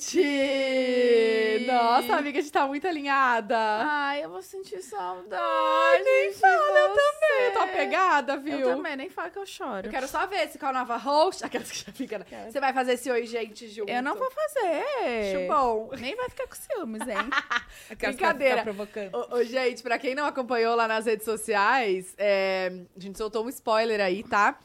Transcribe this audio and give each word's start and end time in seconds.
gente! 0.00 1.66
Nossa, 1.66 2.16
amiga, 2.16 2.38
a 2.38 2.42
gente 2.42 2.52
tá 2.52 2.66
muito 2.66 2.86
alinhada. 2.86 3.56
Ai, 3.58 4.24
eu 4.24 4.30
vou 4.30 4.42
sentir 4.42 4.82
saudade. 4.82 5.42
Ai, 5.42 6.02
nem 6.02 6.32
fala, 6.32 6.78
eu 6.78 6.88
também. 6.88 7.46
Eu 7.46 7.52
tô 7.52 7.58
apegada, 7.60 8.36
viu? 8.36 8.58
Eu 8.58 8.76
também, 8.76 8.96
nem 8.96 9.08
fala 9.10 9.30
que 9.30 9.38
eu 9.38 9.46
choro. 9.46 9.86
Eu 9.86 9.90
quero 9.90 10.08
só 10.08 10.26
ver 10.26 10.48
se 10.48 10.58
com 10.58 10.66
a 10.66 10.72
nova 10.72 10.96
host. 10.96 11.44
Aquelas 11.44 11.70
que 11.70 11.78
já 11.86 11.92
fica. 11.92 12.18
né? 12.18 12.24
Quero. 12.28 12.50
Você 12.50 12.60
vai 12.60 12.72
fazer 12.72 12.92
esse 12.94 13.10
oi, 13.10 13.26
gente, 13.26 13.68
junto. 13.68 13.90
Eu 13.90 14.02
não 14.02 14.14
vou 14.16 14.30
fazer. 14.30 14.84
Acho 15.36 15.48
bom. 15.48 15.90
Nem 15.98 16.16
vai 16.16 16.28
ficar 16.28 16.46
com 16.46 16.54
ciúmes, 16.54 17.02
hein? 17.02 17.16
Brincadeira. 17.98 18.62
provocando. 18.62 19.14
Ô, 19.14 19.36
ô, 19.36 19.44
gente, 19.44 19.82
pra 19.82 19.98
quem 19.98 20.14
não 20.14 20.24
acompanhou 20.26 20.74
lá 20.74 20.86
nas 20.88 21.06
redes 21.06 21.24
sociais, 21.24 22.14
é, 22.18 22.72
a 22.96 23.00
gente 23.00 23.18
soltou 23.18 23.44
um 23.44 23.48
spoiler 23.48 24.00
aí, 24.00 24.22
tá? 24.22 24.58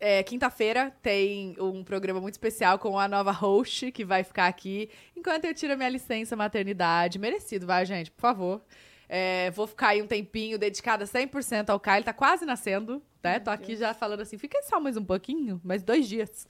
É, 0.00 0.22
Quinta-feira 0.22 0.92
tem 1.02 1.56
um 1.58 1.82
programa 1.82 2.20
muito 2.20 2.34
especial 2.34 2.78
com 2.78 2.98
a 2.98 3.08
nova 3.08 3.32
host 3.32 3.90
que 3.90 4.04
vai 4.04 4.22
ficar 4.22 4.46
aqui 4.46 4.88
enquanto 5.16 5.44
eu 5.44 5.54
tiro 5.54 5.72
a 5.72 5.76
minha 5.76 5.88
licença 5.88 6.36
maternidade. 6.36 7.18
Merecido, 7.18 7.66
vai, 7.66 7.84
gente, 7.84 8.10
por 8.10 8.20
favor. 8.20 8.62
É, 9.08 9.50
vou 9.52 9.66
ficar 9.66 9.88
aí 9.88 10.02
um 10.02 10.06
tempinho 10.06 10.58
dedicada 10.58 11.04
100% 11.04 11.70
ao 11.70 11.80
Caio. 11.80 11.98
Ele 11.98 12.04
tá 12.04 12.12
quase 12.12 12.44
nascendo, 12.44 13.02
né? 13.22 13.40
Tô 13.40 13.50
aqui 13.50 13.74
já 13.74 13.92
falando 13.94 14.20
assim, 14.20 14.38
fica 14.38 14.62
só 14.62 14.78
mais 14.78 14.96
um 14.96 15.04
pouquinho, 15.04 15.60
mais 15.64 15.82
dois 15.82 16.06
dias. 16.06 16.46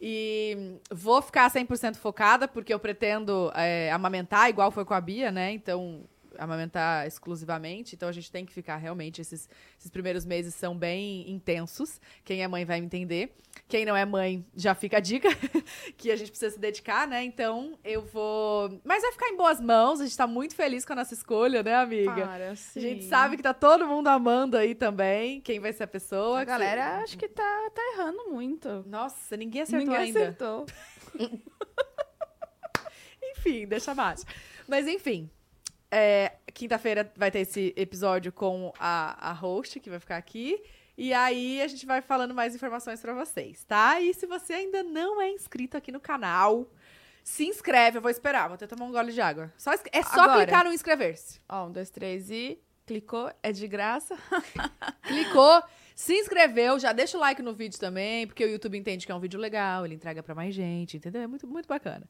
E 0.00 0.78
vou 0.90 1.22
ficar 1.22 1.50
100% 1.50 1.96
focada, 1.96 2.48
porque 2.48 2.72
eu 2.72 2.78
pretendo 2.78 3.52
é, 3.54 3.90
amamentar, 3.92 4.48
igual 4.48 4.70
foi 4.70 4.84
com 4.84 4.94
a 4.94 5.00
Bia, 5.00 5.30
né? 5.30 5.52
Então, 5.52 6.04
amamentar 6.40 7.06
exclusivamente. 7.06 7.94
Então, 7.94 8.08
a 8.08 8.12
gente 8.12 8.30
tem 8.32 8.44
que 8.46 8.52
ficar 8.52 8.76
realmente. 8.76 9.20
Esses, 9.20 9.48
esses 9.78 9.90
primeiros 9.90 10.24
meses 10.24 10.54
são 10.54 10.76
bem 10.76 11.30
intensos. 11.30 12.00
Quem 12.24 12.42
é 12.42 12.48
mãe 12.48 12.64
vai 12.64 12.80
me 12.80 12.86
entender. 12.86 13.36
Quem 13.68 13.84
não 13.84 13.96
é 13.96 14.04
mãe, 14.04 14.46
já 14.54 14.74
fica 14.76 14.98
a 14.98 15.00
dica 15.00 15.28
que 15.98 16.10
a 16.10 16.16
gente 16.16 16.30
precisa 16.30 16.52
se 16.54 16.58
dedicar, 16.60 17.06
né? 17.06 17.22
Então, 17.24 17.76
eu 17.84 18.02
vou. 18.02 18.80
Mas 18.84 19.02
vai 19.02 19.12
ficar 19.12 19.28
em 19.28 19.36
boas 19.36 19.60
mãos. 19.60 20.00
A 20.00 20.04
gente 20.04 20.16
tá 20.16 20.26
muito 20.26 20.54
feliz 20.54 20.84
com 20.84 20.92
a 20.92 20.96
nossa 20.96 21.14
escolha, 21.14 21.62
né, 21.62 21.74
amiga? 21.74 22.12
Para, 22.26 22.50
A 22.52 22.56
sim. 22.56 22.80
gente 22.80 23.04
sabe 23.04 23.36
que 23.36 23.42
tá 23.42 23.52
todo 23.52 23.86
mundo 23.86 24.06
amando 24.08 24.56
aí 24.56 24.74
também. 24.74 25.40
Quem 25.40 25.58
vai 25.58 25.72
ser 25.72 25.82
a 25.82 25.86
pessoa. 25.88 26.38
A 26.40 26.44
que- 26.44 26.50
galera 26.50 26.98
acho 26.98 27.18
que 27.18 27.28
tá, 27.28 27.70
tá 27.74 27.82
errando 27.94 28.30
muito. 28.30 28.84
Nossa, 28.86 29.36
ninguém 29.36 29.62
acertou 29.62 29.84
Ninguém 29.86 29.96
ainda. 30.06 30.20
acertou. 30.20 30.66
Enfim, 33.22 33.66
deixa 33.66 33.92
abaixo. 33.92 34.24
Mas 34.68 34.86
enfim, 34.86 35.30
é, 35.90 36.32
quinta-feira 36.52 37.10
vai 37.16 37.30
ter 37.30 37.40
esse 37.40 37.74
episódio 37.76 38.32
com 38.32 38.72
a, 38.78 39.30
a 39.30 39.32
host, 39.32 39.80
que 39.80 39.90
vai 39.90 39.98
ficar 39.98 40.16
aqui. 40.16 40.62
E 40.96 41.12
aí 41.14 41.62
a 41.62 41.68
gente 41.68 41.86
vai 41.86 42.00
falando 42.02 42.34
mais 42.34 42.54
informações 42.54 43.00
pra 43.00 43.14
vocês, 43.14 43.64
tá? 43.64 44.00
E 44.00 44.12
se 44.12 44.26
você 44.26 44.52
ainda 44.52 44.82
não 44.82 45.20
é 45.20 45.30
inscrito 45.30 45.76
aqui 45.76 45.90
no 45.90 46.00
canal, 46.00 46.70
se 47.24 47.46
inscreve. 47.46 47.98
Eu 47.98 48.02
vou 48.02 48.10
esperar, 48.10 48.48
vou 48.48 48.54
até 48.54 48.66
tomar 48.66 48.84
um 48.84 48.92
gole 48.92 49.12
de 49.12 49.20
água. 49.20 49.52
Só 49.56 49.72
é 49.72 50.02
só 50.02 50.22
Agora. 50.22 50.44
clicar 50.44 50.64
no 50.64 50.72
inscrever-se. 50.72 51.40
Ó, 51.48 51.66
um, 51.66 51.72
dois, 51.72 51.90
três 51.90 52.30
e... 52.30 52.58
Clicou, 52.86 53.30
é 53.40 53.52
de 53.52 53.68
graça. 53.68 54.18
Clicou, 55.06 55.62
se 55.94 56.12
inscreveu, 56.12 56.76
já 56.76 56.92
deixa 56.92 57.16
o 57.16 57.20
like 57.20 57.40
no 57.40 57.54
vídeo 57.54 57.78
também, 57.78 58.26
porque 58.26 58.44
o 58.44 58.48
YouTube 58.48 58.76
entende 58.76 59.06
que 59.06 59.12
é 59.12 59.14
um 59.14 59.20
vídeo 59.20 59.38
legal, 59.38 59.84
ele 59.86 59.94
entrega 59.94 60.24
pra 60.24 60.34
mais 60.34 60.52
gente, 60.52 60.96
entendeu? 60.96 61.22
É 61.22 61.26
muito, 61.28 61.46
muito 61.46 61.68
bacana. 61.68 62.04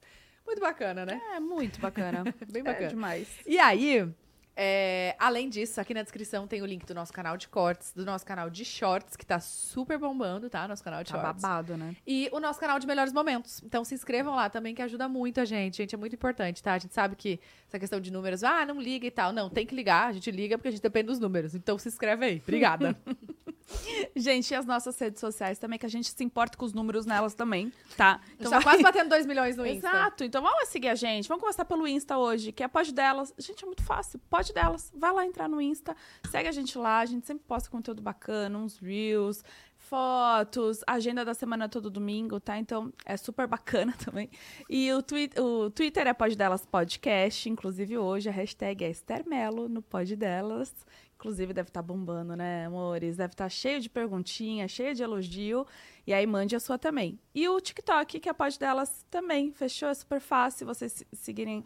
Muito 0.47 0.61
bacana, 0.61 1.07
né? 1.07 1.21
É 1.35 1.41
muito 1.41 1.81
bacana. 1.81 2.25
Bem 2.51 2.61
É 2.61 2.65
bacana. 2.65 2.89
demais. 2.89 3.29
E 3.47 3.59
aí, 3.59 4.09
é, 4.57 5.17
além 5.19 5.49
disso, 5.49 5.81
aqui 5.81 5.95
na 5.95 6.03
descrição 6.03 6.47
tem 6.47 6.61
o 6.63 6.67
link 6.67 6.85
do 6.85 6.95
nosso 6.95 7.13
canal 7.13 7.37
de 7.37 7.49
cortes, 7.49 7.93
do 7.93 8.05
nosso 8.05 8.27
canal 8.27 8.51
de 8.51 8.65
shorts, 8.65 9.17
que 9.17 9.25
tá 9.25 9.41
super 9.41 9.99
bombando, 9.99 10.51
tá? 10.51 10.67
Nosso 10.69 10.83
canal 10.85 11.03
de 11.03 11.11
Tá 11.13 11.21
shorts. 11.21 11.43
babado, 11.43 11.77
né? 11.77 11.97
E 12.07 12.29
o 12.33 12.41
nosso 12.41 12.61
canal 12.61 12.79
de 12.79 12.87
melhores 12.87 13.13
momentos. 13.13 13.63
Então 13.65 13.85
se 13.85 13.95
inscrevam 13.95 14.35
lá 14.35 14.51
também, 14.51 14.75
que 14.75 14.83
ajuda 14.83 15.09
muito 15.09 15.41
a 15.41 15.45
gente. 15.45 15.79
Gente, 15.79 15.95
é 15.95 15.99
muito 15.99 16.15
importante, 16.15 16.63
tá? 16.63 16.75
A 16.75 16.79
gente 16.79 16.95
sabe 16.95 17.17
que 17.17 17.41
essa 17.69 17.79
questão 17.79 18.01
de 18.01 18.13
números, 18.13 18.45
ah, 18.45 18.67
não 18.67 18.81
liga 18.81 19.07
e 19.07 19.11
tal. 19.11 19.33
Não, 19.33 19.49
tem 19.49 19.65
que 19.67 19.75
ligar. 19.75 20.09
A 20.09 20.13
gente 20.13 20.31
liga 20.31 20.59
porque 20.59 20.69
a 20.69 20.73
gente 20.73 20.83
depende 20.83 21.07
dos 21.07 21.19
números. 21.19 21.55
Então 21.55 21.79
se 21.79 21.89
inscreve 21.89 22.25
aí. 22.25 22.43
Obrigada. 22.43 22.97
Gente, 24.17 24.51
e 24.51 24.55
as 24.55 24.67
nossas 24.67 24.99
redes 24.99 25.21
sociais 25.21 25.59
também, 25.59 25.79
que 25.79 25.87
a 25.87 25.89
gente 25.89 26.11
se 26.11 26.25
importa 26.25 26.57
com 26.57 26.65
os 26.65 26.73
números 26.73 27.07
nelas 27.07 27.35
também, 27.35 27.73
tá? 27.97 28.21
Então 28.39 28.51
tá 28.51 28.63
quase 28.63 28.83
batendo 28.83 29.09
2 29.11 29.27
milhões 29.27 29.57
no 29.57 29.67
Insta. 29.67 29.89
Exato. 29.89 30.25
Então 30.25 30.43
vamos 30.43 30.69
seguir 30.69 30.89
a 30.89 30.95
gente. 30.95 31.29
Vamos 31.29 31.43
começar 31.43 31.65
pelo 31.65 31.87
Insta 31.87 32.19
hoje, 32.19 32.53
que 32.53 32.63
é 32.63 32.69
Pode 32.69 32.93
Delas. 32.93 33.33
Gente, 33.39 33.63
é 33.63 33.67
muito 33.67 33.83
fácil. 33.83 34.19
Pode 34.31 34.40
Delas. 34.49 34.93
Vai 34.97 35.13
lá 35.13 35.27
entrar 35.27 35.49
no 35.49 35.61
Insta, 35.61 35.95
segue 36.31 36.49
a 36.49 36.53
gente 36.53 36.77
lá. 36.79 37.01
A 37.01 37.07
gente 37.07 37.27
sempre 37.27 37.45
posta 37.47 37.69
conteúdo 37.69 38.01
bacana, 38.01 38.59
uns 38.59 38.79
reels, 38.79 39.45
fotos, 39.77 40.83
agenda 40.87 41.25
da 41.25 41.35
semana 41.35 41.69
todo 41.69 41.91
domingo, 41.91 42.41
tá? 42.41 42.59
Então 42.59 42.93
é 43.05 43.17
super 43.17 43.47
bacana 43.47 43.93
também. 44.05 44.31
E 44.69 44.93
o, 44.93 45.03
twi 45.03 45.31
o 45.39 45.71
Twitter 45.71 46.07
é 46.07 46.15
Pode 46.15 46.37
Delas 46.37 46.65
Podcast. 46.65 47.49
Inclusive 47.49 47.99
hoje 47.99 48.29
a 48.29 48.33
hashtag 48.33 48.85
é 48.85 48.91
Esther 48.91 49.29
Melo 49.29 49.69
no 49.69 49.83
Pode 49.83 50.17
Delas. 50.17 50.73
Inclusive 51.21 51.53
deve 51.53 51.69
estar 51.69 51.83
bombando, 51.83 52.35
né, 52.35 52.65
amores? 52.65 53.15
Deve 53.19 53.35
estar 53.35 53.49
cheio 53.51 53.79
de 53.79 53.91
perguntinha, 53.91 54.67
cheio 54.67 54.95
de 54.95 55.03
elogio. 55.03 55.67
E 56.07 56.15
aí 56.15 56.27
mande 56.27 56.57
a 56.57 56.61
sua 56.61 56.79
também. 56.79 57.21
E 57.35 57.47
o 57.47 57.61
TikTok, 57.61 58.19
que 58.19 58.27
é 58.27 58.33
a 58.33 58.35
pode 58.35 58.59
delas 58.59 59.05
também. 59.11 59.53
Fechou? 59.53 59.91
É 59.91 59.95
super 59.95 60.19
fácil 60.19 60.67
vocês 60.67 60.93
se- 60.95 61.07
seguirem, 61.13 61.63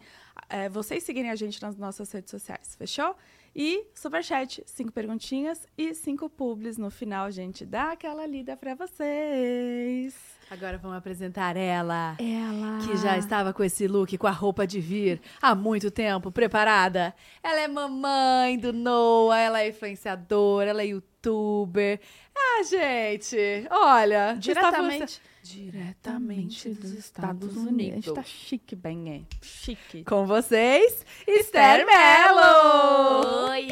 é, 0.49 0.67
vocês 0.67 1.03
seguirem 1.03 1.31
a 1.31 1.35
gente 1.35 1.61
nas 1.61 1.77
nossas 1.77 2.11
redes 2.11 2.31
sociais. 2.31 2.75
Fechou? 2.75 3.15
E 3.55 3.87
Superchat, 3.95 4.61
cinco 4.65 4.91
perguntinhas 4.91 5.65
e 5.77 5.93
cinco 5.95 6.29
publis 6.29 6.77
no 6.77 6.91
final, 6.91 7.31
gente 7.31 7.65
dá 7.65 7.93
aquela 7.93 8.25
lida 8.27 8.57
pra 8.57 8.75
vocês. 8.75 10.34
Agora 10.49 10.77
vamos 10.77 10.97
apresentar 10.97 11.57
ela. 11.57 12.15
Ela. 12.19 12.79
que 12.85 12.95
já 12.97 13.17
estava 13.17 13.51
com 13.51 13.63
esse 13.63 13.87
look, 13.87 14.15
com 14.17 14.27
a 14.27 14.31
roupa 14.31 14.67
de 14.67 14.79
vir 14.79 15.19
há 15.41 15.55
muito 15.55 15.89
tempo, 15.89 16.31
preparada. 16.31 17.15
Ela 17.41 17.61
é 17.61 17.67
mamãe 17.67 18.57
do 18.57 18.71
Noah, 18.71 19.39
ela 19.39 19.61
é 19.61 19.69
influenciadora, 19.69 20.69
ela 20.69 20.81
é 20.83 20.87
youtuber. 20.87 21.99
Ah, 22.37 22.63
gente, 22.63 23.37
olha, 23.71 24.35
Diretamente, 24.37 25.21
diretamente 25.41 26.69
dos 26.69 26.91
Estados 26.91 27.55
Unidos. 27.55 27.93
A 27.93 28.01
gente 28.01 28.13
tá 28.13 28.23
chique, 28.23 28.75
bem, 28.75 29.25
é. 29.31 29.35
Chique. 29.41 30.03
Com 30.03 30.25
vocês, 30.27 31.05
Esther 31.27 31.85
Mello! 31.85 33.49
Oi, 33.49 33.67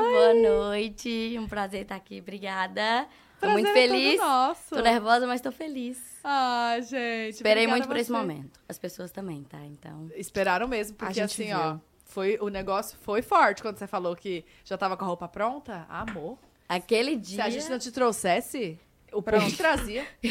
boa 0.00 0.34
noite. 0.34 1.36
Um 1.38 1.46
prazer 1.46 1.82
estar 1.82 1.96
aqui. 1.96 2.20
Obrigada. 2.20 3.06
Tô 3.38 3.46
Prazer 3.46 3.52
muito 3.54 3.68
é 3.68 3.72
todo 3.86 3.90
feliz. 3.92 4.20
nosso. 4.20 4.74
Tô 4.74 4.80
nervosa, 4.80 5.26
mas 5.26 5.40
tô 5.40 5.52
feliz. 5.52 5.98
Ah, 6.24 6.76
gente. 6.80 7.34
Esperei 7.34 7.66
muito 7.66 7.86
por 7.86 7.96
esse 7.96 8.10
momento. 8.10 8.58
As 8.68 8.78
pessoas 8.78 9.10
também, 9.10 9.44
tá? 9.44 9.58
Então. 9.64 10.10
Esperaram 10.16 10.66
mesmo, 10.66 10.96
porque 10.96 11.12
gente 11.14 11.24
assim, 11.42 11.46
viu. 11.46 11.58
ó, 11.58 11.78
foi, 12.04 12.38
o 12.40 12.48
negócio 12.48 12.96
foi 13.02 13.20
forte 13.20 13.60
quando 13.62 13.76
você 13.78 13.86
falou 13.86 14.16
que 14.16 14.44
já 14.64 14.78
tava 14.78 14.96
com 14.96 15.04
a 15.04 15.08
roupa 15.08 15.28
pronta. 15.28 15.84
Amor. 15.88 16.38
Aquele 16.68 17.12
Se 17.12 17.16
dia. 17.34 17.44
a 17.44 17.50
gente 17.50 17.68
não 17.68 17.78
te 17.78 17.92
trouxesse, 17.92 18.78
o 19.18 19.22
te 19.22 19.56
trazia. 19.56 20.06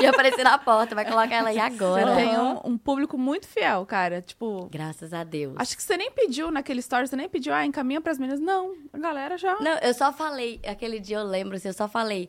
ia 0.00 0.10
aparecer 0.10 0.44
na 0.44 0.58
porta, 0.58 0.94
vai 0.94 1.04
colocar 1.04 1.34
ela 1.34 1.48
aí 1.48 1.58
agora. 1.58 2.14
Você 2.14 2.16
tem 2.16 2.38
um, 2.38 2.72
um 2.72 2.78
público 2.78 3.16
muito 3.16 3.46
fiel, 3.46 3.84
cara. 3.86 4.20
Tipo, 4.20 4.68
Graças 4.70 5.12
a 5.12 5.24
Deus. 5.24 5.54
acho 5.58 5.76
que 5.76 5.82
você 5.82 5.96
nem 5.96 6.10
pediu 6.10 6.50
naquele 6.50 6.80
story, 6.80 7.08
você 7.08 7.16
nem 7.16 7.28
pediu, 7.28 7.52
ah, 7.52 7.64
encaminha 7.64 8.00
pras 8.00 8.18
meninas. 8.18 8.40
Não, 8.40 8.74
a 8.92 8.98
galera 8.98 9.36
já. 9.38 9.58
Não, 9.60 9.78
eu 9.78 9.94
só 9.94 10.12
falei, 10.12 10.60
aquele 10.66 11.00
dia 11.00 11.18
eu 11.18 11.24
lembro, 11.24 11.56
assim, 11.56 11.68
eu 11.68 11.74
só 11.74 11.88
falei. 11.88 12.28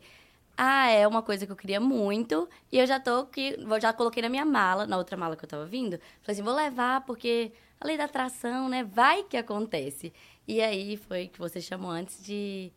Ah, 0.56 0.88
é 0.88 1.08
uma 1.08 1.24
coisa 1.24 1.48
que 1.48 1.52
eu 1.52 1.56
queria 1.56 1.80
muito. 1.80 2.48
E 2.72 2.78
eu 2.78 2.86
já 2.86 3.00
tô 3.00 3.26
que. 3.26 3.58
eu 3.60 3.82
Já 3.82 3.92
coloquei 3.92 4.22
na 4.22 4.30
minha 4.30 4.46
mala, 4.46 4.86
na 4.86 4.98
outra 4.98 5.18
mala 5.18 5.36
que 5.36 5.44
eu 5.44 5.50
tava 5.50 5.66
vindo. 5.66 6.00
Falei 6.22 6.34
assim, 6.34 6.44
vou 6.44 6.54
levar, 6.54 7.02
porque 7.02 7.52
a 7.82 7.88
lei 7.88 7.98
da 7.98 8.06
atração, 8.06 8.70
né? 8.70 8.84
Vai 8.84 9.24
que 9.24 9.36
acontece. 9.36 10.14
E 10.48 10.62
aí 10.62 10.96
foi 10.98 11.28
que 11.28 11.40
você 11.40 11.60
chamou 11.60 11.90
antes 11.90 12.24
de, 12.24 12.72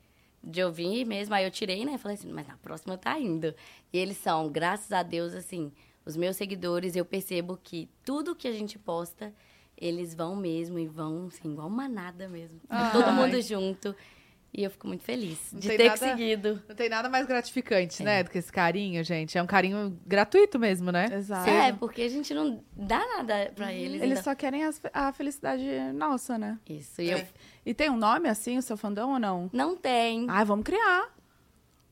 de 0.47 0.61
eu 0.61 0.73
vir 0.73 1.05
mesmo. 1.05 1.35
Aí 1.35 1.45
eu 1.45 1.51
tirei, 1.51 1.85
né? 1.85 1.99
Falei 1.99 2.17
assim, 2.17 2.31
mas 2.33 2.47
na 2.47 2.57
próxima 2.57 2.97
tá 2.97 3.19
indo. 3.19 3.53
E 3.93 3.99
eles 3.99 4.17
são, 4.17 4.49
graças 4.49 4.93
a 4.93 5.03
Deus, 5.03 5.35
assim, 5.35 5.73
os 6.05 6.17
meus 6.17 6.37
seguidores, 6.37 6.95
eu 6.95 7.05
percebo 7.05 7.59
que 7.63 7.89
tudo 8.05 8.35
que 8.37 8.47
a 8.47 8.53
gente 8.53 8.79
posta, 8.79 9.35
eles 9.77 10.15
vão 10.15 10.37
mesmo 10.37 10.79
e 10.79 10.87
vão, 10.87 11.27
assim, 11.27 11.51
igual 11.53 11.69
manada 11.69 12.29
mesmo. 12.29 12.61
Todo 12.93 13.05
Ai. 13.07 13.13
mundo 13.15 13.43
junto. 13.43 13.95
E 14.55 14.65
eu 14.65 14.71
fico 14.71 14.87
muito 14.87 15.03
feliz 15.05 15.53
Não 15.53 15.61
de 15.61 15.69
ter 15.69 15.85
nada- 15.85 15.97
seguido. 15.99 16.63
Não 16.67 16.75
tem 16.75 16.89
nada 16.89 17.11
mais 17.11 17.27
gratificante, 17.27 18.03
né, 18.03 18.23
do 18.23 18.31
que 18.31 18.39
esse 18.39 18.51
carinho, 18.51 19.05
gente. 19.05 19.37
É 19.37 19.43
um 19.43 19.47
carinho 19.47 20.01
gratuito 20.07 20.59
mesmo, 20.59 20.91
né? 20.91 21.09
Exato. 21.13 21.51
É, 21.51 21.73
porque 21.75 22.01
a 22.01 22.09
gente 22.09 22.33
não 22.33 22.65
dá 22.75 23.01
nada 23.19 23.53
pra 23.55 23.71
eles. 23.71 23.97
Eles 24.01 24.03
ainda. 24.19 24.23
só 24.23 24.35
querem 24.35 24.65
as- 24.65 24.81
a 24.95 25.13
felicidade 25.13 25.63
nossa, 25.93 26.39
né? 26.39 26.59
Isso. 26.67 27.03
E 27.03 27.11
eu... 27.11 27.23
E 27.67 27.75
tem 27.75 27.91
um 27.91 27.97
nome 27.97 28.29
assim, 28.29 28.57
o 28.57 28.63
seu 28.63 28.77
fandom 28.77 29.15
ou 29.15 29.19
não? 29.19 29.51
Não 29.53 29.77
tem. 29.77 30.25
Ah, 30.31 30.45
vamos 30.45 30.65
criar. 30.65 31.13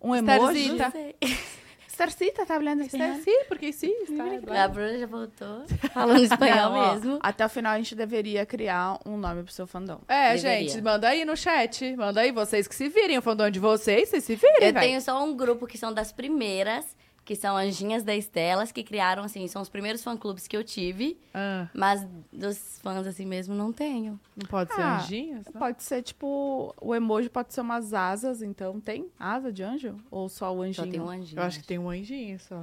Um 0.01 0.15
emoji. 0.15 0.61
Esterzita. 0.71 0.85
Não 0.85 0.91
sei. 0.93 1.17
Starcita, 1.95 2.45
tá 2.45 2.57
olhando 2.57 2.83
espanhol? 2.83 3.21
sim, 3.23 3.45
porque 3.47 3.73
sim, 3.73 3.95
está. 4.03 4.65
A 4.65 4.69
Bruna 4.69 4.99
já 4.99 5.07
voltou 5.07 5.65
falando 5.93 6.25
espanhol 6.25 6.71
Não, 6.71 6.73
ó, 6.73 6.93
mesmo. 6.95 7.19
Até 7.23 7.47
o 7.47 7.49
final 7.49 7.73
a 7.73 7.77
gente 7.77 7.95
deveria 7.95 8.45
criar 8.45 8.99
um 9.07 9.17
nome 9.17 9.45
pro 9.45 9.53
seu 9.53 9.65
fandom. 9.65 10.01
É, 10.09 10.35
Deveria. 10.35 10.69
gente, 10.69 10.83
manda 10.83 11.09
aí 11.09 11.25
no 11.25 11.37
chat. 11.37 11.95
Manda 11.95 12.21
aí, 12.23 12.33
vocês 12.33 12.67
que 12.67 12.75
se 12.75 12.89
virem. 12.89 13.17
O 13.17 13.23
fandom 13.23 13.49
de 13.49 13.61
vocês, 13.61 14.09
vocês 14.09 14.25
se 14.25 14.35
virem, 14.35 14.57
Eu 14.69 14.73
velho. 14.73 14.81
tenho 14.81 15.01
só 15.01 15.23
um 15.23 15.37
grupo 15.37 15.69
que 15.69 15.79
são 15.79 15.93
das 15.95 16.11
primeiras, 16.11 16.85
que 17.25 17.35
são 17.35 17.57
Anjinhas 17.57 18.03
da 18.03 18.15
Estelas, 18.15 18.71
que 18.71 18.83
criaram, 18.85 19.23
assim, 19.25 19.47
são 19.49 19.63
os 19.63 19.69
primeiros 19.69 20.03
fã-clubes 20.05 20.47
que 20.47 20.57
eu 20.57 20.63
tive. 20.63 21.19
Ah, 21.33 21.69
Mas 21.73 22.07
dos 22.33 22.79
fãs, 22.83 23.07
assim 23.07 23.25
mesmo, 23.25 23.55
não 23.55 23.73
tenho. 23.73 24.21
não 24.37 24.47
pode 24.47 24.75
ser 24.75 24.81
Ah, 24.83 24.99
anjinhos? 24.99 25.47
não? 25.47 25.59
Pode 25.61 25.83
ser, 25.83 26.03
tipo, 26.03 26.75
o 26.81 26.95
emoji 26.95 27.31
pode 27.31 27.55
ser 27.55 27.63
umas 27.63 27.95
asas, 27.95 28.43
então 28.43 28.79
tem 28.81 29.11
asa 29.19 29.51
de 29.53 29.63
anjo? 29.63 29.97
Ou 30.11 30.29
só 30.29 30.53
o 30.53 30.57
Só 30.57 30.63
anjinho? 30.63 30.91
tem 30.91 31.01
um 31.01 31.09
anjinho. 31.09 31.41
Eu 31.41 31.45
acho 31.45 31.61
que 31.61 31.67
tem 31.67 31.79
um 31.79 31.89
anjinho 31.89 32.39
só. 32.41 32.57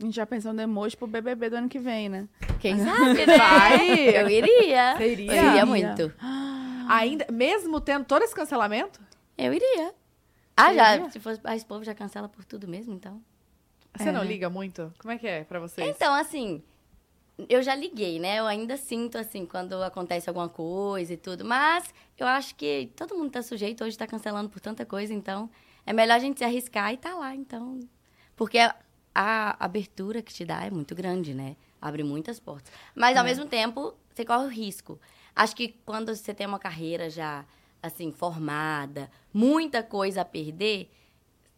A 0.00 0.02
gente 0.04 0.14
já 0.16 0.24
pensou 0.24 0.54
no 0.54 0.62
emoji 0.62 0.96
pro 0.96 1.06
BBB 1.06 1.50
do 1.50 1.56
ano 1.56 1.68
que 1.68 1.78
vem, 1.78 2.08
né? 2.08 2.26
Quem 2.58 2.78
sabe, 2.82 3.26
né? 3.26 3.36
Vai! 3.36 4.16
Eu 4.16 4.30
iria. 4.30 5.02
Iria? 5.04 5.32
Eu 5.36 5.48
iria 5.50 5.66
muito. 5.66 6.12
Ainda, 6.88 7.26
mesmo 7.30 7.80
tendo 7.80 8.04
todo 8.06 8.22
esse 8.22 8.34
cancelamento? 8.34 8.98
Eu 9.36 9.52
iria. 9.52 9.92
Ah, 10.56 10.72
já. 10.74 10.96
iria? 10.96 11.10
Se 11.10 11.20
fosse. 11.20 11.38
Ah, 11.44 11.54
esse 11.54 11.66
povo 11.66 11.84
já 11.84 11.94
cancela 11.94 12.28
por 12.30 12.44
tudo 12.44 12.66
mesmo, 12.66 12.94
então. 12.94 13.20
Você 13.96 14.08
É, 14.08 14.12
não 14.12 14.22
liga 14.22 14.48
muito? 14.48 14.92
Como 14.98 15.12
é 15.12 15.18
que 15.18 15.26
é 15.26 15.44
pra 15.44 15.58
vocês? 15.60 15.88
Então, 15.88 16.14
assim, 16.14 16.62
eu 17.48 17.62
já 17.62 17.74
liguei, 17.74 18.18
né? 18.18 18.38
Eu 18.38 18.46
ainda 18.46 18.76
sinto, 18.76 19.18
assim, 19.18 19.46
quando 19.46 19.74
acontece 19.82 20.28
alguma 20.28 20.48
coisa 20.48 21.12
e 21.12 21.16
tudo. 21.16 21.44
Mas 21.44 21.92
eu 22.18 22.26
acho 22.26 22.54
que 22.54 22.90
todo 22.96 23.16
mundo 23.16 23.30
tá 23.30 23.42
sujeito 23.42 23.84
hoje, 23.84 23.96
tá 23.96 24.06
cancelando 24.06 24.48
por 24.48 24.60
tanta 24.60 24.84
coisa, 24.84 25.12
então 25.12 25.50
é 25.86 25.92
melhor 25.92 26.14
a 26.14 26.18
gente 26.18 26.38
se 26.38 26.44
arriscar 26.44 26.92
e 26.92 26.96
tá 26.96 27.14
lá, 27.14 27.34
então. 27.34 27.80
Porque 28.36 28.58
a, 29.14 29.64
abertura 29.64 30.22
que 30.22 30.32
te 30.32 30.44
dá 30.44 30.64
é 30.64 30.70
muito 30.70 30.94
grande, 30.94 31.34
né? 31.34 31.56
Abre 31.80 32.02
muitas 32.02 32.38
portas. 32.38 32.72
Mas, 32.94 33.16
ao 33.16 33.24
mesmo 33.24 33.46
tempo, 33.46 33.94
você 34.12 34.24
corre 34.24 34.44
o 34.44 34.48
risco. 34.48 35.00
Acho 35.34 35.56
que 35.56 35.68
quando 35.84 36.14
você 36.14 36.34
tem 36.34 36.46
uma 36.46 36.58
carreira 36.58 37.08
já, 37.08 37.44
assim, 37.82 38.12
formada, 38.12 39.10
muita 39.32 39.82
coisa 39.82 40.20
a 40.20 40.24
perder, 40.24 40.90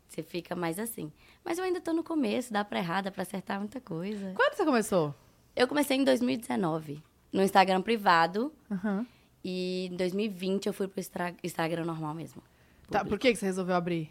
você 0.08 0.22
fica 0.22 0.54
mais 0.54 0.78
assim. 0.78 1.10
Mas 1.44 1.58
eu 1.58 1.64
ainda 1.64 1.80
tô 1.80 1.92
no 1.92 2.04
começo, 2.04 2.52
dá 2.52 2.64
pra 2.64 2.78
errar, 2.78 3.02
dá 3.02 3.10
pra 3.10 3.22
acertar 3.22 3.58
muita 3.58 3.80
coisa. 3.80 4.32
Quando 4.34 4.54
você 4.54 4.64
começou? 4.64 5.14
Eu 5.54 5.66
comecei 5.68 5.96
em 5.96 6.04
2019, 6.04 7.02
no 7.32 7.42
Instagram 7.42 7.82
privado. 7.82 8.52
Aham. 8.70 9.06
E 9.44 9.88
em 9.92 9.96
2020 9.96 10.66
eu 10.66 10.72
fui 10.72 10.86
pro 10.86 11.02
Instagram 11.42 11.84
normal 11.84 12.14
mesmo. 12.14 12.42
Tá, 12.88 13.00
público. 13.00 13.08
por 13.08 13.18
que 13.18 13.32
que 13.32 13.38
você 13.38 13.46
resolveu 13.46 13.74
abrir? 13.74 14.10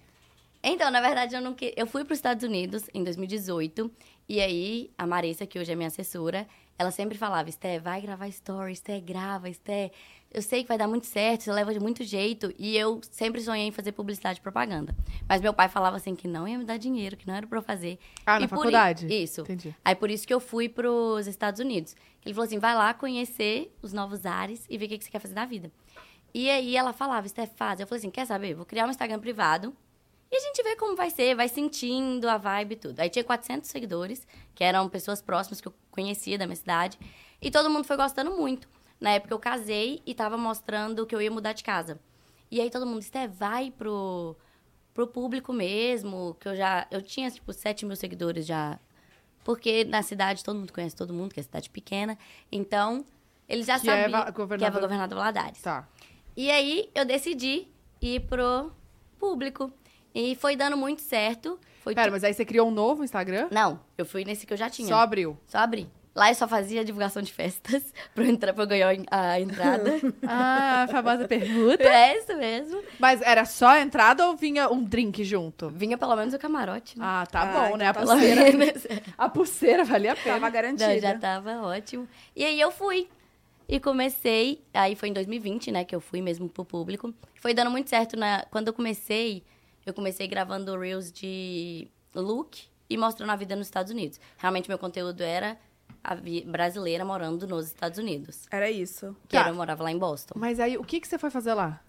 Então, 0.64 0.92
na 0.92 1.02
verdade, 1.02 1.36
eu 1.36 1.42
não 1.42 1.54
que... 1.54 1.74
Eu 1.76 1.88
fui 1.88 2.04
para 2.04 2.14
os 2.14 2.20
Estados 2.20 2.44
Unidos 2.44 2.90
em 2.94 3.04
2018. 3.04 3.90
E 4.30 4.40
aí, 4.40 4.92
a 4.98 5.08
Marissa, 5.08 5.46
que 5.46 5.58
hoje 5.58 5.72
é 5.72 5.76
minha 5.76 5.88
assessora, 5.88 6.48
ela 6.78 6.92
sempre 6.92 7.18
falava, 7.18 7.50
Esté, 7.50 7.80
vai 7.80 8.02
gravar 8.02 8.30
stories, 8.30 8.78
Esté, 8.78 9.00
grava, 9.00 9.50
Esté. 9.50 9.92
Eu 10.34 10.42
sei 10.42 10.62
que 10.64 10.68
vai 10.70 10.78
dar 10.78 10.88
muito 10.88 11.06
certo, 11.08 11.42
você 11.44 11.52
leva 11.52 11.74
de 11.74 11.80
muito 11.80 12.04
jeito. 12.06 12.54
E 12.58 12.78
eu 12.78 13.02
sempre 13.12 13.42
sonhei 13.42 13.68
em 13.68 13.72
fazer 13.72 13.92
publicidade 13.92 14.40
e 14.40 14.42
propaganda. 14.42 14.96
Mas 15.28 15.42
meu 15.42 15.54
pai 15.54 15.68
falava 15.68 15.98
assim 15.98 16.16
que 16.16 16.26
não 16.28 16.48
ia 16.48 16.58
me 16.58 16.64
dar 16.64 16.78
dinheiro, 16.78 17.18
que 17.18 17.28
não 17.28 17.36
era 17.36 17.46
pra 17.46 17.58
eu 17.58 17.62
fazer. 17.62 18.00
Ah, 18.26 18.40
na 18.40 18.42
E 18.42 18.46
i- 18.46 18.48
faculdade? 18.48 19.08
Isso. 19.14 19.42
Entendi. 19.42 19.76
Aí 19.84 19.94
por 19.94 20.10
isso 20.10 20.26
que 20.26 20.34
eu 20.34 20.40
fui 20.40 20.70
pros 20.70 21.28
Estados 21.28 21.60
Unidos. 21.60 21.96
Ele 22.26 22.34
falou 22.34 22.46
assim: 22.46 22.60
vai 22.60 22.74
lá 22.74 22.94
conhecer 22.94 23.76
os 23.82 23.92
novos 23.92 24.26
ares 24.26 24.66
e 24.70 24.78
ver 24.78 24.86
o 24.86 24.90
que 24.90 24.98
que 25.00 25.04
você 25.04 25.12
quer 25.12 25.20
fazer 25.20 25.34
da 25.34 25.46
vida. 25.46 25.70
E 26.34 26.50
aí 26.50 26.78
ela 26.78 26.94
falava, 26.94 27.28
Steph, 27.28 27.52
faz. 27.58 27.80
Eu 27.82 27.88
falei 27.88 28.00
assim: 28.00 28.10
quer 28.10 28.26
saber? 28.26 28.54
Vou 28.54 28.66
criar 28.66 28.86
um 28.88 28.90
Instagram 28.90 29.20
privado 29.20 29.76
e 30.32 30.36
a 30.38 30.40
gente 30.40 30.64
vê 30.64 30.78
como 30.78 30.96
vai 30.96 31.10
ser, 31.10 31.36
vai 31.36 31.50
sentindo 31.50 32.30
a 32.30 32.38
vibe 32.38 32.72
e 32.72 32.76
tudo. 32.78 33.00
Aí 33.02 33.10
tinha 33.10 33.24
400 33.26 33.70
seguidores, 33.70 34.26
que 34.56 34.64
eram 34.64 34.88
pessoas 34.88 35.22
próximas 35.22 35.60
que 35.60 35.68
eu 35.68 35.74
conhecia 35.92 36.38
da 36.38 36.46
minha 36.48 36.56
cidade. 36.56 36.98
E 37.42 37.52
todo 37.52 37.70
mundo 37.70 37.84
foi 37.84 37.98
gostando 37.98 38.32
muito. 38.32 38.70
Na 39.02 39.10
época 39.12 39.34
eu 39.34 39.40
casei 39.40 40.02
e 40.06 40.14
tava 40.14 40.38
mostrando 40.38 41.06
que 41.06 41.14
eu 41.16 41.22
ia 41.22 41.32
mudar 41.32 41.52
de 41.54 41.64
casa. 41.64 42.00
E 42.52 42.62
aí 42.62 42.70
todo 42.70 42.86
mundo, 42.86 43.02
Steph, 43.02 43.32
vai 43.34 43.72
pro, 43.72 44.36
pro 44.94 45.08
público 45.08 45.52
mesmo, 45.52 46.38
que 46.40 46.48
eu 46.48 46.56
já... 46.56 46.86
Eu 46.92 47.02
tinha, 47.02 47.30
tipo, 47.32 47.52
7 47.52 47.86
mil 47.86 47.96
seguidores 47.96 48.46
já 48.46 48.80
porque 49.44 49.84
na 49.86 50.04
cidade 50.04 50.44
todo 50.44 50.60
mundo 50.60 50.72
conhece 50.72 50.96
todo 50.96 51.12
mundo, 51.14 51.34
que 51.34 51.40
é 51.40 51.44
cidade 51.44 51.68
pequena. 51.70 52.16
Então, 52.52 53.04
eles 53.50 53.66
já 53.66 53.80
Que 53.80 53.90
é 53.90 54.04
sabiam 54.04 54.20
va- 54.20 54.26
que 54.26 54.30
é 54.30 54.34
governador- 54.34 54.82
governador 54.82 55.18
Valadares. 55.18 55.62
Tá. 55.64 55.88
E 56.38 56.52
aí, 56.52 56.90
eu 56.94 57.04
decidi 57.04 57.68
ir 58.00 58.20
pro 58.28 58.72
público. 59.18 59.74
E 60.14 60.36
foi 60.36 60.56
dando 60.56 60.78
muito 60.78 61.02
certo. 61.02 61.60
Foi 61.80 61.96
Pera, 61.96 62.12
mas 62.12 62.24
aí 62.24 62.34
você 62.36 62.46
criou 62.46 62.68
um 62.68 62.72
novo 62.72 63.04
Instagram? 63.04 63.48
Não, 63.52 63.80
eu 63.98 64.06
fui 64.06 64.24
nesse 64.24 64.46
que 64.46 64.54
eu 64.54 64.58
já 64.58 64.70
tinha. 64.70 64.88
Só 64.90 64.96
abriu. 64.98 65.36
Só 65.48 65.58
abri. 65.58 65.90
Lá 66.14 66.30
eu 66.30 66.36
só 66.36 66.46
fazia 66.48 66.84
divulgação 66.84 67.22
de 67.22 67.32
festas 67.32 67.94
pra 68.14 68.26
eu, 68.26 68.30
entrar, 68.30 68.54
pra 68.54 68.64
eu 68.64 68.68
ganhar 68.68 68.90
a 69.10 69.40
entrada. 69.40 69.92
Ah, 70.28 70.84
a 70.84 70.88
famosa 70.88 71.28
pergunta. 71.28 71.84
é 71.84 72.18
isso 72.18 72.36
mesmo. 72.36 72.82
Mas 73.00 73.22
era 73.22 73.46
só 73.46 73.68
a 73.68 73.82
entrada 73.82 74.28
ou 74.28 74.36
vinha 74.36 74.70
um 74.70 74.84
drink 74.84 75.24
junto? 75.24 75.70
Vinha 75.70 75.98
pelo 75.98 76.16
menos 76.16 76.34
o 76.34 76.40
camarote, 76.40 77.00
né? 77.00 77.06
Ah, 77.08 77.26
tá 77.26 77.42
Ah, 77.44 77.70
bom, 77.70 77.78
né? 77.78 77.88
A 77.88 77.92
então 77.92 78.04
Pelo 78.06 78.12
pulseira, 78.20 78.58
menos. 78.58 78.88
a 79.18 79.30
pulseira 79.30 79.84
valia 79.86 80.12
a 80.12 80.16
pena. 80.16 80.34
Tava 80.36 80.50
garantida. 80.50 80.88
Não, 80.94 81.00
já 81.00 81.18
tava 81.18 81.62
ótimo. 81.62 82.08
E 82.36 82.44
aí 82.44 82.60
eu 82.60 82.72
fui. 82.72 83.08
E 83.70 83.80
comecei, 83.80 84.62
aí 84.74 84.96
foi 84.98 85.08
em 85.08 85.14
2020, 85.14 85.72
né, 85.72 85.86
que 85.86 85.96
eu 85.96 86.02
fui 86.02 86.22
mesmo 86.22 86.50
pro 86.50 86.66
público. 86.66 87.14
Foi 87.40 87.54
dando 87.54 87.72
muito 87.72 87.90
certo 87.90 88.18
na 88.18 88.46
quando 88.52 88.68
eu 88.68 88.74
comecei, 88.74 89.44
eu 89.86 89.94
comecei 89.94 90.28
gravando 90.28 90.78
reels 90.78 91.10
de 91.10 91.88
look 92.14 92.64
e 92.90 92.98
mostrando 92.98 93.30
a 93.30 93.36
vida 93.38 93.56
nos 93.56 93.68
Estados 93.68 93.90
Unidos. 93.90 94.20
Realmente 94.38 94.68
meu 94.68 94.78
conteúdo 94.78 95.22
era 95.22 95.58
brasileira 96.46 97.06
morando 97.06 97.48
nos 97.48 97.68
Estados 97.68 97.98
Unidos. 98.00 98.46
Era 98.52 98.70
isso. 98.70 99.16
Que 99.28 99.38
Tá. 99.38 99.48
eu 99.50 99.54
morava 99.56 99.84
lá 99.84 99.92
em 99.92 99.98
Boston. 99.98 100.34
Mas 100.38 100.60
aí, 100.60 100.78
o 100.78 100.84
que, 100.84 101.00
que 101.00 101.08
você 101.08 101.18
foi 101.18 101.30
fazer 101.30 101.54
lá? 101.54 101.80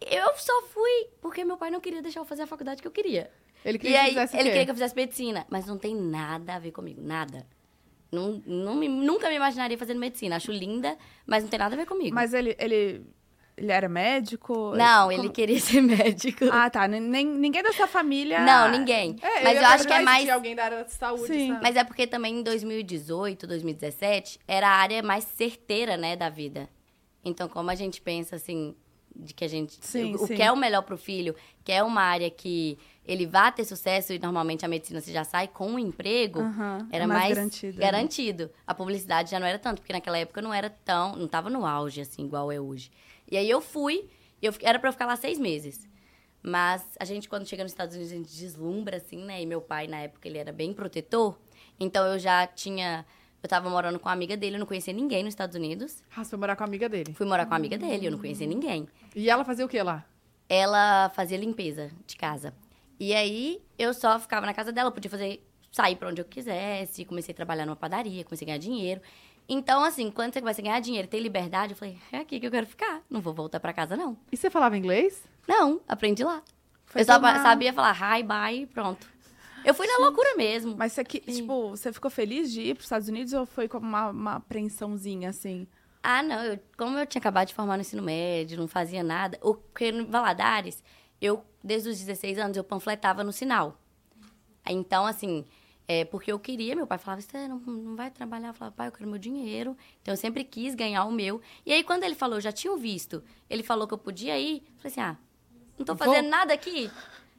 Eu 0.00 0.34
só 0.36 0.62
fui 0.72 1.08
porque 1.20 1.44
meu 1.44 1.56
pai 1.56 1.70
não 1.70 1.80
queria 1.80 2.02
deixar 2.02 2.20
eu 2.20 2.24
fazer 2.24 2.42
a 2.42 2.46
faculdade 2.46 2.82
que 2.82 2.88
eu 2.88 2.92
queria. 2.92 3.30
Ele 3.64 3.78
queria 3.78 3.96
que 3.98 4.02
aí, 4.04 4.08
fizesse 4.10 4.34
o 4.34 4.36
ele 4.36 4.42
quê? 4.44 4.50
queria 4.50 4.64
que 4.66 4.70
eu 4.70 4.74
fizesse 4.74 4.94
medicina, 4.96 5.46
mas 5.48 5.66
não 5.66 5.78
tem 5.78 5.94
nada 5.96 6.54
a 6.56 6.58
ver 6.58 6.72
comigo, 6.72 7.00
nada. 7.02 7.46
Não, 8.12 8.42
não 8.46 8.74
me- 8.76 8.88
nunca 8.88 9.28
me 9.28 9.36
imaginaria 9.36 9.76
fazendo 9.78 9.98
medicina. 9.98 10.36
Acho 10.36 10.52
linda, 10.52 10.96
mas 11.26 11.42
não 11.42 11.50
tem 11.50 11.58
nada 11.58 11.74
a 11.74 11.78
ver 11.78 11.86
comigo. 11.86 12.14
Mas 12.14 12.34
ele, 12.34 12.54
ele, 12.58 13.02
ele 13.56 13.70
era 13.70 13.88
médico? 13.88 14.72
Não, 14.76 15.08
Como- 15.08 15.12
ele 15.12 15.28
queria 15.30 15.60
ser 15.60 15.80
médico. 15.80 16.44
Ah, 16.50 16.68
tá. 16.68 16.86
Nem, 16.88 17.26
ninguém 17.26 17.62
da 17.62 17.72
sua 17.72 17.86
família... 17.86 18.40
Não, 18.40 18.70
ninguém. 18.70 19.16
É, 19.22 19.42
mas 19.44 19.58
eu 19.58 19.66
acho 19.66 19.86
que 19.86 19.92
é 19.92 20.00
mais. 20.00 20.28
alguém 20.28 20.54
da 20.54 20.64
área 20.64 20.78
da 20.84 20.88
saúde, 20.88 21.26
Sim. 21.26 21.48
sabe? 21.48 21.60
Mas 21.62 21.76
é 21.76 21.84
porque 21.84 22.06
também 22.06 22.38
em 22.38 22.42
2018, 22.42 23.46
2017, 23.46 24.40
era 24.46 24.68
a 24.68 24.72
área 24.72 25.02
mais 25.02 25.24
certeira, 25.24 25.96
né, 25.96 26.16
da 26.16 26.28
vida. 26.28 26.68
Então, 27.24 27.48
como 27.48 27.70
a 27.70 27.74
gente 27.74 28.00
pensa 28.00 28.36
assim, 28.36 28.74
de 29.14 29.32
que 29.32 29.44
a 29.44 29.48
gente. 29.48 29.78
Sim, 29.80 30.14
o 30.14 30.26
sim. 30.26 30.34
que 30.34 30.42
é 30.42 30.50
o 30.50 30.56
melhor 30.56 30.82
pro 30.82 30.98
filho, 30.98 31.34
que 31.62 31.70
é 31.72 31.82
uma 31.82 32.02
área 32.02 32.28
que 32.28 32.76
ele 33.06 33.26
vai 33.26 33.52
ter 33.52 33.64
sucesso 33.64 34.12
e 34.12 34.18
normalmente 34.18 34.64
a 34.64 34.68
medicina 34.68 35.00
você 35.00 35.12
já 35.12 35.24
sai 35.24 35.46
com 35.46 35.68
um 35.72 35.78
emprego, 35.78 36.40
Aham, 36.40 36.88
era 36.90 37.04
é 37.04 37.06
mais 37.06 37.20
mais, 37.22 37.34
garantido, 37.34 37.78
né? 37.78 37.80
garantido. 37.80 38.50
A 38.66 38.74
publicidade 38.74 39.30
já 39.30 39.38
não 39.38 39.46
era 39.46 39.58
tanto, 39.58 39.80
porque 39.80 39.92
naquela 39.92 40.18
época 40.18 40.42
não 40.42 40.52
era 40.52 40.68
tão. 40.68 41.14
não 41.16 41.28
tava 41.28 41.48
no 41.48 41.64
auge, 41.64 42.00
assim, 42.00 42.24
igual 42.24 42.50
é 42.50 42.60
hoje. 42.60 42.90
E 43.30 43.36
aí 43.36 43.48
eu 43.48 43.60
fui, 43.60 44.08
eu, 44.40 44.52
era 44.60 44.78
pra 44.78 44.88
eu 44.88 44.92
ficar 44.92 45.06
lá 45.06 45.16
seis 45.16 45.38
meses. 45.38 45.88
Mas 46.42 46.82
a 47.00 47.06
gente, 47.06 47.26
quando 47.26 47.46
chega 47.46 47.62
nos 47.62 47.72
Estados 47.72 47.94
Unidos, 47.94 48.12
a 48.12 48.16
gente 48.16 48.28
deslumbra, 48.28 48.98
assim, 48.98 49.24
né? 49.24 49.40
E 49.40 49.46
meu 49.46 49.62
pai, 49.62 49.86
na 49.86 50.00
época, 50.00 50.28
ele 50.28 50.36
era 50.36 50.52
bem 50.52 50.74
protetor. 50.74 51.38
Então 51.80 52.06
eu 52.06 52.18
já 52.18 52.46
tinha. 52.46 53.06
Eu 53.42 53.48
tava 53.48 53.68
morando 53.68 53.98
com 53.98 54.08
uma 54.08 54.12
amiga 54.12 54.36
dele, 54.36 54.56
eu 54.56 54.60
não 54.60 54.66
conhecia 54.66 54.92
ninguém 54.92 55.22
nos 55.22 55.32
Estados 55.32 55.56
Unidos. 55.56 56.02
Ah, 56.14 56.24
você 56.24 56.30
foi 56.30 56.38
morar 56.38 56.56
com 56.56 56.62
a 56.62 56.66
amiga 56.66 56.88
dele. 56.88 57.12
Fui 57.14 57.26
morar 57.26 57.44
com 57.46 57.52
a 57.52 57.56
amiga 57.56 57.76
dele, 57.76 58.06
eu 58.06 58.10
não 58.10 58.18
conhecia 58.18 58.46
ninguém. 58.46 58.88
E 59.14 59.28
ela 59.28 59.44
fazia 59.44 59.64
o 59.64 59.68
que 59.68 59.82
lá? 59.82 60.04
Ela 60.48 61.10
fazia 61.10 61.36
limpeza 61.36 61.90
de 62.06 62.16
casa. 62.16 62.54
E 62.98 63.14
aí 63.14 63.60
eu 63.78 63.92
só 63.92 64.18
ficava 64.18 64.46
na 64.46 64.54
casa 64.54 64.72
dela, 64.72 64.88
eu 64.88 64.92
podia 64.92 65.10
fazer, 65.10 65.46
sair 65.70 65.96
pra 65.96 66.08
onde 66.08 66.20
eu 66.20 66.24
quisesse, 66.24 67.04
comecei 67.04 67.32
a 67.32 67.36
trabalhar 67.36 67.66
numa 67.66 67.76
padaria, 67.76 68.24
comecei 68.24 68.46
a 68.46 68.48
ganhar 68.48 68.58
dinheiro. 68.58 69.00
Então, 69.48 69.84
assim, 69.84 70.10
quando 70.10 70.32
você 70.32 70.40
começa 70.40 70.60
a 70.60 70.64
ganhar 70.64 70.80
dinheiro, 70.80 71.06
ter 71.06 71.20
liberdade, 71.20 71.72
eu 71.72 71.76
falei, 71.76 71.98
é 72.10 72.18
aqui 72.18 72.40
que 72.40 72.46
eu 72.46 72.50
quero 72.50 72.66
ficar, 72.66 73.02
não 73.10 73.20
vou 73.20 73.34
voltar 73.34 73.60
pra 73.60 73.72
casa, 73.74 73.96
não. 73.96 74.16
E 74.32 74.36
você 74.36 74.48
falava 74.48 74.76
inglês? 74.76 75.22
Não, 75.46 75.80
aprendi 75.86 76.24
lá. 76.24 76.42
Foi 76.86 77.02
eu 77.02 77.04
só 77.04 77.14
tomar- 77.16 77.42
sabia 77.42 77.72
falar 77.72 77.92
hi, 78.18 78.22
bye 78.22 78.66
pronto. 78.66 79.06
Eu 79.64 79.74
fui 79.74 79.86
na 79.86 79.98
loucura 79.98 80.34
mesmo. 80.36 80.74
Mas 80.76 80.92
você, 80.92 81.02
que, 81.04 81.20
tipo, 81.20 81.70
você 81.70 81.92
ficou 81.92 82.10
feliz 82.10 82.52
de 82.52 82.60
ir 82.62 82.74
pros 82.74 82.84
Estados 82.86 83.08
Unidos 83.08 83.32
ou 83.32 83.44
foi 83.46 83.66
como 83.68 83.86
uma, 83.86 84.10
uma 84.10 84.32
apreensãozinha, 84.36 85.30
assim? 85.30 85.66
Ah, 86.02 86.22
não, 86.22 86.42
eu- 86.44 86.58
como 86.76 86.98
eu 86.98 87.06
tinha 87.06 87.18
acabado 87.20 87.48
de 87.48 87.54
formar 87.54 87.76
no 87.76 87.80
ensino 87.80 88.02
médio, 88.02 88.58
não 88.58 88.68
fazia 88.68 89.02
nada. 89.02 89.38
O 89.42 89.54
que 89.54 89.90
no 89.90 90.06
Valadares, 90.06 90.82
eu, 91.20 91.42
desde 91.62 91.88
os 91.88 91.98
16 91.98 92.38
anos, 92.38 92.56
eu 92.58 92.64
panfletava 92.64 93.24
no 93.24 93.32
sinal. 93.32 93.78
Então, 94.66 95.06
assim, 95.06 95.44
é, 95.86 96.04
porque 96.04 96.32
eu 96.32 96.38
queria, 96.38 96.74
meu 96.74 96.86
pai 96.86 96.98
falava, 96.98 97.20
você 97.20 97.46
não, 97.46 97.58
não 97.58 97.94
vai 97.94 98.10
trabalhar? 98.10 98.48
Eu 98.48 98.54
falava, 98.54 98.74
pai, 98.74 98.88
eu 98.88 98.92
quero 98.92 99.08
meu 99.08 99.18
dinheiro. 99.18 99.76
Então, 100.00 100.12
eu 100.14 100.16
sempre 100.16 100.42
quis 100.42 100.74
ganhar 100.74 101.04
o 101.04 101.12
meu. 101.12 101.40
E 101.66 101.72
aí, 101.72 101.84
quando 101.84 102.04
ele 102.04 102.14
falou, 102.14 102.40
já 102.40 102.50
tinha 102.50 102.72
o 102.72 102.76
visto, 102.76 103.22
ele 103.50 103.62
falou 103.62 103.86
que 103.86 103.92
eu 103.92 103.98
podia 103.98 104.38
ir, 104.38 104.62
eu 104.66 104.78
falei 104.78 104.92
assim, 104.92 105.00
ah, 105.00 105.16
não 105.78 105.84
tô 105.84 105.94
Vou. 105.94 106.06
fazendo 106.06 106.28
nada 106.28 106.54
aqui. 106.54 106.90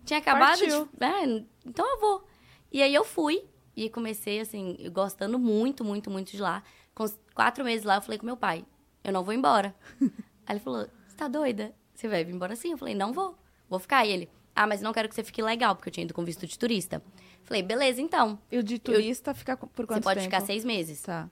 Tinha 0.05 0.19
acabado 0.19 0.59
Partiu. 0.59 0.85
de... 0.85 1.03
É, 1.03 1.43
então 1.65 1.85
eu 1.89 1.99
vou. 1.99 2.27
E 2.71 2.81
aí, 2.83 2.93
eu 2.93 3.03
fui. 3.03 3.43
E 3.75 3.89
comecei, 3.89 4.39
assim, 4.39 4.77
gostando 4.93 5.37
muito, 5.39 5.83
muito, 5.83 6.09
muito 6.11 6.31
de 6.31 6.41
lá. 6.41 6.63
Com 6.93 7.05
quatro 7.33 7.63
meses 7.63 7.83
lá, 7.83 7.95
eu 7.95 8.01
falei 8.01 8.17
com 8.17 8.25
meu 8.25 8.37
pai, 8.37 8.63
eu 9.03 9.11
não 9.11 9.23
vou 9.23 9.33
embora. 9.33 9.75
aí 10.45 10.53
ele 10.53 10.59
falou, 10.59 10.87
você 11.07 11.17
tá 11.17 11.27
doida? 11.27 11.73
Você 11.93 12.07
vai 12.07 12.23
vir 12.23 12.33
embora 12.33 12.55
sim? 12.55 12.71
Eu 12.71 12.77
falei, 12.77 12.93
não 12.93 13.11
vou. 13.11 13.37
Vou 13.67 13.79
ficar. 13.79 14.05
E 14.05 14.11
ele, 14.11 14.29
Ah, 14.55 14.67
mas 14.67 14.81
não 14.81 14.93
quero 14.93 15.09
que 15.09 15.15
você 15.15 15.23
fique 15.23 15.41
legal, 15.41 15.75
porque 15.75 15.89
eu 15.89 15.93
tinha 15.93 16.03
ido 16.05 16.13
com 16.13 16.23
visto 16.23 16.45
de 16.45 16.57
turista. 16.57 17.01
Falei, 17.45 17.61
beleza, 17.63 18.01
então. 18.01 18.37
E 18.51 18.57
o 18.57 18.63
de 18.63 18.77
turista 18.79 19.33
fica 19.33 19.55
por 19.55 19.85
quanto 19.85 19.99
Você 19.99 20.03
pode 20.03 20.19
tempo? 20.21 20.31
ficar 20.35 20.45
seis 20.45 20.65
meses. 20.65 21.01
Tá. 21.01 21.29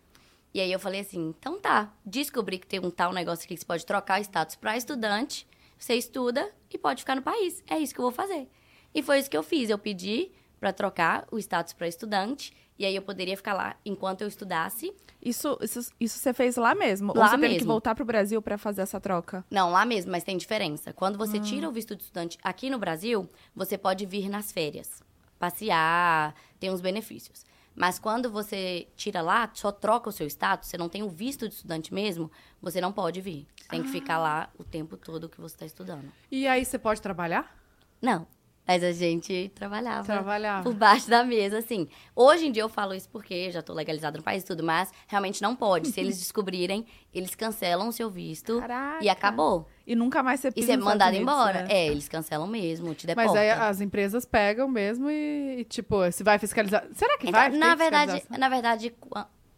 E 0.53 0.61
aí 0.61 0.71
eu 0.71 0.79
falei 0.79 1.01
assim, 1.01 1.33
então 1.37 1.59
tá. 1.59 1.91
Descobri 2.05 2.59
que 2.59 2.67
tem 2.67 2.79
um 2.79 2.91
tal 2.91 3.11
negócio 3.11 3.45
aqui 3.45 3.55
que 3.55 3.59
você 3.61 3.65
pode 3.65 3.85
trocar 3.85 4.19
o 4.19 4.23
status 4.23 4.55
para 4.55 4.77
estudante. 4.77 5.47
Você 5.77 5.95
estuda 5.95 6.49
e 6.71 6.77
pode 6.77 7.01
ficar 7.01 7.15
no 7.15 7.21
país. 7.23 7.63
É 7.67 7.77
isso 7.79 7.93
que 7.93 7.99
eu 7.99 8.03
vou 8.03 8.11
fazer. 8.11 8.47
E 8.93 9.01
foi 9.01 9.19
isso 9.19 9.29
que 9.29 9.35
eu 9.35 9.43
fiz. 9.43 9.69
Eu 9.69 9.77
pedi 9.79 10.31
para 10.59 10.71
trocar 10.71 11.27
o 11.31 11.39
status 11.39 11.73
para 11.73 11.87
estudante. 11.87 12.53
E 12.77 12.85
aí 12.85 12.95
eu 12.95 13.01
poderia 13.01 13.35
ficar 13.35 13.53
lá 13.53 13.75
enquanto 13.85 14.21
eu 14.21 14.27
estudasse. 14.27 14.93
Isso, 15.21 15.57
isso, 15.61 15.91
isso 15.99 16.19
você 16.19 16.33
fez 16.33 16.55
lá 16.57 16.75
mesmo? 16.75 17.11
Ou 17.11 17.17
Lá 17.17 17.29
você 17.29 17.35
teve 17.37 17.47
que 17.47 17.53
mesmo. 17.55 17.67
voltar 17.71 17.95
pro 17.95 18.03
Brasil 18.05 18.41
pra 18.41 18.57
fazer 18.57 18.81
essa 18.81 18.99
troca? 18.99 19.43
Não, 19.49 19.71
lá 19.71 19.85
mesmo, 19.85 20.11
mas 20.11 20.23
tem 20.23 20.37
diferença. 20.37 20.91
Quando 20.93 21.17
você 21.17 21.37
Ah. 21.37 21.41
tira 21.41 21.67
o 21.67 21.71
visto 21.71 21.95
de 21.95 22.03
estudante 22.03 22.37
aqui 22.43 22.69
no 22.69 22.77
Brasil, 22.77 23.27
você 23.55 23.77
pode 23.77 24.05
vir 24.05 24.27
nas 24.29 24.51
férias, 24.51 25.01
passear, 25.39 26.35
tem 26.59 26.69
uns 26.69 26.81
benefícios. 26.81 27.45
Mas 27.75 27.97
quando 27.97 28.29
você 28.29 28.87
tira 28.95 29.21
lá, 29.21 29.49
só 29.53 29.71
troca 29.71 30.09
o 30.09 30.11
seu 30.11 30.27
status, 30.27 30.69
você 30.69 30.77
não 30.77 30.87
tem 30.87 31.01
o 31.01 31.09
visto 31.09 31.47
de 31.47 31.55
estudante 31.55 31.93
mesmo, 31.93 32.31
você 32.61 32.79
não 32.79 32.91
pode 32.91 33.19
vir. 33.19 33.47
Você 33.55 33.67
tem 33.67 33.83
que 33.83 33.89
ficar 33.89 34.19
lá 34.19 34.49
o 34.57 34.63
tempo 34.63 34.95
todo 34.95 35.27
que 35.27 35.41
você 35.41 35.55
está 35.55 35.65
estudando. 35.65 36.11
E 36.29 36.47
aí 36.47 36.63
você 36.63 36.77
pode 36.77 37.01
trabalhar? 37.01 37.57
Não. 38.01 38.27
Mas 38.65 38.81
a 38.81 38.93
gente 38.93 39.51
trabalhava. 39.53 40.03
Trabalhava. 40.05 40.63
Por 40.63 40.73
baixo 40.73 41.09
da 41.09 41.21
mesa, 41.23 41.57
assim. 41.57 41.87
Hoje 42.15 42.47
em 42.47 42.51
dia 42.51 42.63
eu 42.63 42.69
falo 42.69 42.93
isso 42.93 43.09
porque 43.09 43.51
já 43.51 43.61
tô 43.61 43.73
legalizada 43.73 44.17
no 44.17 44.23
país 44.23 44.41
e 44.41 44.45
tudo, 44.45 44.63
mas 44.63 44.89
realmente 45.05 45.41
não 45.41 45.53
pode. 45.53 45.89
Se 45.91 45.99
eles 45.99 46.17
descobrirem, 46.19 46.85
eles 47.13 47.35
cancelam 47.35 47.89
o 47.89 47.91
seu 47.91 48.09
visto 48.09 48.59
Caraca. 48.61 49.03
e 49.03 49.09
acabou. 49.09 49.67
E 49.85 49.95
nunca 49.97 50.23
mais 50.23 50.39
você 50.39 50.47
E 50.47 50.51
pisa 50.53 50.67
você 50.67 50.71
é 50.71 50.75
Estados 50.75 50.93
mandado 50.93 51.15
Unidos, 51.15 51.33
embora. 51.33 51.61
né? 51.63 51.67
É, 51.69 51.87
eles 51.87 52.07
cancelam 52.07 52.47
mesmo, 52.47 52.95
te 52.95 53.05
deportam. 53.05 53.33
Mas 53.33 53.41
aí 53.41 53.49
as 53.49 53.81
empresas 53.81 54.23
pegam 54.25 54.67
mesmo 54.69 55.09
e, 55.09 55.59
e, 55.59 55.63
tipo, 55.65 56.09
se 56.11 56.23
vai 56.23 56.39
fiscalizar. 56.39 56.85
Será 56.93 57.17
que 57.17 57.27
Então, 57.27 57.41
vai? 57.41 57.49
na 57.49 57.75
verdade, 57.75 58.23
na 58.29 58.47
verdade, 58.47 58.95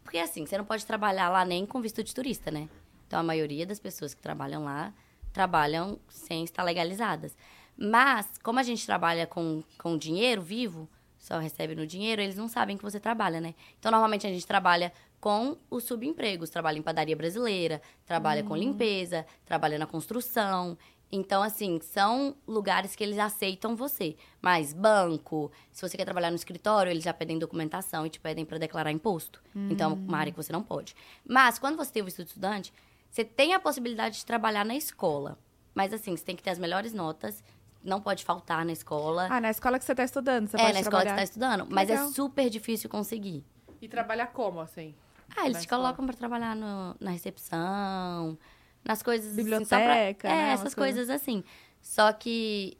porque 0.02 0.18
assim, 0.18 0.44
você 0.44 0.58
não 0.58 0.64
pode 0.64 0.84
trabalhar 0.84 1.28
lá 1.28 1.44
nem 1.44 1.64
com 1.64 1.80
visto 1.80 2.02
de 2.02 2.12
turista, 2.12 2.50
né? 2.50 2.68
Então 3.06 3.20
a 3.20 3.22
maioria 3.22 3.64
das 3.64 3.78
pessoas 3.78 4.14
que 4.14 4.20
trabalham 4.20 4.64
lá 4.64 4.92
trabalham 5.32 5.98
sem 6.08 6.42
estar 6.42 6.64
legalizadas. 6.64 7.36
Mas, 7.76 8.26
como 8.42 8.58
a 8.58 8.62
gente 8.62 8.86
trabalha 8.86 9.26
com, 9.26 9.62
com 9.78 9.98
dinheiro 9.98 10.40
vivo, 10.40 10.88
só 11.18 11.38
recebe 11.38 11.74
no 11.74 11.86
dinheiro, 11.86 12.22
eles 12.22 12.36
não 12.36 12.48
sabem 12.48 12.76
que 12.76 12.82
você 12.82 13.00
trabalha, 13.00 13.40
né? 13.40 13.54
Então, 13.78 13.90
normalmente 13.90 14.26
a 14.26 14.30
gente 14.30 14.46
trabalha 14.46 14.92
com 15.20 15.56
os 15.68 15.84
subempregos, 15.84 16.50
trabalha 16.50 16.78
em 16.78 16.82
padaria 16.82 17.16
brasileira, 17.16 17.82
trabalha 18.04 18.44
com 18.44 18.56
limpeza, 18.56 19.26
trabalha 19.44 19.78
na 19.78 19.86
construção. 19.86 20.78
Então, 21.10 21.42
assim, 21.42 21.80
são 21.80 22.36
lugares 22.46 22.94
que 22.94 23.02
eles 23.02 23.18
aceitam 23.18 23.74
você. 23.76 24.16
Mas 24.40 24.72
banco, 24.72 25.50
se 25.72 25.82
você 25.82 25.96
quer 25.96 26.04
trabalhar 26.04 26.30
no 26.30 26.36
escritório, 26.36 26.90
eles 26.90 27.04
já 27.04 27.12
pedem 27.12 27.38
documentação 27.38 28.06
e 28.06 28.10
te 28.10 28.20
pedem 28.20 28.44
para 28.44 28.58
declarar 28.58 28.92
imposto. 28.92 29.42
Então, 29.70 29.92
é 29.92 29.94
uma 29.94 30.18
área 30.18 30.32
que 30.32 30.36
você 30.36 30.52
não 30.52 30.62
pode. 30.62 30.94
Mas, 31.26 31.58
quando 31.58 31.76
você 31.76 31.92
tem 31.92 32.02
o 32.02 32.04
visto 32.04 32.22
de 32.22 32.28
estudante, 32.28 32.72
você 33.10 33.24
tem 33.24 33.54
a 33.54 33.60
possibilidade 33.60 34.18
de 34.18 34.26
trabalhar 34.26 34.64
na 34.64 34.76
escola. 34.76 35.38
Mas, 35.74 35.92
assim, 35.92 36.16
você 36.16 36.24
tem 36.24 36.36
que 36.36 36.42
ter 36.42 36.50
as 36.50 36.58
melhores 36.58 36.92
notas, 36.92 37.42
não 37.86 38.00
pode 38.00 38.24
faltar 38.24 38.64
na 38.64 38.72
escola. 38.72 39.28
Ah, 39.30 39.40
na 39.40 39.50
escola 39.50 39.78
que 39.78 39.84
você 39.84 39.94
tá 39.94 40.04
estudando, 40.04 40.48
você 40.48 40.56
é, 40.56 40.60
pode 40.60 40.72
na 40.74 40.80
escola 40.80 41.02
que 41.04 41.08
você 41.10 41.16
tá 41.16 41.22
estudando. 41.22 41.66
Que 41.66 41.72
mas 41.74 41.88
legal. 41.88 42.08
é 42.08 42.12
super 42.12 42.50
difícil 42.50 42.90
conseguir. 42.90 43.44
E 43.80 43.88
trabalhar 43.88 44.26
como, 44.28 44.60
assim? 44.60 44.94
Ah, 45.36 45.46
eles 45.46 45.62
te 45.62 45.68
colocam 45.68 46.04
pra 46.06 46.14
trabalhar 46.14 46.54
no- 46.56 46.94
na 47.00 47.10
recepção, 47.10 48.38
nas 48.84 49.02
coisas 49.02 49.26
assim, 49.32 49.36
Biblioteca, 49.36 50.28
pra, 50.28 50.30
É, 50.30 50.46
né, 50.46 50.52
essas 50.52 50.74
coisas 50.74 51.10
assim. 51.10 51.42
Só 51.82 52.12
que 52.12 52.76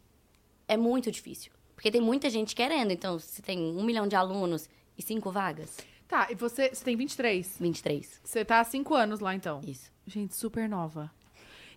é 0.69 0.77
muito 0.77 1.11
difícil. 1.11 1.53
Porque 1.75 1.91
tem 1.91 2.01
muita 2.01 2.31
gente 2.31 2.55
querendo. 2.55 2.91
Então, 2.91 3.19
se 3.19 3.43
tem 3.43 3.59
um 3.59 3.85
milhão 3.85 4.07
de 4.09 4.17
alunos 4.17 4.69
e 4.97 5.03
cinco 5.03 5.31
vagas, 5.31 5.77
Tá, 6.09 6.29
e 6.31 6.37
você, 6.37 6.69
você 6.73 6.85
tem 6.85 6.97
23. 6.97 7.57
23. 7.59 8.21
Você 8.23 8.45
tá 8.45 8.61
há 8.61 8.65
cinco 8.65 8.95
anos 8.95 9.19
lá, 9.19 9.35
então. 9.35 9.61
Isso. 9.67 9.91
Gente, 10.07 10.37
super 10.37 10.69
nova. 10.69 11.11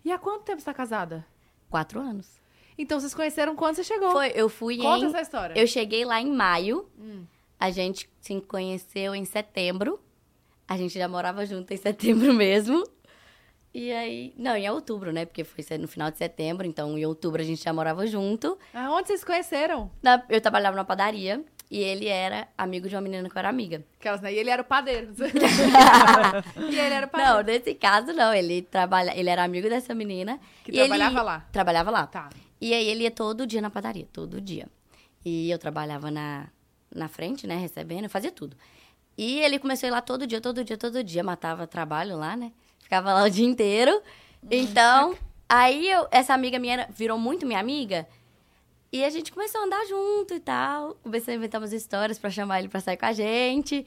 E 0.04 0.12
há 0.12 0.18
quanto 0.20 0.44
tempo 0.44 0.60
você 0.60 0.64
tá 0.66 0.72
casada? 0.72 1.26
Quatro 1.68 2.00
anos. 2.00 2.39
Então, 2.78 2.98
vocês 2.98 3.14
conheceram 3.14 3.54
quando 3.56 3.76
você 3.76 3.84
chegou. 3.84 4.10
Foi, 4.12 4.32
eu 4.34 4.48
fui 4.48 4.78
Conta 4.78 5.04
em... 5.04 5.08
essa 5.08 5.20
história. 5.20 5.58
Eu 5.58 5.66
cheguei 5.66 6.04
lá 6.04 6.20
em 6.20 6.30
maio. 6.30 6.88
Hum. 6.98 7.24
A 7.58 7.70
gente 7.70 8.08
se 8.20 8.40
conheceu 8.40 9.14
em 9.14 9.24
setembro. 9.24 10.00
A 10.66 10.76
gente 10.76 10.98
já 10.98 11.06
morava 11.08 11.44
junto 11.44 11.72
em 11.74 11.76
setembro 11.76 12.32
mesmo. 12.34 12.82
E 13.72 13.92
aí... 13.92 14.32
Não, 14.36 14.56
em 14.56 14.68
outubro, 14.70 15.12
né? 15.12 15.24
Porque 15.26 15.44
foi 15.44 15.64
no 15.78 15.86
final 15.86 16.10
de 16.10 16.16
setembro. 16.18 16.66
Então, 16.66 16.96
em 16.98 17.04
outubro, 17.04 17.40
a 17.40 17.44
gente 17.44 17.62
já 17.62 17.72
morava 17.72 18.06
junto. 18.06 18.58
Aonde 18.74 19.08
vocês 19.08 19.20
se 19.20 19.26
conheceram? 19.26 19.90
Na- 20.02 20.24
eu 20.28 20.40
trabalhava 20.40 20.76
na 20.76 20.84
padaria. 20.84 21.44
E 21.70 21.78
ele 21.78 22.08
era 22.08 22.48
amigo 22.58 22.88
de 22.88 22.96
uma 22.96 23.00
menina 23.00 23.28
que 23.30 23.36
eu 23.36 23.38
era 23.38 23.48
amiga. 23.48 23.84
Aquelas, 24.00 24.20
né? 24.20 24.32
E 24.32 24.38
ele 24.38 24.50
era 24.50 24.60
o 24.60 24.64
padeiro. 24.64 25.12
e 26.68 26.78
ele 26.78 26.94
era 26.94 27.06
o 27.06 27.10
Não, 27.16 27.36
padeiro. 27.36 27.44
nesse 27.60 27.74
caso, 27.74 28.12
não. 28.12 28.34
Ele, 28.34 28.62
trabalha, 28.62 29.16
ele 29.16 29.30
era 29.30 29.44
amigo 29.44 29.68
dessa 29.68 29.94
menina. 29.94 30.40
Que 30.64 30.72
e 30.72 30.78
ele 30.80 30.88
trabalhava 30.88 31.22
lá. 31.22 31.46
Trabalhava 31.52 31.90
lá. 31.92 32.06
Tá. 32.08 32.28
E 32.60 32.74
aí 32.74 32.86
ele 32.88 33.04
ia 33.04 33.10
todo 33.10 33.46
dia 33.46 33.60
na 33.60 33.70
padaria, 33.70 34.06
todo 34.12 34.40
dia. 34.40 34.68
E 35.24 35.50
eu 35.50 35.58
trabalhava 35.58 36.10
na, 36.10 36.48
na 36.94 37.08
frente, 37.08 37.46
né, 37.46 37.56
recebendo, 37.56 38.04
eu 38.04 38.10
fazia 38.10 38.30
tudo. 38.30 38.56
E 39.16 39.38
ele 39.40 39.58
começou 39.58 39.86
a 39.86 39.88
ir 39.88 39.92
lá 39.92 40.00
todo 40.00 40.26
dia, 40.26 40.40
todo 40.40 40.64
dia, 40.64 40.76
todo 40.78 41.02
dia, 41.04 41.22
matava 41.22 41.66
trabalho 41.66 42.16
lá, 42.16 42.36
né? 42.36 42.52
Ficava 42.78 43.12
lá 43.12 43.24
o 43.24 43.30
dia 43.30 43.46
inteiro. 43.46 44.00
Então, 44.50 45.14
aí 45.48 45.90
eu, 45.90 46.06
essa 46.10 46.32
amiga 46.34 46.58
minha 46.58 46.72
era- 46.74 46.88
virou 46.90 47.18
muito 47.18 47.46
minha 47.46 47.60
amiga. 47.60 48.06
E 48.92 49.04
a 49.04 49.10
gente 49.10 49.30
começou 49.30 49.60
a 49.60 49.64
andar 49.64 49.84
junto 49.86 50.34
e 50.34 50.40
tal. 50.40 50.94
Comecei 51.02 51.34
a 51.34 51.36
inventar 51.36 51.60
umas 51.60 51.72
histórias 51.72 52.18
pra 52.18 52.28
chamar 52.30 52.58
ele 52.58 52.68
pra 52.68 52.80
sair 52.80 52.96
com 52.96 53.06
a 53.06 53.12
gente. 53.12 53.86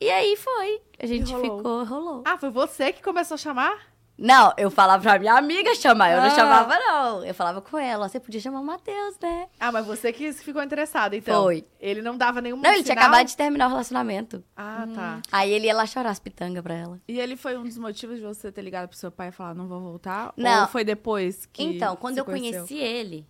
E 0.00 0.10
aí 0.10 0.36
foi. 0.36 0.80
A 0.98 1.06
gente 1.06 1.32
rolou. 1.32 1.56
ficou, 1.58 1.84
rolou. 1.84 2.22
Ah, 2.26 2.36
foi 2.36 2.50
você 2.50 2.92
que 2.92 3.02
começou 3.02 3.36
a 3.36 3.38
chamar? 3.38 3.91
Não, 4.24 4.54
eu 4.56 4.70
falava 4.70 5.02
pra 5.02 5.18
minha 5.18 5.34
amiga 5.34 5.74
chamar, 5.74 6.12
eu 6.12 6.20
Ah. 6.20 6.28
não 6.28 6.30
chamava, 6.36 6.78
não. 6.78 7.24
Eu 7.24 7.34
falava 7.34 7.60
com 7.60 7.76
ela, 7.76 8.08
você 8.08 8.20
podia 8.20 8.40
chamar 8.40 8.60
o 8.60 8.64
Matheus, 8.64 9.18
né? 9.20 9.48
Ah, 9.58 9.72
mas 9.72 9.84
você 9.84 10.12
que 10.12 10.32
ficou 10.32 10.62
interessada, 10.62 11.16
então. 11.16 11.42
Foi. 11.42 11.66
Ele 11.80 12.00
não 12.00 12.16
dava 12.16 12.40
nenhum 12.40 12.56
Não, 12.58 12.70
ele 12.72 12.84
tinha 12.84 12.94
sinal? 12.94 13.08
acabado 13.08 13.26
de 13.26 13.36
terminar 13.36 13.66
o 13.66 13.70
relacionamento. 13.70 14.44
Ah, 14.56 14.86
tá. 14.94 15.22
Aí 15.32 15.50
ele 15.50 15.66
ia 15.66 15.74
lá 15.74 15.84
chorar 15.86 16.10
as 16.10 16.20
pitangas 16.20 16.62
pra 16.62 16.74
ela. 16.74 17.00
E 17.08 17.18
ele 17.18 17.34
foi 17.36 17.58
um 17.58 17.64
dos 17.64 17.76
motivos 17.76 18.18
de 18.18 18.22
você 18.22 18.52
ter 18.52 18.62
ligado 18.62 18.88
pro 18.88 18.96
seu 18.96 19.10
pai 19.10 19.28
e 19.28 19.32
falar, 19.32 19.54
não 19.54 19.66
vou 19.66 19.80
voltar? 19.80 20.32
Não. 20.36 20.62
Ou 20.62 20.68
foi 20.68 20.84
depois 20.84 21.44
que 21.46 21.64
então, 21.64 21.96
quando 21.96 22.14
você 22.14 22.20
eu 22.20 22.24
conheceu? 22.24 22.64
conheci 22.66 22.76
ele, 22.78 23.26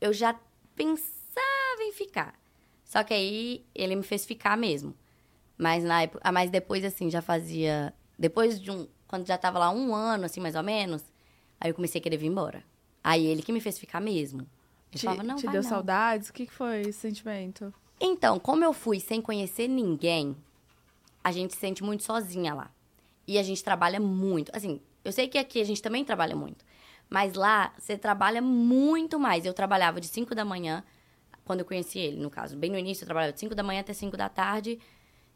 eu 0.00 0.12
já 0.12 0.34
pensava 0.96 1.82
em 1.82 1.92
ficar. 1.92 2.34
Só 2.84 3.02
que 3.02 3.12
aí 3.14 3.64
ele 3.74 3.96
me 3.96 4.02
fez 4.02 4.24
ficar 4.24 4.56
mesmo. 4.56 4.94
Mas 5.58 5.82
na 5.84 6.02
época, 6.02 6.20
ah, 6.22 6.32
mas 6.32 6.50
depois 6.50 6.84
assim, 6.84 7.10
já 7.10 7.22
fazia, 7.22 7.92
depois 8.18 8.60
de 8.60 8.70
um, 8.70 8.86
quando 9.16 9.26
já 9.26 9.38
tava 9.38 9.58
lá 9.58 9.70
um 9.70 9.94
ano 9.94 10.26
assim, 10.26 10.40
mais 10.40 10.54
ou 10.54 10.62
menos, 10.62 11.02
aí 11.58 11.70
eu 11.70 11.74
comecei 11.74 11.98
a 11.98 12.02
querer 12.02 12.18
vir 12.18 12.26
embora. 12.26 12.62
Aí 13.02 13.24
ele 13.24 13.42
que 13.42 13.50
me 13.52 13.60
fez 13.60 13.78
ficar 13.78 14.00
mesmo. 14.00 14.42
Eu 14.92 14.98
Te, 14.98 15.04
falava, 15.04 15.22
não, 15.22 15.36
te 15.36 15.46
deu 15.46 15.62
não. 15.62 15.68
saudades? 15.68 16.28
O 16.28 16.32
que, 16.32 16.46
que 16.46 16.52
foi 16.52 16.82
esse 16.82 16.98
sentimento? 17.00 17.72
Então, 17.98 18.38
como 18.38 18.62
eu 18.62 18.74
fui 18.74 19.00
sem 19.00 19.22
conhecer 19.22 19.68
ninguém, 19.68 20.36
a 21.24 21.32
gente 21.32 21.54
se 21.54 21.60
sente 21.60 21.82
muito 21.82 22.02
sozinha 22.02 22.52
lá. 22.52 22.70
E 23.26 23.38
a 23.38 23.42
gente 23.42 23.64
trabalha 23.64 23.98
muito. 23.98 24.54
Assim, 24.54 24.80
eu 25.02 25.12
sei 25.12 25.28
que 25.28 25.38
aqui 25.38 25.60
a 25.60 25.64
gente 25.64 25.80
também 25.80 26.04
trabalha 26.04 26.36
muito. 26.36 26.62
Mas 27.08 27.34
lá, 27.34 27.72
você 27.78 27.96
trabalha 27.96 28.42
muito 28.42 29.18
mais. 29.18 29.46
Eu 29.46 29.54
trabalhava 29.54 29.98
de 29.98 30.08
5 30.08 30.34
da 30.34 30.44
manhã, 30.44 30.84
quando 31.44 31.60
eu 31.60 31.64
conheci 31.64 31.98
ele, 31.98 32.20
no 32.20 32.28
caso. 32.28 32.54
Bem 32.56 32.70
no 32.70 32.78
início, 32.78 33.04
eu 33.04 33.06
trabalhava 33.06 33.32
de 33.32 33.40
5 33.40 33.54
da 33.54 33.62
manhã 33.62 33.80
até 33.80 33.94
5 33.94 34.14
da 34.16 34.28
tarde. 34.28 34.78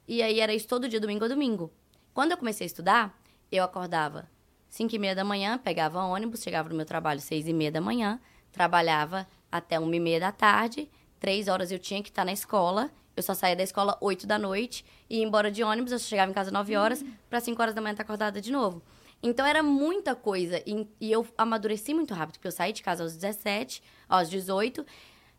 E 0.07 0.23
aí 0.23 0.39
era 0.39 0.53
isso 0.53 0.69
todo 0.69 0.89
dia, 0.89 1.01
domingo 1.01 1.25
a 1.25 1.29
domingo. 1.29 1.73
Quando 2.13 2.33
eu 2.33 2.37
comecei 2.37 2.65
a 2.65 2.67
estudar, 2.67 3.20
eu 3.57 3.65
acordava 3.65 4.29
5 4.69 4.95
e 4.95 4.99
meia 4.99 5.15
da 5.15 5.25
manhã, 5.25 5.59
pegava 5.59 6.03
ônibus, 6.03 6.43
chegava 6.43 6.69
no 6.69 6.75
meu 6.77 6.87
trabalho 6.87 7.21
6 7.21 7.49
e 7.49 7.53
meia 7.53 7.73
da 7.73 7.81
manhã, 7.81 8.21
trabalhava 8.53 9.27
até 9.51 9.79
1 9.79 9.95
e 9.95 10.01
meia 10.01 10.21
da 10.21 10.33
tarde, 10.33 10.89
três 11.19 11.49
horas 11.49 11.73
eu 11.73 11.79
tinha 11.79 12.03
que 12.03 12.09
estar 12.09 12.25
na 12.25 12.33
escola, 12.33 12.91
eu 13.17 13.23
só 13.23 13.35
saía 13.35 13.57
da 13.57 13.63
escola 13.63 13.99
8 14.01 14.27
da 14.27 14.39
noite, 14.39 14.85
e 15.09 15.19
ia 15.19 15.25
embora 15.25 15.51
de 15.51 15.63
ônibus, 15.63 15.93
eu 15.93 15.99
chegava 15.99 16.31
em 16.31 16.35
casa 16.35 16.51
9 16.51 16.77
horas, 16.77 17.05
para 17.29 17.41
5 17.41 17.61
horas 17.61 17.75
da 17.75 17.81
manhã 17.81 17.93
estar 17.93 18.05
acordada 18.05 18.41
de 18.41 18.53
novo. 18.53 18.81
Então 19.23 19.45
era 19.45 19.63
muita 19.63 20.15
coisa, 20.15 20.63
e, 20.65 20.87
e 21.01 21.13
eu 21.13 21.27
amadureci 21.37 21.93
muito 21.93 22.15
rápido, 22.15 22.35
porque 22.35 22.49
eu 22.49 22.53
saí 22.53 22.73
de 22.73 22.83
casa 22.83 23.03
aos 23.03 23.15
17, 23.15 23.83
aos 24.09 24.31
18, 24.31 24.87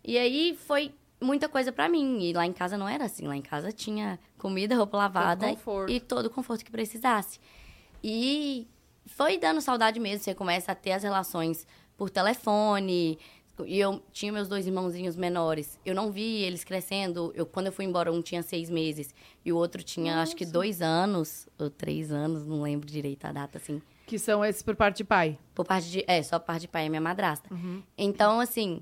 e 0.04 0.18
aí 0.18 0.58
foi 0.68 0.94
muita 1.22 1.48
coisa 1.48 1.72
pra 1.72 1.88
mim. 1.88 2.20
E 2.24 2.34
lá 2.34 2.46
em 2.46 2.52
casa 2.52 2.78
não 2.78 2.90
era 2.90 3.06
assim. 3.06 3.28
Lá 3.28 3.36
em 3.36 3.42
casa 3.42 3.72
tinha 3.72 4.20
comida, 4.38 4.76
roupa 4.76 4.98
lavada 4.98 5.48
conforto. 5.48 5.92
e 5.92 6.00
todo 6.00 6.26
o 6.26 6.30
conforto 6.30 6.66
que 6.66 6.72
precisasse. 6.72 7.40
E 8.04 8.68
foi 9.06 9.38
dando 9.38 9.62
saudade 9.62 10.00
mesmo. 10.00 10.24
Você 10.24 10.34
começa 10.34 10.72
a 10.72 10.76
ter 10.76 10.92
as 10.92 11.04
relações 11.04 11.66
por 11.98 12.10
telefone. 12.10 13.20
E 13.66 13.80
eu 13.80 14.02
tinha 14.12 14.32
meus 14.32 14.48
dois 14.48 14.66
irmãozinhos 14.66 15.16
menores. 15.16 15.80
Eu 15.86 15.94
não 15.94 16.12
vi 16.12 16.42
eles 16.44 16.64
crescendo. 16.64 17.32
Eu, 17.36 17.46
quando 17.46 17.68
eu 17.68 17.72
fui 17.72 17.86
embora, 17.86 18.12
um 18.12 18.22
tinha 18.22 18.42
seis 18.42 18.70
meses 18.70 19.14
e 19.46 19.52
o 19.52 19.58
outro 19.58 19.84
tinha, 19.84 20.22
acho 20.22 20.36
que 20.36 20.46
dois 20.46 20.82
anos 20.82 21.48
ou 21.60 21.70
três 21.70 22.12
anos, 22.12 22.46
não 22.46 22.62
lembro 22.64 22.88
direito 22.88 23.26
a 23.26 23.32
data, 23.32 23.60
assim. 23.60 23.82
Que 24.08 24.18
são 24.18 24.44
esses 24.44 24.62
por 24.64 24.76
parte 24.76 24.98
de 24.98 25.04
pai. 25.04 25.38
Por 25.54 25.66
parte 25.66 25.90
de. 25.90 26.04
É, 26.08 26.22
só 26.24 26.40
por 26.40 26.48
parte 26.48 26.62
de 26.62 26.68
pai 26.68 26.88
é 26.88 26.90
minha 26.90 27.02
madrasta. 27.02 27.50
Então, 27.98 28.40
assim, 28.40 28.82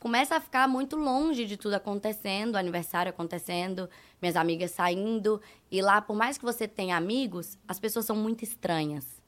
começa 0.00 0.36
a 0.36 0.40
ficar 0.40 0.68
muito 0.68 0.96
longe 0.96 1.46
de 1.46 1.56
tudo 1.56 1.74
acontecendo, 1.74 2.56
aniversário 2.56 3.10
acontecendo, 3.10 3.88
minhas 4.20 4.36
amigas 4.36 4.70
saindo. 4.70 5.40
E 5.70 5.80
lá, 5.82 6.00
por 6.00 6.16
mais 6.16 6.38
que 6.38 6.44
você 6.44 6.68
tenha 6.68 6.96
amigos, 6.96 7.58
as 7.66 7.78
pessoas 7.78 8.04
são 8.04 8.16
muito 8.16 8.44
estranhas. 8.44 9.22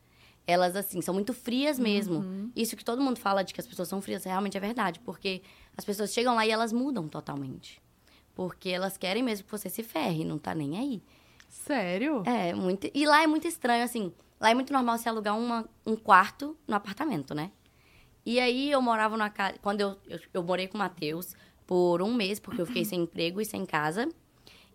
Elas, 0.47 0.75
assim, 0.77 1.03
são 1.03 1.13
muito 1.13 1.35
frias 1.35 1.79
mesmo. 1.79 2.51
Isso 2.57 2.75
que 2.75 2.85
todo 2.85 3.03
mundo 3.03 3.19
fala 3.19 3.43
de 3.43 3.53
que 3.53 3.61
as 3.61 3.67
pessoas 3.67 3.89
são 3.89 4.01
frias, 4.01 4.25
realmente 4.25 4.57
é 4.57 4.61
verdade. 4.61 4.99
Porque 5.01 5.43
as 5.77 5.85
pessoas 5.85 6.13
chegam 6.13 6.35
lá 6.35 6.47
e 6.47 6.51
elas 6.51 6.73
mudam 6.73 7.07
totalmente. 7.07 7.83
Porque 8.35 8.71
elas 8.71 8.97
querem 8.97 9.23
mesmo 9.23 9.45
que 9.45 9.51
você 9.51 9.69
se 9.69 9.83
ferre, 9.83 10.25
não 10.25 10.39
tá 10.39 10.55
nem 10.55 10.79
aí. 10.79 11.03
Sério? 11.49 12.23
É, 12.25 12.55
muito. 12.55 12.91
E 12.95 13.07
lá 13.07 13.23
é 13.23 13.27
muito 13.27 13.47
estranho, 13.47 13.85
assim. 13.85 14.13
Lá 14.41 14.51
é 14.51 14.55
muito 14.55 14.73
normal 14.73 14.97
você 14.97 15.09
alugar 15.09 15.37
uma, 15.37 15.69
um 15.85 15.97
quarto 15.97 16.57
no 16.67 16.77
apartamento, 16.77 17.35
né? 17.35 17.51
E 18.29 18.39
aí 18.39 18.71
eu 18.71 18.83
morava 18.83 19.17
na 19.17 19.31
casa. 19.31 19.55
Quando 19.63 19.81
eu, 19.81 19.97
eu, 20.07 20.21
eu 20.35 20.43
morei 20.43 20.69
com 20.69 20.77
o 20.77 20.79
Matheus 20.79 21.35
por 21.67 22.03
um 22.03 22.13
mês, 22.13 22.39
porque 22.39 22.61
eu 22.61 22.67
fiquei 22.67 22.85
sem 22.85 23.01
emprego 23.01 23.41
e 23.41 23.45
sem 23.47 23.65
casa. 23.65 24.07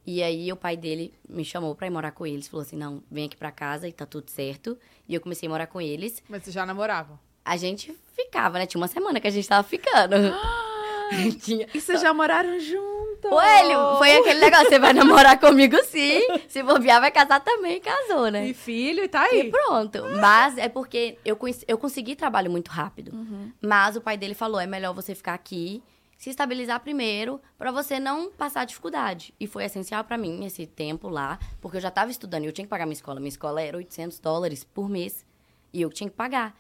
E 0.07 0.23
aí 0.23 0.51
o 0.51 0.55
pai 0.55 0.75
dele 0.75 1.13
me 1.29 1.45
chamou 1.45 1.75
pra 1.75 1.85
ir 1.85 1.91
morar 1.91 2.13
com 2.13 2.25
eles. 2.25 2.47
Falou 2.47 2.65
assim: 2.65 2.75
não, 2.75 3.03
vem 3.11 3.25
aqui 3.25 3.37
pra 3.37 3.51
casa 3.51 3.87
e 3.87 3.91
tá 3.93 4.07
tudo 4.07 4.31
certo. 4.31 4.75
E 5.07 5.13
eu 5.13 5.21
comecei 5.21 5.45
a 5.47 5.51
morar 5.51 5.67
com 5.67 5.79
eles. 5.79 6.23
Mas 6.27 6.45
vocês 6.45 6.53
já 6.55 6.65
namoravam? 6.65 7.19
A 7.45 7.55
gente 7.55 7.95
ficava, 8.15 8.57
né? 8.57 8.65
Tinha 8.65 8.81
uma 8.81 8.87
semana 8.87 9.19
que 9.19 9.27
a 9.27 9.31
gente 9.31 9.47
tava 9.47 9.61
ficando. 9.61 10.15
Tinha. 11.39 11.67
E 11.71 11.79
vocês 11.79 12.01
já 12.01 12.11
moraram 12.11 12.59
juntos? 12.59 12.92
Coelho, 13.29 13.97
foi 13.97 14.15
aquele 14.15 14.39
negócio, 14.39 14.69
você 14.69 14.79
vai 14.79 14.93
namorar 14.93 15.39
comigo 15.39 15.77
sim. 15.85 16.21
Se 16.47 16.61
bobear, 16.63 16.99
vai 17.01 17.11
casar 17.11 17.39
também, 17.39 17.79
casou, 17.79 18.29
né? 18.29 18.47
E 18.47 18.53
filho, 18.53 19.03
e 19.03 19.07
tá 19.07 19.27
E 19.31 19.41
aí. 19.41 19.51
pronto. 19.51 20.03
Mas 20.19 20.57
é 20.57 20.67
porque 20.69 21.17
eu, 21.25 21.37
eu 21.67 21.77
consegui 21.77 22.15
trabalho 22.15 22.51
muito 22.51 22.69
rápido. 22.69 23.13
Uhum. 23.13 23.51
Mas 23.61 23.95
o 23.95 24.01
pai 24.01 24.17
dele 24.17 24.33
falou: 24.33 24.59
é 24.59 24.67
melhor 24.67 24.93
você 24.93 25.13
ficar 25.15 25.33
aqui, 25.33 25.81
se 26.17 26.29
estabilizar 26.29 26.79
primeiro, 26.79 27.39
pra 27.57 27.71
você 27.71 27.99
não 27.99 28.31
passar 28.31 28.65
dificuldade. 28.65 29.33
E 29.39 29.47
foi 29.47 29.63
essencial 29.65 30.03
pra 30.03 30.17
mim 30.17 30.45
esse 30.45 30.65
tempo 30.65 31.09
lá, 31.09 31.39
porque 31.61 31.77
eu 31.77 31.81
já 31.81 31.91
tava 31.91 32.11
estudando 32.11 32.43
e 32.43 32.47
eu 32.47 32.51
tinha 32.53 32.65
que 32.65 32.69
pagar 32.69 32.85
minha 32.85 32.93
escola. 32.93 33.19
Minha 33.19 33.29
escola 33.29 33.61
era 33.61 33.77
800 33.77 34.19
dólares 34.19 34.63
por 34.63 34.89
mês 34.89 35.25
e 35.73 35.81
eu 35.81 35.89
tinha 35.89 36.09
que 36.09 36.15
pagar. 36.15 36.55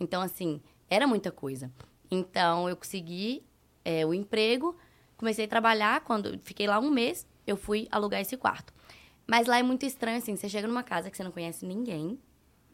Então, 0.00 0.20
assim, 0.22 0.60
era 0.90 1.06
muita 1.06 1.30
coisa. 1.30 1.70
Então, 2.10 2.68
eu 2.68 2.76
consegui 2.76 3.44
é, 3.84 4.04
o 4.04 4.12
emprego, 4.14 4.76
comecei 5.24 5.46
a 5.46 5.48
trabalhar. 5.48 6.02
Quando 6.02 6.38
fiquei 6.44 6.66
lá 6.66 6.78
um 6.78 6.90
mês, 6.90 7.26
eu 7.46 7.56
fui 7.56 7.88
alugar 7.90 8.20
esse 8.20 8.36
quarto. 8.36 8.72
Mas 9.26 9.46
lá 9.46 9.58
é 9.58 9.62
muito 9.62 9.86
estranho, 9.86 10.18
assim, 10.18 10.36
você 10.36 10.48
chega 10.50 10.68
numa 10.68 10.82
casa 10.82 11.10
que 11.10 11.16
você 11.16 11.24
não 11.24 11.32
conhece 11.32 11.64
ninguém 11.64 12.18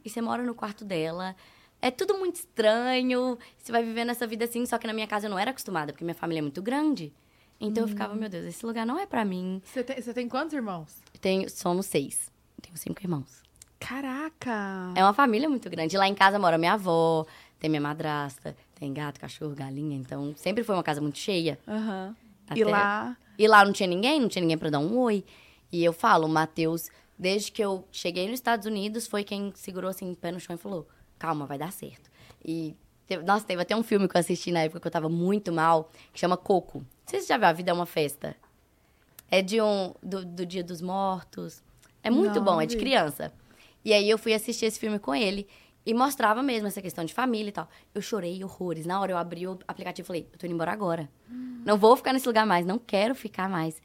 e 0.05 0.11
você 0.11 0.21
mora 0.21 0.43
no 0.43 0.53
quarto 0.53 0.85
dela. 0.85 1.37
É 1.81 1.93
tudo 1.93 2.19
muito 2.19 2.37
estranho. 2.37 3.39
Você 3.57 3.71
vai 3.71 3.85
vivendo 3.85 4.11
essa 4.11 4.27
vida 4.27 4.45
assim, 4.45 4.67
só 4.67 4.77
que 4.77 4.87
na 4.87 4.93
minha 4.93 5.07
casa 5.07 5.27
eu 5.27 5.31
não 5.31 5.39
era 5.39 5.53
acostumada, 5.53 5.93
porque 5.93 6.05
minha 6.05 6.15
família 6.15 6.41
é 6.41 6.43
muito 6.43 6.61
grande. 6.61 7.13
Então 7.61 7.85
eu 7.85 7.89
ficava, 7.89 8.15
meu 8.15 8.29
Deus, 8.29 8.47
esse 8.47 8.67
lugar 8.67 8.85
não 8.85 8.99
é 8.99 9.07
pra 9.07 9.25
mim. 9.25 9.63
Você 9.65 9.85
tem, 9.85 10.03
você 10.03 10.13
tem 10.13 10.29
quantos 10.29 10.55
irmãos? 10.55 10.97
Tenho, 11.21 11.49
somos 11.49 11.87
seis. 11.87 12.33
Tenho 12.61 12.77
cinco 12.77 13.01
irmãos. 13.03 13.43
Caraca! 13.79 14.93
É 14.97 15.03
uma 15.05 15.15
família 15.15 15.49
muito 15.49 15.71
grande. 15.71 15.97
Lá 15.97 16.09
em 16.09 16.15
casa 16.15 16.39
mora 16.39 16.59
minha 16.59 16.73
avó, 16.73 17.27
tem 17.59 17.71
minha 17.71 17.81
madrasta, 17.81 18.57
tem 18.75 18.93
gato, 18.93 19.21
cachorro, 19.21 19.55
galinha. 19.55 19.97
Então 19.97 20.35
sempre 20.37 20.65
foi 20.65 20.75
uma 20.75 20.83
casa 20.83 21.01
muito 21.01 21.19
cheia. 21.19 21.59
Aham. 21.69 22.17
E 22.23 22.30
Até- 22.51 22.65
lá. 22.65 23.17
E 23.39 23.49
lá 23.49 23.65
não 23.65 23.73
tinha 23.73 23.87
ninguém, 23.87 24.21
não 24.21 24.29
tinha 24.29 24.43
ninguém 24.43 24.59
pra 24.59 24.69
dar 24.71 24.79
um 24.81 24.99
oi. 24.99 25.25
E 25.73 25.83
eu 25.85 25.93
falo, 25.93 26.27
o 26.27 26.29
Matheus, 26.29 26.91
desde 27.19 27.51
que 27.53 27.63
eu 27.63 27.87
cheguei 27.91 28.27
nos 28.27 28.35
Estados 28.35 28.67
Unidos, 28.67 29.07
foi 29.07 29.25
quem 29.25 29.53
segurou 29.55 29.89
assim 29.91 30.13
pé 30.15 30.31
no 30.33 30.41
chão 30.41 30.55
e 30.57 30.59
falou: 30.59 30.87
calma, 31.19 31.47
vai 31.47 31.57
dar 31.57 31.73
certo. 31.73 32.11
E, 32.45 32.75
teve- 33.07 33.23
nossa, 33.25 33.47
teve 33.47 33.63
até 33.63 33.75
um 33.75 33.83
filme 33.83 34.07
que 34.09 34.17
eu 34.17 34.21
assisti 34.21 34.51
na 34.53 34.61
época 34.61 34.81
que 34.81 34.87
eu 34.87 34.91
tava 34.91 35.09
muito 35.09 35.53
mal, 35.53 35.91
que 36.13 36.21
chama 36.21 36.37
Coco. 36.37 36.79
Não 36.81 36.87
sei 37.07 37.21
se 37.21 37.27
você 37.27 37.33
já 37.33 37.39
viu 37.39 37.47
A 37.49 37.53
Vida 37.53 37.71
é 37.71 37.75
uma 37.75 37.87
Festa. 37.87 38.37
É 39.31 39.41
de 39.43 39.61
um. 39.63 39.95
do, 40.03 40.25
do 40.25 40.45
Dia 40.45 40.63
dos 40.65 40.81
Mortos. 40.83 41.63
É 42.03 42.11
muito 42.11 42.37
Não, 42.37 42.45
bom, 42.45 42.61
é 42.61 42.67
de 42.67 42.77
criança. 42.77 43.33
E 43.85 43.93
aí 43.93 44.09
eu 44.11 44.19
fui 44.19 44.35
assistir 44.35 44.67
esse 44.67 44.79
filme 44.79 44.99
com 44.99 45.15
ele. 45.15 45.47
E 45.85 45.95
mostrava 45.95 46.43
mesmo 46.43 46.69
essa 46.69 46.83
questão 46.83 47.05
de 47.05 47.15
família 47.15 47.49
e 47.49 47.53
tal. 47.53 47.69
Eu 47.95 48.03
chorei 48.03 48.43
horrores. 48.45 48.87
Na 48.87 49.01
hora 49.01 49.13
eu 49.13 49.17
abri 49.17 49.47
o 49.47 49.59
aplicativo 49.67 50.05
e 50.05 50.09
falei, 50.09 50.29
eu 50.33 50.39
tô 50.39 50.47
indo 50.47 50.55
embora 50.55 50.73
agora. 50.73 51.11
Não 51.65 51.79
vou 51.79 51.97
ficar 51.97 52.13
nesse 52.13 52.27
lugar 52.27 52.47
mais, 52.47 52.67
não 52.67 52.79
quero 52.79 53.15
ficar 53.15 53.49
mais. 53.49 53.81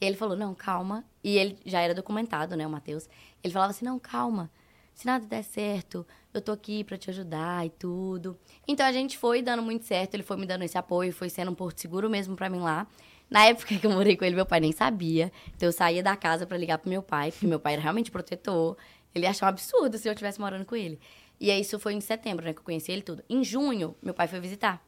E 0.00 0.04
ele 0.04 0.16
falou, 0.16 0.36
não, 0.36 0.54
calma. 0.54 1.04
E 1.22 1.36
ele 1.36 1.58
já 1.64 1.80
era 1.80 1.94
documentado, 1.94 2.56
né, 2.56 2.66
o 2.66 2.70
Matheus. 2.70 3.08
Ele 3.42 3.52
falava 3.52 3.70
assim, 3.70 3.84
não, 3.84 3.98
calma. 3.98 4.50
Se 4.94 5.06
nada 5.06 5.24
der 5.24 5.44
certo, 5.44 6.04
eu 6.34 6.40
tô 6.40 6.50
aqui 6.50 6.82
pra 6.82 6.96
te 6.96 7.08
ajudar 7.08 7.64
e 7.64 7.70
tudo. 7.70 8.36
Então 8.66 8.84
a 8.84 8.92
gente 8.92 9.16
foi 9.16 9.40
dando 9.40 9.62
muito 9.62 9.84
certo, 9.84 10.14
ele 10.14 10.24
foi 10.24 10.36
me 10.36 10.44
dando 10.44 10.64
esse 10.64 10.76
apoio, 10.76 11.12
foi 11.12 11.30
sendo 11.30 11.52
um 11.52 11.54
porto 11.54 11.80
seguro 11.80 12.10
mesmo 12.10 12.34
pra 12.34 12.50
mim 12.50 12.58
lá. 12.58 12.86
Na 13.30 13.44
época 13.44 13.76
que 13.76 13.86
eu 13.86 13.90
morei 13.90 14.16
com 14.16 14.24
ele, 14.24 14.34
meu 14.34 14.46
pai 14.46 14.58
nem 14.58 14.72
sabia. 14.72 15.30
Então 15.54 15.68
eu 15.68 15.72
saía 15.72 16.02
da 16.02 16.16
casa 16.16 16.46
pra 16.46 16.56
ligar 16.56 16.78
pro 16.78 16.90
meu 16.90 17.02
pai, 17.02 17.30
porque 17.30 17.46
meu 17.46 17.60
pai 17.60 17.74
era 17.74 17.82
realmente 17.82 18.10
protetor. 18.10 18.76
Ele 19.14 19.26
achar 19.26 19.46
um 19.46 19.48
absurdo 19.50 19.98
se 19.98 20.08
eu 20.08 20.12
estivesse 20.12 20.40
morando 20.40 20.64
com 20.64 20.74
ele. 20.74 20.98
E 21.40 21.50
aí 21.50 21.60
isso 21.60 21.78
foi 21.78 21.94
em 21.94 22.00
setembro, 22.00 22.44
né, 22.44 22.52
que 22.52 22.58
eu 22.60 22.64
conheci 22.64 22.90
ele 22.90 23.02
tudo. 23.02 23.22
Em 23.28 23.44
junho, 23.44 23.94
meu 24.02 24.12
pai 24.12 24.26
foi 24.26 24.40
visitar. 24.40 24.84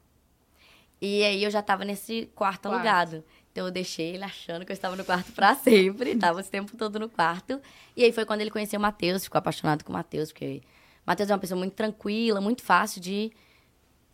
E 1.00 1.22
aí 1.24 1.42
eu 1.42 1.50
já 1.50 1.62
tava 1.62 1.84
nesse 1.84 2.30
quarto 2.34 2.62
Quarto. 2.62 2.74
alugado. 2.74 3.24
Então 3.52 3.66
eu 3.66 3.70
deixei 3.70 4.14
ele 4.14 4.24
achando 4.24 4.64
que 4.66 4.70
eu 4.72 4.74
estava 4.74 4.94
no 4.96 5.04
quarto 5.04 5.32
pra 5.32 5.54
sempre. 5.54 6.14
tava 6.16 6.40
esse 6.40 6.50
tempo 6.50 6.76
todo 6.76 6.98
no 6.98 7.08
quarto. 7.08 7.60
E 7.96 8.04
aí 8.04 8.12
foi 8.12 8.24
quando 8.24 8.40
ele 8.42 8.50
conheceu 8.50 8.78
o 8.78 8.82
Matheus, 8.82 9.24
ficou 9.24 9.38
apaixonado 9.38 9.84
com 9.84 9.90
o 9.90 9.94
Matheus, 9.94 10.30
porque 10.30 10.60
Matheus 11.06 11.30
é 11.30 11.32
uma 11.32 11.38
pessoa 11.38 11.58
muito 11.58 11.72
tranquila, 11.74 12.40
muito 12.40 12.62
fácil 12.62 13.00
de 13.00 13.32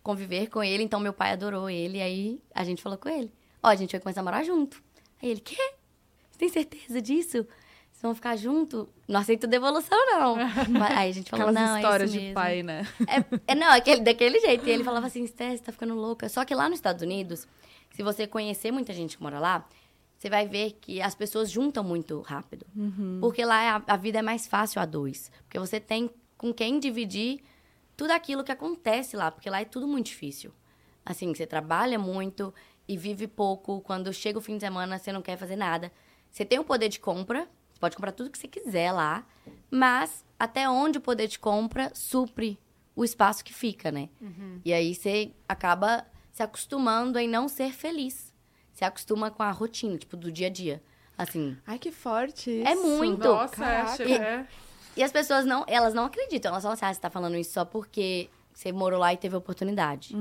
conviver 0.02 0.48
com 0.48 0.62
ele. 0.62 0.82
Então 0.84 1.00
meu 1.00 1.12
pai 1.12 1.32
adorou 1.32 1.68
ele. 1.68 1.98
E 1.98 2.02
aí 2.02 2.40
a 2.54 2.62
gente 2.64 2.82
falou 2.82 2.96
com 2.98 3.08
ele: 3.08 3.32
Ó, 3.62 3.68
a 3.68 3.74
gente 3.74 3.92
vai 3.92 4.00
começar 4.00 4.20
a 4.20 4.24
morar 4.24 4.44
junto. 4.44 4.82
Aí 5.22 5.30
ele: 5.30 5.40
Quê? 5.40 5.56
Você 6.30 6.38
tem 6.38 6.48
certeza 6.48 7.02
disso? 7.02 7.46
Vocês 7.96 8.02
vão 8.02 8.14
ficar 8.14 8.36
junto? 8.36 8.86
Não 9.08 9.20
aceito 9.20 9.46
devolução, 9.46 9.98
não. 10.06 10.36
Aí 10.94 11.08
a 11.08 11.12
gente 11.12 11.30
falou: 11.30 11.48
Aquelas 11.48 11.70
Não, 11.70 11.76
histórias 11.78 12.02
é 12.02 12.04
isso 12.04 12.12
de 12.12 12.20
mesmo. 12.20 12.34
pai, 12.34 12.62
né? 12.62 12.86
É, 13.08 13.52
é, 13.52 13.54
não, 13.54 13.68
aquele, 13.72 14.02
daquele 14.02 14.38
jeito. 14.38 14.68
E 14.68 14.70
ele 14.70 14.84
falava 14.84 15.06
assim, 15.06 15.26
Steph, 15.26 15.56
você 15.56 15.64
tá 15.64 15.72
ficando 15.72 15.94
louca. 15.94 16.28
Só 16.28 16.44
que 16.44 16.54
lá 16.54 16.68
nos 16.68 16.76
Estados 16.76 17.00
Unidos, 17.02 17.48
se 17.92 18.02
você 18.02 18.26
conhecer 18.26 18.70
muita 18.70 18.92
gente 18.92 19.16
que 19.16 19.22
mora 19.22 19.40
lá, 19.40 19.66
você 20.18 20.28
vai 20.28 20.46
ver 20.46 20.72
que 20.72 21.00
as 21.00 21.14
pessoas 21.14 21.50
juntam 21.50 21.82
muito 21.82 22.20
rápido. 22.20 22.66
Porque 23.18 23.42
lá 23.42 23.76
a, 23.86 23.94
a 23.94 23.96
vida 23.96 24.18
é 24.18 24.22
mais 24.22 24.46
fácil 24.46 24.78
a 24.82 24.84
dois. 24.84 25.30
Porque 25.44 25.58
você 25.58 25.80
tem 25.80 26.10
com 26.36 26.52
quem 26.52 26.78
dividir 26.78 27.40
tudo 27.96 28.10
aquilo 28.10 28.44
que 28.44 28.52
acontece 28.52 29.16
lá. 29.16 29.30
Porque 29.30 29.48
lá 29.48 29.62
é 29.62 29.64
tudo 29.64 29.88
muito 29.88 30.04
difícil. 30.08 30.52
Assim, 31.02 31.34
você 31.34 31.46
trabalha 31.46 31.98
muito 31.98 32.52
e 32.86 32.94
vive 32.94 33.26
pouco. 33.26 33.80
Quando 33.80 34.12
chega 34.12 34.38
o 34.38 34.42
fim 34.42 34.56
de 34.58 34.64
semana, 34.64 34.98
você 34.98 35.10
não 35.10 35.22
quer 35.22 35.38
fazer 35.38 35.56
nada. 35.56 35.90
Você 36.30 36.44
tem 36.44 36.58
o 36.58 36.64
poder 36.64 36.90
de 36.90 37.00
compra, 37.00 37.48
você 37.76 37.80
pode 37.80 37.94
comprar 37.96 38.12
tudo 38.12 38.30
que 38.30 38.38
você 38.38 38.48
quiser 38.48 38.90
lá, 38.90 39.22
mas 39.70 40.24
até 40.38 40.66
onde 40.68 40.96
o 40.96 41.00
poder 41.00 41.28
de 41.28 41.38
compra 41.38 41.90
supre 41.94 42.58
o 42.94 43.04
espaço 43.04 43.44
que 43.44 43.52
fica, 43.52 43.92
né? 43.92 44.08
E 44.64 44.72
aí 44.72 44.94
você 44.94 45.30
acaba 45.46 46.06
se 46.32 46.42
acostumando 46.42 47.18
em 47.18 47.28
não 47.28 47.48
ser 47.48 47.72
feliz. 47.74 48.32
Você 48.72 48.84
acostuma 48.84 49.30
com 49.30 49.42
a 49.42 49.50
rotina, 49.50 49.98
tipo, 49.98 50.16
do 50.16 50.32
dia 50.32 50.46
a 50.46 50.50
dia. 50.50 50.82
Assim. 51.18 51.56
Ai, 51.66 51.78
que 51.78 51.90
forte 51.92 52.50
isso. 52.50 52.66
É 52.68 52.74
muito. 52.74 53.18
Nossa, 53.26 53.54
é, 53.54 53.58
Caraca. 53.82 53.96
chega- 53.96 54.24
é. 54.24 54.46
E 54.96 55.02
as 55.02 55.12
pessoas 55.12 55.44
não, 55.44 55.64
elas 55.66 55.92
não 55.92 56.06
acreditam. 56.06 56.50
Elas 56.50 56.62
falam 56.62 56.72
assim, 56.74 56.84
ah, 56.86 56.94
você 56.94 57.00
tá 57.00 57.10
falando 57.10 57.36
isso 57.36 57.52
só 57.52 57.64
porque 57.66 58.30
você 58.54 58.72
morou 58.72 58.98
lá 58.98 59.12
e 59.12 59.16
teve 59.18 59.36
oportunidade. 59.36 60.14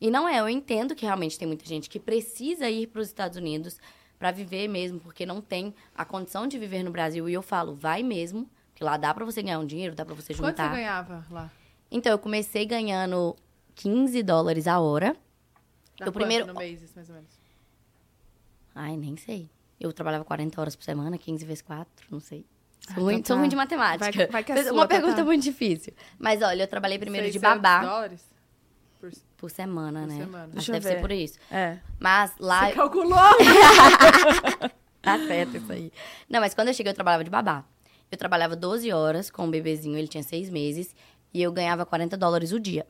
E 0.00 0.10
não 0.10 0.28
é, 0.28 0.40
eu 0.40 0.48
entendo 0.48 0.94
que 0.96 1.04
realmente 1.04 1.38
tem 1.38 1.46
muita 1.46 1.64
gente 1.64 1.88
que 1.88 2.00
precisa 2.00 2.68
ir 2.68 2.88
para 2.88 3.00
os 3.00 3.06
Estados 3.06 3.36
Unidos 3.38 3.78
para 4.18 4.30
viver 4.30 4.68
mesmo, 4.68 4.98
porque 5.00 5.26
não 5.26 5.40
tem 5.40 5.74
a 5.94 6.04
condição 6.04 6.46
de 6.46 6.58
viver 6.58 6.82
no 6.82 6.90
Brasil. 6.90 7.28
E 7.28 7.32
eu 7.34 7.42
falo, 7.42 7.74
vai 7.74 8.02
mesmo, 8.02 8.48
porque 8.70 8.82
lá 8.84 8.96
dá 8.96 9.12
para 9.12 9.24
você 9.24 9.42
ganhar 9.42 9.58
um 9.58 9.66
dinheiro, 9.66 9.94
dá 9.94 10.04
para 10.04 10.14
você 10.14 10.32
Quanto 10.34 10.50
juntar. 10.56 10.70
você 10.70 10.76
ganhava 10.76 11.24
lá? 11.30 11.50
Então, 11.90 12.10
eu 12.12 12.18
comecei 12.18 12.64
ganhando 12.66 13.36
15 13.74 14.22
dólares 14.22 14.66
a 14.66 14.78
hora. 14.80 15.12
Dá 15.98 16.06
Eu 16.06 16.12
quanto 16.12 16.14
primeiro- 16.14 16.46
no 16.46 16.54
mês, 16.54 16.82
isso, 16.82 16.92
mais 16.96 17.08
ou 17.08 17.14
menos? 17.14 17.30
Ai, 18.74 18.96
nem 18.96 19.16
sei. 19.16 19.48
Eu 19.78 19.92
trabalhava 19.92 20.24
40 20.24 20.60
horas 20.60 20.74
por 20.76 20.82
semana, 20.84 21.16
15 21.18 21.44
vezes 21.44 21.62
4, 21.62 22.06
não 22.10 22.20
sei. 22.20 22.44
Sou, 22.80 22.94
Ah, 22.96 23.00
ruim, 23.00 23.14
então 23.16 23.26
sou 23.28 23.36
tá. 23.36 23.40
ruim 23.40 23.48
de 23.48 23.56
matemática. 23.56 24.12
Vai- 24.12 24.26
vai 24.28 24.44
que 24.44 24.52
é 24.52 24.62
sua, 24.64 24.72
Uma 24.72 24.82
tá, 24.82 24.94
pergunta 24.96 25.16
tá. 25.16 25.24
muito 25.24 25.42
difícil. 25.42 25.92
Mas 26.18 26.40
olha, 26.42 26.62
eu 26.62 26.68
trabalhei 26.68 26.98
primeiro 26.98 27.26
de 27.26 27.32
600 27.34 27.60
babá 27.62 27.84
dólares? 27.84 28.24
Por... 29.10 29.20
por 29.36 29.50
semana, 29.50 30.00
Por 30.00 30.08
né? 30.08 30.16
semana. 30.16 30.52
Acho 30.56 30.66
que 30.66 30.72
deve 30.72 30.88
ser 30.88 30.94
ver. 30.96 31.00
por 31.00 31.10
isso. 31.12 31.38
É. 31.50 31.78
Mas 32.00 32.32
lá. 32.38 32.66
Você 32.68 32.72
calculou? 32.74 33.18
Tá 35.02 35.18
certo 35.18 35.56
isso 35.56 35.70
aí. 35.70 35.92
Não, 36.28 36.40
mas 36.40 36.52
quando 36.52 36.68
eu 36.68 36.74
cheguei, 36.74 36.90
eu 36.90 36.94
trabalhava 36.94 37.22
de 37.22 37.30
babá. 37.30 37.64
Eu 38.10 38.18
trabalhava 38.18 38.56
12 38.56 38.90
horas 38.92 39.30
com 39.30 39.46
o 39.46 39.50
bebezinho, 39.50 39.96
ele 39.96 40.08
tinha 40.08 40.22
seis 40.22 40.50
meses, 40.50 40.94
e 41.32 41.40
eu 41.40 41.52
ganhava 41.52 41.86
40 41.86 42.16
dólares 42.16 42.50
o 42.50 42.58
dia. 42.58 42.84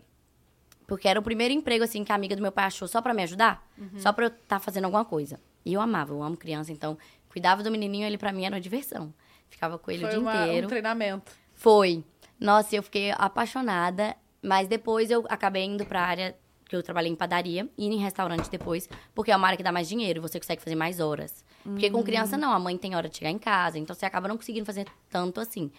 Porque 0.86 1.08
era 1.08 1.20
o 1.20 1.22
primeiro 1.22 1.52
emprego, 1.52 1.84
assim, 1.84 2.04
que 2.04 2.12
a 2.12 2.14
amiga 2.14 2.34
do 2.34 2.40
meu 2.40 2.52
pai 2.52 2.64
achou 2.66 2.88
só 2.88 3.02
pra 3.02 3.12
me 3.12 3.22
ajudar, 3.22 3.62
Uhum. 3.76 3.98
só 3.98 4.12
pra 4.12 4.24
eu 4.26 4.28
estar 4.28 4.58
fazendo 4.60 4.84
alguma 4.86 5.04
coisa. 5.04 5.38
E 5.64 5.74
eu 5.74 5.80
amava, 5.80 6.12
eu 6.14 6.22
amo 6.22 6.36
criança, 6.38 6.72
então 6.72 6.96
cuidava 7.28 7.62
do 7.62 7.70
menininho, 7.70 8.06
ele 8.06 8.16
pra 8.16 8.32
mim 8.32 8.46
era 8.46 8.54
uma 8.54 8.60
diversão. 8.62 9.12
Ficava 9.50 9.78
com 9.78 9.90
ele 9.90 9.98
o 10.04 10.06
Foi 10.08 10.10
dia 10.10 10.20
uma- 10.20 10.46
inteiro. 10.46 10.66
um 10.66 10.70
treinamento. 10.70 11.32
Foi. 11.54 12.02
Nossa, 12.40 12.76
eu 12.76 12.82
fiquei 12.82 13.10
apaixonada, 13.10 14.16
mas 14.46 14.68
depois 14.68 15.10
eu 15.10 15.24
acabei 15.28 15.64
indo 15.64 15.84
pra 15.84 16.00
área 16.02 16.36
que 16.68 16.76
eu 16.76 16.82
trabalhei 16.82 17.10
em 17.10 17.16
padaria 17.16 17.68
e 17.76 17.86
em 17.86 17.96
restaurante 17.98 18.48
depois, 18.48 18.88
porque 19.12 19.32
é 19.32 19.36
uma 19.36 19.46
área 19.48 19.56
que 19.56 19.62
dá 19.62 19.72
mais 19.72 19.88
dinheiro, 19.88 20.22
você 20.22 20.38
consegue 20.38 20.62
fazer 20.62 20.76
mais 20.76 21.00
horas. 21.00 21.44
Porque 21.64 21.90
com 21.90 22.02
criança 22.02 22.36
não, 22.38 22.52
a 22.52 22.58
mãe 22.58 22.78
tem 22.78 22.94
hora 22.94 23.08
de 23.08 23.16
chegar 23.16 23.30
em 23.30 23.38
casa, 23.38 23.76
então 23.76 23.94
você 23.94 24.06
acaba 24.06 24.28
não 24.28 24.36
conseguindo 24.36 24.64
fazer 24.64 24.86
tanto 25.10 25.40
assim. 25.40 25.70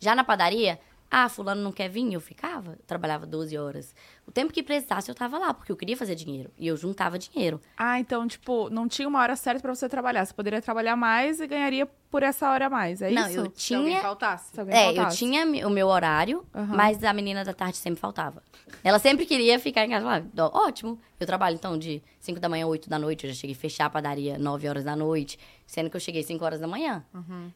Já 0.00 0.12
na 0.12 0.24
padaria, 0.24 0.80
ah, 1.08 1.28
fulano 1.28 1.62
não 1.62 1.70
quer 1.70 1.88
vir, 1.88 2.12
eu 2.12 2.20
ficava, 2.20 2.72
eu 2.72 2.84
trabalhava 2.84 3.26
12 3.26 3.56
horas. 3.56 3.94
O 4.26 4.32
tempo 4.32 4.52
que 4.52 4.62
precisasse 4.62 5.08
eu 5.08 5.14
tava 5.14 5.38
lá, 5.38 5.54
porque 5.54 5.70
eu 5.70 5.76
queria 5.76 5.96
fazer 5.96 6.14
dinheiro 6.16 6.50
e 6.58 6.66
eu 6.66 6.76
juntava 6.76 7.16
dinheiro. 7.18 7.60
Ah, 7.76 8.00
então, 8.00 8.26
tipo, 8.26 8.68
não 8.70 8.88
tinha 8.88 9.06
uma 9.06 9.20
hora 9.20 9.36
certa 9.36 9.60
pra 9.62 9.72
você 9.74 9.88
trabalhar. 9.88 10.24
Você 10.24 10.34
poderia 10.34 10.60
trabalhar 10.60 10.96
mais 10.96 11.38
e 11.40 11.46
ganharia 11.46 11.86
por 12.10 12.22
essa 12.22 12.50
hora 12.50 12.66
a 12.66 12.70
mais, 12.70 13.00
é 13.02 13.10
não, 13.10 13.28
isso? 13.28 13.38
eu 13.38 13.52
Se 13.54 13.74
alguém 13.74 13.90
tinha 13.92 14.02
faltasse. 14.02 14.50
Se 14.52 14.60
alguém 14.60 14.74
É, 14.76 14.90
eu 14.90 14.94
faltasse. 14.96 15.16
tinha 15.18 15.46
mi- 15.46 15.64
o 15.64 15.70
meu 15.70 15.86
horário, 15.86 16.44
Aham. 16.54 16.74
mas 16.76 17.04
a 17.04 17.12
menina 17.12 17.44
da 17.44 17.52
tarde 17.54 17.76
sempre 17.76 18.00
faltava. 18.00 18.42
Ela 18.82 18.98
sempre 18.98 19.26
queria 19.26 19.58
ficar 19.60 19.84
em 19.84 19.90
casa. 19.90 20.26
Ah, 20.36 20.50
ótimo. 20.58 20.98
Eu 21.20 21.26
trabalho, 21.26 21.54
então, 21.54 21.78
de 21.78 22.02
5 22.18 22.40
da 22.40 22.48
manhã 22.48 22.64
a 22.64 22.68
8 22.68 22.90
da 22.90 22.98
noite. 22.98 23.26
Eu 23.26 23.32
já 23.32 23.40
cheguei 23.40 23.54
a 23.54 23.58
fechar 23.58 23.86
a 23.86 23.90
padaria 23.90 24.38
9 24.38 24.68
horas 24.68 24.82
da 24.84 24.96
noite, 24.96 25.38
sendo 25.66 25.88
que 25.88 25.96
eu 25.96 26.00
cheguei 26.00 26.22
5 26.22 26.44
horas 26.44 26.58
da 26.60 26.66
manhã. 26.66 27.04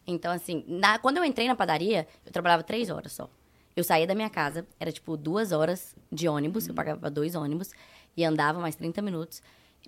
Então, 0.06 0.30
assim, 0.32 0.64
na- 0.68 0.98
quando 0.98 1.16
eu 1.16 1.24
entrei 1.24 1.48
na 1.48 1.56
padaria, 1.56 2.06
eu 2.24 2.30
trabalhava 2.32 2.62
3 2.62 2.90
horas 2.90 3.12
só. 3.12 3.28
Eu 3.76 3.84
saía 3.84 4.06
da 4.06 4.14
minha 4.14 4.30
casa, 4.30 4.66
era 4.78 4.90
tipo 4.90 5.16
duas 5.16 5.52
horas 5.52 5.94
de 6.10 6.28
ônibus, 6.28 6.66
eu 6.68 6.74
pagava 6.74 7.10
dois 7.10 7.34
ônibus, 7.34 7.70
e 8.16 8.24
andava 8.24 8.58
mais 8.60 8.74
30 8.74 9.00
minutos 9.00 9.42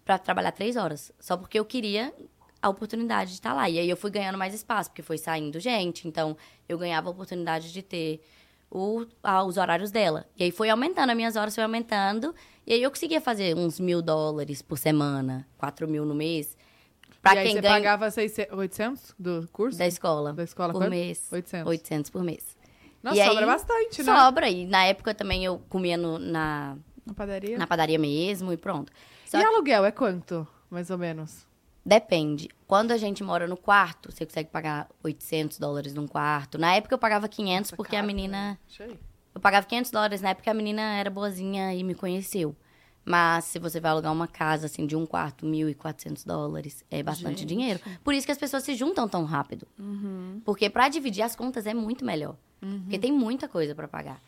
pra 0.05 0.19
trabalhar 0.19 0.53
3 0.53 0.77
horas. 0.77 1.13
Só 1.19 1.37
porque 1.37 1.59
eu 1.59 1.65
queria 1.65 2.13
a 2.61 2.69
oportunidade 2.69 3.31
de 3.31 3.37
estar 3.37 3.53
lá. 3.53 3.69
E 3.69 3.79
aí 3.79 3.91
eu 3.91 3.97
fui 3.97 4.11
ganhando 4.11 4.39
mais 4.39 4.55
espaço, 4.55 4.91
porque 4.91 5.03
foi 5.03 5.19
saindo 5.19 5.59
gente. 5.59 6.07
Então, 6.07 6.37
eu 6.69 6.79
ganhava 6.79 7.09
a 7.09 7.11
oportunidade 7.11 7.73
de 7.73 7.83
ter 7.83 8.23
o, 8.71 9.05
ah, 9.23 9.45
os 9.45 9.57
horários 9.57 9.91
dela. 9.91 10.27
E 10.37 10.45
aí 10.45 10.51
foi 10.53 10.71
aumentando, 10.71 11.11
as 11.11 11.17
minhas 11.17 11.37
horas 11.37 11.55
foi 11.55 11.65
aumentando. 11.65 12.35
E 12.67 12.73
aí 12.73 12.83
eu 12.83 12.91
conseguia 12.91 13.21
fazer 13.21 13.57
uns 13.57 13.81
mil 13.81 14.01
dólares 14.01 14.63
por 14.63 14.79
semana, 14.79 15.47
quatro 15.59 15.89
mil 15.89 16.05
no 16.05 16.15
mês. 16.15 16.57
Pra 17.21 17.35
e 17.35 17.39
aí 17.39 17.47
quem 17.47 17.57
você 17.57 17.61
ganha 17.61 17.75
pagava 17.75 18.11
600, 18.11 18.57
800 18.57 19.15
do 19.19 19.49
curso? 19.53 19.79
da 19.79 19.87
escola. 19.87 20.33
Da 20.33 20.45
escola 20.45 20.73
por 20.73 20.81
quanto? 20.81 20.91
mês. 20.91 21.29
800. 21.31 21.69
800 21.69 22.11
por 22.11 22.23
mês. 22.23 22.57
Nossa, 23.03 23.17
E 23.17 23.21
aí, 23.21 23.29
sobra 23.29 23.47
bastante, 23.47 24.03
né? 24.03 24.17
Sobra. 24.17 24.49
E 24.49 24.67
na 24.67 24.85
época 24.85 25.15
também 25.15 25.45
eu 25.45 25.59
comia 25.69 25.97
no- 25.97 26.19
na, 26.19 26.77
Na 27.05 27.15
padaria? 27.15 27.59
na 27.59 27.67
padaria 27.67 27.99
mesmo 27.99 28.53
e 28.53 28.57
pronto. 28.57 28.93
Só 29.27 29.39
E 29.39 29.41
que 29.41 29.47
aluguel 29.47 29.85
é 29.85 29.91
quanto, 29.91 30.47
mais 30.71 30.91
ou 30.91 30.99
menos? 30.99 31.47
depende. 31.85 32.49
Quando 32.67 32.93
a 32.93 32.97
gente 32.97 33.25
mora 33.25 33.47
no 33.49 33.57
quarto, 33.57 34.13
você 34.13 34.25
consegue 34.25 34.49
pagar 34.51 34.89
800 35.03 35.59
dólares 35.59 35.93
num 35.95 36.07
quarto. 36.07 36.57
Na 36.59 36.75
época 36.77 36.95
eu 36.95 36.99
pagava 36.99 37.27
500 37.29 37.71
Nossa, 37.73 37.77
porque 37.77 37.97
a 37.97 38.03
menina... 38.03 38.57
Aí. 38.81 38.97
Eu 39.35 39.41
pagava 39.41 39.67
500 39.67 39.91
dólares 39.91 40.21
na 40.21 40.31
época 40.31 40.51
a 40.51 40.55
menina 40.55 40.81
era 40.97 41.11
boazinha 41.11 41.75
e 41.75 41.83
me 41.83 41.95
conheceu. 41.95 42.55
Mas 43.05 43.45
se 43.47 43.59
você 43.59 43.81
vai 43.81 43.91
alugar 43.91 44.13
uma 44.13 44.29
casa, 44.29 44.67
assim, 44.67 44.87
de 44.87 44.95
um 44.95 45.05
quarto, 45.05 45.45
1.400 45.45 46.25
dólares, 46.25 46.85
é 46.91 47.03
bastante 47.03 47.41
Gente. 47.41 47.49
dinheiro. 47.49 47.81
Por 48.05 48.15
isso 48.15 48.25
que 48.25 48.33
as 48.33 48.39
pessoas 48.39 48.63
se 48.63 48.75
juntam 48.77 49.09
tão 49.09 49.25
rápido. 49.25 49.67
Porque 50.45 50.71
pra 50.71 50.89
dividir 50.89 51.23
as 51.23 51.35
contas 51.35 51.67
é 51.67 51.75
muito 51.75 52.05
melhor. 52.05 52.37
Porque 52.61 52.99
tem 52.99 53.11
muita 53.13 53.49
coisa 53.49 53.75
pra 53.75 53.89
pagar. 53.89 54.21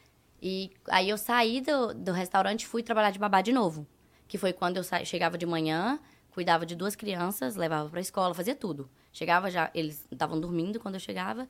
E 0.42 0.70
aí 0.90 1.08
eu 1.08 1.16
saí 1.16 1.60
do, 1.60 1.94
do 1.94 2.12
restaurante 2.12 2.62
e 2.62 2.66
fui 2.66 2.82
trabalhar 2.82 3.10
de 3.12 3.18
babá 3.18 3.40
de 3.40 3.52
novo. 3.52 3.86
Que 4.26 4.36
foi 4.36 4.52
quando 4.52 4.76
eu 4.76 4.84
sa- 4.84 5.04
chegava 5.04 5.38
de 5.38 5.46
manhã, 5.46 5.98
cuidava 6.32 6.66
de 6.66 6.74
duas 6.74 6.96
crianças, 6.96 7.54
levava 7.56 7.88
pra 7.88 8.00
escola, 8.00 8.34
fazia 8.34 8.54
tudo. 8.56 8.90
Chegava 9.12 9.50
já, 9.50 9.70
eles 9.72 10.04
estavam 10.10 10.40
dormindo 10.40 10.80
quando 10.80 10.94
eu 10.94 11.00
chegava. 11.00 11.48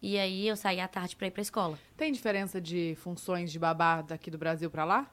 E 0.00 0.18
aí 0.18 0.48
eu 0.48 0.56
saía 0.56 0.84
à 0.84 0.88
tarde 0.88 1.14
pra 1.14 1.26
ir 1.26 1.30
pra 1.30 1.42
escola. 1.42 1.78
Tem 1.96 2.10
diferença 2.10 2.60
de 2.60 2.96
funções 3.00 3.52
de 3.52 3.58
babá 3.58 4.00
daqui 4.02 4.30
do 4.30 4.38
Brasil 4.38 4.70
pra 4.70 4.84
lá? 4.84 5.08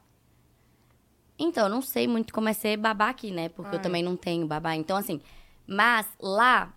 Então, 1.42 1.64
eu 1.64 1.70
não 1.70 1.80
sei 1.80 2.06
muito 2.06 2.34
como 2.34 2.50
é 2.50 2.52
ser 2.52 2.76
babá 2.76 3.08
aqui, 3.08 3.30
né? 3.30 3.48
Porque 3.48 3.74
eu 3.74 3.78
Ai. 3.78 3.82
também 3.82 4.02
não 4.02 4.14
tenho 4.14 4.46
babá. 4.46 4.76
Então, 4.76 4.94
assim, 4.94 5.22
mas 5.66 6.06
lá, 6.20 6.74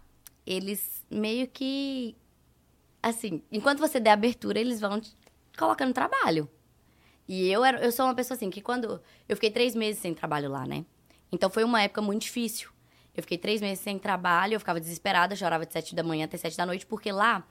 eles 0.48 1.04
meio 1.12 1.48
que. 1.50 2.16
Assim, 3.02 3.44
enquanto 3.52 3.80
você 3.80 4.00
der 4.00 4.12
abertura, 4.12 4.58
eles 4.58 4.80
vão 4.80 5.02
te 5.02 5.14
colocando 5.58 5.90
no 5.90 5.94
trabalho. 5.94 6.50
E 7.28 7.50
eu, 7.50 7.66
era, 7.66 7.84
eu 7.84 7.92
sou 7.92 8.06
uma 8.06 8.16
pessoa 8.16 8.36
assim, 8.36 8.50
que 8.50 8.62
quando. 8.62 9.02
Eu 9.28 9.36
fiquei 9.36 9.52
três 9.52 9.76
meses 9.76 10.02
sem 10.02 10.14
trabalho 10.14 10.50
lá, 10.50 10.66
né? 10.66 10.86
Então 11.30 11.50
foi 11.50 11.66
uma 11.66 11.82
época 11.82 12.02
muito 12.02 12.22
difícil. 12.22 12.70
Eu 13.14 13.22
fiquei 13.22 13.38
três 13.38 13.62
meses 13.62 13.84
sem 13.84 14.00
trabalho, 14.00 14.54
eu 14.54 14.60
ficava 14.60 14.80
desesperada, 14.80 15.36
chorava 15.36 15.66
de 15.66 15.74
sete 15.74 15.94
da 15.94 16.04
manhã 16.04 16.24
até 16.24 16.38
sete 16.38 16.56
da 16.56 16.66
noite, 16.66 16.86
porque 16.86 17.12
lá, 17.12 17.46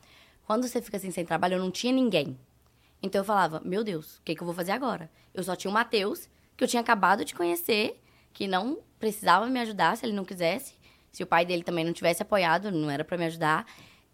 quando 0.45 0.67
você 0.67 0.81
fica 0.81 0.97
assim 0.97 1.11
sem 1.11 1.25
trabalho, 1.25 1.55
eu 1.55 1.61
não 1.61 1.71
tinha 1.71 1.93
ninguém. 1.93 2.39
Então 3.03 3.21
eu 3.21 3.25
falava, 3.25 3.61
meu 3.65 3.85
Deus, 3.85 4.17
o 4.17 4.23
que, 4.23 4.35
que 4.35 4.43
eu 4.43 4.47
vou 4.47 4.55
fazer 4.55 4.73
agora? 4.73 5.11
Eu 5.35 5.43
só 5.43 5.55
tinha 5.55 5.71
o 5.71 5.75
Matheus, 5.75 6.29
que 6.63 6.65
eu 6.65 6.69
tinha 6.69 6.81
acabado 6.81 7.25
de 7.25 7.35
conhecer, 7.35 8.01
que 8.33 8.47
não 8.47 8.79
precisava 9.01 9.47
me 9.47 9.59
ajudar 9.59 9.97
se 9.97 10.07
ele 10.07 10.13
não 10.13 10.25
quisesse. 10.25 10.75
Se 11.11 11.21
o 11.21 11.27
pai 11.27 11.45
dele 11.45 11.65
também 11.65 11.85
não 11.85 11.93
tivesse 11.93 12.23
apoiado, 12.23 12.71
não 12.71 12.89
era 12.89 13.03
pra 13.05 13.19
me 13.19 13.25
ajudar. 13.25 13.67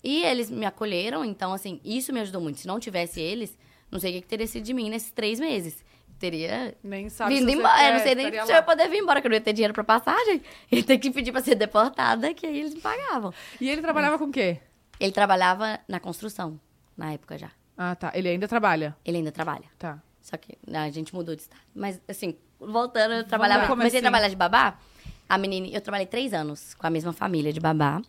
E 0.03 0.23
eles 0.25 0.51
me 0.51 0.65
acolheram, 0.65 1.23
então, 1.27 1.53
assim, 1.53 1.79
isso 1.85 2.11
me 2.11 2.21
ajudou 2.21 2.41
muito. 2.41 2.59
Se 2.59 2.67
não 2.67 2.81
tivesse 2.81 3.21
eles, 3.21 3.59
não 3.91 4.01
sei 4.01 4.13
o 4.13 4.15
que, 4.15 4.23
que 4.23 4.27
teria 4.29 4.47
sido 4.47 4.65
de 4.65 4.73
mim 4.73 4.89
nesses 4.89 5.11
três 5.11 5.39
meses. 5.39 5.85
Teria 6.19 6.75
Nem 6.83 7.11
sabe 7.11 7.35
vindo 7.35 7.51
embora. 7.51 7.83
É, 7.83 7.93
não 7.93 8.01
sei 8.01 8.15
nem 8.15 8.31
se 8.31 8.39
eu 8.39 8.57
ia 8.57 8.63
poder 8.63 8.89
vir 8.89 8.99
embora, 8.99 9.21
que 9.21 9.27
eu 9.27 9.29
não 9.29 9.37
ia 9.37 9.43
ter 9.43 9.53
dinheiro 9.53 9.75
pra 9.75 9.85
passagem. 9.85 10.43
Ia 10.73 10.83
ter 10.83 10.97
que 10.97 11.11
pedir 11.11 11.33
pra 11.33 11.43
ser 11.43 11.55
deportada, 11.55 12.33
que 12.33 12.47
aí 12.47 12.61
eles 12.61 12.73
me 12.73 12.81
pagavam. 12.81 13.31
E 13.61 13.69
ele 13.69 13.83
trabalhava 13.83 14.19
com 14.19 14.25
o 14.25 14.33
quê? 14.33 14.59
Ele 14.99 15.13
trabalhava 15.13 15.79
na 15.87 16.01
construção, 16.01 16.59
na 16.97 17.13
época 17.13 17.37
já. 17.37 17.51
Ah, 17.77 17.95
tá. 17.95 18.11
Ele 18.15 18.31
ainda 18.31 18.49
trabalha. 18.49 18.97
Ele 19.05 19.19
ainda 19.19 19.31
trabalha. 19.31 19.67
Tá. 19.79 20.03
Só 20.29 20.37
que 20.37 20.59
né, 20.67 20.81
a 20.81 20.91
gente 20.91 21.15
mudou 21.15 21.35
de 21.35 21.41
estado. 21.41 21.61
Mas, 21.75 21.99
assim, 22.07 22.37
voltando, 22.61 23.15
eu 23.15 23.25
trabalhava. 23.25 23.63
lá. 23.63 23.69
Comecei 23.69 24.01
Como 24.01 24.09
a 24.09 24.11
trabalhar 24.11 24.29
de 24.29 24.37
babá. 24.37 24.79
A 25.27 25.39
menina. 25.39 25.67
Eu 25.69 25.81
trabalhei 25.81 26.07
três 26.07 26.35
anos 26.35 26.75
com 26.75 26.87
a 26.87 26.91
mesma 26.91 27.15
família 27.15 27.51
de 27.51 27.59
babá. 27.61 28.03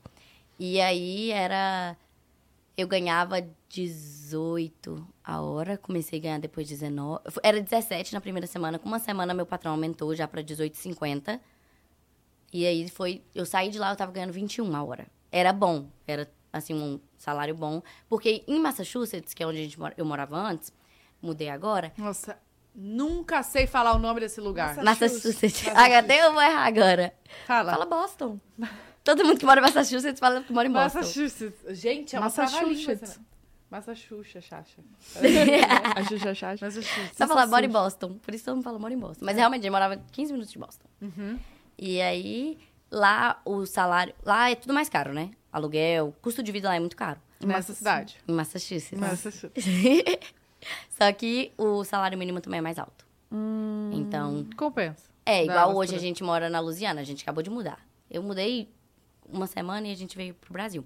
E 0.59 0.81
aí 0.81 1.31
era. 1.31 1.95
Eu 2.75 2.89
ganhava 2.89 3.41
18 3.69 5.07
a 5.23 5.41
hora. 5.41 5.77
Comecei 5.77 6.19
a 6.19 6.21
ganhar 6.21 6.39
depois 6.39 6.67
19. 6.67 7.21
Era 7.41 7.61
17 7.61 8.13
na 8.13 8.19
primeira 8.19 8.47
semana. 8.47 8.77
Com 8.77 8.89
uma 8.89 8.99
semana, 8.99 9.33
meu 9.33 9.45
patrão 9.45 9.71
aumentou 9.71 10.13
já 10.13 10.27
pra 10.27 10.43
18,50. 10.43 11.39
E 12.51 12.65
aí 12.65 12.89
foi. 12.89 13.23
Eu 13.33 13.45
saí 13.45 13.69
de 13.69 13.79
lá, 13.79 13.91
eu 13.91 13.95
tava 13.95 14.11
ganhando 14.11 14.33
21 14.33 14.75
a 14.75 14.83
hora. 14.83 15.07
Era 15.31 15.53
bom. 15.53 15.87
Era, 16.05 16.29
assim, 16.51 16.73
um 16.73 16.99
salário 17.17 17.55
bom. 17.55 17.81
Porque 18.09 18.43
em 18.45 18.59
Massachusetts, 18.59 19.33
que 19.33 19.41
é 19.41 19.47
onde 19.47 19.59
a 19.59 19.63
gente 19.63 19.77
eu 19.95 20.05
morava 20.05 20.35
antes, 20.37 20.73
mudei 21.21 21.49
agora. 21.49 21.91
Nossa, 21.97 22.37
nunca 22.73 23.43
sei 23.43 23.67
falar 23.67 23.93
o 23.93 23.99
nome 23.99 24.19
desse 24.19 24.39
lugar. 24.39 24.75
Massachusetts. 24.77 25.41
Massachusetts. 25.41 25.95
Até 25.95 26.25
eu 26.25 26.33
vou 26.33 26.41
errar 26.41 26.65
agora. 26.65 27.13
Fala. 27.45 27.71
Fala 27.73 27.85
Boston. 27.85 28.39
Todo 29.03 29.25
mundo 29.25 29.39
que 29.39 29.45
mora 29.45 29.59
em 29.59 29.63
Massachusetts 29.63 30.19
fala 30.19 30.41
que 30.41 30.53
mora 30.53 30.67
em 30.67 30.71
Boston. 30.71 30.99
Massachusetts. 30.99 31.77
Gente, 31.77 32.15
é 32.15 32.19
uma 32.19 32.25
Massachusetts. 32.25 33.19
Massachusetts, 33.69 34.45
Chacha. 34.45 34.81
A 35.95 36.03
Xuxa 36.03 36.33
Chacha. 36.33 36.65
Massachusetts. 36.65 37.17
Só 37.17 37.27
falar 37.27 37.45
mora 37.47 37.65
em 37.65 37.69
Boston. 37.69 38.17
Por 38.17 38.33
isso 38.33 38.49
eu 38.49 38.55
não 38.55 38.63
falo 38.63 38.79
mora 38.79 38.93
em 38.93 38.97
Boston. 38.97 39.23
Mas 39.23 39.37
realmente, 39.37 39.65
eu 39.65 39.71
morava 39.71 39.97
15 40.11 40.31
minutos 40.31 40.51
de 40.51 40.57
Boston. 40.57 40.87
E 41.77 42.01
aí, 42.01 42.57
lá 42.91 43.39
o 43.45 43.65
salário... 43.65 44.13
Lá 44.23 44.49
é 44.49 44.55
tudo 44.55 44.73
mais 44.73 44.89
caro, 44.89 45.13
né? 45.13 45.31
Aluguel, 45.51 46.15
custo 46.21 46.41
de 46.41 46.51
vida 46.51 46.67
lá 46.67 46.75
é 46.75 46.79
muito 46.79 46.95
caro. 46.95 47.19
Nessa 47.43 47.73
cidade. 47.73 48.17
Em 48.27 48.33
Massachusetts. 48.33 48.99
Massachusetts. 48.99 49.65
Só 50.89 51.11
que 51.13 51.51
o 51.57 51.83
salário 51.83 52.17
mínimo 52.17 52.41
também 52.41 52.57
é 52.59 52.61
mais 52.61 52.77
alto. 52.79 53.05
Então, 53.93 54.45
Compensa. 54.57 55.09
É, 55.25 55.43
igual 55.43 55.75
hoje 55.77 55.91
a 55.95 55.99
gente 55.99 56.23
mora 56.23 56.49
na 56.49 56.59
Louisiana, 56.59 57.01
a 57.01 57.03
gente 57.03 57.21
acabou 57.23 57.43
de 57.43 57.49
mudar. 57.49 57.79
Eu 58.09 58.23
mudei 58.23 58.69
uma 59.27 59.45
semana 59.47 59.87
e 59.87 59.91
a 59.91 59.95
gente 59.95 60.17
veio 60.17 60.33
pro 60.33 60.51
Brasil. 60.51 60.83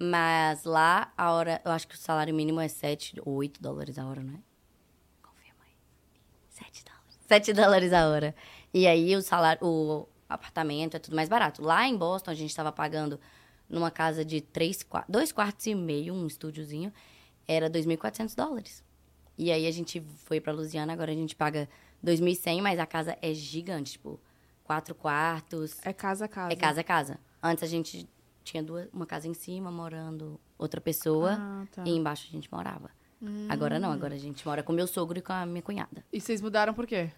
Mas 0.00 0.64
lá, 0.64 1.12
a 1.16 1.32
hora, 1.32 1.60
eu 1.64 1.72
acho 1.72 1.88
que 1.88 1.94
o 1.94 1.98
salário 1.98 2.34
mínimo 2.34 2.60
é 2.60 2.68
7 2.68 3.20
ou 3.24 3.34
8 3.36 3.60
dólares 3.62 3.98
a 3.98 4.06
hora, 4.06 4.22
não 4.22 4.34
é? 4.34 4.38
Confirma 5.22 5.60
aí. 5.64 5.72
7 6.50 6.84
dólares. 6.84 7.18
7 7.26 7.52
dólares 7.54 7.92
a 7.92 8.06
hora. 8.08 8.34
E 8.72 8.86
aí 8.86 9.16
o 9.16 9.22
salário, 9.22 9.64
o 9.66 10.06
apartamento 10.28 10.94
é 10.96 11.00
tudo 11.00 11.16
mais 11.16 11.28
barato. 11.28 11.62
Lá 11.62 11.88
em 11.88 11.96
Boston, 11.96 12.30
a 12.30 12.34
gente 12.34 12.50
estava 12.50 12.70
pagando 12.70 13.18
numa 13.68 13.90
casa 13.90 14.24
de 14.24 14.40
três, 14.42 14.82
qua- 14.82 15.04
dois 15.08 15.32
quartos 15.32 15.66
e 15.66 15.74
meio, 15.74 16.12
um 16.14 16.26
estúdiozinho, 16.26 16.92
era 17.46 17.68
2.400 17.70 18.34
dólares. 18.36 18.84
E 19.38 19.52
aí 19.52 19.66
a 19.66 19.70
gente 19.70 20.00
foi 20.24 20.40
pra 20.40 20.52
Louisiana, 20.52 20.92
agora 20.92 21.12
a 21.12 21.14
gente 21.14 21.36
paga 21.36 21.68
2.100, 22.04 22.60
mas 22.60 22.78
a 22.78 22.86
casa 22.86 23.16
é 23.22 23.32
gigante, 23.32 23.92
tipo, 23.92 24.18
quatro 24.64 24.94
quartos. 24.94 25.78
É 25.84 25.92
casa 25.92 26.24
a 26.24 26.28
casa. 26.28 26.52
É 26.52 26.56
casa 26.56 26.80
a 26.80 26.84
casa. 26.84 27.18
Antes 27.42 27.62
a 27.62 27.66
gente 27.68 28.08
tinha 28.42 28.62
duas, 28.62 28.88
uma 28.92 29.06
casa 29.06 29.28
em 29.28 29.34
cima, 29.34 29.70
morando 29.70 30.40
outra 30.58 30.80
pessoa, 30.80 31.36
Ah, 31.38 31.66
tá. 31.70 31.84
e 31.86 31.90
embaixo 31.90 32.26
a 32.28 32.32
gente 32.32 32.50
morava. 32.52 32.90
Agora 33.48 33.80
não, 33.80 33.90
agora 33.90 34.14
a 34.14 34.18
gente 34.18 34.46
mora 34.46 34.62
com 34.62 34.72
meu 34.72 34.86
sogro 34.86 35.18
e 35.18 35.22
com 35.22 35.32
a 35.32 35.44
minha 35.44 35.60
cunhada. 35.62 36.04
E 36.12 36.20
vocês 36.20 36.40
mudaram 36.40 36.72
por 36.72 36.86
quê? 36.86 37.10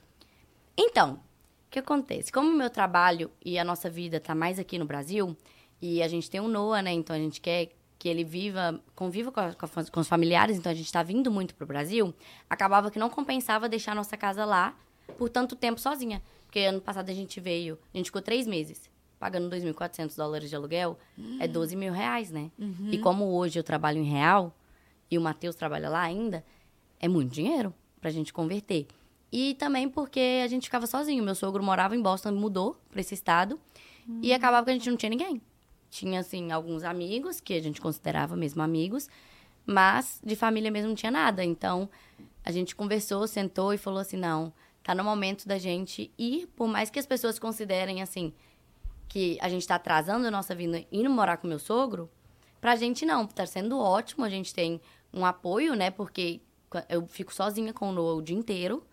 Então, 0.76 1.14
o 1.14 1.70
que 1.70 1.78
acontece? 1.78 2.32
Como 2.32 2.48
o 2.50 2.54
meu 2.56 2.70
trabalho 2.70 3.30
e 3.44 3.58
a 3.58 3.64
nossa 3.64 3.90
vida 3.90 4.18
tá 4.18 4.34
mais 4.34 4.58
aqui 4.58 4.78
no 4.78 4.86
Brasil, 4.86 5.36
e 5.80 6.02
a 6.02 6.08
gente 6.08 6.30
tem 6.30 6.40
um 6.40 6.48
Noah, 6.48 6.82
né? 6.82 6.92
Então 6.92 7.14
a 7.14 7.18
gente 7.18 7.38
quer 7.40 7.70
que 8.00 8.08
ele 8.08 8.24
viva, 8.24 8.80
conviva 8.96 9.30
com, 9.30 9.40
a- 9.40 9.52
com 9.52 9.66
a- 9.66 10.00
os 10.00 10.08
familiares, 10.08 10.56
então 10.56 10.72
a 10.72 10.74
gente 10.74 10.90
tá 10.90 11.02
vindo 11.02 11.30
muito 11.30 11.54
pro 11.54 11.66
Brasil, 11.66 12.14
acabava 12.48 12.90
que 12.90 12.98
não 12.98 13.10
compensava 13.10 13.68
deixar 13.68 13.92
a 13.92 13.94
nossa 13.94 14.16
casa 14.16 14.42
lá 14.46 14.74
por 15.18 15.28
tanto 15.28 15.54
tempo 15.54 15.78
sozinha. 15.78 16.22
Porque 16.46 16.60
ano 16.60 16.80
passado 16.80 17.10
a 17.10 17.12
gente 17.14 17.38
veio, 17.40 17.78
a 17.92 17.96
gente 17.98 18.06
ficou 18.06 18.22
três 18.22 18.46
meses 18.46 18.88
pagando 19.18 19.50
2.400 19.50 20.16
dólares 20.16 20.48
de 20.48 20.56
aluguel, 20.56 20.98
é 21.38 21.46
12 21.46 21.76
mil 21.76 21.92
reais, 21.92 22.30
né? 22.30 22.50
E 22.90 22.96
como 22.98 23.26
hoje 23.36 23.58
eu 23.58 23.62
trabalho 23.62 23.98
em 23.98 24.04
real, 24.10 24.56
e 25.10 25.18
o 25.18 25.20
Matheus 25.20 25.54
trabalha 25.54 25.90
lá 25.90 26.00
ainda, 26.00 26.42
é 26.98 27.06
muito 27.06 27.30
dinheiro 27.30 27.74
pra 28.00 28.10
gente 28.10 28.32
converter. 28.32 28.86
E 29.30 29.52
também 29.56 29.90
porque 29.90 30.40
a 30.42 30.48
gente 30.48 30.64
ficava 30.64 30.86
sozinho. 30.86 31.22
Meu 31.22 31.34
sogro 31.34 31.62
morava 31.62 31.94
em 31.94 32.00
Boston, 32.00 32.32
mudou 32.32 32.80
pra 32.90 33.02
esse 33.02 33.12
estado, 33.12 33.60
e 34.22 34.32
acabava 34.32 34.64
que 34.64 34.70
a 34.70 34.74
gente 34.74 34.88
não 34.88 34.96
tinha 34.96 35.10
ninguém. 35.10 35.40
Tinha, 35.90 36.20
assim, 36.20 36.52
alguns 36.52 36.84
amigos, 36.84 37.40
que 37.40 37.54
a 37.54 37.62
gente 37.62 37.80
considerava 37.80 38.36
mesmo 38.36 38.62
amigos, 38.62 39.08
mas 39.66 40.20
de 40.24 40.36
família 40.36 40.70
mesmo 40.70 40.88
não 40.88 40.94
tinha 40.94 41.10
nada. 41.10 41.44
Então, 41.44 41.88
a 42.44 42.50
gente 42.50 42.74
conversou, 42.74 43.26
sentou 43.26 43.74
e 43.74 43.78
falou 43.78 43.98
assim: 43.98 44.16
não, 44.16 44.52
tá 44.82 44.94
no 44.94 45.04
momento 45.04 45.46
da 45.46 45.58
gente 45.58 46.10
ir, 46.16 46.46
por 46.56 46.68
mais 46.68 46.90
que 46.90 46.98
as 46.98 47.06
pessoas 47.06 47.38
considerem, 47.38 48.00
assim, 48.02 48.32
que 49.08 49.36
a 49.40 49.48
gente 49.48 49.66
tá 49.66 49.74
atrasando 49.74 50.26
a 50.26 50.30
nossa 50.30 50.54
vida 50.54 50.84
indo 50.90 51.10
morar 51.10 51.36
com 51.36 51.48
meu 51.48 51.58
sogro, 51.58 52.08
pra 52.60 52.76
gente 52.76 53.04
não, 53.04 53.26
tá 53.26 53.44
sendo 53.44 53.78
ótimo, 53.78 54.24
a 54.24 54.30
gente 54.30 54.54
tem 54.54 54.80
um 55.12 55.26
apoio, 55.26 55.74
né, 55.74 55.90
porque 55.90 56.40
eu 56.88 57.06
fico 57.08 57.34
sozinha 57.34 57.72
com 57.72 57.88
o 57.88 57.92
Noah 57.92 58.14
o 58.14 58.22
dia 58.22 58.36
inteiro, 58.36 58.86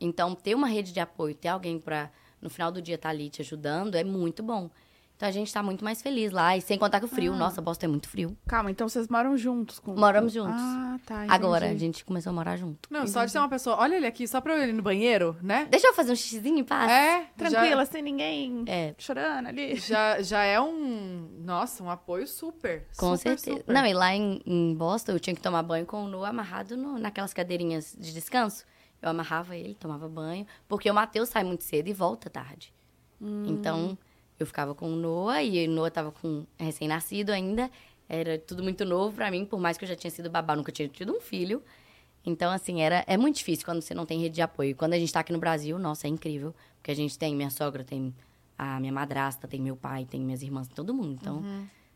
então 0.00 0.34
ter 0.34 0.54
uma 0.54 0.68
rede 0.68 0.92
de 0.92 1.00
apoio, 1.00 1.34
ter 1.34 1.48
alguém 1.48 1.78
pra 1.80 2.10
no 2.40 2.50
final 2.50 2.70
do 2.70 2.80
dia 2.80 2.94
estar 2.94 3.08
ali 3.08 3.30
te 3.30 3.42
ajudando 3.42 3.94
é 3.94 4.04
muito 4.04 4.42
bom. 4.42 4.70
Então 5.16 5.28
a 5.28 5.32
gente 5.32 5.52
tá 5.52 5.62
muito 5.62 5.84
mais 5.84 6.02
feliz 6.02 6.32
lá, 6.32 6.56
e 6.56 6.60
sem 6.60 6.76
contar 6.76 6.98
que 6.98 7.06
o 7.06 7.08
frio, 7.08 7.34
nossa, 7.36 7.60
Boston 7.62 7.86
é 7.86 7.88
muito 7.88 8.08
frio. 8.08 8.36
Calma, 8.48 8.68
então 8.70 8.88
vocês 8.88 9.06
moram 9.08 9.36
juntos 9.36 9.78
com. 9.78 9.94
Moramos 9.94 10.32
juntos. 10.32 10.60
Ah, 10.60 10.98
tá. 11.06 11.14
entendi. 11.18 11.32
Agora 11.32 11.70
a 11.70 11.74
gente 11.76 12.04
começou 12.04 12.30
a 12.30 12.32
morar 12.32 12.56
junto. 12.56 12.88
Não, 12.90 13.06
só 13.06 13.24
de 13.24 13.32
ter 13.32 13.38
uma 13.38 13.48
pessoa. 13.48 13.76
Olha 13.76 13.94
ele 13.94 14.06
aqui, 14.08 14.26
só 14.26 14.40
pra 14.40 14.56
eu 14.56 14.68
ir 14.68 14.72
no 14.72 14.82
banheiro, 14.82 15.36
né? 15.40 15.68
Deixa 15.70 15.86
eu 15.86 15.94
fazer 15.94 16.10
um 16.12 16.16
xixizinho 16.16 16.58
em 16.58 16.64
paz. 16.64 16.90
É, 16.90 17.26
Tranquila, 17.36 17.86
sem 17.86 18.02
ninguém 18.02 18.64
É. 18.66 18.92
chorando 18.98 19.46
ali. 19.46 19.76
Já, 19.76 20.20
já 20.20 20.42
é 20.42 20.60
um. 20.60 21.28
Nossa, 21.44 21.82
um 21.84 21.88
apoio 21.90 22.26
super. 22.26 22.84
Com 22.96 23.16
super, 23.16 23.38
certeza. 23.38 23.58
super. 23.58 23.72
Não, 23.72 23.86
e 23.86 23.94
lá 23.94 24.12
em, 24.14 24.42
em 24.44 24.74
Boston 24.74 25.12
eu 25.12 25.20
tinha 25.20 25.34
que 25.36 25.40
tomar 25.40 25.62
banho 25.62 25.86
com 25.86 26.04
o 26.04 26.08
Nu 26.08 26.24
amarrado 26.24 26.76
no- 26.76 26.98
naquelas 26.98 27.32
cadeirinhas 27.32 27.96
de 27.96 28.12
descanso. 28.12 28.64
Eu 29.00 29.10
amarrava 29.10 29.54
ele, 29.56 29.74
tomava 29.74 30.08
banho, 30.08 30.44
porque 30.66 30.90
o 30.90 30.94
Matheus 30.94 31.28
sai 31.28 31.44
muito 31.44 31.62
cedo 31.62 31.86
e 31.88 31.92
volta 31.92 32.28
tarde. 32.28 32.72
Então, 33.20 33.96
eu 34.38 34.46
ficava 34.46 34.74
com 34.74 34.92
o 34.92 34.96
Noah 34.96 35.42
e 35.42 35.66
o 35.66 35.70
Noah 35.70 35.90
tava 35.90 36.12
com 36.12 36.46
recém-nascido 36.58 37.30
ainda. 37.30 37.70
Era 38.08 38.38
tudo 38.38 38.62
muito 38.62 38.84
novo 38.84 39.16
pra 39.16 39.30
mim, 39.30 39.44
por 39.44 39.58
mais 39.58 39.78
que 39.78 39.84
eu 39.84 39.88
já 39.88 39.96
tinha 39.96 40.10
sido 40.10 40.28
babá, 40.28 40.54
nunca 40.54 40.70
tinha 40.70 40.88
tido 40.88 41.12
um 41.16 41.20
filho. 41.20 41.62
Então, 42.26 42.50
assim, 42.50 42.80
era, 42.80 43.04
é 43.06 43.16
muito 43.16 43.36
difícil 43.36 43.64
quando 43.64 43.82
você 43.82 43.94
não 43.94 44.06
tem 44.06 44.20
rede 44.20 44.36
de 44.36 44.42
apoio. 44.42 44.74
Quando 44.74 44.94
a 44.94 44.98
gente 44.98 45.12
tá 45.12 45.20
aqui 45.20 45.32
no 45.32 45.38
Brasil, 45.38 45.78
nossa, 45.78 46.06
é 46.06 46.10
incrível. 46.10 46.54
Porque 46.76 46.90
a 46.90 46.96
gente 46.96 47.18
tem 47.18 47.34
minha 47.34 47.50
sogra, 47.50 47.84
tem 47.84 48.14
a 48.58 48.80
minha 48.80 48.92
madrasta, 48.92 49.46
tem 49.46 49.60
meu 49.60 49.76
pai, 49.76 50.06
tem 50.06 50.20
minhas 50.20 50.42
irmãs, 50.42 50.68
todo 50.68 50.94
mundo. 50.94 51.18
Então, 51.20 51.42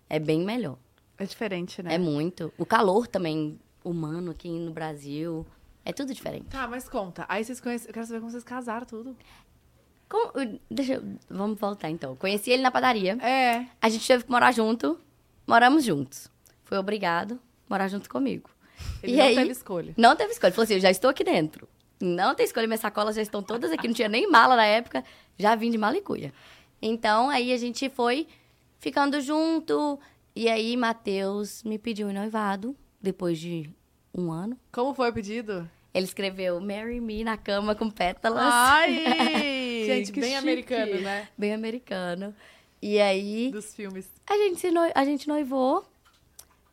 é 0.08 0.18
bem 0.18 0.44
melhor. 0.44 0.78
É 1.16 1.24
diferente, 1.24 1.82
né? 1.82 1.94
É 1.94 1.98
muito. 1.98 2.52
O 2.58 2.66
calor 2.66 3.06
também 3.06 3.58
humano 3.82 4.30
aqui 4.30 4.48
no 4.48 4.72
Brasil. 4.72 5.46
É 5.84 5.92
tudo 5.92 6.12
diferente. 6.12 6.46
Tá, 6.46 6.68
mas 6.68 6.88
conta. 6.88 7.24
Aí 7.28 7.42
vocês 7.42 7.60
conhecem. 7.60 7.88
Eu 7.88 7.94
quero 7.94 8.06
saber 8.06 8.20
como 8.20 8.30
vocês 8.30 8.44
casaram 8.44 8.86
tudo. 8.86 9.16
Como- 10.08 10.58
deixa 10.70 10.94
eu, 10.94 11.02
vamos 11.28 11.58
voltar 11.58 11.90
então. 11.90 12.16
Conheci 12.16 12.50
ele 12.50 12.62
na 12.62 12.70
padaria. 12.70 13.12
É. 13.22 13.66
A 13.80 13.88
gente 13.88 14.06
teve 14.06 14.24
que 14.24 14.30
morar 14.30 14.52
junto. 14.52 14.98
Moramos 15.46 15.84
juntos. 15.84 16.28
Foi 16.64 16.78
obrigado 16.78 17.34
a 17.34 17.38
morar 17.68 17.88
junto 17.88 18.08
comigo. 18.08 18.48
Ele 19.02 19.14
e 19.14 19.16
não 19.16 19.24
aí, 19.24 19.34
teve 19.34 19.50
escolha. 19.52 19.94
Não 19.96 20.16
teve 20.16 20.32
escolha. 20.32 20.48
Ele 20.48 20.54
falou 20.54 20.64
assim: 20.64 20.74
eu 20.74 20.80
já 20.80 20.90
estou 20.90 21.10
aqui 21.10 21.24
dentro. 21.24 21.68
Não 22.00 22.34
tem 22.34 22.46
escolha, 22.46 22.66
minhas 22.66 22.80
sacolas 22.80 23.16
já 23.16 23.22
estão 23.22 23.42
todas 23.42 23.72
aqui. 23.72 23.88
Não 23.88 23.94
tinha 23.94 24.08
nem 24.08 24.30
mala 24.30 24.54
na 24.56 24.64
época. 24.64 25.02
Já 25.36 25.54
vim 25.54 25.70
de 25.70 25.78
malicuia. 25.78 26.32
Então, 26.80 27.28
aí 27.28 27.52
a 27.52 27.56
gente 27.56 27.88
foi 27.90 28.26
ficando 28.78 29.20
junto. 29.20 29.98
E 30.34 30.48
aí, 30.48 30.76
Matheus 30.76 31.64
me 31.64 31.76
pediu 31.78 32.08
em 32.08 32.12
noivado, 32.14 32.76
depois 33.00 33.38
de 33.38 33.68
um 34.14 34.30
ano. 34.30 34.56
Como 34.70 34.94
foi 34.94 35.10
o 35.10 35.12
pedido? 35.12 35.68
Ele 35.92 36.04
escreveu 36.04 36.60
Marry 36.60 37.00
Me 37.00 37.24
na 37.24 37.36
cama 37.36 37.74
com 37.74 37.90
pétalas. 37.90 38.44
Ai! 38.44 39.04
Gente, 39.96 40.12
bem 40.12 40.22
chique. 40.24 40.34
americano, 40.36 41.00
né? 41.00 41.28
Bem 41.36 41.54
americano. 41.54 42.34
E 42.80 43.00
aí, 43.00 43.50
Dos 43.50 43.74
filmes. 43.74 44.08
a 44.28 44.36
gente, 44.36 44.60
se 44.60 44.68
a 44.94 45.04
gente 45.04 45.26
noivou. 45.28 45.84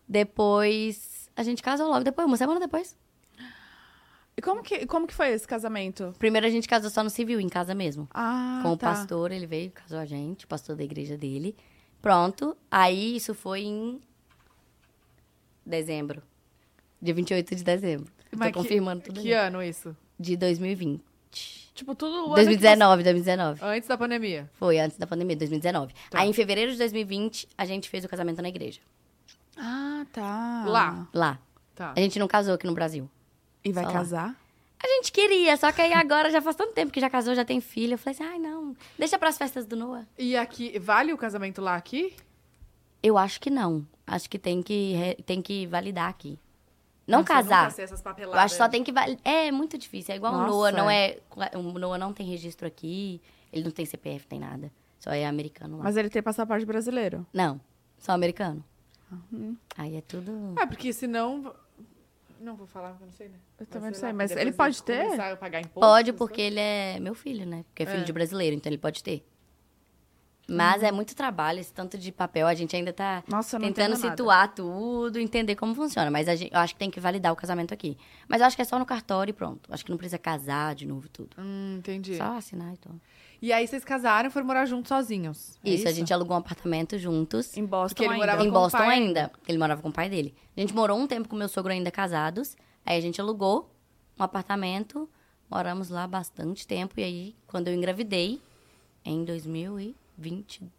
Depois, 0.07 1.29
a 1.35 1.41
gente 1.43 1.63
casou 1.63 1.87
logo 1.89 2.03
depois, 2.03 2.27
uma 2.27 2.37
semana 2.37 2.59
depois. 2.59 2.95
E 4.37 4.41
como 4.41 4.61
que, 4.61 4.85
como 4.85 5.07
que 5.07 5.13
foi 5.13 5.29
esse 5.29 5.47
casamento? 5.47 6.13
Primeiro 6.19 6.45
a 6.45 6.49
gente 6.49 6.67
casou 6.67 6.89
só 6.89 7.03
no 7.03 7.09
civil, 7.09 7.39
em 7.39 7.47
casa 7.49 7.73
mesmo. 7.73 8.07
Ah, 8.13 8.59
com 8.61 8.73
o 8.73 8.77
tá. 8.77 8.91
pastor, 8.91 9.31
ele 9.31 9.47
veio, 9.47 9.71
casou 9.71 9.97
a 9.97 10.05
gente, 10.05 10.45
o 10.45 10.47
pastor 10.47 10.75
da 10.75 10.83
igreja 10.83 11.17
dele. 11.17 11.55
Pronto. 12.01 12.55
Aí 12.69 13.15
isso 13.15 13.33
foi 13.33 13.61
em 13.61 13.99
dezembro. 15.65 16.21
Dia 17.01 17.13
28 17.13 17.55
de 17.55 17.63
dezembro. 17.63 18.11
Mas 18.35 18.51
Tô 18.51 18.59
confirmando 18.59 19.01
que, 19.01 19.07
tudo 19.07 19.21
Que 19.21 19.33
ali. 19.33 19.47
ano 19.47 19.63
isso? 19.63 19.95
De 20.19 20.35
2020. 20.37 21.64
Tipo, 21.75 21.93
tudo 21.93 22.13
o 22.13 22.25
ano 22.27 22.35
que 22.35 22.43
2019, 22.45 23.03
2019. 23.03 23.59
Antes 23.61 23.89
da 23.89 23.97
pandemia. 23.97 24.49
Foi 24.53 24.79
antes 24.79 24.97
da 24.97 25.05
pandemia, 25.05 25.35
2019. 25.35 25.93
Tá. 26.09 26.21
Aí 26.21 26.29
em 26.29 26.33
fevereiro 26.33 26.71
de 26.71 26.77
2020, 26.77 27.49
a 27.57 27.65
gente 27.65 27.89
fez 27.89 28.05
o 28.05 28.07
casamento 28.07 28.41
na 28.41 28.47
igreja. 28.47 28.79
Ah, 29.57 30.05
tá. 30.13 30.63
Lá. 30.65 31.07
Lá. 31.13 31.39
Tá. 31.75 31.93
A 31.93 31.99
gente 31.99 32.17
não 32.17 32.29
casou 32.29 32.53
aqui 32.53 32.65
no 32.65 32.73
Brasil. 32.73 33.09
E 33.63 33.73
vai 33.73 33.83
Só 33.83 33.89
lá. 33.89 33.93
casar? 33.93 34.35
A 34.81 34.87
gente 34.87 35.11
queria, 35.11 35.57
só 35.57 35.71
que 35.71 35.81
aí 35.81 35.91
agora 35.91 36.29
já 36.29 36.41
faz 36.41 36.55
tanto 36.55 36.73
tempo 36.73 36.93
que 36.93 36.99
já 37.01 37.09
casou, 37.09 37.35
já 37.35 37.43
tem 37.43 37.59
filho. 37.59 37.95
Eu 37.95 37.97
falei 37.97 38.13
assim, 38.15 38.23
ai 38.23 38.39
não, 38.39 38.75
deixa 38.97 39.19
pras 39.19 39.37
festas 39.37 39.65
do 39.65 39.75
Noah. 39.75 40.05
E 40.17 40.37
aqui, 40.37 40.77
vale 40.79 41.11
o 41.11 41.17
casamento 41.17 41.61
lá 41.61 41.75
aqui? 41.75 42.13
Eu 43.03 43.17
acho 43.17 43.39
que 43.41 43.49
não. 43.49 43.85
Acho 44.07 44.29
que 44.29 44.39
tem 44.39 44.61
que, 44.61 45.17
tem 45.25 45.41
que 45.41 45.65
validar 45.67 46.09
aqui. 46.09 46.39
Não 47.07 47.19
Nossa, 47.19 47.33
eu 47.33 47.35
casar. 47.37 47.71
sei 47.71 47.85
essas 47.85 47.99
Eu 47.99 48.03
papeladas. 48.03 48.43
acho 48.45 48.55
que 48.55 48.57
só 48.57 48.67
tem 48.67 48.83
que. 48.83 48.91
É 49.23 49.51
muito 49.51 49.77
difícil. 49.77 50.13
É 50.13 50.17
igual 50.17 50.33
o 50.33 50.37
Nossa. 50.37 50.51
Noah, 50.51 50.71
não 50.71 50.89
é. 50.89 51.19
O 51.55 51.77
Noah 51.79 51.97
não 51.99 52.11
tem 52.13 52.25
registro 52.25 52.65
aqui. 52.67 53.21
Ele 53.53 53.63
não 53.63 53.71
tem 53.71 53.85
CPF, 53.85 54.25
tem 54.27 54.39
nada. 54.39 54.71
Só 54.99 55.11
é 55.11 55.25
americano 55.25 55.77
lá. 55.77 55.83
Mas 55.83 55.97
ele 55.97 56.09
tem 56.09 56.21
passaporte 56.23 56.65
brasileiro. 56.65 57.25
Não, 57.31 57.61
só 57.99 58.11
americano. 58.13 58.63
Uhum. 59.11 59.55
Aí 59.77 59.95
é 59.95 60.01
tudo. 60.01 60.55
É, 60.59 60.65
porque 60.65 60.91
senão... 60.91 61.53
Não 62.41 62.55
vou 62.55 62.67
falar, 62.67 62.89
porque 62.89 63.03
eu 63.03 63.07
não 63.07 63.13
sei, 63.13 63.29
né? 63.29 63.35
Eu 63.59 63.65
também 63.67 63.91
não 63.91 63.97
sei 63.97 64.11
mas 64.11 64.31
ele 64.31 64.51
de 64.51 64.57
pode 64.57 64.83
ter? 64.83 65.03
começar 65.05 65.31
a 65.31 65.37
pagar 65.37 65.61
imposto, 65.61 65.79
Pode, 65.79 66.11
porque 66.13 66.41
ele 66.41 66.59
é 66.59 66.99
meu 66.99 67.15
filho, 67.15 67.45
né? 67.45 67.63
Porque 67.69 67.83
é 67.83 67.85
filho 67.85 68.01
É. 68.01 68.03
de 68.03 68.11
brasileiro, 68.11 68.55
então 68.55 68.69
ele 68.69 68.77
pode 68.77 69.01
ter. 69.01 69.25
Mas 70.47 70.81
uhum. 70.81 70.87
é 70.87 70.91
muito 70.91 71.15
trabalho, 71.15 71.59
esse 71.59 71.73
tanto 71.73 71.97
de 71.97 72.11
papel. 72.11 72.47
A 72.47 72.53
gente 72.53 72.75
ainda 72.75 72.93
tá 72.93 73.23
Nossa, 73.27 73.59
tentando 73.59 73.95
situar 73.95 74.41
nada. 74.41 74.53
tudo, 74.53 75.19
entender 75.19 75.55
como 75.55 75.73
funciona. 75.73 76.11
Mas 76.11 76.27
gente, 76.27 76.53
eu 76.53 76.59
acho 76.59 76.73
que 76.73 76.79
tem 76.79 76.91
que 76.91 76.99
validar 76.99 77.33
o 77.33 77.35
casamento 77.35 77.73
aqui. 77.73 77.97
Mas 78.27 78.41
eu 78.41 78.47
acho 78.47 78.55
que 78.55 78.61
é 78.61 78.65
só 78.65 78.77
no 78.77 78.85
cartório 78.85 79.31
e 79.31 79.33
pronto. 79.33 79.71
Acho 79.73 79.83
que 79.83 79.89
não 79.89 79.97
precisa 79.97 80.19
casar 80.19 80.75
de 80.75 80.85
novo 80.85 81.09
tudo. 81.09 81.35
Hum, 81.37 81.77
entendi. 81.79 82.15
Só 82.15 82.37
assinar 82.37 82.73
e 82.73 82.77
tudo. 82.77 83.01
E 83.41 83.51
aí 83.51 83.67
vocês 83.67 83.83
casaram 83.83 84.29
e 84.29 84.31
foram 84.31 84.45
morar 84.45 84.65
juntos 84.65 84.89
sozinhos. 84.89 85.59
É 85.63 85.69
isso, 85.69 85.79
isso, 85.79 85.87
a 85.87 85.91
gente 85.91 86.13
alugou 86.13 86.35
um 86.35 86.39
apartamento 86.39 86.97
juntos. 86.97 87.55
Em 87.57 87.65
Boston 87.65 87.89
porque 87.89 88.03
ele 88.03 88.13
ainda. 88.13 88.25
morava 88.25 88.43
em 88.43 88.47
com 88.47 88.53
Boston 88.53 88.77
o 88.77 88.81
pai. 88.81 88.95
ainda. 88.95 89.31
Ele 89.47 89.57
morava 89.57 89.81
com 89.81 89.89
o 89.89 89.93
pai 89.93 90.09
dele. 90.09 90.33
A 90.55 90.61
gente 90.61 90.73
morou 90.73 90.97
um 90.97 91.07
tempo 91.07 91.27
com 91.27 91.35
meu 91.35 91.49
sogro 91.49 91.71
ainda 91.71 91.91
casados. 91.91 92.55
Aí 92.85 92.97
a 92.97 93.01
gente 93.01 93.19
alugou 93.19 93.71
um 94.17 94.23
apartamento, 94.23 95.09
moramos 95.49 95.89
lá 95.89 96.07
bastante 96.07 96.65
tempo. 96.67 96.99
E 96.99 97.03
aí, 97.03 97.35
quando 97.47 97.67
eu 97.67 97.73
engravidei, 97.73 98.39
em 99.03 99.23
2000 99.23 99.79
e 99.79 99.95
20. 100.17 100.71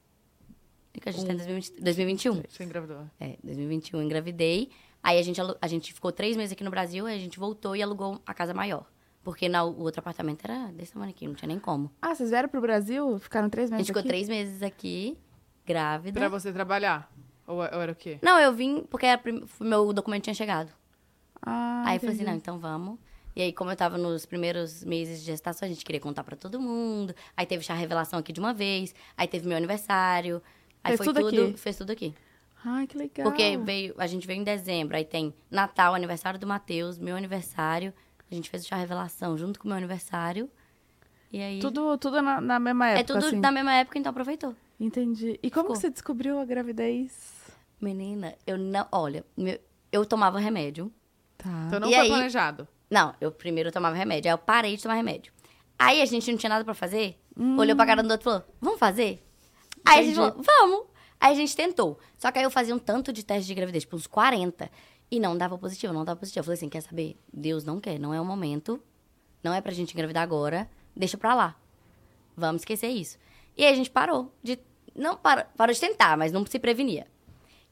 É 0.95 1.01
que 1.01 1.09
a 1.09 1.13
gente 1.13 1.25
um, 1.25 1.27
tá 1.27 1.33
em 1.33 1.37
2020, 1.37 1.83
2021. 1.83 2.43
Você 2.49 2.65
engravidou? 2.65 3.07
É, 3.21 3.37
2021 3.43 4.03
engravidei. 4.03 4.71
Aí 5.03 5.19
a 5.19 5.23
gente, 5.23 5.41
a 5.61 5.67
gente 5.69 5.93
ficou 5.93 6.11
três 6.11 6.37
meses 6.37 6.53
aqui 6.53 6.65
no 6.65 6.71
Brasil, 6.71 7.07
aí 7.07 7.17
a 7.17 7.21
gente 7.21 7.39
voltou 7.39 7.77
e 7.77 7.83
alugou 7.83 8.21
a 8.27 8.35
casa 8.35 8.53
maior. 8.55 8.87
Porque 9.23 9.49
na, 9.49 9.65
o 9.65 9.83
outro 9.83 10.01
apartamento 10.01 10.45
era 10.45 10.73
desse 10.73 10.93
tamanho 10.93 11.11
aqui, 11.11 11.27
não 11.27 11.35
tinha 11.35 11.49
nem 11.49 11.59
como. 11.59 11.91
Ah, 12.01 12.15
vocês 12.15 12.31
vieram 12.31 12.49
pro 12.49 12.61
Brasil? 12.61 13.19
Ficaram 13.19 13.51
três 13.51 13.71
meses 13.71 13.89
aqui? 13.89 13.93
A 13.93 13.95
gente 13.95 13.99
aqui? 13.99 13.99
ficou 13.99 14.09
três 14.09 14.29
meses 14.29 14.63
aqui, 14.63 15.19
grávida. 15.65 16.19
Pra 16.19 16.29
você 16.29 16.53
trabalhar? 16.53 17.13
Ou, 17.47 17.57
ou 17.57 17.63
era 17.63 17.93
o 17.93 17.95
quê? 17.95 18.19
Não, 18.23 18.39
eu 18.41 18.53
vim 18.53 18.85
porque 18.89 19.07
era, 19.07 19.21
meu 19.61 19.93
documento 19.93 20.25
tinha 20.25 20.35
chegado. 20.35 20.73
Ah, 21.43 21.85
aí 21.87 21.97
entendi. 21.97 21.97
eu 21.97 22.01
falei 22.01 22.15
assim, 22.15 22.25
não, 22.25 22.37
então 22.37 22.59
vamos. 22.59 22.99
E 23.37 23.43
aí, 23.43 23.53
como 23.53 23.71
eu 23.71 23.77
tava 23.77 23.99
nos 23.99 24.25
primeiros 24.25 24.83
meses 24.83 25.21
de 25.21 25.27
gestação, 25.27 25.67
a 25.67 25.69
gente 25.71 25.85
queria 25.85 26.01
contar 26.01 26.25
pra 26.25 26.35
todo 26.35 26.59
mundo. 26.59 27.15
Aí 27.37 27.45
teve 27.45 27.63
chá 27.63 27.75
revelação 27.75 28.19
aqui 28.19 28.33
de 28.33 28.41
uma 28.41 28.55
vez. 28.55 28.95
Aí 29.15 29.29
teve 29.29 29.47
meu 29.47 29.59
aniversário. 29.59 30.43
Aí 30.83 30.97
Fez 30.97 30.99
foi 30.99 31.07
tudo 31.15 31.31
tudo, 31.31 31.43
aqui? 31.49 31.57
fez 31.59 31.77
tudo 31.77 31.91
aqui. 31.93 32.15
Ai, 32.65 32.87
que 32.87 32.97
legal. 32.97 33.25
Porque 33.29 33.59
veio, 33.59 33.95
a 33.99 34.07
gente 34.07 34.27
veio 34.27 34.41
em 34.41 34.45
dezembro, 34.45 34.97
aí 34.97 35.05
tem 35.05 35.35
Natal, 35.51 35.95
aniversário 35.95 36.41
do 36.41 36.47
Matheus, 36.47 36.99
meu 36.99 37.15
aniversário. 37.15 37.93
A 38.31 38.35
gente 38.35 38.49
fez 38.49 38.65
o 38.65 38.69
chá 38.69 38.77
revelação 38.77 39.37
junto 39.37 39.61
com 39.61 39.67
o 39.67 39.69
meu 39.69 39.77
aniversário. 39.77 40.51
E 41.31 41.39
aí. 41.41 41.59
Tudo, 41.61 41.99
tudo 41.99 42.23
na, 42.23 42.41
na 42.41 42.59
mesma 42.59 42.89
época, 42.89 43.01
é 43.01 43.05
tudo 43.05 43.27
assim. 43.27 43.37
na 43.39 43.53
mesma 43.53 43.75
época, 43.75 43.99
então 43.99 44.11
aproveitou. 44.11 44.57
Entendi. 44.81 45.39
E 45.43 45.51
como 45.51 45.69
você 45.69 45.91
descobriu 45.91 46.39
a 46.39 46.45
gravidez? 46.45 47.13
Menina, 47.81 48.35
eu 48.47 48.57
não. 48.57 48.87
Olha, 48.91 49.23
meu- 49.37 49.61
eu 49.93 50.07
tomava 50.07 50.39
remédio. 50.39 50.91
Tá. 51.37 51.65
Então 51.67 51.79
não 51.81 51.89
E 51.89 51.93
foi 51.93 52.01
aí- 52.03 52.09
planejado. 52.09 52.67
Não, 52.91 53.15
eu 53.21 53.33
primeiro 53.33 53.73
tomava 53.73 53.97
remédio, 53.97 54.31
aí 54.31 54.35
eu 54.35 54.39
parei 54.39 54.77
de 54.77 54.83
tomar 54.83 54.95
remédio. 54.95 55.33
Aí 55.79 56.01
a 56.01 56.07
gente 56.07 56.31
não 56.31 56.39
tinha 56.39 56.51
nada 56.51 56.65
pra 56.65 56.75
fazer, 56.75 57.19
Olhou 57.39 57.77
pra 57.77 57.85
cara 57.85 58.03
do 58.03 58.11
outro 58.11 58.23
e 58.23 58.33
falou, 58.33 58.45
vamos 58.59 58.79
fazer? 58.79 59.23
Aí 59.85 60.01
a 60.01 60.03
gente 60.03 60.15
falou, 60.15 60.43
vamos. 60.43 60.87
Aí 61.21 61.33
a 61.33 61.35
gente 61.35 61.55
tentou. 61.55 61.99
Só 62.17 62.33
que 62.33 62.39
aí 62.39 62.45
eu 62.45 62.51
fazia 62.51 62.75
um 62.75 62.79
tanto 62.79 63.13
de 63.13 63.23
teste 63.23 63.47
de 63.47 63.55
gravidez, 63.55 63.85
tipo 63.85 63.95
uns 63.95 64.07
40. 64.07 64.71
E 65.11 65.21
não 65.21 65.37
dava 65.37 65.59
positivo, 65.59 65.93
não 65.93 66.05
dava 66.05 66.19
positivo. 66.19 66.41
Eu 66.41 66.45
falei 66.45 66.57
assim, 66.57 66.69
quer 66.71 66.81
saber? 66.81 67.17
Deus 67.33 67.63
não 67.63 67.79
quer, 67.79 67.99
não 67.99 68.15
é 68.15 68.21
o 68.21 68.25
momento. 68.25 68.83
Não 69.43 69.53
é 69.53 69.61
pra 69.61 69.71
gente 69.71 69.93
engravidar 69.93 70.23
agora. 70.23 70.69
Deixa 70.97 71.19
pra 71.19 71.35
lá. 71.35 71.57
Vamos 72.35 72.63
esquecer 72.63 72.89
isso. 72.89 73.19
E 73.55 73.65
aí 73.65 73.73
a 73.73 73.77
gente 73.77 73.91
parou 73.91 74.33
de... 74.43 74.59
Não 74.95 75.15
parou, 75.15 75.45
parou 75.57 75.75
de 75.75 75.81
tentar, 75.81 76.17
mas 76.17 76.33
não 76.33 76.45
se 76.47 76.59
prevenia. 76.59 77.07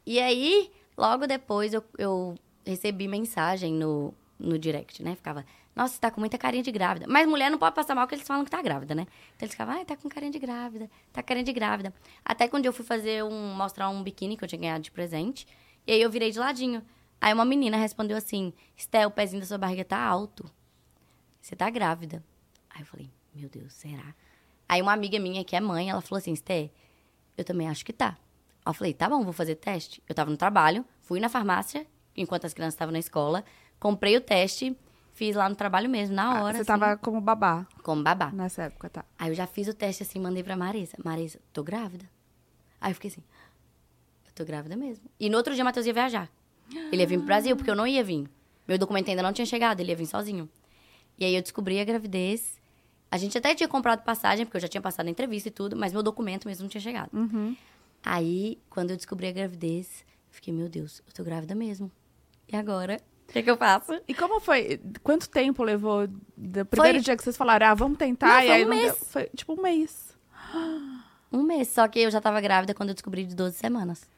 E 0.04 0.20
aí, 0.20 0.70
logo 0.96 1.26
depois, 1.26 1.72
eu, 1.72 1.82
eu 1.96 2.34
recebi 2.66 3.08
mensagem 3.08 3.72
no, 3.72 4.12
no 4.38 4.58
direct, 4.58 5.02
né? 5.02 5.14
Ficava, 5.14 5.44
nossa, 5.74 5.94
você 5.94 6.00
tá 6.00 6.10
com 6.10 6.20
muita 6.20 6.38
carinha 6.38 6.62
de 6.62 6.70
grávida. 6.70 7.06
Mas 7.08 7.26
mulher 7.26 7.50
não 7.50 7.58
pode 7.58 7.74
passar 7.74 7.94
mal 7.94 8.06
porque 8.06 8.16
eles 8.16 8.26
falam 8.26 8.44
que 8.44 8.50
tá 8.50 8.62
grávida, 8.62 8.94
né? 8.94 9.02
Então 9.36 9.46
eles 9.46 9.52
ficavam, 9.52 9.74
ai, 9.74 9.84
tá 9.84 9.96
com 9.96 10.08
carinha 10.08 10.30
de 10.30 10.38
grávida, 10.38 10.90
tá 11.12 11.22
com 11.22 11.28
carinha 11.28 11.44
de 11.44 11.52
grávida. 11.52 11.94
Até 12.24 12.48
quando 12.48 12.66
eu 12.66 12.72
fui 12.72 12.84
fazer 12.84 13.24
um, 13.24 13.54
mostrar 13.54 13.88
um 13.88 14.02
biquíni 14.02 14.36
que 14.36 14.44
eu 14.44 14.48
tinha 14.48 14.60
ganhado 14.60 14.84
de 14.84 14.90
presente. 14.90 15.46
E 15.86 15.92
aí 15.92 16.00
eu 16.00 16.10
virei 16.10 16.30
de 16.30 16.38
ladinho. 16.38 16.82
Aí 17.20 17.32
uma 17.32 17.44
menina 17.44 17.76
respondeu 17.76 18.16
assim, 18.16 18.52
Esté, 18.76 19.06
o 19.06 19.10
pezinho 19.10 19.40
da 19.40 19.46
sua 19.46 19.58
barriga 19.58 19.84
tá 19.84 19.98
alto. 19.98 20.50
Você 21.40 21.56
tá 21.56 21.68
grávida. 21.70 22.22
Aí 22.70 22.82
eu 22.82 22.86
falei, 22.86 23.10
meu 23.34 23.48
Deus, 23.48 23.72
será? 23.72 24.14
Aí 24.68 24.80
uma 24.80 24.92
amiga 24.92 25.18
minha 25.18 25.44
que 25.44 25.56
é 25.56 25.60
mãe, 25.60 25.90
ela 25.90 26.00
falou 26.00 26.18
assim, 26.18 26.32
Esté, 26.32 26.70
eu 27.36 27.44
também 27.44 27.68
acho 27.68 27.84
que 27.84 27.92
tá. 27.92 28.16
Aí 28.64 28.70
eu 28.70 28.74
falei, 28.74 28.94
tá 28.94 29.08
bom, 29.08 29.22
vou 29.22 29.32
fazer 29.32 29.56
teste. 29.56 30.02
Eu 30.08 30.14
tava 30.14 30.30
no 30.30 30.36
trabalho, 30.36 30.84
fui 31.02 31.20
na 31.20 31.28
farmácia, 31.28 31.86
enquanto 32.16 32.46
as 32.46 32.54
crianças 32.54 32.74
estavam 32.74 32.92
na 32.92 32.98
escola, 32.98 33.44
comprei 33.84 34.16
o 34.16 34.20
teste, 34.22 34.74
fiz 35.12 35.36
lá 35.36 35.46
no 35.46 35.54
trabalho 35.54 35.90
mesmo, 35.90 36.14
na 36.16 36.24
Ah, 36.38 36.42
hora, 36.42 36.54
Você 36.54 36.62
assim, 36.62 36.66
tava 36.80 36.96
como 36.96 37.20
babá 37.20 37.66
como 37.82 38.02
babá. 38.02 38.30
nessa 38.32 38.62
época, 38.62 38.88
tá? 38.88 39.04
Aí 39.18 39.28
eu 39.30 39.34
já 39.34 39.46
fiz 39.46 39.68
o 39.68 39.74
teste 39.74 40.02
assim, 40.02 40.18
mandei 40.18 40.42
pra 40.42 40.56
Marisa. 40.56 40.96
Marisa, 41.04 41.38
tô 41.52 41.62
grávida. 41.62 42.08
Aí 42.80 42.90
eu 42.92 42.94
fiquei 42.94 43.10
assim, 43.10 43.22
eu 44.26 44.32
tô 44.34 44.42
grávida 44.42 44.74
mesmo. 44.74 45.04
E 45.20 45.28
no 45.28 45.36
outro 45.36 45.52
dia 45.54 45.62
o 45.62 45.66
Matheus 45.66 45.84
ia 45.84 45.92
viajar. 45.92 46.30
Ele 46.90 47.02
ia 47.02 47.06
vir 47.06 47.18
pro 47.18 47.26
Brasil, 47.26 47.54
porque 47.56 47.70
eu 47.70 47.74
não 47.76 47.86
ia 47.86 48.02
vir. 48.02 48.26
Meu 48.66 48.78
documento 48.78 49.10
ainda 49.10 49.22
não 49.22 49.34
tinha 49.34 49.44
chegado, 49.44 49.80
ele 49.80 49.90
ia 49.92 49.96
vir 49.96 50.06
sozinho. 50.06 50.48
E 51.18 51.24
aí 51.26 51.34
eu 51.36 51.42
descobri 51.42 51.78
a 51.78 51.84
gravidez. 51.84 52.58
A 53.10 53.18
gente 53.18 53.36
até 53.36 53.54
tinha 53.54 53.68
comprado 53.68 54.02
passagem, 54.02 54.46
porque 54.46 54.56
eu 54.56 54.60
já 54.62 54.66
tinha 54.68 54.80
passado 54.80 55.06
a 55.06 55.10
entrevista 55.10 55.50
e 55.50 55.52
tudo, 55.52 55.76
mas 55.76 55.92
meu 55.92 56.02
documento 56.02 56.48
mesmo 56.48 56.62
não 56.62 56.70
tinha 56.70 56.80
chegado. 56.80 57.10
Aí, 58.02 58.58
quando 58.70 58.90
eu 58.92 58.96
descobri 58.96 59.26
a 59.28 59.32
gravidez, 59.32 60.04
eu 60.28 60.34
fiquei, 60.34 60.54
meu 60.54 60.70
Deus, 60.70 61.02
eu 61.06 61.12
tô 61.12 61.22
grávida 61.22 61.54
mesmo. 61.54 61.92
E 62.50 62.56
agora? 62.56 62.98
O 63.28 63.32
que, 63.32 63.42
que 63.42 63.50
eu 63.50 63.56
faço? 63.56 64.00
E 64.06 64.14
como 64.14 64.38
foi? 64.40 64.80
Quanto 65.02 65.28
tempo 65.28 65.62
levou 65.64 66.06
do 66.36 66.64
primeiro 66.66 67.00
dia 67.00 67.16
que 67.16 67.22
vocês 67.24 67.36
falaram, 67.36 67.66
ah, 67.66 67.74
vamos 67.74 67.98
tentar? 67.98 68.26
Não, 68.28 68.38
e 68.40 68.46
foi 68.46 68.50
aí 68.52 68.64
um 68.64 68.68
não 68.68 68.76
mês. 68.76 68.92
deu? 68.92 69.06
Foi 69.06 69.30
tipo 69.34 69.52
um 69.58 69.62
mês. 69.62 70.16
Um 71.32 71.42
mês. 71.42 71.68
Só 71.68 71.88
que 71.88 71.98
eu 72.00 72.10
já 72.10 72.20
tava 72.20 72.40
grávida 72.40 72.74
quando 72.74 72.90
eu 72.90 72.94
descobri 72.94 73.24
de 73.24 73.34
12 73.34 73.56
semanas. 73.56 74.08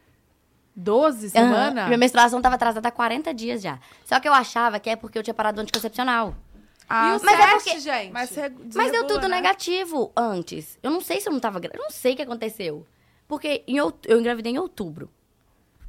12 0.74 1.26
Aham. 1.28 1.30
semanas? 1.30 1.86
Minha 1.86 1.96
menstruação 1.98 2.42
tava 2.42 2.56
atrasada 2.56 2.86
há 2.88 2.92
40 2.92 3.32
dias 3.32 3.62
já. 3.62 3.78
Só 4.04 4.20
que 4.20 4.28
eu 4.28 4.34
achava 4.34 4.78
que 4.78 4.90
é 4.90 4.96
porque 4.96 5.18
eu 5.18 5.22
tinha 5.22 5.32
parado 5.34 5.56
do 5.56 5.62
anticoncepcional. 5.62 6.34
Ah, 6.88 7.14
e 7.14 7.16
o 7.18 7.24
mas 7.24 7.34
é 7.40 7.42
teste, 7.52 7.64
porque- 7.70 7.80
gente? 7.80 8.12
mas, 8.12 8.30
você 8.30 8.52
Mas 8.74 8.92
deu 8.92 9.06
tudo 9.06 9.22
né? 9.28 9.36
negativo 9.36 10.12
antes. 10.16 10.78
Eu 10.82 10.90
não 10.90 11.00
sei 11.00 11.20
se 11.20 11.28
eu 11.28 11.32
não 11.32 11.40
tava 11.40 11.58
grávida. 11.58 11.78
Eu 11.80 11.84
não 11.84 11.90
sei 11.90 12.12
o 12.12 12.16
que 12.16 12.22
aconteceu. 12.22 12.86
Porque 13.26 13.64
em 13.66 13.78
out- 13.78 14.06
eu 14.06 14.20
engravidei 14.20 14.52
em 14.52 14.58
outubro. 14.58 15.10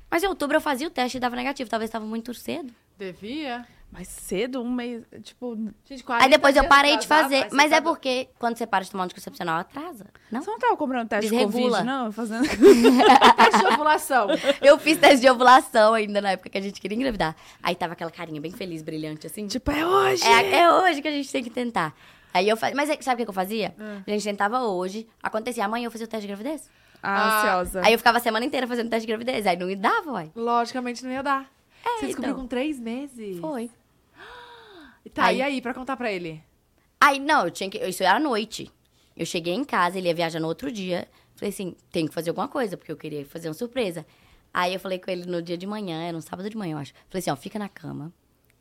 Mas 0.10 0.24
em 0.24 0.28
outubro 0.28 0.56
eu 0.58 0.62
fazia 0.62 0.88
o 0.88 0.90
teste 0.90 1.18
e 1.18 1.20
dava 1.20 1.36
negativo. 1.36 1.70
Talvez 1.70 1.90
estava 1.90 2.06
muito 2.06 2.34
cedo. 2.34 2.74
Devia. 2.98 3.66
Mas 3.90 4.10
cedo, 4.10 4.62
um 4.62 4.70
mês, 4.70 5.02
tipo... 5.24 5.56
Gente, 5.86 6.04
40 6.04 6.26
Aí 6.26 6.30
depois 6.30 6.56
eu 6.58 6.68
parei 6.68 6.98
de 6.98 7.08
fazer. 7.08 7.48
Mas 7.54 7.72
é 7.72 7.80
porque 7.80 8.28
quando 8.38 8.58
você 8.58 8.68
para 8.68 8.84
de 8.84 8.92
tomar 8.92 9.04
um 9.04 9.06
anticoncepcional, 9.06 9.60
atrasa. 9.60 10.06
Não? 10.30 10.42
Você 10.42 10.52
não 10.52 10.60
tava 10.60 10.76
comprando 10.76 11.08
teste 11.08 11.30
de 11.32 11.38
Desregula. 11.38 11.78
Covid, 11.78 11.86
não? 11.86 12.12
Fazendo... 12.12 12.44
Teste 13.38 13.60
de 13.60 13.66
ovulação. 13.66 14.28
Eu 14.62 14.78
fiz 14.78 14.98
teste 14.98 15.22
de 15.22 15.30
ovulação 15.30 15.94
ainda 15.94 16.20
na 16.20 16.32
época 16.32 16.50
que 16.50 16.58
a 16.58 16.62
gente 16.62 16.82
queria 16.82 16.98
engravidar. 16.98 17.34
Aí 17.64 17.76
tava 17.76 17.94
aquela 17.94 18.12
carinha 18.12 18.42
bem 18.42 18.52
feliz, 18.52 18.82
brilhante, 18.82 19.26
assim. 19.26 19.48
tipo, 19.48 19.72
é 19.72 19.86
hoje! 19.88 20.24
É, 20.26 20.60
é 20.60 20.72
hoje 20.72 21.02
que 21.02 21.08
a 21.08 21.12
gente 21.12 21.32
tem 21.32 21.44
que 21.44 21.50
tentar. 21.50 21.96
Aí 22.34 22.48
eu 22.50 22.58
fazia. 22.58 22.76
Mas 22.76 22.90
é- 22.90 23.02
sabe 23.02 23.22
o 23.24 23.26
que 23.26 23.30
eu 23.30 23.34
fazia? 23.34 23.74
A 24.06 24.12
gente 24.12 24.24
tentava 24.24 24.60
hoje, 24.64 25.08
acontecia 25.24 25.64
amanhã 25.64 25.86
eu 25.88 25.92
fazia 25.92 26.06
o 26.06 26.10
teste 26.10 26.28
de 26.28 26.28
gravidez. 26.28 26.70
Ah, 27.02 27.38
ansiosa. 27.40 27.82
Aí 27.86 27.94
eu 27.94 27.98
ficava 27.98 28.18
a 28.18 28.22
semana 28.22 28.46
inteira 28.46 28.68
fazendo 28.68 28.90
teste 28.90 29.08
de 29.08 29.08
gravidez. 29.08 29.48
Aí 29.48 29.56
não 29.56 29.68
me 29.68 29.76
dava, 29.76 30.12
uai. 30.12 30.32
Logicamente 30.36 31.06
não 31.06 31.12
ia 31.12 31.24
dar. 31.24 31.57
Você 32.00 32.08
descobriu 32.08 32.32
então. 32.32 32.42
com 32.44 32.48
três 32.48 32.80
meses? 32.80 33.40
Foi. 33.40 33.70
Tá, 35.14 35.28
Aí- 35.28 35.38
e 35.38 35.42
aí, 35.42 35.62
pra 35.62 35.74
contar 35.74 35.96
pra 35.96 36.12
ele? 36.12 36.44
Aí, 37.00 37.18
não, 37.20 37.46
eu 37.46 37.52
tinha 37.52 37.70
que. 37.70 37.78
Isso 37.78 38.04
era 38.04 38.18
à 38.18 38.20
noite. 38.20 38.70
Eu 39.16 39.26
cheguei 39.26 39.54
em 39.54 39.64
casa, 39.64 39.98
ele 39.98 40.08
ia 40.10 40.14
viajar 40.14 40.40
no 40.40 40.48
outro 40.48 40.70
dia. 40.72 41.08
Falei 41.36 41.50
assim, 41.50 41.76
tem 41.92 42.08
que 42.08 42.14
fazer 42.14 42.30
alguma 42.32 42.48
coisa, 42.48 42.76
porque 42.76 42.92
eu 42.92 42.98
queria 42.98 43.26
fazer 43.26 43.48
uma 43.48 43.54
surpresa. 43.54 44.06
Aí 44.54 44.74
eu 44.74 44.80
falei 44.80 45.00
com 45.00 45.10
ele 45.10 45.26
no 45.26 45.42
dia 45.42 45.58
de 45.58 45.66
manhã, 45.68 46.02
era 46.04 46.18
um 46.18 46.22
sábado 46.22 46.50
de 46.50 46.58
manhã, 46.58 46.74
eu 46.74 46.78
acho. 46.80 46.94
Falei 47.10 47.20
assim, 47.20 47.30
ó, 47.32 47.36
fica 47.36 47.58
na 47.60 47.70
cama, 47.70 48.12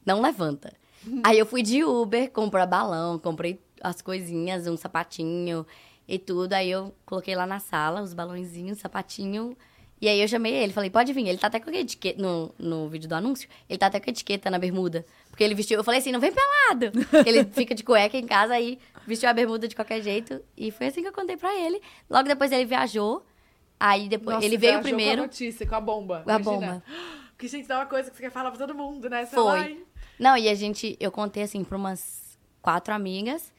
não 0.04 0.20
levanta. 0.20 0.72
Aí 1.24 1.38
eu 1.38 1.46
fui 1.46 1.62
de 1.62 1.82
Uber, 1.84 2.30
comprei 2.30 2.66
balão, 2.66 3.18
comprei 3.18 3.60
as 3.80 4.00
coisinhas, 4.02 4.66
um 4.66 4.76
sapatinho 4.76 5.66
e 6.06 6.18
tudo. 6.18 6.52
Aí 6.52 6.70
eu 6.70 6.94
coloquei 7.04 7.34
lá 7.34 7.46
na 7.46 7.58
sala 7.58 8.02
os 8.02 8.14
balãozinhos, 8.14 8.78
sapatinho. 8.78 9.56
E 10.00 10.08
aí 10.08 10.20
eu 10.20 10.28
chamei 10.28 10.52
ele, 10.52 10.72
falei, 10.72 10.90
pode 10.90 11.12
vir. 11.12 11.26
Ele 11.26 11.38
tá 11.38 11.46
até 11.46 11.58
com 11.58 11.70
a 11.70 11.74
etiqueta, 11.74 12.20
no, 12.20 12.54
no 12.58 12.88
vídeo 12.88 13.08
do 13.08 13.14
anúncio, 13.14 13.48
ele 13.68 13.78
tá 13.78 13.86
até 13.86 13.98
com 13.98 14.10
a 14.10 14.12
etiqueta 14.12 14.50
na 14.50 14.58
bermuda. 14.58 15.06
Porque 15.30 15.42
ele 15.42 15.54
vestiu, 15.54 15.78
eu 15.78 15.84
falei 15.84 16.00
assim, 16.00 16.12
não 16.12 16.20
vem 16.20 16.32
pelado. 16.32 16.92
ele 17.26 17.44
fica 17.44 17.74
de 17.74 17.82
cueca 17.82 18.16
em 18.16 18.26
casa, 18.26 18.54
aí 18.54 18.78
vestiu 19.06 19.28
a 19.28 19.32
bermuda 19.32 19.66
de 19.66 19.74
qualquer 19.74 20.02
jeito. 20.02 20.40
E 20.56 20.70
foi 20.70 20.88
assim 20.88 21.00
que 21.02 21.08
eu 21.08 21.12
contei 21.12 21.36
pra 21.36 21.54
ele. 21.54 21.80
Logo 22.10 22.28
depois 22.28 22.52
ele 22.52 22.66
viajou. 22.66 23.24
Aí 23.78 24.08
depois, 24.08 24.36
Nossa, 24.36 24.46
ele 24.46 24.56
veio 24.56 24.80
primeiro. 24.80 25.16
Com 25.16 25.22
a 25.22 25.26
notícia, 25.26 25.66
com 25.66 25.74
a 25.74 25.80
bomba. 25.80 26.22
Com 26.24 26.30
a 26.30 26.38
bomba. 26.38 26.82
Porque, 27.36 27.48
gente, 27.48 27.68
dá 27.68 27.78
uma 27.80 27.86
coisa 27.86 28.10
que 28.10 28.16
você 28.16 28.22
quer 28.22 28.30
falar 28.30 28.50
pra 28.50 28.58
todo 28.58 28.74
mundo, 28.74 29.10
né? 29.10 29.26
Você 29.26 29.34
Foi. 29.34 29.44
vai- 29.44 29.78
Não, 30.18 30.38
e 30.38 30.48
a 30.48 30.54
gente, 30.54 30.96
eu 30.98 31.12
contei 31.12 31.42
assim 31.42 31.62
pra 31.62 31.76
umas 31.76 32.38
quatro 32.62 32.94
amigas 32.94 33.52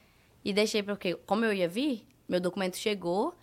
e 0.44 0.52
deixei 0.52 0.82
porque, 0.82 1.14
como 1.28 1.46
eu 1.46 1.54
ia 1.54 1.68
vir, 1.68 2.04
meu 2.28 2.40
documento 2.40 2.76
chegou, 2.76 3.36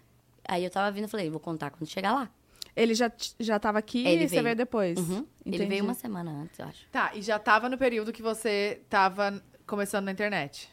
aí 0.46 0.64
eu 0.64 0.70
tava 0.70 0.90
vindo 0.90 1.04
e 1.04 1.09
falei, 1.09 1.30
vou 1.30 1.38
contar 1.38 1.70
quando 1.70 1.88
chegar 1.88 2.12
lá. 2.12 2.28
Ele 2.76 2.94
já, 2.94 3.10
já 3.38 3.58
tava 3.58 3.78
aqui 3.78 4.06
Ele 4.06 4.24
e 4.24 4.28
você 4.28 4.34
veio. 4.37 4.44
veio 4.44 4.56
depois? 4.56 4.98
Uhum. 4.98 5.24
Ele 5.46 5.66
veio 5.66 5.84
uma 5.84 5.94
semana 5.94 6.30
antes, 6.30 6.58
eu 6.58 6.66
acho. 6.66 6.87
Tá, 6.90 7.12
e 7.14 7.22
já 7.22 7.38
tava 7.38 7.68
no 7.68 7.78
período 7.78 8.12
que 8.12 8.22
você 8.22 8.80
tava 8.88 9.42
começando 9.66 10.06
na 10.06 10.12
internet. 10.12 10.68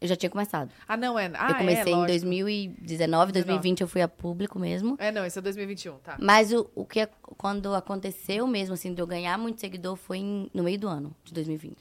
Eu 0.00 0.08
já 0.08 0.16
tinha 0.16 0.28
começado. 0.28 0.72
Ah, 0.88 0.96
não, 0.96 1.16
é. 1.16 1.30
Ah, 1.34 1.50
eu 1.50 1.54
comecei 1.54 1.92
é, 1.92 1.94
em 1.94 1.98
lógico. 1.98 2.24
2019, 2.24 3.32
2020 3.32 3.80
eu 3.82 3.86
fui 3.88 4.02
a 4.02 4.08
público 4.08 4.58
mesmo. 4.58 4.96
É, 4.98 5.12
não, 5.12 5.24
esse 5.24 5.38
é 5.38 5.42
2021, 5.42 5.96
tá. 5.98 6.16
Mas 6.20 6.52
o, 6.52 6.68
o 6.74 6.84
que 6.84 7.08
quando 7.38 7.72
aconteceu 7.72 8.44
mesmo, 8.48 8.74
assim, 8.74 8.92
de 8.92 9.00
eu 9.00 9.06
ganhar 9.06 9.38
muito 9.38 9.60
seguidor 9.60 9.94
foi 9.94 10.18
em- 10.18 10.50
no 10.52 10.64
meio 10.64 10.78
do 10.78 10.88
ano 10.88 11.14
de 11.24 11.32
2020. 11.32 11.76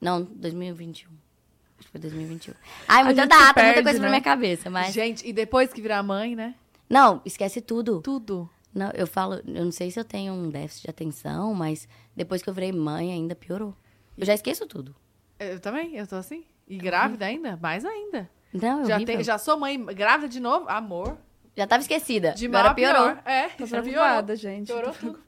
Não, 0.00 0.22
2021. 0.22 1.10
Acho 1.76 1.86
que 1.86 1.90
foi 1.90 2.00
2021. 2.00 2.54
Ai, 2.86 3.02
muita 3.02 3.26
data, 3.26 3.54
perde, 3.54 3.66
muita 3.66 3.82
coisa 3.82 3.98
né? 3.98 4.02
pra 4.04 4.10
minha 4.10 4.22
cabeça, 4.22 4.70
mas... 4.70 4.94
Gente, 4.94 5.26
e 5.26 5.32
depois 5.32 5.72
que 5.72 5.82
virar 5.82 6.04
mãe, 6.04 6.36
né? 6.36 6.54
Não, 6.88 7.20
esquece 7.24 7.60
tudo. 7.60 8.00
Tudo. 8.00 8.48
Não, 8.74 8.90
eu 8.94 9.06
falo, 9.06 9.34
eu 9.46 9.64
não 9.64 9.72
sei 9.72 9.90
se 9.90 9.98
eu 9.98 10.04
tenho 10.04 10.32
um 10.32 10.48
déficit 10.48 10.84
de 10.84 10.90
atenção, 10.90 11.52
mas 11.54 11.88
depois 12.14 12.42
que 12.42 12.48
eu 12.48 12.54
virei 12.54 12.70
mãe 12.72 13.12
ainda 13.12 13.34
piorou. 13.34 13.74
Eu 14.16 14.24
já 14.24 14.34
esqueço 14.34 14.66
tudo. 14.66 14.94
Eu 15.38 15.58
também, 15.58 15.96
eu 15.96 16.06
tô 16.06 16.16
assim. 16.16 16.44
E 16.68 16.76
grávida 16.76 17.24
ainda? 17.26 17.56
Mais 17.60 17.84
ainda. 17.84 18.30
Não, 18.52 18.82
é 18.82 18.84
Já, 18.86 19.04
tem, 19.04 19.24
já 19.24 19.38
sou 19.38 19.58
mãe 19.58 19.82
grávida 19.86 20.28
de 20.28 20.38
novo? 20.40 20.68
Amor. 20.68 21.16
Já 21.56 21.66
tava 21.66 21.80
esquecida. 21.82 22.32
De 22.32 22.46
mal 22.48 22.60
Agora 22.60 22.74
piorou. 22.74 23.02
pior. 23.16 23.22
É, 23.24 23.48
Tô 23.48 23.66
já 23.66 23.80
preocupada, 23.82 24.22
piorou. 24.22 24.36
gente. 24.36 24.66
Piorou 24.66 24.92
tudo. 24.94 25.18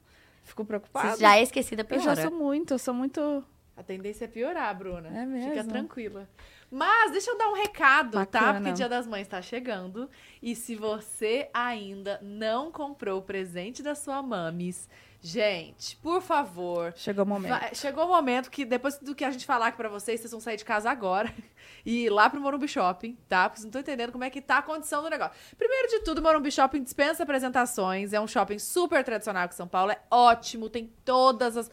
Fico 0.43 0.65
preocupada. 0.65 1.15
Se 1.15 1.21
já 1.21 1.37
é 1.37 1.43
esquecida, 1.43 1.81
Eu 1.81 1.85
piora. 1.85 2.03
já 2.15 2.29
sou 2.29 2.31
muito, 2.31 2.73
eu 2.73 2.79
sou 2.79 2.93
muito... 2.93 3.43
A 3.75 3.81
tendência 3.83 4.25
é 4.25 4.27
piorar, 4.27 4.77
Bruna. 4.77 5.07
É 5.09 5.25
mesmo? 5.25 5.49
Fica 5.49 5.63
tranquila. 5.63 6.29
Mas 6.73 7.11
deixa 7.11 7.29
eu 7.29 7.37
dar 7.37 7.49
um 7.49 7.53
recado, 7.53 8.13
tá? 8.13 8.19
Bacana. 8.25 8.53
Porque 8.59 8.71
Dia 8.71 8.89
das 8.89 9.05
Mães 9.05 9.27
tá 9.27 9.43
chegando. 9.43 10.09
E 10.41 10.55
se 10.55 10.75
você 10.75 11.47
ainda 11.53 12.19
não 12.23 12.71
comprou 12.71 13.19
o 13.19 13.21
presente 13.21 13.83
da 13.83 13.93
sua 13.93 14.23
mamis, 14.23 14.89
gente, 15.25 15.95
por 15.97 16.21
favor. 16.21 16.93
Chegou 16.97 17.23
o 17.23 17.27
momento. 17.27 17.49
vai- 17.51 17.73
chegou 17.73 18.03
o 18.05 18.07
momento 18.09 18.51
que, 18.51 18.65
depois 18.65 18.97
do 18.99 19.15
que 19.15 19.23
a 19.23 19.31
gente 19.31 19.45
falar 19.45 19.67
aqui 19.67 19.77
pra 19.77 19.87
vocês, 19.87 20.19
vocês 20.19 20.31
vão 20.31 20.41
sair 20.41 20.57
de 20.57 20.65
casa 20.65 20.91
agora 20.91 21.33
e 21.85 22.05
ir 22.05 22.09
lá 22.09 22.29
pro 22.29 22.41
Morumbi 22.41 22.67
Shopping, 22.67 23.17
tá? 23.29 23.47
Porque 23.49 23.61
vocês 23.61 23.65
não 23.73 23.79
estão 23.79 23.81
entendendo 23.81 24.11
como 24.11 24.23
é 24.25 24.29
que 24.29 24.41
tá 24.41 24.57
a 24.57 24.61
condição 24.61 25.01
do 25.01 25.09
negócio. 25.09 25.33
Primeiro 25.57 25.87
de 25.87 25.99
tudo, 26.01 26.19
o 26.19 26.21
Morumbi 26.21 26.51
Shopping 26.51 26.83
dispensa 26.83 27.23
apresentações. 27.23 28.11
É 28.11 28.19
um 28.19 28.27
shopping 28.27 28.59
super 28.59 29.03
tradicional 29.03 29.43
aqui 29.45 29.53
em 29.53 29.57
São 29.57 29.67
Paulo. 29.67 29.91
É 29.93 29.99
ótimo, 30.11 30.69
tem 30.69 30.91
todas 31.05 31.55
as, 31.55 31.71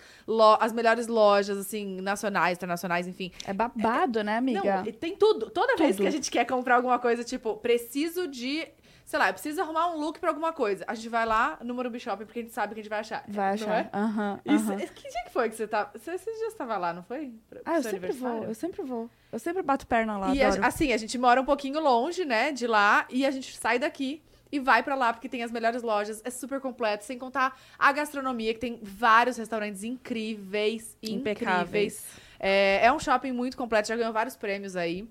as 0.61 0.73
melhores 0.73 1.09
lojas, 1.09 1.59
assim, 1.59 2.01
nacionais, 2.01 2.57
internacionais, 2.57 3.09
enfim. 3.09 3.33
É 3.45 3.53
babado, 3.53 4.23
né, 4.23 4.37
amiga? 4.39 4.83
Não, 4.85 4.93
tem 4.93 5.17
tudo. 5.17 5.51
Toda 5.51 5.77
vez 5.77 5.97
Tudo. 5.97 6.03
que 6.03 6.09
a 6.09 6.13
gente 6.13 6.31
quer 6.31 6.45
comprar 6.45 6.77
alguma 6.77 6.99
coisa, 6.99 7.25
tipo, 7.25 7.57
preciso 7.57 8.29
de 8.29 8.69
sei 9.11 9.19
lá, 9.19 9.29
eu 9.29 9.33
preciso 9.33 9.61
arrumar 9.61 9.89
um 9.93 9.99
look 9.99 10.21
pra 10.21 10.31
alguma 10.31 10.53
coisa. 10.53 10.85
A 10.87 10.95
gente 10.95 11.09
vai 11.09 11.27
lá 11.27 11.59
no 11.65 11.75
Morumbi 11.75 11.99
Shopping 11.99 12.25
porque 12.25 12.39
a 12.39 12.43
gente 12.43 12.55
sabe 12.55 12.75
que 12.75 12.81
a 12.81 12.83
gente 12.85 12.91
vai 12.91 13.01
achar. 13.01 13.25
Vai 13.27 13.55
achar. 13.55 13.87
é? 13.87 13.91
Aham. 13.93 14.41
Isso, 14.45 14.71
aham. 14.73 14.79
Que 14.79 15.09
dia 15.11 15.25
que 15.25 15.31
foi 15.33 15.49
que 15.49 15.57
você 15.57 15.67
tava? 15.67 15.91
Você, 15.99 16.13
esses 16.13 16.39
dias 16.39 16.53
estava 16.53 16.79
lá, 16.79 16.93
não 16.93 17.03
foi? 17.03 17.33
Ah, 17.65 17.79
eu 17.79 17.83
sempre 17.83 18.13
vou, 18.13 18.45
eu 18.45 18.55
sempre 18.55 18.83
vou. 18.83 19.11
Eu 19.33 19.39
sempre 19.41 19.63
bato 19.63 19.85
perna 19.85 20.17
lá, 20.17 20.33
E 20.33 20.41
a- 20.41 20.65
assim, 20.65 20.93
a 20.93 20.97
gente 20.97 21.19
mora 21.19 21.41
um 21.41 21.45
pouquinho 21.45 21.81
longe, 21.81 22.25
né, 22.25 22.53
de 22.53 22.69
lá, 22.69 23.05
e 23.11 23.27
a 23.27 23.31
gente 23.33 23.57
sai 23.59 23.81
daqui 23.81 24.23
e 24.53 24.61
vai 24.61 24.81
pra 24.83 24.95
lá 24.95 25.13
porque 25.13 25.29
tem 25.29 25.43
as 25.43 25.51
melhores 25.51 25.83
lojas, 25.83 26.23
é 26.25 26.31
super 26.31 26.61
completo, 26.61 27.05
sem 27.05 27.19
contar 27.19 27.59
a 27.79 27.91
gastronomia, 27.93 28.55
que 28.55 28.61
tem 28.61 28.79
vários 28.81 29.37
restaurantes 29.37 29.83
incríveis, 29.83 30.97
incríveis. 31.03 31.21
Impecáveis. 31.21 32.07
É, 32.39 32.87
é 32.87 32.93
um 32.93 32.99
shopping 33.01 33.33
muito 33.33 33.57
completo, 33.57 33.89
já 33.89 33.97
ganhou 33.97 34.13
vários 34.13 34.37
prêmios 34.37 34.77
aí. 34.77 35.09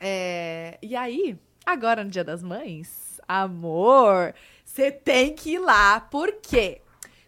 É, 0.00 0.78
e 0.82 0.96
aí, 0.96 1.38
agora 1.66 2.02
no 2.02 2.10
Dia 2.10 2.24
das 2.24 2.42
Mães, 2.42 3.09
amor, 3.30 4.34
você 4.64 4.90
tem 4.90 5.32
que 5.34 5.52
ir 5.52 5.58
lá, 5.60 6.00
por 6.00 6.32
quê? 6.42 6.80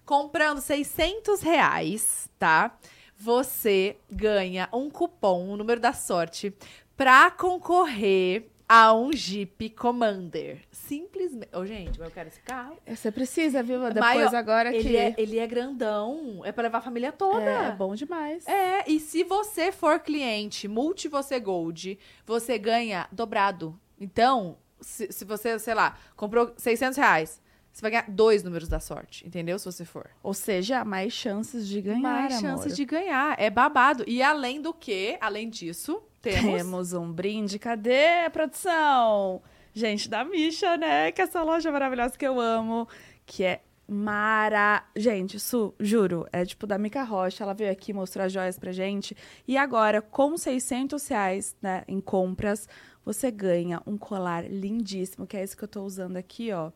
Comprando 0.04 0.60
600 0.60 1.40
reais, 1.42 2.28
tá? 2.38 2.76
Você 3.16 3.96
ganha 4.10 4.68
um 4.72 4.90
cupom, 4.90 5.50
um 5.52 5.56
número 5.56 5.80
da 5.80 5.92
sorte, 5.92 6.52
pra 6.96 7.30
concorrer 7.30 8.48
a 8.68 8.92
um 8.94 9.12
Jeep 9.12 9.70
Commander. 9.70 10.62
Simplesmente. 10.72 11.54
Ô, 11.54 11.64
gente, 11.64 11.98
mas 12.00 12.08
eu 12.08 12.10
quero 12.14 12.28
esse 12.28 12.40
carro. 12.40 12.76
Você 12.86 13.12
precisa, 13.12 13.62
viu? 13.62 13.78
Depois 13.78 14.00
Maior- 14.00 14.34
agora 14.34 14.74
Ele 14.74 14.88
que... 14.88 14.96
é, 14.96 15.14
ele 15.16 15.38
é 15.38 15.46
grandão. 15.46 16.40
É 16.44 16.50
pra 16.50 16.62
levar 16.64 16.78
a 16.78 16.82
família 16.82 17.12
toda. 17.12 17.42
É, 17.44 17.68
é 17.68 17.72
bom 17.72 17.94
demais. 17.94 18.44
É, 18.48 18.90
e 18.90 18.98
se 18.98 19.22
você 19.22 19.70
for 19.70 20.00
cliente 20.00 20.66
multi 20.66 21.06
você 21.06 21.38
gold, 21.38 21.96
você 22.26 22.58
ganha 22.58 23.06
dobrado. 23.12 23.78
Então, 24.00 24.56
se, 24.82 25.10
se 25.10 25.24
você, 25.24 25.58
sei 25.58 25.74
lá, 25.74 25.96
comprou 26.16 26.52
600 26.56 26.96
reais, 26.98 27.40
você 27.72 27.80
vai 27.80 27.90
ganhar 27.90 28.04
dois 28.10 28.42
números 28.42 28.68
da 28.68 28.78
sorte, 28.78 29.26
entendeu? 29.26 29.58
Se 29.58 29.64
você 29.64 29.84
for. 29.84 30.10
Ou 30.22 30.34
seja, 30.34 30.84
mais 30.84 31.12
chances 31.12 31.66
de 31.66 31.80
ganhar, 31.80 32.00
Mais 32.00 32.32
amor. 32.34 32.42
chances 32.42 32.76
de 32.76 32.84
ganhar. 32.84 33.34
É 33.40 33.48
babado. 33.48 34.04
E 34.06 34.22
além 34.22 34.60
do 34.60 34.74
que, 34.74 35.16
além 35.22 35.48
disso, 35.48 36.02
temos... 36.20 36.52
Temos 36.52 36.92
um 36.92 37.10
brinde. 37.10 37.58
Cadê 37.58 38.28
produção? 38.30 39.40
Gente, 39.72 40.08
da 40.08 40.22
Misha, 40.22 40.76
né? 40.76 41.10
Que 41.12 41.22
é 41.22 41.24
essa 41.24 41.42
loja 41.42 41.72
maravilhosa 41.72 42.16
que 42.18 42.26
eu 42.26 42.38
amo. 42.38 42.86
Que 43.24 43.44
é 43.44 43.62
mara... 43.88 44.84
Gente, 44.94 45.40
Su, 45.40 45.74
juro, 45.80 46.26
é 46.30 46.44
tipo 46.44 46.66
da 46.66 46.76
Mica 46.76 47.02
Rocha. 47.02 47.42
Ela 47.42 47.54
veio 47.54 47.72
aqui 47.72 47.94
mostrar 47.94 48.24
as 48.24 48.32
joias 48.32 48.58
pra 48.58 48.70
gente. 48.70 49.16
E 49.48 49.56
agora, 49.56 50.02
com 50.02 50.36
600 50.36 51.08
reais 51.08 51.56
né, 51.62 51.84
em 51.88 52.00
compras, 52.02 52.68
você 53.04 53.30
ganha 53.30 53.82
um 53.86 53.96
colar 53.96 54.44
lindíssimo, 54.50 55.26
que 55.26 55.36
é 55.36 55.42
esse 55.42 55.56
que 55.56 55.64
eu 55.64 55.68
tô 55.68 55.82
usando 55.82 56.16
aqui, 56.16 56.52
ó. 56.52 56.70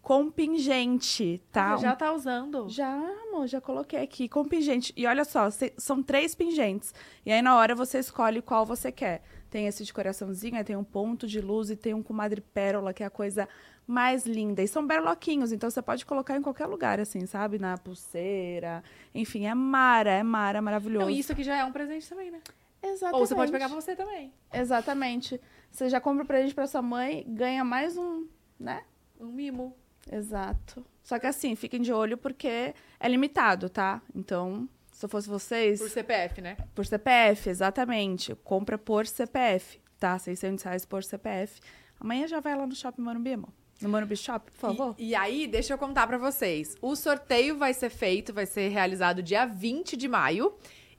Com 0.00 0.30
pingente, 0.30 1.42
tá? 1.52 1.76
Você 1.76 1.82
já 1.82 1.94
tá 1.94 2.12
usando. 2.12 2.68
Já, 2.68 2.94
amor, 3.28 3.46
já 3.46 3.60
coloquei 3.60 4.00
aqui 4.00 4.28
com 4.28 4.44
pingente. 4.44 4.92
E 4.96 5.06
olha 5.06 5.24
só, 5.24 5.48
são 5.76 6.02
três 6.02 6.34
pingentes. 6.34 6.94
E 7.26 7.32
aí 7.32 7.42
na 7.42 7.56
hora 7.56 7.74
você 7.74 7.98
escolhe 7.98 8.40
qual 8.40 8.64
você 8.64 8.90
quer. 8.90 9.22
Tem 9.50 9.66
esse 9.66 9.84
de 9.84 9.92
coraçãozinho, 9.92 10.56
aí 10.56 10.64
tem 10.64 10.76
um 10.76 10.84
ponto 10.84 11.26
de 11.26 11.40
luz 11.40 11.68
e 11.70 11.76
tem 11.76 11.94
um 11.94 12.02
com 12.02 12.14
pérola, 12.54 12.94
que 12.94 13.02
é 13.02 13.06
a 13.06 13.10
coisa 13.10 13.48
mais 13.86 14.26
linda. 14.26 14.62
E 14.62 14.68
são 14.68 14.86
berloquinhos, 14.86 15.50
então 15.52 15.70
você 15.70 15.80
pode 15.80 16.04
colocar 16.04 16.36
em 16.36 16.42
qualquer 16.42 16.66
lugar, 16.66 17.00
assim, 17.00 17.24
sabe? 17.26 17.58
Na 17.58 17.76
pulseira. 17.78 18.84
Enfim, 19.14 19.46
é 19.46 19.54
mara, 19.54 20.10
é 20.10 20.22
mara, 20.22 20.60
maravilhoso. 20.60 21.06
Não, 21.06 21.10
e 21.10 21.18
isso 21.18 21.32
aqui 21.32 21.42
já 21.42 21.56
é 21.56 21.64
um 21.64 21.72
presente 21.72 22.08
também, 22.08 22.30
né? 22.30 22.40
Exatamente. 22.82 23.20
Ou 23.20 23.26
você 23.26 23.34
pode 23.34 23.50
pegar 23.50 23.68
pra 23.68 23.80
você 23.80 23.96
também. 23.96 24.32
Exatamente. 24.52 25.40
Você 25.70 25.88
já 25.88 26.00
compra 26.00 26.24
o 26.24 26.26
presente 26.26 26.54
pra 26.54 26.66
sua 26.66 26.82
mãe, 26.82 27.24
ganha 27.28 27.64
mais 27.64 27.96
um, 27.96 28.26
né? 28.58 28.82
Um 29.20 29.26
mimo. 29.26 29.76
Exato. 30.10 30.84
Só 31.02 31.18
que 31.18 31.26
assim, 31.26 31.54
fiquem 31.54 31.80
de 31.80 31.92
olho 31.92 32.16
porque 32.16 32.74
é 32.98 33.08
limitado, 33.08 33.68
tá? 33.68 34.02
Então, 34.14 34.68
se 34.90 35.04
eu 35.04 35.08
fosse 35.08 35.28
vocês, 35.28 35.78
Por 35.80 35.90
CPF, 35.90 36.40
né? 36.40 36.56
por 36.74 36.84
CPF, 36.86 37.48
exatamente. 37.48 38.34
Compra 38.44 38.76
por 38.78 39.06
CPF, 39.06 39.80
tá? 39.98 40.18
600 40.18 40.64
reais 40.64 40.84
por 40.84 41.04
CPF. 41.04 41.60
Amanhã 42.00 42.26
já 42.26 42.40
vai 42.40 42.56
lá 42.56 42.66
no 42.66 42.74
Shopping 42.74 43.02
Morumbi, 43.02 43.32
amor. 43.34 43.50
No 43.80 43.88
Morumbi 43.88 44.16
Shop, 44.16 44.50
por 44.50 44.58
favor. 44.58 44.94
E, 44.98 45.10
e 45.10 45.14
aí, 45.14 45.46
deixa 45.46 45.72
eu 45.72 45.78
contar 45.78 46.06
pra 46.06 46.18
vocês. 46.18 46.74
O 46.82 46.96
sorteio 46.96 47.56
vai 47.56 47.72
ser 47.72 47.90
feito, 47.90 48.32
vai 48.32 48.44
ser 48.44 48.68
realizado 48.70 49.22
dia 49.22 49.46
20 49.46 49.96
de 49.96 50.08
maio. 50.08 50.52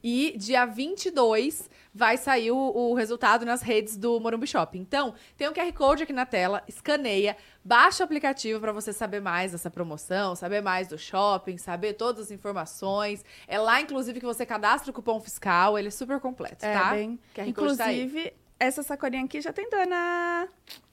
E 0.04 0.34
dia 0.38 0.66
22 0.66 1.70
vai 1.94 2.16
sair 2.18 2.52
o, 2.52 2.58
o 2.58 2.94
resultado 2.94 3.46
nas 3.46 3.62
redes 3.62 3.98
do 3.98 4.20
Morumbi 4.20 4.48
Shopping. 4.48 4.80
Então, 4.80 5.14
tem 5.36 5.50
um 5.50 5.54
QR 5.54 5.74
Code 5.74 6.04
aqui 6.04 6.14
na 6.14 6.26
tela, 6.26 6.64
escaneia, 6.68 7.36
baixa 7.66 8.04
o 8.04 8.06
aplicativo 8.06 8.60
pra 8.60 8.72
você 8.72 8.94
saber 8.94 9.20
mais 9.22 9.52
dessa 9.52 9.70
promoção, 9.70 10.36
saber 10.36 10.62
mais 10.62 10.88
do 10.88 10.98
shopping, 10.98 11.58
saber 11.58 11.94
todas 11.94 12.26
as 12.26 12.32
informações. 12.32 13.26
É 13.48 13.60
lá, 13.60 13.82
inclusive, 13.82 14.20
que 14.20 14.26
você 14.26 14.46
cadastra 14.46 14.92
o 14.92 14.94
cupom 14.94 15.20
fiscal, 15.20 15.78
ele 15.78 15.90
é 15.90 15.92
super 15.92 16.20
completo, 16.20 16.66
É, 16.66 16.74
tá? 16.74 16.92
bem. 16.92 17.20
QR 17.36 17.54
Code 17.54 17.78
tá. 17.78 17.92
Inclusive, 17.92 18.34
essa 18.60 18.84
sacolinha 18.84 19.26
aqui 19.26 19.42
já 19.42 19.52
tem 19.52 19.70
dona. 19.70 20.48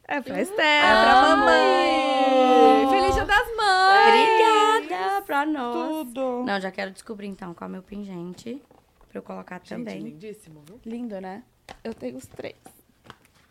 É 0.08 0.20
pra 0.20 0.40
Esther, 0.40 0.64
é 0.64 1.02
pra 1.02 1.36
mamãe. 1.36 2.88
Feliz 2.90 3.14
Dia 3.14 3.24
das 3.24 3.56
Mães! 3.56 4.06
Obrigada 4.08 5.22
pra 5.22 5.44
nós. 5.46 5.88
Tudo. 5.88 6.44
Não, 6.44 6.60
já 6.60 6.70
quero 6.70 6.90
descobrir 6.92 7.26
então 7.26 7.52
qual 7.52 7.66
é 7.66 7.68
o 7.68 7.72
meu 7.72 7.82
pingente. 7.82 8.62
Pra 9.16 9.20
eu 9.20 9.22
colocar 9.22 9.58
Gente, 9.60 9.68
também. 9.68 10.00
lindíssimo, 10.00 10.62
viu? 10.66 10.78
Lindo, 10.84 11.18
né? 11.20 11.42
Eu 11.82 11.94
tenho 11.94 12.18
os 12.18 12.26
três. 12.26 12.54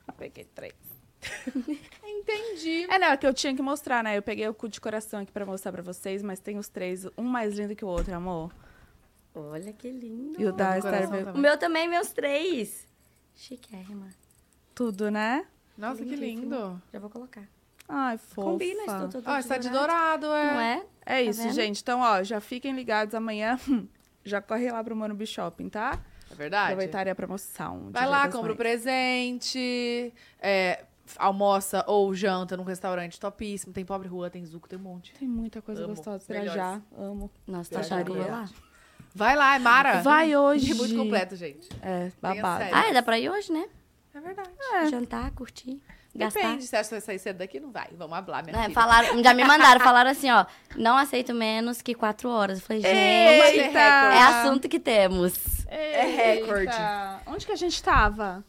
Eu 0.08 0.14
peguei 0.14 0.44
três. 0.46 0.76
Entendi. 2.06 2.84
É, 2.88 3.00
não, 3.00 3.08
é 3.08 3.18
que 3.18 3.26
eu 3.26 3.34
tinha 3.34 3.56
que 3.56 3.64
mostrar, 3.64 4.04
né? 4.04 4.16
Eu 4.16 4.22
peguei 4.22 4.48
o 4.48 4.54
cu 4.54 4.70
de 4.70 4.80
coração 4.80 5.22
aqui 5.22 5.32
pra 5.32 5.44
mostrar 5.44 5.72
pra 5.72 5.82
vocês, 5.82 6.22
mas 6.22 6.40
tem 6.40 6.60
os 6.60 6.68
três, 6.68 7.08
um 7.18 7.24
mais 7.24 7.58
lindo 7.58 7.76
que 7.76 7.84
o 7.84 7.88
outro, 7.88 8.14
amor. 8.14 8.54
Olha 9.34 9.74
que 9.74 9.90
lindo. 9.90 10.40
E 10.40 10.46
o 10.46 10.54
da 10.54 10.80
coração 10.80 11.12
veio. 11.12 11.34
O 11.34 11.38
meu 11.38 11.58
também, 11.58 11.88
meus 11.88 12.12
três. 12.12 12.88
Chiquérrima. 13.36 14.10
tudo, 14.76 15.10
né? 15.10 15.48
Nossa, 15.76 16.04
que 16.06 16.16
lindo. 16.16 16.80
Já 16.94 17.00
vou 17.00 17.10
colocar. 17.10 17.44
Ai, 17.90 18.18
fofa. 18.20 18.50
Combina 18.52 18.84
isso 18.86 19.10
tudo. 19.10 19.28
Ó, 19.28 19.38
está 19.38 19.58
de 19.58 19.70
dourado, 19.70 20.28
é. 20.28 20.54
Não 20.54 20.60
é? 20.60 20.86
É 21.06 21.24
isso, 21.24 21.42
vendo? 21.42 21.54
gente. 21.54 21.82
Então, 21.82 22.02
ó, 22.02 22.24
já 22.24 22.40
fiquem 22.40 22.74
ligados 22.74 23.16
amanhã. 23.16 23.60
Já 24.26 24.42
corre 24.42 24.72
lá 24.72 24.84
pro 24.84 24.96
Morumbi 24.96 25.26
Shopping, 25.26 25.70
tá? 25.70 26.00
É 26.32 26.36
verdade. 26.36 26.74
Aproveitarem 26.74 27.12
a 27.12 27.16
promoção. 27.16 27.86
de 27.86 27.92
Vai 27.92 28.08
lá, 28.08 28.28
compra 28.28 28.52
o 28.52 28.56
presente, 28.56 30.12
é, 30.40 30.84
almoça 31.18 31.84
ou 31.88 32.14
janta 32.16 32.58
num 32.58 32.64
restaurante 32.64 33.20
topíssimo. 33.20 33.72
Tem 33.72 33.86
Pobre 33.86 34.08
Rua, 34.08 34.30
tem 34.30 34.44
Zuco, 34.44 34.68
tem 34.68 34.80
um 34.80 34.82
monte. 34.82 35.14
Tem 35.14 35.28
muita 35.28 35.62
coisa 35.62 35.84
Amo. 35.84 35.96
gostosa 35.96 36.26
já. 36.46 36.82
Amo. 36.98 37.30
Nossa, 37.48 37.80
tá 37.80 38.00
eu 38.00 38.06
vou 38.06 38.18
lá? 38.18 38.50
Vai 39.14 39.36
lá, 39.36 39.56
é 39.56 39.60
Mara. 39.60 40.02
Vai 40.02 40.36
hoje. 40.36 40.72
É 40.72 40.76
muito 40.76 40.96
completo, 40.96 41.36
gente. 41.36 41.70
É, 41.82 42.12
babado. 42.22 42.66
Ah, 42.74 42.90
é, 42.90 42.94
dá 42.94 43.04
pra 43.04 43.20
ir 43.20 43.30
hoje, 43.30 43.52
né? 43.52 43.70
É 44.14 44.20
verdade. 44.20 44.50
Jantar, 44.90 45.32
curtir, 45.32 45.82
gastar. 46.16 46.42
Depende, 46.42 46.66
se 46.66 46.76
acha 46.76 46.90
que 46.90 46.96
vai 46.96 47.02
sair 47.02 47.20
cedo 47.20 47.38
daqui, 47.38 47.60
não 47.60 47.72
vai. 47.72 47.90
Vamos 47.94 48.18
hablar, 48.18 48.44
minha 48.44 48.66
É, 48.66 48.70
falaram, 48.70 49.22
já 49.24 49.34
me 49.34 49.44
mandaram, 49.44 49.80
falaram 49.84 50.10
assim, 50.10 50.32
ó, 50.32 50.46
não 50.76 50.98
aceito 50.98 51.34
menos 51.34 51.82
que 51.82 51.94
quatro 51.94 52.30
horas. 52.30 52.60
Eu 52.60 52.66
falei, 52.66 52.82
gente, 52.82 52.96
Eita! 52.96 53.80
é 53.80 54.22
assunto 54.22 54.70
que 54.70 54.80
temos. 54.80 55.66
É 55.68 56.06
recorde. 56.06 56.72
Eita. 56.72 57.22
Onde 57.28 57.46
que 57.46 57.52
a 57.52 57.58
gente 57.58 57.82
tava? 57.84 58.44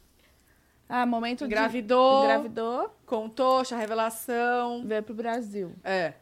Ah, 0.89 1.05
momento 1.05 1.41
de... 1.41 1.47
Engravidou, 1.47 2.25
Engravidou, 2.25 2.97
contou, 3.05 3.63
a 3.69 3.77
revelação. 3.77 4.85
veio 4.85 5.03
pro 5.03 5.15
Brasil. 5.15 5.75
É. 5.83 6.13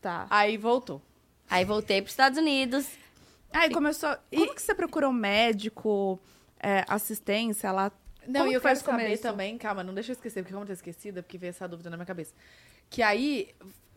Tá. 0.00 0.26
Aí 0.30 0.56
voltou. 0.56 1.02
Aí 1.50 1.64
voltei 1.64 2.00
pros 2.00 2.12
Estados 2.12 2.38
Unidos. 2.38 2.86
Aí 3.52 3.70
começou... 3.70 4.16
Como 4.32 4.54
que 4.54 4.62
você 4.62 4.74
procurou 4.74 5.12
médico, 5.12 6.20
é, 6.60 6.84
assistência 6.86 7.72
lá? 7.72 7.90
Não, 8.28 8.40
Como 8.40 8.52
e 8.52 8.54
eu 8.54 8.60
quero 8.60 8.78
saber 8.78 9.02
começo? 9.04 9.22
também, 9.22 9.56
calma, 9.56 9.82
não 9.82 9.94
deixa 9.94 10.10
eu 10.12 10.14
esquecer, 10.14 10.42
porque 10.42 10.52
como 10.52 10.62
eu 10.64 10.66
tô 10.66 10.72
esquecida, 10.74 11.22
porque 11.22 11.38
veio 11.38 11.48
essa 11.50 11.66
dúvida 11.66 11.88
na 11.88 11.96
minha 11.96 12.04
cabeça. 12.06 12.34
Que 12.90 13.00
aí, 13.02 13.54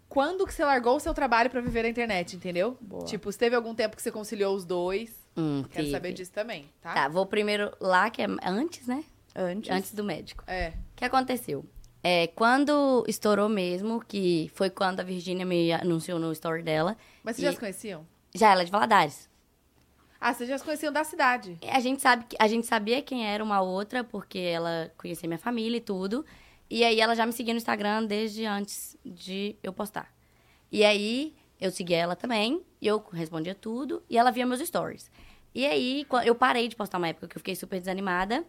quando 0.08 0.48
que 0.48 0.54
você 0.54 0.64
largou 0.64 0.96
o 0.96 1.00
seu 1.02 1.14
trabalho 1.14 1.50
pra 1.50 1.60
viver 1.60 1.84
a 1.86 1.90
internet, 1.90 2.36
entendeu? 2.36 2.78
Boa. 2.80 3.04
Tipo, 3.06 3.30
se 3.32 3.38
teve 3.38 3.56
algum 3.58 3.76
tempo 3.76 3.96
que 3.96 4.02
você 4.02 4.10
conciliou 4.12 4.56
os 4.56 4.64
dois. 4.64 5.14
Hum, 5.36 5.64
Quero 5.70 5.84
teve. 5.86 5.92
saber 5.92 6.14
disso 6.14 6.32
também, 6.32 6.70
tá? 6.82 6.94
Tá, 6.94 7.08
vou 7.10 7.26
primeiro 7.26 7.72
lá, 7.80 8.10
que 8.10 8.22
é 8.22 8.28
antes, 8.46 8.88
né? 8.88 9.04
Antes. 9.36 9.70
Antes 9.70 9.94
do 9.94 10.04
médico. 10.04 10.44
É. 10.48 10.70
O 10.70 10.96
que 10.96 11.06
aconteceu? 11.06 11.66
É, 12.04 12.28
quando 12.28 13.06
estourou 13.08 13.48
mesmo, 13.48 14.04
que 14.06 14.50
foi 14.56 14.70
quando 14.70 15.00
a 15.02 15.04
Virgínia 15.04 15.46
me 15.46 15.72
anunciou 15.72 16.18
no 16.20 16.32
story 16.32 16.64
dela, 16.64 16.98
Mas 17.24 17.36
vocês 17.36 17.44
E- 17.44 17.52
já 17.52 17.54
se 17.54 17.60
conheciam? 17.60 18.06
já 18.34 18.52
ela 18.52 18.62
é 18.64 18.66
de 18.66 18.72
Valadares. 18.72 19.30
Ah, 20.22 20.36
vocês 20.36 20.48
já 20.48 20.56
se 20.56 20.64
conheciam 20.64 20.94
da 20.94 21.04
cidade. 21.04 21.58
A 21.68 21.80
gente, 21.80 22.00
sabe, 22.00 22.26
a 22.38 22.48
gente 22.48 22.68
sabia 22.68 23.02
quem 23.02 23.26
era 23.28 23.44
uma 23.44 23.60
outra, 23.60 24.04
porque 24.04 24.38
ela 24.38 24.94
conhecia 24.96 25.28
minha 25.28 25.40
família 25.40 25.78
e 25.78 25.82
tudo. 25.82 26.24
E 26.70 26.84
aí 26.84 27.02
ela 27.02 27.16
já 27.16 27.26
me 27.26 27.34
seguia 27.34 27.56
no 27.56 27.58
Instagram 27.58 28.06
desde 28.06 28.46
antes 28.46 28.96
de 29.04 29.56
eu 29.64 29.74
postar. 29.74 30.14
E 30.72 30.86
aí 30.86 31.36
eu 31.60 31.72
seguia 31.72 31.98
ela 31.98 32.16
também, 32.16 32.64
e 32.80 32.86
eu 32.86 33.04
respondia 33.12 33.56
tudo, 33.56 34.04
e 34.08 34.16
ela 34.18 34.32
via 34.32 34.46
meus 34.46 34.62
stories. 34.62 35.10
E 35.56 35.66
aí 35.66 36.06
eu 36.24 36.36
parei 36.36 36.68
de 36.68 36.76
postar 36.76 37.00
uma 37.00 37.08
época 37.08 37.28
que 37.28 37.36
eu 37.36 37.40
fiquei 37.40 37.56
super 37.56 37.80
desanimada. 37.80 38.46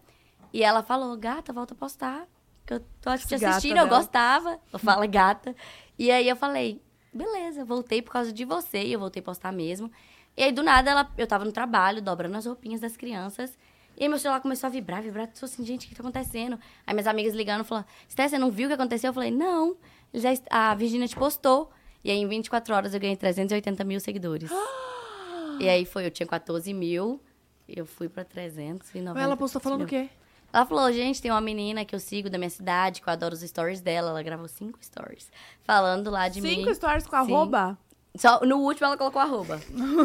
E 0.53 0.63
ela 0.63 0.83
falou, 0.83 1.17
gata, 1.17 1.53
volta 1.55 1.73
a 1.73 1.77
postar. 1.77 2.29
que 2.67 2.75
eu 2.75 2.81
tô 3.01 3.17
te 3.17 3.35
assistindo, 3.35 3.79
eu 3.79 3.87
dela. 3.87 3.99
gostava. 3.99 4.61
Eu 4.71 4.79
falo 4.79 5.09
gata. 5.09 5.57
E 5.99 6.11
aí 6.11 6.29
eu 6.29 6.37
falei, 6.37 6.83
beleza, 7.13 7.65
voltei 7.65 8.03
por 8.03 8.13
causa 8.13 8.33
de 8.33 8.45
você, 8.45 8.83
e 8.85 8.93
eu 8.93 9.01
voltei 9.01 9.21
a 9.21 9.25
postar 9.25 9.53
mesmo. 9.53 9.91
E 10.37 10.43
aí, 10.43 10.53
do 10.53 10.63
nada, 10.63 10.91
ela, 10.91 11.13
eu 11.19 11.27
tava 11.27 11.45
no 11.45 11.53
trabalho, 11.53 12.01
dobrando 12.01 12.37
as 12.37 12.47
roupinhas 12.47 12.81
das 12.81 12.97
crianças. 12.97 13.57
E 13.97 14.05
aí 14.05 14.09
meu 14.09 14.19
celular 14.19 14.41
começou 14.41 14.67
a 14.67 14.71
vibrar, 14.71 15.03
vibrar. 15.03 15.27
Eu 15.27 15.45
assim, 15.45 15.65
gente, 15.65 15.87
o 15.87 15.89
que 15.89 15.95
tá 15.95 16.03
acontecendo? 16.03 16.59
Aí 16.87 16.95
minhas 16.95 17.07
amigas 17.07 17.35
ligando, 17.35 17.65
falando, 17.65 17.85
Sté, 18.09 18.27
você 18.27 18.39
não 18.39 18.51
viu 18.51 18.67
o 18.67 18.69
que 18.69 18.75
aconteceu? 18.75 19.11
Eu 19.11 19.15
falei, 19.15 19.31
não, 19.31 19.77
já 20.15 20.31
a 20.51 20.75
Virginia 20.75 21.07
te 21.07 21.17
postou. 21.17 21.71
E 22.03 22.11
aí, 22.11 22.19
em 22.19 22.27
24 22.27 22.75
horas, 22.75 22.95
eu 22.95 23.01
ganhei 23.01 23.17
380 23.17 23.85
mil 23.85 24.01
seguidores. 24.01 24.51
e 25.61 25.69
aí 25.69 25.85
foi, 25.85 26.07
eu 26.07 26.11
tinha 26.11 26.27
14 26.27 26.73
mil, 26.73 27.21
eu 27.69 27.87
fui 27.87 28.09
pra 28.09 28.25
390 28.25 29.21
Ela 29.21 29.37
postou 29.37 29.61
falando 29.61 29.81
mil. 29.81 29.87
o 29.87 29.91
quê? 29.91 30.09
Ela 30.53 30.67
falou, 30.67 30.93
gente, 30.93 31.23
tem 31.23 31.31
uma 31.31 31.41
menina 31.41 31.85
que 31.85 31.95
eu 31.95 32.01
sigo 32.01 32.29
da 32.29 32.37
minha 32.37 32.51
cidade, 32.51 33.01
que 33.01 33.09
eu 33.09 33.13
adoro 33.13 33.35
os 33.35 33.41
stories 33.41 33.81
dela. 33.81 34.11
Ela 34.11 34.23
gravou 34.23 34.47
cinco 34.47 34.79
stories. 34.83 35.31
Falando 35.63 36.11
lá 36.11 36.29
de 36.29 36.43
mim. 36.43 36.57
Cinco 36.57 36.75
stories 36.75 37.07
com 37.07 37.17
Sim. 37.25 37.33
arroba? 37.33 37.79
Só, 38.15 38.41
no 38.45 38.59
último 38.59 38.87
ela 38.87 38.97
colocou 38.97 39.23
arroba. 39.23 39.59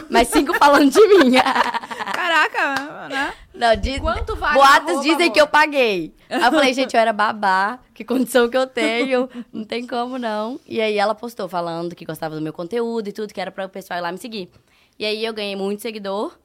Mas 0.09 0.29
cinco 0.29 0.53
falando 0.53 0.89
de 0.91 1.07
mim. 1.07 1.31
Caraca, 2.15 3.07
né? 3.09 3.33
Não, 3.53 3.75
diz, 3.75 3.99
Quanto 3.99 4.35
vale 4.35 4.53
boatos 4.53 4.89
arroba, 4.89 5.03
dizem 5.03 5.23
amor? 5.23 5.33
que 5.33 5.41
eu 5.41 5.47
paguei. 5.47 6.15
Aí 6.29 6.41
eu 6.41 6.51
falei, 6.51 6.73
gente, 6.73 6.95
eu 6.95 7.01
era 7.01 7.11
babá. 7.11 7.79
Que 7.93 8.05
condição 8.05 8.49
que 8.49 8.55
eu 8.55 8.65
tenho. 8.65 9.29
Não 9.51 9.65
tem 9.65 9.85
como, 9.85 10.17
não. 10.17 10.59
E 10.65 10.79
aí 10.79 10.97
ela 10.97 11.15
postou 11.15 11.49
falando 11.49 11.95
que 11.95 12.05
gostava 12.05 12.35
do 12.35 12.41
meu 12.41 12.53
conteúdo 12.53 13.09
e 13.09 13.11
tudo, 13.11 13.33
que 13.33 13.41
era 13.41 13.51
para 13.51 13.65
o 13.65 13.69
pessoal 13.69 13.99
ir 13.99 14.01
lá 14.01 14.11
me 14.11 14.17
seguir. 14.17 14.49
E 14.97 15.05
aí 15.05 15.25
eu 15.25 15.33
ganhei 15.33 15.55
muito 15.55 15.81
seguidor. 15.81 16.37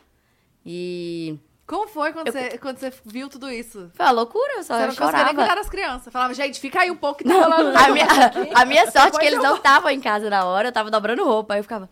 E... 0.66 1.38
Como 1.72 1.88
foi 1.88 2.12
quando, 2.12 2.30
você, 2.30 2.58
quando 2.58 2.76
você 2.76 2.92
viu 3.02 3.30
tudo 3.30 3.50
isso? 3.50 3.90
Foi 3.94 4.04
uma 4.04 4.12
loucura, 4.12 4.58
eu 4.58 4.62
só 4.62 4.74
Você 4.74 4.80
não 4.80 4.88
conseguia 4.88 5.06
nem 5.06 5.12
chorava. 5.12 5.34
cuidar 5.34 5.54
das 5.54 5.70
crianças. 5.70 6.12
Falava, 6.12 6.34
gente, 6.34 6.60
fica 6.60 6.80
aí 6.80 6.90
um 6.90 6.96
pouco 6.96 7.20
que 7.20 7.24
tá 7.24 7.32
rolando. 7.32 7.78
A 7.78 7.88
minha, 7.88 8.06
a 8.54 8.64
minha 8.66 8.90
sorte 8.90 9.16
é 9.16 9.20
que 9.20 9.24
eles 9.24 9.38
eu 9.38 9.42
não 9.42 9.56
estavam 9.56 9.90
em 9.90 9.98
casa 9.98 10.28
na 10.28 10.44
hora, 10.44 10.68
eu 10.68 10.72
tava 10.72 10.90
dobrando 10.90 11.24
roupa. 11.24 11.54
Aí 11.54 11.60
eu 11.60 11.64
ficava, 11.64 11.88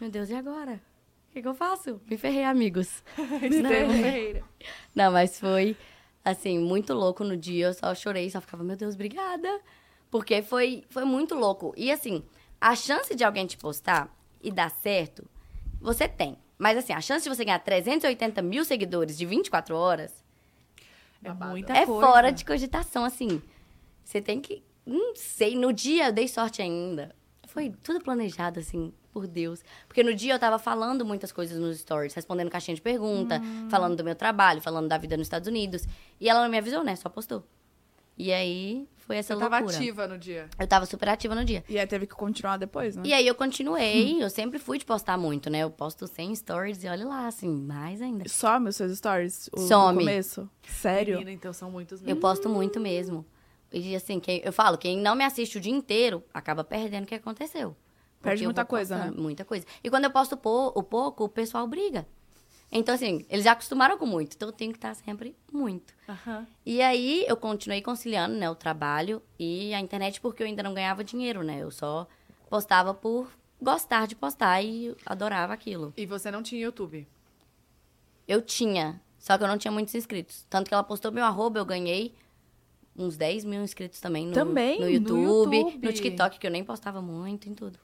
meu 0.00 0.10
Deus, 0.10 0.30
e 0.30 0.34
agora? 0.34 0.72
O 0.72 1.32
que, 1.32 1.42
que 1.42 1.46
eu 1.46 1.54
faço? 1.54 2.00
Me 2.10 2.16
ferrei, 2.16 2.42
amigos. 2.42 3.04
Ferreira. 3.14 4.42
Não, 4.92 5.12
mas 5.12 5.38
foi, 5.38 5.76
assim, 6.24 6.58
muito 6.58 6.92
louco 6.92 7.22
no 7.22 7.36
dia. 7.36 7.66
Eu 7.66 7.74
só 7.74 7.94
chorei, 7.94 8.28
só 8.30 8.40
ficava, 8.40 8.64
meu 8.64 8.74
Deus, 8.74 8.96
obrigada. 8.96 9.60
Porque 10.10 10.42
foi, 10.42 10.82
foi 10.90 11.04
muito 11.04 11.36
louco. 11.36 11.72
E, 11.76 11.92
assim, 11.92 12.24
a 12.60 12.74
chance 12.74 13.14
de 13.14 13.22
alguém 13.22 13.46
te 13.46 13.56
postar 13.56 14.12
e 14.42 14.50
dar 14.50 14.72
certo, 14.72 15.24
você 15.80 16.08
tem. 16.08 16.36
Mas, 16.60 16.76
assim, 16.76 16.92
a 16.92 17.00
chance 17.00 17.22
de 17.24 17.34
você 17.34 17.42
ganhar 17.42 17.58
380 17.58 18.42
mil 18.42 18.66
seguidores 18.66 19.16
de 19.16 19.24
24 19.24 19.74
horas 19.74 20.22
É 21.24 21.32
muita 21.32 21.72
é 21.72 21.86
coisa. 21.86 22.06
fora 22.06 22.30
de 22.30 22.44
cogitação, 22.44 23.02
assim. 23.02 23.40
Você 24.04 24.20
tem 24.20 24.42
que. 24.42 24.62
Não 24.84 25.16
sei, 25.16 25.56
no 25.56 25.72
dia 25.72 26.08
eu 26.08 26.12
dei 26.12 26.28
sorte 26.28 26.60
ainda. 26.60 27.14
Foi 27.46 27.72
tudo 27.82 28.04
planejado, 28.04 28.60
assim, 28.60 28.92
por 29.10 29.26
Deus. 29.26 29.64
Porque 29.88 30.02
no 30.02 30.14
dia 30.14 30.34
eu 30.34 30.38
tava 30.38 30.58
falando 30.58 31.02
muitas 31.02 31.32
coisas 31.32 31.58
nos 31.58 31.78
stories, 31.78 32.12
respondendo 32.12 32.50
caixinha 32.50 32.74
de 32.74 32.82
pergunta, 32.82 33.40
falando 33.70 33.96
do 33.96 34.04
meu 34.04 34.14
trabalho, 34.14 34.60
falando 34.60 34.86
da 34.86 34.98
vida 34.98 35.16
nos 35.16 35.28
Estados 35.28 35.48
Unidos. 35.48 35.86
E 36.20 36.28
ela 36.28 36.42
não 36.42 36.50
me 36.50 36.58
avisou, 36.58 36.84
né? 36.84 36.94
Só 36.94 37.08
postou. 37.08 37.42
E 38.22 38.34
aí 38.34 38.86
foi 38.98 39.16
essa 39.16 39.34
Você 39.34 39.40
tava 39.40 39.56
loucura. 39.60 39.78
ativa 39.78 40.06
no 40.06 40.18
dia. 40.18 40.50
Eu 40.58 40.66
tava 40.66 40.84
super 40.84 41.08
ativa 41.08 41.34
no 41.34 41.42
dia. 41.42 41.64
E 41.66 41.78
aí 41.78 41.86
teve 41.86 42.06
que 42.06 42.14
continuar 42.14 42.58
depois, 42.58 42.94
né? 42.94 43.02
E 43.06 43.14
aí 43.14 43.26
eu 43.26 43.34
continuei, 43.34 44.22
eu 44.22 44.28
sempre 44.28 44.58
fui 44.58 44.76
de 44.76 44.84
postar 44.84 45.16
muito, 45.16 45.48
né? 45.48 45.60
Eu 45.60 45.70
posto 45.70 46.06
100 46.06 46.36
stories 46.36 46.84
e 46.84 46.88
olha 46.88 47.06
lá, 47.06 47.26
assim, 47.26 47.48
mais 47.48 48.02
ainda. 48.02 48.28
Some 48.28 48.68
os 48.68 48.76
seus 48.76 48.98
stories? 48.98 49.48
O, 49.54 49.60
Some. 49.60 49.94
No 49.94 50.00
começo? 50.00 50.50
Sério? 50.68 51.14
Menina, 51.14 51.32
então 51.32 51.50
são 51.50 51.70
muitos 51.70 52.02
Eu 52.02 52.08
mesmo. 52.08 52.20
posto 52.20 52.46
muito 52.50 52.78
mesmo. 52.78 53.24
E 53.72 53.96
assim, 53.96 54.20
quem, 54.20 54.42
eu 54.44 54.52
falo, 54.52 54.76
quem 54.76 54.98
não 54.98 55.14
me 55.14 55.24
assiste 55.24 55.56
o 55.56 55.60
dia 55.60 55.72
inteiro 55.72 56.22
acaba 56.34 56.62
perdendo 56.62 57.04
o 57.04 57.06
que 57.06 57.14
aconteceu. 57.14 57.74
Perde 58.20 58.44
eu 58.44 58.48
muita 58.48 58.66
coisa, 58.66 58.98
né? 58.98 59.10
Muita 59.16 59.46
coisa. 59.46 59.64
E 59.82 59.88
quando 59.88 60.04
eu 60.04 60.10
posto 60.10 60.34
o 60.34 60.82
pouco, 60.82 61.24
o 61.24 61.28
pessoal 61.28 61.66
briga. 61.66 62.06
Então, 62.72 62.94
assim, 62.94 63.24
eles 63.28 63.44
já 63.44 63.52
acostumaram 63.52 63.98
com 63.98 64.06
muito. 64.06 64.36
Então, 64.36 64.48
eu 64.48 64.52
tenho 64.52 64.70
que 64.70 64.78
estar 64.78 64.94
sempre 64.94 65.34
muito. 65.52 65.92
Aham. 66.08 66.46
E 66.64 66.80
aí, 66.80 67.24
eu 67.26 67.36
continuei 67.36 67.82
conciliando, 67.82 68.36
né, 68.36 68.48
o 68.48 68.54
trabalho 68.54 69.20
e 69.38 69.74
a 69.74 69.80
internet, 69.80 70.20
porque 70.20 70.42
eu 70.42 70.46
ainda 70.46 70.62
não 70.62 70.72
ganhava 70.72 71.02
dinheiro, 71.02 71.42
né? 71.42 71.58
Eu 71.60 71.70
só 71.70 72.06
postava 72.48 72.94
por 72.94 73.28
gostar 73.60 74.06
de 74.06 74.14
postar 74.14 74.62
e 74.62 74.94
adorava 75.04 75.52
aquilo. 75.52 75.92
E 75.96 76.06
você 76.06 76.30
não 76.30 76.42
tinha 76.42 76.62
YouTube? 76.62 77.06
Eu 78.26 78.40
tinha, 78.40 79.00
só 79.18 79.36
que 79.36 79.42
eu 79.42 79.48
não 79.48 79.58
tinha 79.58 79.72
muitos 79.72 79.94
inscritos. 79.94 80.46
Tanto 80.48 80.68
que 80.68 80.74
ela 80.74 80.84
postou 80.84 81.10
meu 81.10 81.24
arroba, 81.24 81.58
eu 81.58 81.64
ganhei 81.64 82.14
uns 82.96 83.16
10 83.16 83.44
mil 83.44 83.62
inscritos 83.62 84.00
também 84.00 84.26
no, 84.26 84.32
Também? 84.32 84.78
no 84.78 84.86
No 84.86 84.90
YouTube, 84.90 85.58
no, 85.58 85.70
YouTube. 85.70 85.92
TikTok, 85.92 86.38
que 86.38 86.46
eu 86.46 86.50
nem 86.50 86.62
postava 86.62 87.02
muito, 87.02 87.48
em 87.48 87.54
tudo. 87.54 87.78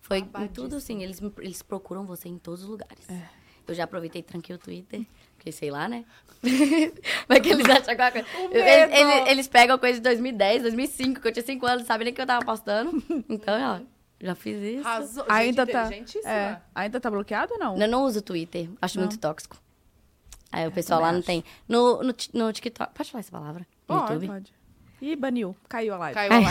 Foi 0.00 0.18
em 0.18 0.48
tudo, 0.48 0.76
assim, 0.76 1.02
eles, 1.04 1.20
eles 1.38 1.62
procuram 1.62 2.04
você 2.04 2.28
em 2.28 2.36
todos 2.36 2.64
os 2.64 2.68
lugares. 2.68 3.08
É. 3.08 3.39
Eu 3.70 3.74
já 3.76 3.84
aproveitei 3.84 4.20
e 4.20 4.22
tranquei 4.22 4.54
o 4.54 4.58
Twitter, 4.58 5.02
porque 5.36 5.50
sei 5.52 5.70
lá, 5.70 5.88
né? 5.88 6.04
Mas 7.28 7.40
que 7.40 7.48
eles 7.50 7.66
acham 7.68 7.90
alguma 7.90 8.10
coisa. 8.10 8.26
O 8.50 8.54
eles, 8.56 8.98
eles- 8.98 9.28
eles 9.28 9.48
pegam 9.48 9.78
coisa 9.78 9.98
de 9.98 10.02
2010, 10.02 10.62
2005, 10.62 11.20
que 11.20 11.28
eu 11.28 11.32
tinha 11.32 11.44
5 11.44 11.66
anos, 11.66 11.78
não 11.80 11.86
sabem 11.86 12.06
nem 12.06 12.14
que 12.14 12.20
eu 12.20 12.26
tava 12.26 12.44
postando. 12.44 12.90
Então, 13.28 13.54
ó, 13.80 13.80
já 14.20 14.34
fiz 14.34 14.60
isso. 14.62 14.86
Arrasou. 14.86 15.24
Ainda 15.28 15.64
Gente, 15.88 16.20
tá. 16.20 16.30
É, 16.30 16.60
ainda 16.74 17.00
tá 17.00 17.10
bloqueado 17.10 17.52
ou 17.54 17.58
não? 17.58 17.76
Eu 17.78 17.88
não 17.88 18.04
uso 18.04 18.20
Twitter, 18.22 18.68
acho 18.80 18.98
Não. 18.98 19.06
muito 19.06 19.18
tóxico. 19.18 19.56
Aí 20.52 20.66
o 20.66 20.72
pessoal 20.72 21.00
lá 21.00 21.12
também 21.12 21.14
não 21.14 21.20
acho. 21.20 21.26
tem. 21.26 21.44
No, 21.68 22.02
no, 22.02 22.46
no 22.46 22.52
TikTok. 22.52 22.92
Pode 22.92 23.10
falar 23.10 23.20
essa 23.20 23.30
palavra? 23.30 23.66
No 23.88 23.98
Pode, 24.00 24.12
YouTube? 24.14 24.26
pode. 24.26 24.52
Ih, 25.00 25.16
baniu. 25.16 25.56
Caiu 25.68 25.94
a 25.94 25.98
live. 25.98 26.14
Caiu 26.14 26.32
lá. 26.32 26.40
Não 26.40 26.48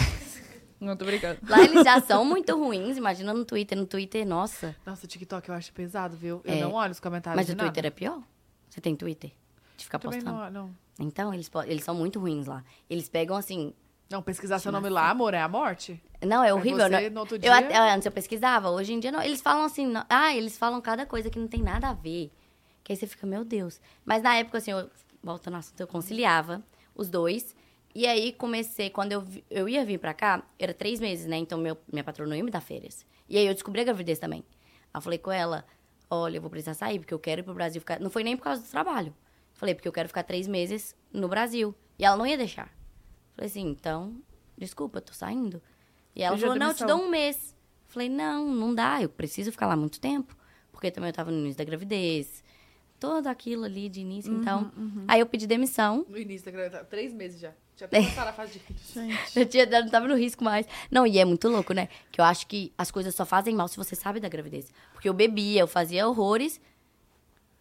tô 0.97 1.05
brincando. 1.05 1.39
Lá 1.47 1.61
eles 1.61 1.83
já 1.83 1.99
são 2.01 2.23
muito 2.23 2.55
ruins, 2.57 2.97
imagina 2.97 3.33
no 3.33 3.43
Twitter. 3.45 3.77
No 3.77 3.85
Twitter, 3.85 4.25
nossa. 4.25 4.75
Nossa, 4.85 5.05
o 5.05 5.07
TikTok 5.09 5.49
eu 5.49 5.55
acho 5.55 5.71
pesado, 5.73 6.15
viu? 6.15 6.41
Eu 6.45 6.53
É. 6.53 6.61
não 6.61 6.73
olho 6.73 6.91
os 6.91 6.99
comentários 6.99 7.35
Mas 7.37 7.47
de 7.47 7.53
o 7.53 7.55
Twitter 7.55 7.83
nada. 7.83 7.87
é 7.87 7.91
pior? 7.91 8.21
Você 8.69 8.79
tem 8.79 8.95
Twitter? 8.95 9.31
De 9.77 9.83
ficar 9.85 9.99
Também 9.99 10.19
postando. 10.21 10.51
não, 10.51 10.51
não. 10.67 10.75
Então, 10.99 11.33
eles, 11.33 11.49
eles 11.67 11.83
são 11.83 11.95
muito 11.95 12.19
ruins 12.19 12.47
lá. 12.47 12.63
Eles 12.89 13.07
pegam 13.09 13.35
assim. 13.35 13.73
Não, 14.09 14.21
pesquisar 14.23 14.57
seu 14.59 14.71
nome 14.71 14.89
lá, 14.89 15.09
amor, 15.09 15.33
é 15.35 15.41
a 15.41 15.47
morte? 15.47 16.01
Não, 16.25 16.43
é 16.43 16.51
horrível. 16.53 16.79
você, 16.79 16.89
né? 16.89 17.09
no 17.09 17.19
outro 17.19 17.35
eu 17.35 17.39
dia- 17.39 17.55
até- 17.57 17.77
antes 17.93 18.05
eu 18.05 18.11
pesquisava, 18.11 18.69
hoje 18.71 18.91
em 18.93 18.99
dia 18.99 19.11
não. 19.11 19.21
Eles 19.21 19.39
falam 19.39 19.63
assim, 19.63 19.85
não- 19.85 20.03
ah, 20.09 20.33
eles 20.35 20.57
falam 20.57 20.81
cada 20.81 21.05
coisa 21.05 21.29
que 21.29 21.37
não 21.37 21.47
tem 21.47 21.61
nada 21.61 21.89
a 21.89 21.93
ver. 21.93 22.31
Que 22.83 22.91
aí 22.91 22.95
você 22.97 23.05
fica, 23.05 23.27
meu 23.27 23.45
Deus. 23.45 23.79
Mas 24.03 24.23
na 24.23 24.35
época, 24.35 24.57
assim, 24.57 24.71
eu, 24.71 24.89
voltando 25.21 25.53
ao 25.53 25.59
assunto, 25.59 25.79
eu 25.79 25.87
conciliava 25.87 26.63
os 26.95 27.07
dois. 27.07 27.55
E 27.99 28.07
aí 28.07 28.31
comecei, 28.31 28.89
quando 28.89 29.11
eu, 29.11 29.27
eu 29.49 29.67
ia 29.67 29.83
vir 29.83 29.99
pra 29.99 30.13
cá, 30.13 30.47
era 30.57 30.73
três 30.73 31.01
meses, 31.01 31.25
né? 31.25 31.35
Então 31.35 31.59
meu, 31.59 31.77
minha 31.91 32.01
patrona 32.01 32.29
não 32.29 32.37
ia 32.37 32.43
me 32.45 32.49
dar 32.49 32.61
férias. 32.61 33.05
E 33.27 33.37
aí 33.37 33.45
eu 33.45 33.53
descobri 33.53 33.81
a 33.81 33.83
gravidez 33.83 34.17
também. 34.17 34.41
Aí 34.93 34.97
eu 34.97 35.01
falei 35.01 35.19
com 35.19 35.29
ela, 35.29 35.65
olha, 36.09 36.37
eu 36.37 36.41
vou 36.41 36.49
precisar 36.49 36.75
sair, 36.75 36.97
porque 36.99 37.13
eu 37.13 37.19
quero 37.19 37.41
ir 37.41 37.43
pro 37.43 37.53
Brasil 37.53 37.81
ficar. 37.81 37.99
Não 37.99 38.09
foi 38.09 38.23
nem 38.23 38.37
por 38.37 38.43
causa 38.43 38.61
do 38.61 38.69
trabalho. 38.69 39.13
Falei, 39.51 39.75
porque 39.75 39.85
eu 39.85 39.91
quero 39.91 40.07
ficar 40.07 40.23
três 40.23 40.47
meses 40.47 40.95
no 41.11 41.27
Brasil. 41.27 41.75
E 41.97 42.05
ela 42.05 42.15
não 42.15 42.25
ia 42.25 42.37
deixar. 42.37 42.73
Falei 43.33 43.49
assim, 43.49 43.67
então, 43.67 44.15
desculpa, 44.57 45.01
tô 45.01 45.11
saindo. 45.11 45.61
E 46.15 46.23
ela 46.23 46.37
falou, 46.37 46.55
não, 46.55 46.69
eu 46.69 46.73
te 46.73 46.85
dou 46.85 47.01
um 47.01 47.09
mês. 47.09 47.53
Falei, 47.87 48.07
não, 48.07 48.47
não 48.47 48.73
dá, 48.73 49.01
eu 49.01 49.09
preciso 49.09 49.51
ficar 49.51 49.67
lá 49.67 49.75
muito 49.75 49.99
tempo. 49.99 50.37
Porque 50.71 50.89
também 50.89 51.09
eu 51.09 51.13
tava 51.13 51.31
no 51.31 51.39
início 51.39 51.57
da 51.57 51.65
gravidez. 51.65 52.45
Todo 52.97 53.27
aquilo 53.27 53.65
ali 53.65 53.89
de 53.89 53.99
início, 53.99 54.31
então. 54.33 54.71
Aí 55.05 55.19
eu 55.19 55.25
pedi 55.25 55.45
demissão. 55.45 56.05
No 56.07 56.17
início 56.17 56.45
da 56.45 56.51
gravidez, 56.53 56.87
três 56.87 57.13
meses 57.13 57.41
já. 57.41 57.53
Já 57.79 57.87
começaram 57.87 58.29
a 58.29 58.33
fase 58.33 58.53
de 58.53 58.59
filhos. 58.59 58.81
Gente. 58.93 59.39
Eu 59.39 59.45
tinha, 59.45 59.63
eu 59.63 59.81
não 59.83 59.89
tava 59.89 60.07
no 60.07 60.15
risco 60.15 60.43
mais. 60.43 60.65
Não, 60.91 61.07
e 61.07 61.17
é 61.17 61.23
muito 61.25 61.47
louco, 61.47 61.73
né? 61.73 61.87
Que 62.11 62.19
eu 62.19 62.25
acho 62.25 62.45
que 62.47 62.73
as 62.77 62.91
coisas 62.91 63.15
só 63.15 63.25
fazem 63.25 63.55
mal 63.55 63.67
se 63.67 63.77
você 63.77 63.95
sabe 63.95 64.19
da 64.19 64.27
gravidez. 64.27 64.71
Porque 64.93 65.07
eu 65.07 65.13
bebia, 65.13 65.61
eu 65.61 65.67
fazia 65.67 66.07
horrores 66.07 66.59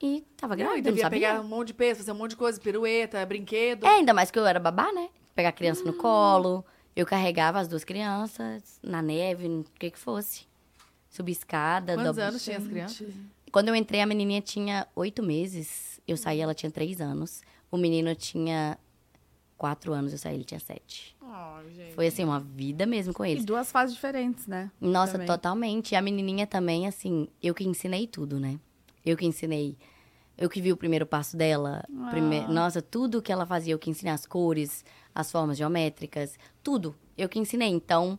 e 0.02 0.24
tava 0.36 0.54
Não, 0.54 0.64
grávida, 0.64 0.88
não 0.90 0.94
devia 0.94 1.02
sabia. 1.04 1.28
pegar 1.28 1.40
um 1.40 1.44
monte 1.48 1.68
de 1.68 1.74
peso, 1.74 2.00
fazer 2.00 2.12
um 2.12 2.16
monte 2.16 2.30
de 2.30 2.36
coisa, 2.36 2.60
pirueta, 2.60 3.24
brinquedo. 3.26 3.84
É, 3.86 3.90
ainda 3.96 4.12
mais 4.14 4.30
que 4.30 4.38
eu 4.38 4.46
era 4.46 4.58
babá, 4.60 4.92
né? 4.92 5.08
Pegar 5.34 5.50
a 5.50 5.52
criança 5.52 5.84
no 5.84 5.92
colo. 5.92 6.64
Eu 6.96 7.06
carregava 7.06 7.60
as 7.60 7.68
duas 7.68 7.84
crianças 7.84 8.80
na 8.82 9.00
neve, 9.00 9.46
no 9.48 9.64
que 9.78 9.90
que 9.90 9.98
fosse. 9.98 10.46
Subir 11.10 11.32
escada. 11.32 11.94
Quantos 11.94 12.06
dobra- 12.16 12.28
anos 12.28 12.44
tinha 12.44 12.58
as 12.58 12.66
crianças? 12.66 13.08
Quando 13.52 13.68
eu 13.68 13.74
entrei, 13.76 14.00
a 14.00 14.06
menininha 14.06 14.40
tinha 14.40 14.86
oito 14.96 15.22
meses. 15.22 16.00
Eu 16.06 16.16
saí, 16.16 16.40
ela 16.40 16.54
tinha 16.54 16.70
três 16.70 17.00
anos. 17.00 17.40
O 17.70 17.76
menino 17.76 18.14
tinha 18.14 18.76
quatro 19.58 19.92
anos, 19.92 20.12
eu 20.12 20.18
saí, 20.18 20.34
ele 20.36 20.44
tinha 20.44 20.60
sete. 20.60 21.14
Gente. 21.76 21.94
Foi, 21.94 22.06
assim, 22.06 22.24
uma 22.24 22.40
vida 22.40 22.86
mesmo 22.86 23.12
com 23.12 23.24
E 23.26 23.32
eles. 23.32 23.44
duas 23.44 23.70
fases 23.70 23.94
diferentes, 23.94 24.46
né? 24.46 24.70
Nossa, 24.80 25.12
também. 25.12 25.26
totalmente. 25.26 25.92
E 25.92 25.96
a 25.96 26.00
menininha 26.00 26.46
também, 26.46 26.86
assim, 26.86 27.28
eu 27.42 27.52
que 27.54 27.64
ensinei 27.64 28.06
tudo, 28.06 28.38
né? 28.40 28.58
Eu 29.04 29.16
que 29.16 29.26
ensinei. 29.26 29.76
Eu 30.36 30.48
que 30.48 30.60
vi 30.62 30.72
o 30.72 30.76
primeiro 30.76 31.04
passo 31.04 31.36
dela. 31.36 31.84
prime- 32.10 32.44
Ah. 32.46 32.48
Nossa, 32.48 32.80
tudo 32.80 33.20
que 33.20 33.32
ela 33.32 33.44
fazia, 33.44 33.74
eu 33.74 33.78
que 33.78 33.90
ensinei 33.90 34.12
as 34.14 34.24
cores, 34.24 34.84
as 35.14 35.30
formas 35.32 35.58
geométricas, 35.58 36.38
tudo. 36.62 36.94
Eu 37.16 37.28
que 37.28 37.38
ensinei. 37.40 37.68
Então, 37.68 38.18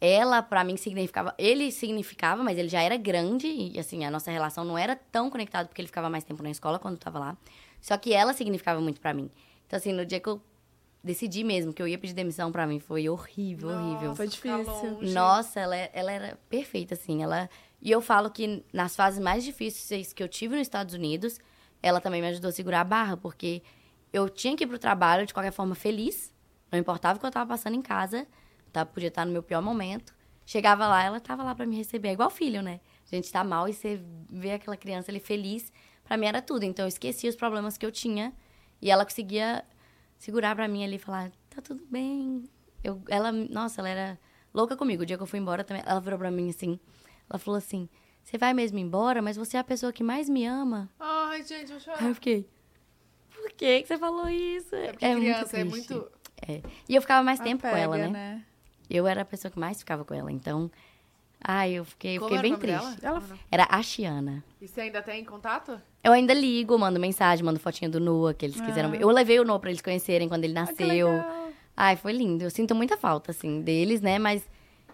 ela, 0.00 0.40
pra 0.42 0.62
mim, 0.62 0.76
significava. 0.76 1.34
Ele 1.36 1.70
significava, 1.72 2.42
mas 2.42 2.56
ele 2.56 2.68
já 2.68 2.80
era 2.82 2.96
grande. 2.96 3.48
E, 3.48 3.78
assim, 3.78 4.04
a 4.04 4.10
nossa 4.10 4.30
relação 4.30 4.64
não 4.64 4.78
era 4.78 4.94
tão 4.94 5.28
conectada, 5.28 5.68
porque 5.68 5.80
ele 5.82 5.88
ficava 5.88 6.08
mais 6.08 6.22
tempo 6.24 6.42
na 6.42 6.50
escola 6.50 6.78
quando 6.78 6.94
eu 6.94 7.00
tava 7.00 7.18
lá. 7.18 7.36
Só 7.80 7.96
que 7.98 8.12
ela 8.12 8.32
significava 8.32 8.80
muito 8.80 9.00
pra 9.00 9.12
mim. 9.12 9.28
Então, 9.66 9.76
assim, 9.76 9.92
no 9.92 10.06
dia 10.06 10.20
que 10.20 10.28
eu 10.28 10.40
decidir 11.06 11.44
mesmo 11.44 11.72
que 11.72 11.80
eu 11.80 11.86
ia 11.86 11.96
pedir 11.96 12.12
demissão 12.12 12.50
pra 12.50 12.66
mim 12.66 12.80
foi 12.80 13.08
horrível, 13.08 13.68
horrível. 13.68 14.16
Foi 14.16 14.26
difícil. 14.26 14.98
Nossa, 15.12 15.60
ela, 15.60 15.76
ela 15.76 16.12
era 16.12 16.38
perfeita, 16.48 16.94
assim. 16.94 17.22
Ela... 17.22 17.48
E 17.80 17.90
eu 17.90 18.00
falo 18.00 18.28
que 18.30 18.64
nas 18.72 18.96
fases 18.96 19.20
mais 19.20 19.44
difíceis 19.44 20.12
que 20.12 20.22
eu 20.22 20.28
tive 20.28 20.56
nos 20.56 20.62
Estados 20.62 20.94
Unidos, 20.94 21.38
ela 21.80 22.00
também 22.00 22.20
me 22.20 22.28
ajudou 22.28 22.48
a 22.48 22.52
segurar 22.52 22.80
a 22.80 22.84
barra, 22.84 23.16
porque 23.16 23.62
eu 24.12 24.28
tinha 24.28 24.56
que 24.56 24.64
ir 24.64 24.66
pro 24.66 24.78
trabalho 24.78 25.24
de 25.24 25.32
qualquer 25.32 25.52
forma 25.52 25.74
feliz, 25.74 26.34
não 26.72 26.78
importava 26.78 27.16
o 27.16 27.20
que 27.20 27.26
eu 27.26 27.30
tava 27.30 27.48
passando 27.48 27.74
em 27.74 27.82
casa, 27.82 28.26
tá? 28.72 28.84
podia 28.84 29.08
estar 29.08 29.24
no 29.24 29.32
meu 29.32 29.42
pior 29.42 29.62
momento. 29.62 30.14
Chegava 30.44 30.86
lá, 30.88 31.04
ela 31.04 31.20
tava 31.20 31.42
lá 31.42 31.54
pra 31.54 31.66
me 31.66 31.76
receber, 31.76 32.08
é 32.08 32.12
igual 32.12 32.30
filho, 32.30 32.62
né? 32.62 32.80
A 33.10 33.14
gente 33.14 33.30
tá 33.30 33.44
mal 33.44 33.68
e 33.68 33.72
você 33.72 34.00
vê 34.28 34.52
aquela 34.52 34.76
criança 34.76 35.10
ali 35.10 35.20
feliz, 35.20 35.72
pra 36.02 36.16
mim 36.16 36.26
era 36.26 36.42
tudo. 36.42 36.64
Então 36.64 36.84
eu 36.84 36.88
esqueci 36.88 37.28
os 37.28 37.36
problemas 37.36 37.78
que 37.78 37.86
eu 37.86 37.92
tinha 37.92 38.32
e 38.80 38.90
ela 38.90 39.04
conseguia 39.04 39.64
segurar 40.18 40.54
pra 40.54 40.68
mim 40.68 40.84
ali 40.84 40.96
e 40.96 40.98
falar: 40.98 41.30
tá 41.50 41.60
tudo 41.62 41.84
bem. 41.90 42.44
Eu, 42.82 43.02
ela, 43.08 43.32
nossa, 43.32 43.80
ela 43.80 43.88
era 43.88 44.18
louca 44.54 44.76
comigo. 44.76 45.02
O 45.02 45.06
dia 45.06 45.16
que 45.16 45.22
eu 45.22 45.26
fui 45.26 45.38
embora 45.38 45.64
também, 45.64 45.82
ela 45.86 46.00
virou 46.00 46.18
pra 46.18 46.30
mim 46.30 46.50
assim: 46.50 46.78
ela 47.28 47.38
falou 47.38 47.58
assim: 47.58 47.88
você 48.22 48.38
vai 48.38 48.52
mesmo 48.54 48.78
embora, 48.78 49.20
mas 49.22 49.36
você 49.36 49.56
é 49.56 49.60
a 49.60 49.64
pessoa 49.64 49.92
que 49.92 50.02
mais 50.02 50.28
me 50.28 50.44
ama. 50.46 50.88
Ai, 50.98 51.42
gente, 51.42 51.68
vou 51.68 51.76
Aí 51.76 51.80
chorar. 51.80 52.02
eu 52.04 52.14
fiquei: 52.14 52.48
por 53.34 53.52
que, 53.52 53.82
que 53.82 53.88
você 53.88 53.98
falou 53.98 54.28
isso? 54.28 54.74
É 54.74 54.92
porque 54.92 55.14
criança 55.14 55.56
é 55.58 55.64
triste. 55.64 55.90
muito. 55.92 56.10
É. 56.48 56.62
E 56.88 56.94
eu 56.94 57.00
ficava 57.00 57.22
mais 57.22 57.40
tempo 57.40 57.62
com 57.62 57.68
Apega, 57.68 57.82
ela, 57.82 58.08
né? 58.08 58.44
Eu 58.90 59.06
era 59.06 59.22
a 59.22 59.24
pessoa 59.24 59.50
que 59.50 59.58
mais 59.58 59.78
ficava 59.78 60.04
com 60.04 60.14
ela, 60.14 60.30
então. 60.30 60.70
Ai, 61.40 61.72
eu 61.72 61.84
fiquei, 61.84 62.16
eu 62.18 62.22
fiquei 62.22 62.38
bem 62.40 62.56
triste. 62.56 63.00
dela? 63.00 63.20
Ela-. 63.20 63.38
Era 63.50 63.66
a 63.70 63.82
Chiana. 63.82 64.42
E 64.60 64.66
você 64.66 64.82
ainda 64.82 65.02
tem 65.02 65.24
contato? 65.24 65.80
Eu 66.06 66.12
ainda 66.12 66.32
ligo, 66.32 66.78
mando 66.78 67.00
mensagem, 67.00 67.44
mando 67.44 67.58
fotinha 67.58 67.90
do 67.90 67.98
Noah, 67.98 68.32
que 68.32 68.46
eles 68.46 68.60
quiseram 68.60 68.90
ver. 68.90 69.00
Eu 69.02 69.08
levei 69.10 69.40
o 69.40 69.44
Noah 69.44 69.58
pra 69.58 69.70
eles 69.70 69.82
conhecerem 69.82 70.28
quando 70.28 70.44
ele 70.44 70.56
Ah, 70.56 70.60
nasceu. 70.64 70.86
legal. 71.08 71.50
Ai, 71.76 71.96
foi 71.96 72.12
lindo. 72.12 72.44
Eu 72.44 72.50
sinto 72.50 72.76
muita 72.76 72.96
falta, 72.96 73.32
assim, 73.32 73.60
deles, 73.60 74.00
né? 74.00 74.16
Mas 74.16 74.48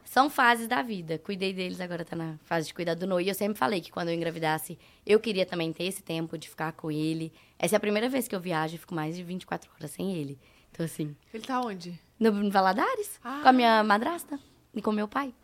são 0.07 0.31
fases 0.31 0.67
da 0.67 0.81
vida. 0.81 1.19
Cuidei 1.19 1.53
deles, 1.53 1.83
agora 1.83 2.03
tá 2.03 2.17
na 2.17 2.37
fase 2.45 2.69
de 2.69 2.73
cuidar 2.75 2.95
do 2.95 3.07
Noah. 3.07 3.23
E 3.23 3.29
eu 3.29 3.35
sempre 3.35 3.59
falei 3.59 3.83
que 3.83 3.93
quando 3.93 4.09
eu 4.09 4.15
engravidasse, 4.15 4.79
eu 5.05 5.21
queria 5.21 5.45
também 5.45 5.71
ter 5.71 5.85
esse 5.85 6.03
tempo 6.03 6.39
de 6.39 6.49
ficar 6.49 6.73
com 6.73 6.91
ele. 6.91 7.31
Essa 7.59 7.77
é 7.77 7.79
a 7.79 7.81
primeira 7.81 8.09
vez 8.09 8.27
que 8.27 8.35
eu 8.35 8.41
viajo 8.41 8.75
e 8.75 8.79
fico 8.79 8.95
mais 8.95 9.15
de 9.15 9.23
24 9.23 9.71
horas 9.77 9.91
sem 9.91 10.15
ele. 10.15 10.39
Então, 10.71 10.87
assim, 10.87 11.15
Ele 11.35 11.45
tá 11.45 11.61
onde? 11.61 12.01
no, 12.19 12.31
no 12.31 12.51
Valadares, 12.51 13.21
Ah. 13.23 13.41
com 13.43 13.49
a 13.51 13.53
minha 13.53 13.85
madrasta 13.85 14.41
e 14.75 14.81
com 14.81 14.91
meu 14.91 15.07
pai. 15.07 15.35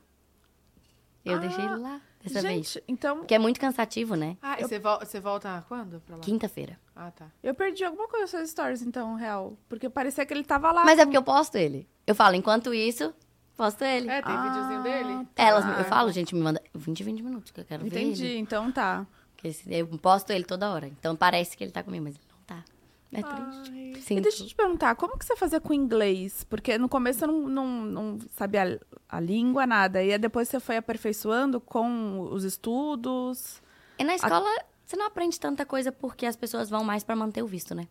Eu 1.22 1.36
Ah, 1.36 1.40
deixei 1.40 1.62
ele 1.62 1.76
lá 1.76 2.00
dessa 2.28 2.46
vez. 2.46 2.72
Gente, 2.72 2.84
então 2.88 3.18
Porque 3.18 3.34
é 3.34 3.38
muito 3.38 3.58
cansativo, 3.60 4.14
né? 4.14 4.36
Ah, 4.42 4.56
e 4.60 4.62
você, 4.62 4.78
vol- 4.78 4.98
você 5.00 5.20
volta 5.20 5.64
quando 5.68 6.00
pra 6.00 6.16
lá? 6.16 6.22
Quinta-feira. 6.22 6.78
Ah, 6.94 7.10
tá. 7.10 7.26
eu 7.42 7.54
perdi 7.54 7.84
alguma 7.84 8.06
coisa 8.08 8.22
nas 8.22 8.30
suas 8.30 8.50
stories, 8.50 8.82
então, 8.82 9.14
real. 9.14 9.56
Porque 9.68 9.88
parecia 9.88 10.24
que 10.26 10.32
ele 10.34 10.44
tava 10.44 10.70
lá. 10.72 10.84
Mas 10.84 10.98
é 10.98 11.04
porque 11.04 11.16
eu 11.16 11.22
posto 11.22 11.56
ele. 11.56 11.88
Eu 12.06 12.14
falo, 12.14 12.34
enquanto 12.34 12.72
isso, 12.74 13.14
posto 13.56 13.82
ele. 13.84 14.08
É, 14.10 14.20
tem 14.22 14.34
Ah, 14.34 14.42
videozinho 14.42 14.82
dele? 14.82 15.28
Elas, 15.36 15.64
Ah, 15.64 15.76
eu 15.78 15.84
falo, 15.84 16.10
gente, 16.10 16.34
me 16.34 16.40
manda 16.40 16.62
20, 16.74 17.02
20 17.04 17.22
minutos 17.22 17.50
que 17.52 17.60
eu 17.60 17.64
quero 17.64 17.82
ver 17.84 17.88
Entendi, 17.88 18.36
então 18.36 18.70
tá. 18.72 19.06
Porque 19.36 19.54
eu 19.68 19.86
posto 19.98 20.30
ele 20.32 20.44
toda 20.44 20.70
hora. 20.70 20.86
Então 20.88 21.14
parece 21.14 21.56
que 21.56 21.62
ele 21.62 21.70
tá 21.70 21.82
comigo, 21.82 22.04
mas 22.04 22.14
ele 22.16 22.24
não 22.30 22.38
tá. 22.44 22.64
É 23.12 23.22
triste. 23.22 23.70
Ai. 24.10 24.18
E 24.18 24.20
deixa 24.20 24.42
eu 24.42 24.46
te 24.48 24.54
perguntar, 24.54 24.94
como 24.96 25.18
que 25.18 25.24
você 25.24 25.34
fazia 25.36 25.60
com 25.60 25.72
inglês? 25.72 26.44
Porque 26.44 26.76
no 26.78 26.88
começo 26.88 27.20
você 27.20 27.26
não, 27.26 27.48
não, 27.48 27.66
não 27.66 28.18
sabia 28.36 28.80
a, 29.08 29.16
a 29.16 29.20
língua, 29.20 29.66
nada. 29.66 30.02
E 30.02 30.12
aí 30.12 30.18
depois 30.18 30.48
você 30.48 30.60
foi 30.60 30.76
aperfeiçoando 30.76 31.60
com 31.60 32.20
os 32.30 32.44
estudos. 32.44 33.62
E 33.98 34.04
na 34.04 34.14
escola, 34.14 34.46
você 34.84 34.96
não 34.96 35.06
aprende 35.06 35.38
tanta 35.40 35.64
coisa 35.66 35.90
porque 35.90 36.26
as 36.26 36.36
pessoas 36.36 36.68
vão 36.70 36.84
mais 36.84 37.02
pra 37.02 37.16
manter 37.16 37.42
o 37.42 37.46
visto, 37.46 37.74
né? 37.74 37.88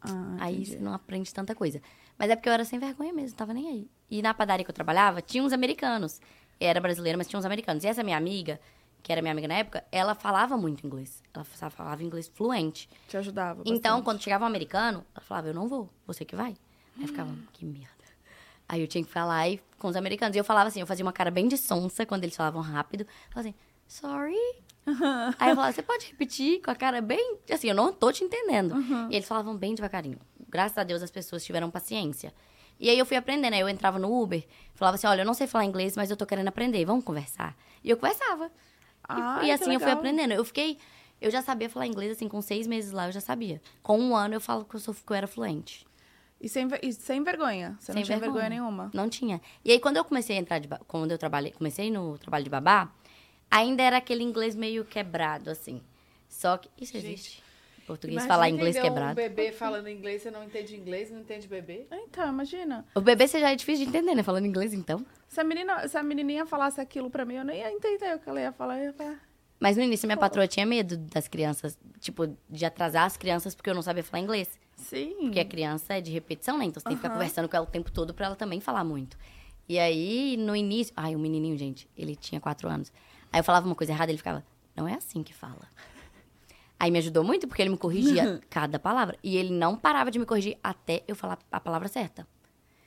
Ah, 0.00 0.36
Aí 0.40 0.54
entendi. 0.56 0.70
você 0.72 0.78
não 0.78 0.92
aprende 0.94 1.32
tanta 1.32 1.54
coisa. 1.54 1.80
Mas 2.18 2.30
é 2.30 2.36
porque 2.36 2.48
eu 2.48 2.52
era 2.52 2.64
sem 2.64 2.78
vergonha 2.78 3.12
mesmo, 3.12 3.36
tava 3.36 3.52
nem 3.54 3.68
aí. 3.68 3.90
E 4.10 4.22
na 4.22 4.32
padaria 4.34 4.64
que 4.64 4.70
eu 4.70 4.74
trabalhava, 4.74 5.20
tinha 5.22 5.42
uns 5.42 5.52
americanos. 5.52 6.20
Eu 6.60 6.68
era 6.68 6.80
brasileira, 6.80 7.16
mas 7.18 7.26
tinha 7.28 7.38
uns 7.38 7.44
americanos. 7.44 7.84
E 7.84 7.86
essa 7.88 8.02
minha 8.02 8.16
amiga, 8.16 8.60
que 9.02 9.12
era 9.12 9.22
minha 9.22 9.32
amiga 9.32 9.46
na 9.48 9.54
época, 9.54 9.84
ela 9.92 10.14
falava 10.14 10.56
muito 10.56 10.86
inglês. 10.86 11.22
Ela 11.32 11.44
fa- 11.44 11.70
falava 11.70 12.02
inglês 12.02 12.26
fluente. 12.28 12.88
Te 13.08 13.16
ajudava 13.16 13.62
Então, 13.64 13.76
bastante. 13.98 14.04
quando 14.04 14.22
chegava 14.22 14.44
um 14.44 14.48
americano, 14.48 15.04
ela 15.14 15.24
falava, 15.24 15.48
eu 15.48 15.54
não 15.54 15.68
vou, 15.68 15.88
você 16.06 16.24
que 16.24 16.34
vai. 16.34 16.56
Aí 16.96 17.02
eu 17.02 17.08
ficava, 17.08 17.32
que 17.52 17.64
merda. 17.64 17.88
Aí 18.68 18.80
eu 18.80 18.88
tinha 18.88 19.04
que 19.04 19.10
falar 19.10 19.36
aí 19.36 19.60
com 19.78 19.86
os 19.88 19.94
americanos. 19.96 20.34
E 20.34 20.40
eu 20.40 20.44
falava 20.44 20.68
assim, 20.68 20.80
eu 20.80 20.86
fazia 20.86 21.04
uma 21.04 21.12
cara 21.12 21.30
bem 21.30 21.46
de 21.46 21.56
sonsa 21.56 22.04
quando 22.04 22.24
eles 22.24 22.34
falavam 22.34 22.60
rápido. 22.62 23.02
Eu 23.02 23.06
falava 23.30 23.48
assim, 23.48 23.54
sorry. 23.86 24.34
aí 25.38 25.50
eu 25.50 25.54
falava, 25.54 25.72
você 25.72 25.82
pode 25.82 26.06
repetir 26.06 26.60
com 26.62 26.70
a 26.70 26.74
cara 26.74 27.00
bem... 27.00 27.38
Assim, 27.50 27.68
eu 27.68 27.74
não 27.74 27.92
tô 27.92 28.10
te 28.10 28.24
entendendo. 28.24 28.74
E 29.10 29.14
eles 29.14 29.28
falavam 29.28 29.56
bem 29.56 29.74
devagarinho. 29.74 30.18
Graças 30.48 30.78
a 30.78 30.82
Deus 30.84 31.02
as 31.02 31.10
pessoas 31.10 31.44
tiveram 31.44 31.70
paciência. 31.70 32.34
E 32.80 32.90
aí 32.90 32.98
eu 32.98 33.06
fui 33.06 33.16
aprendendo. 33.16 33.54
Aí 33.54 33.60
eu 33.60 33.68
entrava 33.68 33.98
no 33.98 34.12
Uber, 34.20 34.44
falava 34.74 34.96
assim, 34.96 35.06
olha, 35.06 35.22
eu 35.22 35.26
não 35.26 35.34
sei 35.34 35.46
falar 35.46 35.64
inglês, 35.64 35.96
mas 35.96 36.10
eu 36.10 36.16
tô 36.16 36.26
querendo 36.26 36.48
aprender, 36.48 36.84
vamos 36.84 37.04
conversar? 37.04 37.56
E 37.84 37.90
eu 37.90 37.96
conversava. 37.96 38.50
Ah, 39.08 39.40
e 39.44 39.50
assim 39.50 39.72
eu 39.72 39.80
fui 39.80 39.90
aprendendo. 39.90 40.32
Eu 40.32 40.44
fiquei. 40.44 40.78
Eu 41.20 41.30
já 41.30 41.40
sabia 41.40 41.68
falar 41.70 41.86
inglês, 41.86 42.12
assim, 42.12 42.28
com 42.28 42.42
seis 42.42 42.66
meses 42.66 42.92
lá, 42.92 43.08
eu 43.08 43.12
já 43.12 43.20
sabia. 43.20 43.60
Com 43.82 43.98
um 43.98 44.14
ano 44.14 44.34
eu 44.34 44.40
falo 44.40 44.64
que 44.64 44.76
eu, 44.76 44.80
sou, 44.80 44.94
que 44.94 45.10
eu 45.10 45.16
era 45.16 45.26
fluente. 45.26 45.86
E 46.38 46.48
sem, 46.48 46.68
e 46.82 46.92
sem 46.92 47.22
vergonha. 47.22 47.74
Você 47.80 47.92
Sem 47.92 47.94
não 47.96 48.02
tinha 48.02 48.18
vergonha, 48.18 48.42
vergonha. 48.42 48.60
nenhuma. 48.60 48.90
Não 48.92 49.08
tinha. 49.08 49.40
E 49.64 49.72
aí, 49.72 49.80
quando 49.80 49.96
eu 49.96 50.04
comecei 50.04 50.36
a 50.36 50.40
entrar 50.40 50.58
de. 50.58 50.68
Quando 50.86 51.10
eu 51.10 51.16
trabalhei. 51.18 51.52
Comecei 51.52 51.90
no 51.90 52.18
trabalho 52.18 52.44
de 52.44 52.50
babá, 52.50 52.92
ainda 53.50 53.82
era 53.82 53.96
aquele 53.96 54.22
inglês 54.22 54.54
meio 54.54 54.84
quebrado, 54.84 55.48
assim. 55.48 55.80
Só 56.28 56.58
que. 56.58 56.68
Isso 56.78 56.96
existe. 56.96 57.42
Português 57.86 58.14
Imagina 58.14 58.34
falar 58.34 58.50
inglês 58.50 58.76
entender 58.76 58.88
quebrado. 58.90 59.12
um 59.12 59.14
bebê 59.14 59.52
falando 59.52 59.88
inglês, 59.88 60.22
você 60.22 60.30
não 60.30 60.44
entende 60.44 60.76
inglês, 60.76 61.10
não 61.10 61.20
entende 61.20 61.46
bebê? 61.46 61.86
Então, 61.90 62.28
imagina. 62.28 62.84
O 62.94 63.00
bebê 63.00 63.26
você 63.26 63.40
já 63.40 63.50
é 63.52 63.56
difícil 63.56 63.84
de 63.84 63.90
entender, 63.90 64.14
né? 64.14 64.22
Falando 64.22 64.46
inglês, 64.46 64.74
então. 64.74 65.04
Se 65.28 65.40
a, 65.40 65.44
menina, 65.44 65.86
se 65.88 65.96
a 65.96 66.02
menininha 66.02 66.44
falasse 66.46 66.80
aquilo 66.80 67.10
pra 67.10 67.24
mim, 67.24 67.34
eu 67.36 67.44
nem 67.44 67.60
ia 67.60 67.72
entender 67.72 68.14
o 68.14 68.18
que 68.18 68.28
ela 68.28 68.40
ia 68.40 68.52
falar. 68.52 68.78
Eu 68.78 68.84
ia 68.86 68.92
falar... 68.92 69.20
Mas 69.58 69.76
no 69.76 69.82
início 69.82 70.06
minha 70.06 70.18
patroa 70.18 70.46
tinha 70.46 70.66
medo 70.66 70.98
das 70.98 71.28
crianças, 71.28 71.78
tipo, 71.98 72.36
de 72.50 72.64
atrasar 72.66 73.04
as 73.04 73.16
crianças 73.16 73.54
porque 73.54 73.70
eu 73.70 73.74
não 73.74 73.80
sabia 73.80 74.04
falar 74.04 74.22
inglês. 74.22 74.50
Sim. 74.76 75.14
Porque 75.22 75.40
a 75.40 75.44
criança 75.46 75.94
é 75.94 76.00
de 76.02 76.10
repetição, 76.10 76.58
né? 76.58 76.66
Então 76.66 76.78
você 76.78 76.84
tem 76.88 76.96
que 76.96 76.98
ficar 76.98 77.08
Aham. 77.08 77.18
conversando 77.18 77.48
com 77.48 77.56
ela 77.56 77.64
o 77.64 77.70
tempo 77.70 77.90
todo 77.90 78.12
pra 78.12 78.26
ela 78.26 78.36
também 78.36 78.60
falar 78.60 78.84
muito. 78.84 79.16
E 79.66 79.78
aí, 79.78 80.36
no 80.36 80.54
início. 80.54 80.92
Ai, 80.94 81.16
o 81.16 81.18
menininho, 81.18 81.56
gente, 81.56 81.88
ele 81.96 82.14
tinha 82.14 82.38
quatro 82.38 82.68
anos. 82.68 82.92
Aí 83.32 83.40
eu 83.40 83.44
falava 83.44 83.64
uma 83.66 83.74
coisa 83.74 83.92
errada, 83.92 84.10
ele 84.12 84.18
ficava, 84.18 84.44
não 84.76 84.86
é 84.86 84.94
assim 84.94 85.22
que 85.22 85.32
fala. 85.32 85.66
Aí 86.78 86.90
me 86.90 86.98
ajudou 86.98 87.24
muito 87.24 87.46
porque 87.48 87.62
ele 87.62 87.70
me 87.70 87.76
corrigia 87.78 88.40
cada 88.50 88.78
palavra. 88.78 89.16
E 89.22 89.36
ele 89.36 89.50
não 89.52 89.76
parava 89.76 90.10
de 90.10 90.18
me 90.18 90.26
corrigir 90.26 90.58
até 90.62 91.02
eu 91.08 91.16
falar 91.16 91.38
a 91.50 91.58
palavra 91.60 91.88
certa. 91.88 92.26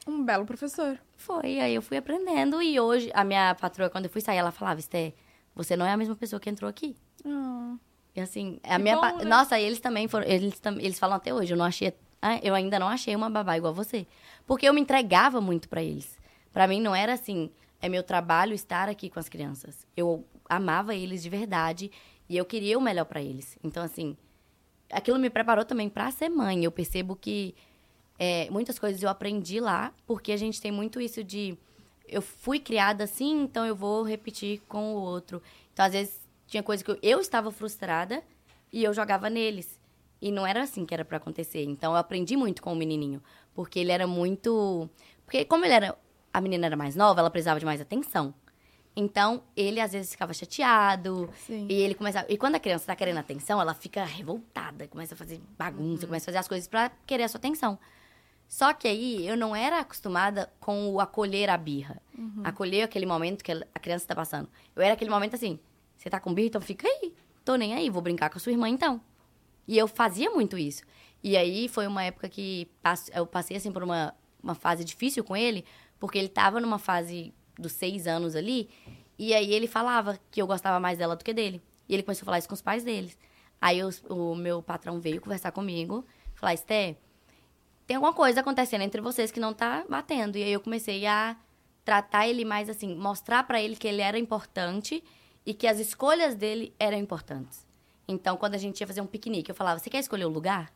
Um 0.08 0.24
belo 0.24 0.46
professor. 0.46 1.00
Foi, 1.18 1.60
aí 1.60 1.74
eu 1.76 1.82
fui 1.82 1.98
aprendendo. 1.98 2.62
E 2.62 2.80
hoje, 2.80 3.10
a 3.14 3.24
minha 3.24 3.54
patroa, 3.56 3.90
quando 3.90 4.06
eu 4.06 4.12
fui 4.12 4.22
sair, 4.22 4.38
ela 4.38 4.52
falava, 4.52 4.80
Esté, 4.80 5.14
você 5.56 5.76
não 5.76 5.86
é 5.86 5.92
a 5.92 5.98
mesma 5.98 6.16
pessoa 6.16 6.40
que 6.40 6.50
entrou 6.50 6.70
aqui. 6.70 6.96
Ah. 7.26 7.76
E 8.16 8.22
assim, 8.22 8.60
a 8.64 8.78
Que 8.78 8.84
minha. 8.84 8.96
bom, 8.96 9.02
pa- 9.02 9.12
né? 9.14 9.24
Nossa, 9.26 9.60
eles 9.60 9.80
também 9.80 10.08
foram. 10.08 10.26
Eles, 10.28 10.60
tam- 10.60 10.80
eles 10.80 10.98
falam 11.00 11.16
até 11.18 11.34
hoje, 11.34 11.54
eu 11.54 11.58
não 11.58 11.66
achei. 11.66 11.94
ah, 12.22 12.40
Eu 12.44 12.56
ainda 12.56 12.80
não 12.80 12.88
achei 12.90 13.16
uma 13.16 13.30
babá 13.30 13.58
igual 13.58 13.74
você. 13.74 14.08
Porque 14.46 14.68
eu 14.68 14.74
me 14.74 14.82
entregava 14.82 15.40
muito 15.42 15.68
pra 15.70 15.82
eles. 15.84 16.18
Pra 16.52 16.68
mim 16.68 16.82
não 16.82 16.96
era 16.96 17.14
assim, 17.14 17.52
é 17.82 17.88
meu 17.90 18.02
trabalho 18.04 18.54
estar 18.54 18.90
aqui 18.90 19.10
com 19.10 19.20
as 19.20 19.30
crianças. 19.30 19.86
Eu 19.96 20.26
amava 20.50 20.96
eles 20.96 21.22
de 21.22 21.30
verdade 21.30 21.92
e 22.30 22.38
eu 22.38 22.46
queria 22.46 22.78
o 22.78 22.82
melhor 22.82 23.06
pra 23.06 23.22
eles. 23.22 23.58
Então, 23.64 23.84
assim, 23.84 24.16
aquilo 24.92 25.18
me 25.18 25.30
preparou 25.30 25.66
também 25.66 25.90
pra 25.90 26.12
ser 26.12 26.30
mãe. 26.30 26.64
Eu 26.64 26.72
percebo 26.72 27.16
que 27.16 27.56
é, 28.20 28.50
muitas 28.52 28.78
coisas 28.78 29.02
eu 29.02 29.10
aprendi 29.10 29.60
lá, 29.60 29.94
porque 30.06 30.32
a 30.32 30.38
gente 30.38 30.62
tem 30.62 30.72
muito 30.72 31.02
isso 31.02 31.24
de 31.24 31.58
eu 32.08 32.22
fui 32.22 32.60
criada 32.60 33.04
assim, 33.04 33.44
então 33.44 33.66
eu 33.66 33.76
vou 33.76 34.04
repetir 34.04 34.62
com 34.68 34.94
o 34.94 34.98
outro. 34.98 35.42
Então, 35.74 35.86
às 35.86 35.94
vezes, 35.94 36.28
tinha 36.48 36.62
coisa 36.62 36.84
que 36.84 36.92
eu, 36.92 37.00
eu 37.02 37.20
estava 37.20 37.52
frustrada 37.52 38.24
e 38.72 38.84
eu 38.84 38.94
jogava 38.94 39.30
neles. 39.30 39.80
E 40.22 40.32
não 40.32 40.46
era 40.46 40.64
assim 40.64 40.86
que 40.86 40.94
era 40.94 41.06
pra 41.06 41.18
acontecer. 41.18 41.64
Então, 41.64 41.94
eu 41.94 41.98
aprendi 41.98 42.36
muito 42.36 42.62
com 42.62 42.74
o 42.74 42.76
menininho, 42.76 43.24
porque 43.54 43.80
ele 43.80 43.92
era 43.92 44.06
muito. 44.06 44.90
Porque, 45.26 45.46
como 45.46 45.66
ele 45.66 45.74
era. 45.74 45.98
A 46.32 46.42
menina 46.42 46.68
era 46.68 46.78
mais 46.78 46.96
nova, 46.96 47.22
ela 47.22 47.30
precisava 47.30 47.60
de 47.60 47.66
mais 47.66 47.82
atenção. 47.82 48.34
Então, 48.96 49.44
ele 49.56 49.80
às 49.80 49.94
vezes 49.94 50.12
ficava 50.12 50.34
chateado. 50.34 51.30
Sim. 51.46 51.68
E 51.70 51.74
ele 51.74 51.94
começava. 51.94 52.26
E 52.30 52.38
quando 52.38 52.56
a 52.56 52.60
criança 52.60 52.88
tá 52.88 52.96
querendo 52.96 53.18
atenção, 53.18 53.62
ela 53.62 53.74
fica 53.74 54.04
revoltada, 54.04 54.88
começa 54.88 55.14
a 55.14 55.18
fazer 55.18 55.42
bagunça, 55.58 56.06
começa 56.06 56.26
a 56.26 56.28
fazer 56.28 56.38
as 56.40 56.48
coisas 56.48 56.68
pra 56.68 56.92
querer 57.06 57.24
a 57.24 57.28
sua 57.28 57.38
atenção. 57.38 57.80
Só 58.48 58.74
que 58.74 58.88
aí 58.88 59.28
eu 59.28 59.38
não 59.38 59.56
era 59.56 59.80
acostumada 59.80 60.52
com 60.60 60.90
o 60.90 61.00
acolher 61.00 61.50
a 61.50 61.58
birra. 61.58 62.02
Acolher 62.44 62.82
aquele 62.82 63.06
momento 63.06 63.44
que 63.44 63.52
a 63.52 63.80
criança 63.80 64.08
tá 64.08 64.16
passando. 64.16 64.50
Eu 64.76 64.82
era 64.82 64.94
aquele 64.96 65.12
momento 65.12 65.36
assim: 65.36 65.60
você 65.96 66.10
tá 66.10 66.20
com 66.20 66.34
birra, 66.34 66.48
então 66.48 66.62
fica 66.62 66.88
aí. 66.88 67.14
Tô 67.46 67.56
nem 67.56 67.76
aí, 67.76 67.90
vou 67.90 68.02
brincar 68.02 68.30
com 68.30 68.38
a 68.38 68.42
sua 68.42 68.52
irmã 68.52 68.68
então. 68.68 69.00
E 69.68 69.78
eu 69.78 69.88
fazia 69.88 70.32
muito 70.32 70.58
isso. 70.58 70.84
E 71.24 71.38
aí 71.38 71.68
foi 71.68 71.86
uma 71.86 72.04
época 72.04 72.28
que 72.28 72.68
eu 73.14 73.28
passei 73.28 73.56
assim 73.56 73.72
por 73.72 73.84
uma, 73.84 74.16
uma 74.42 74.56
fase 74.56 74.84
difícil 74.84 75.24
com 75.24 75.38
ele, 75.38 75.64
porque 76.00 76.18
ele 76.18 76.30
tava 76.30 76.60
numa 76.60 76.80
fase 76.80 77.34
dos 77.60 77.74
seis 77.74 78.07
anos 78.07 78.36
ali, 78.36 78.70
e 79.18 79.34
aí 79.34 79.53
ele 79.53 79.68
falava 79.68 80.20
que 80.32 80.41
eu 80.41 80.47
gostava 80.47 80.80
mais 80.80 80.97
dela 80.97 81.16
do 81.16 81.24
que 81.24 81.34
dele. 81.34 81.62
E 81.88 81.93
ele 81.93 82.03
começou 82.03 82.24
a 82.24 82.26
falar 82.26 82.39
isso 82.39 82.47
com 82.47 82.53
os 82.53 82.62
pais 82.62 82.84
deles. 82.84 83.18
Aí 83.62 83.84
os- 83.84 84.01
o 84.10 84.34
meu 84.36 84.62
patrão 84.62 84.99
veio 84.99 85.20
conversar 85.20 85.51
comigo, 85.51 86.05
falar, 86.36 86.53
Esté, 86.53 86.95
tem 87.86 87.95
alguma 87.97 88.14
coisa 88.14 88.39
acontecendo 88.39 88.82
entre 88.84 89.01
vocês 89.01 89.32
que 89.32 89.39
não 89.39 89.53
tá 89.53 89.84
batendo. 89.89 90.38
E 90.38 90.43
aí 90.43 90.51
eu 90.53 90.62
comecei 90.62 91.05
a 91.05 91.36
tratar 91.84 92.28
ele 92.28 92.45
mais 92.45 92.70
assim, 92.70 92.95
mostrar 92.95 93.43
pra 93.43 93.62
ele 93.62 93.76
que 93.76 93.88
ele 93.88 94.01
era 94.01 94.18
importante 94.18 95.03
e 95.45 95.53
que 95.53 95.68
as 95.68 95.80
escolhas 95.80 96.36
dele 96.36 96.74
eram 96.80 96.97
importantes. 96.97 97.68
Então, 98.07 98.38
quando 98.38 98.55
a 98.55 98.57
gente 98.57 98.80
ia 98.80 98.88
fazer 98.88 99.01
um 99.01 99.07
piquenique, 99.07 99.51
eu 99.51 99.55
falava: 99.55 99.80
"Você 99.80 99.89
quer 99.89 99.99
escolher 99.99 100.26
o 100.26 100.30
lugar?" 100.30 100.72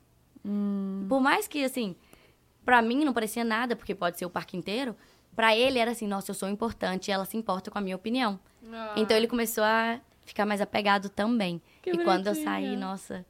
Por 1.08 1.22
mais 1.22 1.48
que 1.48 1.64
assim, 1.64 1.96
pra 2.66 2.82
mim 2.82 3.06
não 3.06 3.14
parecia 3.14 3.44
nada, 3.44 3.76
porque 3.76 3.96
pode 3.96 4.18
ser 4.18 4.26
o 4.26 4.30
parque 4.30 4.58
inteiro, 4.58 4.96
pra 5.36 5.56
ele 5.56 5.80
era 5.80 5.92
assim: 5.92 6.08
"Nossa, 6.08 6.32
eu 6.32 6.36
sou 6.36 6.50
importante, 6.50 7.08
e 7.08 7.12
ela 7.12 7.26
se 7.26 7.36
importa 7.38 7.70
com 7.72 7.78
a 7.78 7.82
minha 7.82 7.96
opinião." 7.96 8.40
Ah. 8.72 8.94
Então 8.98 9.16
ele 9.16 9.28
começou 9.28 9.64
a 9.64 10.00
ficar 10.26 10.46
mais 10.46 10.62
apegado 10.62 11.10
também. 11.10 11.62
Que 11.82 11.92
e 11.92 12.04
quando 12.04 12.28
eu 12.28 12.36
saí, 12.36 12.76
nossa, 12.78 13.26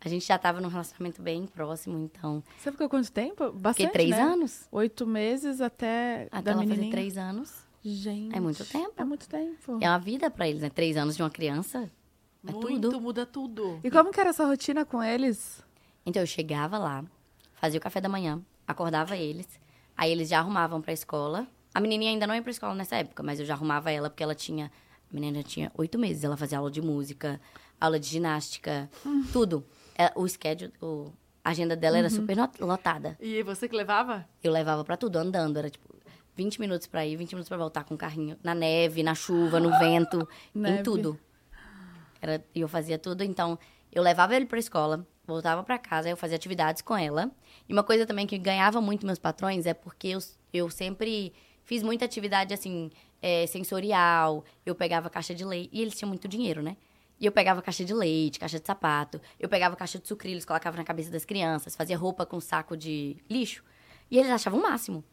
a 0.00 0.08
gente 0.08 0.26
já 0.26 0.38
tava 0.38 0.60
num 0.60 0.68
relacionamento 0.68 1.20
bem 1.22 1.46
próximo, 1.46 1.98
então. 1.98 2.42
Você 2.58 2.70
ficou 2.70 2.88
quanto 2.88 3.10
tempo? 3.10 3.50
Bastante, 3.52 3.88
Fiquei 3.88 3.88
três 3.90 4.10
né? 4.10 4.22
anos. 4.22 4.68
Oito 4.70 5.06
meses 5.06 5.60
até, 5.60 6.28
Até 6.30 6.42
da 6.42 6.50
ela 6.52 6.60
fazer 6.60 6.68
menininha. 6.70 6.92
três 6.92 7.16
anos. 7.16 7.66
Gente. 7.84 8.36
É 8.36 8.40
muito 8.40 8.64
tempo. 8.64 8.92
É 8.96 9.04
muito 9.04 9.28
tempo. 9.28 9.78
É 9.80 9.88
uma 9.88 9.98
vida 9.98 10.30
pra 10.30 10.46
eles, 10.48 10.60
né? 10.62 10.68
Três 10.68 10.96
anos 10.96 11.16
de 11.16 11.22
uma 11.22 11.30
criança. 11.30 11.90
É 12.46 12.52
Muito, 12.52 12.88
tudo. 12.90 13.00
muda 13.00 13.26
tudo. 13.26 13.80
E 13.82 13.90
como 13.90 14.12
que 14.12 14.20
era 14.20 14.30
essa 14.30 14.46
rotina 14.46 14.84
com 14.84 15.02
eles? 15.02 15.62
Então 16.06 16.22
eu 16.22 16.26
chegava 16.26 16.78
lá, 16.78 17.04
fazia 17.54 17.78
o 17.78 17.82
café 17.82 18.00
da 18.00 18.08
manhã, 18.08 18.40
acordava 18.66 19.16
eles, 19.16 19.46
aí 19.98 20.10
eles 20.10 20.30
já 20.30 20.38
arrumavam 20.38 20.80
pra 20.80 20.92
escola. 20.94 21.46
A 21.74 21.80
menininha 21.80 22.10
ainda 22.12 22.26
não 22.26 22.34
ia 22.34 22.40
pra 22.40 22.50
escola 22.50 22.74
nessa 22.74 22.96
época, 22.96 23.22
mas 23.22 23.38
eu 23.38 23.44
já 23.44 23.52
arrumava 23.52 23.90
ela 23.90 24.08
porque 24.08 24.22
ela 24.22 24.34
tinha. 24.34 24.72
A 25.10 25.14
menina 25.14 25.42
tinha 25.42 25.70
oito 25.74 25.98
meses, 25.98 26.24
ela 26.24 26.36
fazia 26.36 26.56
aula 26.58 26.70
de 26.70 26.80
música, 26.80 27.40
aula 27.80 27.98
de 28.00 28.06
ginástica, 28.06 28.88
tudo. 29.32 29.64
É, 29.96 30.10
o 30.14 30.26
schedule, 30.28 30.72
o- 30.80 31.10
a 31.44 31.50
agenda 31.50 31.74
dela 31.76 31.98
era 31.98 32.08
super 32.10 32.36
lotada. 32.60 33.16
E 33.20 33.42
você 33.42 33.68
que 33.68 33.74
levava? 33.76 34.26
Eu 34.42 34.52
levava 34.52 34.84
pra 34.84 34.96
tudo, 34.96 35.16
andando. 35.16 35.56
Era 35.58 35.68
tipo 35.70 35.88
20 36.36 36.60
minutos 36.60 36.86
pra 36.86 37.04
ir, 37.06 37.16
20 37.16 37.32
minutos 37.32 37.48
pra 37.48 37.56
voltar 37.58 37.84
com 37.84 37.94
o 37.94 37.98
carrinho. 37.98 38.36
Na 38.42 38.54
neve, 38.54 39.02
na 39.02 39.14
chuva, 39.14 39.58
no 39.58 39.70
vento, 39.78 40.28
Neve. 40.54 40.80
em 40.80 40.82
tudo. 40.82 41.18
Era, 42.20 42.44
e 42.54 42.60
eu 42.60 42.68
fazia 42.68 42.98
tudo. 42.98 43.22
Então, 43.24 43.58
eu 43.92 44.02
levava 44.02 44.34
ele 44.36 44.46
pra 44.46 44.58
escola, 44.58 45.06
voltava 45.28 45.62
pra 45.62 45.78
casa, 45.78 46.08
eu 46.08 46.16
fazia 46.16 46.36
atividades 46.36 46.82
com 46.82 46.96
ela. 46.96 47.30
E 47.68 47.72
uma 47.72 47.82
coisa 47.82 48.06
também 48.06 48.26
que 48.26 48.38
ganhava 48.38 48.80
muito 48.80 49.06
meus 49.06 49.18
patrões 49.18 49.66
é 49.66 49.74
porque 49.74 50.08
eu, 50.08 50.18
eu 50.52 50.70
sempre 50.70 51.32
fiz 51.64 51.82
muita 51.82 52.04
atividade, 52.04 52.54
assim, 52.54 52.90
é, 53.20 53.46
sensorial. 53.46 54.44
Eu 54.64 54.74
pegava 54.74 55.10
caixa 55.10 55.34
de 55.34 55.44
leite. 55.44 55.70
E 55.72 55.82
eles 55.82 55.94
tinham 55.96 56.08
muito 56.08 56.26
dinheiro, 56.26 56.62
né? 56.62 56.76
E 57.20 57.26
eu 57.26 57.32
pegava 57.32 57.60
caixa 57.60 57.84
de 57.84 57.92
leite, 57.92 58.38
caixa 58.38 58.58
de 58.58 58.66
sapato. 58.66 59.20
Eu 59.38 59.48
pegava 59.48 59.76
caixa 59.76 59.98
de 59.98 60.08
sucrilhos, 60.08 60.44
colocava 60.44 60.76
na 60.76 60.84
cabeça 60.84 61.10
das 61.10 61.24
crianças. 61.24 61.76
Fazia 61.76 61.96
roupa 61.98 62.24
com 62.24 62.40
saco 62.40 62.76
de 62.76 63.16
lixo. 63.28 63.62
E 64.10 64.18
eles 64.18 64.30
achavam 64.30 64.58
o 64.58 64.62
máximo. 64.62 65.04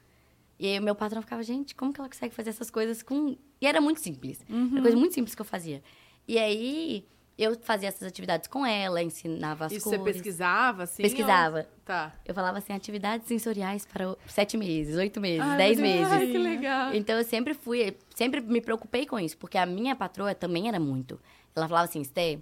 E 0.58 0.68
aí 0.68 0.80
o 0.80 0.82
meu 0.82 0.96
patrão 0.96 1.22
ficava, 1.22 1.44
gente, 1.44 1.76
como 1.76 1.92
que 1.92 2.00
ela 2.00 2.08
consegue 2.08 2.34
fazer 2.34 2.52
essas 2.52 2.72
coisas 2.72 3.04
com... 3.04 3.36
E 3.60 3.68
era 3.68 3.82
muito 3.82 4.00
simples. 4.00 4.40
Era 4.72 4.82
coisa 4.82 4.96
muito 4.96 5.14
simples 5.14 5.36
que 5.36 5.42
eu 5.42 5.46
fazia. 5.46 5.84
E 6.28 6.40
aí, 6.40 7.06
eu 7.38 7.58
fazia 7.62 7.90
essas 7.90 8.08
atividades 8.08 8.48
com 8.48 8.66
ela, 8.66 9.02
ensinava 9.04 9.66
as 9.66 9.72
e 9.74 9.80
cores. 9.82 10.00
você 10.00 10.04
pesquisava, 10.14 10.84
assim? 10.84 11.04
Pesquisava. 11.04 11.60
ou- 11.60 11.76
Tá. 11.86 12.14
Eu 12.26 12.34
falava 12.34 12.58
assim, 12.58 12.74
atividades 12.74 13.28
sensoriais 13.28 13.86
para 13.86 14.16
sete 14.28 14.58
meses, 14.58 14.96
oito 14.96 15.20
meses, 15.22 15.42
Ai, 15.42 15.58
dez 15.58 15.80
meses. 15.80 16.12
Ai, 16.12 16.28
que 16.28 16.38
legal. 16.38 16.96
Então 16.96 17.18
eu 17.18 17.24
sempre 17.24 17.54
fui, 17.54 17.96
sempre 18.16 18.42
me 18.42 18.60
preocupei 18.62 19.06
com 19.06 19.20
isso, 19.20 19.38
porque 19.38 19.58
a 19.58 19.66
minha 19.66 19.96
patroa 19.96 20.34
também 20.34 20.68
era 20.68 20.80
muito. 20.80 21.20
Ela 21.56 21.68
falava 21.68 21.86
assim, 21.86 22.04
Sté, 22.04 22.40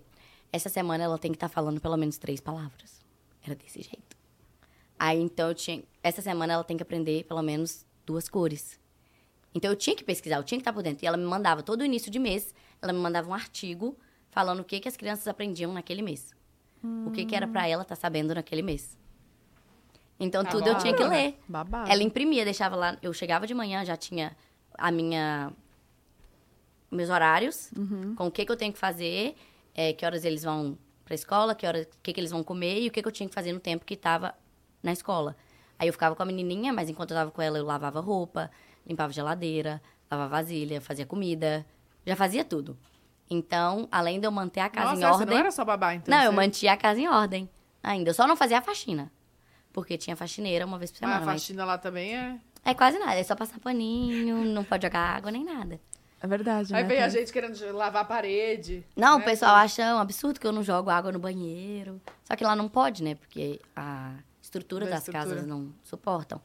essa 0.52 0.70
semana 0.70 1.04
ela 1.04 1.18
tem 1.18 1.32
que 1.32 1.36
estar 1.36 1.50
falando 1.50 1.82
pelo 1.82 1.98
menos 1.98 2.18
três 2.18 2.39
palavras. 2.39 3.02
Era 3.44 3.56
desse 3.56 3.82
jeito. 3.82 4.16
Aí 4.98 5.20
então 5.20 5.50
eu 5.50 5.56
tinha, 5.56 5.84
essa 6.02 6.22
semana 6.22 6.54
ela 6.54 6.64
tem 6.64 6.78
que 6.78 6.84
aprender 6.84 7.24
pelo 7.26 7.41
menos 7.41 7.86
duas 8.06 8.30
cores. 8.30 8.80
Então 9.54 9.70
eu 9.72 9.76
tinha 9.76 9.96
que 9.96 10.04
pesquisar, 10.04 10.38
eu 10.38 10.44
tinha 10.44 10.58
que 10.58 10.62
estar 10.62 10.72
por 10.74 10.82
dentro. 10.84 11.04
E 11.04 11.08
ela 11.08 11.18
me 11.18 11.26
mandava 11.26 11.62
todo 11.62 11.84
início 11.84 12.10
de 12.10 12.20
mês, 12.20 12.54
ela 12.82 12.94
me 12.94 13.00
mandava 13.00 13.30
um 13.30 13.34
artigo 13.34 13.98
falando 14.34 14.59
o 14.61 14.63
que 14.63 14.79
que 14.79 14.88
as 14.88 14.97
crianças 14.97 15.27
aprendiam 15.27 15.71
naquele 15.71 16.01
mês. 16.01 16.34
O 17.07 17.11
que 17.11 17.23
que 17.25 17.34
era 17.36 17.47
pra 17.47 17.65
ela 17.67 17.84
estar 17.84 17.95
sabendo 17.95 18.36
naquele 18.36 18.61
mês. 18.61 18.97
Então 20.19 20.43
Tá 20.43 20.51
tudo 20.51 20.67
eu 20.67 20.77
tinha 20.77 20.93
que 20.93 21.03
ler. 21.03 21.39
Babado. 21.47 21.89
Ela 21.89 22.03
imprimia, 22.03 22.43
deixava 22.43 22.75
lá. 22.75 22.97
Eu 23.01 23.13
chegava 23.13 23.47
de 23.47 23.53
manhã, 23.53 23.86
já 23.86 23.95
tinha 23.95 24.36
a 24.77 24.91
minha. 24.91 25.51
meus 26.91 27.09
horários, 27.09 27.71
com 28.15 28.27
o 28.27 28.31
que, 28.31 28.45
que 28.45 28.51
eu 28.51 28.57
tenho 28.57 28.73
que 28.73 28.79
fazer, 28.79 29.36
é, 29.73 29.93
que 29.93 30.05
horas 30.05 30.25
eles 30.25 30.43
vão 30.43 30.77
pra 31.05 31.15
escola, 31.15 31.55
que 31.55 31.65
horas, 31.65 31.86
o 31.86 31.99
que, 32.01 32.13
que 32.13 32.19
eles 32.19 32.31
vão 32.31 32.43
comer 32.43 32.81
e 32.81 32.88
o 32.88 32.91
que, 32.91 33.01
que 33.01 33.07
eu 33.07 33.11
tinha 33.11 33.27
que 33.27 33.34
fazer 33.36 33.51
no 33.53 33.59
tempo 33.59 33.86
que 33.86 33.95
tava 33.95 34.34
na 34.81 34.91
escola. 34.91 35.36
Aí 35.79 35.88
eu 35.88 35.93
ficava 35.93 36.15
com 36.15 36.23
a 36.23 36.25
menininha, 36.25 36.71
mas 36.71 36.89
enquanto 36.89 37.11
eu 37.11 37.17
tava 37.17 37.31
com 37.31 37.41
ela, 37.41 37.57
eu 37.57 37.65
lavava 37.65 37.99
roupa, 37.99 38.51
limpava 38.86 39.11
geladeira, 39.11 39.81
lavava 40.09 40.29
vasilha, 40.29 40.79
fazia 40.79 41.05
comida, 41.05 41.65
já 42.05 42.15
fazia 42.15 42.43
tudo. 42.45 42.77
Então, 43.34 43.88
além 43.91 44.19
de 44.19 44.27
eu 44.27 44.31
manter 44.31 44.59
a 44.59 44.69
casa 44.69 44.89
Nossa, 44.91 45.01
em 45.01 45.05
ordem. 45.05 45.27
não 45.27 45.38
era 45.38 45.51
só 45.51 45.65
babá, 45.65 45.95
então? 45.95 46.15
Não, 46.15 46.23
eu 46.23 46.31
você- 46.31 46.36
mantinha 46.36 46.73
a 46.73 46.77
casa 46.77 46.99
em 46.99 47.07
ordem 47.07 47.49
ainda. 47.81 48.09
Eu 48.09 48.13
só 48.13 48.27
não 48.27 48.36
fazia 48.36 48.59
a 48.59 48.61
faxina. 48.61 49.11
Porque 49.71 49.97
tinha 49.97 50.15
faxineira 50.15 50.65
uma 50.65 50.77
vez 50.77 50.91
por 50.91 50.97
Ah, 50.97 50.99
semana. 50.99 51.17
a 51.17 51.25
mas 51.25 51.41
faxina 51.41 51.65
lá 51.65 51.77
também 51.77 52.15
é... 52.15 52.38
é 52.63 52.73
quase 52.75 52.99
nada, 52.99 53.15
é 53.15 53.23
só 53.23 53.36
passar 53.36 53.59
paninho, 53.59 54.38
não 54.45 54.63
pode 54.63 54.86
jogar 54.86 54.99
água 54.99 55.31
nem 55.31 55.43
nada. 55.43 55.79
É 56.21 56.27
verdade, 56.27 56.73
Aí 56.73 56.84
né? 56.84 56.88
vem 56.88 57.01
a 57.01 57.09
gente 57.09 57.34
querendo 57.34 57.59
lavar 57.73 58.03
a 58.03 58.05
parede. 58.05 58.86
Não, 58.95 59.17
né? 59.17 59.21
o 59.23 59.25
pessoal 59.25 59.55
acha 59.55 59.81
um 59.95 59.97
absurdo 59.97 60.39
que 60.39 60.47
eu 60.47 60.53
não 60.53 60.63
jogo 60.63 60.89
água 60.89 61.11
no 61.11 61.19
banheiro. 61.19 61.99
Só 62.23 62.36
que 62.36 62.43
lá 62.45 62.55
não 62.55 62.69
pode, 62.69 63.03
né? 63.03 63.15
Porque 63.15 63.59
a 63.75 64.13
estrutura 64.41 64.86
Da 64.86 64.91
das 64.91 64.99
estrutura. 64.99 65.25
casas 65.31 65.45
não 65.47 65.73
suportam. 65.84 66.39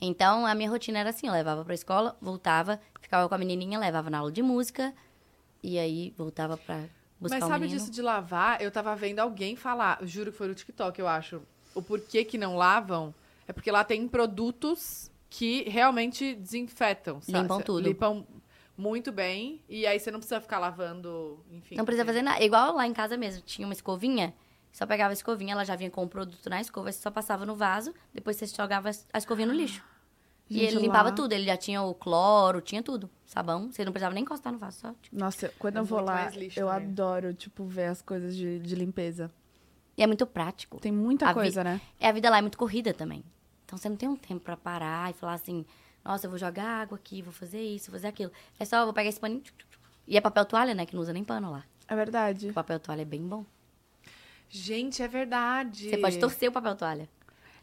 Então, 0.00 0.44
a 0.44 0.54
minha 0.54 0.68
rotina 0.68 0.98
era 0.98 1.08
assim, 1.10 1.28
eu 1.28 1.32
levava 1.32 1.64
pra 1.64 1.72
escola, 1.72 2.14
voltava, 2.20 2.78
ficava 3.00 3.26
com 3.28 3.34
a 3.34 3.38
menininha, 3.38 3.78
levava 3.78 4.10
na 4.10 4.18
aula 4.18 4.30
de 4.32 4.42
música, 4.42 4.92
e 5.64 5.78
aí 5.78 6.12
voltava 6.14 6.58
pra 6.58 6.84
buscar 7.18 7.40
Mas 7.40 7.48
sabe 7.48 7.66
disso 7.66 7.90
de 7.90 8.02
lavar? 8.02 8.60
Eu 8.60 8.70
tava 8.70 8.94
vendo 8.94 9.20
alguém 9.20 9.56
falar, 9.56 9.98
juro 10.02 10.30
que 10.30 10.36
foi 10.36 10.46
no 10.46 10.54
TikTok, 10.54 11.00
eu 11.00 11.08
acho. 11.08 11.40
O 11.74 11.80
porquê 11.80 12.22
que 12.22 12.36
não 12.36 12.54
lavam 12.54 13.14
é 13.48 13.52
porque 13.52 13.70
lá 13.70 13.82
tem 13.82 14.06
produtos 14.06 15.10
que 15.30 15.62
realmente 15.62 16.34
desinfetam. 16.34 17.22
sabe? 17.22 17.38
Limpam 17.38 17.60
tudo. 17.62 17.88
Limpam 17.88 18.26
muito 18.76 19.10
bem. 19.10 19.62
E 19.66 19.86
aí 19.86 19.98
você 19.98 20.10
não 20.10 20.18
precisa 20.18 20.38
ficar 20.38 20.58
lavando, 20.58 21.42
enfim. 21.50 21.76
Não 21.76 21.86
precisa 21.86 22.04
fazer 22.04 22.20
nada. 22.20 22.44
Igual 22.44 22.74
lá 22.74 22.86
em 22.86 22.92
casa 22.92 23.16
mesmo, 23.16 23.42
tinha 23.42 23.66
uma 23.66 23.72
escovinha, 23.72 24.34
só 24.70 24.84
pegava 24.84 25.10
a 25.10 25.14
escovinha, 25.14 25.54
ela 25.54 25.64
já 25.64 25.74
vinha 25.74 25.90
com 25.90 26.04
o 26.04 26.08
produto 26.08 26.50
na 26.50 26.60
escova, 26.60 26.92
você 26.92 27.00
só 27.00 27.10
passava 27.10 27.46
no 27.46 27.56
vaso, 27.56 27.94
depois 28.12 28.36
você 28.36 28.46
jogava 28.46 28.90
a 29.12 29.18
escovinha 29.18 29.46
no 29.46 29.54
lixo. 29.54 29.82
E 30.50 30.54
Gente, 30.58 30.72
ele 30.74 30.80
limpava 30.82 31.08
lá- 31.08 31.14
tudo, 31.14 31.32
ele 31.32 31.44
já 31.46 31.56
tinha 31.56 31.82
o 31.82 31.94
cloro, 31.94 32.60
tinha 32.60 32.82
tudo. 32.82 33.08
Sabão, 33.24 33.70
você 33.72 33.84
não 33.84 33.92
precisava 33.92 34.14
nem 34.14 34.22
encostar 34.22 34.52
no 34.52 34.58
vaso, 34.58 34.78
só. 34.80 34.92
tipo. 35.02 35.16
Nossa, 35.16 35.52
quando 35.58 35.76
É 35.76 35.80
eu 35.80 35.84
vou 35.84 36.00
lá, 36.00 36.26
eu 36.56 36.66
também. 36.66 36.88
adoro, 36.88 37.32
tipo, 37.34 37.64
ver 37.64 37.86
as 37.86 38.00
coisas 38.02 38.36
de, 38.36 38.58
de 38.60 38.74
limpeza. 38.74 39.30
E 39.96 40.02
é 40.02 40.06
muito 40.06 40.26
prático. 40.26 40.78
Tem 40.80 40.92
muita 40.92 41.26
A 41.26 41.28
vi- 41.28 41.34
coisa, 41.34 41.64
né? 41.64 41.80
É, 41.98 42.08
a 42.08 42.12
vida 42.12 42.28
lá 42.30 42.38
é 42.38 42.40
muito 42.42 42.58
corrida 42.58 42.92
também. 42.92 43.24
Então 43.64 43.78
você 43.78 43.88
não 43.88 43.96
tem 43.96 44.08
um 44.08 44.16
tempo 44.16 44.40
pra 44.40 44.56
parar 44.56 45.10
e 45.10 45.14
falar 45.14 45.34
assim, 45.34 45.64
nossa, 46.04 46.26
eu 46.26 46.30
vou 46.30 46.38
jogar 46.38 46.82
água 46.82 46.96
aqui, 46.98 47.22
vou 47.22 47.32
fazer 47.32 47.60
isso, 47.62 47.90
vou 47.90 47.98
fazer 47.98 48.08
aquilo. 48.08 48.30
É 48.58 48.64
só, 48.64 48.76
eu 48.78 48.84
vou 48.84 48.92
pegar 48.92 49.08
esse 49.08 49.18
paninho. 49.20 49.42
E 50.06 50.16
é 50.16 50.20
papel 50.20 50.44
toalha, 50.44 50.74
né? 50.74 50.84
Que 50.84 50.94
não 50.94 51.00
usa 51.02 51.12
nem 51.12 51.24
pano 51.24 51.50
lá. 51.50 51.64
É 51.88 51.96
verdade. 51.96 52.50
O 52.50 52.52
papel 52.52 52.78
toalha 52.78 53.02
é 53.02 53.04
bem 53.06 53.22
bom. 53.26 53.44
Gente, 54.48 55.02
é 55.02 55.08
verdade. 55.08 55.88
Você 55.90 55.96
pode 55.98 56.18
torcer 56.18 56.48
o 56.48 56.52
papel 56.52 56.76
toalha. 56.76 57.08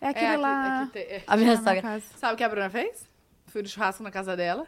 É 0.02 0.08
aquele 0.10 0.26
É, 0.26 0.30
aqui- 0.32 0.42
lá. 0.42 0.82
aqui 0.84 1.00
é. 1.00 1.24
A 1.28 1.38
minha 1.38 1.56
sogra. 1.58 2.00
Sabe 2.18 2.34
o 2.34 2.38
que 2.38 2.44
a 2.44 2.50
Bruna 2.50 2.70
fez? 2.70 3.08
Fui 3.48 3.62
no 3.62 3.68
churrasco 3.68 4.02
na 4.04 4.10
casa 4.12 4.36
dela. 4.36 4.66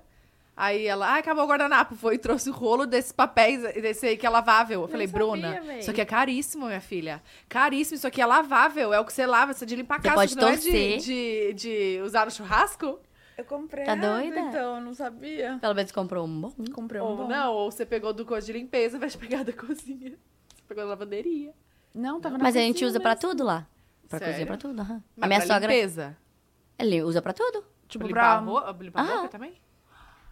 Aí 0.55 0.85
ela, 0.85 1.07
ah, 1.07 1.17
acabou 1.17 1.43
o 1.45 1.47
guardanapo. 1.47 1.95
Foi 1.95 2.13
e 2.13 2.17
trouxe 2.19 2.47
o 2.47 2.53
rolo 2.53 2.85
desses 2.85 3.11
papéis, 3.11 3.61
desse 3.73 4.05
aí 4.05 4.15
que 4.17 4.27
é 4.27 4.29
lavável. 4.29 4.83
Eu 4.83 4.87
falei, 4.87 5.07
sabia, 5.07 5.25
Bruna, 5.25 5.61
véi. 5.61 5.79
isso 5.79 5.89
aqui 5.89 5.99
é 6.01 6.05
caríssimo, 6.05 6.67
minha 6.67 6.79
filha. 6.79 7.23
Caríssimo, 7.49 7.95
isso 7.95 8.05
aqui 8.05 8.21
é 8.21 8.25
lavável. 8.25 8.93
É 8.93 8.99
o 8.99 9.05
que 9.05 9.11
você 9.11 9.25
lava, 9.25 9.51
isso 9.53 9.63
é 9.63 9.67
de 9.67 9.75
limpar 9.75 9.95
a 9.95 9.97
Você 9.97 10.03
casa. 10.09 10.15
pode 10.15 10.31
isso 10.31 10.39
não 10.39 10.47
é 10.49 10.55
de, 10.55 10.61
torcer. 10.61 10.97
de, 10.99 11.53
de 11.53 12.01
usar 12.03 12.25
no 12.25 12.31
churrasco? 12.31 12.99
Eu 13.35 13.45
comprei. 13.45 13.83
Tá 13.83 13.95
doida? 13.95 14.39
Então, 14.39 14.75
eu 14.75 14.81
não 14.81 14.93
sabia. 14.93 15.57
Pelo 15.59 15.73
menos 15.73 15.91
comprou 15.91 16.27
um 16.27 16.41
bom. 16.41 16.53
Comprei 16.71 17.01
um 17.01 17.05
ou 17.05 17.17
bom. 17.17 17.27
não, 17.27 17.51
ou 17.53 17.71
você 17.71 17.83
pegou 17.83 18.13
do 18.13 18.23
coisa 18.23 18.45
de 18.45 18.53
limpeza, 18.53 18.99
vai 18.99 19.09
pegar 19.09 19.43
da 19.43 19.53
cozinha. 19.53 20.11
Você 20.11 20.61
pegou 20.67 20.83
da 20.83 20.91
lavanderia. 20.91 21.51
Não, 21.95 22.21
tava 22.21 22.37
na 22.37 22.43
Mas 22.43 22.55
a 22.55 22.59
gente 22.59 22.85
usa 22.85 22.99
pra 22.99 23.15
mesmo. 23.15 23.21
tudo 23.21 23.43
lá. 23.43 23.65
Pra 24.17 24.19
Sério? 24.19 24.33
cozinha, 24.33 24.47
pra 24.47 24.57
tudo. 24.57 24.79
aham. 24.81 25.03
Mas 25.15 25.23
A 25.23 25.27
minha 25.27 25.39
pra 25.39 25.47
sogra. 25.47 25.73
limpeza? 25.73 26.17
Ele 26.77 27.01
usa 27.03 27.21
pra 27.21 27.33
tudo. 27.33 27.63
Tipo, 27.87 28.05
pra 28.05 28.07
limpar 28.07 28.21
pra... 28.21 28.31
a 28.33 28.37
roupa, 28.39 28.83
limpar 28.83 29.01
Ah. 29.01 29.15
boca 29.17 29.29
também? 29.29 29.53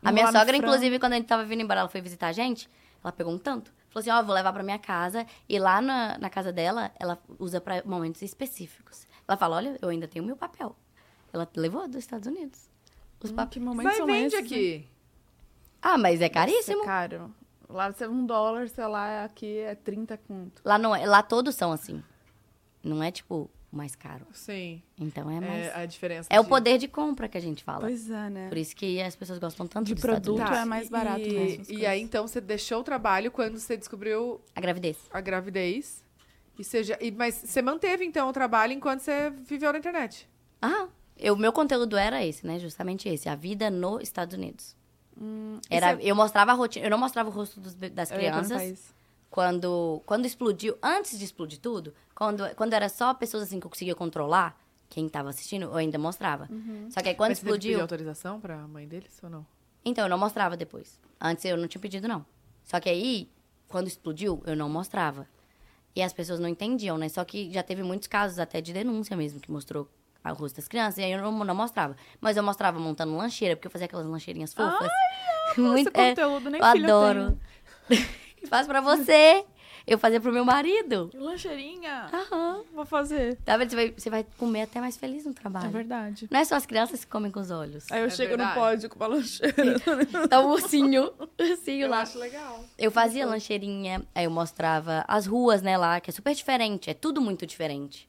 A 0.04 0.12
minha 0.12 0.24
Enrolar 0.24 0.34
no 0.34 0.40
sogra, 0.40 0.54
frango. 0.58 0.66
inclusive, 0.68 1.00
quando 1.00 1.14
a 1.14 1.16
gente 1.16 1.28
tava 1.28 1.44
vindo 1.46 1.62
embora, 1.62 1.82
ela 1.82 1.90
foi 1.90 2.02
visitar 2.02 2.28
a 2.28 2.32
gente, 2.32 2.70
ela 3.04 3.12
pegou 3.12 3.32
um 3.34 3.38
tanto. 3.38 3.72
Falou 3.90 4.02
assim, 4.02 4.10
ó, 4.10 4.24
vou 4.24 4.34
levar 4.34 4.52
pra 4.54 4.64
minha 4.64 4.80
casa. 4.80 5.26
E 5.50 5.60
lá 5.60 5.82
na, 5.82 6.18
na 6.18 6.30
casa 6.30 6.52
dela, 6.52 6.92
ela 7.00 7.20
usa 7.40 7.60
pra 7.62 7.84
momentos 7.86 8.22
específicos. 8.22 9.06
Ela 9.28 9.38
fala, 9.38 9.58
olha, 9.58 9.78
eu 9.82 9.90
ainda 9.90 10.08
tenho 10.08 10.24
meu 10.26 10.36
papel. 10.36 10.76
Ela 11.34 11.48
levou 11.56 11.88
dos 11.88 11.98
Estados 11.98 12.28
Unidos. 12.28 12.70
Os 13.22 13.32
Hum, 13.32 13.36
papéis. 13.36 13.54
que 13.54 13.60
momentos 13.60 13.84
Vai 13.92 13.98
são 13.98 14.06
vende 14.08 14.36
esses, 14.36 14.46
aqui. 14.46 14.88
Ah, 15.82 15.98
mas 15.98 16.22
é 16.22 16.26
é 16.26 16.30
caríssimo. 16.30 16.84
caro. 16.86 17.34
Lá 17.70 17.92
você 17.92 18.08
um 18.08 18.26
dólar, 18.26 18.68
sei 18.70 18.86
lá, 18.88 19.24
aqui 19.24 19.60
é 19.60 19.76
30 19.76 20.18
conto. 20.18 20.62
Lá 20.66 20.78
não 20.78 20.96
é, 20.96 21.06
lá 21.06 21.22
todos 21.24 21.56
são 21.56 21.72
assim. 21.72 22.04
Não 22.84 23.02
é 23.04 23.12
tipo 23.12 23.50
mais 23.72 23.96
caro. 23.96 24.26
Sim. 24.34 24.82
Então 25.00 25.30
é 25.30 25.40
mais. 25.40 25.66
É 25.68 25.74
a 25.76 25.86
diferença. 25.86 26.28
É 26.30 26.40
o 26.40 26.44
de- 26.44 26.50
poder 26.50 26.78
de 26.78 26.88
compra 26.88 27.28
que 27.30 27.38
a 27.38 27.42
gente 27.42 27.64
fala. 27.64 27.82
Pois 27.82 28.10
é, 28.10 28.30
né? 28.30 28.50
Por 28.50 28.58
isso 28.58 28.76
que 28.76 29.02
as 29.02 29.16
pessoas 29.16 29.40
gostam 29.40 29.66
tanto 29.66 29.88
De 29.88 29.96
produto 29.96 30.40
Unidos. 30.42 30.58
é 30.58 30.66
mais 30.66 30.90
barato 30.90 31.22
e, 31.22 31.62
E 31.70 31.86
aí, 31.86 32.02
então, 32.02 32.28
você 32.28 32.42
deixou 32.42 32.82
o 32.82 32.84
trabalho 32.84 33.32
quando 33.32 33.58
você 33.58 33.78
descobriu 33.78 34.42
A 34.56 34.60
gravidez. 34.62 34.98
a 35.12 35.22
gravidez. 35.22 36.04
E 36.60 36.64
seja, 36.64 36.98
e, 37.02 37.12
mas 37.12 37.36
você 37.36 37.62
manteve, 37.62 38.04
então, 38.06 38.28
o 38.30 38.34
trabalho 38.34 38.74
enquanto 38.74 39.00
você 39.00 39.30
viveu 39.30 39.72
na 39.72 39.80
internet. 39.80 40.28
Ah, 40.62 40.88
o 41.32 41.36
meu 41.36 41.54
conteúdo 41.54 41.96
era 41.98 42.24
esse, 42.26 42.46
né? 42.46 42.60
Justamente 42.60 43.08
esse. 43.08 43.30
A 43.30 43.36
vida 43.36 43.70
nos 43.72 44.04
Estados 44.04 44.36
Unidos. 44.38 44.76
Era, 45.70 45.94
Eu 46.02 46.16
mostrava 46.16 46.52
a 46.52 46.56
rotina. 46.56 46.86
Eu 46.86 46.90
não 46.90 46.98
mostrava 46.98 47.30
o 47.30 47.32
rosto 47.32 47.60
dos 47.60 47.74
das 47.76 48.12
Eu 48.12 48.20
ia 48.22 48.32
perguntar 48.32 48.56
crianças. 48.58 48.94
Quando, 49.32 50.04
quando 50.06 50.26
explodiu, 50.26 50.78
antes 50.84 51.18
de 51.18 51.24
explodir 51.24 51.58
tudo, 51.58 51.96
quando, 52.14 52.54
quando 52.54 52.74
era 52.74 52.90
só 52.90 53.14
pessoas 53.14 53.44
assim 53.44 53.62
que 53.62 53.66
eu 53.66 53.70
conseguia 53.72 53.96
controlar, 53.96 54.60
quem 54.90 55.08
tava 55.08 55.30
assistindo, 55.30 55.64
eu 55.64 55.76
ainda 55.76 55.98
mostrava. 55.98 56.50
Só 56.90 57.00
que 57.02 57.08
aí 57.08 57.16
quando 57.16 57.30
mas 57.30 57.40
você 57.40 57.46
teve 57.46 57.54
que 57.54 57.60
pedir 57.60 57.70
explodiu. 57.70 57.82
autorização 57.82 58.42
pra 58.42 58.68
mãe 58.68 58.86
deles 58.86 59.18
ou 59.24 59.30
não? 59.30 59.48
Então, 59.86 60.04
eu 60.04 60.10
não 60.10 60.18
mostrava 60.18 60.58
depois. 60.58 61.00
Antes 61.20 61.46
eu 61.46 61.56
não 61.56 61.66
tinha 61.66 61.82
pedido, 61.82 62.10
não. 62.10 62.26
Só 62.66 62.78
que 62.82 62.90
aí, 62.90 63.32
quando 63.70 63.88
explodiu, 63.88 64.44
eu 64.46 64.54
não 64.54 64.70
mostrava. 64.70 65.26
E 65.96 66.04
as 66.04 66.12
pessoas 66.12 66.42
não 66.42 66.50
entendiam, 66.50 66.98
né? 66.98 67.08
Só 67.08 67.24
que 67.24 67.50
já 67.54 67.64
teve 67.64 67.84
muitos 67.84 68.10
casos 68.10 68.38
até 68.38 68.60
de 68.60 68.74
denúncia 68.74 69.16
mesmo, 69.16 69.40
que 69.40 69.50
mostrou 69.50 69.90
o 70.26 70.34
rosto 70.34 70.58
das 70.58 70.68
crianças, 70.68 70.98
e 70.98 71.04
aí 71.04 71.12
eu 71.14 71.22
não, 71.22 71.32
não 71.46 71.56
mostrava. 71.56 71.96
Mas 72.20 72.36
eu 72.36 72.44
mostrava 72.44 72.78
montando 72.78 73.16
lancheira, 73.16 73.56
porque 73.56 73.68
eu 73.68 73.72
fazia 73.72 73.86
aquelas 73.86 74.06
lancheirinhas 74.06 74.54
fofas. 74.54 74.92
Esse 75.80 75.90
conteúdo, 75.90 76.50
nem 76.50 76.60
eu 76.60 76.72
filho 76.74 76.88
eu 76.88 76.98
adoro. 76.98 77.40
Faço 78.48 78.68
pra 78.68 78.82
você. 78.82 79.46
Eu 79.88 79.98
fazia 79.98 80.22
pro 80.22 80.32
meu 80.32 80.46
marido. 80.46 81.10
Lancheirinha. 81.14 82.08
Aham. 82.14 82.64
Vou 82.72 82.86
fazer. 82.86 83.38
Tá 83.44 83.58
vendo? 83.58 83.70
Você 83.72 83.76
vai, 83.76 83.92
você 83.98 84.10
vai 84.12 84.26
comer 84.38 84.62
até 84.62 84.80
mais 84.80 84.96
feliz 84.96 85.26
no 85.26 85.34
trabalho. 85.34 85.66
É 85.66 85.70
verdade. 85.70 86.28
Não 86.30 86.40
é 86.40 86.46
só 86.46 86.56
as 86.56 86.68
crianças 86.68 87.04
que 87.04 87.10
comem 87.10 87.32
com 87.32 87.40
os 87.40 87.50
olhos. 87.50 87.92
Aí 87.92 88.00
eu 88.02 88.06
É 88.06 88.10
chego 88.12 88.30
verdade. 88.38 88.50
no 88.60 88.62
pódio 88.64 88.90
com 88.90 88.96
uma 88.98 89.08
lancheira. 89.08 89.56
Tá 90.30 90.40
o 90.40 90.50
ursinho. 90.52 91.12
ursinho 91.40 91.90
lá. 91.90 92.04
legal. 92.16 92.64
Eu 92.78 92.92
fazia 92.92 93.26
lancheirinha, 93.26 94.04
aí 94.14 94.26
eu 94.26 94.32
mostrava 94.32 95.04
as 95.08 95.26
ruas, 95.26 95.64
né, 95.64 95.76
lá, 95.78 96.00
que 96.00 96.12
é 96.12 96.14
super 96.14 96.36
diferente, 96.36 96.90
é 96.92 96.94
tudo 96.94 97.20
muito 97.20 97.46
diferente. 97.48 98.08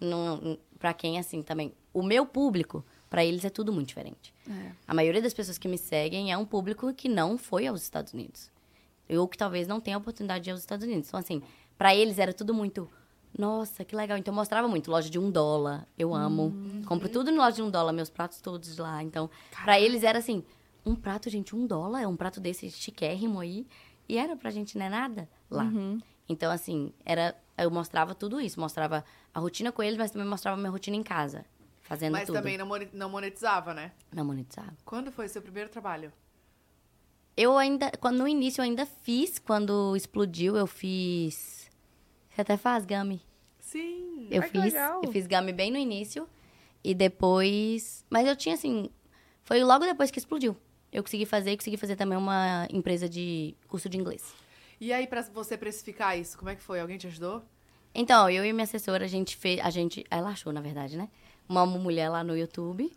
Não, 0.00 0.58
pra 0.80 0.92
quem, 0.92 1.18
assim, 1.18 1.42
também. 1.42 1.72
O 1.92 2.02
meu 2.02 2.26
público, 2.26 2.84
pra 3.08 3.24
eles 3.24 3.44
é 3.44 3.50
tudo 3.50 3.72
muito 3.72 3.86
diferente. 3.88 4.34
É. 4.50 4.72
A 4.86 4.92
maioria 4.92 5.22
das 5.22 5.32
pessoas 5.32 5.58
que 5.58 5.68
me 5.68 5.78
seguem 5.78 6.32
é 6.32 6.36
um 6.36 6.44
público 6.44 6.92
que 6.92 7.08
não 7.08 7.38
foi 7.38 7.68
aos 7.68 7.82
Estados 7.82 8.12
Unidos. 8.12 8.50
Ou 9.08 9.28
que 9.28 9.36
talvez 9.36 9.66
não 9.66 9.80
tenha 9.80 9.96
a 9.96 10.00
oportunidade 10.00 10.44
de 10.44 10.50
ir 10.50 10.52
aos 10.52 10.60
Estados 10.60 10.86
Unidos. 10.86 11.08
Então, 11.08 11.20
assim, 11.20 11.42
pra 11.76 11.94
eles 11.94 12.18
era 12.18 12.32
tudo 12.32 12.54
muito. 12.54 12.90
Nossa, 13.36 13.84
que 13.84 13.96
legal. 13.96 14.16
Então, 14.16 14.32
eu 14.32 14.36
mostrava 14.36 14.68
muito. 14.68 14.90
Loja 14.90 15.10
de 15.10 15.18
um 15.18 15.30
dólar. 15.30 15.86
Eu 15.98 16.14
amo. 16.14 16.52
Compro 16.86 17.08
tudo 17.08 17.30
em 17.30 17.36
loja 17.36 17.56
de 17.56 17.62
um 17.62 17.70
dólar, 17.70 17.92
meus 17.92 18.08
pratos 18.08 18.40
todos 18.40 18.78
lá. 18.78 19.02
Então, 19.02 19.28
pra 19.64 19.80
eles 19.80 20.02
era 20.02 20.18
assim: 20.18 20.44
um 20.86 20.94
prato, 20.94 21.28
gente, 21.28 21.54
um 21.54 21.66
dólar. 21.66 22.02
É 22.02 22.06
um 22.06 22.16
prato 22.16 22.40
desse 22.40 22.70
chiquérrimo 22.70 23.40
aí. 23.40 23.66
E 24.08 24.16
era 24.16 24.36
pra 24.36 24.50
gente, 24.50 24.78
não 24.78 24.86
é 24.86 24.88
nada 24.88 25.28
lá. 25.50 25.70
Então, 26.28 26.50
assim, 26.52 26.92
era. 27.04 27.36
Eu 27.56 27.70
mostrava 27.70 28.14
tudo 28.14 28.40
isso. 28.40 28.58
Mostrava 28.58 29.04
a 29.32 29.40
rotina 29.40 29.70
com 29.70 29.82
eles, 29.82 29.98
mas 29.98 30.10
também 30.10 30.26
mostrava 30.26 30.56
a 30.56 30.60
minha 30.60 30.70
rotina 30.70 30.96
em 30.96 31.02
casa. 31.02 31.44
Fazendo 31.82 32.12
Mas 32.12 32.26
tudo. 32.26 32.36
também 32.36 32.56
não 32.56 33.10
monetizava, 33.10 33.74
né? 33.74 33.92
Não 34.10 34.24
monetizava. 34.24 34.72
Quando 34.86 35.12
foi 35.12 35.28
seu 35.28 35.42
primeiro 35.42 35.68
trabalho? 35.68 36.10
Eu 37.36 37.58
ainda, 37.58 37.90
quando 38.00 38.18
no 38.18 38.28
início 38.28 38.60
eu 38.60 38.64
ainda 38.64 38.86
fiz, 38.86 39.38
quando 39.38 39.96
explodiu, 39.96 40.56
eu 40.56 40.66
fiz. 40.66 41.70
Você 42.30 42.40
até 42.40 42.56
faz 42.56 42.84
gummy. 42.84 43.20
Sim. 43.58 44.28
Eu 44.30 44.42
fiz, 44.42 44.62
legal. 44.62 45.02
eu 45.02 45.10
fiz 45.10 45.26
gummy 45.26 45.52
bem 45.52 45.70
no 45.70 45.78
início 45.78 46.28
e 46.82 46.94
depois, 46.94 48.04
mas 48.08 48.26
eu 48.26 48.36
tinha 48.36 48.54
assim, 48.54 48.88
foi 49.42 49.64
logo 49.64 49.84
depois 49.84 50.10
que 50.10 50.18
explodiu. 50.18 50.56
Eu 50.92 51.02
consegui 51.02 51.26
fazer, 51.26 51.50
e 51.50 51.56
consegui 51.56 51.76
fazer 51.76 51.96
também 51.96 52.16
uma 52.16 52.68
empresa 52.70 53.08
de 53.08 53.56
curso 53.66 53.88
de 53.88 53.98
inglês. 53.98 54.32
E 54.80 54.92
aí, 54.92 55.06
pra 55.06 55.22
você 55.22 55.56
precificar 55.56 56.16
isso, 56.16 56.38
como 56.38 56.50
é 56.50 56.54
que 56.54 56.62
foi? 56.62 56.78
Alguém 56.78 56.98
te 56.98 57.06
ajudou? 57.08 57.42
Então, 57.92 58.30
eu 58.30 58.44
e 58.44 58.52
minha 58.52 58.64
assessora, 58.64 59.04
a 59.04 59.08
gente 59.08 59.36
fez, 59.36 59.60
a 59.60 59.70
gente, 59.70 60.04
ela 60.10 60.30
achou, 60.30 60.52
na 60.52 60.60
verdade, 60.60 60.96
né? 60.96 61.08
Uma 61.48 61.66
mulher 61.66 62.08
lá 62.10 62.22
no 62.22 62.36
YouTube 62.36 62.92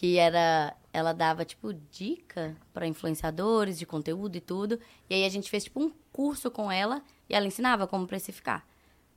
que 0.00 0.16
era, 0.16 0.74
ela 0.94 1.12
dava 1.12 1.44
tipo 1.44 1.74
dica 1.74 2.56
para 2.72 2.86
influenciadores 2.86 3.78
de 3.78 3.84
conteúdo 3.84 4.34
e 4.34 4.40
tudo. 4.40 4.80
E 5.10 5.14
aí 5.14 5.26
a 5.26 5.28
gente 5.28 5.50
fez 5.50 5.64
tipo 5.64 5.78
um 5.78 5.92
curso 6.10 6.50
com 6.50 6.72
ela 6.72 7.02
e 7.28 7.34
ela 7.34 7.46
ensinava 7.46 7.86
como 7.86 8.06
precificar. 8.06 8.66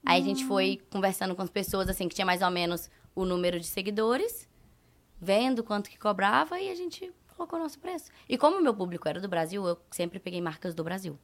Aí 0.06 0.22
a 0.22 0.26
gente 0.26 0.44
foi 0.44 0.82
conversando 0.90 1.38
com 1.38 1.42
as 1.42 1.50
pessoas 1.50 1.88
assim 1.88 2.10
que 2.10 2.16
tinha 2.16 2.26
mais 2.26 2.42
ou 2.42 2.52
menos 2.52 2.92
o 3.16 3.24
número 3.24 3.62
de 3.62 3.66
seguidores, 3.66 4.46
vendo 5.22 5.64
quanto 5.64 5.90
que 5.90 5.98
cobrava 5.98 6.60
e 6.60 6.70
a 6.70 6.76
gente 6.76 7.10
colocou 7.38 7.58
o 7.58 7.64
nosso 7.64 7.80
preço. 7.80 8.12
E 8.28 8.38
como 8.38 8.58
o 8.58 8.62
meu 8.62 8.74
público 8.74 9.08
era 9.08 9.22
do 9.22 9.30
Brasil, 9.30 9.66
eu 9.66 9.78
sempre 9.90 10.20
peguei 10.20 10.42
marcas 10.42 10.76
do 10.76 10.84
Brasil. 10.84 11.18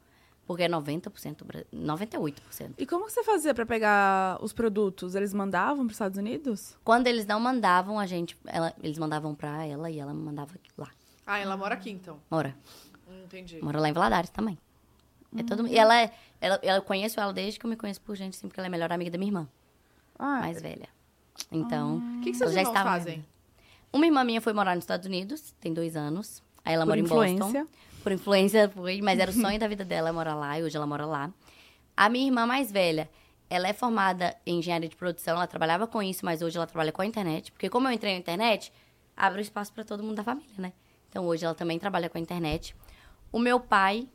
Porque 0.50 0.64
é 0.64 0.68
90%, 0.68 1.44
bra- 1.46 1.64
98%. 1.72 2.74
E 2.76 2.86
como 2.88 3.06
que 3.06 3.12
você 3.12 3.24
fazia 3.24 3.54
pra 3.54 3.68
pegar 3.68 4.40
os 4.44 4.52
produtos? 4.52 5.14
Eles 5.14 5.32
mandavam 5.32 5.86
pros 5.86 5.92
Estados 5.94 6.18
Unidos? 6.18 6.76
Quando 6.84 7.06
eles 7.06 7.24
não 7.28 7.40
mandavam, 7.40 8.00
a 8.00 8.08
gente. 8.08 8.36
ela- 8.48 8.74
eles 8.82 8.98
mandavam 8.98 9.36
pra 9.36 9.64
ela 9.64 9.92
e 9.92 10.00
ela 10.00 10.12
me 10.12 10.20
mandava 10.24 10.52
lá. 10.76 10.90
Ah, 11.28 11.38
ela 11.38 11.56
mora 11.56 11.76
aqui, 11.76 11.92
então. 11.92 12.18
Mora. 12.32 12.56
Hum, 13.08 13.22
entendi. 13.26 13.62
Mora 13.62 13.80
lá 13.80 13.90
em 13.90 13.94
Valadares 13.94 14.32
também. 14.32 14.58
É 15.38 15.44
todo 15.44 15.62
mundo. 15.62 15.72
E 15.72 15.78
ela 15.78 15.96
é. 16.02 16.12
Ela, 16.42 16.60
ela- 16.64 16.78
eu 16.78 16.82
conheço 16.82 17.20
ela 17.20 17.32
desde 17.32 17.60
que 17.60 17.66
eu 17.68 17.70
me 17.70 17.76
conheço 17.76 18.02
por 18.02 18.16
gente, 18.16 18.36
assim, 18.36 18.48
porque 18.48 18.60
ela 18.60 18.66
é 18.66 18.70
a 18.70 18.72
melhor 18.72 18.92
amiga 18.92 19.12
da 19.12 19.20
minha 19.20 19.30
irmã, 19.30 19.48
Ah, 20.18 20.40
mais 20.40 20.60
velha. 20.60 20.90
Então. 21.52 21.98
O 21.98 22.22
que, 22.22 22.32
que 22.32 22.38
ela 22.38 22.38
seus 22.38 22.54
já 22.54 22.62
irmãos 22.62 22.74
estava- 22.76 22.90
fazem? 22.90 23.24
Uma 23.94 24.06
irmã 24.08 24.24
minha 24.24 24.42
foi 24.42 24.52
morar 24.54 24.74
nos 24.74 24.82
Estados 24.84 25.06
Unidos, 25.06 25.54
tem 25.62 25.72
dois 25.76 25.96
anos. 25.96 26.42
Aí 26.66 26.74
ela 26.74 26.86
por 26.86 26.90
mora 26.90 27.00
em 27.00 27.04
influência. 27.04 27.46
Boston. 27.46 27.68
Por 28.02 28.12
influência, 28.12 28.72
mas 29.04 29.20
era 29.20 29.30
o 29.30 29.34
sonho 29.34 29.60
da 29.60 29.68
vida 29.68 29.84
dela 29.84 30.14
morar 30.14 30.36
lá 30.36 30.58
e 30.58 30.64
hoje 30.64 30.76
ela 30.76 30.88
mora 30.88 31.06
lá. 31.06 31.32
A 31.96 32.08
minha 32.08 32.26
irmã 32.26 32.46
mais 32.46 32.72
velha, 32.72 33.10
ela 33.50 33.68
é 33.68 33.74
formada 33.74 34.36
em 34.46 34.60
engenharia 34.60 34.88
de 34.88 34.96
produção, 34.96 35.36
ela 35.36 35.48
trabalhava 35.48 35.86
com 35.86 36.02
isso, 36.02 36.24
mas 36.24 36.42
hoje 36.42 36.56
ela 36.56 36.68
trabalha 36.68 36.92
com 36.92 37.02
a 37.02 37.06
internet. 37.06 37.52
Porque 37.52 37.70
como 37.70 37.88
eu 37.88 37.92
entrei 37.92 38.14
na 38.14 38.20
internet, 38.20 38.72
abre 39.18 39.42
espaço 39.42 39.74
para 39.74 39.84
todo 39.84 40.02
mundo 40.02 40.16
da 40.16 40.24
família, 40.24 40.54
né? 40.58 40.74
Então 41.10 41.26
hoje 41.26 41.44
ela 41.44 41.56
também 41.56 41.78
trabalha 41.78 42.10
com 42.10 42.18
a 42.18 42.22
internet. 42.22 42.76
O 43.32 43.40
meu 43.40 43.60
pai 43.60 44.08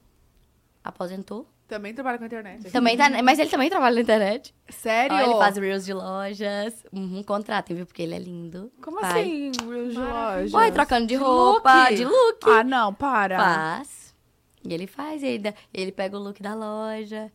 aposentou. 0.82 1.46
Também 1.66 1.94
trabalha 1.94 2.18
com 2.18 2.24
a 2.24 2.26
internet. 2.26 2.70
Também 2.70 2.96
tá, 2.96 3.08
mas 3.22 3.38
ele 3.38 3.48
também 3.48 3.70
trabalha 3.70 3.94
na 3.94 4.00
internet. 4.02 4.54
Sério? 4.68 5.16
Ó, 5.16 5.20
ele 5.20 5.34
faz 5.38 5.56
reels 5.56 5.84
de 5.84 5.94
lojas. 5.94 6.84
Uhum, 6.92 7.22
contratem, 7.22 7.74
viu? 7.74 7.86
Porque 7.86 8.02
ele 8.02 8.14
é 8.14 8.18
lindo. 8.18 8.70
Como 8.82 9.00
assim, 9.02 9.50
Reels 9.66 9.92
de 9.94 9.98
Maravilha. 9.98 10.42
loja? 10.42 10.56
Uai, 10.58 10.72
trocando 10.72 11.06
de 11.06 11.14
De 11.14 11.22
roupa, 11.22 11.84
look. 11.84 11.94
de 11.96 12.04
look. 12.04 12.38
Ah, 12.50 12.62
não, 12.62 12.92
para. 12.92 13.38
Faz. 13.38 14.14
E 14.62 14.72
ele 14.74 14.86
faz, 14.86 15.22
e 15.22 15.26
ele, 15.26 15.54
ele 15.72 15.90
pega 15.92 16.16
o 16.18 16.20
look 16.22 16.42
da 16.42 16.54
loja. 16.54 17.32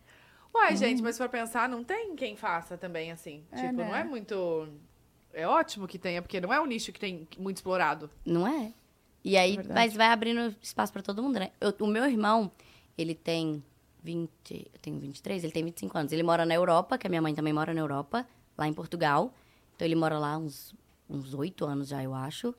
Uai, 0.54 0.76
gente, 0.76 1.02
mas 1.02 1.16
se 1.16 1.22
for 1.22 1.30
pensar, 1.30 1.68
não 1.68 1.84
tem 1.84 2.16
quem 2.16 2.36
faça 2.36 2.78
também 2.78 3.12
assim. 3.12 3.44
É, 3.52 3.56
tipo, 3.56 3.74
né? 3.74 3.86
não 3.88 3.96
é 3.96 4.04
muito. 4.04 4.68
É 5.34 5.48
ótimo 5.48 5.88
que 5.88 5.98
tenha, 6.00 6.22
porque 6.22 6.40
não 6.40 6.54
é 6.54 6.60
um 6.62 6.66
nicho 6.66 6.92
que 6.92 7.00
tem 7.00 7.28
muito 7.38 7.58
explorado. 7.58 8.10
Não 8.26 8.48
é? 8.48 8.72
E 9.24 9.36
aí, 9.38 9.56
Verdade. 9.58 9.74
mas 9.80 9.94
vai 9.96 10.08
abrindo 10.08 10.56
espaço 10.62 10.94
pra 10.94 11.02
todo 11.02 11.22
mundo, 11.22 11.40
né? 11.40 11.50
Eu- 11.60 11.74
o 11.82 11.88
meu 11.88 12.06
irmão, 12.06 12.52
ele 12.98 13.14
tem 13.14 13.64
20, 14.04 14.30
eu 14.74 14.80
tenho 14.82 15.00
23, 15.00 15.44
ele 15.44 15.54
tem 15.54 15.64
25 15.64 15.98
anos. 15.98 16.12
Ele 16.12 16.24
mora 16.24 16.46
na 16.46 16.54
Europa, 16.56 16.98
que 16.98 17.08
a 17.08 17.10
minha 17.10 17.22
mãe 17.22 17.34
também 17.36 17.54
mora 17.54 17.74
na 17.74 17.80
Europa, 17.82 18.26
lá 18.58 18.68
em 18.68 18.74
Portugal. 18.74 19.34
Então 19.76 19.86
ele 19.86 19.96
mora 19.96 20.18
lá 20.20 20.38
uns 20.38 20.74
uns 21.10 21.34
8 21.34 21.66
anos 21.66 21.88
já, 21.88 22.04
eu 22.04 22.14
acho. 22.14 22.54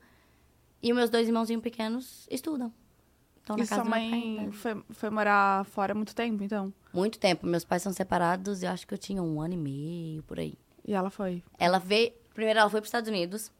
E 0.83 0.91
os 0.91 0.97
meus 0.97 1.09
dois 1.09 1.25
irmãozinhos 1.27 1.63
pequenos 1.63 2.27
estudam. 2.29 2.73
Estão 3.39 3.55
na 3.55 3.63
E 3.63 3.67
casa 3.67 3.81
sua 3.83 3.89
pai 3.91 4.09
mãe 4.09 4.39
ainda. 4.39 4.51
foi, 4.51 4.83
foi 4.89 5.09
morar 5.09 5.63
fora 5.65 5.93
há 5.93 5.95
muito 5.95 6.13
tempo, 6.13 6.43
então? 6.43 6.73
Muito 6.93 7.17
tempo. 7.17 7.45
Meus 7.47 7.63
pais 7.63 7.81
são 7.81 7.93
separados, 7.93 8.61
eu 8.61 8.69
acho 8.69 8.85
que 8.85 8.93
eu 8.93 8.97
tinha 8.97 9.23
um 9.23 9.39
ano 9.39 9.53
e 9.53 9.57
meio, 9.57 10.23
por 10.23 10.37
aí. 10.39 10.55
E 10.85 10.93
ela 10.93 11.09
foi. 11.09 11.41
Ela 11.57 11.79
veio. 11.79 12.11
Primeiro, 12.33 12.59
ela 12.59 12.69
foi 12.69 12.81
para 12.81 12.85
os 12.85 12.89
Estados 12.89 13.09
Unidos, 13.09 13.51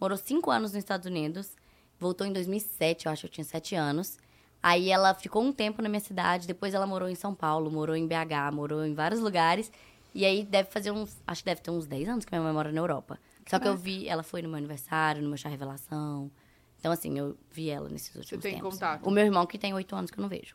morou 0.00 0.16
cinco 0.18 0.50
anos 0.50 0.72
nos 0.72 0.78
Estados 0.78 1.06
Unidos, 1.06 1.56
voltou 1.98 2.26
em 2.26 2.32
2007, 2.32 3.06
eu 3.06 3.12
acho 3.12 3.22
que 3.22 3.26
eu 3.26 3.30
tinha 3.32 3.44
sete 3.44 3.74
anos. 3.74 4.18
Aí 4.62 4.90
ela 4.90 5.12
ficou 5.12 5.42
um 5.42 5.52
tempo 5.52 5.82
na 5.82 5.88
minha 5.88 6.00
cidade, 6.00 6.46
depois 6.46 6.72
ela 6.72 6.86
morou 6.86 7.08
em 7.08 7.14
São 7.14 7.34
Paulo, 7.34 7.70
morou 7.70 7.96
em 7.96 8.06
BH, 8.06 8.52
morou 8.52 8.84
em 8.84 8.94
vários 8.94 9.20
lugares. 9.20 9.72
E 10.14 10.24
aí 10.24 10.44
deve 10.44 10.70
fazer 10.70 10.90
uns. 10.90 11.20
Acho 11.26 11.42
que 11.42 11.46
deve 11.46 11.60
ter 11.62 11.70
uns 11.70 11.86
10 11.86 12.08
anos 12.08 12.24
que 12.24 12.32
minha 12.32 12.42
mãe 12.42 12.52
mora 12.52 12.70
na 12.70 12.80
Europa. 12.80 13.18
Só 13.46 13.58
que 13.58 13.66
eu 13.66 13.76
vi, 13.76 14.08
ela 14.08 14.22
foi 14.22 14.40
no 14.40 14.48
meu 14.48 14.58
aniversário, 14.58 15.20
no 15.20 15.28
meu 15.28 15.36
chá 15.36 15.48
revelação. 15.48 16.30
Então, 16.78 16.92
assim, 16.92 17.18
eu 17.18 17.36
vi 17.50 17.70
ela 17.70 17.88
nesses 17.88 18.14
últimos 18.14 18.42
tem 18.42 18.54
tempos. 18.54 18.74
contato? 18.74 19.06
O 19.06 19.10
meu 19.10 19.24
irmão, 19.24 19.46
que 19.46 19.58
tem 19.58 19.72
oito 19.74 19.94
anos 19.94 20.10
que 20.10 20.18
eu 20.18 20.22
não 20.22 20.28
vejo. 20.28 20.54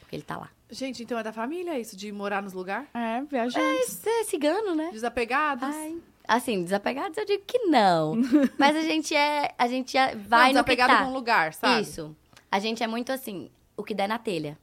Porque 0.00 0.16
ele 0.16 0.22
tá 0.22 0.36
lá. 0.36 0.50
Gente, 0.70 1.02
então 1.02 1.18
é 1.18 1.22
da 1.22 1.32
família 1.32 1.78
isso, 1.78 1.96
de 1.96 2.10
morar 2.10 2.42
nos 2.42 2.52
lugares? 2.52 2.88
É, 2.94 3.22
viajante. 3.22 3.82
Isso 3.82 4.08
é 4.08 4.24
cigano, 4.24 4.74
né? 4.74 4.90
Desapegados? 4.92 5.68
Ai, 5.68 5.98
assim, 6.26 6.64
desapegados 6.64 7.16
eu 7.18 7.26
digo 7.26 7.44
que 7.46 7.58
não. 7.66 8.14
Mas 8.58 8.76
a 8.76 8.82
gente 8.82 9.14
é. 9.14 9.54
A 9.58 9.68
gente 9.68 9.96
é, 9.96 10.14
não, 10.14 10.22
vai 10.22 10.52
no 10.52 10.64
que 10.64 10.70
desapegado 10.70 10.92
tá. 10.92 11.04
com 11.04 11.10
o 11.10 11.14
lugar, 11.14 11.54
sabe? 11.54 11.82
Isso. 11.82 12.16
A 12.52 12.58
gente 12.58 12.82
é 12.82 12.86
muito 12.86 13.10
assim, 13.10 13.50
o 13.76 13.82
que 13.82 13.94
der 13.94 14.06
na 14.06 14.18
telha, 14.18 14.58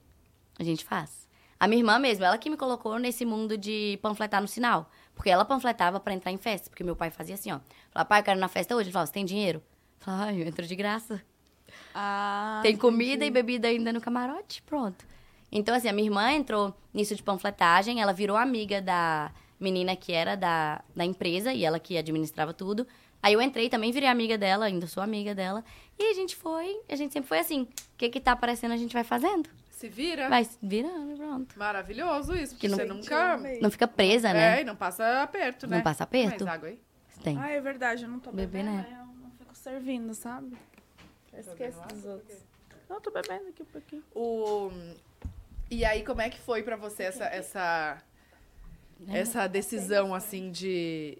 a 0.60 0.64
gente 0.64 0.86
faz. 0.86 1.28
A 1.60 1.68
minha 1.68 1.82
irmã 1.82 1.98
mesmo, 2.00 2.24
ela 2.24 2.38
que 2.38 2.50
me 2.50 2.56
colocou 2.56 2.98
nesse 3.00 3.26
mundo 3.26 3.58
de 3.58 3.98
panfletar 4.02 4.40
no 4.42 4.48
sinal. 4.48 4.90
Porque 5.14 5.30
ela 5.30 5.44
panfletava 5.44 6.00
pra 6.00 6.14
entrar 6.14 6.32
em 6.32 6.38
festa. 6.38 6.70
Porque 6.70 6.84
meu 6.86 6.96
pai 6.96 7.10
fazia 7.10 7.36
assim, 7.36 7.52
ó. 7.52 7.60
Falava, 7.92 8.08
pai, 8.08 8.20
eu 8.22 8.24
quero 8.24 8.40
ir 8.40 8.42
na 8.42 8.48
festa 8.48 8.74
hoje. 8.76 8.86
Ele 8.86 8.94
falava, 8.94 9.08
você 9.08 9.14
tem 9.14 9.26
dinheiro? 9.26 9.60
Eu 10.00 10.06
falava, 10.06 10.24
ai, 10.26 10.42
eu 10.42 10.48
entro 10.48 10.66
de 10.66 10.76
graça. 10.76 11.22
Ah, 11.94 12.60
Tem 12.64 12.78
comida 12.78 13.26
e 13.26 13.32
bebida 13.32 13.68
ainda 13.68 13.92
no 13.92 14.00
camarote, 14.00 14.62
pronto. 14.62 15.06
Então, 15.52 15.76
assim, 15.76 15.90
a 15.90 15.94
minha 15.94 16.08
irmã 16.08 16.32
entrou 16.32 16.74
nisso 16.94 17.16
de 17.16 17.24
panfletagem, 17.24 18.02
ela 18.02 18.14
virou 18.14 18.38
amiga 18.38 18.82
da 18.82 19.32
menina 19.60 19.96
que 19.96 20.14
era 20.14 20.38
da, 20.38 20.82
da 20.96 21.04
empresa 21.04 21.52
e 21.52 21.66
ela 21.66 21.80
que 21.80 21.98
administrava 21.98 22.54
tudo. 22.54 22.88
Aí 23.22 23.34
eu 23.34 23.42
entrei 23.42 23.70
também, 23.70 23.92
virei 23.92 24.08
amiga 24.08 24.38
dela, 24.38 24.66
ainda 24.66 24.88
sou 24.88 25.04
amiga 25.04 25.36
dela. 25.36 25.64
E 25.98 26.12
a 26.12 26.14
gente 26.14 26.36
foi, 26.36 26.80
a 26.88 26.96
gente 26.96 27.12
sempre 27.14 27.28
foi 27.28 27.40
assim. 27.40 27.64
O 27.64 27.68
que 27.98 28.10
que 28.10 28.20
tá 28.22 28.32
aparecendo, 28.32 28.72
a 28.72 28.78
gente 28.78 28.94
vai 28.94 29.04
fazendo. 29.04 29.50
Se 29.72 29.88
vira. 29.90 30.30
Vai 30.30 30.48
virando, 30.62 31.16
pronto. 31.18 31.58
Maravilhoso 31.60 32.36
isso, 32.36 32.54
porque 32.54 32.68
Que 32.68 32.72
não- 32.72 32.78
você 32.78 32.86
nunca... 32.86 33.38
Não 33.62 33.72
fica 33.72 33.88
presa, 33.88 34.30
É, 34.30 34.34
né? 34.34 34.62
e 34.62 34.64
não 34.66 34.76
passa 34.76 35.22
aperto, 35.22 35.68
né? 35.68 35.78
Não 35.78 35.84
passa 35.84 36.04
aperto. 36.04 36.44
Mais 36.46 36.56
água 36.56 36.70
aí. 36.70 36.80
Tem. 37.24 37.38
Ah, 37.38 37.50
é 37.50 37.60
verdade, 37.60 38.04
eu 38.04 38.10
não 38.10 38.20
tô 38.20 38.32
Beber, 38.32 38.64
bebendo, 38.64 38.78
né? 38.78 38.86
aí 38.88 38.94
eu 38.94 39.06
não 39.06 39.32
fico 39.38 39.56
servindo, 39.56 40.14
sabe? 40.14 40.56
Eu 41.34 41.40
esqueço 41.40 41.80
dos 41.88 42.06
outros. 42.06 42.38
Não, 42.90 42.98
eu 42.98 43.02
tô 43.02 43.12
bebendo 43.12 43.50
aqui 43.50 43.62
um 43.62 43.66
pouquinho. 43.66 44.04
O... 44.16 44.72
E 45.70 45.84
aí, 45.86 46.04
como 46.04 46.22
é 46.22 46.30
que 46.30 46.40
foi 46.40 46.64
pra 46.64 46.76
você 46.76 47.04
essa, 47.04 47.26
essa, 47.26 48.02
essa 49.08 49.48
decisão, 49.48 50.14
assim, 50.16 50.50
de, 50.52 51.18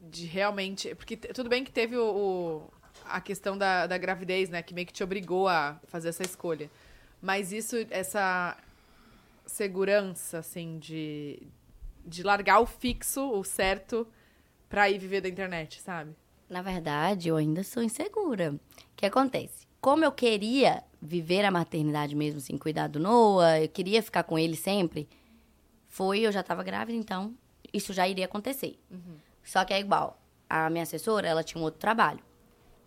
de 0.00 0.26
realmente... 0.26 0.94
Porque 0.94 1.16
tudo 1.16 1.48
bem 1.48 1.64
que 1.64 1.70
teve 1.72 1.96
o, 1.96 2.04
o- 2.04 2.70
a 3.04 3.20
questão 3.20 3.56
da, 3.58 3.86
da 3.86 3.98
gravidez, 3.98 4.48
né? 4.48 4.62
Que 4.62 4.72
meio 4.74 4.86
que 4.86 4.92
te 4.92 5.02
obrigou 5.04 5.48
a 5.48 5.78
fazer 5.88 6.08
essa 6.10 6.22
escolha. 6.22 6.70
Mas 7.20 7.52
isso, 7.52 7.76
essa 7.90 8.56
segurança, 9.46 10.38
assim, 10.38 10.78
de, 10.78 11.42
de 12.04 12.22
largar 12.22 12.60
o 12.60 12.66
fixo, 12.66 13.30
o 13.32 13.42
certo, 13.44 14.06
pra 14.68 14.88
ir 14.90 14.98
viver 14.98 15.20
da 15.20 15.28
internet, 15.28 15.80
sabe? 15.80 16.14
Na 16.48 16.62
verdade, 16.62 17.28
eu 17.28 17.36
ainda 17.36 17.62
sou 17.62 17.82
insegura. 17.82 18.52
O 18.54 18.60
que 18.96 19.06
acontece? 19.06 19.66
Como 19.80 20.04
eu 20.04 20.12
queria 20.12 20.82
viver 21.00 21.44
a 21.44 21.50
maternidade 21.50 22.14
mesmo, 22.14 22.38
assim, 22.38 22.56
cuidar 22.58 22.86
do 22.88 22.98
Noah, 23.00 23.60
eu 23.62 23.68
queria 23.68 24.02
ficar 24.02 24.22
com 24.24 24.38
ele 24.38 24.56
sempre, 24.56 25.08
foi, 25.88 26.20
eu 26.20 26.30
já 26.32 26.42
tava 26.42 26.62
grávida, 26.62 26.96
então 26.98 27.34
isso 27.72 27.92
já 27.92 28.06
iria 28.06 28.26
acontecer. 28.26 28.78
Só 29.50 29.64
que 29.64 29.74
é 29.74 29.80
igual, 29.80 30.16
a 30.48 30.70
minha 30.70 30.84
assessora, 30.84 31.26
ela 31.26 31.42
tinha 31.42 31.60
um 31.60 31.64
outro 31.64 31.80
trabalho. 31.80 32.20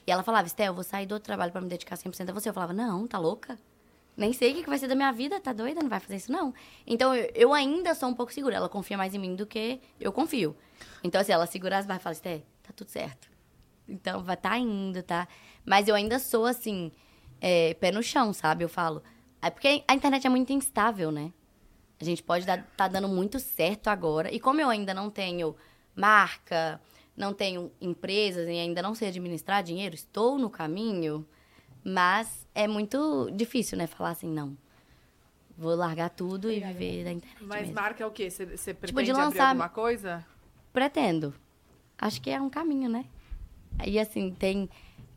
E 0.07 0.11
ela 0.14 0.24
falava, 0.24 0.47
Estel, 0.47 0.68
eu 0.68 0.74
vou 0.74 0.82
sair 0.82 1.05
do 1.05 1.11
outro 1.11 1.26
trabalho 1.26 1.51
pra 1.51 1.59
me 1.59 1.68
dedicar 1.68 1.97
100% 1.97 2.30
a 2.30 2.32
você. 2.32 2.47
Eu 2.47 2.53
falava, 2.53 2.72
não, 2.72 3.05
tá 3.05 3.20
louca? 3.20 3.59
Nem 4.16 4.32
sei 4.32 4.53
o 4.53 4.55
que 4.55 4.64
que 4.64 4.70
vai 4.70 4.80
ser 4.80 4.88
da 4.88 4.95
minha 4.95 5.11
vida, 5.11 5.41
tá 5.41 5.51
doida? 5.51 5.82
Não 5.82 5.89
vai 5.89 5.99
fazer 5.99 6.16
isso, 6.16 6.32
não. 6.32 6.53
Então, 6.88 7.14
eu, 7.14 7.53
ainda 7.53 7.93
sou 7.93 8.07
um 8.07 8.14
pouco 8.14 8.32
segura. 8.32 8.55
Ela 8.55 8.70
confia 8.70 8.97
mais 8.97 9.14
em 9.14 9.20
mim 9.20 9.36
do 9.36 9.45
que 9.45 9.82
eu 9.99 10.14
confio. 10.14 10.55
Então, 11.03 11.20
assim, 11.20 11.34
ela 11.34 11.45
segura 11.45 11.78
as 11.78 11.86
barras 11.86 11.99
e 11.99 12.03
fala, 12.03 12.14
Esté, 12.14 12.43
tá 12.64 12.72
tudo 12.74 12.88
certo. 12.88 13.30
Então, 13.86 14.24
vai 14.24 14.38
tá 14.38 14.57
indo, 14.57 15.03
tá? 15.03 15.28
Mas 15.66 15.89
eu 15.89 15.95
ainda 15.95 16.18
sou, 16.18 16.45
assim, 16.45 16.93
é, 17.41 17.74
pé 17.74 17.91
no 17.91 18.01
chão, 18.01 18.32
sabe? 18.32 18.64
Eu 18.64 18.70
falo. 18.70 19.03
É 19.41 19.49
porque 19.49 19.84
a 19.86 19.93
internet 19.93 20.26
é 20.26 20.30
muito 20.30 20.53
instável, 20.53 21.11
né? 21.11 21.34
A 21.99 22.05
gente 22.05 22.24
pode 22.24 22.45
dar, 22.45 22.66
tá 22.78 22.88
dando 22.88 23.09
muito 23.09 23.38
certo 23.38 23.89
agora. 23.89 24.34
E 24.34 24.39
como 24.39 24.61
eu 24.61 24.70
ainda 24.70 24.93
não 24.93 25.09
tenho 25.09 25.53
marca, 25.95 26.79
não 27.15 27.33
tenho 27.33 27.71
empresas 27.79 28.47
e 28.47 28.51
ainda 28.51 28.81
não 28.81 28.95
sei 28.95 29.09
administrar 29.09 29.63
dinheiro, 29.63 29.95
estou 29.95 30.37
no 30.37 30.49
caminho, 30.49 31.25
mas 31.83 32.47
é 32.55 32.67
muito 32.67 33.29
difícil, 33.33 33.77
né? 33.77 33.87
Falar 33.87 34.11
assim, 34.11 34.27
não. 34.29 34.57
Vou 35.57 35.75
largar 35.75 36.09
tudo 36.09 36.51
e 36.51 36.59
viver 36.59 37.03
da 37.03 37.11
internet. 37.11 37.43
Mas 37.43 37.61
mesmo. 37.61 37.75
marca 37.75 38.03
é 38.03 38.07
o 38.07 38.11
quê? 38.11 38.29
Você, 38.29 38.45
pretende 38.45 38.87
Tipo, 38.87 39.03
de 39.03 39.11
abrir 39.11 39.23
lançar- 39.23 39.49
alguma 39.49 39.69
coisa? 39.69 40.25
Pretendo. 40.71 41.33
Acho 41.97 42.19
que 42.19 42.31
é 42.31 42.41
um 42.41 42.49
caminho, 42.49 42.89
né? 42.89 43.05
Aí, 43.77 43.99
assim, 43.99 44.31
tem. 44.31 44.67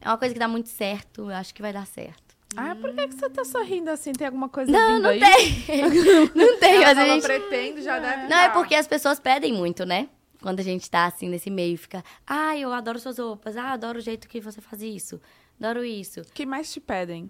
É 0.00 0.08
uma 0.08 0.18
coisa 0.18 0.34
que 0.34 0.38
dá 0.38 0.46
muito 0.46 0.68
certo, 0.68 1.22
eu 1.30 1.34
acho 1.36 1.54
que 1.54 1.62
vai 1.62 1.72
dar 1.72 1.86
certo. 1.86 2.36
Ah, 2.54 2.74
por 2.76 2.94
que, 2.94 3.08
que 3.08 3.14
você 3.14 3.28
tá 3.30 3.44
sorrindo 3.44 3.90
assim? 3.90 4.12
Tem 4.12 4.26
alguma 4.26 4.48
coisa 4.48 4.70
Não, 4.70 4.98
não 5.00 5.10
aí? 5.10 5.20
tem. 5.20 5.82
não 6.34 6.58
tem, 6.60 6.82
Ela 6.82 6.90
a 7.02 7.06
gente. 7.06 7.22
pretende, 7.22 7.82
já 7.82 7.98
deve 7.98 8.28
Não, 8.28 8.36
é 8.36 8.48
tá. 8.48 8.50
porque 8.54 8.74
as 8.74 8.86
pessoas 8.86 9.18
pedem 9.18 9.52
muito, 9.54 9.84
né? 9.86 10.08
Quando 10.46 10.60
a 10.60 10.62
gente 10.62 10.88
tá 10.88 11.06
assim 11.06 11.28
nesse 11.28 11.50
meio, 11.50 11.76
fica, 11.76 12.04
ah, 12.24 12.56
eu 12.56 12.72
adoro 12.72 13.00
suas 13.00 13.18
roupas, 13.18 13.56
ah, 13.56 13.72
adoro 13.72 13.98
o 13.98 14.00
jeito 14.00 14.28
que 14.28 14.40
você 14.40 14.60
faz 14.60 14.80
isso, 14.80 15.20
adoro 15.60 15.84
isso. 15.84 16.20
O 16.20 16.24
que 16.26 16.46
mais 16.46 16.72
te 16.72 16.78
pedem? 16.78 17.28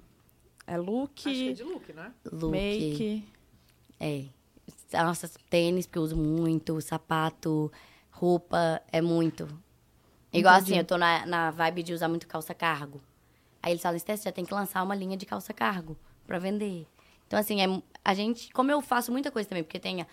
É 0.67 0.77
look, 0.77 1.27
Acho 1.27 1.31
que 1.35 1.49
é 1.49 1.53
de 1.55 1.62
look, 1.62 1.93
né? 1.95 2.12
Look. 2.31 2.51
make. 2.51 3.25
É. 3.99 4.25
Nossa, 4.93 5.31
tênis, 5.49 5.87
que 5.87 5.97
eu 5.97 6.03
uso 6.03 6.14
muito, 6.14 6.79
sapato, 6.83 7.73
roupa, 8.11 8.83
é 8.93 9.01
muito. 9.01 9.45
Igual 10.31 10.57
Entendi. 10.57 10.73
assim, 10.73 10.79
eu 10.81 10.85
tô 10.85 10.99
na, 10.99 11.25
na 11.25 11.51
vibe 11.51 11.85
de 11.85 11.95
usar 11.95 12.09
muito 12.09 12.27
calça 12.29 12.53
cargo. 12.53 13.01
Aí 13.62 13.73
eles 13.73 13.81
falam, 13.81 13.99
Steph, 13.99 14.19
você 14.21 14.25
já 14.25 14.33
tem 14.33 14.45
que 14.45 14.53
lançar 14.53 14.83
uma 14.83 14.95
linha 14.95 15.17
de 15.17 15.25
calça 15.25 15.55
cargo 15.55 15.97
pra 16.27 16.39
vender. 16.39 16.87
Então, 17.27 17.39
assim, 17.39 17.62
é, 17.62 17.83
a 18.05 18.12
gente. 18.12 18.53
Como 18.53 18.71
eu 18.71 18.83
faço 18.83 19.11
muita 19.11 19.31
coisa 19.31 19.49
também, 19.49 19.64
porque 19.64 19.81
tem. 19.81 20.03
a- 20.03 20.07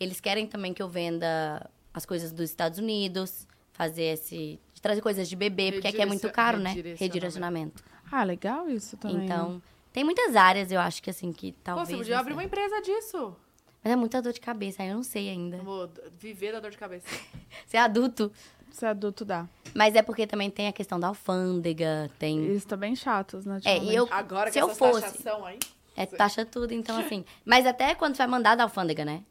Eles 0.00 0.18
querem 0.20 0.48
também 0.48 0.74
que 0.74 0.82
eu 0.82 0.88
venda 0.88 1.70
as 1.92 2.06
coisas 2.06 2.32
dos 2.32 2.50
Estados 2.50 2.78
Unidos, 2.78 3.46
fazer 3.72 4.04
esse. 4.04 4.60
trazer 4.80 5.00
coisas 5.00 5.28
de 5.28 5.36
bebê, 5.36 5.72
porque 5.72 5.88
aqui 5.88 6.00
é 6.00 6.06
muito 6.06 6.30
caro, 6.30 6.58
né? 6.58 6.72
redirecionamento. 6.96 7.82
Ah, 8.10 8.24
legal 8.24 8.68
isso 8.68 8.96
também. 8.96 9.24
Então, 9.24 9.62
tem 9.92 10.04
muitas 10.04 10.36
áreas, 10.36 10.70
eu 10.70 10.80
acho 10.80 11.02
que 11.02 11.10
assim, 11.10 11.32
que 11.32 11.52
Pô, 11.52 11.58
talvez. 11.64 11.88
você 11.88 11.96
podia 11.96 12.18
abrir 12.18 12.32
uma 12.32 12.44
empresa 12.44 12.80
disso. 12.80 13.36
Mas 13.82 13.92
é 13.92 13.96
muita 13.96 14.20
dor 14.20 14.32
de 14.32 14.40
cabeça, 14.40 14.82
aí 14.82 14.88
eu 14.88 14.96
não 14.96 15.02
sei 15.02 15.30
ainda. 15.30 15.56
Vou 15.58 15.90
viver 16.18 16.52
da 16.52 16.60
dor 16.60 16.70
de 16.70 16.78
cabeça. 16.78 17.06
Ser 17.66 17.78
adulto. 17.78 18.30
Ser 18.70 18.86
adulto 18.86 19.24
dá. 19.24 19.48
Mas 19.74 19.94
é 19.94 20.02
porque 20.02 20.26
também 20.26 20.50
tem 20.50 20.68
a 20.68 20.72
questão 20.72 21.00
da 21.00 21.08
alfândega, 21.08 22.10
tem. 22.18 22.38
Eles 22.44 22.58
estão 22.58 22.78
bem 22.78 22.94
chatos, 22.94 23.46
né? 23.46 23.60
É, 23.64 23.78
e 23.78 23.94
eu. 23.94 24.06
Agora 24.10 24.50
se 24.50 24.58
que 24.58 24.62
eu 24.62 24.68
fosse. 24.68 25.00
taxação 25.00 25.44
aí. 25.44 25.58
É, 25.96 26.06
taxa 26.06 26.44
tudo, 26.44 26.72
então 26.72 26.98
assim. 26.98 27.24
Mas 27.44 27.66
até 27.66 27.94
quando 27.94 28.14
você 28.14 28.18
vai 28.18 28.28
mandar 28.28 28.54
da 28.54 28.64
alfândega, 28.64 29.04
né? 29.04 29.22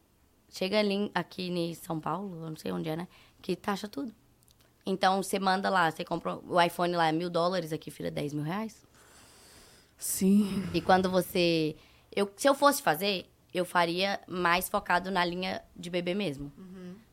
Chega 0.50 0.78
ali 0.78 1.10
aqui 1.14 1.48
em 1.48 1.74
São 1.74 2.00
Paulo, 2.00 2.44
eu 2.44 2.50
não 2.50 2.56
sei 2.56 2.72
onde 2.72 2.88
é, 2.88 2.96
né? 2.96 3.08
Que 3.40 3.54
taxa 3.54 3.88
tudo. 3.88 4.12
Então 4.84 5.22
você 5.22 5.38
manda 5.38 5.70
lá, 5.70 5.90
você 5.90 6.04
compra. 6.04 6.36
O 6.38 6.60
iPhone 6.60 6.94
lá 6.94 7.08
é 7.08 7.12
mil 7.12 7.30
dólares, 7.30 7.72
aqui, 7.72 7.90
filha, 7.90 8.10
10 8.10 8.34
mil 8.34 8.42
reais. 8.42 8.84
Sim. 9.96 10.64
E 10.74 10.80
quando 10.80 11.10
você. 11.10 11.76
Eu, 12.14 12.30
se 12.36 12.48
eu 12.48 12.54
fosse 12.54 12.82
fazer, 12.82 13.30
eu 13.54 13.64
faria 13.64 14.20
mais 14.26 14.68
focado 14.68 15.10
na 15.10 15.24
linha 15.24 15.62
de 15.76 15.88
bebê 15.88 16.14
mesmo. 16.14 16.52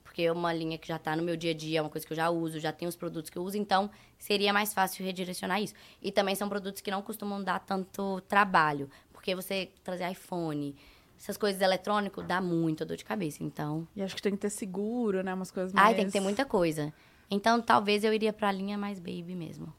Porque 0.03 0.23
é 0.23 0.31
uma 0.31 0.51
linha 0.51 0.79
que 0.79 0.87
já 0.87 0.97
tá 0.97 1.15
no 1.15 1.21
meu 1.21 1.37
dia 1.37 1.51
a 1.51 1.53
dia, 1.53 1.77
é 1.77 1.81
uma 1.81 1.91
coisa 1.91 2.07
que 2.07 2.11
eu 2.11 2.17
já 2.17 2.27
uso, 2.31 2.59
já 2.59 2.71
tenho 2.71 2.89
os 2.89 2.95
produtos 2.95 3.29
que 3.29 3.37
eu 3.37 3.43
uso, 3.43 3.55
então 3.55 3.87
seria 4.17 4.51
mais 4.51 4.73
fácil 4.73 5.05
redirecionar 5.05 5.61
isso. 5.61 5.75
E 6.01 6.11
também 6.11 6.33
são 6.33 6.49
produtos 6.49 6.81
que 6.81 6.89
não 6.89 7.03
costumam 7.03 7.43
dar 7.43 7.59
tanto 7.59 8.19
trabalho. 8.21 8.89
Porque 9.13 9.35
você 9.35 9.69
trazer 9.83 10.09
iPhone, 10.09 10.75
essas 11.17 11.37
coisas 11.37 11.61
eletrônicas, 11.61 12.25
dá 12.25 12.39
muita 12.39 12.85
dor 12.85 12.97
de 12.97 13.05
cabeça. 13.05 13.43
Então. 13.43 13.87
E 13.95 14.01
acho 14.01 14.15
que 14.15 14.21
tem 14.21 14.33
que 14.33 14.37
ter 14.37 14.49
seguro, 14.49 15.23
né? 15.23 15.33
Umas 15.33 15.51
coisas 15.51 15.73
mais... 15.73 15.87
Ai, 15.87 15.95
tem 15.95 16.05
que 16.05 16.11
ter 16.11 16.19
muita 16.19 16.45
coisa. 16.45 16.93
Então, 17.29 17.61
talvez 17.61 18.03
eu 18.03 18.13
iria 18.13 18.31
pra 18.31 18.51
linha 18.51 18.77
mais 18.77 18.99
baby 18.99 19.35
mesmo. 19.35 19.73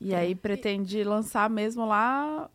E 0.00 0.14
aí 0.14 0.34
pretende 0.34 1.02
lançar 1.02 1.50
mesmo 1.50 1.84
lá 1.84 2.48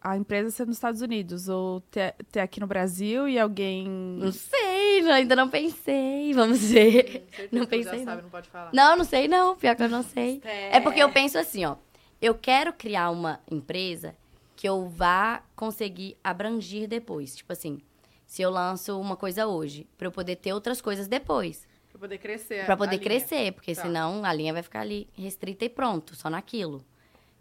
a 0.00 0.16
empresa 0.16 0.50
ser 0.50 0.66
nos 0.66 0.76
Estados 0.76 1.00
Unidos 1.00 1.48
ou 1.48 1.80
ter, 1.80 2.14
ter 2.30 2.40
aqui 2.40 2.60
no 2.60 2.66
Brasil 2.66 3.28
e 3.28 3.38
alguém. 3.38 3.86
Não 3.88 4.32
sei, 4.32 5.08
ainda 5.10 5.36
não 5.36 5.48
pensei. 5.48 6.32
Vamos 6.32 6.60
ver. 6.70 7.28
Não 7.52 7.62
já 7.62 7.66
pensei, 7.66 7.98
não. 7.98 8.04
sabe, 8.04 8.22
não 8.22 8.30
pode 8.30 8.48
falar. 8.48 8.70
Não, 8.72 8.96
não 8.96 9.04
sei 9.04 9.28
não. 9.28 9.56
Pior 9.56 9.76
que 9.76 9.82
eu 9.82 9.88
não 9.88 10.02
sei. 10.02 10.40
É. 10.44 10.76
É 10.76 10.80
porque 10.80 11.02
eu 11.02 11.10
penso 11.10 11.38
assim, 11.38 11.64
ó. 11.64 11.76
Eu 12.20 12.34
quero 12.34 12.72
criar 12.72 13.10
uma 13.10 13.40
empresa 13.50 14.14
que 14.58 14.68
eu 14.68 14.88
vá 14.88 15.40
conseguir 15.54 16.16
abrangir 16.22 16.88
depois. 16.88 17.36
Tipo 17.36 17.52
assim, 17.52 17.78
se 18.26 18.42
eu 18.42 18.50
lanço 18.50 19.00
uma 19.00 19.14
coisa 19.16 19.46
hoje, 19.46 19.88
pra 19.96 20.08
eu 20.08 20.10
poder 20.10 20.34
ter 20.34 20.52
outras 20.52 20.80
coisas 20.80 21.06
depois. 21.06 21.64
Pra 21.88 22.00
poder 22.00 22.18
crescer. 22.18 22.66
Pra 22.66 22.76
poder 22.76 22.96
linha. 22.96 23.02
crescer, 23.04 23.52
porque 23.52 23.72
Tá. 23.72 23.82
senão 23.82 24.24
a 24.24 24.32
linha 24.32 24.52
vai 24.52 24.64
ficar 24.64 24.80
ali 24.80 25.08
restrita 25.12 25.64
e 25.64 25.68
pronto, 25.68 26.16
só 26.16 26.28
naquilo. 26.28 26.84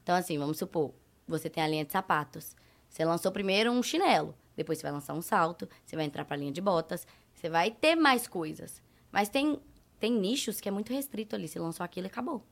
Então, 0.04 0.16
assim, 0.16 0.38
vamos 0.38 0.60
supor, 0.60 0.94
você 1.28 1.50
tem 1.50 1.64
a 1.64 1.68
linha 1.68 1.84
de 1.84 1.92
sapatos. 1.92 2.56
Você 2.88 3.04
lançou 3.04 3.32
primeiro 3.32 3.72
um 3.72 3.82
chinelo, 3.82 4.36
depois 4.56 4.78
você 4.78 4.84
vai 4.84 4.92
lançar 4.92 5.16
um 5.16 5.22
salto, 5.24 5.68
você 5.84 5.96
vai 5.96 6.06
entrar 6.06 6.24
pra 6.24 6.38
linha 6.38 6.52
de 6.52 6.62
botas, 6.62 7.08
você 7.34 7.50
vai 7.50 7.72
ter 7.72 7.96
mais 7.96 8.28
coisas. 8.28 8.80
Mas 9.12 9.28
tem, 9.28 9.60
tem 10.00 10.12
nichos 10.14 10.62
que 10.62 10.70
é 10.70 10.72
muito 10.72 10.94
restrito 10.94 11.36
ali, 11.36 11.48
você 11.48 11.58
lançou 11.58 11.84
aquilo 11.84 12.06
e 12.06 12.10
acabou. 12.12 12.46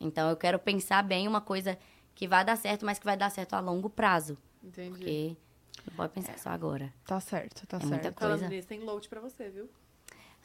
Então, 0.00 0.28
eu 0.28 0.36
quero 0.36 0.58
pensar 0.58 1.00
bem 1.04 1.28
uma 1.28 1.40
coisa 1.40 1.78
que 2.14 2.26
vai 2.28 2.44
dar 2.44 2.56
certo, 2.56 2.84
mas 2.84 2.98
que 2.98 3.04
vai 3.04 3.16
dar 3.16 3.30
certo 3.30 3.54
a 3.54 3.60
longo 3.60 3.88
prazo. 3.90 4.36
Entendi. 4.62 4.90
Porque 4.90 5.36
não 5.88 5.96
pode 5.96 6.12
pensar 6.12 6.38
só 6.38 6.50
agora. 6.50 6.92
Tá 7.06 7.18
certo, 7.20 7.66
tá 7.66 7.76
É 7.78 7.80
certo. 7.80 7.90
muita 7.92 8.12
Falando 8.12 8.38
coisa. 8.40 8.48
nisso, 8.54 8.68
tem 8.68 8.80
load 8.80 9.08
pra 9.08 9.20
você, 9.20 9.48
viu? 9.48 9.68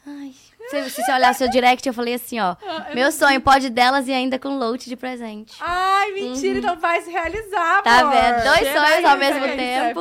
Ai, 0.08 0.32
se, 0.70 0.90
se 0.90 1.02
você 1.02 1.12
olhar 1.12 1.34
seu 1.34 1.50
direct, 1.50 1.86
eu 1.86 1.92
falei 1.92 2.14
assim, 2.14 2.38
ó. 2.38 2.54
Ah, 2.64 2.94
meu 2.94 3.10
sonho, 3.10 3.40
pode 3.40 3.68
delas 3.68 4.06
e 4.06 4.12
ainda 4.12 4.38
com 4.38 4.56
load 4.56 4.84
de 4.84 4.94
presente. 4.96 5.56
Ai, 5.60 6.12
mentira, 6.12 6.60
então 6.60 6.78
vai 6.78 7.02
se 7.02 7.10
realizar, 7.10 7.82
Tá 7.82 8.08
vendo? 8.08 8.44
Dois 8.44 8.58
sonhos 8.68 8.82
aí, 8.84 9.04
ao 9.04 9.18
mesmo 9.18 9.44
aí, 9.44 9.56
tempo. 9.56 10.00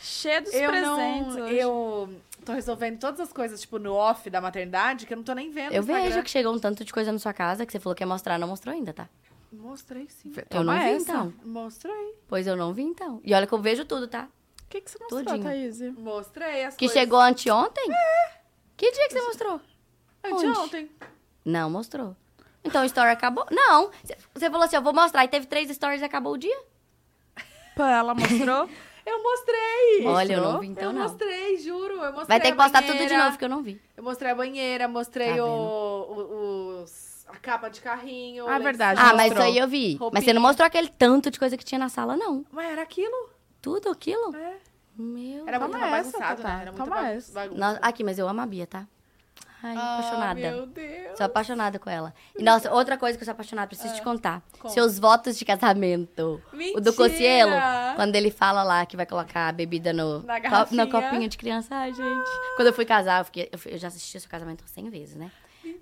Cheio 0.00 0.42
dos 0.42 0.52
Eu 0.52 0.70
presentes 0.70 1.34
não. 1.36 1.48
Eu 1.48 2.14
tô 2.44 2.52
resolvendo 2.52 2.98
todas 2.98 3.20
as 3.20 3.32
coisas, 3.32 3.58
tipo, 3.60 3.78
no 3.78 3.94
off 3.94 4.28
da 4.28 4.38
maternidade, 4.40 5.06
que 5.06 5.14
eu 5.14 5.16
não 5.16 5.24
tô 5.24 5.32
nem 5.32 5.50
vendo. 5.50 5.72
Eu 5.72 5.82
vejo 5.82 6.22
que 6.22 6.30
chegou 6.30 6.52
um 6.54 6.58
tanto 6.58 6.84
de 6.84 6.92
coisa 6.92 7.10
na 7.10 7.18
sua 7.18 7.32
casa 7.32 7.64
que 7.64 7.72
você 7.72 7.80
falou 7.80 7.94
que 7.96 8.02
ia 8.02 8.06
mostrar, 8.06 8.38
não 8.38 8.48
mostrou 8.48 8.74
ainda, 8.74 8.92
tá? 8.92 9.08
Mostrei 9.52 10.08
sim. 10.08 10.32
eu 10.50 10.64
não 10.64 10.72
vi, 10.78 10.80
essa. 10.90 11.02
então. 11.02 11.34
Mostrei. 11.44 12.14
Pois 12.26 12.46
eu 12.46 12.56
não 12.56 12.72
vi, 12.72 12.82
então. 12.82 13.20
E 13.22 13.34
olha 13.34 13.46
que 13.46 13.52
eu 13.52 13.58
vejo 13.60 13.84
tudo, 13.84 14.08
tá? 14.08 14.28
O 14.64 14.68
que, 14.70 14.80
que 14.80 14.90
você 14.90 14.98
mostrou, 14.98 15.22
Tudinho. 15.24 15.42
Thaís? 15.42 15.80
Mostrei 15.98 16.64
as 16.64 16.74
Que 16.74 16.86
coisas. 16.86 16.98
chegou 17.02 17.20
anteontem? 17.20 17.84
Que 18.76 18.90
dia 18.90 19.08
que 19.08 19.12
você 19.14 19.22
mostrou? 19.22 19.60
Anteontem. 20.24 20.90
Não 21.44 21.68
mostrou. 21.68 22.16
Então 22.64 22.82
o 22.82 22.86
story 22.86 23.10
acabou? 23.10 23.44
Não. 23.50 23.90
Você- 24.34 24.48
falou 24.50 24.62
assim, 24.62 24.76
eu 24.76 24.82
vou 24.82 24.94
mostrar. 24.94 25.24
E 25.24 25.28
teve 25.28 25.46
três 25.46 25.68
stories 25.70 26.00
e 26.00 26.04
acabou 26.04 26.32
o 26.34 26.38
dia? 26.38 26.58
Pô, 27.76 27.82
ela 27.82 28.14
mostrou? 28.14 28.68
Eu 29.04 29.20
mostrei. 29.20 30.06
Olha, 30.06 30.32
eu 30.34 30.40
não 30.42 30.60
vi 30.60 30.68
então, 30.68 30.84
eu 30.84 30.92
não. 30.92 31.02
mostrei, 31.02 31.56
juro. 31.58 31.94
Eu 31.94 32.12
mostrei 32.12 32.26
Vai 32.28 32.40
ter 32.40 32.52
que 32.52 32.56
postar 32.56 32.82
tudo 32.82 33.04
de 33.04 33.16
novo, 33.16 33.36
que 33.36 33.44
eu 33.44 33.48
não 33.48 33.60
vi. 33.60 33.82
Eu 33.96 34.02
mostrei 34.04 34.30
a 34.30 34.34
banheira, 34.36 34.86
mostrei 34.86 35.34
Tá 35.38 35.44
o, 35.44 35.48
o- 35.48 36.68
os, 36.68 36.71
a 37.32 37.38
capa 37.40 37.68
de 37.68 37.80
carrinho. 37.80 38.48
Ah, 38.48 38.58
verdade. 38.58 39.00
Ah, 39.02 39.14
mas 39.14 39.32
isso 39.32 39.40
aí 39.42 39.58
eu 39.58 39.68
vi. 39.68 39.92
Mas 39.92 40.00
Roupinha. 40.00 40.22
você 40.22 40.32
não 40.32 40.42
mostrou 40.42 40.66
aquele 40.66 40.88
tanto 40.88 41.30
de 41.30 41.38
coisa 41.38 41.56
que 41.56 41.64
tinha 41.64 41.78
na 41.78 41.88
sala, 41.88 42.16
não. 42.16 42.44
Mas 42.52 42.70
era 42.70 42.82
aquilo? 42.82 43.30
Tudo 43.60 43.90
aquilo? 43.90 44.34
É. 44.36 44.56
Meu 44.96 45.48
Era 45.48 45.58
muito 45.58 45.76
essa, 45.76 45.88
bagunçado, 45.90 46.42
Tatá. 46.42 46.54
né? 46.56 46.62
Era 46.62 46.72
muito 46.72 46.84
Toma 46.84 47.08
essa. 47.08 47.46
Nossa, 47.46 47.78
aqui, 47.80 48.04
mas 48.04 48.18
eu 48.18 48.28
amo 48.28 48.40
a 48.42 48.46
Bia, 48.46 48.66
tá? 48.66 48.86
Ai, 49.64 49.76
Ah, 49.76 49.98
apaixonada. 50.00 50.34
meu 50.40 50.66
Deus. 50.66 51.16
Sou 51.16 51.24
apaixonada 51.24 51.78
com 51.78 51.88
ela. 51.88 52.12
E, 52.36 52.42
nossa, 52.42 52.70
outra 52.74 52.98
coisa 52.98 53.16
que 53.16 53.22
eu 53.22 53.24
sou 53.24 53.32
apaixonada, 53.32 53.68
preciso 53.68 53.94
te 53.94 54.02
contar. 54.02 54.42
Ah, 54.52 54.56
conta. 54.58 54.74
Seus 54.74 54.98
votos 54.98 55.38
de 55.38 55.44
casamento. 55.44 56.42
O 56.52 56.56
do 56.56 56.56
Mentira! 56.58 56.92
Cocielo, 56.92 57.52
quando 57.96 58.16
ele 58.16 58.30
fala 58.32 58.64
lá 58.64 58.84
que 58.84 58.96
vai 58.96 59.06
colocar 59.06 59.48
a 59.48 59.52
bebida 59.52 59.92
no, 59.92 60.20
Na 60.24 60.36
co- 60.36 60.42
garrafinha. 60.42 60.84
no 60.84 60.90
copinho 60.90 61.28
de 61.28 61.38
criança. 61.38 61.74
Ai, 61.76 61.94
gente. 61.94 62.30
Quando 62.56 62.66
eu 62.68 62.72
fui 62.74 62.84
casar, 62.84 63.20
eu, 63.20 63.24
fiquei- 63.24 63.48
eu 63.52 63.58
fui- 63.58 63.72
eu 63.74 63.78
já 63.78 63.86
assisti 63.88 64.18
seu 64.18 64.28
casamento 64.28 64.64
100 64.66 64.90
vezes, 64.90 65.14
né? 65.14 65.30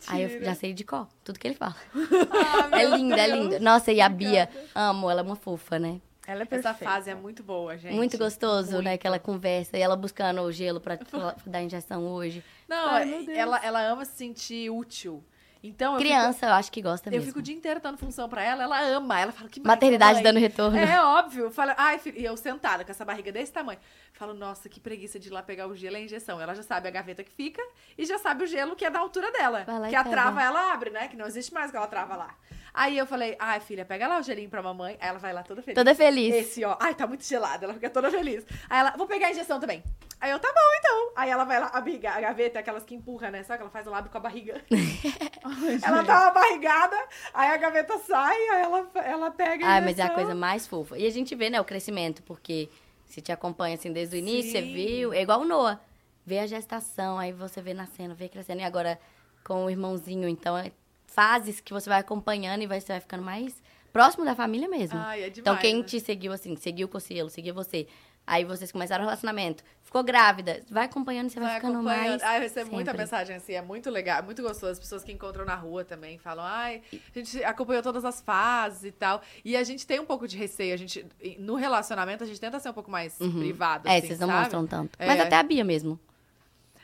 Aí 0.08 0.22
eu 0.22 0.28
Mentira. 0.28 0.44
já 0.46 0.54
sei 0.54 0.72
de 0.72 0.84
qual, 0.84 1.08
tudo 1.24 1.38
que 1.38 1.46
ele 1.48 1.54
fala. 1.54 1.76
Ah, 2.72 2.78
É 2.80 2.86
meu 2.86 2.96
linda, 2.96 3.16
é 3.20 3.26
Deus. 3.26 3.38
linda. 3.38 3.60
Nossa, 3.60 3.92
e 3.92 4.00
a 4.00 4.08
Bia, 4.08 4.48
amo, 4.74 5.10
ela 5.10 5.20
é 5.20 5.24
uma 5.24 5.36
fofa, 5.36 5.78
né? 5.78 6.00
Ela 6.26 6.40
é 6.40 6.42
Essa 6.42 6.48
perfeita. 6.72 6.84
fase 6.92 7.10
é 7.10 7.14
muito 7.14 7.42
boa, 7.42 7.76
gente. 7.76 7.94
Muito 7.94 8.16
gostoso, 8.16 8.70
né? 8.70 8.76
Muito. 8.76 8.88
Aquela 8.94 9.18
conversa. 9.18 9.76
E 9.76 9.80
ela 9.80 9.96
buscando 9.96 10.40
o 10.42 10.52
gelo 10.52 10.80
pra, 10.80 10.96
pra 11.10 11.34
dar 11.44 11.62
injeção 11.62 12.06
hoje. 12.06 12.44
Não, 12.68 12.90
Ai, 12.90 13.24
Deus. 13.24 13.36
ela, 13.36 13.58
ela 13.64 13.80
ama 13.82 14.04
se 14.04 14.16
sentir 14.16 14.70
útil. 14.70 15.24
Então, 15.62 15.92
eu 15.94 15.98
fico- 16.00 16.08
Criança, 16.10 16.46
eu 16.46 16.52
acho 16.54 16.72
que 16.72 16.80
gosta 16.80 17.08
Eu 17.08 17.12
mesmo. 17.12 17.26
fico 17.26 17.38
o 17.38 17.42
dia 17.42 17.54
inteiro 17.54 17.80
dando 17.80 17.98
função 17.98 18.28
pra 18.28 18.42
ela, 18.42 18.62
ela 18.62 18.80
ama. 18.80 19.20
Ela 19.20 19.30
fala 19.30 19.48
que 19.48 19.60
Maternidade 19.60 20.22
dando 20.22 20.38
retorno. 20.38 20.78
É 20.78 21.02
óbvio. 21.04 21.50
Fala, 21.50 21.74
ai, 21.76 21.98
filho, 21.98 22.18
e 22.18 22.24
eu 22.24 22.34
sentada 22.36 22.82
com 22.84 22.90
essa 22.90 23.04
barriga 23.04 23.30
desse 23.30 23.52
tamanho. 23.52 23.78
Falo, 24.14 24.32
nossa, 24.32 24.68
que 24.70 24.80
preguiça 24.80 25.18
de 25.18 25.28
ir 25.28 25.30
lá 25.32 25.42
pegar 25.42 25.66
o 25.66 25.76
gelo 25.76 25.96
e 25.96 25.98
a 26.00 26.02
injeção. 26.04 26.40
Ela 26.40 26.54
já 26.54 26.62
sabe 26.62 26.88
a 26.88 26.90
gaveta 26.90 27.22
que 27.22 27.30
fica 27.30 27.62
e 27.98 28.06
já 28.06 28.18
sabe 28.18 28.44
o 28.44 28.46
gelo 28.46 28.74
que 28.74 28.84
é 28.86 28.90
da 28.90 29.00
altura 29.00 29.30
dela. 29.32 29.64
Que 29.88 29.94
a 29.96 30.02
pega. 30.02 30.10
trava 30.10 30.42
ela 30.42 30.72
abre, 30.72 30.88
né? 30.90 31.08
Que 31.08 31.16
não 31.16 31.26
existe 31.26 31.52
mais 31.52 31.68
aquela 31.68 31.86
trava 31.86 32.16
lá. 32.16 32.34
Aí 32.72 32.96
eu 32.96 33.06
falei, 33.06 33.36
ai, 33.38 33.60
filha, 33.60 33.84
pega 33.84 34.06
lá 34.06 34.18
o 34.18 34.22
gelinho 34.22 34.48
pra 34.48 34.62
mamãe. 34.62 34.96
Aí 35.00 35.08
ela 35.08 35.18
vai 35.18 35.32
lá 35.32 35.42
toda 35.42 35.62
feliz. 35.62 35.74
Toda 35.74 35.94
feliz. 35.94 36.34
Esse, 36.34 36.64
ó. 36.64 36.76
Ai, 36.80 36.94
tá 36.94 37.06
muito 37.06 37.24
gelado. 37.24 37.64
Ela 37.64 37.74
fica 37.74 37.90
toda 37.90 38.10
feliz. 38.10 38.44
Aí 38.68 38.80
ela, 38.80 38.90
vou 38.96 39.06
pegar 39.06 39.28
a 39.28 39.30
injeção 39.30 39.58
também. 39.58 39.82
Aí 40.20 40.30
eu, 40.30 40.38
tá 40.38 40.48
bom, 40.48 40.60
então. 40.78 41.12
Aí 41.16 41.30
ela 41.30 41.44
vai 41.44 41.58
lá, 41.58 41.70
a, 41.72 42.20
gaveta, 42.20 42.58
aquelas 42.58 42.84
que 42.84 42.94
empurra, 42.94 43.30
né? 43.30 43.42
Sabe 43.42 43.58
que 43.58 43.62
ela 43.62 43.70
faz, 43.70 43.86
ela 43.86 43.98
abre 43.98 44.10
com 44.10 44.18
a 44.18 44.20
barriga. 44.20 44.60
ela 45.82 46.02
dá 46.02 46.22
uma 46.24 46.30
barrigada, 46.30 46.96
aí 47.32 47.50
a 47.50 47.56
gaveta 47.56 47.98
sai, 47.98 48.36
aí 48.36 48.62
ela, 48.62 48.90
ela 48.96 49.30
pega 49.30 49.64
a 49.64 49.70
Ai, 49.70 49.80
mas 49.80 49.98
é 49.98 50.02
a 50.02 50.10
coisa 50.10 50.34
mais 50.34 50.66
fofa. 50.66 50.98
E 50.98 51.06
a 51.06 51.10
gente 51.10 51.34
vê, 51.34 51.48
né, 51.48 51.58
o 51.58 51.64
crescimento, 51.64 52.22
porque 52.22 52.68
se 53.06 53.22
te 53.22 53.32
acompanha 53.32 53.76
assim 53.76 53.92
desde 53.92 54.16
o 54.16 54.18
início, 54.18 54.52
você 54.52 54.60
Sim. 54.60 54.74
viu. 54.74 55.12
É 55.14 55.22
igual 55.22 55.40
o 55.40 55.44
Noah. 55.44 55.80
Vê 56.26 56.38
a 56.38 56.46
gestação, 56.46 57.18
aí 57.18 57.32
você 57.32 57.62
vê 57.62 57.72
nascendo, 57.72 58.14
vê 58.14 58.28
crescendo. 58.28 58.60
E 58.60 58.64
agora 58.64 59.00
com 59.42 59.64
o 59.64 59.70
irmãozinho. 59.70 60.28
Então, 60.28 60.56
é 60.56 60.70
fases 61.10 61.60
que 61.60 61.72
você 61.72 61.88
vai 61.88 62.00
acompanhando 62.00 62.62
e 62.62 62.66
vai, 62.66 62.80
você 62.80 62.92
vai 62.92 63.00
ficando 63.00 63.22
mais 63.22 63.60
próximo 63.92 64.24
da 64.24 64.34
família 64.34 64.68
mesmo. 64.68 64.98
Ai, 64.98 65.24
é 65.24 65.30
demais, 65.30 65.38
então, 65.38 65.56
quem 65.56 65.78
né? 65.78 65.82
te 65.82 66.00
seguiu 66.00 66.32
assim, 66.32 66.56
seguiu 66.56 66.86
o 66.86 66.90
Cocielo, 66.90 67.28
seguiu 67.28 67.54
você. 67.54 67.86
Aí 68.26 68.44
vocês 68.44 68.70
começaram 68.70 69.02
o 69.02 69.06
relacionamento, 69.06 69.64
ficou 69.82 70.04
grávida, 70.04 70.62
vai 70.70 70.84
acompanhando 70.84 71.26
e 71.26 71.30
você 71.30 71.40
vai, 71.40 71.48
Vai 71.48 71.60
ficando 71.60 71.82
mais. 71.82 72.22
Ai, 72.22 72.36
eu 72.36 72.42
recebo 72.42 72.70
muita 72.70 72.92
sempre. 72.92 73.02
mensagem 73.02 73.34
assim, 73.34 73.54
é 73.54 73.62
muito 73.62 73.90
legal, 73.90 74.20
é 74.20 74.22
muito 74.22 74.40
gostoso. 74.40 74.70
As 74.70 74.78
pessoas 74.78 75.02
que 75.02 75.10
encontram 75.10 75.44
na 75.44 75.56
rua 75.56 75.84
também 75.84 76.16
falam, 76.16 76.44
ai, 76.44 76.80
a 76.92 77.18
gente 77.18 77.42
acompanhou 77.42 77.82
todas 77.82 78.04
as 78.04 78.20
fases 78.20 78.84
e 78.84 78.92
tal. 78.92 79.20
E 79.44 79.56
a 79.56 79.64
gente 79.64 79.84
tem 79.84 79.98
um 79.98 80.04
pouco 80.04 80.28
de 80.28 80.36
receio, 80.36 80.72
a 80.72 80.76
gente, 80.76 81.04
no 81.40 81.56
relacionamento, 81.56 82.22
a 82.22 82.26
gente 82.26 82.40
tenta 82.40 82.60
ser 82.60 82.70
um 82.70 82.74
pouco 82.74 82.90
mais 82.90 83.16
privado. 83.16 83.88
É, 83.88 83.96
assim, 83.96 84.06
vocês 84.06 84.20
não 84.20 84.28
sabe? 84.28 84.40
mostram 84.40 84.66
tanto. 84.66 84.96
É. 84.96 85.06
Mas 85.06 85.18
até 85.18 85.36
a 85.36 85.42
Bia 85.42 85.64
mesmo. 85.64 85.98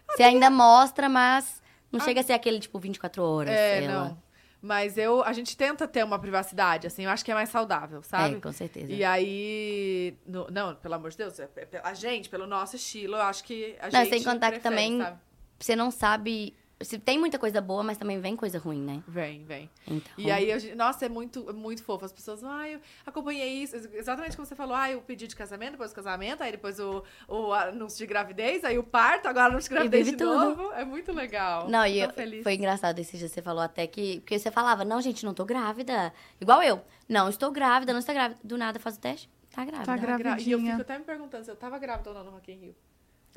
Você 0.08 0.24
ainda 0.24 0.50
mostra, 0.50 1.08
mas 1.08 1.62
não 1.92 2.00
chega 2.00 2.20
a 2.20 2.22
ser 2.22 2.32
aquele, 2.32 2.58
tipo, 2.60 2.78
24 2.78 3.22
horas. 3.22 3.54
É, 3.54 3.84
ela. 3.84 4.04
não. 4.08 4.26
Mas 4.62 4.96
eu, 4.98 5.22
a 5.22 5.32
gente 5.32 5.56
tenta 5.56 5.86
ter 5.86 6.02
uma 6.04 6.18
privacidade, 6.18 6.86
assim, 6.86 7.04
eu 7.04 7.10
acho 7.10 7.24
que 7.24 7.30
é 7.30 7.34
mais 7.34 7.48
saudável, 7.50 8.02
sabe? 8.02 8.36
É, 8.36 8.40
com 8.40 8.50
certeza. 8.52 8.90
E 8.90 9.04
aí, 9.04 10.16
no- 10.26 10.48
não, 10.50 10.74
pelo 10.74 10.94
amor 10.94 11.10
de 11.10 11.16
Deus, 11.18 11.38
é- 11.38 11.48
é- 11.56 11.80
a 11.84 11.94
gente, 11.94 12.28
pelo 12.28 12.46
nosso 12.46 12.74
estilo, 12.74 13.14
eu 13.16 13.22
acho 13.22 13.44
que 13.44 13.76
a 13.78 13.88
Não, 13.90 14.00
gente 14.04 14.08
sem 14.08 14.24
contar 14.24 14.50
que 14.52 14.58
prefere, 14.60 14.62
também- 14.74 14.98
sabe? 15.00 15.18
Você 15.58 15.76
não 15.76 15.90
sabe... 15.90 16.54
Se 16.78 16.98
tem 16.98 17.18
muita 17.18 17.38
coisa 17.38 17.58
boa, 17.60 17.82
mas 17.82 17.96
também 17.96 18.20
vem 18.20 18.36
coisa 18.36 18.58
ruim, 18.58 18.82
né? 18.82 19.02
Vem, 19.08 19.44
vem. 19.44 19.70
Então, 19.86 20.12
E 20.18 20.30
aí, 20.30 20.58
gente- 20.60 20.74
nossa, 20.74 21.06
é 21.06 21.08
muito, 21.08 21.48
é 21.48 21.52
muito 21.54 21.82
fofo. 21.82 22.04
As 22.04 22.12
pessoas, 22.12 22.44
ah, 22.44 22.68
eu 22.68 22.78
acompanhei 23.06 23.62
isso. 23.62 23.74
Exatamente 23.94 24.36
como 24.36 24.44
você 24.46 24.54
falou, 24.54 24.76
ah, 24.76 24.88
o 24.94 25.00
pedido 25.00 25.30
de 25.30 25.36
casamento, 25.36 25.70
depois 25.72 25.90
o 25.90 25.94
casamento, 25.94 26.42
aí 26.42 26.52
depois 26.52 26.78
o, 26.78 27.02
o 27.26 27.52
anúncio 27.54 27.96
de 27.98 28.06
gravidez, 28.06 28.62
aí 28.62 28.76
o 28.78 28.82
parto, 28.82 29.26
agora 29.26 29.46
o 29.46 29.50
anúncio 29.52 29.70
de 29.70 29.74
gravidez 29.74 30.06
de 30.06 30.16
tudo. 30.16 30.34
novo. 30.54 30.70
É 30.72 30.84
muito 30.84 31.12
legal. 31.14 31.66
Não, 31.66 31.86
e 31.86 31.98
eu- 31.98 32.10
feliz. 32.10 32.42
foi 32.42 32.52
engraçado 32.54 32.98
esse 32.98 33.16
dia, 33.16 33.28
você 33.28 33.40
falou 33.40 33.62
até 33.62 33.86
que... 33.86 34.20
Porque 34.20 34.38
você 34.38 34.50
falava, 34.50 34.84
não, 34.84 35.00
gente, 35.00 35.24
não 35.24 35.32
tô 35.32 35.46
grávida. 35.46 36.12
Igual 36.38 36.62
eu. 36.62 36.82
Não, 37.08 37.28
estou 37.30 37.50
grávida, 37.50 37.92
não 37.94 38.00
estou 38.00 38.14
grávida. 38.14 38.38
Do 38.44 38.58
nada 38.58 38.78
faz 38.78 38.96
o 38.96 39.00
teste, 39.00 39.30
tá 39.50 39.64
grávida. 39.64 39.86
Tá 39.86 39.96
Gra- 40.18 40.40
E 40.40 40.50
eu 40.50 40.60
fico 40.60 40.80
até 40.82 40.98
me 40.98 41.04
perguntando 41.04 41.42
se 41.42 41.50
eu 41.50 41.56
tava 41.56 41.78
grávida 41.78 42.10
ou 42.10 42.16
não 42.16 42.24
no 42.24 42.30
Rock 42.32 42.52
in 42.52 42.56
Rio. 42.56 42.74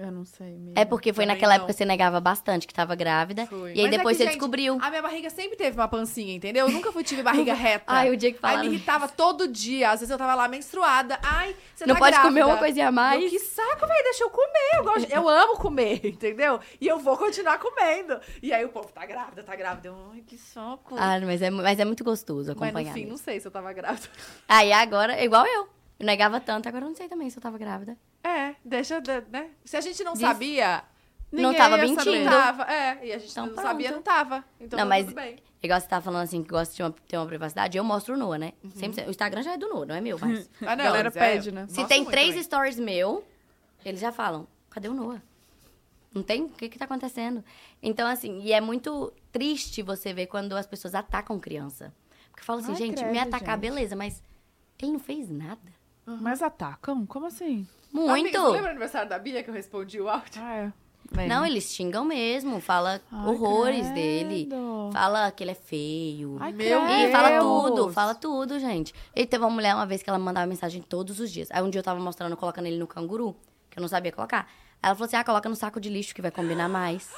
Eu 0.02 0.14
não 0.14 0.24
sei 0.24 0.58
mesmo. 0.58 0.74
É 0.78 0.86
porque 0.86 1.12
foi 1.12 1.26
Também 1.26 1.36
naquela 1.36 1.50
não. 1.50 1.56
época 1.58 1.74
que 1.74 1.78
você 1.78 1.84
negava 1.84 2.22
bastante 2.22 2.66
que 2.66 2.74
tava 2.74 2.96
grávida. 2.96 3.46
Fui. 3.48 3.74
E 3.74 3.80
aí 3.82 3.86
Mas 3.86 3.94
é 3.94 3.98
depois 3.98 4.16
que, 4.16 4.24
você 4.24 4.30
gente, 4.30 4.38
descobriu. 4.40 4.78
A 4.82 4.90
minha 4.90 5.02
barriga 5.02 5.30
sempre 5.30 5.58
teve 5.58 5.78
uma 5.78 5.90
pancinha, 5.90 6.34
entendeu? 6.34 6.68
Eu 6.68 6.72
nunca 6.72 6.90
fui, 6.94 7.04
tive 7.04 7.22
barriga 7.22 7.52
reta. 7.54 7.84
Ai, 7.86 8.10
o 8.10 8.16
dia 8.16 8.32
que 8.32 8.38
Aí 8.38 8.42
falaram 8.42 8.64
me 8.70 8.76
irritava 8.76 9.10
todo 9.10 9.46
dia. 9.46 9.90
Às 9.92 10.00
vezes 10.00 10.10
eu 10.10 10.18
tava 10.18 10.36
lá 10.36 10.48
menstruada. 10.48 11.20
Ai, 11.22 11.54
você 11.76 11.86
Não 11.86 11.96
tá 11.96 12.00
pode 12.00 12.12
grávida. 12.14 12.30
comer 12.34 12.46
uma 12.46 12.58
coisinha 12.58 12.88
a 12.88 12.92
mais? 12.94 13.22
Eu, 13.22 13.30
que 13.30 13.40
saco, 13.40 13.86
velho. 13.86 14.04
Deixa 14.06 14.24
eu 14.24 14.30
comer. 14.30 14.70
Eu, 14.78 14.84
gosto- 14.86 15.12
eu 15.12 15.28
amo 15.28 15.58
comer, 15.58 16.00
entendeu? 16.08 16.62
E 16.80 16.88
eu 16.88 16.98
vou 16.98 17.18
continuar 17.18 17.60
comendo. 17.60 18.22
E 18.42 18.54
aí 18.54 18.64
o 18.64 18.70
povo 18.70 18.88
tá 18.94 19.06
grávida, 19.06 19.44
tá 19.44 19.54
grávida. 19.54 19.90
Eu, 19.90 19.98
Ai, 20.14 20.22
que 20.26 20.38
saco. 20.38 20.96
Ah, 20.98 21.20
mas 21.20 21.42
é, 21.42 21.50
mas 21.50 21.78
é 21.78 21.84
muito 21.84 22.06
gostoso 22.06 22.48
Mas 22.56 22.70
acompanhar. 22.70 22.88
no 22.88 22.94
fim, 22.94 23.00
mesmo. 23.02 23.12
não 23.12 23.18
sei 23.18 23.40
se 23.42 23.46
eu 23.48 23.52
tava 23.52 23.74
grávida. 23.74 24.08
Aí 24.48 24.72
agora, 24.72 25.14
é 25.14 25.26
igual 25.26 25.46
eu. 25.46 25.68
Eu 26.00 26.06
negava 26.06 26.40
tanto, 26.40 26.68
agora 26.70 26.86
eu 26.86 26.90
não 26.90 26.96
sei 26.96 27.10
também 27.10 27.30
se 27.30 27.38
eu 27.38 27.42
tava 27.42 27.58
grávida. 27.58 27.98
É, 28.24 28.56
deixa, 28.64 29.02
de- 29.02 29.22
né? 29.30 29.50
Se 29.66 29.76
a 29.78 29.82
gente 29.82 30.04
não 30.04 30.14
Diz- 30.14 30.22
sabia... 30.22 30.84
Não 31.32 31.54
tava 31.54 31.78
ia 31.78 31.84
mentindo. 31.84 32.28
Tava, 32.28 32.64
é. 32.64 33.06
E 33.06 33.14
a 33.14 33.20
gente 33.20 33.30
Então 33.30 33.46
não 33.46 33.54
pronto. 33.54 33.68
sabia, 33.68 33.92
não 33.92 34.02
tava. 34.02 34.44
Então 34.60 34.78
não, 34.80 34.86
tá 34.86 34.90
mas 34.90 35.06
tudo 35.06 35.14
bem. 35.16 35.38
igual 35.62 35.80
você 35.80 35.88
tava 35.88 36.02
falando 36.04 36.24
assim, 36.24 36.42
que 36.42 36.50
gosta 36.50 36.72
de 36.72 36.78
ter 36.78 36.84
uma, 36.84 36.92
ter 37.08 37.18
uma 37.18 37.26
privacidade, 37.28 37.78
eu 37.78 37.84
mostro 37.84 38.16
o 38.16 38.18
Noah, 38.18 38.40
né? 38.40 38.54
Uhum. 38.64 38.72
Sempre, 38.72 39.04
o 39.06 39.12
Instagram 39.12 39.44
já 39.44 39.54
é 39.54 39.58
do 39.58 39.68
Noah, 39.70 39.86
não 39.86 39.94
é 39.94 40.02
meu, 40.02 40.18
mas... 40.20 40.50
Ah, 40.62 40.76
não, 40.76 40.84
A 40.86 40.88
galera 40.88 41.08
é, 41.10 41.12
pede, 41.12 41.52
né? 41.52 41.68
se 41.68 41.78
mostra 41.82 41.88
tem 41.88 42.04
três 42.04 42.30
também. 42.30 42.44
stories 42.44 42.80
meu, 42.80 43.24
eles 43.86 44.00
já 44.02 44.12
falam, 44.12 44.48
cadê 44.72 44.88
o 44.88 44.94
Noah? 44.96 45.22
Não 46.12 46.24
tem? 46.24 46.46
O 46.46 46.50
que 46.50 46.68
que 46.68 46.80
tá 46.80 46.86
acontecendo? 46.86 47.44
Então, 47.84 48.08
assim, 48.08 48.40
e 48.42 48.52
é 48.52 48.60
muito 48.60 49.14
triste 49.32 49.84
você 49.84 50.12
ver 50.12 50.26
quando 50.26 50.54
as 50.58 50.66
pessoas 50.66 50.96
atacam 50.96 51.40
criança. 51.40 51.94
Porque 52.32 52.44
fala 52.44 52.62
assim, 52.62 52.72
Ai, 52.72 52.76
gente, 52.78 53.06
me 53.06 53.20
atacar, 53.20 53.56
gente. 53.56 53.70
beleza, 53.70 53.96
mas 53.96 54.24
ele 54.82 54.94
não 54.94 55.00
fez 55.00 55.30
nada. 55.30 55.62
Mas 56.22 56.42
atacam? 56.42 57.06
Como 57.06 57.26
assim? 57.26 57.68
Muito. 57.92 58.12
Amiga, 58.12 58.40
você 58.40 58.52
lembra 58.52 58.68
o 58.68 58.72
aniversário 58.72 59.10
da 59.10 59.18
Bia 59.20 59.44
que 59.44 59.50
eu 59.50 59.54
respondi 59.54 60.00
o 60.00 60.08
áudio? 60.10 60.42
Ah, 60.42 60.56
é. 60.56 60.74
Não, 61.28 61.44
eles 61.44 61.74
xingam 61.74 62.06
mesmo, 62.06 62.62
fala 62.62 63.02
Ai, 63.12 63.28
horrores 63.28 63.82
credo. 63.88 63.94
dele. 63.96 64.50
Fala 64.94 65.32
que 65.32 65.44
ele 65.44 65.52
é 65.52 65.56
feio. 65.56 66.38
Ai, 66.40 66.52
Meu. 66.54 66.86
E 66.88 67.12
fala 67.12 67.40
tudo, 67.40 67.92
fala 67.92 68.14
tudo, 68.14 68.60
gente. 68.60 68.94
Ele 69.16 69.26
teve 69.26 69.44
uma 69.44 69.50
mulher 69.50 69.74
uma 69.74 69.88
vez 69.88 70.04
que 70.04 70.10
ela 70.10 70.20
mandava 70.20 70.46
mensagem 70.46 70.84
todos 70.84 71.20
os 71.20 71.32
dias. 71.32 71.48
Aí 71.52 71.64
um 71.64 71.70
dia 71.70 71.80
eu 71.80 71.84
tava 71.84 72.00
mostrando, 72.00 72.38
colocando 72.38 72.68
ele 72.68 72.78
no 72.78 72.86
canguru, 72.86 73.36
que 73.72 73.80
eu 73.80 73.82
não 73.82 73.88
sabia 73.88 74.12
colocar. 74.12 74.48
Aí 74.84 74.88
ela 74.90 74.94
falou 74.96 75.08
assim: 75.08 75.16
ah, 75.16 75.24
coloca 75.24 75.50
no 75.50 75.56
saco 75.56 75.80
de 75.82 75.90
lixo 75.90 76.14
que 76.14 76.22
vai 76.22 76.30
combinar 76.30 76.70
mais. 76.70 77.10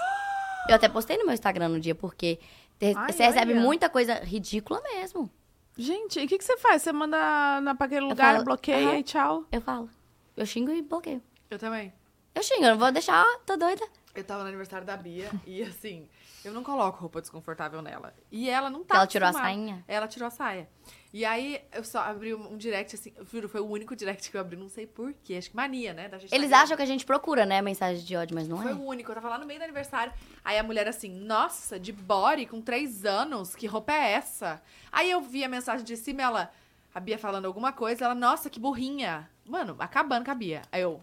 Eu 0.69 0.75
até 0.75 0.87
postei 0.87 1.17
no 1.17 1.25
meu 1.25 1.33
Instagram 1.33 1.67
no 1.69 1.79
dia, 1.79 1.93
porque 1.95 2.39
te- 2.79 2.93
Ai, 2.95 3.11
você 3.11 3.23
recebe 3.23 3.55
muita 3.55 3.89
coisa 3.89 4.13
ridícula 4.23 4.81
mesmo. 4.93 5.29
Gente, 5.77 6.19
e 6.19 6.25
o 6.25 6.27
que, 6.27 6.37
que 6.37 6.43
você 6.43 6.57
faz? 6.57 6.81
Você 6.81 6.91
manda 6.91 7.61
na, 7.61 7.73
pra 7.75 7.85
aquele 7.85 8.01
lugar, 8.01 8.33
falo, 8.33 8.45
bloqueia 8.45 8.89
aham. 8.89 8.97
e 8.97 9.03
tchau? 9.03 9.45
Eu 9.51 9.61
falo. 9.61 9.89
Eu 10.35 10.45
xingo 10.45 10.71
e 10.71 10.81
bloqueio. 10.81 11.21
Eu 11.49 11.57
também. 11.57 11.93
Eu 12.35 12.43
xingo, 12.43 12.63
eu 12.63 12.71
não 12.71 12.77
vou 12.77 12.91
deixar, 12.91 13.23
ó, 13.25 13.39
tô 13.45 13.57
doida. 13.57 13.85
Eu 14.13 14.23
tava 14.23 14.43
no 14.43 14.49
aniversário 14.49 14.85
da 14.85 14.97
Bia 14.97 15.29
e 15.45 15.63
assim, 15.63 16.07
eu 16.43 16.53
não 16.53 16.63
coloco 16.63 16.99
roupa 16.99 17.21
desconfortável 17.21 17.81
nela. 17.81 18.13
E 18.31 18.49
ela 18.49 18.69
não 18.69 18.83
tá 18.83 18.95
ela 18.95 19.07
tirou 19.07 19.29
a 19.29 19.33
sainha? 19.33 19.83
Ela 19.87 20.07
tirou 20.07 20.27
a 20.27 20.31
saia. 20.31 20.67
E 21.13 21.25
aí 21.25 21.61
eu 21.73 21.83
só 21.83 21.99
abri 21.99 22.33
um 22.33 22.57
direct 22.57 22.95
assim, 22.95 23.13
juro, 23.29 23.49
foi 23.49 23.59
o 23.59 23.65
único 23.65 23.95
direct 23.95 24.31
que 24.31 24.37
eu 24.37 24.41
abri, 24.41 24.55
não 24.55 24.69
sei 24.69 24.87
porquê. 24.87 25.35
Acho 25.35 25.49
que 25.49 25.55
mania, 25.55 25.93
né? 25.93 26.07
Da 26.07 26.17
gente 26.17 26.33
Eles 26.33 26.49
tá 26.49 26.61
acham 26.61 26.77
que 26.77 26.83
a 26.83 26.85
gente 26.85 27.05
procura, 27.05 27.45
né, 27.45 27.61
mensagem 27.61 28.03
de 28.03 28.15
ódio, 28.15 28.33
mas 28.33 28.47
não 28.47 28.57
foi 28.61 28.71
é. 28.71 28.73
o 28.73 28.81
único, 28.81 29.11
eu 29.11 29.15
tava 29.15 29.29
lá 29.29 29.37
no 29.37 29.45
meio 29.45 29.59
do 29.59 29.63
aniversário. 29.63 30.13
Aí 30.43 30.57
a 30.57 30.63
mulher 30.63 30.87
assim, 30.87 31.09
nossa, 31.09 31.79
de 31.79 31.91
body, 31.91 32.45
com 32.45 32.61
três 32.61 33.03
anos, 33.03 33.55
que 33.55 33.67
roupa 33.67 33.91
é 33.91 34.13
essa? 34.13 34.61
Aí 34.91 35.11
eu 35.11 35.21
vi 35.21 35.43
a 35.43 35.49
mensagem 35.49 35.85
de 35.85 35.97
cima, 35.97 36.21
ela, 36.21 36.51
a 36.95 36.99
Bia 36.99 37.19
falando 37.19 37.45
alguma 37.45 37.73
coisa, 37.73 38.05
ela, 38.05 38.15
nossa, 38.15 38.49
que 38.49 38.59
burrinha. 38.59 39.29
Mano, 39.45 39.75
acabando 39.79 40.23
com 40.23 40.31
a 40.31 40.35
Bia. 40.35 40.61
Aí 40.71 40.81
eu, 40.81 41.01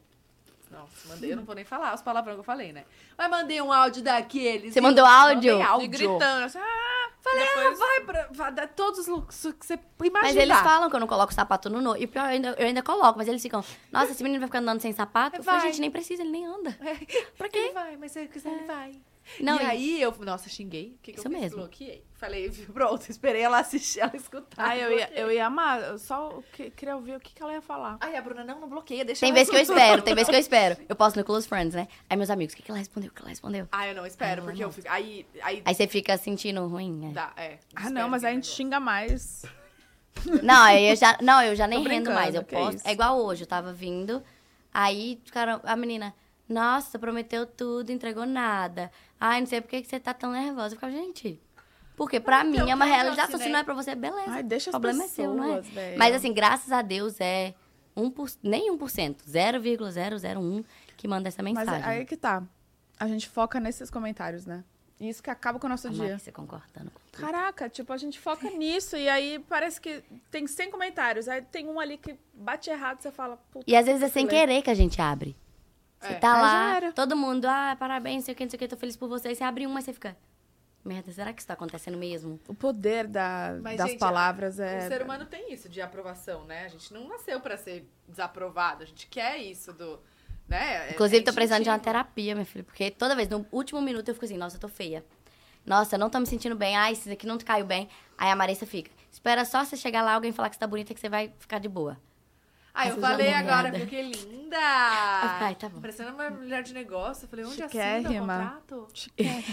nossa, 0.71 1.09
mandei, 1.09 1.33
eu 1.33 1.37
não 1.37 1.45
vou 1.45 1.55
nem 1.55 1.65
falar 1.65 1.95
os 1.95 2.03
palavrões 2.03 2.37
que 2.37 2.41
eu 2.41 2.45
falei, 2.45 2.73
né? 2.73 2.85
Mas 3.17 3.31
mandei 3.31 3.61
um 3.63 3.73
áudio 3.73 4.03
daqueles. 4.03 4.73
Você 4.73 4.79
e 4.79 4.83
mandou 4.83 5.05
eu 5.05 5.11
áudio? 5.11 5.53
Mandei 5.53 5.67
E 5.67 5.69
áudio. 5.71 5.89
gritando, 5.89 6.45
assim, 6.45 6.59
ah, 6.59 7.11
Falei, 7.21 7.45
depois- 7.47 7.81
ah, 7.81 7.85
vai 7.85 8.01
pra 8.03 8.29
vai 8.31 8.53
dar 8.53 8.69
todos 8.69 9.01
os 9.01 9.07
looks 9.09 9.47
que 9.59 9.67
você 9.67 9.75
imagina. 10.05 10.23
Mas 10.23 10.37
eles 10.37 10.59
falam 10.61 10.89
que 10.89 10.95
eu 10.97 11.01
não 11.01 11.07
coloco 11.07 11.35
sapato 11.35 11.69
no 11.69 11.81
no. 11.81 11.97
E 11.97 12.07
pior, 12.07 12.23
eu 12.25 12.29
ainda, 12.29 12.55
eu 12.59 12.67
ainda 12.67 12.83
coloco, 12.83 13.19
mas 13.19 13.27
eles 13.29 13.43
ficam, 13.43 13.63
nossa, 13.91 14.13
esse 14.13 14.23
menino 14.23 14.39
vai 14.41 14.47
ficar 14.49 14.61
andando 14.61 14.81
sem 14.81 14.93
sapato. 14.93 15.37
Eu 15.37 15.43
falei, 15.43 15.61
Vai. 15.61 15.69
gente, 15.71 15.81
nem 15.81 15.91
precisa, 15.91 16.23
ele 16.23 16.31
nem 16.31 16.47
anda. 16.47 16.77
pra 17.37 17.49
quê? 17.49 17.59
Ele 17.59 17.73
vai, 17.73 17.97
mas 17.97 18.13
se 18.13 18.21
ele 18.21 18.29
quiser, 18.29 18.51
ele 18.53 18.65
vai. 18.67 18.95
Não, 19.41 19.59
e 19.61 19.63
e- 19.63 19.67
aí 19.67 20.03
eu, 20.03 20.15
nossa, 20.21 20.49
xinguei. 20.49 20.97
O 20.99 21.03
que, 21.03 21.13
que 21.13 21.19
Isso 21.19 21.29
eu 21.29 21.33
fiz? 21.33 21.41
mesmo. 21.41 21.59
Bloqueei. 21.59 22.05
Falei, 22.15 22.51
pronto, 22.73 23.09
esperei 23.11 23.43
ela 23.43 23.59
assistir, 23.61 24.01
ela 24.01 24.17
escutar. 24.17 24.69
Ah, 24.71 24.77
eu 24.77 24.97
ia, 24.99 25.11
eu 25.15 25.31
ia 25.31 25.47
amar. 25.47 25.81
Eu 25.83 25.99
só 25.99 26.41
que- 26.53 26.71
queria 26.71 26.97
ouvir 26.97 27.15
o 27.17 27.21
que, 27.21 27.33
que 27.35 27.43
ela 27.43 27.53
ia 27.53 27.61
falar. 27.63 27.97
Ai, 28.01 28.17
a 28.17 28.23
Bruna, 28.23 28.43
não, 28.45 28.61
não 28.61 28.69
bloqueia, 28.69 29.05
deixa 29.05 29.21
Tem 29.21 29.33
vezes 29.33 29.51
que 29.51 29.57
eu 29.57 29.61
espero, 29.61 30.03
tem 30.03 30.15
vezes 30.15 30.29
que 30.29 30.35
eu 30.37 30.41
espero. 30.41 30.77
Eu 30.89 30.97
posto 30.97 31.17
no 31.17 31.25
Close 31.25 31.47
Friends, 31.47 31.75
né? 31.75 31.87
Aí 32.11 32.17
meus 32.17 32.31
amigos, 32.31 32.55
o 32.55 32.57
que, 32.57 32.63
que 32.63 32.71
ela 32.71 32.79
respondeu? 32.79 33.11
O 33.11 33.15
que 33.15 33.21
ela 33.21 33.29
respondeu? 33.29 33.69
Ah, 33.71 33.87
eu 33.87 33.95
não 33.95 34.05
espero, 34.07 34.43
Ah, 34.43 34.45
porque 34.47 34.63
eu 34.63 34.67
não. 34.69 34.73
fico. 34.73 34.89
Aí. 34.91 35.27
Aí. 35.43 35.63
Aí 35.65 35.75
você 35.75 35.87
fica 35.87 36.17
sentindo 36.17 36.67
ruim, 36.67 36.93
né? 36.93 37.11
Dá, 37.13 37.33
é. 37.37 37.59
Ah, 37.77 37.91
não, 37.91 38.09
mas 38.09 38.25
aí 38.25 38.29
a 38.29 38.31
aquele 38.31 38.43
gente 38.43 38.57
xinga 38.57 38.81
mais. 38.81 39.45
Não, 40.43 40.63
aí 40.65 40.91
eu 40.91 40.97
já, 40.97 41.17
não, 41.23 41.41
eu 41.43 41.55
já 41.55 41.67
nem 41.69 41.79
Tô 41.83 41.89
rendo 41.89 42.05
brincando, 42.05 42.15
mais. 42.19 42.35
Eu 42.35 42.43
que 42.45 42.55
posto. 42.57 42.79
isso. 42.79 42.89
É 42.89 42.93
igual 42.93 43.19
hoje, 43.23 43.43
eu 43.45 43.47
tava 43.47 43.73
vindo. 43.73 44.21
Aí, 44.75 45.21
cara, 45.31 45.61
a 45.65 45.77
menina, 45.77 46.13
nossa, 46.49 46.99
prometeu 46.99 47.47
tudo, 47.47 47.91
entregou 47.93 48.27
nada. 48.27 48.91
Ai, 49.21 49.41
não 49.41 49.47
sei 49.47 49.61
por 49.61 49.69
que 49.69 49.83
você 49.85 49.99
tá 49.99 50.15
tão 50.15 50.33
nervosa. 50.33 50.75
Eu 50.75 50.79
ficava, 50.79 50.93
gente. 50.93 51.41
Porque 51.97 52.21
pra 52.21 52.45
Então, 52.45 52.65
mim 52.65 52.71
é 52.71 52.75
uma 52.75 52.85
eu 52.87 52.89
já 52.91 52.95
realidade. 52.95 53.39
Se 53.39 53.49
não 53.49 53.59
é 53.59 53.65
pra 53.65 53.75
você, 53.75 53.95
beleza. 53.95 54.31
Ai, 54.31 54.43
deixa 54.43 54.71
o 54.71 54.77
as 54.77 54.81
problema 54.81 55.05
é 55.05 55.09
seu, 55.09 55.35
não 55.35 55.45
é? 55.45 55.47
pessoas, 55.57 55.69
velho. 55.69 55.99
Mas 55.99 56.15
assim, 56.15 56.33
graças 56.33 56.71
a 56.71 56.81
Deus 56.81 57.21
é 57.21 57.55
1%, 57.97 58.13
por, 58.13 58.31
nem 58.43 58.71
1%, 58.73 59.17
0,001 59.27 60.65
que 60.97 61.09
manda 61.09 61.29
essa 61.29 61.43
Mas 61.43 61.55
mensagem. 61.55 61.85
aí 61.85 62.05
que 62.05 62.17
tá. 62.17 62.43
A 62.99 63.07
gente 63.09 63.29
foca 63.29 63.59
nesses 63.59 63.91
comentários, 63.91 64.47
né? 64.47 64.65
E 65.01 65.09
Isso 65.09 65.23
que 65.23 65.31
acaba 65.31 65.59
com 65.61 65.67
o 65.67 65.71
nosso 65.71 65.87
A 65.89 65.91
dia. 65.91 66.19
Você 66.19 66.33
concordando 66.33 66.91
com 66.91 67.01
tudo. 67.13 67.25
Caraca, 67.25 67.69
tipo, 67.69 67.93
a 67.93 67.97
gente 67.97 68.19
foca 68.19 68.51
nisso 68.51 68.97
e 68.97 69.09
aí 69.09 69.39
parece 69.49 69.81
que 69.81 70.03
tem 70.31 70.47
100 70.47 70.71
comentários. 70.73 71.29
Aí 71.29 71.41
tem 71.43 71.69
um 71.69 71.79
ali 71.79 71.97
que 71.97 72.17
bate 72.35 72.69
errado, 72.71 73.01
você 73.01 73.13
fala, 73.13 73.37
puta. 73.53 73.65
E 73.69 73.77
às 73.77 73.87
vezes 73.87 74.03
é 74.03 74.09
sem 74.09 74.27
querer 74.27 74.63
que 74.63 74.71
a 74.71 74.75
gente 74.75 75.01
abre. 75.01 75.37
Você 76.01 76.13
É. 76.13 76.19
tá 76.19 76.41
lá, 76.41 76.77
era. 76.77 76.93
todo 76.93 77.17
mundo, 77.17 77.45
ah, 77.47 77.77
parabéns, 77.79 78.17
não 78.17 78.23
sei 78.23 78.35
o 78.35 78.37
que, 78.37 78.45
não 78.45 78.51
sei 78.51 78.57
o 78.57 78.61
que, 78.61 78.69
tô 78.69 78.77
feliz 78.77 78.97
por 78.97 79.09
você. 79.09 79.29
Aí 79.29 79.35
você 79.35 79.43
abre 79.45 79.67
uma 79.67 79.81
e 79.81 79.83
você 79.83 79.93
fica, 79.93 80.17
merda, 80.85 81.11
será 81.13 81.33
que 81.33 81.41
isso 81.41 81.49
tá 81.49 81.55
acontecendo 81.55 81.99
mesmo? 81.99 82.39
O 82.47 82.55
poder 82.55 83.07
da, 83.09 83.59
Mas, 83.61 83.77
das 83.79 83.91
gente, 83.91 83.99
palavras 83.99 84.61
é. 84.61 84.79
O 84.87 84.89
ser 84.89 85.03
humano 85.03 85.27
tem 85.27 85.53
isso 85.53 85.69
de 85.69 85.81
aprovação, 85.81 86.45
né? 86.45 86.65
A 86.65 86.69
gente 86.69 86.93
não 86.95 87.09
nasceu 87.09 87.41
pra 87.41 87.57
ser 87.57 87.89
desaprovado. 88.07 88.83
A 88.85 88.87
gente 88.87 89.07
quer 89.09 89.39
isso 89.39 89.73
do. 89.73 89.99
Né? 90.47 90.89
É- 90.89 90.93
Inclusive, 90.93 91.21
é 91.21 91.25
tô 91.25 91.33
precisando 91.35 91.63
de 91.65 91.69
uma 91.69 91.79
terapia, 91.79 92.35
minha 92.35 92.47
filha. 92.47 92.65
Porque 92.65 92.91
toda 92.91 93.15
vez, 93.15 93.29
no 93.29 93.45
último 93.53 93.83
minuto, 93.83 94.09
eu 94.09 94.15
fico 94.15 94.25
assim, 94.25 94.39
nossa, 94.39 94.57
eu 94.57 94.61
tô 94.61 94.69
feia. 94.69 95.05
Nossa, 95.67 95.97
eu 95.97 95.99
não 95.99 96.09
tô 96.09 96.19
me 96.19 96.27
sentindo 96.27 96.55
bem. 96.57 96.75
Ai, 96.77 96.93
isso 96.93 97.11
aqui 97.11 97.27
não 97.27 97.37
caiu 97.39 97.67
bem. 97.67 97.89
Aí 98.17 98.31
a 98.31 98.37
Marissa 98.37 98.65
fica, 98.65 98.91
espera 99.11 99.45
só 99.45 99.63
você 99.65 99.77
chegar 99.77 100.01
lá, 100.03 100.15
alguém 100.15 100.33
falar 100.33 100.49
que 100.49 100.55
você 100.57 100.61
tá 100.61 100.67
bonita, 100.67 100.95
que 100.95 101.01
você 101.01 101.09
vai 101.11 101.31
ficar 101.39 101.59
de 101.59 101.69
boa. 101.69 101.99
Ah, 102.81 102.89
eu 102.89 102.97
falei 102.99 103.27
é 103.29 103.35
agora, 103.35 103.63
merda. 103.65 103.79
porque 103.81 104.01
linda! 104.03 104.57
Ai, 104.61 105.55
tá 105.57 105.69
bom. 105.69 105.81
Parecendo 105.81 106.11
uma 106.15 106.31
mulher 106.31 106.63
de 106.63 106.73
negócio. 106.73 107.25
Eu 107.25 107.29
falei, 107.29 107.45
onde 107.45 107.63
assina 107.63 107.67
o 107.67 107.97
Chiquérrima. 108.03 108.63
contrato? 108.67 108.89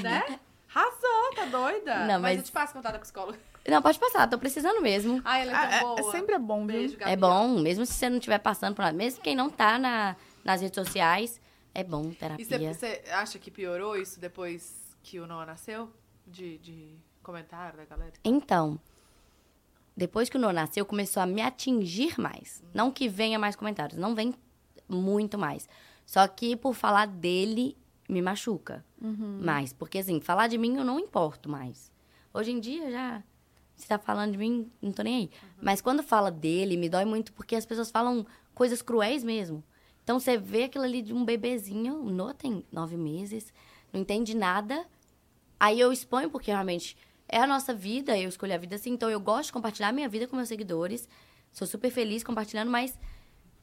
Né? 0.04 0.40
Arrasou, 0.74 1.34
tá 1.36 1.46
doida? 1.46 1.96
Não, 2.00 2.08
mas... 2.20 2.22
mas- 2.22 2.38
eu 2.38 2.44
te 2.44 2.52
passo 2.52 2.74
contato 2.74 2.94
da 2.94 3.00
psicóloga. 3.00 3.40
Não, 3.68 3.82
pode 3.82 3.98
passar, 3.98 4.28
tô 4.30 4.38
precisando 4.38 4.80
mesmo. 4.82 5.22
Ah, 5.26 5.40
ela 5.40 5.52
é 5.52 5.56
Ah, 5.56 5.68
tão 5.68 5.78
é- 5.78 5.82
boa. 5.96 6.00
é 6.10 6.12
sempre 6.12 6.36
é 6.36 6.40
bom, 6.40 6.68
viu? 6.68 6.78
Beijo. 6.78 6.98
É 7.02 7.16
bom, 7.16 7.48
mesmo 7.60 7.84
se 7.86 7.94
você 7.94 8.10
não 8.10 8.18
estiver 8.18 8.38
passando 8.40 8.76
por 8.76 8.84
nada. 8.84 8.96
Mesmo 8.96 9.22
quem 9.24 9.36
não 9.36 9.50
tá 9.50 9.80
na, 9.80 10.16
nas 10.44 10.62
redes 10.62 10.76
sociais, 10.76 11.42
é 11.74 11.84
bom 11.84 12.10
E 12.12 12.16
terapia. 12.16 12.46
você 12.46 12.74
você 12.74 13.04
acha 13.12 13.40
que 13.40 13.50
piorou 13.50 13.98
isso 13.98 14.20
depois 14.20 14.96
que 15.02 15.20
o 15.20 15.26
Noah 15.26 15.48
nasceu? 15.48 15.92
De, 16.28 16.58
de 16.60 16.96
comentário 17.24 17.78
da 17.78 17.86
galera? 17.86 18.14
Então, 18.24 18.80
depois 19.96 20.30
que 20.30 20.38
o 20.38 20.40
Nô 20.40 20.52
nasceu, 20.52 20.86
começou 20.86 21.24
a 21.24 21.26
me 21.26 21.42
atingir 21.42 22.20
mais. 22.20 22.64
Não 22.74 22.92
que 22.92 23.08
venha 23.08 23.40
mais 23.40 23.56
comentários, 23.56 23.98
não 23.98 24.14
vem 24.14 24.34
muito 24.90 25.38
mais. 25.38 25.70
Só 26.06 26.28
que 26.28 26.56
por 26.56 26.74
falar 26.74 27.08
dele, 27.08 27.78
me 28.10 28.22
machuca 28.22 28.86
mais. 29.42 29.72
Porque, 29.74 29.98
assim, 30.00 30.20
falar 30.20 30.48
de 30.48 30.58
mim 30.58 30.76
eu 30.78 30.84
não 30.84 31.00
importo 31.00 31.50
mais. 31.50 31.92
Hoje 32.34 32.52
em 32.52 32.60
dia, 32.60 32.92
já... 32.92 33.24
Se 33.76 33.88
tá 33.88 33.98
falando 34.00 34.32
de 34.32 34.38
mim, 34.38 34.72
não 34.82 34.94
tô 34.94 35.04
nem 35.04 35.16
aí. 35.16 35.30
Mas 35.62 35.82
quando 35.82 36.02
fala 36.02 36.32
dele, 36.32 36.78
me 36.78 36.88
dói 36.88 37.04
muito 37.04 37.34
porque 37.34 37.58
as 37.58 37.66
pessoas 37.66 37.92
falam 37.92 38.26
coisas 38.54 38.82
cruéis 38.82 39.22
mesmo. 39.22 39.62
Então, 40.02 40.18
você 40.18 40.38
vê 40.38 40.64
aquilo 40.64 40.86
ali 40.86 41.02
de 41.02 41.14
um 41.14 41.26
bebezinho, 41.26 42.02
o 42.02 42.10
Noah 42.10 42.34
tem 42.34 42.64
nove 42.72 42.96
meses, 42.96 43.54
não 43.92 44.00
entende 44.00 44.36
nada. 44.36 44.86
Aí 45.60 45.80
eu 45.80 45.92
exponho 45.92 46.30
porque 46.30 46.52
realmente 46.52 46.96
é 47.28 47.40
a 47.40 47.48
nossa 47.48 47.74
vida, 47.74 48.18
eu 48.18 48.30
escolhi 48.30 48.54
a 48.54 48.58
vida 48.58 48.76
assim, 48.76 48.92
então 48.92 49.10
eu 49.10 49.20
gosto 49.20 49.48
de 49.48 49.54
compartilhar 49.54 49.90
a 49.90 49.92
minha 49.92 50.08
vida 50.10 50.28
com 50.28 50.36
meus 50.36 50.48
seguidores. 50.48 51.08
Sou 51.52 51.66
super 51.68 51.90
feliz 51.92 52.24
compartilhando, 52.24 52.70
mas 52.70 52.98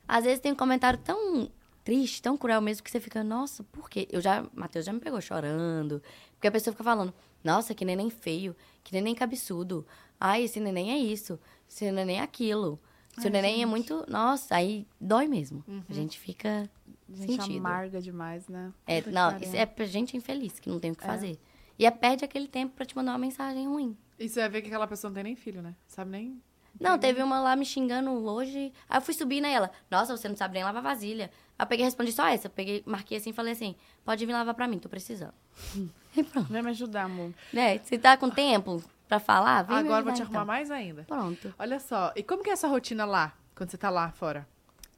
às 0.07 0.25
vezes 0.25 0.41
tem 0.41 0.53
um 0.53 0.57
comentário 0.57 0.99
tão 0.99 1.51
triste, 1.85 2.23
tão 2.23 2.37
cruel 2.37 2.61
mesmo, 2.61 2.83
que 2.83 2.91
você 2.91 3.01
fica, 3.01 3.23
nossa, 3.25 3.63
por 3.65 3.91
quê? 3.91 4.09
Eu 4.11 4.21
já, 4.21 4.47
Matheus 4.55 4.85
já 4.85 4.93
me 4.93 5.01
pegou 5.01 5.21
chorando, 5.21 6.03
porque 6.35 6.47
a 6.47 6.53
pessoa 6.53 6.73
fica 6.73 6.85
falando, 6.85 7.13
nossa, 7.43 7.75
que 7.75 7.85
neném 7.85 8.09
feio, 8.11 8.55
que 8.85 8.93
neném 8.93 9.15
cabeçudo. 9.15 9.87
Ai, 10.19 10.45
esse 10.45 10.61
neném 10.61 10.93
é 10.93 10.99
isso, 10.99 11.39
esse 11.69 11.91
neném 11.91 12.19
é 12.19 12.23
aquilo. 12.23 12.81
Seu 13.21 13.31
neném 13.31 13.63
é 13.63 13.67
muito, 13.67 14.07
nossa, 14.09 14.55
aí 14.55 14.87
dói 14.99 15.29
mesmo. 15.29 15.63
A 15.87 15.93
gente 15.93 16.19
fica 16.19 16.71
A 17.13 17.15
gente 17.15 17.33
sentido. 17.43 17.59
amarga 17.59 18.01
demais, 18.01 18.49
né? 18.49 18.73
É, 18.87 19.03
Puta 19.03 19.11
não, 19.13 19.39
é 19.53 19.67
pra 19.67 19.85
gente 19.85 20.17
infeliz, 20.17 20.59
que 20.59 20.71
não 20.71 20.81
tem 20.81 20.93
o 20.93 20.97
que 20.97 21.05
fazer. 21.05 21.39
E 21.83 21.85
é, 21.85 21.91
perde 21.91 22.25
aquele 22.25 22.47
tempo 22.47 22.77
pra 22.77 22.87
te 22.87 22.95
mandar 22.95 23.11
uma 23.11 23.19
mensagem 23.19 23.67
ruim. 23.67 23.97
E 24.17 24.29
você 24.29 24.39
vai 24.39 24.49
ver 24.49 24.63
que 24.63 24.69
aquela 24.69 24.87
pessoa 24.87 25.09
não 25.09 25.17
tem 25.17 25.25
nem 25.25 25.35
filho, 25.35 25.61
né? 25.61 25.75
Sabe 25.89 26.13
nem... 26.13 26.41
Não, 26.79 26.97
teve 26.97 27.21
uma 27.21 27.41
lá 27.41 27.57
me 27.57 27.65
xingando 27.65 28.09
hoje. 28.25 28.73
Aí 28.89 28.99
eu 28.99 29.03
fui 29.03 29.13
subir 29.13 29.41
nela. 29.41 29.69
Nossa, 29.91 30.17
você 30.17 30.29
não 30.29 30.37
sabe 30.37 30.55
nem 30.55 30.63
lavar 30.63 30.81
vasilha. 30.81 31.29
Aí 31.59 31.65
eu 31.65 31.67
peguei 31.67 31.85
e 31.85 31.87
respondi 31.87 32.13
só 32.13 32.29
essa. 32.29 32.47
Eu 32.47 32.53
peguei, 32.53 32.85
marquei 32.87 33.19
assim 33.19 33.31
e 33.31 33.33
falei 33.33 33.53
assim: 33.53 33.75
pode 34.05 34.25
vir 34.25 34.33
lavar 34.33 34.55
pra 34.55 34.69
mim, 34.69 34.79
tô 34.79 34.89
precisando. 34.89 35.35
e 36.17 36.23
pronto. 36.23 36.53
Vem 36.53 36.63
me 36.63 36.71
ajudar, 36.71 37.03
amor. 37.03 37.35
Né? 37.53 37.81
Se 37.81 37.99
tá 37.99 38.17
com 38.17 38.31
tempo 38.31 38.81
pra 39.09 39.19
falar, 39.19 39.63
vem 39.63 39.77
Agora 39.79 39.99
eu 39.99 40.05
vou 40.05 40.13
ajudar, 40.13 40.15
te 40.15 40.23
arrumar 40.23 40.39
então. 40.39 40.47
mais 40.47 40.71
ainda. 40.71 41.03
Pronto. 41.03 41.53
Olha 41.59 41.81
só, 41.81 42.13
e 42.15 42.23
como 42.23 42.45
que 42.45 42.51
é 42.51 42.53
essa 42.53 42.69
rotina 42.69 43.05
lá, 43.05 43.37
quando 43.57 43.71
você 43.71 43.77
tá 43.77 43.91
lá 43.91 44.13
fora? 44.13 44.47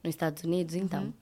Nos 0.02 0.11
Estados 0.11 0.44
Unidos, 0.44 0.74
então. 0.74 1.05
Uhum. 1.05 1.12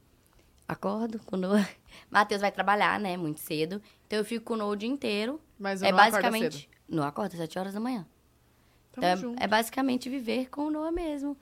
Acordo 0.67 1.19
com 1.21 1.37
o 1.37 1.39
Noah. 1.39 1.69
Matheus 2.11 2.41
vai 2.41 2.51
trabalhar, 2.51 2.99
né? 2.99 3.17
Muito 3.17 3.41
cedo. 3.41 3.81
Então 4.07 4.19
eu 4.19 4.25
fico 4.25 4.45
com 4.45 4.55
o 4.55 4.57
Noah 4.57 4.73
o 4.73 4.77
dia 4.77 4.89
inteiro. 4.89 5.41
Mas 5.63 5.81
eu 5.81 5.89
é 5.89 5.93
basicamente. 5.93 6.69
Não 6.89 7.05
acorda 7.05 7.35
às 7.35 7.41
7 7.41 7.59
horas 7.59 7.75
da 7.75 7.81
manhã. 7.81 8.05
Tamo 8.93 9.07
Então, 9.07 9.35
é, 9.39 9.45
é 9.45 9.47
basicamente 9.47 10.11
viver 10.11 10.51
com 10.51 10.67
o 10.67 10.71
Noah 10.71 10.91
mesmo. 10.93 11.37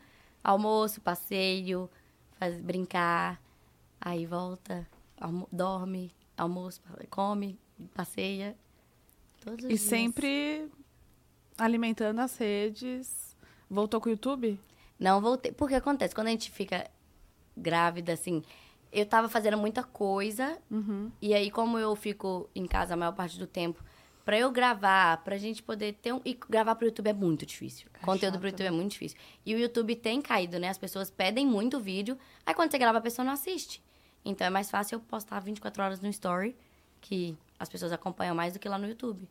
Almoço, 0.45 1.01
passeio, 1.01 1.91
faz, 2.39 2.61
brincar, 2.61 3.41
aí 4.01 4.27
volta, 4.27 4.87
almo- 5.21 5.49
dorme, 5.51 6.15
almoço, 6.37 6.81
come, 7.09 7.59
passeia. 7.95 8.55
Todos 9.45 9.65
os 9.65 9.65
E 9.65 9.69
dias. 9.75 9.81
sempre 9.81 10.71
alimentando 11.59 12.21
as 12.21 12.37
redes. 12.37 13.37
Voltou 13.69 14.01
com 14.01 14.09
o 14.09 14.13
YouTube? 14.13 14.59
Não 14.99 15.21
voltei. 15.21 15.51
Porque 15.53 15.75
acontece, 15.75 16.15
quando 16.15 16.29
a 16.29 16.31
gente 16.31 16.51
fica 16.51 16.89
grávida, 17.57 18.13
assim, 18.13 18.43
eu 18.93 19.07
tava 19.07 19.29
fazendo 19.29 19.57
muita 19.59 19.83
coisa. 19.83 20.59
Uhum. 20.71 21.11
E 21.21 21.35
aí, 21.35 21.51
como 21.51 21.79
eu 21.79 21.95
fico 21.97 22.49
em 22.55 22.67
casa 22.67 22.95
a 22.95 22.97
maior 22.97 23.13
parte 23.13 23.39
do 23.39 23.47
tempo, 23.47 23.83
pra 24.31 24.39
eu 24.39 24.49
gravar, 24.53 25.17
pra 25.25 25.37
gente 25.37 25.61
poder 25.61 25.95
ter 25.95 26.13
um. 26.15 26.21
E 26.25 26.39
gravar 26.49 26.77
pro 26.77 26.87
YouTube 26.87 27.09
é 27.09 27.13
muito 27.13 27.45
difícil. 27.45 27.89
Conteúdo 28.01 28.39
pro 28.39 28.49
chato, 28.49 28.61
YouTube 28.61 28.67
é 28.69 28.71
muito 28.71 28.93
difícil. 28.93 29.19
E 29.45 29.53
o 29.57 29.59
YouTube 29.59 29.97
tem 29.97 30.23
caído, 30.23 30.57
né? 30.57 30.69
As 30.69 30.79
pessoas 30.79 31.11
pedem 31.11 31.45
muito 31.45 31.81
vídeo. 31.81 32.17
Aí 32.47 32.55
quando 32.55 32.71
você 32.71 32.79
grava, 32.79 32.99
a 32.99 33.01
pessoa 33.01 33.25
não 33.27 33.33
assiste. 33.33 33.83
Então 34.25 34.47
é 34.47 34.51
mais 34.51 34.71
fácil 34.71 34.95
eu 34.97 35.01
postar 35.01 35.41
24 35.41 35.83
horas 35.83 36.01
no 36.01 36.09
Story, 36.11 36.57
que 37.01 37.37
as 37.59 37.69
pessoas 37.69 37.91
acompanham 37.91 38.33
mais 38.33 38.53
do 38.53 38.61
que 38.61 38.69
lá 38.69 38.79
no 38.79 38.87
YouTube. 38.87 39.29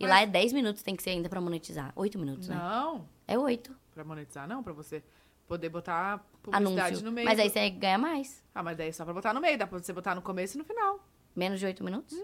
E 0.00 0.04
Mas- 0.04 0.10
lá 0.10 0.22
é 0.22 0.26
10 0.26 0.54
minutos, 0.54 0.82
tem 0.82 0.96
que 0.96 1.02
ser 1.02 1.10
ainda 1.10 1.28
pra 1.28 1.38
monetizar. 1.38 1.92
8 1.94 2.18
minutos, 2.18 2.48
né? 2.48 2.54
Não, 2.54 3.06
É 3.28 3.36
8. 3.38 3.76
pra 3.92 4.02
monetizar 4.02 4.48
não, 4.48 4.62
pra 4.62 4.72
você 4.72 5.02
poder 5.46 5.68
botar 5.68 6.24
publicidade 6.42 6.88
Anúncio. 6.88 7.04
no 7.04 7.12
meio. 7.12 7.28
Mas 7.28 7.38
aí 7.38 7.50
você 7.50 7.68
ganha 7.68 7.98
mais. 7.98 8.42
Ah, 8.54 8.62
mas 8.62 8.78
daí 8.78 8.88
é 8.88 8.92
só 8.92 9.04
pra 9.04 9.12
botar 9.12 9.34
no 9.34 9.42
meio, 9.42 9.58
dá 9.58 9.66
pra 9.66 9.78
você 9.78 9.92
botar 9.92 10.14
no 10.14 10.22
começo 10.22 10.56
e 10.56 10.58
no 10.58 10.64
final. 10.64 11.06
Menos 11.36 11.60
de 11.60 11.66
oito 11.66 11.84
minutos? 11.84 12.16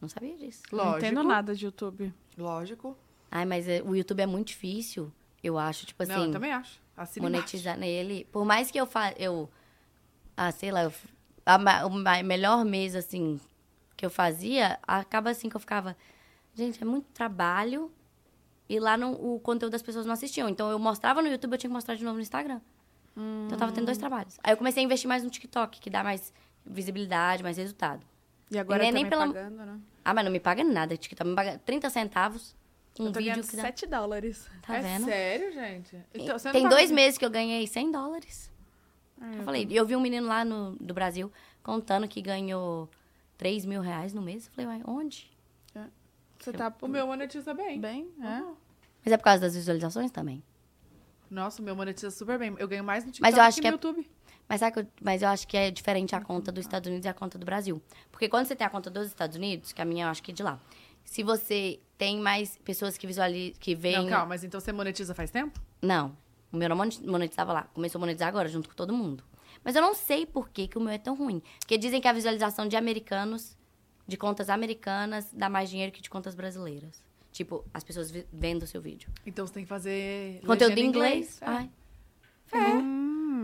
Não 0.00 0.08
sabia 0.08 0.36
disso. 0.36 0.62
Não 0.72 0.78
Lógico. 0.84 0.98
entendo 0.98 1.22
nada 1.24 1.54
de 1.54 1.64
YouTube. 1.64 2.12
Lógico. 2.36 2.96
Ai, 3.30 3.44
mas 3.44 3.68
é, 3.68 3.82
o 3.82 3.94
YouTube 3.94 4.20
é 4.20 4.26
muito 4.26 4.48
difícil, 4.48 5.12
eu 5.42 5.58
acho. 5.58 5.84
Tipo 5.86 6.02
assim, 6.02 6.12
Não, 6.12 6.24
eu 6.26 6.32
também 6.32 6.52
acho. 6.52 6.80
Embaixo. 6.94 7.20
monetizar 7.22 7.76
nele. 7.78 8.26
Por 8.32 8.44
mais 8.44 8.70
que 8.70 8.78
eu 8.78 8.86
faça. 8.86 9.14
Eu. 9.18 9.48
Ah, 10.36 10.50
sei 10.52 10.70
lá, 10.70 10.84
eu, 10.84 10.92
a, 11.44 11.86
o 11.86 11.90
ma- 11.90 12.22
melhor 12.22 12.64
mês, 12.64 12.94
assim, 12.94 13.40
que 13.96 14.06
eu 14.06 14.10
fazia, 14.10 14.78
acaba 14.86 15.30
assim 15.30 15.48
que 15.48 15.56
eu 15.56 15.60
ficava. 15.60 15.96
Gente, 16.54 16.80
é 16.82 16.84
muito 16.86 17.06
trabalho. 17.12 17.90
E 18.68 18.78
lá 18.78 18.96
não, 18.96 19.12
o 19.14 19.40
conteúdo 19.40 19.72
das 19.72 19.82
pessoas 19.82 20.04
não 20.06 20.12
assistiam. 20.12 20.48
Então 20.48 20.70
eu 20.70 20.78
mostrava 20.78 21.20
no 21.22 21.28
YouTube, 21.28 21.52
eu 21.52 21.58
tinha 21.58 21.70
que 21.70 21.74
mostrar 21.74 21.94
de 21.94 22.04
novo 22.04 22.16
no 22.16 22.22
Instagram. 22.22 22.60
Então 23.16 23.48
eu 23.50 23.56
tava 23.56 23.72
tendo 23.72 23.86
dois 23.86 23.98
trabalhos. 23.98 24.38
Aí 24.44 24.52
eu 24.52 24.56
comecei 24.56 24.82
a 24.82 24.84
investir 24.86 25.08
mais 25.08 25.24
no 25.24 25.30
TikTok, 25.30 25.80
que 25.80 25.90
dá 25.90 26.04
mais 26.04 26.32
visibilidade, 26.64 27.42
mais 27.42 27.56
resultado. 27.56 28.04
E 28.50 28.58
agora 28.58 28.78
nem- 28.82 28.88
também 28.90 29.02
nem 29.04 29.10
pela- 29.10 29.26
pagando, 29.26 29.56
né? 29.66 29.80
Ah, 30.04 30.14
mas 30.14 30.24
não 30.24 30.32
me 30.32 30.40
paga 30.40 30.64
nada. 30.64 30.96
TikTok 30.96 31.28
me 31.30 31.36
paga 31.36 31.58
30 31.64 31.90
centavos. 31.90 32.56
Um 32.98 33.06
eu 33.06 33.12
tô 33.12 33.20
vídeo 33.20 33.42
que 33.44 33.54
dá. 33.56 33.62
7 33.62 33.86
dólares. 33.86 34.48
Tá 34.66 34.76
é 34.76 34.80
vendo? 34.80 35.04
sério, 35.04 35.52
gente? 35.52 35.96
Então, 36.12 36.36
Tem 36.52 36.62
tá- 36.64 36.68
dois 36.68 36.90
meses 36.90 37.16
que 37.18 37.24
eu 37.24 37.30
ganhei 37.30 37.66
100 37.66 37.92
dólares. 37.92 38.50
É, 39.20 39.38
Eu 39.38 39.42
falei, 39.44 39.66
eu 39.70 39.84
vi 39.86 39.94
um 39.94 40.00
menino 40.00 40.26
lá 40.26 40.44
no, 40.44 40.76
do 40.80 40.92
Brasil 40.94 41.30
contando 41.62 42.08
que 42.08 42.20
ganhou 42.22 42.88
3 43.36 43.64
mil 43.64 43.80
reais 43.80 44.12
no 44.14 44.22
mês. 44.22 44.46
Eu 44.46 44.52
falei, 44.52 44.66
uai, 44.66 44.82
onde? 44.86 45.30
Você 46.40 46.52
tá 46.52 46.72
O 46.80 46.86
meu 46.88 47.06
monetiza 47.06 47.52
bem. 47.52 47.80
bem, 47.80 48.08
é? 48.20 48.40
Uhum. 48.40 48.54
Mas 49.04 49.12
é 49.12 49.16
por 49.16 49.24
causa 49.24 49.40
das 49.42 49.54
visualizações 49.54 50.10
também. 50.10 50.42
Nossa, 51.30 51.60
o 51.60 51.64
meu 51.64 51.74
monetiza 51.76 52.10
super 52.10 52.38
bem. 52.38 52.54
Eu 52.58 52.68
ganho 52.68 52.84
mais 52.84 53.04
no 53.04 53.10
TikTok 53.10 53.22
Mas 53.30 53.36
eu 53.36 53.42
acho 53.44 53.56
que 53.56 53.62
que 53.62 53.68
no 53.68 53.74
é- 53.74 53.76
YouTube. 53.76 54.10
Mas, 54.48 54.60
sabe 54.60 54.88
mas 55.02 55.22
eu 55.22 55.28
acho 55.28 55.46
que 55.46 55.56
é 55.56 55.70
diferente 55.70 56.16
a 56.16 56.20
conta 56.20 56.50
dos 56.50 56.64
Estados 56.64 56.88
Unidos 56.88 57.04
e 57.04 57.08
a 57.08 57.14
conta 57.14 57.38
do 57.38 57.44
Brasil. 57.44 57.82
Porque 58.10 58.28
quando 58.28 58.46
você 58.46 58.56
tem 58.56 58.66
a 58.66 58.70
conta 58.70 58.88
dos 58.88 59.06
Estados 59.08 59.36
Unidos, 59.36 59.72
que 59.72 59.82
a 59.82 59.84
minha 59.84 60.06
eu 60.06 60.08
acho 60.08 60.22
que 60.22 60.30
é 60.30 60.34
de 60.34 60.42
lá, 60.42 60.58
se 61.04 61.22
você 61.22 61.80
tem 61.98 62.18
mais 62.18 62.56
pessoas 62.64 62.96
que 62.96 63.06
visualizam, 63.06 63.58
que 63.60 63.74
veem... 63.74 63.96
Não, 63.96 64.08
calma, 64.08 64.26
mas 64.26 64.44
então 64.44 64.58
você 64.58 64.72
monetiza 64.72 65.14
faz 65.14 65.30
tempo? 65.30 65.60
Não, 65.82 66.16
o 66.50 66.56
meu 66.56 66.68
não 66.68 66.76
monetizava 66.76 67.52
lá. 67.52 67.62
Começou 67.74 67.98
a 67.98 68.00
monetizar 68.00 68.28
agora, 68.28 68.48
junto 68.48 68.68
com 68.68 68.74
todo 68.74 68.92
mundo. 68.92 69.22
Mas 69.62 69.74
eu 69.76 69.82
não 69.82 69.94
sei 69.94 70.24
por 70.24 70.48
que, 70.48 70.68
que 70.68 70.78
o 70.78 70.80
meu 70.80 70.92
é 70.92 70.98
tão 70.98 71.14
ruim. 71.14 71.42
Porque 71.60 71.76
dizem 71.76 72.00
que 72.00 72.08
a 72.08 72.12
visualização 72.12 72.66
de 72.66 72.76
americanos, 72.76 73.56
de 74.06 74.16
contas 74.16 74.48
americanas, 74.48 75.30
dá 75.32 75.48
mais 75.48 75.68
dinheiro 75.68 75.92
que 75.92 76.00
de 76.00 76.08
contas 76.08 76.34
brasileiras. 76.34 77.02
Tipo, 77.32 77.64
as 77.72 77.84
pessoas 77.84 78.10
vendo 78.32 78.62
o 78.62 78.66
seu 78.66 78.80
vídeo. 78.80 79.10
Então 79.26 79.46
você 79.46 79.52
tem 79.52 79.62
que 79.64 79.68
fazer. 79.68 80.40
Conteúdo 80.46 80.78
em 80.78 80.86
inglês. 80.86 81.40
É. 81.42 81.46
Ai. 81.46 81.70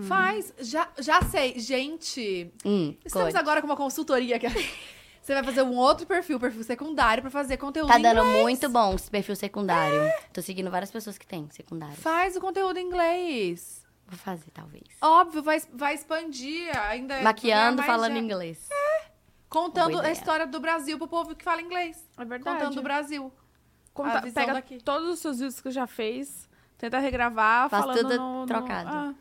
Faz. 0.08 0.52
Já, 0.58 0.88
já 0.98 1.22
sei. 1.22 1.58
Gente, 1.58 2.52
Hum, 2.64 2.94
estamos 3.04 3.28
conte. 3.28 3.36
agora 3.40 3.60
com 3.60 3.66
uma 3.66 3.76
consultoria 3.76 4.38
que 4.38 4.46
você 5.22 5.34
vai 5.34 5.42
fazer 5.44 5.62
um 5.62 5.76
outro 5.76 6.06
perfil, 6.06 6.38
perfil 6.38 6.62
secundário, 6.64 7.22
pra 7.22 7.30
fazer 7.30 7.56
conteúdo 7.56 7.88
Tá 7.88 7.98
em 7.98 8.02
dando 8.02 8.20
inglês. 8.24 8.42
muito 8.42 8.68
bom 8.68 8.94
esse 8.94 9.10
perfil 9.10 9.36
secundário. 9.36 10.00
Tô 10.32 10.42
seguindo 10.42 10.70
várias 10.70 10.90
pessoas 10.90 11.16
que 11.16 11.26
têm 11.26 11.48
secundário. 11.50 11.96
Faz 11.96 12.36
o 12.36 12.40
conteúdo 12.40 12.78
em 12.78 12.86
inglês. 12.86 13.84
Vou 14.06 14.18
fazer, 14.18 14.50
talvez. 14.52 14.84
Óbvio, 15.00 15.42
vai, 15.42 15.62
vai 15.72 15.94
expandir 15.94 16.76
ainda. 16.78 17.22
Maquiando, 17.22 17.78
mais 17.78 17.86
falando 17.86 18.12
gente. 18.14 18.24
inglês. 18.24 18.68
Contando 19.48 19.92
Boa 19.92 20.04
a 20.06 20.10
história 20.12 20.46
do 20.46 20.60
Brasil 20.60 20.98
pro 20.98 21.06
povo 21.08 21.34
que 21.34 21.44
fala 21.44 21.62
inglês. 21.62 21.96
É 22.18 22.24
verdade. 22.24 22.58
Contando 22.58 22.74
do 22.74 22.82
Brasil. 22.82 23.32
Conta- 23.94 24.20
pega 24.22 24.52
daqui. 24.54 24.78
todos 24.82 25.08
os 25.08 25.20
seus 25.20 25.38
vídeos 25.38 25.60
que 25.60 25.70
já 25.70 25.86
fez, 25.86 26.48
tenta 26.78 26.98
regravar, 26.98 27.68
Faz 27.68 27.82
falando 27.84 27.98
tudo 27.98 28.16
no, 28.16 28.40
no- 28.40 28.46
trocado. 28.46 28.88
Ah, 28.90 29.14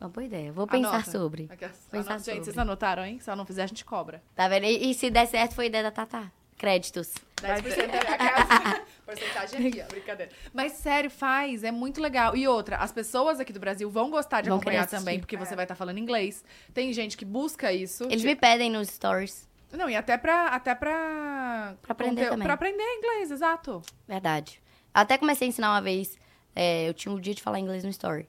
Uma 0.00 0.08
boa 0.10 0.24
ideia. 0.24 0.52
Vou 0.52 0.66
pensar 0.66 0.88
Anota. 0.90 1.10
sobre. 1.10 1.48
Aquelas- 1.50 1.76
Pensar 1.90 2.10
anota- 2.12 2.18
Gente, 2.24 2.24
sobre. 2.34 2.44
vocês 2.44 2.58
anotaram, 2.58 3.04
hein? 3.04 3.18
Se 3.20 3.28
ela 3.30 3.36
não 3.36 3.46
fizer, 3.46 3.62
a 3.62 3.66
gente 3.66 3.84
cobra. 3.84 4.22
Tá 4.34 4.46
vendo? 4.48 4.64
E, 4.64 4.90
e 4.90 4.94
se 4.94 5.08
der 5.10 5.26
certo, 5.26 5.54
foi 5.54 5.66
ideia 5.66 5.84
da 5.84 5.90
Tatá. 5.90 6.30
Créditos. 6.58 7.12
10% 7.36 7.90
é 7.90 7.98
aquela 8.14 8.80
porcentagem 9.04 9.68
aqui, 9.68 9.82
ó, 9.82 9.86
brincadeira. 9.88 10.32
Mas 10.54 10.72
sério, 10.72 11.10
faz, 11.10 11.62
é 11.62 11.70
muito 11.70 12.00
legal. 12.00 12.34
E 12.34 12.48
outra, 12.48 12.76
as 12.78 12.90
pessoas 12.92 13.38
aqui 13.38 13.52
do 13.52 13.60
Brasil 13.60 13.90
vão 13.90 14.10
gostar 14.10 14.40
de 14.40 14.48
Vão 14.48 14.56
acompanhar 14.56 14.86
também, 14.86 15.20
porque 15.20 15.36
você 15.36 15.54
vai 15.54 15.64
estar 15.66 15.74
falando 15.74 15.98
inglês. 15.98 16.42
Tem 16.72 16.90
gente 16.94 17.14
que 17.16 17.24
busca 17.26 17.72
isso. 17.72 18.04
Eles 18.04 18.22
Tipo- 18.22 18.28
me 18.28 18.36
pedem 18.36 18.70
nos 18.70 18.88
stories. 18.88 19.46
Não, 19.72 19.90
e 19.90 19.96
até 19.96 20.16
pra. 20.16 20.46
Até 20.46 20.74
pra. 20.74 21.74
Pra 21.82 21.92
aprender 21.92 22.28
também. 22.30 22.44
Pra 22.44 22.54
aprender 22.54 22.82
inglês, 22.82 23.30
exato. 23.30 23.82
Verdade. 24.08 24.62
Até 24.94 25.18
comecei 25.18 25.46
a 25.46 25.50
ensinar 25.50 25.72
uma 25.72 25.82
vez. 25.82 26.18
É, 26.56 26.88
eu 26.88 26.94
tinha 26.94 27.14
um 27.14 27.20
dia 27.20 27.34
de 27.34 27.42
falar 27.42 27.60
inglês 27.60 27.84
no 27.84 27.90
story. 27.90 28.26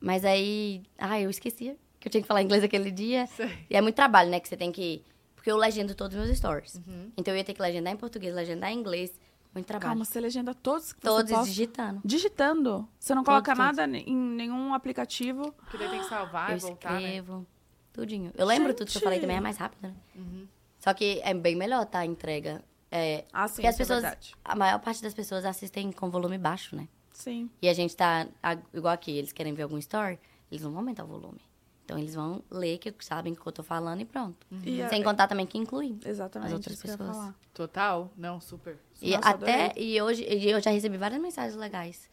Mas 0.00 0.24
aí. 0.24 0.82
Ai, 0.98 1.24
eu 1.24 1.30
esquecia 1.30 1.76
que 1.98 2.06
eu 2.08 2.10
tinha 2.12 2.20
que 2.22 2.26
falar 2.28 2.42
inglês 2.42 2.62
aquele 2.62 2.90
dia. 2.90 3.26
Sei. 3.28 3.66
E 3.70 3.74
é 3.76 3.80
muito 3.80 3.94
trabalho, 3.96 4.28
né? 4.30 4.38
Que 4.38 4.48
você 4.48 4.56
tem 4.56 4.70
que. 4.70 5.02
Porque 5.34 5.50
eu 5.50 5.56
legendo 5.56 5.94
todos 5.94 6.16
os 6.16 6.24
meus 6.24 6.36
stories. 6.38 6.74
Uhum. 6.86 7.10
Então 7.16 7.32
eu 7.34 7.38
ia 7.38 7.44
ter 7.44 7.54
que 7.54 7.62
legendar 7.62 7.92
em 7.92 7.96
português, 7.96 8.34
legendar 8.34 8.70
em 8.70 8.78
inglês. 8.78 9.10
Muito 9.54 9.66
trabalho. 9.66 9.88
calma, 9.90 10.04
você 10.04 10.18
legenda 10.20 10.54
todos 10.54 10.92
que 10.94 11.00
Todos 11.02 11.30
posta. 11.30 11.46
digitando. 11.46 12.00
Digitando. 12.04 12.88
Você 12.98 13.14
não 13.14 13.22
Todos, 13.22 13.42
coloca 13.46 13.54
todos. 13.54 13.76
nada 13.76 13.98
em 13.98 14.16
nenhum 14.16 14.72
aplicativo. 14.74 15.52
Porque 15.52 15.76
daí 15.78 15.88
tem 15.90 16.00
que 16.00 16.06
salvar 16.08 16.50
eu 16.52 16.56
e 16.56 16.60
voltar, 16.60 16.92
né? 16.94 17.02
escrevo. 17.02 17.46
Tudinho. 17.92 18.32
Eu 18.36 18.46
lembro 18.46 18.72
tudo 18.72 18.90
que 18.90 18.96
eu 18.96 19.02
falei 19.02 19.18
Gente! 19.18 19.24
também, 19.26 19.36
é 19.36 19.40
mais 19.40 19.58
rápido, 19.58 19.82
né? 19.82 19.94
Uhum. 20.16 20.46
Só 20.78 20.94
que 20.94 21.20
é 21.22 21.34
bem 21.34 21.54
melhor, 21.54 21.84
tá? 21.84 21.98
A 22.00 22.06
entrega. 22.06 22.64
É, 22.90 23.24
Ah, 23.32 23.46
sim, 23.46 23.56
porque 23.56 23.66
as 23.66 23.74
é 23.74 23.78
pessoas. 23.78 24.00
verdade. 24.02 24.34
a 24.44 24.56
maior 24.56 24.78
parte 24.80 25.02
das 25.02 25.12
pessoas 25.12 25.44
assistem 25.44 25.92
com 25.92 26.08
volume 26.10 26.38
baixo, 26.38 26.74
né? 26.74 26.88
Sim. 27.12 27.50
E 27.60 27.68
a 27.68 27.74
gente 27.74 27.96
tá 27.96 28.26
a- 28.42 28.56
igual 28.72 28.92
aqui, 28.94 29.10
eles 29.10 29.32
querem 29.32 29.52
ver 29.54 29.62
algum 29.62 29.78
story, 29.78 30.18
eles 30.50 30.62
não 30.62 30.70
vão 30.70 30.80
aumentar 30.80 31.04
o 31.04 31.06
volume. 31.06 31.40
Então 31.84 31.98
eles 31.98 32.14
vão 32.14 32.42
ler 32.50 32.78
que 32.78 32.94
sabem 33.00 33.32
o 33.32 33.36
que 33.36 33.46
eu 33.46 33.52
tô 33.52 33.62
falando 33.62 34.00
e 34.00 34.04
pronto. 34.04 34.46
E 34.64 34.80
a- 34.80 34.88
Sem 34.88 35.02
contar 35.02 35.26
também 35.28 35.46
que 35.46 35.58
inclui. 35.58 35.98
Exatamente. 36.04 36.48
as 36.48 36.52
outras 36.54 36.80
pessoas. 36.80 37.34
Total? 37.52 38.10
Não, 38.16 38.40
super. 38.40 38.78
E 39.00 39.10
Nossa, 39.14 39.28
até 39.30 39.64
adorei. 39.66 39.94
e 39.94 40.00
hoje 40.00 40.22
e 40.24 40.48
eu 40.50 40.60
já 40.60 40.70
recebi 40.70 40.96
várias 40.96 41.20
mensagens 41.20 41.56
legais 41.56 42.08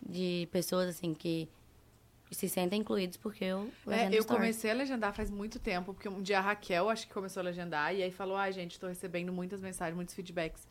de 0.00 0.48
pessoas 0.50 0.88
assim 0.88 1.12
que 1.14 1.48
se 2.30 2.48
sentem 2.48 2.80
incluídos 2.80 3.16
porque 3.16 3.44
eu 3.44 3.70
É, 3.86 4.06
eu 4.08 4.20
story. 4.20 4.26
comecei 4.40 4.70
a 4.70 4.74
legendar 4.74 5.14
faz 5.14 5.30
muito 5.30 5.58
tempo, 5.58 5.94
porque 5.94 6.08
um 6.08 6.22
dia 6.22 6.38
a 6.38 6.42
Raquel, 6.42 6.88
acho 6.88 7.06
que 7.06 7.12
começou 7.12 7.40
a 7.40 7.44
legendar, 7.44 7.94
e 7.94 8.02
aí 8.02 8.10
falou, 8.10 8.36
ai, 8.36 8.52
gente, 8.52 8.78
tô 8.80 8.86
recebendo 8.86 9.32
muitas 9.32 9.60
mensagens, 9.62 9.94
muitos 9.96 10.14
feedbacks. 10.14 10.66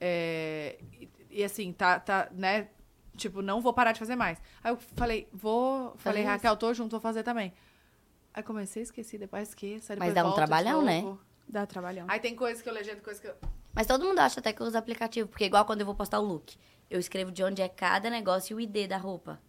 É, 0.00 0.78
e, 1.00 1.08
e 1.30 1.44
assim, 1.44 1.72
tá, 1.72 1.98
tá, 2.00 2.28
né, 2.32 2.68
tipo, 3.16 3.42
não 3.42 3.60
vou 3.60 3.72
parar 3.72 3.92
de 3.92 3.98
fazer 3.98 4.16
mais. 4.16 4.40
Aí 4.62 4.72
eu 4.72 4.76
falei, 4.94 5.28
vou, 5.32 5.94
falei, 5.98 6.22
isso. 6.22 6.30
Raquel, 6.30 6.56
tô 6.56 6.72
junto, 6.74 6.92
vou 6.92 7.00
fazer 7.00 7.22
também. 7.22 7.52
Aí 8.32 8.42
comecei, 8.42 8.82
esqueci, 8.82 9.16
depois 9.16 9.48
esqueço, 9.48 9.92
aí 9.92 9.98
Mas 9.98 10.12
depois 10.12 10.14
dá 10.14 10.30
um 10.30 10.34
trabalhão, 10.34 10.82
né? 10.82 11.16
Dá 11.48 11.66
trabalhão. 11.66 12.06
Aí 12.08 12.20
tem 12.20 12.34
coisas 12.34 12.62
que 12.62 12.68
eu 12.68 12.72
legendo, 12.74 13.00
coisas 13.00 13.20
que 13.20 13.28
eu... 13.28 13.34
Mas 13.74 13.86
todo 13.86 14.04
mundo 14.04 14.18
acha 14.18 14.40
até 14.40 14.52
que 14.52 14.60
eu 14.60 14.66
uso 14.66 14.76
aplicativo, 14.76 15.28
porque 15.28 15.44
igual 15.44 15.64
quando 15.64 15.80
eu 15.80 15.86
vou 15.86 15.94
postar 15.94 16.18
o 16.18 16.24
look, 16.24 16.56
eu 16.90 16.98
escrevo 16.98 17.32
de 17.32 17.42
onde 17.42 17.62
é 17.62 17.68
cada 17.68 18.08
negócio 18.10 18.52
e 18.52 18.56
o 18.56 18.60
ID 18.60 18.88
da 18.88 18.96
roupa. 18.96 19.40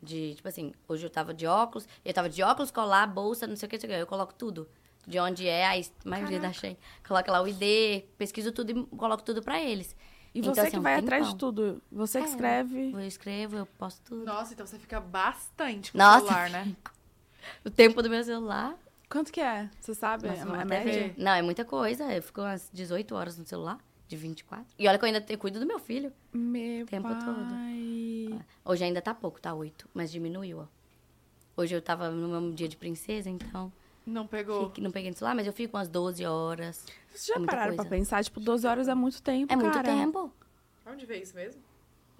De, 0.00 0.34
tipo 0.34 0.46
assim, 0.46 0.72
hoje 0.86 1.04
eu 1.04 1.10
tava 1.10 1.34
de 1.34 1.46
óculos, 1.46 1.88
eu 2.04 2.14
tava 2.14 2.28
de 2.28 2.42
óculos, 2.42 2.70
colar, 2.70 3.06
bolsa, 3.06 3.46
não 3.46 3.56
sei 3.56 3.66
o 3.66 3.70
que, 3.70 3.76
não 3.76 3.80
sei 3.80 3.90
o 3.90 3.92
que. 3.92 4.02
Eu 4.02 4.06
coloco 4.06 4.32
tudo. 4.32 4.68
De 5.06 5.18
onde 5.18 5.48
é, 5.48 5.66
a 5.66 5.82
maioria 6.04 6.38
da 6.38 6.52
Shein. 6.52 6.76
Coloca 7.06 7.32
lá 7.32 7.42
o 7.42 7.48
ID, 7.48 8.04
pesquiso 8.16 8.52
tudo 8.52 8.70
e 8.70 8.96
coloco 8.96 9.22
tudo 9.22 9.42
pra 9.42 9.60
eles. 9.60 9.96
E 10.38 10.40
Então, 10.40 10.54
você 10.54 10.60
assim, 10.60 10.70
que 10.70 10.76
é 10.76 10.78
um 10.78 10.82
vai 10.82 10.94
atrás 10.94 11.28
de 11.28 11.34
tudo. 11.36 11.82
Você 11.90 12.20
que 12.20 12.26
É. 12.26 12.28
escreve. 12.28 12.92
Eu 12.92 13.00
escrevo, 13.00 13.56
eu 13.56 13.66
posto 13.66 14.00
tudo. 14.04 14.24
Nossa, 14.24 14.54
então 14.54 14.64
você 14.64 14.78
fica 14.78 15.00
bastante 15.00 15.90
com 15.90 15.98
Nossa, 15.98 16.18
o 16.18 16.28
celular, 16.28 16.50
né? 16.50 16.76
O 17.64 17.70
tempo 17.70 18.00
do 18.02 18.08
meu 18.10 18.22
celular. 18.22 18.76
Quanto 19.10 19.32
que 19.32 19.40
é? 19.40 19.68
Você 19.80 19.94
sabe? 19.94 20.28
Nossa, 20.28 20.42
a, 20.42 20.44
vamos 20.44 20.60
a 20.60 20.64
média? 20.64 20.92
ver. 20.92 21.14
Não, 21.16 21.32
é 21.32 21.42
muita 21.42 21.64
coisa. 21.64 22.12
Eu 22.14 22.22
fico 22.22 22.40
umas 22.40 22.70
18 22.72 23.14
horas 23.16 23.36
no 23.38 23.44
celular, 23.46 23.78
de 24.06 24.16
24. 24.16 24.66
E 24.78 24.86
olha 24.86 24.96
que 24.98 25.04
eu 25.04 25.06
ainda 25.06 25.20
te- 25.20 25.36
cuido 25.36 25.58
do 25.58 25.66
meu 25.66 25.78
filho. 25.80 26.12
Meu 26.32 26.86
Tempo 26.86 27.08
pai. 27.08 27.18
todo. 27.24 28.44
Hoje 28.64 28.84
ainda 28.84 29.00
tá 29.02 29.12
pouco, 29.14 29.40
tá 29.40 29.54
8, 29.54 29.88
mas 29.94 30.10
diminuiu, 30.12 30.60
ó. 30.60 30.66
Hoje 31.60 31.74
eu 31.74 31.82
tava 31.82 32.10
no 32.10 32.28
meu 32.28 32.52
dia 32.52 32.68
de 32.68 32.76
princesa, 32.76 33.28
então 33.28 33.72
Não 34.08 34.26
pegou. 34.26 34.68
fico- 34.70 34.80
não 34.80 34.90
peguei 34.90 35.10
no 35.10 35.16
celular, 35.16 35.34
mas 35.34 35.46
eu 35.46 35.52
fico 35.52 35.76
umas 35.76 35.88
12 35.88 36.24
horas. 36.24 36.84
Vocês 37.10 37.26
já 37.26 37.34
É 37.34 37.46
pararam 37.46 37.74
pra 37.76 37.84
coisa. 37.84 37.90
pensar? 37.90 38.24
Tipo, 38.24 38.40
12 38.40 38.66
horas 38.66 38.88
é 38.88 38.94
muito 38.94 39.22
tempo, 39.22 39.52
É 39.52 39.56
muito 39.56 39.72
cara. 39.72 39.88
tempo. 39.88 40.32
Onde 40.86 41.04
vê 41.06 41.20
isso 41.20 41.34
mesmo? 41.34 41.60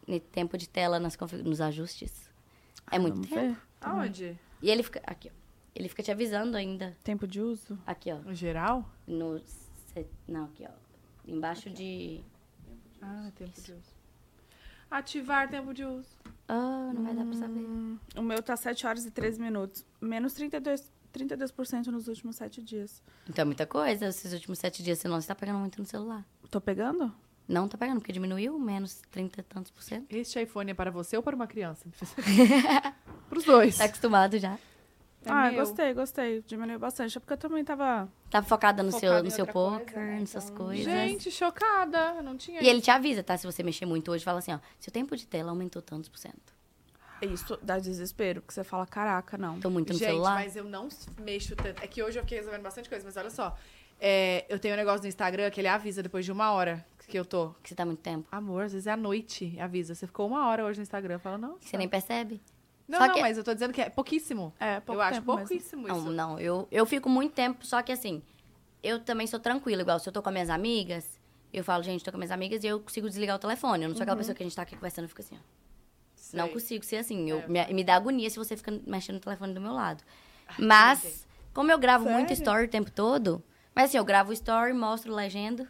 E 0.06 0.20
Tempo 0.20 0.56
de 0.58 0.68
tela 0.68 0.98
nas 0.98 1.16
config- 1.16 1.42
nos 1.42 1.60
ajustes. 1.60 2.30
É 2.90 2.98
muito 2.98 3.14
Vamos 3.14 3.28
tempo. 3.28 3.40
ver. 3.54 3.58
Aonde? 3.80 4.38
E 4.62 4.70
ele 4.70 4.82
fica. 4.82 5.00
Aqui, 5.06 5.28
ó. 5.28 5.38
Ele 5.74 5.88
fica 5.88 6.02
te 6.02 6.10
avisando 6.10 6.56
ainda. 6.56 6.96
Tempo 7.04 7.26
de 7.26 7.40
uso? 7.40 7.78
Aqui, 7.86 8.10
ó. 8.12 8.16
No 8.16 8.34
geral? 8.34 8.88
No. 9.06 9.40
Não, 10.26 10.44
aqui, 10.46 10.64
ó. 10.66 10.72
Embaixo 11.26 11.68
de. 11.70 12.20
Ah, 13.00 13.30
tempo 13.36 13.60
de 13.60 13.72
uso. 13.72 13.98
Ativar 14.90 15.48
tempo 15.50 15.74
de 15.74 15.84
uso. 15.84 16.08
Ah, 16.48 16.90
não 16.94 17.04
vai 17.04 17.14
dar 17.14 17.24
pra 17.24 17.34
saber. 17.34 17.60
Hum, 17.60 17.98
o 18.16 18.22
meu 18.22 18.42
tá 18.42 18.56
7 18.56 18.86
horas 18.86 19.04
e 19.04 19.10
13 19.10 19.38
minutos. 19.40 19.84
Menos 20.00 20.32
32%, 20.34 20.90
32% 21.18 21.86
nos 21.86 22.08
últimos 22.08 22.36
7 22.36 22.62
dias. 22.62 23.02
Então 23.28 23.42
é 23.42 23.44
muita 23.44 23.66
coisa. 23.66 24.06
Esses 24.06 24.32
últimos 24.32 24.58
sete 24.58 24.82
dias 24.82 24.98
você 24.98 25.08
não 25.08 25.18
está 25.18 25.34
pegando 25.34 25.58
muito 25.58 25.78
no 25.78 25.86
celular. 25.86 26.24
Tô 26.50 26.60
pegando? 26.60 27.12
Não 27.46 27.66
tá 27.66 27.78
pegando, 27.78 27.98
porque 28.00 28.12
diminuiu 28.12 28.58
menos 28.58 29.00
30 29.10 29.40
e 29.40 29.42
tantos 29.42 29.70
por 29.70 29.82
cento. 29.82 30.06
Este 30.14 30.40
iPhone 30.40 30.70
é 30.70 30.74
para 30.74 30.90
você 30.90 31.16
ou 31.16 31.22
para 31.22 31.34
uma 31.34 31.46
criança? 31.46 31.86
Para 33.28 33.38
os 33.38 33.44
dois. 33.44 33.76
Tá 33.76 33.84
acostumado 33.84 34.38
já. 34.38 34.58
É 35.24 35.30
ah, 35.30 35.50
meu. 35.50 35.60
gostei, 35.60 35.92
gostei. 35.92 36.42
Diminuiu 36.46 36.78
bastante. 36.78 37.16
É 37.16 37.20
porque 37.20 37.34
eu 37.34 37.36
também 37.38 37.64
tava. 37.64 38.08
Tá 38.30 38.42
focada 38.42 38.82
no 38.82 38.90
Focada 38.90 39.14
seu, 39.14 39.24
no 39.24 39.30
seu 39.30 39.44
outra 39.44 39.52
coisa, 39.52 39.78
poker, 39.84 39.96
né? 39.98 40.20
nessas 40.20 40.44
Então, 40.44 40.56
coisas. 40.56 40.84
Gente, 40.84 41.30
chocada. 41.30 42.14
Eu 42.16 42.22
não 42.22 42.36
tinha 42.36 42.62
E 42.62 42.68
ele 42.68 42.80
te 42.80 42.90
avisa, 42.90 43.22
tá? 43.22 43.36
Se 43.36 43.46
você 43.46 43.62
mexer 43.62 43.84
muito 43.84 44.10
hoje, 44.10 44.24
fala 44.24 44.38
assim, 44.38 44.52
ó. 44.52 44.58
Seu 44.78 44.92
tempo 44.92 45.16
de 45.16 45.26
tela 45.26 45.50
aumentou 45.50 45.82
tantos 45.82 46.08
por 46.08 46.18
cento. 46.18 46.57
Isso 47.22 47.58
dá 47.62 47.78
desespero, 47.78 48.40
porque 48.40 48.54
você 48.54 48.62
fala, 48.64 48.86
caraca, 48.86 49.36
não. 49.38 49.58
Tô 49.60 49.70
muito 49.70 49.92
no 49.92 49.98
Gente, 49.98 50.08
celular. 50.08 50.34
mas 50.34 50.54
eu 50.56 50.64
não 50.64 50.88
mexo 51.20 51.54
tanto. 51.56 51.82
É 51.82 51.86
que 51.86 52.02
hoje 52.02 52.18
eu 52.18 52.22
fiquei 52.22 52.38
resolvendo 52.38 52.62
bastante 52.62 52.88
coisa, 52.88 53.04
mas 53.04 53.16
olha 53.16 53.30
só. 53.30 53.56
É, 54.00 54.44
eu 54.48 54.58
tenho 54.58 54.74
um 54.74 54.76
negócio 54.76 55.02
no 55.02 55.08
Instagram 55.08 55.50
que 55.50 55.60
ele 55.60 55.66
avisa 55.68 56.02
depois 56.02 56.24
de 56.24 56.30
uma 56.30 56.52
hora 56.52 56.84
que 57.08 57.18
eu 57.18 57.24
tô. 57.24 57.50
Que 57.62 57.68
você 57.70 57.74
tá 57.74 57.84
muito 57.84 58.00
tempo. 58.00 58.28
Amor, 58.30 58.62
às 58.64 58.72
vezes 58.72 58.86
é 58.86 58.92
à 58.92 58.96
noite, 58.96 59.58
avisa. 59.60 59.94
Você 59.94 60.06
ficou 60.06 60.26
uma 60.28 60.46
hora 60.48 60.64
hoje 60.64 60.78
no 60.78 60.82
Instagram. 60.82 61.18
Fala, 61.18 61.36
não. 61.38 61.56
Você 61.60 61.76
nem 61.76 61.88
percebe. 61.88 62.40
Não, 62.86 62.98
Só 63.00 63.06
não, 63.08 63.14
que- 63.14 63.20
mas 63.20 63.36
eu 63.36 63.42
tô 63.44 63.52
dizendo 63.52 63.72
que 63.72 63.82
é 63.82 63.90
pouquíssimo. 63.90 64.54
É, 64.60 64.78
pouco 64.80 64.98
eu 64.98 65.02
acho 65.02 65.14
tempo 65.20 65.34
mesmo. 65.34 65.48
pouquíssimo 65.48 65.88
Não, 65.88 65.96
isso. 65.98 66.10
não. 66.12 66.38
Eu, 66.40 66.68
eu 66.70 66.86
fico 66.86 67.08
muito 67.08 67.32
tempo, 67.34 67.66
só 67.66 67.82
que 67.82 67.90
assim, 67.92 68.22
eu 68.82 69.00
também 69.00 69.26
sou 69.26 69.40
tranquila. 69.40 69.82
Igual 69.82 69.98
se 69.98 70.08
eu 70.08 70.12
tô 70.12 70.22
com 70.22 70.28
as 70.28 70.32
minhas 70.32 70.48
amigas, 70.50 71.18
eu 71.52 71.64
falo, 71.64 71.82
gente, 71.82 72.04
tô 72.04 72.10
com 72.12 72.16
minhas 72.18 72.30
amigas 72.30 72.62
e 72.64 72.66
eu 72.68 72.80
consigo 72.80 73.08
desligar 73.08 73.36
o 73.36 73.38
telefone. 73.38 73.82
Eu 73.84 73.88
não 73.88 73.96
sou 73.96 74.02
aquela 74.04 74.16
pessoa 74.16 74.34
que 74.34 74.42
a 74.42 74.46
gente 74.46 74.54
tá 74.56 74.62
aqui 74.62 74.76
conversando 74.76 75.04
e 75.06 75.08
fica 75.08 75.22
assim, 75.22 75.34
ó. 75.36 75.58
Sei. 76.30 76.38
Não 76.38 76.48
consigo 76.50 76.84
ser 76.84 76.96
assim. 76.96 77.30
Eu, 77.30 77.38
É, 77.40 77.46
me, 77.48 77.74
me 77.74 77.84
dá 77.84 77.96
agonia 77.96 78.28
se 78.28 78.36
você 78.36 78.54
fica 78.54 78.70
mexendo 78.86 79.14
no 79.14 79.20
telefone 79.20 79.54
do 79.54 79.60
meu 79.62 79.72
lado. 79.72 80.04
entendi. 80.52 80.66
Mas, 80.68 81.26
como 81.54 81.72
eu 81.72 81.78
gravo 81.78 82.04
muito 82.04 82.28
Sério? 82.28 82.42
story 82.42 82.64
o 82.66 82.68
tempo 82.68 82.90
todo, 82.90 83.42
mas 83.74 83.86
assim, 83.86 83.96
eu 83.96 84.04
gravo 84.04 84.28
o 84.30 84.32
story, 84.34 84.74
mostro 84.74 85.14
legenda, 85.14 85.66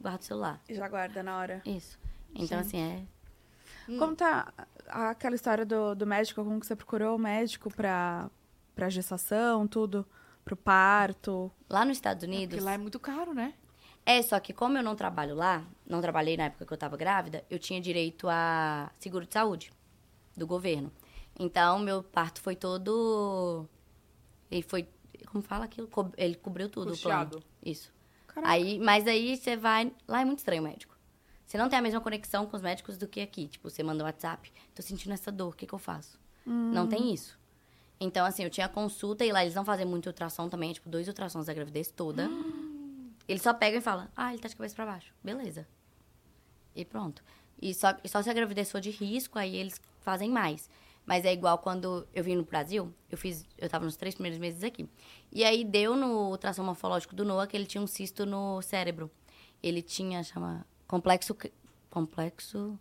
guardo 0.00 0.22
o 0.22 0.24
celular. 0.24 0.60
E 0.66 0.74
já 0.74 0.88
guarda 0.88 1.22
na 1.22 1.36
hora. 1.36 1.60
Isso. 1.66 1.98
Então, 2.34 2.58
assim, 2.58 2.78
é. 2.80 3.02
Hum. 3.90 3.98
Como 3.98 4.16
tá 4.16 4.50
aquela 4.86 5.34
história 5.34 5.66
do, 5.66 5.94
do 5.94 6.06
médico? 6.06 6.42
Como 6.42 6.58
que 6.58 6.66
você 6.66 6.74
procurou 6.74 7.16
o 7.16 7.18
médico 7.18 7.70
pra, 7.70 8.30
pra 8.74 8.88
gestação, 8.88 9.66
tudo? 9.66 10.06
Pro 10.42 10.56
parto? 10.56 11.52
Lá 11.68 11.84
nos 11.84 11.98
Estados 11.98 12.22
Unidos. 12.24 12.54
Porque 12.54 12.64
lá 12.64 12.72
é 12.72 12.78
muito 12.78 12.98
caro, 12.98 13.34
né? 13.34 13.52
É, 14.06 14.22
só 14.22 14.40
que 14.40 14.54
como 14.54 14.78
eu 14.78 14.82
não 14.82 14.96
trabalho 14.96 15.34
lá, 15.34 15.62
não 15.86 16.00
trabalhei 16.00 16.34
na 16.34 16.44
época 16.44 16.64
que 16.64 16.72
eu 16.72 16.78
tava 16.78 16.96
grávida, 16.96 17.44
eu 17.50 17.58
tinha 17.58 17.78
direito 17.78 18.26
a 18.30 18.90
seguro 18.98 19.26
de 19.26 19.34
saúde 19.34 19.70
do 20.38 20.46
governo. 20.46 20.90
Então, 21.38 21.78
meu 21.78 22.02
parto 22.02 22.40
foi 22.40 22.56
todo. 22.56 23.68
Ele 24.50 24.62
foi. 24.62 24.88
Como 25.26 25.42
fala 25.42 25.64
aquilo? 25.64 25.88
Ele 26.16 26.34
cobriu 26.34 26.68
tudo. 26.68 26.88
o 26.88 26.90
Custeado. 26.90 27.30
plano. 27.38 27.46
Isso. 27.62 27.92
Caraca. 28.26 28.52
Aí, 28.52 28.78
mas 28.78 29.06
aí 29.06 29.36
você 29.36 29.56
vai. 29.56 29.92
Lá 30.06 30.20
é 30.20 30.24
muito 30.24 30.38
estranho 30.38 30.62
o 30.62 30.64
médico. 30.64 30.96
Você 31.46 31.56
não 31.56 31.68
tem 31.68 31.78
a 31.78 31.82
mesma 31.82 32.00
conexão 32.00 32.46
com 32.46 32.56
os 32.56 32.62
médicos 32.62 32.98
do 32.98 33.08
que 33.08 33.20
aqui. 33.20 33.48
Tipo, 33.48 33.70
você 33.70 33.82
manda 33.82 34.04
um 34.04 34.06
WhatsApp, 34.06 34.52
tô 34.74 34.82
sentindo 34.82 35.14
essa 35.14 35.32
dor, 35.32 35.54
o 35.54 35.56
que, 35.56 35.66
que 35.66 35.72
eu 35.72 35.78
faço? 35.78 36.20
Não 36.44 36.86
tem 36.86 37.12
isso. 37.12 37.38
Então, 38.00 38.24
assim, 38.24 38.44
eu 38.44 38.50
tinha 38.50 38.68
consulta 38.68 39.24
e 39.24 39.32
lá 39.32 39.42
eles 39.42 39.54
não 39.54 39.64
fazem 39.64 39.86
muito 39.86 40.06
ultrassom 40.06 40.48
também, 40.48 40.72
tipo, 40.72 40.88
dois 40.88 41.08
ultrassons 41.08 41.46
da 41.46 41.54
gravidez 41.54 41.90
toda. 41.90 42.28
Eles 43.26 43.42
só 43.42 43.52
pegam 43.52 43.78
e 43.78 43.82
falam, 43.82 44.08
ah, 44.16 44.32
ele 44.32 44.40
tá 44.40 44.48
de 44.48 44.56
cabeça 44.56 44.74
pra 44.74 44.86
baixo. 44.86 45.12
Beleza. 45.22 45.66
E 46.76 46.84
pronto. 46.84 47.22
E 47.60 47.74
só, 47.74 47.94
e 48.04 48.08
só 48.08 48.22
se 48.22 48.30
a 48.30 48.32
gravidez 48.32 48.70
for 48.70 48.80
de 48.80 48.90
risco, 48.90 49.38
aí 49.38 49.56
eles 49.56 49.80
fazem 50.08 50.30
mais. 50.30 50.70
Mas 51.04 51.24
é 51.26 51.32
igual 51.32 51.58
quando 51.58 52.06
eu 52.14 52.24
vim 52.24 52.34
no 52.36 52.44
Brasil, 52.44 52.92
eu 53.10 53.18
fiz, 53.18 53.44
eu 53.58 53.68
tava 53.68 53.84
nos 53.84 53.94
três 53.96 54.14
primeiros 54.14 54.38
meses 54.38 54.62
aqui. 54.64 54.88
E 55.30 55.44
aí 55.44 55.62
deu 55.64 55.94
no 55.96 56.30
ultrassom 56.30 56.64
morfológico 56.64 57.14
do 57.14 57.24
Noah 57.26 57.46
que 57.46 57.54
ele 57.56 57.66
tinha 57.66 57.82
um 57.82 57.86
cisto 57.86 58.24
no 58.24 58.60
cérebro. 58.62 59.10
Ele 59.62 59.82
tinha, 59.82 60.22
chama, 60.22 60.66
complexo, 60.86 61.36
complexo 61.90 62.78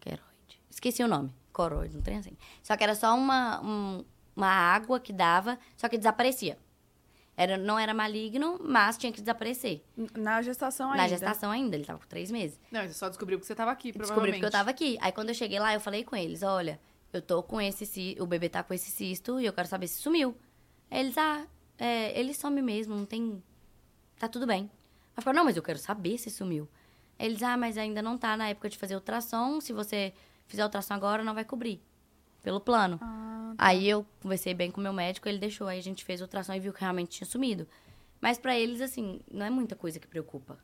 queroide. 0.00 0.60
Esqueci 0.70 1.02
o 1.02 1.08
nome. 1.08 1.30
Coroide, 1.52 1.94
não 1.94 2.02
tem 2.02 2.16
assim. 2.18 2.36
Só 2.62 2.76
que 2.76 2.82
era 2.82 2.94
só 2.96 3.14
uma, 3.16 3.60
um- 3.62 4.04
uma 4.34 4.48
água 4.48 4.98
que 4.98 5.12
dava, 5.12 5.56
só 5.76 5.88
que 5.88 5.96
desaparecia. 5.96 6.58
Era, 7.36 7.56
não 7.58 7.76
era 7.78 7.92
maligno, 7.92 8.60
mas 8.62 8.96
tinha 8.96 9.12
que 9.12 9.20
desaparecer. 9.20 9.82
Na 10.14 10.40
gestação 10.40 10.90
ainda. 10.90 11.02
Na 11.02 11.08
gestação 11.08 11.50
ainda, 11.50 11.74
ele 11.74 11.84
tava 11.84 11.98
com 11.98 12.06
três 12.06 12.30
meses. 12.30 12.60
Não, 12.70 12.82
você 12.82 12.94
só 12.94 13.08
descobriu 13.08 13.40
que 13.40 13.46
você 13.46 13.54
tava 13.54 13.72
aqui, 13.72 13.92
provavelmente. 13.92 14.34
porque 14.34 14.46
eu 14.46 14.50
tava 14.50 14.70
aqui. 14.70 14.96
Aí 15.00 15.10
quando 15.10 15.30
eu 15.30 15.34
cheguei 15.34 15.58
lá, 15.58 15.74
eu 15.74 15.80
falei 15.80 16.04
com 16.04 16.14
eles, 16.14 16.42
olha, 16.44 16.80
eu 17.12 17.20
tô 17.20 17.42
com 17.42 17.60
esse 17.60 17.84
cisto, 17.84 18.22
o 18.22 18.26
bebê 18.26 18.48
tá 18.48 18.62
com 18.62 18.72
esse 18.72 18.90
cisto 18.90 19.40
e 19.40 19.46
eu 19.46 19.52
quero 19.52 19.66
saber 19.66 19.88
se 19.88 20.00
sumiu. 20.00 20.36
Aí 20.90 21.00
eles, 21.00 21.18
ah, 21.18 21.44
é, 21.76 22.18
ele 22.18 22.32
some 22.32 22.62
mesmo, 22.62 22.94
não 22.94 23.04
tem... 23.04 23.42
Tá 24.16 24.28
tudo 24.28 24.46
bem. 24.46 24.62
Aí 24.62 25.18
eu 25.18 25.22
falei, 25.22 25.36
não, 25.36 25.44
mas 25.44 25.56
eu 25.56 25.62
quero 25.62 25.78
saber 25.78 26.16
se 26.18 26.30
sumiu. 26.30 26.68
Eles, 27.18 27.42
ah, 27.42 27.56
mas 27.56 27.76
ainda 27.76 28.00
não 28.00 28.16
tá 28.16 28.36
na 28.36 28.48
época 28.48 28.68
de 28.68 28.78
fazer 28.78 28.94
ultrassom, 28.94 29.60
se 29.60 29.72
você 29.72 30.12
fizer 30.46 30.62
ultrassom 30.62 30.94
agora, 30.94 31.24
não 31.24 31.34
vai 31.34 31.44
cobrir. 31.44 31.82
Pelo 32.44 32.60
plano. 32.60 33.00
Ah, 33.02 33.54
Aí 33.58 33.88
eu 33.88 34.06
conversei 34.22 34.54
bem 34.54 34.70
com 34.70 34.80
o 34.80 34.84
meu 34.84 34.92
médico, 34.92 35.28
ele 35.28 35.38
deixou. 35.38 35.66
Aí 35.66 35.78
a 35.78 35.82
gente 35.82 36.04
fez 36.04 36.20
ultrassom 36.20 36.52
e 36.54 36.60
viu 36.60 36.72
que 36.72 36.80
realmente 36.80 37.08
tinha 37.16 37.26
sumido. 37.26 37.66
Mas 38.20 38.38
pra 38.38 38.56
eles, 38.56 38.80
assim, 38.80 39.20
não 39.30 39.44
é 39.44 39.50
muita 39.50 39.74
coisa 39.74 39.98
que 39.98 40.06
preocupa. 40.06 40.58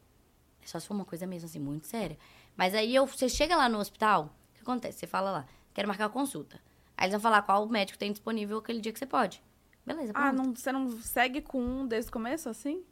É 0.62 0.66
só 0.66 0.78
se 0.78 0.86
for 0.86 0.94
uma 0.94 1.05
coisa 1.05 1.27
mesmo, 1.27 1.47
assim, 1.48 1.59
muito 1.59 1.86
séria. 1.86 2.16
Mas 2.57 2.74
aí 2.74 2.94
eu, 2.94 3.07
você 3.07 3.28
chega 3.28 3.57
lá 3.57 3.69
no 3.69 3.78
hospital, 3.78 4.35
o 4.51 4.55
que 4.55 4.61
acontece? 4.62 4.98
Você 4.98 5.07
fala 5.07 5.31
lá, 5.31 5.47
quero 5.74 5.89
marcar 5.89 6.05
a 6.07 6.09
consulta. 6.11 6.61
Aí 6.97 7.05
eles 7.07 7.12
vão 7.12 7.20
falar 7.20 7.43
qual 7.43 7.66
médico 7.66 7.98
tem 7.98 8.12
disponível 8.12 8.59
aquele 8.59 8.81
dia 8.81 8.93
que 8.93 8.98
você 8.98 9.07
pode. 9.07 9.43
Beleza, 9.86 10.12
Ah, 10.15 10.31
pronto. 10.31 10.36
não, 10.47 10.55
você 10.55 10.70
não 10.70 10.90
segue 11.01 11.40
com 11.40 11.62
um 11.62 11.86
desde 11.86 12.11
o 12.11 12.12
começo, 12.12 12.48
assim? 12.48 12.85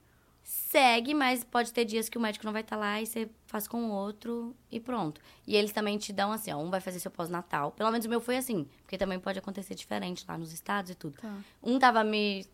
Segue, 0.50 1.12
mas 1.12 1.44
pode 1.44 1.74
ter 1.74 1.84
dias 1.84 2.08
que 2.08 2.16
o 2.16 2.20
médico 2.22 2.46
não 2.46 2.54
vai 2.54 2.62
estar 2.62 2.74
lá 2.76 2.98
e 3.02 3.04
você 3.04 3.28
faz 3.44 3.68
com 3.68 3.84
o 3.84 3.90
outro 3.90 4.56
e 4.70 4.80
pronto. 4.80 5.20
E 5.46 5.54
eles 5.54 5.72
também 5.72 5.98
te 5.98 6.10
dão 6.10 6.32
assim, 6.32 6.50
ó, 6.50 6.56
um 6.56 6.70
vai 6.70 6.80
fazer 6.80 6.98
seu 7.00 7.10
pós-natal. 7.10 7.70
Pelo 7.72 7.90
menos 7.90 8.06
o 8.06 8.08
meu 8.08 8.18
foi 8.18 8.38
assim, 8.38 8.66
porque 8.80 8.96
também 8.96 9.20
pode 9.20 9.38
acontecer 9.38 9.74
diferente 9.74 10.24
lá 10.26 10.38
nos 10.38 10.50
estados 10.50 10.90
e 10.90 10.94
tudo. 10.94 11.20
Tá. 11.20 11.36
Um 11.62 11.78
tava 11.78 12.02
me 12.02 12.46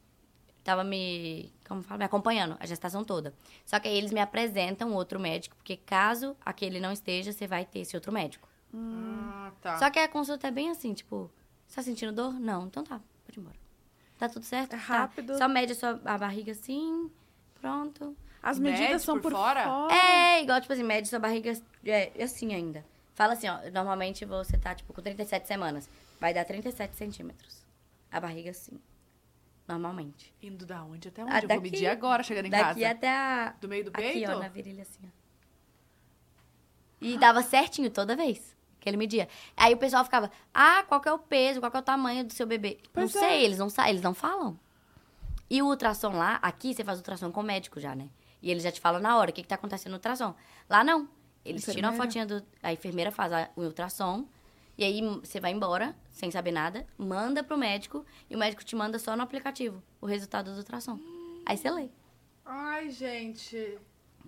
tava 0.64 0.82
me, 0.82 1.52
como 1.68 1.82
fala, 1.84 1.98
me 1.98 2.04
acompanhando 2.04 2.56
a 2.58 2.66
gestação 2.66 3.04
toda. 3.04 3.32
Só 3.64 3.78
que 3.78 3.86
aí 3.86 3.96
eles 3.96 4.10
me 4.10 4.18
apresentam 4.20 4.92
outro 4.92 5.20
médico, 5.20 5.54
porque 5.54 5.76
caso 5.76 6.36
aquele 6.44 6.80
não 6.80 6.90
esteja, 6.90 7.30
você 7.30 7.46
vai 7.46 7.64
ter 7.64 7.80
esse 7.80 7.94
outro 7.94 8.10
médico. 8.10 8.48
Ah, 8.74 9.52
tá. 9.62 9.78
Só 9.78 9.88
que 9.88 10.00
a 10.00 10.08
consulta 10.08 10.48
é 10.48 10.50
bem 10.50 10.68
assim, 10.70 10.94
tipo, 10.94 11.30
você 11.68 11.76
tá 11.76 11.82
sentindo 11.84 12.12
dor? 12.12 12.32
Não, 12.40 12.66
então 12.66 12.82
tá, 12.82 13.00
pode 13.24 13.38
ir 13.38 13.40
embora. 13.40 13.56
Tá 14.18 14.28
tudo 14.28 14.44
certo? 14.44 14.74
É 14.74 14.78
Tá. 14.78 14.82
rápido. 14.82 15.38
Só 15.38 15.46
mede 15.48 15.72
a 15.72 15.74
sua 15.76 16.00
a 16.04 16.18
barriga 16.18 16.50
assim, 16.50 17.08
pronto. 17.64 18.16
As 18.42 18.58
Mede 18.58 18.78
medidas 18.78 19.02
são 19.02 19.14
por 19.16 19.22
por, 19.30 19.32
fora? 19.32 19.64
fora. 19.64 19.94
É, 19.94 20.42
igual, 20.42 20.60
tipo 20.60 20.72
assim, 20.72 20.82
mede 20.82 21.08
sua 21.08 21.18
barriga 21.18 21.58
é, 21.86 22.12
assim 22.22 22.54
ainda. 22.54 22.84
Fala 23.14 23.32
assim, 23.32 23.48
ó, 23.48 23.58
normalmente 23.72 24.24
você 24.26 24.58
tá, 24.58 24.74
tipo, 24.74 24.92
com 24.92 25.00
37 25.00 25.46
semanas. 25.46 25.88
Vai 26.20 26.34
dar 26.34 26.44
37 26.44 26.94
centímetros. 26.94 27.64
A 28.12 28.20
barriga 28.20 28.50
assim. 28.50 28.78
Normalmente. 29.66 30.34
Indo 30.42 30.66
da 30.66 30.84
onde 30.84 31.08
até 31.08 31.22
onde? 31.24 31.32
Ah, 31.32 31.36
eu 31.36 31.40
vou 31.40 31.48
daqui- 31.48 31.62
medir 31.62 31.86
agora, 31.86 32.22
chegando 32.22 32.46
em 32.46 32.50
Daqui 32.50 32.80
casa. 32.82 32.90
até 32.90 33.08
a... 33.08 33.54
Do 33.58 33.66
meio 33.66 33.84
do 33.84 33.88
Aqui, 33.90 34.02
peito? 34.02 34.30
ó, 34.30 34.38
na 34.38 34.48
virilha 34.48 34.82
assim, 34.82 35.00
ó. 35.04 35.08
E 37.00 37.16
dava 37.18 37.42
certinho 37.42 37.90
toda 37.90 38.14
vez 38.14 38.54
que 38.78 38.88
ele 38.90 38.98
media. 38.98 39.26
Aí 39.56 39.72
o 39.72 39.78
pessoal 39.78 40.04
ficava, 40.04 40.30
ah, 40.52 40.84
qual 40.86 41.00
que 41.00 41.08
é 41.08 41.12
o 41.12 41.18
peso, 41.18 41.60
qual 41.60 41.70
que 41.70 41.76
é 41.78 41.80
o 41.80 41.82
tamanho 41.82 42.24
do 42.24 42.32
seu 42.34 42.46
bebê? 42.46 42.78
Pois 42.92 43.14
não 43.14 43.22
é. 43.22 43.28
sei, 43.28 43.44
eles 43.44 43.58
não 43.58 43.68
eles 43.88 44.02
não 44.02 44.12
falam. 44.12 44.58
E 45.54 45.62
o 45.62 45.66
ultrassom 45.66 46.08
lá, 46.16 46.40
aqui 46.42 46.74
você 46.74 46.82
faz 46.82 46.98
ultrassom 46.98 47.30
com 47.30 47.40
o 47.40 47.44
médico 47.44 47.78
já, 47.78 47.94
né? 47.94 48.08
E 48.42 48.50
ele 48.50 48.58
já 48.58 48.72
te 48.72 48.80
fala 48.80 48.98
na 48.98 49.16
hora 49.16 49.30
o 49.30 49.32
que, 49.32 49.40
que 49.42 49.46
tá 49.48 49.54
acontecendo 49.54 49.92
no 49.92 49.98
ultrassom. 49.98 50.34
Lá 50.68 50.82
não. 50.82 51.08
Eles 51.44 51.62
tiram 51.64 51.90
a 51.90 51.92
Enfermeira? 51.92 51.96
fotinha 52.04 52.26
do. 52.26 52.44
A 52.62 52.72
enfermeira 52.72 53.12
faz 53.12 53.32
a- 53.32 53.48
o 53.54 53.60
ultrassom. 53.62 54.26
E 54.76 54.82
aí 54.82 55.00
você 55.20 55.38
vai 55.38 55.52
embora, 55.52 55.94
sem 56.10 56.28
saber 56.28 56.50
nada, 56.50 56.84
manda 56.98 57.44
pro 57.44 57.56
médico, 57.56 58.04
e 58.28 58.34
o 58.34 58.38
médico 58.38 58.64
te 58.64 58.74
manda 58.74 58.98
só 58.98 59.14
no 59.14 59.22
aplicativo 59.22 59.80
o 60.00 60.06
resultado 60.06 60.50
do 60.50 60.56
ultrassom. 60.58 60.98
Aí 61.46 61.56
você 61.56 61.70
lê. 61.70 61.88
Ai, 62.44 62.90
gente. 62.90 63.78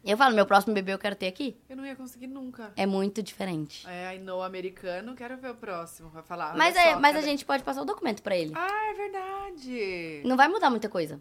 Eu 0.06 0.16
falo, 0.16 0.34
meu 0.34 0.46
próximo 0.46 0.72
bebê 0.72 0.92
eu 0.94 0.98
quero 0.98 1.16
ter 1.16 1.26
aqui. 1.26 1.56
Eu 1.68 1.76
não 1.76 1.84
ia 1.84 1.96
conseguir 1.96 2.26
nunca. 2.28 2.72
É 2.76 2.86
muito 2.86 3.22
diferente. 3.22 3.86
É, 3.88 4.14
I 4.14 4.18
know 4.18 4.42
americano, 4.42 5.14
quero 5.16 5.36
ver 5.36 5.50
o 5.50 5.54
próximo. 5.56 6.08
Vai 6.10 6.22
falar. 6.22 6.56
Mas, 6.56 6.76
é, 6.76 6.92
só, 6.94 7.00
mas 7.00 7.16
a 7.16 7.20
gente 7.20 7.44
pode 7.44 7.62
passar 7.64 7.82
o 7.82 7.84
documento 7.84 8.22
pra 8.22 8.36
ele. 8.36 8.52
Ah, 8.54 8.90
é 8.90 8.94
verdade. 8.94 10.22
Não 10.24 10.36
vai 10.36 10.48
mudar 10.48 10.70
muita 10.70 10.88
coisa. 10.88 11.20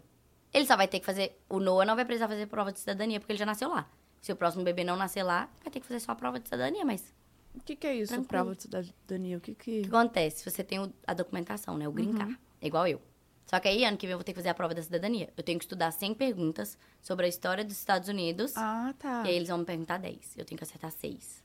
Ele 0.52 0.66
só 0.66 0.76
vai 0.76 0.86
ter 0.88 1.00
que 1.00 1.06
fazer. 1.06 1.38
O 1.48 1.58
Noah 1.58 1.84
não 1.84 1.96
vai 1.96 2.04
precisar 2.04 2.28
fazer 2.28 2.46
prova 2.46 2.72
de 2.72 2.78
cidadania, 2.80 3.18
porque 3.20 3.32
ele 3.32 3.38
já 3.38 3.46
nasceu 3.46 3.68
lá. 3.68 3.88
Se 4.22 4.32
o 4.32 4.36
próximo 4.36 4.64
bebê 4.64 4.84
não 4.84 4.96
nascer 4.96 5.22
lá, 5.22 5.48
vai 5.62 5.70
ter 5.70 5.80
que 5.80 5.86
fazer 5.86 6.00
só 6.00 6.12
a 6.12 6.14
prova 6.14 6.38
de 6.40 6.48
cidadania, 6.48 6.84
mas. 6.84 7.14
O 7.54 7.60
que, 7.60 7.74
que 7.74 7.86
é 7.86 7.94
isso, 7.94 8.12
Tranquilo. 8.12 8.28
prova 8.28 8.54
de 8.54 8.62
cidadania? 8.62 9.38
O 9.38 9.40
que 9.40 9.54
que... 9.54 9.80
O 9.80 9.82
que 9.82 9.88
acontece? 9.88 10.48
Você 10.48 10.62
tem 10.62 10.78
o- 10.78 10.92
a 11.06 11.14
documentação, 11.14 11.76
né? 11.78 11.88
O 11.88 11.92
green 11.92 12.12
card. 12.12 12.38
É 12.60 12.66
igual 12.66 12.86
eu. 12.86 13.00
Só 13.46 13.60
que 13.60 13.68
aí, 13.68 13.84
ano 13.84 13.96
que 13.96 14.06
vem, 14.06 14.12
eu 14.12 14.18
vou 14.18 14.24
ter 14.24 14.32
que 14.32 14.38
fazer 14.38 14.48
a 14.48 14.54
prova 14.54 14.74
da 14.74 14.82
cidadania. 14.82 15.32
Eu 15.36 15.42
tenho 15.42 15.58
que 15.58 15.64
estudar 15.64 15.90
100 15.92 16.14
perguntas 16.14 16.76
sobre 17.00 17.26
a 17.26 17.28
história 17.28 17.64
dos 17.64 17.78
Estados 17.78 18.08
Unidos. 18.08 18.56
Ah, 18.56 18.92
tá. 18.98 19.22
E 19.24 19.28
aí 19.28 19.36
eles 19.36 19.48
vão 19.48 19.58
me 19.58 19.64
perguntar 19.64 19.98
10. 19.98 20.36
Eu 20.36 20.44
tenho 20.44 20.58
que 20.58 20.64
acertar 20.64 20.90
6. 20.90 21.42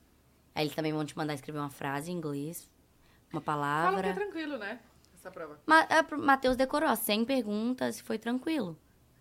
Aí 0.55 0.63
eles 0.65 0.75
também 0.75 0.91
vão 0.91 1.05
te 1.05 1.15
mandar 1.15 1.35
escrever 1.35 1.59
uma 1.59 1.69
frase 1.69 2.11
em 2.11 2.15
inglês, 2.15 2.67
uma 3.31 3.39
palavra. 3.41 4.01
que 4.01 4.09
é 4.09 4.13
tranquilo, 4.13 4.57
né? 4.57 4.79
Essa 5.13 5.29
prova. 5.29 5.59
Ma 5.67 5.81
é, 5.83 6.01
Matheus 6.15 6.55
decorou 6.57 6.89
ó, 6.89 6.95
100 6.95 7.23
perguntas 7.23 7.99
e 7.99 8.03
foi 8.03 8.17
tranquilo. 8.17 8.75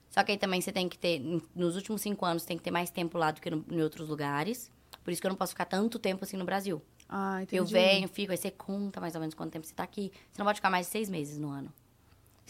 Só 0.09 0.25
que 0.25 0.33
aí 0.33 0.39
também 0.39 0.61
você 0.61 0.73
tem 0.73 0.89
que 0.89 0.99
ter, 0.99 1.21
nos 1.55 1.77
últimos 1.77 2.01
cinco 2.01 2.25
anos, 2.25 2.45
tem 2.45 2.57
que 2.57 2.63
ter 2.65 2.71
mais 2.73 2.91
tempo 2.91 3.17
lá 3.19 3.31
do 3.31 3.41
que 3.41 3.51
no- 3.51 3.65
em 3.71 3.81
outros 3.83 4.09
lugares. 4.09 4.71
Por 5.05 5.13
isso 5.13 5.21
que 5.21 5.27
eu 5.27 5.31
não 5.31 5.37
posso 5.37 5.53
ficar 5.53 5.67
tanto 5.67 5.99
tempo 5.99 6.25
assim 6.25 6.37
no 6.37 6.45
Brasil. 6.45 6.83
Ah, 7.09 7.43
entendi. 7.43 7.57
Eu 7.59 7.65
venho, 7.67 8.09
fico, 8.09 8.33
aí 8.33 8.39
você 8.39 8.51
conta 8.51 9.01
mais 9.01 9.15
ou 9.15 9.21
menos 9.21 9.35
quanto 9.35 9.53
tempo 9.53 9.67
você 9.67 9.75
tá 9.75 9.83
aqui. 9.85 10.11
Você 10.33 10.39
não 10.41 10.47
pode 10.47 10.57
ficar 10.57 10.71
mais 10.71 10.87
de 10.87 10.93
seis 10.93 11.09
meses 11.11 11.39
no 11.39 11.51
ano. 11.51 11.73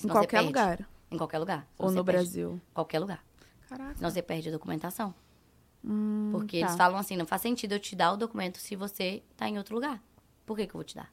Em 0.00 0.02
Senão 0.02 0.14
qualquer 0.14 0.28
perde. 0.38 0.46
lugar. 0.46 0.88
Em 1.10 1.18
qualquer 1.18 1.38
lugar. 1.38 1.66
Ou 1.78 1.88
Senão 1.88 2.02
no 2.02 2.06
você 2.06 2.12
perde. 2.12 2.24
Brasil. 2.30 2.60
Qualquer 2.72 2.98
lugar. 2.98 3.24
Caraca. 3.68 3.94
Senão 3.96 4.10
você 4.10 4.22
perde 4.22 4.48
a 4.48 4.52
documentação. 4.52 5.14
Hum, 5.84 6.30
Porque 6.32 6.60
tá. 6.60 6.66
eles 6.66 6.76
falam 6.76 6.98
assim, 6.98 7.16
não 7.16 7.26
faz 7.26 7.42
sentido 7.42 7.72
eu 7.72 7.78
te 7.78 7.94
dar 7.94 8.12
o 8.12 8.16
documento 8.16 8.58
se 8.58 8.74
você 8.76 9.22
tá 9.36 9.48
em 9.48 9.58
outro 9.58 9.74
lugar. 9.74 10.02
Por 10.46 10.56
que, 10.56 10.66
que 10.66 10.70
eu 10.74 10.78
vou 10.78 10.84
te 10.84 10.94
dar? 10.96 11.12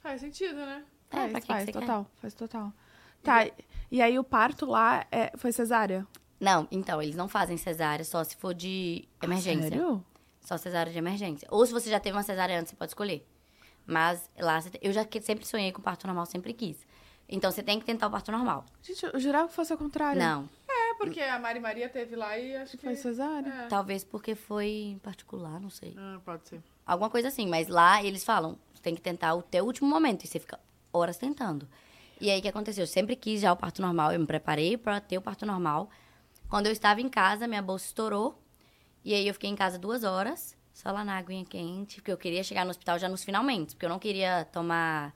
Faz 0.00 0.20
sentido, 0.20 0.56
né? 0.56 0.84
É, 1.10 1.16
Faz, 1.16 1.30
pra 1.30 1.40
que, 1.40 1.46
faz, 1.46 1.64
que 1.66 1.72
você 1.72 1.80
total. 1.80 2.06
Faz 2.20 2.34
total. 2.34 2.72
Tá, 3.22 3.48
e 3.90 4.02
aí 4.02 4.18
o 4.18 4.24
parto 4.24 4.66
lá 4.66 5.06
é, 5.10 5.32
foi 5.36 5.52
cesárea? 5.52 6.06
quer? 6.12 6.22
Não, 6.44 6.66
então, 6.72 7.00
eles 7.00 7.14
não 7.14 7.28
fazem 7.28 7.56
cesárea 7.56 8.04
só 8.04 8.24
se 8.24 8.34
for 8.36 8.52
de 8.52 9.08
emergência. 9.22 9.68
Sério? 9.70 10.04
Só 10.40 10.56
cesárea 10.56 10.92
de 10.92 10.98
emergência. 10.98 11.46
Ou 11.50 11.64
se 11.64 11.72
você 11.72 11.88
já 11.88 12.00
teve 12.00 12.16
uma 12.16 12.24
cesárea 12.24 12.58
antes, 12.58 12.70
você 12.70 12.76
pode 12.76 12.90
escolher. 12.90 13.24
Mas 13.86 14.28
lá, 14.38 14.60
eu 14.80 14.92
já 14.92 15.06
sempre 15.20 15.46
sonhei 15.46 15.70
com 15.70 15.80
parto 15.80 16.06
normal, 16.06 16.26
sempre 16.26 16.52
quis. 16.52 16.84
Então, 17.34 17.50
você 17.50 17.62
tem 17.62 17.80
que 17.80 17.86
tentar 17.86 18.08
o 18.08 18.10
parto 18.10 18.30
normal. 18.30 18.66
Gente, 18.82 19.06
eu 19.06 19.18
jurava 19.18 19.48
que 19.48 19.54
fosse 19.54 19.72
ao 19.72 19.78
contrário. 19.78 20.20
Não. 20.20 20.46
É, 20.68 20.94
porque 20.94 21.18
a 21.18 21.38
Mari 21.38 21.60
Maria 21.60 21.88
teve 21.88 22.14
lá 22.14 22.38
e 22.38 22.54
acho 22.54 22.76
que... 22.76 22.84
Foi 22.84 22.94
cesárea? 22.94 23.48
É. 23.48 23.66
Talvez 23.68 24.04
porque 24.04 24.34
foi 24.34 24.66
em 24.68 24.98
particular, 24.98 25.58
não 25.58 25.70
sei. 25.70 25.94
Ah, 25.96 26.20
pode 26.22 26.46
ser. 26.46 26.62
Alguma 26.84 27.08
coisa 27.08 27.28
assim. 27.28 27.48
Mas 27.48 27.68
lá, 27.68 28.04
eles 28.04 28.22
falam, 28.22 28.58
você 28.74 28.82
tem 28.82 28.94
que 28.94 29.00
tentar 29.00 29.34
o 29.34 29.40
teu 29.40 29.64
último 29.64 29.88
momento. 29.88 30.24
E 30.24 30.28
você 30.28 30.38
fica 30.38 30.60
horas 30.92 31.16
tentando. 31.16 31.66
E 32.20 32.30
aí, 32.30 32.38
o 32.38 32.42
que 32.42 32.48
aconteceu? 32.48 32.82
Eu 32.82 32.86
sempre 32.86 33.16
quis 33.16 33.40
já 33.40 33.50
o 33.50 33.56
parto 33.56 33.80
normal. 33.80 34.12
Eu 34.12 34.20
me 34.20 34.26
preparei 34.26 34.76
pra 34.76 35.00
ter 35.00 35.16
o 35.16 35.22
parto 35.22 35.46
normal. 35.46 35.88
Quando 36.50 36.66
eu 36.66 36.72
estava 36.72 37.00
em 37.00 37.08
casa, 37.08 37.48
minha 37.48 37.62
bolsa 37.62 37.86
estourou. 37.86 38.38
E 39.02 39.14
aí, 39.14 39.26
eu 39.26 39.32
fiquei 39.32 39.48
em 39.48 39.56
casa 39.56 39.78
duas 39.78 40.04
horas. 40.04 40.54
Só 40.74 40.92
lá 40.92 41.02
na 41.02 41.16
aguinha 41.16 41.46
quente. 41.46 41.96
Porque 41.96 42.12
eu 42.12 42.18
queria 42.18 42.44
chegar 42.44 42.66
no 42.66 42.70
hospital 42.70 42.98
já 42.98 43.08
nos 43.08 43.24
finalmente. 43.24 43.74
Porque 43.74 43.86
eu 43.86 43.90
não 43.90 43.98
queria 43.98 44.44
tomar... 44.52 45.14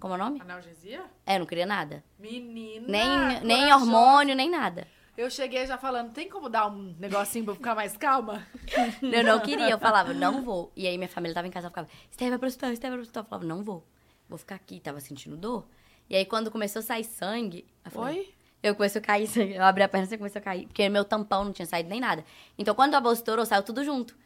Como 0.00 0.14
é 0.14 0.16
o 0.16 0.18
nome? 0.18 0.40
Analgesia? 0.40 1.04
É, 1.26 1.36
eu 1.36 1.40
não 1.40 1.46
queria 1.46 1.66
nada. 1.66 2.02
Menina! 2.18 2.86
Nem, 2.88 3.40
nem 3.44 3.72
hormônio, 3.72 4.34
nem 4.34 4.50
nada. 4.50 4.88
Eu 5.16 5.30
cheguei 5.30 5.66
já 5.66 5.76
falando, 5.76 6.12
tem 6.12 6.30
como 6.30 6.48
dar 6.48 6.68
um 6.68 6.96
negocinho 6.98 7.44
pra 7.44 7.52
eu 7.52 7.56
ficar 7.56 7.74
mais 7.74 7.94
calma? 7.94 8.46
Eu 9.02 9.22
não 9.22 9.38
queria, 9.44 9.68
eu 9.68 9.78
falava, 9.78 10.14
não 10.14 10.42
vou. 10.42 10.72
E 10.74 10.86
aí 10.86 10.96
minha 10.96 11.08
família 11.10 11.34
tava 11.34 11.46
em 11.46 11.50
casa, 11.50 11.66
eu 11.66 11.70
ficava, 11.70 11.88
Esther 12.10 12.30
vai 12.30 12.38
pro 12.38 12.48
hospital, 12.48 12.72
Esther 12.72 12.88
vai 12.88 12.96
pro 12.96 13.02
hospital. 13.02 13.24
Eu 13.24 13.28
falava, 13.28 13.46
não 13.46 13.62
vou, 13.62 13.86
vou 14.26 14.38
ficar 14.38 14.54
aqui, 14.54 14.80
tava 14.80 14.98
sentindo 15.00 15.36
dor. 15.36 15.66
E 16.08 16.16
aí 16.16 16.24
quando 16.24 16.50
começou 16.50 16.80
a 16.80 16.82
sair 16.82 17.04
sangue, 17.04 17.66
eu 17.84 17.90
falei, 17.90 18.20
Oi? 18.20 18.34
eu 18.62 18.74
comecei 18.74 18.98
a 18.98 19.04
cair 19.04 19.26
sangue, 19.26 19.54
eu 19.56 19.62
abri 19.62 19.82
a 19.82 19.88
perna 19.88 20.08
e 20.10 20.16
começou 20.16 20.38
a 20.38 20.42
cair, 20.42 20.66
porque 20.66 20.88
meu 20.88 21.04
tampão 21.04 21.44
não 21.44 21.52
tinha 21.52 21.66
saído 21.66 21.90
nem 21.90 22.00
nada. 22.00 22.24
Então 22.56 22.74
quando 22.74 22.94
a 22.94 23.00
bolsa 23.00 23.20
estourou, 23.20 23.44
saiu 23.44 23.62
tudo 23.62 23.84
junto. 23.84 24.16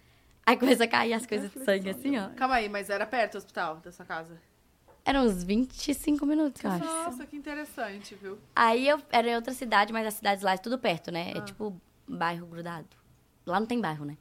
Aí 0.47 0.57
começou 0.57 0.85
a 0.85 0.89
cair 0.89 1.15
as 1.15 1.27
coisas 1.27 1.51
de 1.51 1.65
sangue 1.65 1.91
assim, 1.91 2.17
ó. 2.19 2.29
Calma 2.37 2.55
aí, 2.57 2.69
mas 2.69 2.89
era 2.89 3.05
perto 3.05 3.33
do 3.33 3.39
hospital, 3.39 3.77
da 3.79 3.91
sua 3.91 4.05
casa? 4.05 4.41
Eram 5.05 5.25
uns 5.27 5.45
25 5.45 6.25
minutos, 6.25 6.65
eu 6.65 6.71
acho. 6.71 6.85
Nossa, 6.85 7.27
que 7.27 7.37
interessante, 7.37 8.15
viu? 8.15 8.39
Aí 8.57 8.89
eu 8.89 9.01
era 9.13 9.29
em 9.29 9.37
outra 9.37 9.53
cidade, 9.53 9.93
mas 9.93 10.07
as 10.07 10.15
cidades 10.15 10.43
lá 10.43 10.53
é 10.53 10.57
tudo 10.57 10.79
perto, 10.79 11.13
né? 11.13 11.33
É 11.35 11.41
tipo 11.43 11.79
bairro 12.09 12.47
grudado. 12.47 12.89
Lá 13.45 13.61
não 13.61 13.67
tem 13.67 13.79
bairro, 13.79 14.07
né? 14.07 14.17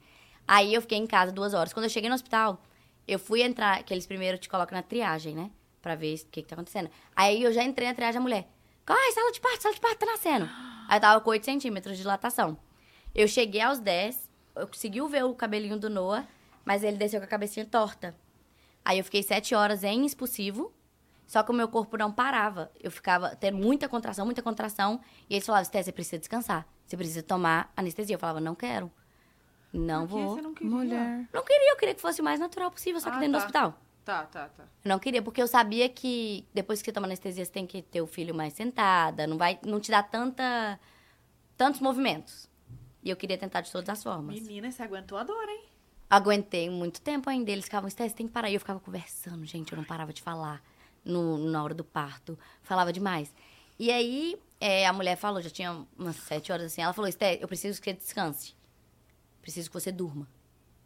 Aí 0.46 0.74
eu 0.74 0.82
fiquei 0.82 0.98
em 0.98 1.06
casa 1.06 1.32
duas 1.32 1.54
horas. 1.54 1.72
Quando 1.72 1.84
eu 1.84 1.90
cheguei 1.90 2.10
no 2.10 2.14
hospital, 2.14 2.62
eu 3.08 3.18
fui 3.18 3.42
entrar, 3.42 3.82
que 3.82 3.94
eles 3.94 4.06
primeiro 4.06 4.36
te 4.36 4.46
colocam 4.46 4.76
na 4.76 4.82
triagem, 4.82 5.34
né? 5.34 5.50
Pra 5.80 5.94
ver 5.94 6.16
o 6.16 6.26
que, 6.26 6.42
que 6.42 6.48
tá 6.48 6.54
acontecendo. 6.54 6.90
Aí 7.16 7.42
eu 7.42 7.50
já 7.50 7.62
entrei 7.62 7.88
na 7.88 7.94
triagem, 7.94 8.18
a 8.18 8.22
mulher, 8.22 8.46
corre, 8.84 9.12
sala 9.12 9.32
de 9.32 9.40
parto, 9.40 9.62
sala 9.62 9.74
de 9.74 9.80
parto, 9.80 9.98
tá 9.98 10.06
nascendo. 10.06 10.44
Aí 10.86 10.98
eu 10.98 11.00
tava 11.00 11.20
com 11.22 11.30
8 11.30 11.46
centímetros 11.46 11.96
de 11.96 12.02
dilatação. 12.02 12.58
Eu 13.14 13.26
cheguei 13.26 13.62
aos 13.62 13.78
10, 13.78 14.30
eu 14.56 14.66
consegui 14.66 15.00
ver 15.08 15.24
o 15.24 15.34
cabelinho 15.34 15.78
do 15.78 15.88
Noah, 15.88 16.28
mas 16.62 16.84
ele 16.84 16.98
desceu 16.98 17.20
com 17.20 17.24
a 17.24 17.28
cabecinha 17.28 17.64
torta. 17.64 18.14
Aí 18.84 18.98
eu 18.98 19.04
fiquei 19.04 19.22
sete 19.22 19.54
horas 19.54 19.82
em 19.82 20.04
expulsivo, 20.04 20.70
só 21.26 21.42
que 21.42 21.50
o 21.50 21.54
meu 21.54 21.68
corpo 21.68 21.96
não 21.96 22.12
parava. 22.12 22.70
Eu 22.80 22.90
ficava 22.90 23.34
tendo 23.36 23.56
muita 23.58 23.88
contração, 23.88 24.24
muita 24.24 24.42
contração. 24.42 25.00
E 25.28 25.34
eles 25.34 25.46
falavam, 25.46 25.64
Sté, 25.64 25.82
você 25.82 25.92
precisa 25.92 26.18
descansar. 26.18 26.66
Você 26.86 26.96
precisa 26.96 27.22
tomar 27.22 27.72
anestesia. 27.76 28.14
Eu 28.16 28.20
falava, 28.20 28.40
não 28.40 28.54
quero. 28.54 28.90
Não 29.72 30.06
Por 30.06 30.16
que 30.18 30.22
vou. 30.24 30.34
você 30.36 30.42
não 30.42 30.54
queria? 30.54 30.70
Mulher. 30.70 31.28
Não 31.32 31.42
queria, 31.44 31.72
eu 31.72 31.76
queria 31.76 31.94
que 31.94 32.00
fosse 32.00 32.20
o 32.20 32.24
mais 32.24 32.38
natural 32.38 32.70
possível, 32.70 33.00
só 33.00 33.10
que 33.10 33.16
Ah, 33.16 33.20
dentro 33.20 33.32
do 33.32 33.38
tá. 33.38 33.44
hospital. 33.44 33.80
Tá, 34.04 34.22
tá, 34.26 34.48
tá. 34.50 34.64
Eu 34.84 34.88
não 34.90 34.98
queria, 34.98 35.22
porque 35.22 35.40
eu 35.42 35.48
sabia 35.48 35.88
que 35.88 36.46
depois 36.52 36.80
que 36.80 36.84
você 36.84 36.92
toma 36.92 37.06
anestesia, 37.06 37.44
você 37.44 37.50
tem 37.50 37.66
que 37.66 37.80
ter 37.82 38.02
o 38.02 38.06
filho 38.06 38.34
mais 38.34 38.52
sentada, 38.52 39.26
não 39.26 39.38
vai, 39.38 39.58
não 39.64 39.80
te 39.80 39.90
dá 39.90 40.02
tanta, 40.02 40.78
tantos 41.56 41.80
movimentos. 41.80 42.48
E 43.02 43.08
eu 43.10 43.16
queria 43.16 43.38
tentar 43.38 43.62
de 43.62 43.72
todas 43.72 43.88
as 43.88 44.02
formas. 44.02 44.38
Menina, 44.38 44.70
você 44.70 44.82
aguentou 44.82 45.16
a 45.18 45.22
dor, 45.24 45.48
hein? 45.48 45.64
Aguentei 46.08 46.68
muito 46.70 47.00
tempo 47.00 47.28
ainda. 47.30 47.50
Eles 47.50 47.64
ficavam, 47.64 47.88
Sté, 47.90 48.08
você 48.08 48.14
tem 48.14 48.26
que 48.26 48.32
parar. 48.32 48.50
E 48.50 48.54
eu 48.54 48.60
ficava 48.60 48.78
conversando, 48.78 49.44
gente, 49.46 49.72
eu 49.72 49.76
não 49.76 49.84
parava 49.84 50.12
de 50.12 50.22
falar 50.22 50.62
no, 51.04 51.38
na 51.38 51.62
hora 51.62 51.74
do 51.74 51.84
parto. 51.84 52.38
Falava 52.62 52.92
demais. 52.92 53.34
E 53.78 53.90
aí, 53.90 54.36
é, 54.60 54.86
a 54.86 54.92
mulher 54.92 55.16
falou, 55.16 55.42
já 55.42 55.50
tinha 55.50 55.84
umas 55.98 56.16
sete 56.16 56.52
horas 56.52 56.66
assim, 56.66 56.80
ela 56.82 56.92
falou, 56.92 57.10
Sté, 57.10 57.38
eu 57.42 57.48
preciso 57.48 57.80
que 57.80 57.90
você 57.90 57.96
descanse. 57.96 58.54
Preciso 59.42 59.68
que 59.68 59.74
você 59.74 59.92
durma. 59.92 60.26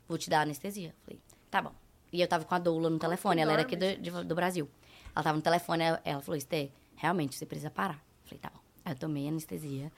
Vou 0.08 0.16
te 0.18 0.28
dar 0.30 0.40
anestesia. 0.42 0.94
Falei, 1.04 1.20
tá 1.50 1.60
bom. 1.62 1.72
E 2.12 2.20
eu 2.20 2.26
tava 2.26 2.44
com 2.44 2.54
a 2.54 2.58
doula 2.58 2.88
no 2.88 2.98
telefone, 2.98 3.40
ela 3.42 3.52
era 3.52 3.62
aqui 3.62 3.76
do, 3.76 3.96
de- 3.96 4.24
do 4.24 4.34
Brasil. 4.34 4.68
Ela 5.14 5.22
tava 5.22 5.36
no 5.36 5.42
telefone, 5.42 5.84
ela- 5.84 6.22
falou, 6.22 6.40
Sté, 6.40 6.70
realmente, 6.96 7.36
você 7.36 7.44
precisa 7.46 7.70
parar. 7.70 8.02
Falei, 8.24 8.38
tá 8.40 8.50
bom. 8.50 8.60
Aí 8.84 8.92
eu 8.92 8.96
tomei 8.98 9.28
anestesia. 9.28 9.92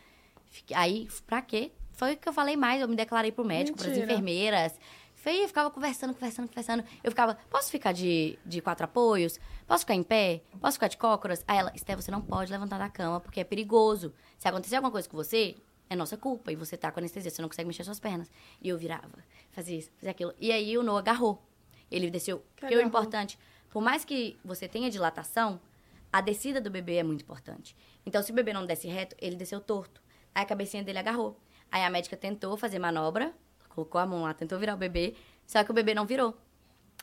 Fiquei- 0.50 0.76
aí, 0.76 1.08
pra 1.26 1.40
quê? 1.40 1.70
Foi 1.92 2.14
o 2.14 2.16
que 2.16 2.28
eu 2.28 2.32
falei 2.32 2.56
mais, 2.56 2.80
eu 2.82 2.88
me 2.88 2.96
declarei 2.96 3.30
pro 3.30 3.44
médico, 3.44 3.76
pras 3.78 3.90
Mentira. 3.90 4.10
enfermeiras. 4.12 4.78
Eu 5.24 5.48
ficava 5.48 5.70
conversando, 5.70 6.14
conversando, 6.14 6.48
conversando. 6.48 6.84
Eu 7.04 7.10
ficava, 7.10 7.36
posso 7.50 7.70
ficar 7.70 7.92
de, 7.92 8.38
de 8.44 8.60
quatro 8.60 8.84
apoios? 8.84 9.38
Posso 9.66 9.80
ficar 9.84 9.94
em 9.94 10.02
pé? 10.02 10.42
Posso 10.60 10.74
ficar 10.74 10.88
de 10.88 10.96
cócoras? 10.96 11.44
Aí 11.46 11.58
ela, 11.58 11.72
Esté, 11.74 11.94
você 11.94 12.10
não 12.10 12.20
pode 12.20 12.50
levantar 12.50 12.78
da 12.78 12.88
cama, 12.88 13.20
porque 13.20 13.40
é 13.40 13.44
perigoso. 13.44 14.14
Se 14.38 14.48
acontecer 14.48 14.76
alguma 14.76 14.90
coisa 14.90 15.08
com 15.08 15.16
você, 15.16 15.56
é 15.90 15.96
nossa 15.96 16.16
culpa. 16.16 16.50
E 16.50 16.56
você 16.56 16.76
tá 16.76 16.90
com 16.90 17.00
anestesia, 17.00 17.30
você 17.30 17.42
não 17.42 17.48
consegue 17.48 17.66
mexer 17.66 17.84
suas 17.84 18.00
pernas. 18.00 18.30
E 18.62 18.68
eu 18.68 18.78
virava, 18.78 19.10
fazia 19.50 19.78
isso, 19.78 19.90
fazia 19.96 20.12
aquilo. 20.12 20.32
E 20.38 20.50
aí 20.52 20.78
o 20.78 20.82
Noah 20.82 21.00
agarrou. 21.00 21.42
Ele 21.90 22.10
desceu. 22.10 22.38
Que 22.56 22.62
Porque 22.62 22.76
o 22.76 22.80
importante, 22.80 23.38
por 23.68 23.82
mais 23.82 24.04
que 24.04 24.38
você 24.44 24.68
tenha 24.68 24.90
dilatação, 24.90 25.60
a 26.12 26.20
descida 26.20 26.60
do 26.60 26.70
bebê 26.70 26.96
é 26.96 27.02
muito 27.02 27.22
importante. 27.22 27.76
Então, 28.06 28.22
se 28.22 28.32
o 28.32 28.34
bebê 28.34 28.52
não 28.52 28.64
desce 28.64 28.88
reto, 28.88 29.14
ele 29.20 29.36
desceu 29.36 29.60
torto. 29.60 30.00
Aí 30.34 30.42
a 30.42 30.46
cabecinha 30.46 30.82
dele 30.82 30.98
agarrou. 30.98 31.38
Aí 31.70 31.84
a 31.84 31.90
médica 31.90 32.16
tentou 32.16 32.56
fazer 32.56 32.78
manobra, 32.78 33.34
colocou 33.70 34.00
a 34.00 34.06
mão 34.06 34.22
lá, 34.22 34.34
tentou 34.34 34.58
virar 34.58 34.74
o 34.74 34.76
bebê, 34.76 35.14
só 35.46 35.64
que 35.64 35.70
o 35.70 35.74
bebê 35.74 35.94
não 35.94 36.06
virou. 36.06 36.36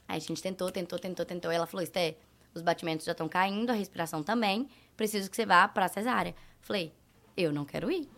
Aí 0.08 0.18
a 0.18 0.20
gente 0.20 0.42
tentou, 0.42 0.72
tentou, 0.72 1.00
tentou, 1.00 1.26
tentou. 1.26 1.52
Ela 1.52 1.66
falou, 1.66 1.84
Esté, 1.84 2.18
os 2.54 2.62
batimentos 2.62 3.06
já 3.06 3.12
estão 3.12 3.28
caindo, 3.28 3.72
a 3.72 3.74
respiração 3.74 4.24
também, 4.24 4.70
preciso 4.96 5.30
que 5.30 5.36
você 5.36 5.46
vá 5.46 5.68
pra 5.68 5.88
cesárea. 5.88 6.36
Falei, 6.62 6.94
eu 7.36 7.52
não 7.52 7.66
quero 7.66 7.92
ir, 7.92 8.10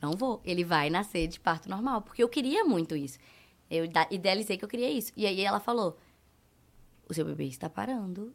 não 0.00 0.12
vou. 0.12 0.40
Ele 0.44 0.64
vai 0.64 0.88
nascer 0.90 1.26
de 1.26 1.40
parto 1.40 1.68
normal, 1.68 2.02
porque 2.02 2.22
eu 2.22 2.28
queria 2.28 2.64
muito 2.64 2.96
isso. 2.96 3.18
Eu 3.70 3.84
idealizei 4.10 4.56
que 4.56 4.64
eu 4.64 4.68
queria 4.68 4.90
isso. 4.90 5.12
E 5.16 5.26
aí 5.26 5.40
ela 5.40 5.60
falou, 5.60 5.98
o 7.08 7.14
seu 7.14 7.24
bebê 7.24 7.44
está 7.44 7.68
parando. 7.68 8.34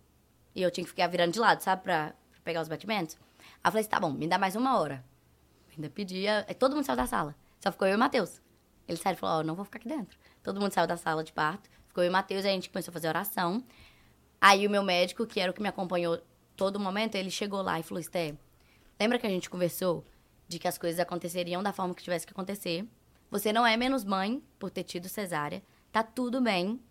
E 0.56 0.62
eu 0.62 0.72
tinha 0.72 0.84
que 0.84 0.90
ficar 0.90 1.08
virando 1.08 1.34
de 1.34 1.40
lado, 1.40 1.62
sabe, 1.62 1.84
pra 1.84 2.14
pegar 2.44 2.62
os 2.62 2.68
batimentos. 2.68 3.18
Aí 3.64 3.68
eu 3.68 3.72
falei 3.72 3.86
tá 3.86 4.00
bom, 4.00 4.12
me 4.12 4.28
dá 4.28 4.38
mais 4.38 4.56
uma 4.56 4.80
hora. 4.80 5.06
Ainda 5.76 5.90
pedia, 5.90 6.46
aí 6.48 6.56
todo 6.56 6.76
mundo 6.76 6.86
saiu 6.86 6.98
da 6.98 7.06
sala. 7.06 7.36
Só 7.60 7.72
ficou 7.72 7.88
eu 7.88 7.94
e 7.94 7.96
o 7.96 8.00
Matheus. 8.00 8.42
Ele 8.90 8.98
saiu 8.98 9.14
e 9.14 9.18
falou, 9.18 9.40
ó, 9.40 9.44
não 9.44 9.54
vou 9.54 9.64
ficar 9.64 9.78
aqui 9.78 9.88
dentro. 9.88 10.18
Todo 10.42 10.60
mundo 10.60 10.74
saiu 10.74 10.88
da 10.88 10.98
sala 10.98 11.24
de 11.24 11.32
parto. 11.32 11.70
Ficou 11.88 12.04
eu 12.04 12.08
e 12.08 12.10
o 12.10 12.12
Matheus, 12.12 12.44
aí 12.44 12.52
a 12.52 12.56
gente 12.56 12.72
começou 12.72 12.92
a 12.92 12.94
fazer 12.94 13.08
oração. 13.08 13.64
Aí 14.42 14.66
o 14.66 14.70
meu 14.70 14.82
médico, 14.82 15.28
que 15.28 15.40
era 15.40 15.52
o 15.52 15.54
que 15.54 15.62
me 15.62 15.70
acompanhou 15.70 16.20
todo 16.56 16.80
momento, 16.80 17.14
ele 17.14 17.30
chegou 17.30 17.62
lá 17.62 17.80
e 17.80 17.84
falou, 17.84 18.02
Esté, 18.02 18.36
lembra 19.00 19.20
que 19.20 19.28
a 19.28 19.30
gente 19.30 19.48
conversou 19.48 20.04
de 20.48 20.58
que 20.58 20.68
as 20.68 20.76
coisas 20.76 21.00
aconteceriam 21.00 21.62
da 21.62 21.72
forma 21.72 21.94
que 21.94 22.02
tivesse 22.02 22.26
que 22.26 22.34
acontecer? 22.34 22.84
Você 23.30 23.54
não 23.54 23.66
é 23.66 23.78
menos 23.78 24.04
mãe 24.04 24.42
por 24.58 24.72
ter 24.72 24.84
tido 24.84 25.08
cesárea. 25.08 25.62
Tá 25.92 26.02
tudo 26.02 26.42
bem. 26.42 26.82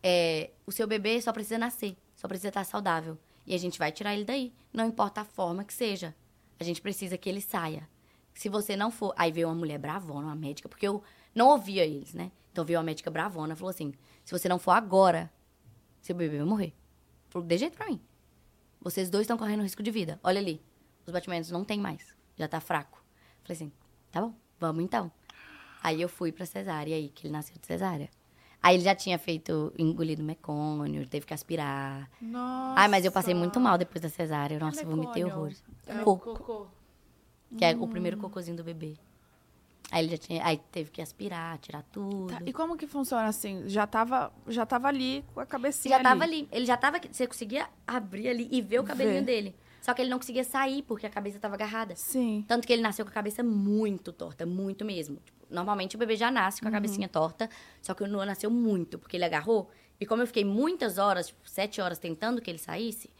É, 0.00 0.50
o 0.64 0.70
seu 0.70 0.86
bebê 0.86 1.20
só 1.20 1.32
precisa 1.32 1.58
nascer, 1.58 1.96
só 2.14 2.28
precisa 2.28 2.48
estar 2.48 2.64
saudável. 2.64 3.18
E 3.44 3.52
a 3.52 3.58
gente 3.58 3.80
vai 3.80 3.90
tirar 3.90 4.14
ele 4.14 4.24
daí. 4.24 4.52
Não 4.72 4.86
importa 4.86 5.22
a 5.22 5.24
forma 5.24 5.64
que 5.64 5.74
seja. 5.74 6.14
A 6.60 6.62
gente 6.62 6.80
precisa 6.80 7.18
que 7.18 7.28
ele 7.28 7.40
saia. 7.40 7.88
Se 8.32 8.48
você 8.48 8.76
não 8.76 8.92
for. 8.92 9.12
Aí 9.16 9.32
veio 9.32 9.48
uma 9.48 9.56
mulher 9.56 9.78
bravona, 9.78 10.28
uma 10.28 10.36
médica, 10.36 10.68
porque 10.68 10.86
eu 10.86 11.02
não 11.34 11.48
ouvia 11.48 11.84
eles, 11.84 12.14
né? 12.14 12.30
Então 12.50 12.64
veio 12.64 12.78
uma 12.78 12.84
médica 12.84 13.10
bravona 13.10 13.54
e 13.54 13.56
falou 13.56 13.70
assim: 13.70 13.92
se 14.24 14.32
você 14.32 14.48
não 14.48 14.58
for 14.58 14.72
agora, 14.72 15.32
seu 16.00 16.14
bebê 16.14 16.38
vai 16.38 16.46
morrer. 16.46 16.74
Falou, 17.30 17.46
de 17.46 17.56
jeito 17.58 17.76
pra 17.76 17.86
mim. 17.86 18.00
Vocês 18.80 19.08
dois 19.08 19.22
estão 19.22 19.38
correndo 19.38 19.62
risco 19.62 19.82
de 19.82 19.90
vida. 19.90 20.18
Olha 20.22 20.40
ali. 20.40 20.60
Os 21.06 21.12
batimentos 21.12 21.50
não 21.50 21.64
tem 21.64 21.80
mais. 21.80 22.14
Já 22.36 22.46
tá 22.48 22.60
fraco. 22.60 23.02
Falei 23.42 23.56
assim, 23.56 23.72
tá 24.10 24.20
bom, 24.20 24.34
vamos 24.58 24.84
então. 24.84 25.10
Aí 25.82 26.00
eu 26.00 26.08
fui 26.08 26.30
pra 26.30 26.46
cesárea, 26.46 26.94
aí 26.94 27.08
que 27.08 27.26
ele 27.26 27.32
nasceu 27.32 27.56
de 27.60 27.66
cesárea. 27.66 28.08
Aí 28.62 28.76
ele 28.76 28.84
já 28.84 28.94
tinha 28.94 29.18
feito, 29.18 29.72
engolido 29.76 30.22
mecônio, 30.22 31.04
teve 31.08 31.26
que 31.26 31.34
aspirar. 31.34 32.08
Nossa. 32.20 32.80
Ai, 32.80 32.86
mas 32.88 33.04
eu 33.04 33.10
passei 33.10 33.34
muito 33.34 33.58
mal 33.58 33.76
depois 33.76 34.00
da 34.00 34.08
cesárea. 34.08 34.58
Nossa, 34.60 34.82
eu 34.82 34.88
vomitei 34.88 35.24
horrores. 35.24 35.64
É, 35.86 35.98
Cocô, 35.98 36.34
cocô. 36.34 36.66
que 37.58 37.64
é 37.64 37.74
o 37.74 37.88
primeiro 37.88 38.16
cocôzinho 38.18 38.56
do 38.56 38.62
bebê. 38.62 38.96
Aí 39.92 40.04
ele 40.04 40.12
já 40.12 40.16
tinha, 40.16 40.42
aí 40.42 40.58
teve 40.72 40.90
que 40.90 41.02
aspirar, 41.02 41.58
tirar 41.58 41.82
tudo. 41.92 42.28
Tá, 42.28 42.40
e 42.46 42.50
como 42.50 42.78
que 42.78 42.86
funciona 42.86 43.26
assim? 43.26 43.68
Já 43.68 43.86
tava, 43.86 44.32
já 44.48 44.64
tava 44.64 44.88
ali 44.88 45.22
com 45.34 45.40
a 45.40 45.44
cabecinha 45.44 45.98
já 45.98 46.02
tava 46.02 46.24
ali. 46.24 46.48
Ele 46.50 46.64
já 46.64 46.78
tava. 46.78 46.98
Você 46.98 47.26
conseguia 47.26 47.68
abrir 47.86 48.26
ali 48.26 48.48
e 48.50 48.62
ver 48.62 48.80
o 48.80 48.84
cabelinho 48.84 49.22
dele. 49.22 49.54
Só 49.82 49.92
que 49.92 50.00
ele 50.00 50.08
não 50.08 50.18
conseguia 50.18 50.44
sair 50.44 50.82
porque 50.82 51.04
a 51.04 51.10
cabeça 51.10 51.38
tava 51.38 51.56
agarrada. 51.56 51.94
Sim. 51.94 52.42
Tanto 52.48 52.66
que 52.66 52.72
ele 52.72 52.80
nasceu 52.80 53.04
com 53.04 53.10
a 53.10 53.14
cabeça 53.14 53.42
muito 53.42 54.12
torta, 54.14 54.46
muito 54.46 54.82
mesmo. 54.82 55.16
Tipo, 55.16 55.46
normalmente 55.50 55.94
o 55.94 55.98
bebê 55.98 56.16
já 56.16 56.30
nasce 56.30 56.62
com 56.62 56.68
a 56.68 56.70
cabecinha 56.70 57.08
torta, 57.08 57.50
só 57.82 57.92
que 57.92 58.02
o 58.02 58.06
Noah 58.06 58.24
nasceu 58.24 58.50
muito, 58.50 58.98
porque 58.98 59.18
ele 59.18 59.24
agarrou. 59.26 59.68
E 60.00 60.06
como 60.06 60.22
eu 60.22 60.26
fiquei 60.26 60.44
muitas 60.44 60.96
horas, 60.96 61.26
tipo, 61.26 61.40
sete 61.44 61.82
horas 61.82 61.98
tentando 61.98 62.40
que 62.40 62.50
ele 62.50 62.58
saísse, 62.58 63.10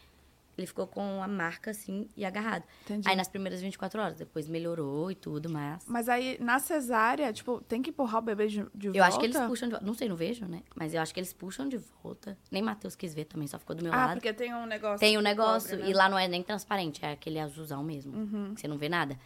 ele 0.56 0.66
ficou 0.66 0.86
com 0.86 1.22
a 1.22 1.28
marca 1.28 1.70
assim 1.70 2.08
e 2.16 2.24
agarrado. 2.24 2.64
Entendi. 2.84 3.08
Aí 3.08 3.16
nas 3.16 3.28
primeiras 3.28 3.60
24 3.60 4.00
horas, 4.00 4.18
depois 4.18 4.48
melhorou 4.48 5.10
e 5.10 5.14
tudo, 5.14 5.48
mas. 5.48 5.84
Mas 5.86 6.08
aí, 6.08 6.36
na 6.40 6.58
cesárea, 6.58 7.32
tipo, 7.32 7.60
tem 7.62 7.80
que 7.80 7.90
empurrar 7.90 8.18
o 8.20 8.22
bebê 8.22 8.46
de, 8.46 8.56
de 8.74 8.88
volta? 8.88 8.98
Eu 8.98 9.04
acho 9.04 9.18
que 9.18 9.26
eles 9.26 9.38
puxam 9.40 9.68
de 9.68 9.72
volta. 9.72 9.86
Não 9.86 9.94
sei, 9.94 10.08
não 10.08 10.16
vejo, 10.16 10.44
né? 10.46 10.62
Mas 10.74 10.92
eu 10.94 11.00
acho 11.00 11.12
que 11.14 11.20
eles 11.20 11.32
puxam 11.32 11.68
de 11.68 11.78
volta. 12.02 12.36
Nem 12.50 12.62
Matheus 12.62 12.94
quis 12.94 13.14
ver 13.14 13.24
também, 13.24 13.48
só 13.48 13.58
ficou 13.58 13.74
do 13.74 13.82
meu 13.82 13.92
Ah, 13.92 13.96
lado. 13.96 14.12
porque 14.14 14.32
tem 14.32 14.54
um 14.54 14.66
negócio. 14.66 14.98
Tem 15.00 15.16
que 15.16 15.22
negócio, 15.22 15.70
cobre, 15.70 15.84
né? 15.84 15.90
e 15.90 15.94
lá 15.94 16.08
não 16.08 16.18
é 16.18 16.28
nem 16.28 16.42
transparente, 16.42 17.04
é 17.04 17.12
aquele 17.12 17.38
azulzão 17.38 17.82
mesmo. 17.82 18.14
Uhum. 18.16 18.54
Que 18.54 18.60
você 18.60 18.68
não 18.68 18.76
vê 18.76 18.88
nada. 18.88 19.18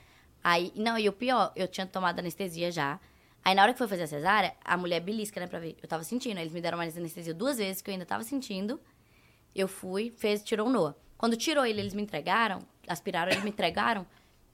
Aí, 0.44 0.72
não, 0.76 0.96
e 0.96 1.08
o 1.08 1.12
pior, 1.12 1.52
eu 1.56 1.66
tinha 1.66 1.86
tomado 1.86 2.20
anestesia 2.20 2.70
já. 2.70 3.00
Aí 3.44 3.54
na 3.54 3.62
hora 3.62 3.72
que 3.72 3.78
foi 3.78 3.88
fazer 3.88 4.04
a 4.04 4.06
cesárea, 4.06 4.54
a 4.64 4.76
mulher 4.76 5.00
belisca, 5.00 5.40
né, 5.40 5.46
pra 5.46 5.58
ver. 5.58 5.76
Eu 5.82 5.88
tava 5.88 6.02
sentindo, 6.04 6.38
eles 6.38 6.52
me 6.52 6.60
deram 6.60 6.78
mais 6.78 6.96
anestesia 6.96 7.34
duas 7.34 7.58
vezes, 7.58 7.82
que 7.82 7.90
eu 7.90 7.92
ainda 7.92 8.06
tava 8.06 8.22
sentindo. 8.22 8.80
Eu 9.54 9.66
fui, 9.68 10.12
fez, 10.16 10.42
tirou 10.42 10.66
o 10.66 10.70
Noah. 10.70 10.94
Quando 11.18 11.36
tirou 11.36 11.64
ele, 11.64 11.80
eles 11.80 11.94
me 11.94 12.02
entregaram, 12.02 12.58
aspiraram, 12.86 13.32
eles 13.32 13.42
me 13.44 13.50
entregaram. 13.50 14.06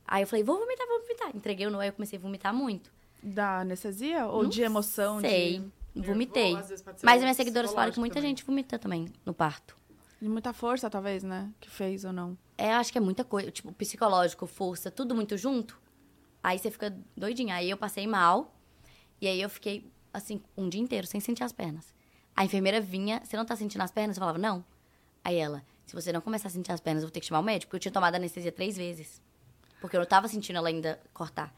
Aí 0.07 0.23
eu 0.23 0.27
falei, 0.27 0.45
vou 0.45 0.59
vomitar, 0.59 0.87
vou 0.87 1.01
vomitar. 1.01 1.31
Entreguei 1.35 1.67
o 1.67 1.71
Noah 1.71 1.87
e 1.87 1.89
eu 1.89 1.93
comecei 1.93 2.19
a 2.19 2.23
vomitar 2.23 2.55
muito. 2.55 2.93
Da 3.23 3.61
anestesia? 3.61 4.27
Ou 4.27 4.43
Não 4.45 4.51
de 4.51 4.63
emoção? 4.63 5.21
Sei, 5.21 5.65
De, 5.95 6.03
vomitei. 6.07 6.61
Ser 6.63 6.83
Mas 7.03 7.21
minhas 7.23 7.37
seguidoras 7.37 7.71
falaram 7.73 7.93
que 7.93 8.01
muita 8.01 8.17
também. 8.17 8.31
gente 8.31 8.45
vomita 8.45 8.79
também 8.79 9.07
no 9.25 9.33
parto. 9.33 9.77
de 10.21 10.29
muita 10.29 10.53
força, 10.53 10.91
talvez, 10.91 11.23
né? 11.23 11.51
Que 11.61 11.71
fez 11.71 12.05
ou 12.05 12.13
não. 12.13 12.37
É, 12.59 12.73
acho 12.75 12.93
que 12.93 12.99
é 12.99 13.01
muita 13.01 13.25
coisa. 13.25 13.51
Tipo, 13.51 13.73
psicológico, 13.73 14.47
força, 14.47 14.91
tudo 14.91 15.15
muito 15.15 15.37
junto. 15.37 15.81
Aí 16.43 16.59
você 16.59 16.71
fica 16.71 16.95
doidinha. 17.17 17.55
Aí 17.55 17.71
eu 17.71 17.77
passei 17.77 18.07
mal. 18.07 18.55
E 19.21 19.29
aí 19.29 19.41
eu 19.41 19.49
fiquei, 19.49 19.91
assim, 20.13 20.43
um 20.57 20.69
dia 20.69 20.81
inteiro 20.81 21.07
sem 21.07 21.21
sentir 21.21 21.45
as 21.45 21.53
pernas. 21.53 21.95
A 22.35 22.45
enfermeira 22.45 22.81
vinha, 22.81 23.21
você 23.25 23.37
não 23.37 23.45
tá 23.45 23.55
sentindo 23.55 23.83
as 23.83 23.91
pernas? 23.93 24.17
Eu 24.17 24.21
falava, 24.21 24.39
não. 24.39 24.65
Aí 25.25 25.37
ela, 25.37 25.63
se 25.93 25.95
você 25.95 26.11
não 26.11 26.23
começar 26.23 26.49
a 26.49 26.51
sentir 26.51 26.73
as 26.73 26.81
pernas, 26.81 27.03
eu 27.03 27.09
vou 27.09 27.13
ter 27.13 27.21
que 27.21 27.27
chamar 27.27 27.41
o 27.41 27.43
médico. 27.43 27.69
Porque 27.69 27.77
eu 27.77 27.81
tinha 27.81 27.93
tomado 27.93 28.15
anestesia 28.15 28.51
três 28.51 28.77
vezes. 28.79 29.21
Porque 29.79 29.95
eu 29.95 30.01
não 30.01 30.07
tava 30.07 30.27
sentindo 30.27 30.57
ela 30.57 30.69
ainda 30.69 30.99
cortar. 31.13 31.55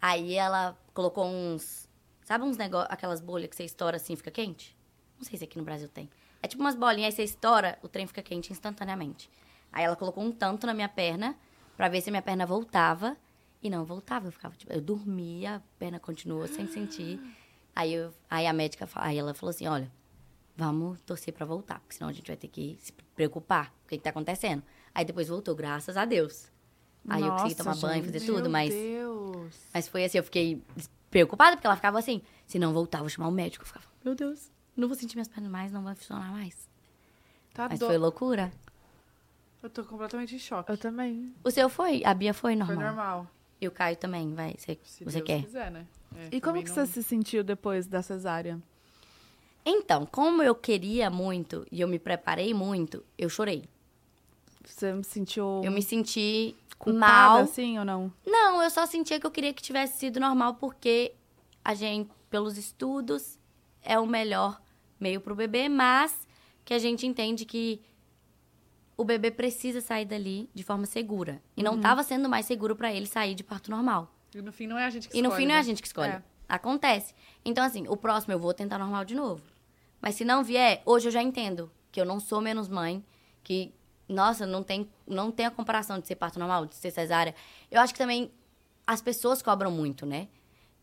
Aí 0.00 0.34
ela 0.34 0.76
colocou 0.92 1.24
uns. 1.24 1.88
Sabe 2.22 2.44
uns 2.44 2.58
negócios, 2.58 2.92
aquelas 2.92 3.20
bolhas 3.20 3.48
que 3.48 3.56
você 3.56 3.64
estoura 3.64 3.96
assim 3.96 4.12
e 4.12 4.16
fica 4.16 4.30
quente? 4.30 4.76
Não 5.16 5.24
sei 5.24 5.38
se 5.38 5.44
aqui 5.44 5.56
no 5.56 5.64
Brasil 5.64 5.88
tem. 5.88 6.10
É 6.42 6.48
tipo 6.48 6.62
umas 6.62 6.76
bolinhas, 6.76 7.14
aí 7.14 7.16
você 7.16 7.22
estoura, 7.22 7.78
o 7.82 7.88
trem 7.88 8.06
fica 8.06 8.22
quente 8.22 8.52
instantaneamente. 8.52 9.30
Aí 9.72 9.84
ela 9.84 9.96
colocou 9.96 10.22
um 10.22 10.30
tanto 10.30 10.66
na 10.66 10.74
minha 10.74 10.88
perna 10.88 11.34
pra 11.74 11.88
ver 11.88 12.02
se 12.02 12.10
a 12.10 12.12
minha 12.12 12.22
perna 12.22 12.44
voltava. 12.44 13.16
E 13.62 13.70
não 13.70 13.86
voltava, 13.86 14.26
eu 14.26 14.32
ficava, 14.32 14.54
tipo, 14.54 14.72
eu 14.72 14.82
dormia, 14.82 15.56
a 15.56 15.60
perna 15.78 15.98
continuou 15.98 16.46
sem 16.46 16.66
sentir. 16.66 17.18
Aí, 17.74 17.94
eu, 17.94 18.12
aí 18.28 18.46
a 18.46 18.52
médica, 18.52 18.86
aí 18.96 19.16
ela 19.16 19.32
falou 19.32 19.50
assim, 19.50 19.66
olha, 19.66 19.90
vamos 20.56 21.00
torcer 21.00 21.32
pra 21.32 21.46
voltar, 21.46 21.80
porque 21.80 21.94
senão 21.94 22.10
a 22.10 22.12
gente 22.12 22.26
vai 22.26 22.36
ter 22.36 22.48
que 22.48 22.76
se 22.80 22.92
preocupar 23.26 23.70
com 23.70 23.86
o 23.86 23.88
que, 23.88 23.96
que 23.98 24.02
tá 24.02 24.10
acontecendo. 24.10 24.62
Aí 24.94 25.04
depois 25.04 25.28
voltou, 25.28 25.54
graças 25.54 25.96
a 25.96 26.04
Deus. 26.04 26.50
Aí 27.08 27.22
eu 27.22 27.30
consegui 27.32 27.50
Nossa, 27.50 27.64
tomar 27.64 27.76
banho, 27.76 28.04
gente. 28.04 28.12
fazer 28.12 28.26
tudo, 28.26 28.42
Meu 28.42 28.50
mas, 28.50 28.70
Deus. 28.72 29.54
mas 29.74 29.88
foi 29.88 30.04
assim, 30.04 30.18
eu 30.18 30.24
fiquei 30.24 30.62
preocupada, 31.10 31.56
porque 31.56 31.66
ela 31.66 31.76
ficava 31.76 31.98
assim, 31.98 32.22
se 32.46 32.58
não 32.58 32.72
voltar, 32.72 32.98
eu 32.98 33.02
vou 33.02 33.08
chamar 33.10 33.28
o 33.28 33.32
médico. 33.32 33.62
Eu 33.64 33.66
ficava, 33.66 33.86
meu 34.04 34.14
Deus, 34.14 34.50
não 34.76 34.88
vou 34.88 34.96
sentir 34.96 35.16
minhas 35.16 35.28
pernas 35.28 35.50
mais, 35.50 35.72
não 35.72 35.82
vai 35.82 35.94
funcionar 35.94 36.30
mais. 36.32 36.68
Tá 37.54 37.68
Mas 37.68 37.78
do- 37.78 37.86
foi 37.86 37.98
loucura. 37.98 38.52
Eu 39.62 39.70
tô 39.70 39.84
completamente 39.84 40.34
em 40.34 40.38
choque. 40.38 40.70
Eu 40.70 40.76
também. 40.78 41.32
O 41.44 41.50
seu 41.50 41.68
foi? 41.68 42.02
A 42.04 42.12
Bia 42.14 42.34
foi 42.34 42.56
Foi 42.56 42.66
normal. 42.74 42.84
normal. 42.86 43.26
E 43.60 43.68
o 43.68 43.70
Caio 43.70 43.96
também, 43.96 44.34
vai. 44.34 44.54
Você, 44.58 44.76
Se 44.82 45.04
você 45.04 45.18
Deus 45.18 45.26
quer? 45.26 45.42
quiser, 45.44 45.70
né? 45.70 45.86
É, 46.16 46.28
E 46.32 46.40
como 46.40 46.60
que 46.62 46.68
não- 46.68 46.74
você 46.74 46.86
se 46.86 47.02
sentiu 47.02 47.44
depois 47.44 47.86
da 47.86 48.02
cesárea? 48.02 48.60
Então, 49.64 50.04
como 50.06 50.42
eu 50.42 50.54
queria 50.54 51.08
muito 51.10 51.66
e 51.70 51.80
eu 51.80 51.88
me 51.88 51.98
preparei 51.98 52.52
muito, 52.52 53.04
eu 53.16 53.28
chorei. 53.28 53.64
Você 54.64 54.92
me 54.92 55.04
sentiu 55.04 55.60
Eu 55.64 55.70
me 55.72 55.82
senti 55.82 56.56
culpada, 56.78 57.02
mal. 57.12 57.38
assim, 57.38 57.78
ou 57.78 57.84
não? 57.84 58.12
Não, 58.26 58.62
eu 58.62 58.70
só 58.70 58.86
sentia 58.86 59.20
que 59.20 59.26
eu 59.26 59.30
queria 59.30 59.52
que 59.52 59.62
tivesse 59.62 59.98
sido 59.98 60.18
normal 60.18 60.54
porque 60.54 61.12
a 61.64 61.74
gente, 61.74 62.10
pelos 62.28 62.56
estudos, 62.58 63.38
é 63.82 63.98
o 63.98 64.06
melhor 64.06 64.60
meio 64.98 65.20
pro 65.20 65.34
bebê, 65.34 65.68
mas 65.68 66.26
que 66.64 66.74
a 66.74 66.78
gente 66.78 67.06
entende 67.06 67.44
que 67.44 67.80
o 68.96 69.04
bebê 69.04 69.30
precisa 69.30 69.80
sair 69.80 70.04
dali 70.04 70.48
de 70.54 70.62
forma 70.62 70.86
segura. 70.86 71.40
E 71.56 71.62
não 71.62 71.80
tava 71.80 72.02
sendo 72.02 72.28
mais 72.28 72.46
seguro 72.46 72.74
pra 72.76 72.92
ele 72.92 73.06
sair 73.06 73.34
de 73.34 73.42
parto 73.42 73.70
normal. 73.70 74.12
E 74.34 74.40
no 74.40 74.52
fim 74.52 74.66
não 74.66 74.78
é 74.78 74.84
a 74.86 74.90
gente 74.90 75.08
que 75.08 75.16
E 75.16 75.20
escolhe. 75.20 75.28
no 75.28 75.36
fim 75.36 75.44
não 75.46 75.52
é 75.52 75.56
né? 75.56 75.60
a 75.60 75.64
gente 75.64 75.82
que 75.82 75.88
escolhe. 75.88 76.12
É. 76.12 76.22
Acontece. 76.48 77.14
Então, 77.44 77.64
assim, 77.64 77.86
o 77.88 77.96
próximo 77.96 78.32
eu 78.32 78.38
vou 78.38 78.52
tentar 78.54 78.78
normal 78.78 79.04
de 79.04 79.14
novo. 79.14 79.42
Mas 80.02 80.16
se 80.16 80.24
não 80.24 80.42
vier, 80.42 80.82
hoje 80.84 81.06
eu 81.06 81.12
já 81.12 81.22
entendo 81.22 81.70
que 81.92 82.00
eu 82.00 82.04
não 82.04 82.18
sou 82.18 82.40
menos 82.40 82.68
mãe, 82.68 83.04
que, 83.44 83.72
nossa, 84.08 84.44
não 84.44 84.64
tem, 84.64 84.90
não 85.06 85.30
tem 85.30 85.46
a 85.46 85.50
comparação 85.50 86.00
de 86.00 86.08
ser 86.08 86.16
parto 86.16 86.40
normal, 86.40 86.66
de 86.66 86.74
ser 86.74 86.90
cesárea. 86.90 87.32
Eu 87.70 87.80
acho 87.80 87.92
que 87.92 87.98
também 87.98 88.32
as 88.84 89.00
pessoas 89.00 89.40
cobram 89.40 89.70
muito, 89.70 90.04
né? 90.04 90.26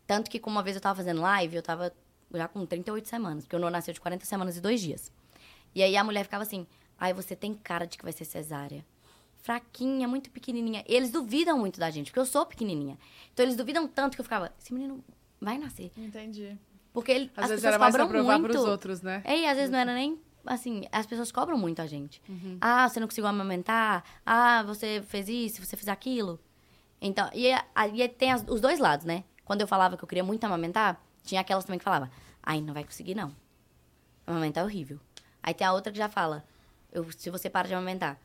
Tanto 0.06 0.30
que, 0.30 0.40
como 0.40 0.56
uma 0.56 0.62
vez 0.62 0.74
eu 0.74 0.80
tava 0.80 0.96
fazendo 0.96 1.20
live, 1.20 1.54
eu 1.54 1.62
tava 1.62 1.92
já 2.32 2.48
com 2.48 2.64
38 2.64 3.06
semanas, 3.06 3.44
porque 3.44 3.54
o 3.54 3.58
Noah 3.58 3.70
nasceu 3.70 3.92
de 3.92 4.00
40 4.00 4.24
semanas 4.24 4.56
e 4.56 4.60
dois 4.60 4.80
dias. 4.80 5.12
E 5.74 5.82
aí 5.82 5.96
a 5.96 6.02
mulher 6.02 6.24
ficava 6.24 6.42
assim, 6.42 6.66
ai, 6.98 7.12
você 7.12 7.36
tem 7.36 7.54
cara 7.54 7.86
de 7.86 7.98
que 7.98 8.02
vai 8.02 8.12
ser 8.12 8.24
cesárea. 8.24 8.84
Fraquinha, 9.42 10.08
muito 10.08 10.30
pequenininha. 10.30 10.82
Eles 10.86 11.10
duvidam 11.10 11.58
muito 11.58 11.78
da 11.78 11.90
gente, 11.90 12.06
porque 12.06 12.20
eu 12.20 12.26
sou 12.26 12.46
pequenininha. 12.46 12.98
Então 13.32 13.44
eles 13.44 13.56
duvidam 13.56 13.86
tanto 13.86 14.14
que 14.14 14.20
eu 14.20 14.24
ficava, 14.24 14.50
esse 14.58 14.72
menino 14.72 15.04
vai 15.40 15.58
nascer. 15.58 15.92
Entendi. 15.96 16.58
Porque 16.92 17.12
ele, 17.12 17.30
Às 17.36 17.44
as 17.44 17.50
vezes 17.50 17.62
pessoas 17.64 17.74
era 17.74 17.78
mais 17.78 17.94
pra 17.94 18.04
cobram 18.04 18.20
provar 18.24 18.38
muito. 18.38 18.52
pros 18.52 18.64
outros, 18.64 19.00
né? 19.02 19.22
É, 19.24 19.38
e 19.40 19.46
às 19.46 19.56
vezes 19.56 19.70
não 19.70 19.78
era 19.78 19.94
nem 19.94 20.18
assim, 20.46 20.84
as 20.90 21.06
pessoas 21.06 21.30
cobram 21.30 21.56
muito 21.58 21.80
a 21.80 21.86
gente. 21.86 22.20
Uhum. 22.28 22.56
Ah, 22.60 22.88
você 22.88 22.98
não 22.98 23.06
conseguiu 23.06 23.28
amamentar? 23.28 24.02
Ah, 24.26 24.62
você 24.64 25.02
fez 25.06 25.28
isso, 25.28 25.64
você 25.64 25.76
fez 25.76 25.88
aquilo. 25.88 26.40
Então, 27.00 27.30
e 27.32 27.50
aí 27.74 28.08
tem 28.08 28.32
as- 28.32 28.44
os 28.48 28.60
dois 28.60 28.78
lados, 28.80 29.04
né? 29.06 29.24
Quando 29.44 29.60
eu 29.60 29.68
falava 29.68 29.96
que 29.96 30.02
eu 30.04 30.08
queria 30.08 30.24
muito 30.24 30.42
amamentar, 30.44 31.00
tinha 31.22 31.40
aquelas 31.40 31.64
também 31.64 31.78
que 31.78 31.84
falava, 31.84 32.10
ai, 32.42 32.60
não 32.60 32.74
vai 32.74 32.84
conseguir 32.84 33.14
não. 33.14 33.34
Amamentar 34.26 34.62
é 34.62 34.66
horrível. 34.66 34.98
Aí 35.42 35.54
tem 35.54 35.66
a 35.66 35.72
outra 35.72 35.92
que 35.92 35.98
já 35.98 36.08
fala, 36.08 36.44
eu, 36.92 37.06
se 37.12 37.30
você 37.30 37.48
para 37.50 37.68
de 37.68 37.74
amamentar. 37.74 38.18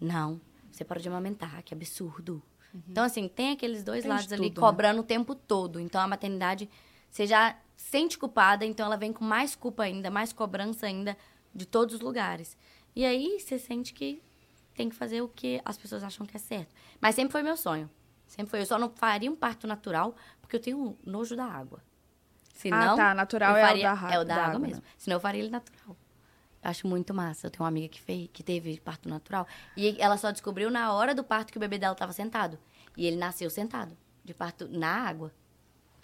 Não, 0.00 0.40
você 0.70 0.84
para 0.84 1.00
de 1.00 1.08
amamentar, 1.08 1.62
que 1.62 1.72
absurdo. 1.74 2.42
Então, 2.88 3.04
assim, 3.04 3.28
tem 3.28 3.52
aqueles 3.52 3.84
dois 3.84 4.02
Tem 4.02 4.10
lados 4.10 4.32
ali 4.32 4.48
tudo, 4.50 4.60
né? 4.60 4.66
cobrando 4.68 5.00
o 5.00 5.04
tempo 5.04 5.34
todo. 5.34 5.78
Então, 5.78 6.00
a 6.00 6.08
maternidade, 6.08 6.68
você 7.08 7.24
já 7.26 7.56
sente 7.76 8.18
culpada, 8.18 8.64
então 8.64 8.86
ela 8.86 8.96
vem 8.96 9.12
com 9.12 9.24
mais 9.24 9.54
culpa 9.54 9.84
ainda, 9.84 10.10
mais 10.10 10.32
cobrança 10.32 10.86
ainda 10.86 11.16
de 11.54 11.66
todos 11.66 11.94
os 11.94 12.00
lugares. 12.00 12.56
E 12.94 13.04
aí, 13.04 13.38
você 13.40 13.58
sente 13.58 13.92
que 13.92 14.22
tem 14.74 14.88
que 14.88 14.94
fazer 14.94 15.22
o 15.22 15.28
que 15.28 15.60
as 15.64 15.76
pessoas 15.76 16.02
acham 16.02 16.26
que 16.26 16.36
é 16.36 16.40
certo. 16.40 16.74
Mas 17.00 17.14
sempre 17.14 17.32
foi 17.32 17.42
meu 17.42 17.56
sonho. 17.56 17.88
Sempre 18.26 18.50
foi. 18.50 18.60
Eu 18.60 18.66
só 18.66 18.78
não 18.78 18.90
faria 18.90 19.30
um 19.30 19.36
parto 19.36 19.66
natural 19.66 20.14
porque 20.40 20.56
eu 20.56 20.60
tenho 20.60 20.98
nojo 21.04 21.36
da 21.36 21.44
água. 21.44 21.80
Senão, 22.52 22.94
ah, 22.94 22.96
tá. 22.96 23.14
Natural 23.14 23.52
eu 23.52 23.56
é 23.56 23.66
faria, 23.66 23.92
o 23.92 23.96
da, 23.96 24.12
é 24.12 24.18
o 24.18 24.24
da, 24.24 24.34
água, 24.34 24.46
água, 24.46 24.58
né? 24.60 24.66
mesmo. 24.68 24.82
Senão 24.96 25.16
eu 25.16 25.20
faria 25.20 25.40
ele 25.40 25.50
natural. 25.50 25.96
Eu 26.62 26.70
acho 26.70 26.86
muito 26.86 27.12
massa. 27.12 27.46
Eu 27.46 27.50
tenho 27.50 27.62
uma 27.62 27.68
amiga 27.68 27.88
que 27.88 28.00
fez, 28.00 28.28
que 28.32 28.42
teve 28.42 28.80
parto 28.80 29.08
natural. 29.08 29.46
E 29.76 30.00
ela 30.00 30.16
só 30.16 30.30
descobriu 30.30 30.70
na 30.70 30.92
hora 30.92 31.14
do 31.14 31.22
parto 31.22 31.52
que 31.52 31.58
o 31.58 31.60
bebê 31.60 31.78
dela 31.78 31.92
estava 31.92 32.12
sentado. 32.12 32.58
E 32.96 33.06
ele 33.06 33.16
nasceu 33.16 33.50
sentado. 33.50 33.96
De 34.24 34.32
parto 34.32 34.66
na 34.68 35.06
água. 35.08 35.32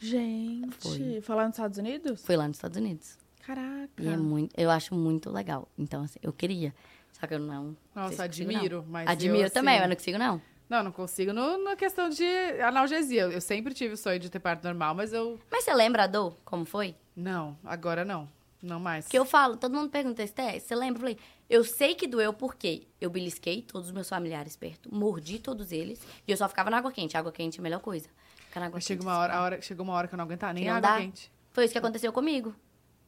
Gente, 0.00 0.76
Foi. 0.78 1.20
foi 1.20 1.36
lá 1.36 1.46
nos 1.46 1.54
Estados 1.54 1.78
Unidos? 1.78 2.24
Foi 2.24 2.36
lá 2.36 2.48
nos 2.48 2.56
Estados 2.56 2.78
Unidos. 2.78 3.18
Caraca. 3.42 3.90
E 3.98 4.08
é 4.08 4.16
muito, 4.16 4.58
eu 4.58 4.70
acho 4.70 4.94
muito 4.94 5.30
legal. 5.30 5.68
Então, 5.78 6.02
assim, 6.02 6.18
eu 6.22 6.32
queria. 6.32 6.74
Só 7.12 7.26
que 7.26 7.34
eu 7.34 7.38
não. 7.38 7.76
Nossa, 7.94 8.10
se 8.10 8.28
consigo, 8.28 8.50
admiro, 8.50 8.76
não. 8.76 8.84
mas 8.88 9.08
Admiro 9.08 9.38
eu, 9.38 9.44
assim, 9.44 9.54
também, 9.54 9.78
mas 9.78 9.88
não 9.88 9.96
consigo, 9.96 10.18
não. 10.18 10.42
Não, 10.68 10.82
não 10.84 10.92
consigo 10.92 11.32
no, 11.32 11.62
na 11.64 11.76
questão 11.76 12.08
de 12.08 12.24
analgesia. 12.62 13.22
Eu 13.22 13.40
sempre 13.40 13.74
tive 13.74 13.94
o 13.94 13.96
sonho 13.96 14.20
de 14.20 14.30
ter 14.30 14.38
parto 14.38 14.64
normal, 14.64 14.94
mas 14.94 15.12
eu... 15.12 15.38
Mas 15.50 15.64
você 15.64 15.74
lembra 15.74 16.04
a 16.04 16.06
dor? 16.06 16.36
Como 16.44 16.64
foi? 16.64 16.94
Não, 17.14 17.58
agora 17.64 18.04
não. 18.04 18.28
Não 18.62 18.78
mais. 18.78 19.06
Porque 19.06 19.18
eu 19.18 19.24
falo, 19.24 19.56
todo 19.56 19.74
mundo 19.74 19.90
pergunta, 19.90 20.22
Esté, 20.22 20.58
você 20.58 20.74
lembra? 20.74 20.98
Eu 20.98 21.00
falei, 21.00 21.18
eu 21.48 21.64
sei 21.64 21.94
que 21.94 22.06
doeu 22.06 22.32
porque 22.32 22.86
eu 23.00 23.10
belisquei 23.10 23.62
todos 23.62 23.88
os 23.88 23.92
meus 23.92 24.08
familiares 24.08 24.54
perto, 24.54 24.94
mordi 24.94 25.38
todos 25.38 25.72
eles, 25.72 26.00
e 26.28 26.30
eu 26.30 26.36
só 26.36 26.48
ficava 26.48 26.70
na 26.70 26.76
água 26.78 26.92
quente. 26.92 27.16
Água 27.16 27.32
quente 27.32 27.58
é 27.58 27.60
a 27.60 27.62
melhor 27.62 27.80
coisa. 27.80 28.08
Ficar 28.50 28.58
na 28.60 28.66
água 28.66 28.80
chega 28.80 29.00
uma 29.00 29.16
hora, 29.16 29.32
a 29.32 29.42
hora, 29.42 29.62
chegou 29.62 29.84
uma 29.84 29.94
hora 29.94 30.08
que 30.08 30.14
eu 30.14 30.16
não 30.16 30.24
aguentava 30.24 30.52
nem 30.52 30.64
não 30.64 30.72
água 30.74 30.90
dá. 30.90 30.98
quente. 30.98 31.30
Foi 31.52 31.64
isso 31.64 31.70
que 31.72 31.78
aconteceu 31.78 32.12
comigo. 32.12 32.52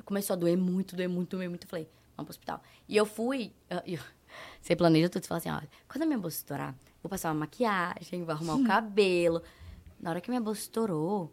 Começou 0.05 0.35
a 0.35 0.37
doer 0.37 0.57
muito, 0.57 0.95
doer 0.95 1.09
muito, 1.09 1.37
doer 1.37 1.49
muito. 1.49 1.65
Eu 1.65 1.69
falei, 1.69 1.89
vamos 2.17 2.29
pro 2.29 2.31
hospital. 2.31 2.63
E 2.89 2.97
eu 2.97 3.05
fui. 3.05 3.53
eu- 3.69 3.83
eu- 3.85 3.99
você 4.63 4.77
planeja 4.77 5.09
tudo, 5.09 5.23
você 5.25 5.29
fala 5.29 5.39
assim: 5.39 5.51
olha, 5.51 5.69
quando 5.89 6.03
a 6.03 6.07
minha 6.07 6.19
bolsa 6.19 6.37
estourar, 6.37 6.77
vou 7.03 7.11
passar 7.11 7.31
uma 7.31 7.41
maquiagem, 7.41 8.23
vou 8.25 8.33
arrumar 8.33 8.55
o 8.55 8.65
cabelo. 8.65 9.43
Na 10.01 10.11
hora 10.11 10.21
que 10.21 10.31
minha 10.31 10.41
bolsa 10.41 10.61
estourou, 10.61 11.33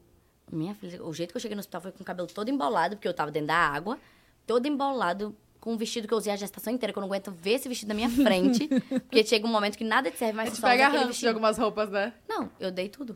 minha 0.52 0.73
filha, 0.73 1.03
o 1.03 1.14
jeito 1.14 1.30
que 1.31 1.38
eu 1.38 1.41
cheguei 1.41 1.53
no 1.56 1.60
hospital 1.60 1.81
foi 1.81 1.91
com 1.91 2.02
o 2.02 2.06
cabelo 2.06 2.27
todo 2.27 2.49
embolado, 2.49 2.95
porque 2.95 3.07
eu 3.07 3.14
tava 3.14 3.30
dentro 3.30 3.48
da 3.49 3.56
água, 3.57 3.99
todo 4.48 4.65
embolado, 4.68 5.36
com 5.60 5.73
um 5.73 5.77
vestido 5.77 6.07
que 6.07 6.14
eu 6.15 6.18
usei 6.18 6.34
a 6.34 6.36
gestação 6.36 6.73
inteira, 6.73 6.91
que 6.91 6.98
eu 6.98 7.02
não 7.02 7.07
aguento 7.07 7.31
ver 7.31 7.52
esse 7.53 7.69
vestido 7.69 7.90
na 7.90 7.94
minha 7.94 8.10
frente. 8.10 8.68
porque 9.07 9.23
chega 9.23 9.45
um 9.45 9.52
momento 9.52 9.77
que 9.77 9.84
nada 9.84 10.10
te 10.10 10.18
serve 10.18 10.34
mais, 10.34 10.49
você 10.49 10.56
usa 10.56 10.68
pega 10.68 10.88
ranço 10.88 11.19
de 11.19 11.27
algumas 11.27 11.60
roupas, 11.60 11.90
né? 11.91 12.11
Não, 12.27 12.49
eu 12.60 12.72
dei 12.72 12.90
tudo. 12.90 13.15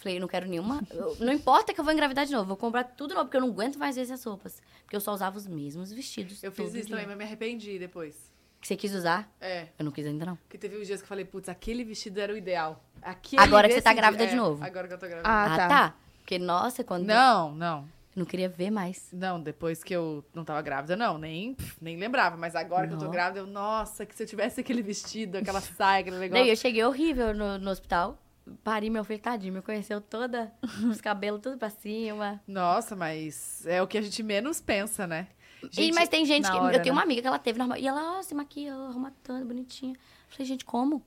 Falei, 0.00 0.18
não 0.18 0.26
quero 0.28 0.48
nenhuma. 0.48 0.80
eu- 0.90 1.14
não 1.20 1.30
importa 1.32 1.74
que 1.74 1.80
eu 1.80 1.84
vou 1.84 1.92
engravidar 1.92 2.24
de 2.24 2.32
novo, 2.32 2.46
vou 2.48 2.56
comprar 2.56 2.84
tudo 2.84 3.12
novo, 3.12 3.26
porque 3.26 3.36
eu 3.36 3.42
não 3.42 3.48
aguento 3.50 3.78
mais 3.78 3.96
ver 3.96 4.02
essas 4.02 4.24
roupas. 4.24 4.60
Porque 4.82 4.96
eu 4.96 5.00
só 5.00 5.12
usava 5.12 5.36
os 5.36 5.46
mesmos 5.46 5.92
vestidos. 5.92 6.42
Eu 6.42 6.50
fiz 6.50 6.68
isso 6.74 6.86
dia. 6.86 6.96
também, 6.96 7.06
mas 7.06 7.18
me 7.18 7.24
arrependi 7.24 7.78
depois. 7.78 8.14
Que 8.60 8.66
você 8.66 8.76
quis 8.76 8.94
usar? 8.94 9.30
É. 9.40 9.68
Eu 9.78 9.84
não 9.84 9.92
quis 9.92 10.06
ainda, 10.06 10.24
não. 10.24 10.36
Porque 10.36 10.56
teve 10.58 10.78
uns 10.78 10.86
dias 10.86 11.00
que 11.00 11.04
eu 11.04 11.08
falei, 11.08 11.24
putz, 11.26 11.48
aquele 11.50 11.84
vestido 11.84 12.18
era 12.18 12.32
o 12.32 12.36
ideal. 12.36 12.82
Aquele 13.02 13.42
Agora 13.42 13.68
que 13.68 13.74
você 13.74 13.82
tá 13.82 13.92
grávida 13.92 14.24
dia- 14.24 14.34
de 14.34 14.38
é, 14.40 14.42
novo. 14.42 14.64
Agora 14.64 14.88
que 14.88 14.94
eu 14.94 14.98
tô 14.98 15.06
grávida. 15.06 15.28
Ah, 15.28 15.44
Ah, 15.44 15.56
tá. 15.56 15.68
tá. 15.68 15.94
Porque, 16.18 16.38
nossa, 16.38 16.82
quando. 16.82 17.04
Não, 17.06 17.54
não. 17.54 17.80
Eu 18.16 18.20
não 18.20 18.24
queria 18.26 18.48
ver 18.48 18.70
mais. 18.70 19.08
Não, 19.12 19.40
depois 19.40 19.84
que 19.84 19.94
eu 19.94 20.24
não 20.34 20.44
tava 20.44 20.60
grávida, 20.62 20.96
não, 20.96 21.16
nem, 21.18 21.56
nem 21.80 21.96
lembrava. 21.96 22.36
Mas 22.36 22.54
agora 22.56 22.86
que 22.88 22.94
eu 22.94 22.98
tô 22.98 23.04
Não. 23.04 23.10
grávida, 23.12 23.40
eu, 23.40 23.46
nossa, 23.46 24.04
que 24.04 24.14
se 24.14 24.22
eu 24.22 24.26
tivesse 24.26 24.60
aquele 24.60 24.82
vestido, 24.82 25.36
aquela 25.38 25.60
saia, 25.78 26.00
aquele 26.00 26.18
negócio. 26.18 26.42
Daí 26.42 26.50
eu 26.50 26.56
cheguei 26.56 26.82
horrível 26.84 27.32
no, 27.34 27.58
no 27.58 27.70
hospital. 27.70 28.18
Pari, 28.64 28.90
meu 28.90 29.04
filho, 29.04 29.20
tadinho, 29.20 29.54
me 29.54 29.62
conheceu 29.62 30.00
toda, 30.00 30.52
os 30.90 31.00
cabelos 31.02 31.40
tudo 31.40 31.56
pra 31.56 31.70
cima. 31.70 32.42
Nossa, 32.46 32.96
mas 32.96 33.64
é 33.66 33.82
o 33.82 33.86
que 33.86 33.98
a 33.98 34.02
gente 34.02 34.22
menos 34.22 34.60
pensa, 34.60 35.06
né? 35.06 35.28
e, 35.76 35.92
mas 35.92 36.08
tem 36.08 36.24
gente 36.24 36.50
que. 36.50 36.56
hora, 36.56 36.76
eu 36.76 36.82
tenho 36.82 36.94
né? 36.94 37.00
uma 37.00 37.04
amiga 37.04 37.22
que 37.22 37.28
ela 37.28 37.38
teve 37.38 37.58
normal. 37.58 37.78
E 37.78 37.86
ela, 37.86 38.18
ó, 38.18 38.22
se 38.22 38.34
maquiou, 38.34 38.86
arrumatando, 38.86 39.44
bonitinha. 39.46 39.92
Eu 39.92 40.30
falei, 40.30 40.46
gente, 40.46 40.64
como? 40.64 41.04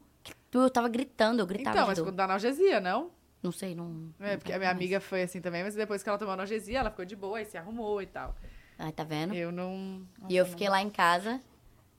Eu 0.53 0.69
tava 0.69 0.87
gritando, 0.87 1.39
eu 1.41 1.47
gritava 1.47 1.75
Então, 1.75 1.87
mas 1.87 1.99
quando 1.99 2.15
dá 2.15 2.25
analgesia, 2.25 2.79
não? 2.79 3.11
Não 3.41 3.51
sei, 3.51 3.75
não. 3.75 4.13
É, 4.19 4.31
não 4.31 4.37
porque 4.37 4.53
a 4.53 4.57
minha 4.57 4.69
mais. 4.69 4.77
amiga 4.77 5.01
foi 5.01 5.23
assim 5.23 5.41
também, 5.41 5.63
mas 5.63 5.75
depois 5.75 6.01
que 6.01 6.07
ela 6.07 6.17
tomou 6.17 6.33
analgesia, 6.33 6.79
ela 6.79 6.89
ficou 6.89 7.03
de 7.03 7.15
boa 7.15 7.41
e 7.41 7.45
se 7.45 7.57
arrumou 7.57 8.01
e 8.01 8.05
tal. 8.05 8.35
Ai, 8.77 8.91
tá 8.91 9.03
vendo? 9.03 9.33
Eu 9.33 9.51
não. 9.51 10.07
e 10.29 10.35
eu 10.35 10.45
fiquei 10.45 10.69
lá 10.69 10.81
em 10.81 10.89
casa, 10.89 11.41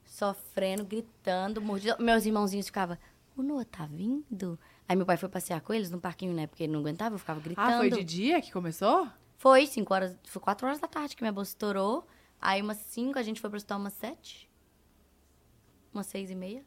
sofrendo, 0.05 0.85
gritando, 0.85 1.61
mordida. 1.61 1.97
Meus 1.99 2.25
irmãozinhos 2.25 2.67
ficavam, 2.67 2.97
o 3.37 3.43
Noah 3.43 3.65
tá 3.65 3.87
vindo? 3.87 4.59
Aí 4.89 4.97
meu 4.97 5.07
pai 5.07 5.17
foi 5.17 5.29
passear 5.29 5.61
com 5.61 5.73
eles 5.73 5.91
no 5.91 5.99
parquinho, 6.01 6.33
né? 6.35 6.47
Porque 6.47 6.63
ele 6.65 6.73
não 6.73 6.81
aguentava, 6.81 7.15
eu 7.15 7.19
ficava 7.19 7.41
gritando. 7.41 7.69
Ah, 7.71 7.79
foi 7.79 7.91
de 7.91 8.05
dia 8.05 8.41
que 8.43 8.53
começou? 8.53 9.09
Foi, 9.39 9.67
5 9.67 9.93
horas, 9.95 10.17
foi 10.25 10.41
4 10.43 10.67
horas 10.67 10.79
da 10.79 10.87
tarde 10.89 11.17
que 11.17 11.23
minha 11.23 11.33
bolsa 11.33 11.51
estourou. 11.53 12.07
Aí 12.41 12.61
umas 12.61 12.77
5, 12.79 13.19
a 13.19 13.23
gente 13.23 13.41
foi 13.41 13.49
pro 13.49 13.57
hospital 13.57 13.79
umas 13.79 13.95
7. 13.95 14.49
Umas 15.93 16.07
6 16.07 16.31
e 16.31 16.35
meia. 16.35 16.63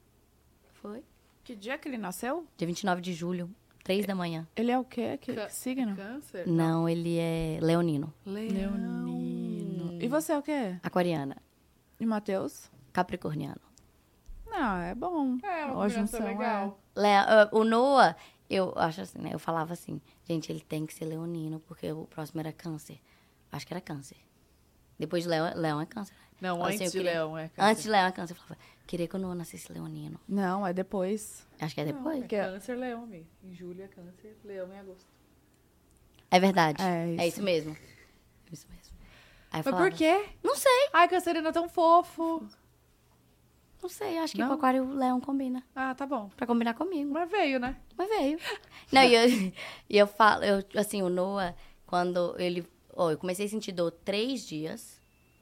Foi. 0.74 1.04
Que 1.44 1.56
dia 1.56 1.78
que 1.78 1.88
ele 1.88 1.98
nasceu? 1.98 2.46
Dia 2.58 2.68
29 2.68 3.02
de 3.02 3.14
julho, 3.14 3.50
3 3.84 4.06
da 4.06 4.16
manhã. 4.16 4.48
Ele 4.56 4.72
é 4.72 4.78
o 4.80 4.84
quê? 4.84 5.18
Que, 5.18 5.34
que 5.34 5.50
signo? 5.54 5.96
Câncer? 5.96 6.48
Não, 6.48 6.88
ele 6.90 7.18
é 7.18 7.60
leonino, 7.62 8.14
Leonino. 8.26 10.02
E 10.02 10.08
você 10.08 10.32
é 10.34 10.38
o 10.38 10.42
quê? 10.44 10.78
aquariana, 10.84 11.38
E 12.00 12.06
Matheus? 12.06 12.70
capricorniano. 12.94 13.62
Não, 14.48 14.78
é 14.78 14.96
bom. 14.96 15.38
É, 15.44 15.66
uma 15.66 15.88
não 15.88 16.08
são, 16.08 16.24
legal. 16.26 16.68
Le- 16.68 16.74
ah, 16.74 16.87
o 17.52 17.64
Noah, 17.64 18.16
eu 18.50 18.74
acho 18.76 19.02
assim, 19.02 19.20
né? 19.20 19.30
Eu 19.34 19.40
falava 19.40 19.74
assim, 19.74 20.02
gente, 20.28 20.52
ele 20.52 20.62
tem 20.62 20.86
que 20.86 20.94
ser 20.94 21.06
leonino, 21.06 21.60
porque 21.62 21.92
o 21.92 22.06
próximo 22.06 22.40
era 22.40 22.52
câncer. 22.52 23.00
Acho 23.52 23.66
que 23.68 23.74
era 23.74 23.82
câncer. 23.82 24.18
Depois 25.00 25.24
de 25.24 25.30
leão, 25.30 25.54
leão 25.56 25.82
é 25.82 25.86
câncer. 25.86 26.14
né? 26.14 26.20
Não, 26.50 26.64
Assim, 26.64 26.76
antes 26.76 26.82
eu 26.82 26.86
de 26.88 26.98
queria- 26.98 27.12
leão, 27.14 27.38
é 27.38 27.50
câncer. 27.50 27.62
Antes 27.72 27.84
de 27.84 27.90
leão 27.90 28.06
é 28.08 28.12
câncer. 28.12 28.34
Eu 28.34 28.38
falava, 28.38 28.58
queria 28.86 29.08
que 29.08 29.16
o 29.16 29.20
Noah 29.20 29.36
nascesse 29.36 29.72
leonino. 29.72 30.20
Não, 30.28 30.66
é 30.68 30.74
depois. 30.74 31.46
Acho 31.60 31.74
que 31.76 31.82
é 31.82 31.86
depois. 31.86 32.24
É 32.24 32.28
câncer, 32.28 32.76
leão, 32.76 33.04
amiga. 33.04 33.26
Em 33.44 33.54
julho 33.54 33.84
é 33.84 33.88
câncer, 33.88 34.36
leão 34.44 34.72
em 34.74 34.80
agosto. 34.80 35.08
É 36.30 36.40
verdade. 36.40 36.82
É 36.82 37.06
É 37.10 37.14
isso. 37.16 37.24
isso 37.38 37.44
mesmo. 37.44 37.72
É 37.72 38.54
isso 38.54 38.68
mesmo. 38.70 38.98
Aí 39.52 39.60
Mas 39.60 39.64
falava, 39.66 39.90
por 39.90 39.98
quê? 39.98 40.26
Não 40.44 40.56
sei, 40.56 40.90
Ai, 40.94 41.08
cancerino 41.08 41.48
é 41.48 41.52
tão 41.52 41.70
fofo. 41.70 42.46
Não 43.82 43.90
sei. 43.90 44.18
Acho 44.18 44.34
que 44.34 44.40
Não? 44.40 44.48
com 44.50 44.54
aquário 44.56 44.84
o 44.84 44.94
leão 44.94 45.20
combina. 45.20 45.64
Ah, 45.76 45.94
tá 45.96 46.06
bom. 46.06 46.30
Pra 46.36 46.48
combinar 46.48 46.74
comigo. 46.74 47.12
Mas 47.12 47.30
veio, 47.30 47.60
né? 47.60 47.76
Mas 47.98 48.10
veio. 48.10 48.40
Não, 48.92 49.04
e 49.04 49.16
eu, 49.16 49.30
e 49.90 49.98
eu 49.98 50.08
falo, 50.08 50.44
eu, 50.44 50.64
assim, 50.76 51.02
o 51.02 51.10
Noah, 51.10 51.56
quando 51.86 52.36
ele. 52.40 52.66
Ó, 52.96 53.12
eu 53.12 53.18
comecei 53.18 53.46
a 53.46 53.50
sentir 53.50 53.72
dor 53.72 53.92
três 53.92 54.46
dias. 54.46 55.00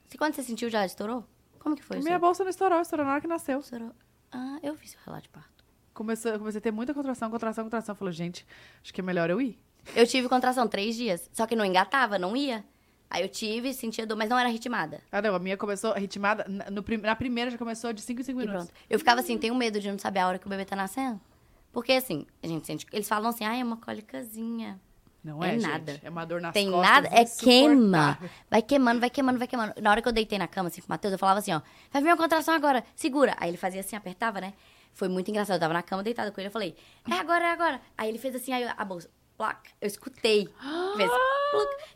Se 0.08 0.18
quando 0.18 0.34
você 0.34 0.44
sentiu 0.44 0.70
já 0.70 0.86
estourou? 0.86 1.24
Como 1.60 1.76
que 1.76 1.84
foi 1.84 1.98
isso? 1.98 2.06
Minha 2.06 2.20
bolsa 2.20 2.44
não 2.44 2.50
estourou, 2.50 2.80
estourou 2.82 3.06
na 3.06 3.14
hora 3.14 3.22
que 3.22 3.28
nasceu. 3.28 3.60
Estourou. 3.60 3.92
Ah, 4.32 4.60
eu 4.62 4.76
vi 4.76 4.88
seu 4.88 5.00
relato 5.06 5.24
de 5.24 5.30
parto. 5.30 5.64
Começou, 5.94 6.32
eu 6.32 6.40
comecei 6.40 6.60
a 6.60 6.62
ter 6.62 6.72
muita 6.72 6.94
contração, 6.94 7.32
contração, 7.32 7.64
contração. 7.64 7.96
Falei, 7.96 8.14
gente, 8.14 8.46
acho 8.84 8.94
que 8.94 9.00
é 9.02 9.04
melhor 9.04 9.30
eu 9.30 9.42
ir. 9.42 9.58
Eu 9.96 10.06
tive 10.06 10.28
contração 10.28 10.68
três 10.68 10.96
dias, 10.96 11.30
só 11.32 11.46
que 11.48 11.56
não 11.56 11.64
engatava, 11.64 12.20
não 12.20 12.36
ia. 12.36 12.66
Aí 13.10 13.22
eu 13.22 13.30
tive, 13.30 13.74
sentia 13.74 14.06
dor, 14.06 14.18
mas 14.18 14.30
não 14.30 14.38
era 14.38 14.50
ritmada. 14.50 15.02
Ah, 15.12 15.22
não, 15.22 15.36
a 15.36 15.40
minha 15.40 15.56
começou 15.58 15.94
ritmada. 15.94 16.46
Na, 16.48 16.70
no 16.72 16.84
na 17.02 17.16
primeira 17.16 17.52
já 17.52 17.58
começou 17.58 17.94
de 17.94 18.02
5 18.02 18.22
em 18.22 18.24
5 18.24 18.40
E 18.40 18.46
minutos. 18.46 18.66
pronto. 18.68 18.80
Eu 18.90 19.00
ficava 19.00 19.20
assim, 19.22 19.38
tenho 19.38 19.56
medo 19.56 19.80
de 19.80 19.90
não 19.92 20.00
saber 20.00 20.20
a 20.20 20.28
hora 20.28 20.40
que 20.40 20.48
o 20.48 20.50
bebê 20.50 20.66
tá 20.66 20.76
nascendo. 20.76 21.20
Porque 21.72 21.92
assim, 21.94 22.26
a 22.42 22.48
gente 22.48 22.66
sente. 22.66 22.86
Eles 22.92 23.08
falam 23.08 23.30
assim, 23.30 23.46
ah, 23.46 23.56
é 23.56 23.64
uma 23.64 23.78
cólicazinha. 23.78 24.80
Não 25.24 25.44
É 25.44 25.56
é, 25.56 25.58
nada. 25.58 25.94
gente. 25.94 26.06
É 26.06 26.10
uma 26.10 26.24
dor 26.24 26.40
nas 26.40 26.54
Tem 26.54 26.70
costas 26.70 26.88
nada, 26.92 27.08
é 27.12 27.26
queima. 27.26 28.18
Vai 28.50 28.62
queimando, 28.62 29.00
vai 29.00 29.10
queimando, 29.10 29.40
vai 29.40 29.48
queimando. 29.48 29.74
Na 29.82 29.92
hora 29.92 30.02
que 30.02 30.08
eu 30.08 30.12
deitei 30.14 30.38
na 30.38 30.48
cama, 30.48 30.68
assim, 30.70 30.82
com 30.82 30.88
o 30.88 30.90
Matheus, 30.92 31.12
eu 31.14 31.18
falava 31.20 31.40
assim, 31.40 31.52
ó, 31.54 31.62
vai 31.92 32.02
vir 32.02 32.10
uma 32.10 32.18
contração 32.18 32.54
agora, 32.54 32.84
segura. 32.96 33.36
Aí 33.40 33.50
ele 33.50 33.58
fazia 33.58 33.80
assim, 33.82 33.96
apertava, 33.96 34.40
né? 34.40 34.54
Foi 34.94 35.08
muito 35.10 35.30
engraçado. 35.30 35.56
Eu 35.56 35.60
tava 35.60 35.74
na 35.74 35.82
cama 35.82 36.04
deitada 36.04 36.32
com 36.32 36.40
ele, 36.40 36.48
eu 36.48 36.52
falei, 36.52 36.76
é 37.10 37.14
agora, 37.16 37.44
é 37.46 37.52
agora. 37.52 37.82
Aí 37.98 38.08
ele 38.08 38.20
fez 38.20 38.36
assim, 38.36 38.54
aí 38.54 38.64
a 38.66 38.86
bolsa, 38.86 39.10
plac, 39.38 39.70
eu 39.82 39.88
escutei. 39.88 40.50
Fez. 40.98 41.12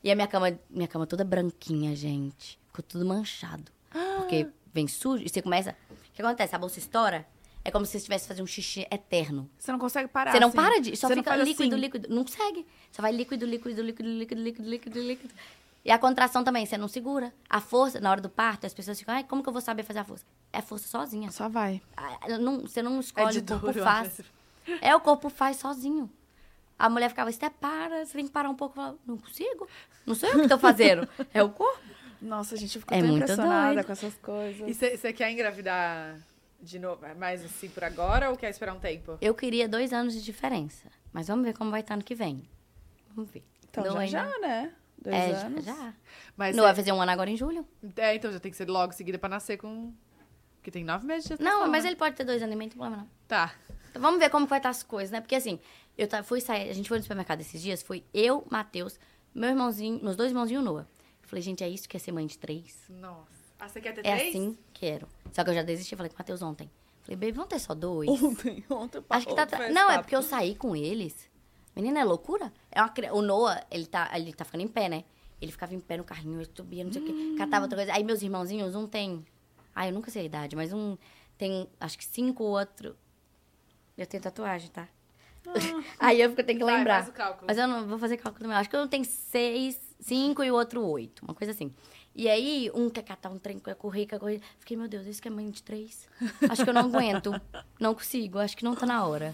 E 0.04 0.12
a 0.12 0.16
minha 0.16 0.28
cama, 0.28 0.58
minha 0.70 0.88
cama 0.88 1.06
toda 1.06 1.24
branquinha, 1.24 1.96
gente. 1.96 2.60
Ficou 2.68 2.84
tudo 2.84 3.06
manchado. 3.06 3.72
Porque 4.18 4.48
vem 4.74 4.88
sujo 4.88 5.24
e 5.26 5.30
você 5.30 5.42
começa. 5.42 5.76
O 5.92 5.96
que 6.14 6.22
acontece? 6.22 6.56
A 6.56 6.60
bolsa 6.60 6.80
estoura. 6.80 7.26
É 7.64 7.72
como 7.72 7.86
se 7.86 7.92
você 7.92 7.98
estivesse 7.98 8.28
fazendo 8.28 8.44
um 8.46 8.48
xixi 8.48 8.88
eterno. 8.90 9.50
Você 9.58 9.72
não 9.72 9.80
consegue 9.80 10.08
parar. 10.08 10.32
Você 10.32 10.40
não 10.40 10.48
assim. 10.48 10.56
para 10.58 10.80
de. 10.80 10.96
Só 10.96 11.08
Você 11.08 11.16
fica 11.16 11.36
líquido, 11.36 11.76
assim. 11.76 11.82
líquido. 11.82 12.10
Não 12.14 12.24
consegue. 12.24 12.66
Só 12.92 13.02
vai 13.02 13.12
líquido, 13.12 13.46
líquido, 13.46 13.82
líquido, 13.82 14.10
líquido, 14.10 14.42
líquido, 14.42 14.70
líquido, 14.70 15.00
líquido. 15.02 15.34
E 15.84 15.92
a 15.92 15.98
contração 16.00 16.44
também, 16.44 16.66
você 16.66 16.78
não 16.78 16.88
segura. 16.88 17.34
A 17.50 17.60
força, 17.62 18.00
na 18.00 18.12
hora 18.12 18.22
do 18.22 18.30
parto, 18.30 18.66
as 18.66 18.74
pessoas 18.74 19.00
ficam, 19.00 19.14
ai, 19.16 19.24
como 19.24 19.42
que 19.44 19.50
eu 19.50 19.54
vou 19.54 19.62
saber 19.62 19.84
fazer 19.84 20.00
a 20.00 20.04
força? 20.04 20.26
É 20.52 20.62
força 20.62 20.88
sozinha. 20.88 21.32
Só 21.32 21.48
vai. 21.50 21.82
Ah, 21.96 22.38
não- 22.40 22.62
você 22.62 22.82
não 22.82 22.98
É 22.98 23.00
escolhe, 23.00 23.42
de 23.42 23.54
o 23.54 23.60
corpo 23.60 23.78
eu 23.78 23.84
faz. 23.84 24.22
É, 24.82 24.96
o 24.96 25.00
corpo 25.00 25.30
faz 25.30 25.58
sozinho. 25.58 26.10
A 26.80 26.90
mulher 26.90 27.10
ficava, 27.10 27.30
você 27.32 27.50
para, 27.50 28.06
você 28.06 28.14
tem 28.18 28.26
que 28.26 28.32
parar 28.32 28.50
um 28.50 28.56
pouco. 28.56 28.72
Eu 28.74 28.76
falava, 28.84 28.98
não 29.06 29.18
consigo. 29.18 29.68
Não 30.06 30.16
sou 30.16 30.30
eu 30.30 30.42
que 30.42 30.48
tô 30.48 30.58
fazendo. 30.58 31.08
É 31.34 31.44
o 31.44 31.50
corpo. 31.50 31.78
Nossa, 32.22 32.56
a 32.56 32.58
gente 32.58 32.80
ficou 32.80 32.98
É 32.98 33.02
tão 33.02 33.10
muito 33.10 33.24
impressionada 33.24 33.74
doido. 33.74 33.86
com 33.86 33.92
essas 33.92 34.16
coisas. 34.16 34.68
E 34.68 34.74
você 34.98 35.14
quer 35.14 35.30
engravidar 35.32 36.18
de 36.62 36.80
novo, 36.80 37.02
mais 37.18 37.44
assim 37.44 37.70
por 37.70 37.84
agora 37.84 38.30
ou 38.30 38.38
quer 38.38 38.50
esperar 38.50 38.74
um 38.74 38.80
tempo? 38.80 39.18
Eu 39.22 39.34
queria 39.36 39.68
dois 39.68 39.94
anos 39.94 40.14
de 40.14 40.22
diferença. 40.24 40.88
Mas 41.12 41.28
vamos 41.28 41.46
ver 41.46 41.54
como 41.54 41.70
vai 41.72 41.82
estar 41.82 41.94
ano 41.96 42.04
que 42.04 42.16
vem. 42.16 42.44
Vamos 43.14 43.30
ver. 43.32 43.44
Então 43.70 43.84
Não 43.84 43.94
já 43.94 44.00
ainda. 44.24 44.32
já, 44.32 44.40
né? 44.40 44.74
Dois 45.02 45.16
é, 45.16 45.32
anos. 45.32 45.66
já. 45.66 45.74
já. 45.74 45.94
Mas 46.36 46.56
Não 46.56 46.64
cê- 46.64 46.68
vai 46.68 46.76
fazer 46.76 46.92
um 46.92 47.02
ano 47.02 47.12
agora 47.12 47.30
em 47.30 47.38
julho? 47.38 47.66
É, 47.96 48.16
então 48.16 48.32
já 48.32 48.40
tem 48.40 48.52
que 48.52 48.58
ser 48.58 48.70
logo 48.70 48.92
seguida 48.94 49.18
pra 49.18 49.30
nascer 49.30 49.58
com. 49.58 49.94
Porque 50.58 50.72
tem 50.72 50.84
nove 50.84 51.06
meses 51.06 51.24
de 51.24 51.30
gestação. 51.30 51.60
Não, 51.62 51.70
mas 51.70 51.84
né? 51.84 51.90
ele 51.92 51.96
pode 51.96 52.16
ter 52.16 52.26
dois 52.26 52.42
anos 52.42 52.54
e 52.54 52.58
meio, 52.58 52.68
não 52.68 52.72
tem 52.72 52.78
problema 52.80 53.04
não. 53.04 53.10
Tá. 53.28 53.54
Então, 53.90 54.02
vamos 54.02 54.20
ver 54.20 54.30
como 54.30 54.46
vai 54.46 54.60
estar 54.60 54.70
as 54.70 54.84
coisas, 54.84 55.10
né? 55.12 55.22
Porque 55.22 55.36
assim, 55.36 55.58
eu 56.02 56.24
fui 56.24 56.42
sair, 56.42 56.70
a 56.70 56.74
gente 56.74 56.88
foi 56.88 56.98
no 56.98 57.04
supermercado 57.04 57.42
esses 57.42 57.62
dias, 57.62 57.82
foi 57.82 58.04
eu, 58.14 58.46
Matheus, 58.50 59.00
meu 59.34 59.50
irmãozinho, 59.50 60.02
meus 60.04 60.16
dois 60.16 60.32
irmãozinhos 60.32 60.62
e 60.64 60.68
o 60.68 60.72
Noah. 60.72 60.88
Eu 61.24 61.28
falei, 61.30 61.42
gente, 61.42 61.64
é 61.64 61.70
isso 61.70 61.88
que 61.88 61.96
é 61.98 62.00
ser 62.00 62.12
mãe 62.12 62.26
de 62.26 62.38
três? 62.38 62.78
Nossa. 62.90 63.28
Ah, 63.60 63.68
você 63.68 63.82
quer 63.82 63.94
ter 63.94 64.02
É 64.08 64.16
três? 64.16 64.30
assim? 64.30 64.58
Quero. 64.74 65.08
Só 65.34 65.44
que 65.44 65.50
eu 65.50 65.54
já 65.54 65.62
desisti, 65.64 65.96
falei 65.96 66.10
com 66.10 66.16
o 66.16 66.20
Matheus 66.20 66.42
ontem. 66.42 66.70
Falei, 67.02 67.16
baby, 67.18 67.32
vamos 67.34 67.50
ter 67.50 67.60
só 67.60 67.74
dois? 67.74 68.10
Ontem, 68.10 68.64
ontem. 68.70 69.04
Acho 69.10 69.28
que 69.28 69.36
tá. 69.36 69.46
tra- 69.46 69.70
Não, 69.70 69.92
é 69.92 69.98
porque 70.00 70.16
eu 70.16 70.22
saí 70.24 70.56
com 70.56 70.76
eles. 70.76 71.30
Menina, 71.76 72.00
é 72.00 72.04
loucura? 72.04 72.52
É 72.72 72.82
uma 72.82 72.92
O 73.14 73.22
Noah, 73.22 73.66
ele 73.70 73.86
tá, 73.86 74.10
ele 74.16 74.34
tá 74.34 74.44
ficando 74.46 74.62
em 74.62 74.68
pé, 74.68 74.90
né? 74.90 75.04
Ele 75.42 75.52
ficava 75.52 75.74
em 75.74 75.80
pé 75.80 75.98
no 75.98 76.04
carrinho, 76.04 76.40
ele 76.42 76.50
subia, 76.54 76.84
não 76.84 76.92
sei 76.92 77.02
o 77.02 77.06
quê, 77.06 77.14
catava 77.38 77.64
outra 77.66 77.78
coisa. 77.78 77.94
Aí 77.94 78.04
meus 78.04 78.22
irmãozinhos, 78.22 78.76
um 78.76 78.86
tem. 78.88 79.26
Ah, 79.74 79.88
eu 79.88 79.94
nunca 79.94 80.12
sei 80.12 80.24
a 80.24 80.26
idade, 80.26 80.56
mas 80.56 80.74
um 80.74 80.98
tem 81.38 81.68
acho 81.80 81.98
que 81.98 82.04
cinco, 82.06 82.44
outro. 82.44 82.96
Eu 83.98 84.06
tenho 84.06 84.22
tatuagem, 84.24 84.70
tá? 84.70 84.88
Aí 86.00 86.22
eu 86.22 86.30
fico- 86.30 86.44
tenho 86.44 86.60
que 86.60 86.66
Vai, 86.66 86.78
lembrar. 86.78 86.96
faz 87.04 87.10
o 87.10 87.14
cálculo. 87.14 87.46
Mas 87.48 87.58
eu 87.58 87.68
não 87.68 87.88
vou 87.88 87.98
fazer 87.98 88.18
cálculo 88.18 88.44
também. 88.44 88.58
Acho 88.58 88.70
que 88.70 88.78
um 88.78 88.88
tem 88.88 89.04
seis, 89.04 89.80
cinco 90.00 90.44
e 90.44 90.52
o 90.52 90.56
outro 90.56 90.86
oito. 90.86 91.24
Uma 91.24 91.34
coisa 91.34 91.52
assim. 91.52 91.74
E 92.16 92.28
aí, 92.28 92.70
um 92.74 92.90
quer 92.90 93.04
catar 93.04 93.30
um 93.30 93.40
trem, 93.40 93.60
quer 93.60 93.76
correr, 93.76 94.06
quer 94.06 94.20
correr. 94.20 94.42
Fiquei, 94.60 94.76
meu 94.76 94.88
Deus, 94.88 95.06
esse 95.08 95.22
que 95.22 95.28
é 95.28 95.32
mãe 95.32 95.50
de 95.50 95.64
três. 95.64 96.08
Acho 96.50 96.64
que 96.64 96.70
eu 96.70 96.74
não 96.74 96.82
aguento. 96.86 97.32
Não 97.80 97.94
consigo. 97.94 98.40
Acho 98.40 98.58
que 98.58 98.64
não 98.64 98.76
tá 98.76 98.86
na 98.86 99.06
hora. 99.06 99.34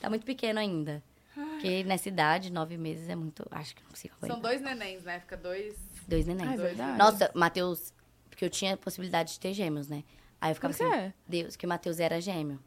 Tá 0.00 0.10
muito 0.10 0.24
pequeno 0.26 0.58
ainda. 0.60 1.02
Porque 1.34 1.84
nessa 1.84 2.08
idade, 2.08 2.50
nove 2.50 2.76
meses 2.76 3.08
é 3.08 3.14
muito. 3.14 3.46
Acho 3.50 3.74
que 3.74 3.82
não 3.82 3.90
consigo 3.90 4.14
São 4.20 4.30
aguentar. 4.30 4.50
dois 4.50 4.60
nenéns, 4.62 5.02
né? 5.04 5.20
Fica 5.20 5.36
dois. 5.36 5.74
Dois 6.08 6.26
neném. 6.26 6.46
Ah, 6.48 6.54
é 6.54 6.56
verdade. 6.56 6.98
Nossa, 6.98 7.30
Matheus. 7.34 7.92
Porque 8.28 8.44
eu 8.44 8.50
tinha 8.50 8.74
a 8.74 8.76
possibilidade 8.76 9.32
de 9.34 9.40
ter 9.40 9.52
gêmeos, 9.54 9.88
né? 9.88 10.02
Aí 10.40 10.50
eu 10.50 10.54
ficava 10.54 10.74
Por 10.74 10.84
assim, 10.86 10.94
quê? 10.94 11.12
Deus, 11.26 11.56
que 11.56 11.64
o 11.64 11.68
Matheus 11.68 11.98
era 12.00 12.20
gêmeo. 12.20 12.58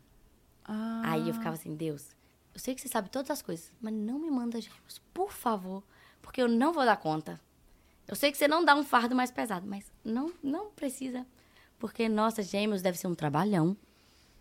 Ah. 0.66 1.02
Aí 1.06 1.28
eu 1.28 1.34
ficava 1.34 1.56
assim, 1.56 1.76
Deus, 1.76 2.16
eu 2.54 2.60
sei 2.60 2.76
que 2.76 2.82
você 2.82 2.88
sabe 2.88 3.10
todas 3.10 3.30
as 3.32 3.42
coisas, 3.42 3.72
mas 3.80 3.94
não 3.94 4.20
me 4.20 4.30
manda 4.30 4.60
gêmeos, 4.60 5.00
por 5.14 5.32
favor, 5.32 5.84
porque 6.22 6.42
eu 6.42 6.48
não 6.48 6.74
vou 6.74 6.86
dar 6.86 6.98
conta. 6.98 7.40
Eu 8.08 8.16
sei 8.16 8.32
que 8.32 8.38
você 8.38 8.48
não 8.48 8.66
dá 8.66 8.76
um 8.76 8.84
fardo 8.84 9.16
mais 9.16 9.30
pesado, 9.32 9.68
mas 9.68 9.92
não, 10.04 10.34
não 10.42 10.72
precisa. 10.72 11.26
Porque, 11.78 12.10
nossa, 12.10 12.42
gêmeos 12.42 12.82
deve 12.82 12.98
ser 12.98 13.08
um 13.08 13.16
trabalhão. 13.16 13.78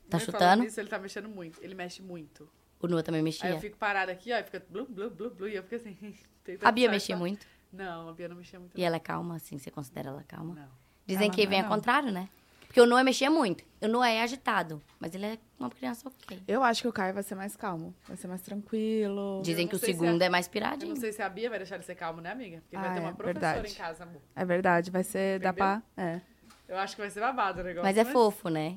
Tá 0.09 0.17
Ele 0.17 0.25
chutando? 0.25 0.65
Isso, 0.65 0.81
ele 0.81 0.89
tá 0.89 0.99
mexendo 0.99 1.29
muito. 1.29 1.63
Ele 1.63 1.75
mexe 1.75 2.03
muito. 2.03 2.49
O 2.81 2.87
Noah 2.89 3.03
também 3.03 3.19
Aí 3.19 3.25
mexia. 3.25 3.51
eu 3.51 3.61
fico 3.61 3.77
parada 3.77 4.11
aqui, 4.11 4.33
ó, 4.33 4.37
e 4.39 4.43
fica 4.43 4.65
blu, 4.71 4.87
blu, 4.87 5.11
blu, 5.11 5.31
blu, 5.31 5.49
e 5.49 5.57
eu 5.57 5.63
fico 5.63 5.75
assim. 5.77 5.97
A 6.63 6.73
Bia 6.73 6.91
mexia 6.91 7.15
muito. 7.17 7.47
Não, 7.71 8.09
a 8.09 8.13
Bia 8.15 8.27
não 8.27 8.37
mexia 8.37 8.59
muito. 8.59 8.79
E 8.79 8.83
ela 8.83 8.97
é 8.97 8.99
calma, 8.99 9.37
assim, 9.37 9.59
você 9.59 9.71
considera 9.71 10.09
ela 10.09 10.25
calma? 10.27 10.55
Não. 10.55 10.69
Dizem 11.07 11.27
Ela 11.27 11.35
que 11.35 11.43
não 11.43 11.51
vem 11.51 11.61
ao 11.61 11.69
não. 11.69 11.77
contrário, 11.77 12.11
né? 12.11 12.31
Porque 12.69 12.81
o 12.81 12.86
Noah 12.86 13.03
mexia 13.03 13.31
muito. 13.31 13.65
O 13.81 13.89
Noah 13.89 14.11
é 14.11 14.23
agitado, 14.23 14.81
mas 15.01 15.15
ele 15.15 15.24
é 15.27 15.39
uma 15.59 15.70
criança 15.70 16.07
ok. 16.07 16.40
Eu 16.47 16.62
acho 16.62 16.82
que 16.82 16.89
o 16.89 16.93
Caio 16.93 17.15
vai 17.15 17.23
ser 17.23 17.35
mais 17.35 17.57
calmo. 17.57 17.95
Vai 18.07 18.16
ser 18.16 18.28
mais 18.28 18.43
tranquilo. 18.43 19.40
Dizem 19.43 19.66
que 19.66 19.74
o 19.74 19.78
se 19.78 19.86
segundo 19.86 20.20
é- 20.23 20.27
é 20.27 20.28
mais 20.28 20.47
Eu 20.47 20.53
piradinho. 20.53 20.90
não 20.95 21.01
sei 21.01 21.11
se 21.12 21.23
a 21.23 21.28
Bia 21.28 21.49
vai 21.49 21.59
deixar 21.59 21.77
ele 21.77 21.85
ser 21.85 21.95
calmo, 21.95 22.20
né, 22.20 22.31
amiga? 22.31 22.61
Porque 22.61 22.77
vai 22.77 22.90
Ah, 22.90 22.95
ter 22.95 23.01
uma 23.01 23.09
é, 23.11 23.12
professora 23.15 23.53
verdade. 23.55 23.73
em 23.73 23.77
casa, 23.77 24.05
amor. 24.05 24.20
É 24.36 24.45
verdade, 24.45 24.90
vai 24.90 25.03
ser. 25.03 25.40
Dá 25.40 25.49
Entendeu? 25.51 25.55
pra. 25.55 25.82
É. 25.97 26.20
Eu 26.69 26.77
acho 26.77 26.95
que 26.95 27.01
vai 27.01 27.11
ser 27.11 27.20
babado 27.20 27.61
o 27.61 27.65
negócio. 27.65 27.85
Mas 27.86 27.97
é 27.97 28.05
fofo, 28.05 28.49
né? 28.51 28.77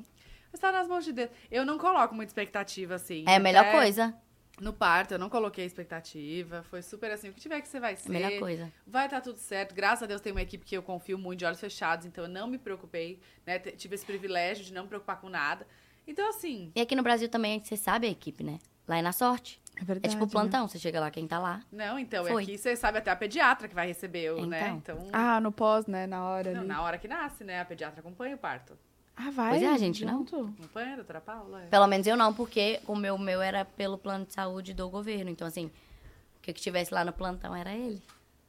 Mas 0.50 0.60
tá 0.60 0.72
nas 0.72 0.88
mãos 0.88 1.04
de 1.04 1.12
Deus. 1.12 1.30
Eu 1.50 1.64
não 1.66 1.76
coloco 1.78 2.14
muita 2.14 2.30
expectativa, 2.30 2.94
assim. 2.94 3.24
É 3.28 3.36
a 3.36 3.40
melhor 3.40 3.60
Até 3.66 3.72
coisa. 3.72 4.14
No 4.62 4.72
parto, 4.72 5.12
eu 5.14 5.18
não 5.18 5.28
coloquei 5.28 5.64
expectativa. 5.64 6.62
Foi 6.70 6.82
super 6.82 7.10
assim, 7.10 7.28
o 7.28 7.32
que 7.32 7.40
tiver 7.40 7.60
que 7.60 7.66
você 7.68 7.80
vai 7.80 7.94
É 7.94 7.96
ser. 7.96 8.08
a 8.08 8.12
melhor 8.12 8.38
coisa. 8.38 8.72
Vai 8.86 9.06
estar 9.06 9.20
tudo 9.20 9.36
certo. 9.38 9.74
Graças 9.74 10.04
a 10.04 10.06
Deus 10.06 10.20
tem 10.20 10.30
uma 10.32 10.40
equipe 10.42 10.64
que 10.64 10.76
eu 10.76 10.82
confio 10.82 11.18
muito 11.18 11.40
de 11.40 11.44
olhos 11.44 11.58
fechados, 11.60 12.06
então 12.06 12.24
eu 12.24 12.30
não 12.30 12.46
me 12.46 12.58
preocupei, 12.58 13.18
né? 13.44 13.58
Tive 13.58 13.96
esse 13.96 14.06
privilégio 14.06 14.64
de 14.64 14.72
não 14.72 14.82
me 14.84 14.88
preocupar 14.88 15.20
com 15.20 15.28
nada. 15.28 15.66
Então, 16.06 16.28
assim, 16.28 16.70
E 16.76 16.80
aqui 16.80 16.94
no 16.94 17.02
Brasil 17.02 17.28
também, 17.28 17.62
você 17.62 17.76
sabe 17.76 18.06
a 18.06 18.10
equipe, 18.10 18.44
né? 18.44 18.58
Lá 18.86 18.98
é 18.98 19.02
na 19.02 19.12
sorte. 19.12 19.60
É 19.80 19.84
verdade. 19.84 20.06
É 20.06 20.10
tipo 20.10 20.24
né? 20.26 20.30
plantão. 20.30 20.68
Você 20.68 20.78
chega 20.78 21.00
lá, 21.00 21.10
quem 21.10 21.26
tá 21.26 21.38
lá. 21.40 21.60
não, 21.72 21.98
então, 21.98 22.24
Foi. 22.24 22.42
aqui 22.44 22.56
você 22.58 22.76
sabe 22.76 22.98
até 22.98 23.10
a 23.10 23.16
pediatra 23.16 23.66
que 23.66 23.74
vai 23.74 23.86
receber, 23.88 24.32
o, 24.32 24.46
né? 24.46 24.68
Então, 24.76 25.08
Ah, 25.12 25.40
no 25.40 25.50
pós, 25.50 25.86
né? 25.86 26.06
Na 26.06 26.24
hora 26.24 26.52
não, 26.52 26.60
ali. 26.60 26.68
na 26.68 26.82
hora 26.82 26.98
que 26.98 27.08
nasce, 27.08 27.42
né? 27.42 27.60
A 27.60 27.64
pediatra 27.64 27.98
acompanha 28.00 28.36
o 28.36 28.38
parto. 28.38 28.78
Ah, 29.16 29.30
vai. 29.30 29.50
Pois 29.50 29.62
é, 29.62 29.66
a 29.68 29.78
gente 29.78 30.04
não. 30.04 30.18
junto? 30.18 30.36
Acompanha, 30.58 30.96
doutora 30.96 31.20
Paula? 31.20 31.62
É. 31.62 31.66
Pelo 31.66 31.86
menos 31.86 32.06
eu 32.06 32.16
não, 32.16 32.32
porque 32.32 32.80
o 32.86 32.96
meu, 32.96 33.16
meu 33.18 33.42
era 33.42 33.64
pelo 33.64 33.98
plano 33.98 34.24
de 34.24 34.32
saúde 34.32 34.72
do 34.74 34.88
governo. 34.88 35.30
Então, 35.30 35.46
assim, 35.46 35.66
o 35.66 36.40
que 36.40 36.52
que 36.52 36.60
tivesse 36.60 36.92
lá 36.92 37.04
no 37.04 37.12
plantão 37.12 37.54
era 37.54 37.72
ele. 37.74 38.02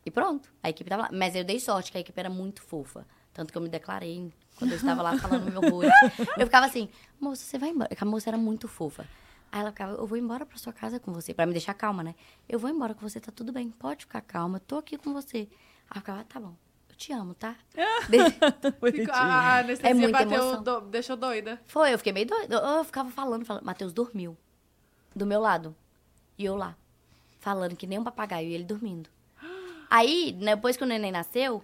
E 0.06 0.12
pronto, 0.12 0.50
a 0.62 0.70
equipe 0.70 0.90
tava 0.90 1.04
lá. 1.04 1.10
Mas 1.12 1.36
eu 1.36 1.44
dei 1.44 1.60
sorte, 1.60 1.92
que 1.92 1.98
a 1.98 2.02
equipe 2.02 2.18
era 2.20 2.30
muito 2.30 2.62
fofa. 2.62 3.06
Tanto 3.34 3.52
que 3.52 3.58
eu 3.58 3.62
me 3.62 3.70
declarei 3.70 4.32
quando 4.58 4.72
eu 4.72 4.78
estava 4.78 5.02
lá 5.02 5.18
falando 5.18 5.50
meu 5.52 5.62
rosto. 5.70 5.92
Eu 6.38 6.46
ficava 6.46 6.66
assim, 6.66 6.90
moça, 7.20 7.44
você 7.44 7.58
vai 7.58 7.70
embora. 7.70 7.90
Porque 7.90 8.04
a 8.04 8.08
moça 8.08 8.30
era 8.30 8.38
muito 8.38 8.68
fofa. 8.68 9.08
Aí 9.52 9.60
ela 9.62 9.72
ficava, 9.72 9.94
eu 9.94 10.08
vou 10.08 10.18
embora 10.18 10.46
pra 10.46 10.58
sua 10.58 10.74
casa 10.74 11.00
com 11.00 11.12
você. 11.14 11.34
Pra 11.34 11.46
me 11.46 11.52
deixar 11.52 11.74
calma, 11.74 12.04
né? 12.04 12.16
Eu 12.50 12.58
vou 12.58 12.70
embora 12.70 12.94
com 12.94 13.08
você, 13.08 13.20
tá 13.20 13.32
tudo 13.32 13.52
bem. 13.52 13.70
Pode 13.70 14.02
ficar 14.06 14.22
calma, 14.22 14.60
tô 14.60 14.78
aqui 14.78 14.98
com 14.98 15.14
você. 15.14 15.48
Aí 15.90 15.96
eu 15.98 16.02
ficava, 16.02 16.22
"Ah, 16.22 16.24
tá 16.24 16.40
bom. 16.40 16.56
Eu 17.10 17.18
te 17.18 17.22
amo, 17.22 17.34
tá? 17.34 17.56
De- 18.10 18.92
Fico- 18.92 19.12
a 19.12 19.60
anestesia 19.60 19.92
É 19.92 19.94
muita 19.94 20.12
bateu, 20.26 20.42
emoção. 20.42 20.64
do- 20.64 20.82
deixou 20.88 21.16
doida. 21.18 21.62
Foi, 21.66 21.94
eu 21.94 21.98
fiquei 21.98 22.14
meio 22.14 22.26
doida. 22.28 22.56
Eu, 22.56 22.62
eu 22.78 22.84
ficava 22.84 23.10
falando, 23.12 23.46
falando. 23.46 23.64
Matheus 23.64 23.92
dormiu. 23.92 24.38
Do 25.16 25.26
meu 25.26 25.42
lado. 25.42 25.76
E 26.38 26.46
eu 26.46 26.56
lá. 26.56 26.76
Falando 27.40 27.76
que 27.76 27.86
nem 27.86 28.00
um 28.00 28.04
papagaio 28.04 28.48
e 28.48 28.54
ele 28.54 28.64
dormindo. 28.64 29.10
Aí, 29.90 30.32
depois 30.32 30.78
que 30.78 30.84
o 30.84 30.88
neném 30.88 31.12
nasceu, 31.12 31.64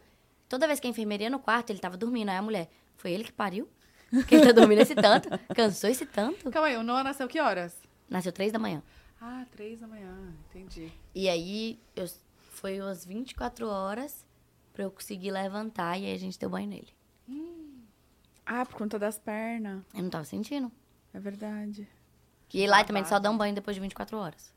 toda 0.50 0.68
vez 0.68 0.80
que 0.80 0.88
a 0.88 0.90
enfermeira 0.90 1.24
ia 1.24 1.30
no 1.30 1.40
quarto, 1.40 1.70
ele 1.70 1.80
tava 1.80 1.96
dormindo. 1.96 2.30
Aí 2.30 2.38
a 2.38 2.42
mulher, 2.42 2.70
foi 2.98 3.12
ele 3.12 3.24
que 3.24 3.32
pariu? 3.32 3.68
Que 4.28 4.36
ele 4.36 4.46
tá 4.48 4.52
dormindo 4.52 4.82
esse 4.82 4.96
tanto? 4.96 5.30
Cansou 5.56 5.90
esse 5.90 6.06
tanto? 6.06 6.50
Calma 6.52 6.68
aí, 6.68 6.76
o 6.78 6.84
Noah 6.84 7.04
nasceu 7.04 7.28
que 7.28 7.40
horas? 7.40 7.78
Nasceu 8.10 8.32
três 8.34 8.52
da 8.52 8.60
manhã. 8.60 8.82
Ah, 9.22 9.46
três 9.52 9.80
da 9.80 9.88
manhã, 9.88 10.34
entendi. 10.50 10.92
E 11.14 11.30
aí, 11.30 11.80
eu, 11.96 12.06
foi 12.52 12.82
umas 12.82 13.06
24 13.06 13.68
horas 13.68 14.26
pra 14.80 14.86
eu 14.86 14.92
conseguir 14.92 15.30
levantar 15.32 15.98
e 15.98 16.06
aí 16.06 16.14
a 16.14 16.18
gente 16.18 16.40
deu 16.40 16.50
banho 16.50 16.66
nele. 16.70 16.88
Ah, 18.46 18.66
por 18.66 18.76
conta 18.76 18.98
das 18.98 19.20
pernas. 19.20 19.84
Eu 19.94 20.04
não 20.04 20.10
tava 20.10 20.24
sentindo. 20.24 20.72
É 21.14 21.20
verdade. 21.20 21.86
E 22.54 22.66
lá 22.66 22.82
também 22.86 23.04
só 23.04 23.20
dá 23.20 23.30
um 23.30 23.38
banho 23.38 23.54
depois 23.54 23.76
de 23.76 23.82
24 23.82 24.18
horas. 24.18 24.54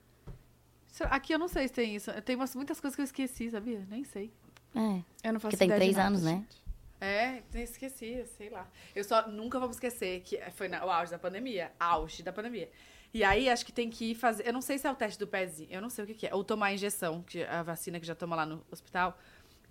Aqui 1.10 1.34
eu 1.34 1.38
não 1.40 1.48
sei 1.48 1.66
se 1.66 1.74
tem 1.74 1.96
isso. 1.96 2.10
Tem 2.22 2.36
umas, 2.36 2.54
muitas 2.54 2.80
coisas 2.80 2.94
que 2.94 3.00
eu 3.00 3.04
esqueci, 3.04 3.50
sabia? 3.50 3.84
Nem 3.90 4.04
sei. 4.04 4.32
É. 4.76 5.02
Eu 5.26 5.32
não 5.32 5.40
faço 5.40 5.56
Porque 5.56 5.56
tem 5.56 5.68
três 5.68 5.96
nada, 5.96 6.08
anos, 6.08 6.22
né? 6.22 6.36
gente. 6.36 6.62
É, 7.00 7.42
nem 7.52 7.64
esqueci, 7.64 8.24
sei 8.38 8.48
lá. 8.48 8.66
Eu 8.94 9.02
só 9.02 9.26
nunca 9.28 9.58
vou 9.58 9.68
esquecer 9.70 10.20
que 10.22 10.40
foi 10.52 10.68
na- 10.68 10.84
o 10.86 10.90
auge 10.90 11.10
da 11.10 11.18
pandemia. 11.18 11.72
Auge 11.80 12.22
da 12.22 12.32
pandemia. 12.32 12.70
E 13.12 13.24
aí 13.24 13.50
acho 13.50 13.66
que 13.66 13.72
tem 13.72 13.90
que 13.90 14.12
ir 14.12 14.14
fazer. 14.14 14.46
Eu 14.46 14.52
não 14.52 14.62
sei 14.62 14.78
se 14.78 14.86
é 14.86 14.90
o 14.90 14.94
teste 14.94 15.18
do 15.18 15.26
pezinho, 15.26 15.68
eu 15.72 15.80
não 15.82 15.90
sei 15.90 16.04
o 16.04 16.06
que, 16.06 16.14
que 16.14 16.26
é. 16.28 16.34
Ou 16.34 16.44
tomar 16.44 16.66
a 16.66 16.72
injeção, 16.72 17.22
que 17.22 17.42
a 17.42 17.62
vacina 17.64 17.98
que 17.98 18.06
já 18.06 18.14
toma 18.14 18.36
lá 18.36 18.46
no 18.46 18.64
hospital. 18.70 19.18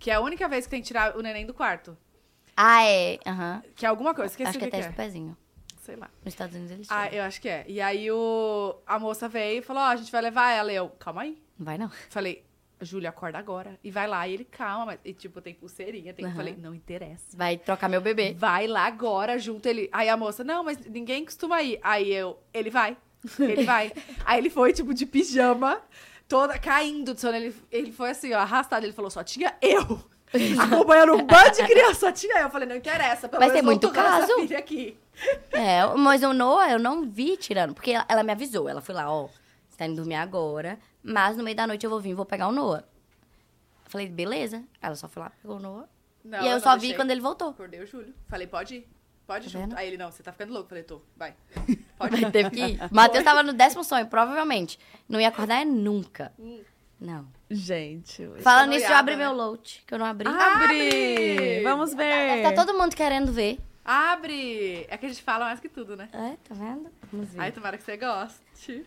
Que 0.02 0.10
é 0.10 0.14
a 0.14 0.20
única 0.20 0.48
vez 0.48 0.64
que 0.66 0.70
tem 0.72 0.80
que 0.82 0.88
tirar 0.88 1.16
o 1.16 1.22
neném 1.22 1.46
do 1.46 1.54
quarto. 1.54 1.96
Ah, 2.56 2.84
é. 2.84 3.20
Aham. 3.24 3.62
Que 3.76 3.86
é 3.86 3.88
alguma 3.88 4.12
coisa, 4.12 4.32
esqueci 4.32 4.48
Acho 4.48 4.58
que 4.58 4.64
o 4.64 4.66
é 4.66 4.70
que, 4.70 4.76
teste 4.76 4.90
que 4.90 4.96
do 4.96 4.96
pezinho. 4.96 5.36
Sei 5.80 5.94
lá. 5.94 6.10
Nos 6.24 6.34
Estados 6.34 6.56
Unidos 6.56 6.72
eles 6.72 6.88
Ah, 6.90 7.08
eu 7.14 7.22
acho 7.22 7.40
que 7.40 7.48
é. 7.48 7.64
E 7.68 7.80
aí 7.80 8.10
o, 8.10 8.74
a 8.84 8.98
moça 8.98 9.28
veio 9.28 9.60
e 9.60 9.62
falou: 9.62 9.80
Ó, 9.80 9.86
a 9.86 9.94
gente 9.94 10.10
vai 10.10 10.20
levar 10.20 10.50
ela. 10.50 10.72
E 10.72 10.74
eu, 10.74 10.88
calma 10.98 11.22
aí. 11.22 11.40
Não 11.56 11.64
vai, 11.64 11.78
não. 11.78 11.88
Falei, 12.10 12.44
Júlia, 12.80 13.10
acorda 13.10 13.38
agora. 13.38 13.78
E 13.82 13.92
vai 13.92 14.08
lá. 14.08 14.26
E 14.26 14.34
ele, 14.34 14.44
calma, 14.44 14.86
mas. 14.86 14.98
E 15.04 15.14
tipo, 15.14 15.40
tem 15.40 15.54
pulseirinha. 15.54 16.12
Tem... 16.12 16.24
Aham. 16.24 16.34
Falei, 16.34 16.56
não 16.56 16.74
interessa. 16.74 17.36
Vai 17.36 17.56
trocar 17.56 17.88
meu 17.88 18.00
bebê. 18.00 18.34
Vai 18.36 18.66
lá 18.66 18.86
agora, 18.86 19.38
junto 19.38 19.68
ele. 19.68 19.88
Aí 19.92 20.08
a 20.08 20.16
moça, 20.16 20.42
não, 20.42 20.64
mas 20.64 20.84
ninguém 20.84 21.24
costuma 21.24 21.62
ir. 21.62 21.78
Aí 21.80 22.12
eu, 22.12 22.42
ele 22.52 22.70
vai. 22.70 22.96
Ele 23.38 23.62
vai. 23.62 23.92
Aí 24.24 24.40
ele 24.40 24.50
foi, 24.50 24.72
tipo, 24.72 24.92
de 24.92 25.06
pijama, 25.06 25.80
toda 26.28 26.58
caindo 26.58 27.14
de 27.14 27.20
sono. 27.20 27.36
Ele, 27.36 27.54
ele 27.70 27.92
foi 27.92 28.10
assim, 28.10 28.32
ó, 28.32 28.38
arrastado. 28.38 28.84
Ele 28.84 28.92
falou, 28.92 29.10
só 29.10 29.22
tinha 29.22 29.54
eu. 29.60 30.02
Acompanhando 30.62 31.14
um 31.14 31.26
bando 31.26 31.50
de 31.56 31.64
criança, 31.66 31.94
só 31.94 32.12
tinha 32.12 32.38
eu. 32.38 32.44
Eu 32.44 32.50
falei, 32.50 32.66
não 32.66 32.76
interessa. 32.76 33.28
Pelo 33.28 33.42
Mas 33.42 33.52
tem 33.52 33.62
muito 33.62 33.90
caso. 33.90 34.32
aqui. 34.56 34.96
É, 35.50 35.86
mas 35.94 36.22
o 36.22 36.32
Noah 36.32 36.70
eu 36.72 36.78
não 36.78 37.08
vi 37.08 37.36
tirando. 37.36 37.74
Porque 37.74 37.92
ela, 37.92 38.04
ela 38.08 38.22
me 38.22 38.32
avisou. 38.32 38.68
Ela 38.68 38.80
foi 38.80 38.94
lá, 38.94 39.12
ó, 39.12 39.28
você 39.68 39.76
tá 39.76 39.86
indo 39.86 39.96
dormir 39.96 40.14
agora. 40.14 40.78
Mas 41.02 41.36
no 41.36 41.44
meio 41.44 41.56
da 41.56 41.66
noite 41.66 41.84
eu 41.84 41.90
vou 41.90 42.00
vir, 42.00 42.14
vou 42.14 42.24
pegar 42.24 42.48
o 42.48 42.52
Noah. 42.52 42.84
Eu 43.84 43.90
falei, 43.90 44.08
beleza. 44.08 44.64
Ela 44.80 44.94
só 44.94 45.08
foi 45.08 45.22
lá, 45.22 45.32
pegou 45.42 45.56
o 45.56 45.60
Noah. 45.60 45.88
Não, 46.24 46.42
e 46.42 46.46
eu 46.46 46.52
não 46.52 46.60
só 46.60 46.76
vi 46.76 46.94
quando 46.94 47.10
ele 47.10 47.20
voltou. 47.20 47.50
Acordei 47.50 47.80
o 47.80 47.86
Júlio. 47.86 48.14
Falei, 48.28 48.46
pode 48.46 48.76
ir. 48.76 48.88
Pode 49.32 49.50
Tá 49.50 49.58
junto. 49.58 49.76
Aí 49.76 49.88
ele, 49.88 49.96
não, 49.96 50.10
você 50.10 50.22
tá 50.22 50.30
ficando 50.30 50.52
louco. 50.52 50.68
Falei, 50.68 50.84
tô, 50.84 51.00
vai. 51.16 51.34
Pode 51.96 52.22
ir. 52.22 52.30
Teve 52.30 52.50
que 52.50 52.60
ir. 52.60 52.78
Matheus 52.90 53.24
tava 53.24 53.42
no 53.42 53.52
décimo 53.52 53.82
sonho, 53.82 54.06
provavelmente. 54.06 54.78
Não 55.08 55.20
ia 55.20 55.28
acordar 55.28 55.62
é 55.62 55.64
nunca. 55.64 56.32
Não. 57.00 57.26
Gente. 57.50 58.28
Falando 58.40 58.72
é 58.72 58.76
nisso, 58.76 58.86
eu 58.90 58.96
abri 58.96 59.16
né? 59.16 59.24
meu 59.24 59.32
load, 59.34 59.82
que 59.86 59.94
eu 59.94 59.98
não 59.98 60.06
abri. 60.06 60.28
Abre! 60.28 61.62
Vamos 61.62 61.94
ver. 61.94 62.42
Tá 62.42 62.52
todo 62.52 62.76
mundo 62.78 62.94
querendo 62.94 63.32
ver. 63.32 63.58
Abre! 63.84 64.86
É 64.88 64.96
que 64.96 65.06
a 65.06 65.08
gente 65.08 65.22
fala 65.22 65.46
mais 65.46 65.58
que 65.58 65.68
tudo, 65.68 65.96
né? 65.96 66.08
É, 66.12 66.36
tá 66.48 66.54
vendo? 66.54 66.90
Vamos 67.10 67.30
ver. 67.30 67.40
Ai, 67.40 67.50
tomara 67.50 67.76
que 67.76 67.82
você 67.82 67.96
goste. 67.96 68.86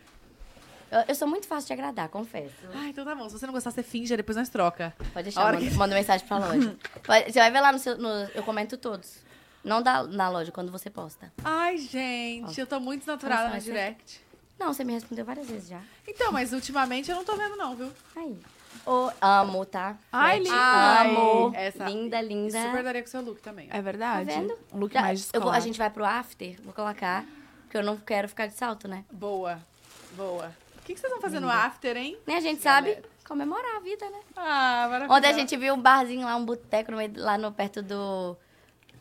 Eu, 0.91 1.03
eu 1.09 1.15
sou 1.15 1.27
muito 1.27 1.47
fácil 1.47 1.67
de 1.67 1.73
agradar, 1.73 2.07
confesso. 2.09 2.53
Ah, 2.73 2.87
então 2.87 3.03
tá 3.03 3.13
bom. 3.13 3.27
Se 3.27 3.37
você 3.37 3.45
não 3.45 3.53
gostar, 3.53 3.71
você 3.71 3.83
finge, 3.83 4.15
depois 4.15 4.37
nós 4.37 4.47
troca. 4.47 4.93
Pode 5.11 5.23
deixar, 5.25 5.43
manda, 5.43 5.57
que- 5.57 5.73
manda 5.73 5.95
mensagem 5.95 6.25
pra 6.25 6.37
loja. 6.37 6.77
Pode- 7.03 7.25
você 7.33 7.39
vai 7.39 7.51
ver 7.51 7.59
lá 7.59 7.71
no 7.71 7.79
seu. 7.79 7.97
no- 7.97 8.29
eu 8.33 8.43
comento 8.43 8.77
todos. 8.77 9.25
Não 9.65 9.81
da, 9.81 10.03
na 10.03 10.29
loja, 10.29 10.51
quando 10.51 10.71
você 10.71 10.89
posta. 10.89 11.33
Ai, 11.43 11.77
gente, 11.77 12.59
eu 12.59 12.67
tô 12.67 12.79
muito 12.79 12.99
desnaturada 12.99 13.41
Nossa, 13.43 13.49
no 13.49 13.55
mas 13.55 13.63
você- 13.63 13.71
direct. 13.71 14.21
Não, 14.59 14.71
você 14.73 14.83
me 14.85 14.93
respondeu 14.93 15.25
várias 15.25 15.47
vezes 15.49 15.67
já. 15.67 15.81
Então, 16.07 16.31
mas 16.31 16.53
ultimamente 16.53 17.09
eu 17.11 17.17
não 17.17 17.25
tô 17.25 17.35
vendo, 17.35 17.57
não, 17.57 17.75
viu? 17.75 17.91
Aí. 18.15 18.37
Ô, 18.85 19.09
amo, 19.19 19.65
tá? 19.65 19.97
Ai, 20.11 20.37
Fred, 20.37 20.49
linda. 20.49 21.01
Amo. 21.01 21.51
Essa- 21.55 21.85
linda, 21.89 22.21
linda. 22.21 22.61
Super 22.63 22.83
daria 22.83 23.01
com 23.01 23.07
o 23.07 23.11
seu 23.11 23.21
look 23.21 23.41
também. 23.41 23.67
É 23.71 23.81
verdade. 23.81 24.29
Tá 24.29 24.35
vendo? 24.39 24.57
Um 24.71 24.77
look 24.79 24.93
Já- 24.93 25.01
mais 25.01 25.29
eu 25.33 25.41
vou, 25.41 25.49
a 25.49 25.53
descolado. 25.53 25.63
gente 25.65 25.77
vai 25.77 25.89
pro 25.89 26.05
after, 26.05 26.61
vou 26.63 26.73
colocar. 26.73 27.25
Porque 27.63 27.75
eu 27.77 27.83
não 27.83 27.97
quero 27.97 28.29
ficar 28.29 28.47
de 28.47 28.53
salto, 28.53 28.87
né? 28.87 29.03
Boa, 29.11 29.59
boa. 30.15 30.53
O 30.77 30.81
que, 30.83 30.93
que 30.93 30.99
vocês 30.99 31.11
vão 31.11 31.19
fazer 31.21 31.39
no 31.39 31.49
after, 31.49 31.97
hein? 31.97 32.17
Nem 32.27 32.37
a 32.37 32.39
gente 32.39 32.63
Galera. 32.63 32.93
sabe 32.93 33.07
comemorar 33.27 33.77
a 33.77 33.79
vida, 33.79 34.07
né? 34.09 34.19
Ah, 34.37 34.87
maravilhoso. 34.89 35.13
Ontem 35.17 35.27
a 35.29 35.33
gente 35.33 35.57
viu 35.57 35.73
um 35.73 35.81
barzinho 35.81 36.23
lá, 36.25 36.35
um 36.35 36.45
boteco 36.45 36.91
no 36.91 36.97
meio- 36.97 37.11
lá 37.17 37.37
no 37.37 37.51
perto 37.51 37.81
do. 37.81 38.37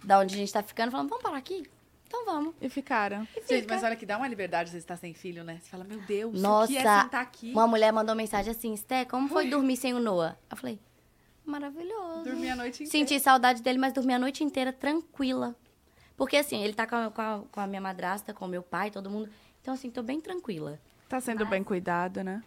Da 0.05 0.19
onde 0.19 0.35
a 0.35 0.39
gente 0.39 0.53
tá 0.53 0.63
ficando. 0.63 0.91
Falando, 0.91 1.09
vamos 1.09 1.23
parar 1.23 1.37
aqui? 1.39 1.65
Então 2.07 2.25
vamos. 2.27 2.55
E 2.61 2.69
ficaram. 2.69 3.27
Gente, 3.49 3.67
mas 3.67 3.83
olha 3.83 3.97
que 3.97 4.07
dá 4.07 4.17
uma 4.17 4.29
liberdade 4.29 4.71
você 4.71 4.77
estar 4.79 4.97
sem 4.97 5.15
filho, 5.15 5.43
né? 5.43 5.59
Você 5.61 5.69
fala, 5.71 5.83
meu 5.85 5.99
Deus, 6.01 6.41
Nossa, 6.41 6.65
o 6.73 6.77
que 6.77 6.77
é 6.79 7.03
sentar 7.03 7.23
aqui? 7.23 7.51
Uma 7.53 7.67
mulher 7.67 7.93
mandou 7.93 8.15
mensagem 8.15 8.51
assim, 8.51 8.77
Sté, 8.77 9.05
como 9.05 9.29
foi 9.29 9.49
dormir 9.49 9.77
sem 9.77 9.95
o 9.95 9.99
Noah? 9.99 10.39
Eu 10.51 10.57
falei, 10.57 10.79
maravilhoso. 11.45 12.25
Dormir 12.25 12.51
a 12.51 12.57
noite 12.57 12.85
inteira. 12.85 12.91
Senti 13.09 13.19
saudade 13.21 13.63
dele, 13.63 13.79
mas 13.79 13.93
dormi 13.93 14.13
a 14.15 14.19
noite 14.19 14.45
inteira 14.45 14.73
tranquila. 14.73 15.57
Porque 16.17 16.37
assim, 16.37 16.63
ele 16.63 16.75
tá 16.75 16.87
com 16.87 16.95
a, 16.95 17.11
com 17.11 17.21
a- 17.23 17.43
com 17.51 17.61
a 17.61 17.67
minha 17.67 17.81
madrasta, 17.81 18.33
com 18.33 18.45
o 18.45 18.49
meu 18.49 18.63
pai, 18.63 18.91
todo 18.91 19.11
mundo. 19.11 19.29
Então, 19.61 19.75
assim, 19.75 19.91
tô 19.91 20.03
bem 20.03 20.21
tranquila. 20.21 20.79
Tá 21.09 21.21
sendo 21.21 21.45
bem 21.47 21.65
cuidado, 21.65 22.23
né? 22.23 22.43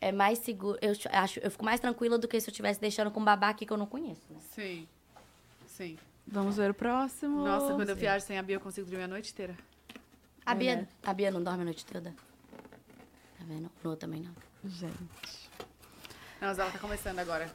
É 0.00 0.10
mais 0.10 0.38
seguro. 0.38 0.76
Eu 0.82 0.94
ch- 0.94 1.06
acho, 1.12 1.38
eu 1.40 1.50
fico 1.50 1.64
mais 1.64 1.78
tranquila 1.78 2.18
do 2.18 2.26
que 2.26 2.40
se 2.40 2.48
eu 2.48 2.52
estivesse 2.52 2.80
deixando 2.80 3.10
com 3.10 3.20
um 3.20 3.24
babá 3.24 3.50
aqui 3.50 3.64
que 3.64 3.72
eu 3.72 3.76
não 3.76 3.86
conheço, 3.86 4.22
né? 4.30 4.38
Sim, 4.50 4.88
sim. 5.72 5.98
Vamos 6.26 6.56
ver 6.56 6.70
o 6.70 6.74
próximo. 6.74 7.44
Nossa, 7.44 7.74
quando 7.74 7.88
eu 7.88 7.96
viajo 7.96 8.24
sem 8.24 8.38
a 8.38 8.42
Bia, 8.42 8.56
eu 8.56 8.60
consigo 8.60 8.88
dormir 8.88 9.04
a 9.04 9.08
noite 9.08 9.32
inteira. 9.32 9.56
A 10.46 10.54
Bia, 10.54 10.76
né? 10.76 10.88
a 11.02 11.12
Bia 11.12 11.30
não 11.30 11.42
dorme 11.42 11.62
a 11.62 11.64
noite 11.64 11.84
toda. 11.84 12.10
Tá 13.38 13.44
vendo? 13.46 13.70
Noah 13.82 13.96
também 13.96 14.20
não. 14.22 14.32
Gente. 14.64 14.98
Não, 16.40 16.48
mas 16.48 16.58
ela 16.58 16.70
tá 16.70 16.78
começando 16.78 17.18
agora. 17.18 17.50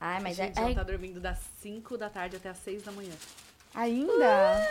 Ai, 0.00 0.20
mas 0.20 0.36
Gente, 0.36 0.56
é. 0.58 0.60
ela 0.62 0.70
é- 0.70 0.74
tá 0.74 0.82
dormindo 0.82 1.20
das 1.20 1.38
5 1.60 1.96
da 1.96 2.08
tarde 2.10 2.36
até 2.36 2.48
as 2.48 2.58
6 2.58 2.82
da 2.82 2.92
manhã. 2.92 3.12
Ainda? 3.74 4.66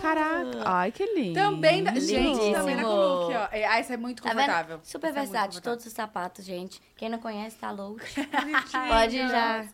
Caraca. 0.00 0.62
Ai, 0.64 0.90
que 0.92 1.04
lindo. 1.14 1.34
Também 1.34 1.82
dá. 1.84 1.94
Gente, 1.94 2.52
também 2.52 2.76
dá 2.76 2.82
com 2.82 2.88
o 2.88 2.96
look, 3.24 3.34
ó. 3.34 3.48
É, 3.52 3.64
Ah, 3.66 3.80
esse 3.80 3.92
é 3.92 3.96
muito 3.96 4.22
Tá 4.22 4.30
confortável. 4.30 4.76
vendo? 4.78 4.86
Super 4.86 5.08
é 5.08 5.12
versátil, 5.12 5.60
todos 5.62 5.86
os 5.86 5.92
sapatos, 5.92 6.44
gente. 6.44 6.80
Quem 6.96 7.08
não 7.08 7.18
conhece, 7.18 7.56
tá 7.56 7.70
louco. 7.70 8.00
Pode 8.88 9.16
já. 9.16 9.66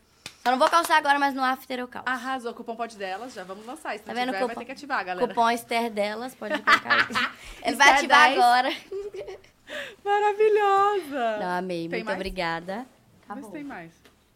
Só 0.49 0.53
não 0.53 0.59
vou 0.59 0.70
calçar 0.70 0.97
agora, 0.97 1.19
mas 1.19 1.35
no 1.35 1.45
after 1.45 1.79
eu 1.79 1.87
calço. 1.87 2.09
Arrasou, 2.09 2.55
cupom 2.55 2.75
pode 2.75 2.97
delas, 2.97 3.35
já 3.35 3.45
vamos 3.45 3.66
lançar. 3.66 3.93
Se 3.99 4.03
Tá 4.03 4.15
não 4.15 4.19
vendo? 4.19 4.29
tiver, 4.29 4.39
Cupom- 4.39 4.47
vai 4.47 4.57
ter 4.57 4.65
que 4.65 4.73
ativar, 4.73 5.05
galera. 5.05 5.29
Cupom 5.29 5.51
Esther 5.51 5.91
delas, 5.91 6.35
pode 6.35 6.59
colocar. 6.62 7.07
Ele 7.62 7.77
vai 7.77 7.91
ativar 7.91 8.29
10. 8.29 8.39
agora. 8.39 8.73
Maravilhosa! 10.05 11.39
Não, 11.39 11.59
amei. 11.59 11.81
Tem 11.89 11.99
Muito 11.99 12.07
mais? 12.07 12.16
obrigada. 12.16 12.77
Vê 12.77 12.83
se 12.83 13.31
Acabou. 13.31 13.51
tem 13.51 13.65
mais. 13.65 13.93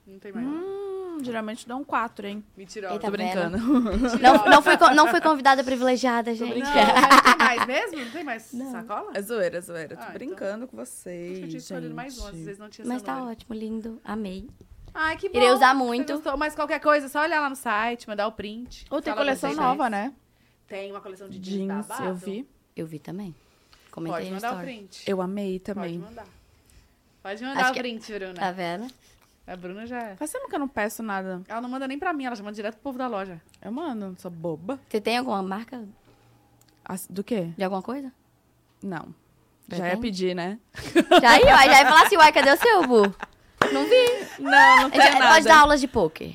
Não 0.07 0.19
tem 0.19 0.33
mais. 0.33 0.47
Hum, 0.47 1.19
geralmente 1.23 1.67
dão 1.67 1.83
quatro, 1.83 2.27
hein? 2.27 2.45
Mentirosa. 2.57 2.93
Eita, 2.95 3.07
Tô 3.07 3.11
brincando. 3.11 3.57
Não, 3.57 4.45
não, 4.47 4.63
fui, 4.63 4.77
não 4.95 5.09
fui 5.09 5.21
convidada 5.21 5.65
privilegiada, 5.65 6.35
gente. 6.35 6.59
Não, 6.59 6.75
mas 6.75 7.23
tem 7.23 7.37
mais 7.39 7.67
mesmo? 7.67 8.05
Não 8.05 8.11
tem 8.11 8.25
mais 8.25 8.43
sacola? 8.43 9.11
É 9.15 9.23
zoeira, 9.23 9.59
é 9.59 9.61
zoeira. 9.61 9.97
Tô 9.97 10.03
Ah, 10.03 10.05
então. 10.05 10.13
brincando 10.13 10.67
com 10.69 10.79
Acho 10.81 10.91
que 10.91 10.99
vocês, 10.99 11.39
eu 11.41 11.49
tinha 11.49 11.59
escolhido 11.59 11.95
mais 11.95 12.19
um, 12.19 12.27
às 12.27 12.33
gente. 12.35 12.45
vezes 12.45 12.59
não 12.59 12.69
tinha 12.69 12.87
Mas 12.87 13.01
tá 13.03 13.23
ótimo, 13.25 13.55
lindo. 13.55 14.01
Amei. 14.05 14.51
Ai, 14.95 15.17
que 15.17 15.29
bom. 15.29 15.37
Irei 15.37 15.51
usar 15.51 15.75
muito. 15.75 16.13
gostou? 16.13 16.37
Mas 16.37 16.55
qualquer 16.55 16.81
coisa, 16.81 17.09
só 17.09 17.23
olhar 17.23 17.41
lá 17.41 17.49
no 17.49 17.57
site, 17.57 18.07
mandar 18.09 18.27
o 18.27 18.33
print. 18.33 18.85
Ou 18.91 19.01
tem 19.01 19.15
coleção 19.15 19.55
nova, 19.55 19.89
né? 19.89 20.13
Tem 20.69 20.91
uma 20.91 21.01
coleção 21.01 21.29
de 21.29 21.39
jeans, 21.39 21.87
Jeans, 21.87 22.01
eu 22.01 22.15
vi. 22.15 22.49
Eu 22.77 22.87
vi 22.87 22.99
também. 22.99 23.35
Comentei 23.91 24.21
Pode 24.21 24.31
mandar 24.35 24.55
o 24.57 24.61
print. 24.61 25.03
Eu 25.07 25.21
amei 25.21 25.59
Pode 25.61 25.75
também. 25.75 25.99
mandar. 25.99 26.27
Pode 27.23 27.43
mandar 27.45 27.61
Acho 27.61 27.71
o 27.71 27.75
que- 27.75 27.81
print, 27.81 28.13
Bruna. 28.13 28.35
Tá 28.35 28.51
vendo? 28.53 28.87
A 29.47 29.57
Bruna 29.57 29.87
já 29.87 29.99
é. 30.03 30.17
Faz 30.17 30.31
tempo 30.31 30.49
que 30.49 30.55
eu 30.55 30.59
não 30.59 30.69
peço 30.69 31.03
nada. 31.03 31.43
Ela 31.49 31.61
não 31.61 31.69
manda 31.69 31.87
nem 31.89 31.99
pra 31.99 32.13
mim, 32.13 32.25
ela 32.25 32.35
já 32.37 32.43
manda 32.43 32.55
direto 32.55 32.75
pro 32.75 32.83
povo 32.85 32.99
da 32.99 33.07
loja. 33.07 33.41
Eu 33.61 33.71
mando, 33.73 34.15
sou 34.21 34.31
boba. 34.31 34.79
Você 34.89 35.01
tem 35.01 35.19
alguma 35.19 35.43
marca 35.43 35.85
As- 36.85 37.07
Do 37.09 37.23
quê? 37.25 37.53
de 37.57 37.63
alguma 37.65 37.83
coisa? 37.83 38.11
Não. 38.83 39.15
Já 39.69 39.77
Pretende? 39.77 39.89
ia 39.95 40.01
pedir, 40.01 40.35
né? 40.35 40.59
Já 41.21 41.39
ia, 41.39 41.47
já 41.67 41.81
ia 41.83 41.87
falar 41.89 42.03
assim, 42.07 42.17
uai, 42.17 42.33
cadê 42.33 42.51
o 42.53 42.57
seu, 42.57 42.87
Bu? 42.87 43.15
Não 43.73 43.85
vi. 43.85 44.27
Não, 44.39 44.83
não 44.83 44.91
tem 44.91 45.01
nada. 45.01 45.29
pode 45.35 45.45
dar 45.47 45.59
aulas 45.61 45.81
de 45.81 45.89
pôquer. 45.89 46.35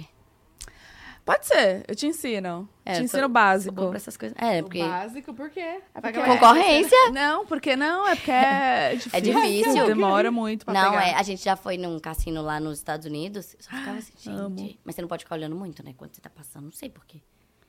Pode 1.25 1.45
ser, 1.45 1.83
eu 1.89 1.93
te 1.93 2.07
ensino. 2.07 2.69
É, 2.85 2.93
te 2.93 2.99
eu 2.99 3.03
ensino 3.03 3.23
sou- 3.23 3.29
básico. 3.29 3.87
Pra 3.89 3.97
essas 3.97 4.15
coisas. 4.15 4.37
É, 4.41 4.61
O 4.61 4.63
porque 4.63 4.79
básico, 4.79 5.33
por 5.33 5.49
quê? 5.49 5.81
Vai 6.01 6.13
porque- 6.13 6.25
concorrência. 6.25 7.11
Não, 7.11 7.45
porque 7.45 7.75
não, 7.75 8.07
é 8.07 8.15
porque 8.15 8.31
é 8.31 8.95
difícil. 8.95 9.21
difícil. 9.21 9.85
Demora 9.87 10.31
muito 10.31 10.63
pra 10.63 10.73
Não, 10.73 10.91
pegar. 10.91 11.05
é, 11.09 11.15
a 11.15 11.23
gente 11.23 11.43
já 11.43 11.57
foi 11.57 11.77
num 11.77 11.99
cassino 11.99 12.41
lá 12.41 12.61
nos 12.61 12.77
Estados 12.77 13.05
Unidos. 13.05 13.57
Só 13.59 13.69
ficava 13.75 13.97
assim, 13.97 14.13
gente. 14.17 14.29
amo. 14.29 14.77
Mas 14.85 14.95
você 14.95 15.01
não 15.01 15.09
pode 15.09 15.25
ficar 15.25 15.35
olhando 15.35 15.55
muito, 15.55 15.83
né? 15.83 15.93
Quando 15.97 16.15
você 16.15 16.21
tá 16.21 16.29
passando, 16.29 16.63
não 16.63 16.71
sei 16.71 16.89
porquê. 16.89 17.19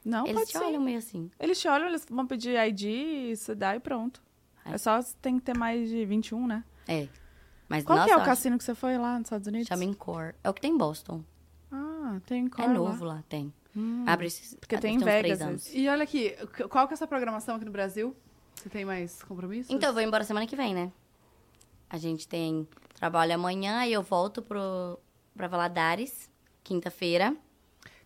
Não, 0.05 0.24
Eles 0.24 0.35
pode 0.39 0.51
te 0.53 0.59
ser. 0.59 0.65
olham 0.65 0.81
meio 0.81 0.99
assim. 0.99 1.28
Eles 1.40 1.61
te 1.61 1.66
olham, 1.66 1.89
eles 1.89 2.07
vão 2.09 2.28
pedir 2.28 2.57
ID, 2.57 3.36
você 3.36 3.57
dá 3.57 3.74
e 3.74 3.81
pronto. 3.81 4.23
Ai. 4.65 4.74
É 4.74 4.78
só 4.78 5.01
tem 5.20 5.36
que 5.36 5.43
ter 5.45 5.59
mais 5.59 5.89
de 5.89 6.05
21, 6.07 6.47
né? 6.47 6.62
É. 6.86 7.09
Mas 7.69 7.85
Qual 7.85 7.99
nossa, 7.99 8.09
que 8.09 8.15
é 8.15 8.16
o 8.16 8.24
cassino 8.24 8.57
que 8.57 8.65
você 8.65 8.74
foi 8.74 8.97
lá 8.97 9.19
nos 9.19 9.27
Estados 9.27 9.47
Unidos? 9.47 9.69
Chama 9.69 9.85
Encore. 9.85 10.35
É 10.43 10.49
o 10.49 10.55
que 10.55 10.61
tem 10.61 10.73
em 10.73 10.78
Boston. 10.78 11.23
Ah, 11.70 12.19
tem 12.27 12.39
é 12.39 12.45
Encore 12.47 12.69
novo 12.69 13.05
lá. 13.05 13.15
lá, 13.15 13.24
tem. 13.28 13.53
Hum. 13.77 14.05
Abre. 14.07 14.28
Porque 14.59 14.77
ah, 14.77 14.81
tem 14.81 14.97
em 14.97 14.99
Vegas 14.99 15.40
anos. 15.43 15.74
E 15.74 15.89
olha 15.89 16.03
aqui, 16.03 16.35
qual 16.70 16.86
que 16.89 16.95
é 16.95 16.97
essa 16.97 17.07
programação 17.07 17.57
aqui 17.57 17.65
no 17.65 17.70
Brasil? 17.70 18.16
Você 18.55 18.69
tem 18.70 18.85
mais 18.85 19.23
compromissos? 19.23 19.70
Então, 19.73 19.90
eu 19.90 19.93
vou 19.95 20.03
embora 20.03 20.24
semana 20.24 20.47
que 20.47 20.57
vem, 20.57 20.74
né? 20.74 20.90
A 21.90 21.97
gente 21.97 22.27
tem 22.27 22.66
trabalho 22.95 23.35
amanhã 23.35 23.85
e 23.85 23.93
eu 23.93 24.03
volto 24.03 24.43
pro, 24.43 24.99
pra 25.36 25.47
Valadares, 25.47 26.28
quinta-feira. 26.65 27.36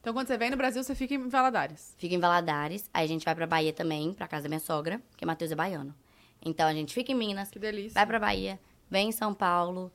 Então, 0.00 0.12
quando 0.12 0.26
você 0.26 0.36
vem 0.36 0.50
no 0.50 0.56
Brasil, 0.56 0.82
você 0.82 0.94
fica 0.94 1.14
em 1.14 1.28
Valadares. 1.28 1.94
Fica 1.96 2.14
em 2.14 2.18
Valadares. 2.18 2.90
Aí 2.92 3.04
a 3.04 3.08
gente 3.08 3.24
vai 3.24 3.34
pra 3.34 3.46
Bahia 3.46 3.72
também, 3.72 4.12
pra 4.12 4.26
casa 4.28 4.42
da 4.42 4.48
minha 4.48 4.60
sogra, 4.60 5.00
porque 5.10 5.24
Matheus 5.24 5.52
é 5.52 5.54
baiano. 5.54 5.94
Então 6.44 6.66
a 6.66 6.74
gente 6.74 6.92
fica 6.92 7.12
em 7.12 7.14
Minas, 7.14 7.50
Que 7.50 7.58
delícia. 7.58 7.94
vai 7.94 8.04
pra 8.04 8.18
Bahia, 8.18 8.58
vem 8.92 9.08
em 9.08 9.12
São 9.12 9.32
Paulo. 9.34 9.90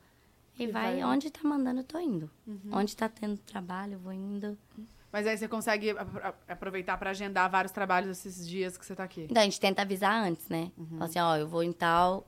E, 0.60 0.64
E 0.64 0.68
vai, 0.68 0.95
vai- 0.95 1.03
onde 1.06 1.30
tá 1.30 1.41
mandando, 1.48 1.82
eu 1.82 1.84
tô 1.84 1.99
indo. 1.99 2.30
Onde 2.72 2.95
tá 2.98 3.07
tendo 3.07 3.38
trabalho, 3.38 3.94
eu 3.94 3.99
vou 3.99 4.11
indo. 4.11 4.57
Mas 5.11 5.26
aí 5.28 5.38
você 5.38 5.48
consegue 5.48 5.95
aproveitar 6.48 6.98
pra 6.98 7.11
agendar 7.11 7.49
vários 7.49 7.72
trabalhos 7.72 8.10
esses 8.26 8.48
dias 8.48 8.78
que 8.78 8.86
você 8.86 8.95
tá 8.95 9.03
aqui. 9.03 9.28
Então 9.30 9.41
a 9.41 9.45
gente 9.45 9.60
tenta 9.60 9.84
avisar 9.84 10.14
antes, 10.24 10.49
né? 10.49 10.72
Fala 10.91 11.06
assim, 11.06 11.19
ó, 11.19 11.36
eu 11.38 11.48
vou 11.48 11.64
em 11.64 11.72
tal, 11.72 12.26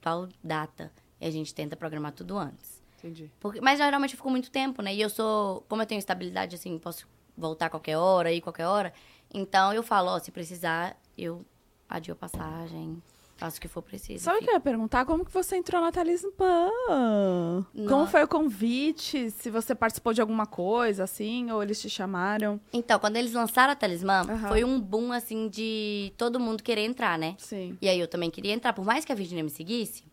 tal 0.00 0.28
data. 0.42 0.92
E 1.20 1.26
a 1.26 1.30
gente 1.30 1.54
tenta 1.54 1.76
programar 1.76 2.12
tudo 2.12 2.36
antes. 2.36 2.82
Entendi. 2.98 3.30
Porque, 3.40 3.60
mas 3.60 3.78
geralmente 3.78 4.12
eu 4.12 4.16
fico 4.16 4.30
muito 4.30 4.50
tempo, 4.50 4.82
né? 4.82 4.92
E 4.94 5.00
eu 5.00 5.08
sou, 5.08 5.64
como 5.68 5.82
eu 5.82 5.86
tenho 5.86 5.98
estabilidade, 6.00 6.56
assim, 6.56 6.78
posso 6.78 7.06
voltar 7.36 7.66
a 7.66 7.70
qualquer 7.70 7.96
hora, 7.96 8.32
ir 8.32 8.40
qualquer 8.40 8.66
hora. 8.66 8.92
Então 9.32 9.72
eu 9.72 9.82
falo, 9.82 10.10
ó, 10.10 10.18
se 10.18 10.30
precisar, 10.30 10.96
eu 11.16 11.44
adio 11.88 12.12
a 12.12 12.16
passagem, 12.16 13.02
faço 13.42 13.58
o 13.58 13.60
que 13.60 13.66
for 13.66 13.82
preciso. 13.82 14.22
Sabe 14.22 14.38
o 14.38 14.42
que 14.42 14.50
eu 14.50 14.54
ia 14.54 14.60
perguntar? 14.60 15.04
Como 15.04 15.24
que 15.24 15.32
você 15.32 15.56
entrou 15.56 15.80
na 15.80 15.90
Talismã? 15.90 16.30
Como 16.38 17.66
Não. 17.74 18.06
foi 18.06 18.22
o 18.22 18.28
convite? 18.28 19.30
Se 19.30 19.50
você 19.50 19.74
participou 19.74 20.12
de 20.12 20.20
alguma 20.20 20.46
coisa, 20.46 21.02
assim, 21.02 21.50
ou 21.50 21.60
eles 21.60 21.80
te 21.80 21.90
chamaram? 21.90 22.60
Então, 22.72 23.00
quando 23.00 23.16
eles 23.16 23.32
lançaram 23.32 23.72
a 23.72 23.76
Talismã, 23.76 24.20
Aham. 24.22 24.48
foi 24.48 24.62
um 24.62 24.80
boom, 24.80 25.10
assim, 25.12 25.48
de 25.48 26.12
todo 26.16 26.38
mundo 26.38 26.62
querer 26.62 26.84
entrar, 26.84 27.18
né? 27.18 27.34
Sim. 27.38 27.76
E 27.82 27.88
aí 27.88 27.98
eu 27.98 28.06
também 28.06 28.30
queria 28.30 28.52
entrar. 28.52 28.72
Por 28.72 28.84
mais 28.84 29.04
que 29.04 29.10
a 29.10 29.14
Virginia 29.14 29.42
me 29.42 29.50
seguisse, 29.50 30.04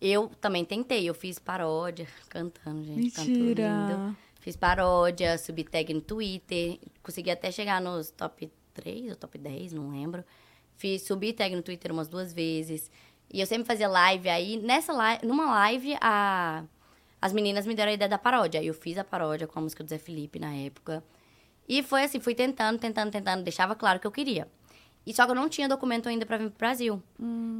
eu 0.00 0.30
também 0.40 0.64
tentei. 0.64 1.04
Eu 1.06 1.14
fiz 1.14 1.38
paródia, 1.38 2.06
cantando, 2.30 2.82
gente. 2.84 3.10
Canto 3.10 3.28
lindo. 3.28 3.44
Mentira. 3.44 4.16
Fiz 4.40 4.56
paródia, 4.56 5.36
subi 5.36 5.62
tag 5.62 5.92
no 5.92 6.00
Twitter. 6.00 6.78
Consegui 7.02 7.30
até 7.30 7.52
chegar 7.52 7.82
nos 7.82 8.10
top 8.10 8.50
3 8.72 9.10
ou 9.10 9.16
top 9.16 9.36
10, 9.36 9.74
não 9.74 9.90
lembro. 9.90 10.24
Fiz, 10.82 11.02
subi 11.02 11.32
tag 11.32 11.54
no 11.54 11.62
Twitter 11.62 11.92
umas 11.92 12.08
duas 12.08 12.32
vezes. 12.32 12.90
E 13.32 13.40
eu 13.40 13.46
sempre 13.46 13.64
fazia 13.64 13.86
live. 13.88 14.28
Aí, 14.28 14.56
nessa 14.56 14.92
live, 14.92 15.24
numa 15.24 15.44
live, 15.48 15.96
a, 16.00 16.64
as 17.20 17.32
meninas 17.32 17.64
me 17.64 17.72
deram 17.72 17.92
a 17.92 17.94
ideia 17.94 18.08
da 18.08 18.18
paródia. 18.18 18.58
Aí 18.60 18.66
eu 18.66 18.74
fiz 18.74 18.98
a 18.98 19.04
paródia 19.04 19.46
com 19.46 19.60
a 19.60 19.62
música 19.62 19.84
do 19.84 19.88
Zé 19.88 19.96
Felipe 19.98 20.40
na 20.40 20.52
época. 20.56 21.04
E 21.68 21.84
foi 21.84 22.02
assim, 22.02 22.18
fui 22.18 22.34
tentando, 22.34 22.80
tentando, 22.80 23.12
tentando. 23.12 23.44
Deixava 23.44 23.76
claro 23.76 24.00
que 24.00 24.06
eu 24.08 24.10
queria. 24.10 24.48
E 25.06 25.14
só 25.14 25.24
que 25.24 25.30
eu 25.30 25.36
não 25.36 25.48
tinha 25.48 25.68
documento 25.68 26.08
ainda 26.08 26.26
pra 26.26 26.36
vir 26.36 26.50
pro 26.50 26.58
Brasil. 26.58 27.00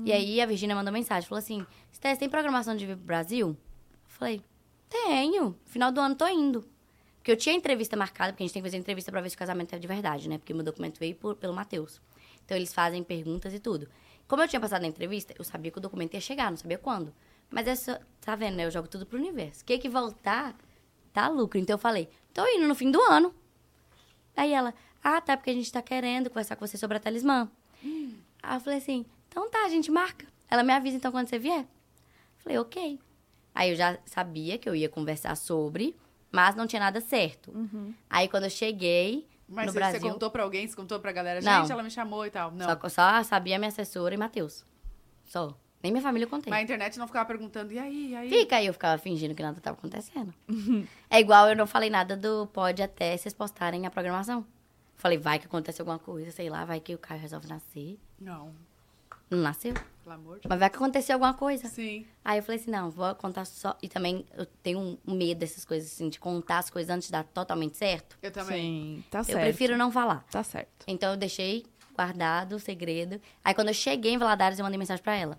E 0.05 0.13
aí 0.13 0.41
a 0.41 0.47
Virgínia 0.47 0.75
mandou 0.75 0.93
mensagem, 0.93 1.29
falou 1.29 1.39
assim, 1.39 1.65
Stés, 1.95 2.19
tem 2.19 2.29
programação 2.29 2.75
de 2.75 2.85
vir 2.87 2.97
pro 2.97 3.07
Brasil? 3.07 3.51
Eu 3.51 3.57
falei, 4.09 4.43
tenho. 4.91 5.57
Final 5.67 5.93
do 5.93 6.01
ano 6.01 6.17
tô 6.17 6.27
indo. 6.27 6.65
Porque 7.19 7.31
eu 7.31 7.37
tinha 7.37 7.55
entrevista 7.55 7.97
marcada, 7.97 8.33
porque 8.33 8.43
a 8.43 8.47
gente 8.47 8.53
tem 8.53 8.61
que 8.63 8.69
fazer 8.69 8.79
entrevista 8.79 9.13
pra 9.13 9.21
ver 9.21 9.31
se 9.31 9.37
o 9.37 9.39
casamento 9.39 9.73
é 9.77 9.79
de 9.79 9.87
verdade, 9.87 10.29
né? 10.29 10.39
Porque 10.39 10.53
meu 10.53 10.65
documento 10.65 10.99
veio 10.99 11.15
por- 11.15 11.37
pelo 11.37 11.55
Matheus. 11.55 12.01
Então 12.45 12.57
eles 12.57 12.73
fazem 12.73 13.03
perguntas 13.03 13.53
e 13.55 13.59
tudo. 13.59 13.89
Como 14.27 14.43
eu 14.43 14.49
tinha 14.49 14.61
passado 14.61 14.83
na 14.83 14.89
entrevista, 14.89 15.35
eu 15.39 15.45
sabia 15.45 15.71
que 15.71 15.79
o 15.79 15.81
documento 15.81 16.15
ia 16.15 16.21
chegar, 16.21 16.51
não 16.51 16.57
sabia 16.57 16.79
quando. 16.79 17.13
Mas 17.51 17.67
é 17.67 17.75
só, 17.75 17.99
tá 18.21 18.35
vendo, 18.35 18.57
né? 18.57 18.65
Eu 18.65 18.71
jogo 18.71 18.89
tudo 18.89 19.05
pro 19.05 19.19
universo. 19.19 19.63
O 19.63 19.65
que 19.65 19.79
que 19.79 19.89
voltar, 19.89 20.57
tá 21.13 21.29
lucro. 21.29 21.59
Então 21.59 21.75
eu 21.75 21.79
falei, 21.79 22.09
tô 22.33 22.47
indo 22.47 22.67
no 22.67 22.75
fim 22.75 22.91
do 22.91 23.01
ano. 23.03 23.35
Aí 24.37 24.53
ela, 24.53 24.75
ah, 25.05 25.21
tá, 25.21 25.37
porque 25.37 25.51
a 25.51 25.55
gente 25.55 25.71
tá 25.71 25.83
querendo 25.83 26.31
conversar 26.31 26.57
com 26.57 26.67
você 26.67 26.79
sobre 26.79 26.97
a 26.97 27.01
talismã. 27.01 27.51
Aí 28.43 28.57
eu 28.57 28.61
falei 28.61 28.79
assim, 28.79 29.05
então 29.29 29.51
tá, 29.51 29.65
a 29.65 29.69
gente 29.69 29.91
marca. 29.91 30.27
Ela 30.51 30.63
me 30.63 30.73
avisa 30.73 30.97
então 30.97 31.13
quando 31.13 31.29
você 31.29 31.39
vier. 31.39 31.67
Falei, 32.39 32.59
ok. 32.59 32.99
Aí 33.55 33.71
eu 33.71 33.77
já 33.77 33.99
sabia 34.07 34.57
que 34.57 34.69
eu 34.69 34.75
ia 34.75 34.89
conversar 34.89 35.37
sobre, 35.37 35.95
mas 36.31 36.55
não 36.55 36.67
tinha 36.67 36.81
nada 36.81 37.01
certo. 37.01 37.53
Aí 38.09 38.29
quando 38.29 38.45
eu 38.45 38.51
cheguei 38.51 39.27
Mas 39.53 39.67
no 39.67 39.73
você, 39.73 39.79
Brasil, 39.79 40.01
contou 40.01 40.31
pra 40.31 40.43
alguém? 40.43 40.67
Você 40.67 40.75
contou 40.75 40.99
pra 40.99 41.13
galera? 41.13 41.41
Não. 41.41 41.61
Gente, 41.63 41.73
ela 41.73 41.83
me 41.83 41.91
chamou 41.91 42.25
e 42.27 42.31
tal. 42.31 42.51
Não. 42.51 42.67
só, 42.67 42.89
só 42.89 43.23
sabia 43.23 43.59
minha 43.59 43.69
assessora 43.69 44.15
e 44.15 44.17
Matheus. 44.19 44.65
Só. 45.27 45.57
Nem 45.83 45.91
minha 45.91 46.03
família 46.03 46.27
eu 46.27 46.31
contei. 46.31 46.49
Mas 46.49 46.61
a 46.61 46.63
internet 46.63 46.99
não 46.99 47.07
ficava 47.09 47.27
perguntando, 47.27 47.73
e 47.73 47.79
aí, 47.79 48.11
e 48.11 48.17
aí? 48.17 48.29
Fica 48.29 48.57
aí, 48.57 48.67
eu 48.67 48.73
ficava 48.73 48.97
fingindo 48.99 49.35
que 49.35 49.43
nada 49.43 49.61
tava 49.61 49.77
acontecendo. 49.77 50.33
é 51.11 51.19
igual 51.19 51.49
eu 51.49 51.57
não 51.57 51.67
falei 51.67 51.91
nada 51.91 52.17
do 52.17 52.47
pode 52.47 52.83
até 52.83 53.17
vocês 53.17 53.35
postarem 53.35 53.85
a 53.85 53.91
programação. 53.91 54.47
Falei, 54.95 55.19
vai 55.19 55.41
que 55.41 55.47
acontece 55.47 55.81
alguma 55.81 55.99
coisa, 55.99 56.31
sei 56.31 56.49
lá, 56.49 56.65
vai 56.65 56.79
que 56.79 56.95
o 56.95 56.99
Caio 56.99 57.21
resolve 57.21 57.49
nascer. 57.49 57.99
Não, 58.21 58.55
Não 59.29 59.39
nasceu. 59.39 59.75
Pelo 60.03 60.15
amor 60.15 60.41
de 60.41 60.49
Mas 60.49 60.59
vai 60.59 60.69
que 60.69 60.77
aconteceu 60.77 61.15
alguma 61.15 61.35
coisa. 61.35 61.69
Sim. 61.69 62.07
Aí 62.25 62.39
eu 62.39 62.43
falei 62.43 62.61
assim, 62.61 62.71
não, 62.71 62.91
vou 62.91 63.15
contar 63.15 63.45
só. 63.45 63.77
E 63.83 63.89
também 63.89 64.27
eu 64.37 64.45
tenho 64.47 64.99
um 65.07 65.15
medo 65.15 65.39
dessas 65.39 65.65
coisas, 65.65 65.91
assim, 65.93 66.09
de 66.09 66.19
contar 66.19 66.59
as 66.59 66.71
coisas 66.71 66.91
antes 66.95 67.09
de 67.09 67.13
dar 67.13 67.25
totalmente 67.25 67.77
certo. 67.77 68.19
Eu 68.23 68.31
também. 68.31 68.97
Sim, 68.99 69.05
tá 69.11 69.21
Eu 69.21 69.25
certo. 69.25 69.41
prefiro 69.41 69.77
não 69.77 69.91
falar. 69.91 70.25
Tá 70.31 70.43
certo. 70.43 70.85
Então 70.87 71.11
eu 71.11 71.17
deixei 71.17 71.65
guardado 71.95 72.57
o 72.57 72.61
segredo. 72.61 73.21
Aí 73.45 73.55
quando 73.55 73.69
eu 73.69 73.75
cheguei 73.75 74.13
em 74.13 74.19
Valadares, 74.19 74.59
eu 74.59 74.65
mandei 74.65 74.79
mensagem 74.79 75.03
pra 75.03 75.15
ela. 75.15 75.39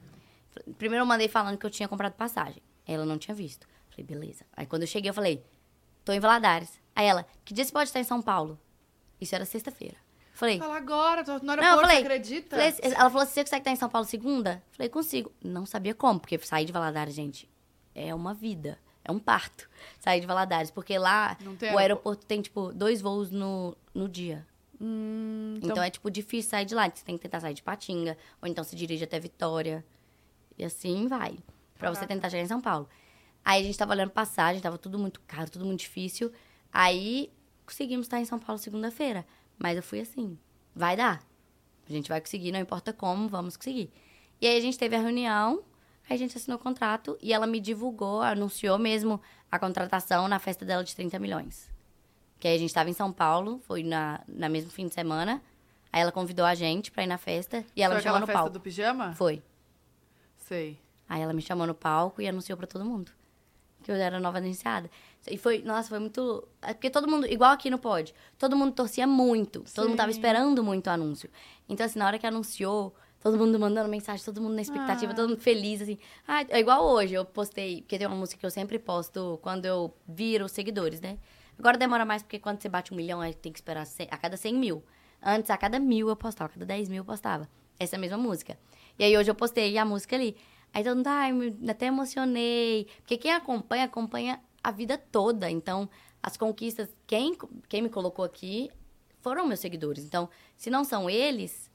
Primeiro 0.77 1.03
eu 1.03 1.07
mandei 1.07 1.27
falando 1.27 1.57
que 1.57 1.65
eu 1.65 1.69
tinha 1.69 1.87
comprado 1.87 2.13
passagem. 2.13 2.61
Ela 2.85 3.05
não 3.05 3.17
tinha 3.17 3.33
visto. 3.33 3.67
Falei, 3.89 4.05
beleza. 4.05 4.45
Aí 4.55 4.65
quando 4.65 4.83
eu 4.83 4.87
cheguei, 4.87 5.09
eu 5.09 5.13
falei, 5.13 5.43
tô 6.05 6.11
em 6.11 6.19
Valadares. 6.19 6.79
Aí 6.95 7.05
ela, 7.05 7.25
que 7.43 7.53
dia 7.53 7.65
você 7.65 7.71
pode 7.71 7.89
estar 7.89 7.99
em 7.99 8.03
São 8.03 8.21
Paulo? 8.21 8.59
Isso 9.19 9.33
era 9.33 9.45
sexta-feira. 9.45 9.95
Falei, 10.43 10.59
Fala 10.59 10.75
agora, 10.77 11.23
tô 11.23 11.33
no 11.37 11.43
não, 11.43 11.53
aeroporto, 11.53 11.81
falei, 11.81 11.95
você 11.97 12.01
acredita? 12.03 12.55
falei- 12.57 12.73
ela 12.83 13.09
falou 13.09 13.21
assim, 13.23 13.33
você 13.33 13.43
consegue 13.43 13.61
estar 13.61 13.71
em 13.71 13.75
São 13.77 13.89
Paulo 13.89 14.05
segunda? 14.05 14.61
Falei, 14.71 14.89
consigo. 14.89 15.31
Não 15.41 15.65
sabia 15.65 15.93
como, 15.95 16.19
porque 16.19 16.37
sair 16.39 16.65
de 16.65 16.71
Valadares, 16.73 17.13
gente, 17.15 17.49
é 17.95 18.13
uma 18.13 18.33
vida. 18.33 18.77
É 19.05 19.11
um 19.11 19.19
parto. 19.19 19.69
Sair 19.99 20.19
de 20.21 20.27
Valadares. 20.27 20.71
Porque 20.71 20.97
lá, 20.97 21.37
Não 21.41 21.57
o 21.73 21.77
aeroporto. 21.77 22.25
tem, 22.25 22.41
tipo, 22.41 22.73
dois 22.73 23.01
voos 23.01 23.31
no, 23.31 23.75
no 23.93 24.07
dia. 24.09 24.45
Hum, 24.81 25.59
Então, 25.61 25.81
é, 25.83 25.89
tipo, 25.89 26.09
difícil 26.11 26.49
sair 26.51 26.65
de 26.65 26.73
lá. 26.75 26.89
Você 26.89 27.03
tem 27.05 27.15
que 27.17 27.21
tentar 27.23 27.39
sair 27.39 27.53
de 27.53 27.61
Patinga, 27.63 28.17
ou 28.41 28.47
então 28.47 28.63
se 28.63 28.75
dirige 28.75 29.03
até 29.03 29.19
Vitória. 29.19 29.83
E 30.57 30.63
assim 30.65 31.07
vai. 31.07 31.37
Pra 31.77 31.89
você 31.89 32.05
tentar 32.07 32.29
chegar 32.29 32.43
em 32.43 32.47
São 32.47 32.61
Paulo. 32.61 32.87
Aí 33.43 33.61
a 33.61 33.65
gente 33.65 33.77
tava 33.77 33.91
olhando 33.93 34.11
passagem, 34.11 34.61
tava 34.61 34.77
tudo 34.77 34.97
muito 34.99 35.19
caro, 35.27 35.49
tudo 35.49 35.65
muito 35.65 35.79
difícil. 35.81 36.31
Aí 36.71 37.31
conseguimos 37.65 38.05
estar 38.05 38.19
em 38.19 38.25
São 38.25 38.39
Paulo 38.39 38.57
segunda-feira. 38.59 39.25
Mas 39.57 39.77
eu 39.77 39.83
fui 39.83 39.99
assim, 39.99 40.37
vai 40.75 40.95
dar. 40.95 41.21
A 41.87 41.91
gente 41.91 42.09
vai 42.09 42.19
conseguir, 42.21 42.51
não 42.51 42.59
importa 42.59 42.93
como, 42.93 43.27
vamos 43.27 43.57
conseguir. 43.57 43.91
E 44.39 44.47
aí 44.47 44.57
a 44.57 44.61
gente 44.61 44.77
teve 44.77 44.95
a 44.95 44.99
reunião, 44.99 45.63
aí 46.09 46.15
a 46.15 46.17
gente 46.17 46.37
assinou 46.37 46.57
o 46.57 46.61
contrato 46.61 47.17
e 47.21 47.33
ela 47.33 47.45
me 47.45 47.59
divulgou, 47.59 48.21
anunciou 48.21 48.77
mesmo 48.77 49.21
a 49.51 49.59
contratação 49.59 50.27
na 50.27 50.39
festa 50.39 50.65
dela 50.65 50.83
de 50.83 50.95
30 50.95 51.19
milhões. 51.19 51.71
Que 52.39 52.47
aí 52.47 52.55
a 52.55 52.59
gente 52.59 52.69
estava 52.69 52.89
em 52.89 52.93
São 52.93 53.11
Paulo, 53.11 53.59
foi 53.65 53.83
na, 53.83 54.21
na 54.27 54.49
mesmo 54.49 54.69
fim 54.69 54.87
de 54.87 54.93
semana. 54.93 55.41
Aí 55.91 56.01
ela 56.01 56.11
convidou 56.11 56.45
a 56.45 56.55
gente 56.55 56.91
pra 56.91 57.03
ir 57.03 57.07
na 57.07 57.17
festa 57.17 57.63
e 57.75 57.81
ela 57.83 57.93
Foi 57.93 57.99
me 57.99 58.03
chamou 58.03 58.19
no 58.19 58.25
festa 58.25 58.39
palco. 58.39 58.53
do 58.53 58.59
pijama? 58.59 59.13
Foi. 59.13 59.41
Sei. 60.37 60.79
Aí 61.07 61.21
ela 61.21 61.33
me 61.33 61.41
chamou 61.41 61.67
no 61.67 61.75
palco 61.75 62.21
e 62.21 62.27
anunciou 62.27 62.57
pra 62.57 62.65
todo 62.67 62.83
mundo 62.83 63.11
que 63.83 63.91
eu 63.91 63.95
era 63.95 64.19
nova 64.19 64.37
anunciada. 64.39 64.89
E 65.29 65.37
foi, 65.37 65.61
nossa, 65.61 65.87
foi 65.89 65.99
muito. 65.99 66.47
é 66.61 66.73
Porque 66.73 66.89
todo 66.89 67.07
mundo, 67.07 67.25
igual 67.27 67.51
aqui 67.51 67.69
no 67.69 67.77
Pod, 67.79 68.13
todo 68.37 68.55
mundo 68.57 68.73
torcia 68.73 69.07
muito. 69.07 69.61
Todo 69.73 69.85
mundo 69.89 69.97
tava 69.97 70.11
esperando 70.11 70.63
muito 70.63 70.87
o 70.87 70.89
anúncio. 70.89 71.29
Então, 71.69 71.85
assim, 71.85 71.97
na 71.99 72.05
hora 72.07 72.19
que 72.19 72.27
anunciou, 72.27 72.93
todo 73.21 73.37
mundo 73.37 73.57
mandando 73.57 73.87
mensagem, 73.89 74.23
todo 74.25 74.41
mundo 74.41 74.55
na 74.55 74.61
expectativa, 74.61 75.13
todo 75.13 75.29
mundo 75.29 75.39
feliz, 75.41 75.81
assim. 75.81 75.97
Ah, 76.27 76.43
é 76.49 76.59
igual 76.59 76.83
hoje, 76.85 77.13
eu 77.13 77.23
postei, 77.23 77.81
porque 77.81 77.97
tem 77.97 78.05
uma 78.05 78.17
música 78.17 78.37
que 78.39 78.45
eu 78.45 78.51
sempre 78.51 78.77
posto 78.77 79.39
quando 79.41 79.65
eu 79.65 79.93
viro 80.07 80.45
os 80.45 80.51
seguidores, 80.51 80.99
né? 80.99 81.17
Agora 81.57 81.77
demora 81.77 82.03
mais, 82.03 82.21
porque 82.21 82.39
quando 82.39 82.59
você 82.61 82.67
bate 82.67 82.93
um 82.93 82.97
milhão, 82.97 83.21
aí 83.21 83.33
tem 83.33 83.51
que 83.51 83.59
esperar 83.59 83.85
cem- 83.85 84.07
a 84.11 84.17
cada 84.17 84.35
100 84.35 84.55
mil. 84.55 84.83
Antes, 85.21 85.49
a 85.51 85.55
cada 85.57 85.79
mil 85.79 86.09
eu 86.09 86.15
postava, 86.17 86.49
a 86.49 86.53
cada 86.53 86.65
10 86.65 86.89
mil 86.89 86.97
eu 86.97 87.05
postava. 87.05 87.47
Essa 87.79 87.97
mesma 87.97 88.17
música. 88.17 88.57
E 88.99 89.03
aí 89.05 89.17
hoje 89.17 89.31
eu 89.31 89.35
postei 89.35 89.77
a 89.77 89.85
música 89.85 90.15
ali. 90.17 90.35
Aí 90.73 90.83
todo 90.83 90.97
mundo, 90.97 91.07
ai, 91.07 91.31
até 91.69 91.85
emocionei. 91.85 92.87
Porque 92.97 93.17
quem 93.17 93.31
acompanha, 93.31 93.85
acompanha 93.85 94.39
a 94.63 94.71
vida 94.71 94.97
toda. 94.97 95.49
Então, 95.49 95.89
as 96.21 96.37
conquistas, 96.37 96.89
quem, 97.05 97.37
quem 97.67 97.81
me 97.81 97.89
colocou 97.89 98.23
aqui 98.23 98.71
foram 99.19 99.47
meus 99.47 99.59
seguidores. 99.59 100.03
Então, 100.03 100.29
se 100.57 100.69
não 100.69 100.83
são 100.83 101.09
eles, 101.09 101.69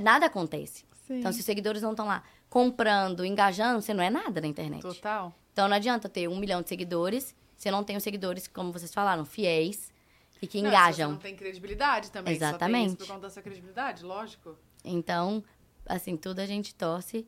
nada 0.00 0.26
acontece. 0.26 0.84
Sim. 1.06 1.18
Então, 1.18 1.32
se 1.32 1.40
os 1.40 1.44
seguidores 1.44 1.82
não 1.82 1.90
estão 1.90 2.06
lá 2.06 2.22
comprando, 2.48 3.24
engajando, 3.24 3.80
você 3.80 3.92
não 3.92 4.02
é 4.02 4.10
nada 4.10 4.40
na 4.40 4.46
internet. 4.46 4.82
Total. 4.82 5.34
Então, 5.52 5.68
não 5.68 5.76
adianta 5.76 6.08
ter 6.08 6.28
um 6.28 6.36
milhão 6.38 6.62
de 6.62 6.68
seguidores 6.68 7.34
se 7.56 7.70
não 7.70 7.84
tenho 7.84 8.00
seguidores, 8.00 8.48
como 8.48 8.72
vocês 8.72 8.92
falaram, 8.92 9.24
fiéis 9.24 9.92
e 10.40 10.48
que 10.48 10.60
Não, 10.60 10.68
engajam. 10.68 11.10
Você 11.10 11.14
não 11.14 11.20
tem 11.20 11.36
credibilidade 11.36 12.10
também. 12.10 12.34
Só 12.34 12.40
tem 12.40 12.48
Exatamente. 12.48 12.88
isso 12.88 12.96
por 12.96 13.06
conta 13.06 13.20
da 13.20 13.30
sua 13.30 13.40
credibilidade, 13.42 14.04
lógico. 14.04 14.58
Então, 14.84 15.44
assim, 15.86 16.16
tudo 16.16 16.40
a 16.40 16.46
gente 16.46 16.74
torce 16.74 17.24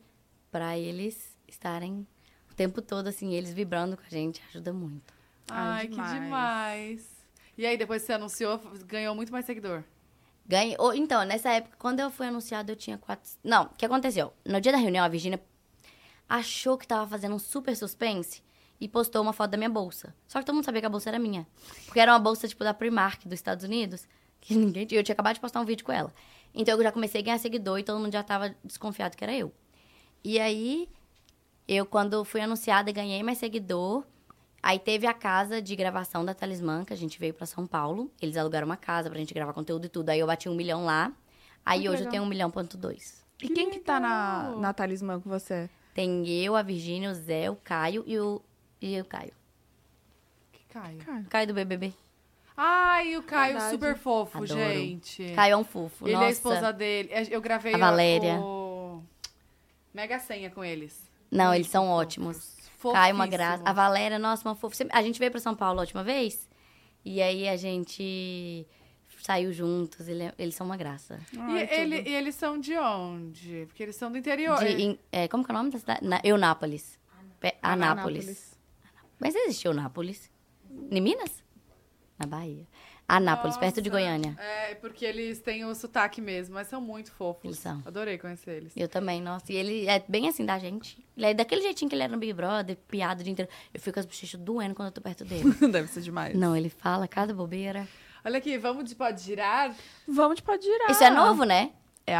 pra 0.51 0.77
eles 0.77 1.37
estarem 1.47 2.05
o 2.55 2.57
tempo 2.57 2.81
todo, 2.81 3.07
assim, 3.07 3.33
eles 3.33 3.51
vibrando 3.53 3.97
com 3.97 4.03
a 4.03 4.09
gente, 4.09 4.41
ajuda 4.49 4.71
muito. 4.71 5.13
Ai, 5.49 5.81
Ai, 5.81 5.87
demais. 5.89 6.11
que 6.13 6.19
demais. 6.19 7.15
E 7.57 7.65
aí, 7.65 7.77
depois 7.77 8.01
que 8.01 8.05
você 8.07 8.13
anunciou, 8.13 8.57
ganhou 8.87 9.13
muito 9.13 9.29
mais 9.31 9.45
seguidor. 9.45 9.83
Ganhei. 10.47 10.75
ou- 10.79 10.93
Então, 10.93 11.21
nessa 11.25 11.49
época, 11.51 11.75
quando 11.77 11.99
eu 11.99 12.09
fui 12.09 12.27
anunciada, 12.27 12.71
eu 12.71 12.75
tinha 12.77 12.97
quatro. 12.97 13.29
Não, 13.43 13.63
o 13.65 13.69
que 13.77 13.85
aconteceu? 13.85 14.31
No 14.45 14.61
dia 14.61 14.71
da 14.71 14.77
reunião, 14.77 15.03
a 15.03 15.07
Virgínia 15.09 15.41
achou 16.29 16.77
que 16.77 16.87
tava 16.87 17.05
fazendo 17.09 17.35
um 17.35 17.39
super 17.39 17.75
suspense 17.75 18.41
e 18.79 18.87
postou 18.87 19.21
uma 19.21 19.33
foto 19.33 19.51
da 19.51 19.57
minha 19.57 19.69
bolsa. 19.69 20.15
Só 20.27 20.39
que 20.39 20.45
todo 20.45 20.55
mundo 20.55 20.63
sabia 20.65 20.81
que 20.81 20.87
a 20.87 20.89
bolsa 20.89 21.09
era 21.09 21.19
minha. 21.19 21.45
Porque 21.85 21.99
era 21.99 22.11
uma 22.13 22.19
bolsa, 22.19 22.47
tipo, 22.47 22.63
da 22.63 22.73
Primark 22.73 23.23
dos 23.27 23.33
Estados 23.39 23.65
Unidos, 23.65 24.07
que 24.39 24.55
ninguém 24.55 24.85
tinha. 24.85 24.99
Eu 24.99 25.03
tinha 25.03 25.13
acabado 25.13 25.35
de 25.35 25.41
postar 25.41 25.59
um 25.59 25.65
vídeo 25.65 25.85
com 25.85 25.91
ela. 25.91 26.13
Então 26.53 26.77
eu 26.77 26.83
já 26.83 26.91
comecei 26.91 27.19
a 27.19 27.23
ganhar 27.23 27.37
seguidor 27.37 27.79
e 27.79 27.83
todo 27.83 27.99
mundo 27.99 28.13
já 28.13 28.23
tava 28.23 28.55
desconfiado 28.63 29.17
que 29.17 29.23
era 29.23 29.35
eu. 29.35 29.53
E 30.23 30.39
aí, 30.39 30.89
eu, 31.67 31.85
quando 31.85 32.23
fui 32.23 32.41
anunciada, 32.41 32.91
ganhei 32.91 33.21
mais 33.23 33.37
seguidor. 33.37 34.03
Aí 34.61 34.79
teve 34.79 35.05
a 35.05 35.13
casa 35.13 35.61
de 35.61 35.75
gravação 35.75 36.25
da 36.25 36.33
Talismã, 36.33 36.83
que 36.83 36.91
a 36.93 36.97
gente 36.97 37.19
veio 37.19 37.33
pra 37.33 37.45
São 37.45 37.67
Paulo. 37.67 38.11
Eles 38.21 38.35
alugaram 38.35 38.65
uma 38.65 38.77
casa 38.77 39.09
pra 39.09 39.19
gente 39.19 39.33
gravar 39.33 39.53
conteúdo 39.53 39.85
e 39.85 39.89
tudo. 39.89 40.09
Aí 40.09 40.19
eu 40.19 40.27
bati 40.27 40.49
um 40.49 40.55
milhão 40.55 40.85
lá. 40.85 41.11
Aí 41.65 41.81
que 41.81 41.89
hoje 41.89 41.97
legal. 41.97 42.07
eu 42.07 42.11
tenho 42.11 42.23
um 42.23 42.27
milhão 42.27 42.49
ponto 42.49 42.75
dois. 42.77 43.23
E 43.41 43.49
quem 43.49 43.69
que 43.69 43.79
tá 43.79 43.99
na, 43.99 44.55
na 44.57 44.73
talismã 44.73 45.19
com 45.19 45.29
você? 45.29 45.69
Tem 45.93 46.27
eu, 46.27 46.55
a 46.55 46.61
Virgínia, 46.61 47.11
o 47.11 47.13
Zé, 47.13 47.49
o 47.49 47.55
Caio 47.55 48.03
e 48.07 48.17
o, 48.19 48.41
e 48.81 48.99
o 48.99 49.05
Caio. 49.05 49.33
Que 50.51 50.63
Caio. 50.73 50.99
O 51.25 51.29
Caio 51.29 51.47
do 51.47 51.53
BBB. 51.53 51.93
Ai, 52.57 53.17
o 53.17 53.23
Caio, 53.23 53.53
Verdade. 53.53 53.71
super 53.71 53.97
fofo, 53.97 54.37
Adoro. 54.43 54.47
gente. 54.47 55.33
Caio 55.35 55.53
é 55.53 55.57
um 55.57 55.63
fofo. 55.63 56.05
Ele 56.07 56.13
Nossa. 56.13 56.25
é 56.25 56.27
a 56.27 56.31
esposa 56.31 56.73
dele. 56.73 57.09
Eu 57.29 57.41
gravei 57.41 57.73
A 57.73 57.77
Valéria. 57.77 58.39
o 58.39 59.03
Mega 59.93 60.19
Senha 60.19 60.49
com 60.49 60.63
eles. 60.63 61.03
Não, 61.31 61.53
eles 61.53 61.67
são 61.67 61.83
fofos. 61.85 61.99
ótimos. 62.01 62.55
Caio, 62.93 63.15
uma 63.15 63.25
graça. 63.25 63.63
A. 63.65 63.73
Valéria, 63.73 64.19
nossa, 64.19 64.47
uma 64.47 64.55
fofa. 64.55 64.85
A 64.91 65.01
gente 65.01 65.17
veio 65.17 65.31
pra 65.31 65.39
São 65.39 65.55
Paulo 65.55 65.79
a 65.79 65.81
última 65.83 66.03
vez. 66.03 66.47
E 67.03 67.21
aí 67.21 67.47
a 67.47 67.57
gente 67.57 68.67
saiu 69.21 69.51
juntos. 69.51 70.07
Ele- 70.07 70.31
eles 70.37 70.53
são 70.53 70.65
uma 70.67 70.77
graça. 70.77 71.19
E, 71.33 71.37
Ai, 71.39 71.67
ele- 71.71 71.97
tudo. 71.97 72.09
e 72.09 72.13
eles 72.15 72.35
são 72.35 72.59
de 72.59 72.77
onde? 72.77 73.65
Porque 73.67 73.81
eles 73.81 73.95
são 73.95 74.11
do 74.11 74.17
interior. 74.17 74.57
De, 74.59 74.67
em- 74.81 74.99
é, 75.11 75.27
como 75.27 75.43
que 75.43 75.51
é 75.51 75.53
o 75.53 75.57
nome 75.57 75.71
da 75.71 75.79
cidade? 75.79 76.05
Na, 76.05 76.21
Eunápolis. 76.23 76.99
Pe- 77.39 77.55
Anápolis. 77.61 78.55
Mas 79.19 79.33
existe 79.35 79.65
Eunápolis? 79.67 80.29
Em 80.91 81.01
Minas? 81.01 81.43
Na 82.19 82.25
Bahia. 82.27 82.67
Anápolis, 83.07 83.55
perto 83.57 83.81
de 83.81 83.89
Nossa. 83.89 84.01
Goiânia. 84.01 84.35
É, 84.39 84.75
porque 84.75 85.05
eles 85.05 85.39
têm 85.39 85.63
o 85.63 85.75
sotaque 85.75 86.19
mesmo, 86.19 86.55
mas 86.55 86.67
são 86.67 86.81
muito 86.81 87.11
fofos. 87.11 87.45
Eles 87.45 87.59
são. 87.59 87.81
Adorei 87.85 88.17
conhecer 88.17 88.57
eles. 88.57 88.73
Eu 88.75 88.87
também, 88.87 89.21
nossa. 89.21 89.51
E 89.51 89.55
ele 89.55 89.87
é 89.87 90.03
bem 90.07 90.27
assim 90.27 90.43
da 90.43 90.57
gente. 90.57 90.97
Ele 91.15 91.27
é 91.27 91.33
daquele 91.33 91.61
jeitinho 91.61 91.87
que 91.87 91.95
ele 91.95 92.03
era 92.03 92.11
no 92.11 92.17
Big 92.17 92.33
Brother, 92.33 92.75
piado 92.87 93.21
o 93.21 93.23
dia 93.23 93.31
inteiro. 93.31 93.51
Eu 93.73 93.79
fico 93.79 93.93
com 93.93 93.99
as 93.99 94.05
bochechas 94.05 94.39
doendo 94.39 94.73
quando 94.73 94.87
eu 94.87 94.91
tô 94.91 95.01
perto 95.01 95.23
dele. 95.23 95.53
Deve 95.71 95.87
ser 95.87 96.01
demais. 96.01 96.35
Não, 96.35 96.55
ele 96.55 96.69
fala 96.69 97.07
cada 97.07 97.33
bobeira. 97.33 97.87
Olha 98.23 98.39
aqui, 98.39 98.57
vamos 98.57 98.85
de 98.89 98.95
pode 98.95 99.21
girar? 99.21 99.75
Vamos 100.07 100.37
de 100.37 100.41
pode 100.43 100.63
girar. 100.63 100.89
Isso 100.89 101.03
é 101.03 101.11
novo, 101.11 101.43
né? 101.43 101.71
É. 102.07 102.17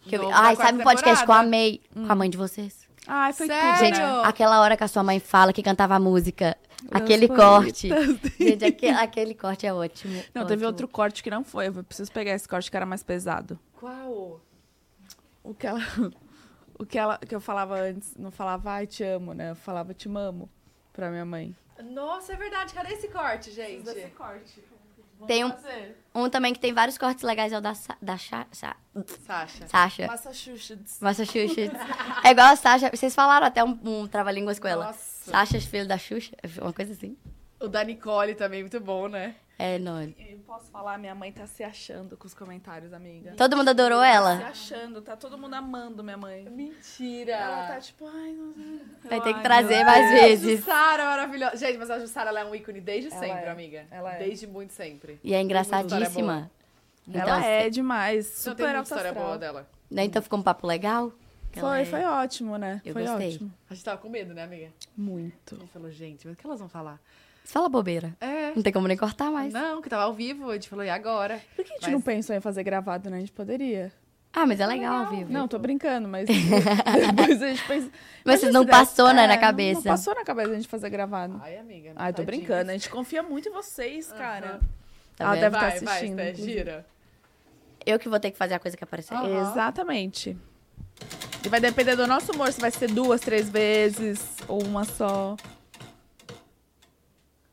Que 0.00 0.16
eu 0.16 0.28
Ai, 0.32 0.56
sabe 0.56 0.80
um 0.80 0.84
podcast 0.84 1.24
que 1.24 1.30
eu 1.30 1.34
amei? 1.34 1.80
Com 1.94 2.10
a 2.10 2.14
mãe 2.14 2.28
de 2.28 2.36
vocês. 2.36 2.88
Ai, 3.06 3.32
foi 3.32 3.46
Sério? 3.46 3.72
tudo, 3.72 3.84
Gente, 3.84 3.98
né? 3.98 4.22
aquela 4.24 4.60
hora 4.60 4.76
que 4.76 4.84
a 4.84 4.88
sua 4.88 5.02
mãe 5.02 5.18
fala 5.18 5.52
que 5.52 5.62
cantava 5.62 5.94
a 5.94 5.98
música. 5.98 6.56
Aquele 6.90 7.28
corte. 7.28 7.88
Gente, 8.38 8.64
aquele, 8.64 8.96
aquele 8.96 9.34
corte 9.34 9.66
é 9.66 9.72
ótimo. 9.72 10.14
Não, 10.34 10.42
teve 10.42 10.64
ótimo. 10.64 10.66
outro 10.66 10.88
corte 10.88 11.22
que 11.22 11.30
não 11.30 11.44
foi. 11.44 11.68
Eu 11.68 11.84
preciso 11.84 12.10
pegar 12.12 12.32
esse 12.32 12.48
corte 12.48 12.70
que 12.70 12.76
era 12.76 12.86
mais 12.86 13.02
pesado. 13.02 13.58
Qual? 13.74 14.40
O 15.42 15.54
que 15.54 15.66
ela. 15.66 15.80
O 16.78 16.86
que, 16.86 16.98
ela, 16.98 17.16
que 17.18 17.32
eu 17.32 17.40
falava 17.40 17.78
antes, 17.78 18.16
não 18.16 18.32
falava, 18.32 18.72
ai, 18.72 18.88
te 18.88 19.04
amo, 19.04 19.32
né? 19.34 19.50
Eu 19.50 19.54
falava, 19.54 19.94
te 19.94 20.08
mamo 20.08 20.50
pra 20.92 21.10
minha 21.10 21.24
mãe. 21.24 21.54
Nossa, 21.84 22.32
é 22.32 22.36
verdade. 22.36 22.74
Cadê 22.74 22.94
esse 22.94 23.06
corte, 23.06 23.52
gente? 23.52 23.84
corte. 24.16 24.60
Tem 25.28 25.44
um, 25.44 25.52
um 26.12 26.28
também 26.28 26.52
que 26.52 26.58
tem 26.58 26.72
vários 26.72 26.98
cortes 26.98 27.22
legais, 27.22 27.52
é 27.52 27.58
o 27.58 27.60
da, 27.60 27.74
Sa- 27.74 27.96
da 28.02 28.16
Cha- 28.16 28.48
Sa- 28.50 28.74
Sasha. 29.24 29.68
Sasha. 29.68 30.06
Massachusetts. 30.08 30.98
Massachusetts. 31.00 31.78
é 32.24 32.30
igual 32.30 32.48
a 32.48 32.56
Sasha. 32.56 32.90
Vocês 32.92 33.14
falaram 33.14 33.46
até 33.46 33.62
um, 33.62 33.78
um 33.84 34.08
trava-línguas 34.08 34.58
com 34.58 34.66
ela. 34.66 34.86
Nossa. 34.86 35.11
Sasha, 35.30 35.60
filho 35.60 35.86
da 35.86 35.98
Xuxa. 35.98 36.32
Uma 36.60 36.72
coisa 36.72 36.92
assim. 36.92 37.16
O 37.60 37.68
da 37.68 37.84
Nicole 37.84 38.34
também, 38.34 38.62
muito 38.62 38.80
bom, 38.80 39.08
né? 39.08 39.36
É, 39.58 39.78
não. 39.78 40.02
Eu 40.02 40.38
posso 40.44 40.68
falar, 40.72 40.98
minha 40.98 41.14
mãe 41.14 41.30
tá 41.30 41.46
se 41.46 41.62
achando 41.62 42.16
com 42.16 42.26
os 42.26 42.34
comentários, 42.34 42.92
amiga. 42.92 43.32
Todo 43.36 43.56
mundo 43.56 43.68
adorou 43.68 44.00
Se 44.00 44.06
ela. 44.08 44.34
achando, 44.48 45.00
tá 45.00 45.14
todo 45.16 45.38
mundo 45.38 45.54
amando 45.54 46.02
minha 46.02 46.16
mãe. 46.16 46.44
Mentira. 46.50 47.32
Ela 47.32 47.66
tá 47.68 47.78
tipo, 47.80 48.04
ai, 48.08 48.32
não 48.32 48.52
sei. 48.54 48.80
Vai 49.08 49.20
ter 49.20 49.28
que 49.32 49.36
Ai, 49.36 49.42
trazer 49.42 49.76
meu 49.76 49.84
mais 49.86 50.06
A 50.06 50.14
vezes. 50.26 50.58
Jussara 50.60 51.04
maravilhosa. 51.04 51.56
Gente, 51.56 51.78
mas 51.78 51.90
a 51.90 51.98
Jussara 52.00 52.30
ela 52.30 52.40
é 52.40 52.44
um 52.44 52.54
ícone 52.54 52.80
desde 52.80 53.10
Ela 53.12 53.20
sempre, 53.20 53.44
é. 53.44 53.50
amiga. 53.50 53.86
Ela 53.90 54.14
é. 54.14 54.18
Desde 54.18 54.46
muito 54.48 54.72
sempre. 54.72 55.20
E 55.22 55.32
é 55.32 55.40
engraçadíssima. 55.40 56.50
Então, 57.06 57.20
Ela 57.20 57.44
é 57.44 57.70
demais. 57.70 58.26
Não 58.26 58.34
Super 58.34 58.56
tem 58.56 58.66
muita 58.66 58.82
história 58.82 59.10
astral. 59.10 59.24
boa 59.26 59.38
dela. 59.38 59.68
né, 59.88 60.04
Então 60.04 60.20
ficou 60.22 60.38
um 60.38 60.42
papo 60.42 60.66
legal. 60.66 61.12
Ela 61.54 61.68
Foi, 61.70 61.80
é- 61.80 61.84
foi 61.84 62.04
ótimo, 62.04 62.56
né? 62.56 62.80
Eu 62.84 62.92
foi 62.92 63.04
gostei. 63.04 63.28
ótimo. 63.34 63.52
A 63.70 63.74
gente 63.74 63.84
tava 63.84 63.98
com 63.98 64.08
medo, 64.08 64.32
né, 64.34 64.42
amiga? 64.44 64.68
Muito. 64.96 65.54
A 65.54 65.58
gente 65.58 65.70
falou, 65.72 65.90
gente, 65.90 66.26
mas 66.26 66.34
o 66.34 66.36
que 66.38 66.46
elas 66.46 66.58
vão 66.60 66.68
falar? 66.68 66.98
Você 67.44 67.52
fala 67.52 67.68
bobeira. 67.68 68.16
É. 68.20 68.52
Não 68.54 68.62
tem 68.62 68.72
como 68.72 68.86
nem 68.88 68.96
cortar 68.96 69.30
mais. 69.30 69.52
Não, 69.52 69.82
que 69.82 69.88
tava 69.90 70.04
ao 70.04 70.14
vivo. 70.14 70.48
A 70.50 70.54
gente 70.54 70.68
falou, 70.68 70.84
e 70.84 70.90
agora? 70.90 71.40
Por 71.56 71.64
que 71.64 71.72
a 71.72 71.74
gente 71.74 71.82
Mas- 71.82 71.92
não 71.92 72.00
pensou 72.00 72.34
em 72.36 72.40
fazer 72.40 72.62
gravado, 72.62 73.10
né? 73.10 73.16
A 73.16 73.20
gente 73.20 73.32
poderia. 73.32 73.92
Ah, 74.34 74.46
mas 74.46 74.60
é 74.60 74.66
legal 74.66 75.04
ao 75.04 75.10
vivo. 75.10 75.30
Não, 75.30 75.46
tô 75.46 75.58
brincando, 75.58 76.08
mas 76.08 76.26
depois 77.06 77.42
a 77.42 77.48
gente 77.48 77.66
pensa. 77.66 77.90
Mas 78.24 78.40
vocês 78.40 78.42
Imagina 78.44 78.52
não 78.52 78.66
passou, 78.66 79.12
né, 79.12 79.24
é, 79.24 79.26
na 79.26 79.34
não- 79.34 79.40
cabeça. 79.40 79.74
Não 79.80 79.82
passou 79.82 80.14
na 80.14 80.24
cabeça 80.24 80.50
a 80.52 80.54
gente 80.54 80.68
fazer 80.68 80.88
gravado. 80.88 81.38
Ai, 81.42 81.58
amiga. 81.58 81.92
Ai, 81.96 82.12
tô 82.14 82.22
brincando. 82.22 82.70
A 82.70 82.72
gente 82.72 82.88
confia 82.88 83.22
muito 83.22 83.48
em 83.48 83.52
vocês, 83.52 84.10
cara. 84.10 84.60
Tá 85.16 85.24
Ela 85.24 85.32
vendo? 85.34 85.40
deve 85.42 85.56
Vai, 85.58 85.68
estar 85.74 85.84
vai, 85.84 85.94
assistindo. 85.96 86.14
Sté, 86.18 86.30
inclusive. 86.30 86.52
gira. 86.58 86.86
Eu 87.84 87.98
que 87.98 88.08
vou 88.08 88.18
ter 88.20 88.30
que 88.30 88.38
fazer 88.38 88.54
a 88.54 88.58
coisa 88.58 88.74
que 88.76 88.84
apareceu. 88.84 89.16
Aham. 89.18 89.50
Exatamente. 89.50 90.34
E 91.44 91.48
vai 91.48 91.60
depender 91.60 91.96
do 91.96 92.06
nosso 92.06 92.32
humor, 92.32 92.52
se 92.52 92.60
vai 92.60 92.70
ser 92.70 92.88
duas, 92.92 93.20
três 93.20 93.48
vezes 93.50 94.36
ou 94.48 94.62
uma 94.62 94.84
só. 94.84 95.36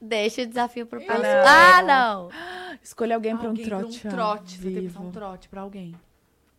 Deixa 0.02 0.44
o 0.44 0.46
desafio 0.48 0.86
pro 0.86 1.02
Ah, 1.02 1.06
próximo. 1.06 1.28
não. 1.28 1.46
Ah, 1.46 1.82
não. 1.82 2.30
Escolha 2.82 3.16
alguém 3.16 3.36
pra 3.36 3.48
um 3.48 3.50
Alguém 3.50 3.66
pra 3.68 3.80
trote. 3.80 4.08
um 4.08 4.12
trote. 4.12 4.56
Você 4.58 4.64
tem 4.64 4.74
que 4.74 4.80
vivo. 4.82 4.94
passar 4.94 5.06
um 5.08 5.12
trote 5.12 5.50
pra 5.50 5.62
alguém. 5.62 5.96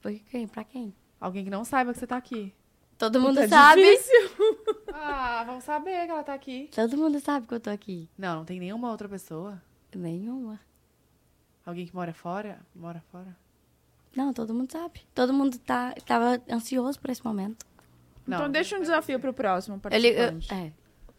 Por 0.03 0.13
quem? 0.13 0.47
Pra 0.47 0.65
quem? 0.65 0.95
Alguém 1.21 1.45
que 1.45 1.51
não 1.51 1.65
saiba 1.65 1.93
que 1.93 1.99
você 1.99 2.07
tá 2.07 2.17
aqui. 2.17 2.53
Todo 2.99 3.19
mundo 3.21 3.35
Puta, 3.37 3.45
é 3.45 3.49
sabe. 3.49 3.83
difícil. 3.83 4.31
Ah, 4.93 5.45
vamos 5.47 5.65
saber 5.65 6.05
que 6.05 6.11
ela 6.11 6.23
tá 6.23 6.35
aqui. 6.35 6.69
Todo 6.75 6.97
mundo 6.97 7.19
sabe 7.21 7.47
que 7.47 7.55
eu 7.55 7.61
tô 7.61 7.71
aqui. 7.71 8.11
Não, 8.19 8.39
não 8.39 8.45
tem 8.45 8.59
nenhuma 8.61 8.91
outra 8.91 9.09
pessoa. 9.09 9.63
Nenhuma. 9.95 10.61
Alguém 11.65 11.87
que 11.87 11.95
mora 11.95 12.13
fora? 12.13 12.59
Mora 12.75 13.01
fora? 13.11 13.35
Não, 14.17 14.33
todo 14.33 14.53
mundo 14.55 14.71
sabe. 14.73 15.03
Todo 15.15 15.33
mundo 15.33 15.59
tá, 15.59 15.95
tava 16.07 16.43
ansioso 16.51 16.99
por 17.01 17.11
esse 17.11 17.25
momento. 17.25 17.65
Então 18.27 18.43
Não. 18.43 18.51
deixa 18.51 18.77
um 18.77 18.81
desafio 18.81 19.19
pro 19.21 19.33
próximo 19.33 19.81
Eu 19.91 19.99
li- 19.99 20.09
eu- 20.09 20.17
participante. 20.33 20.55
é, 20.55 20.73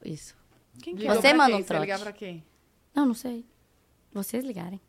isso. 0.10 0.36
Quem 0.82 0.96
que 0.96 1.06
Você 1.08 1.34
manda 1.34 1.52
quem? 1.52 1.62
um 1.62 1.64
Você 1.64 1.74
vai 1.74 1.82
ligar 1.82 2.00
trote. 2.00 2.04
pra 2.04 2.14
quem? 2.14 2.46
Não, 2.94 3.06
não 3.06 3.14
sei. 3.14 3.46
Vocês 4.14 4.44
ligarem. 4.44 4.80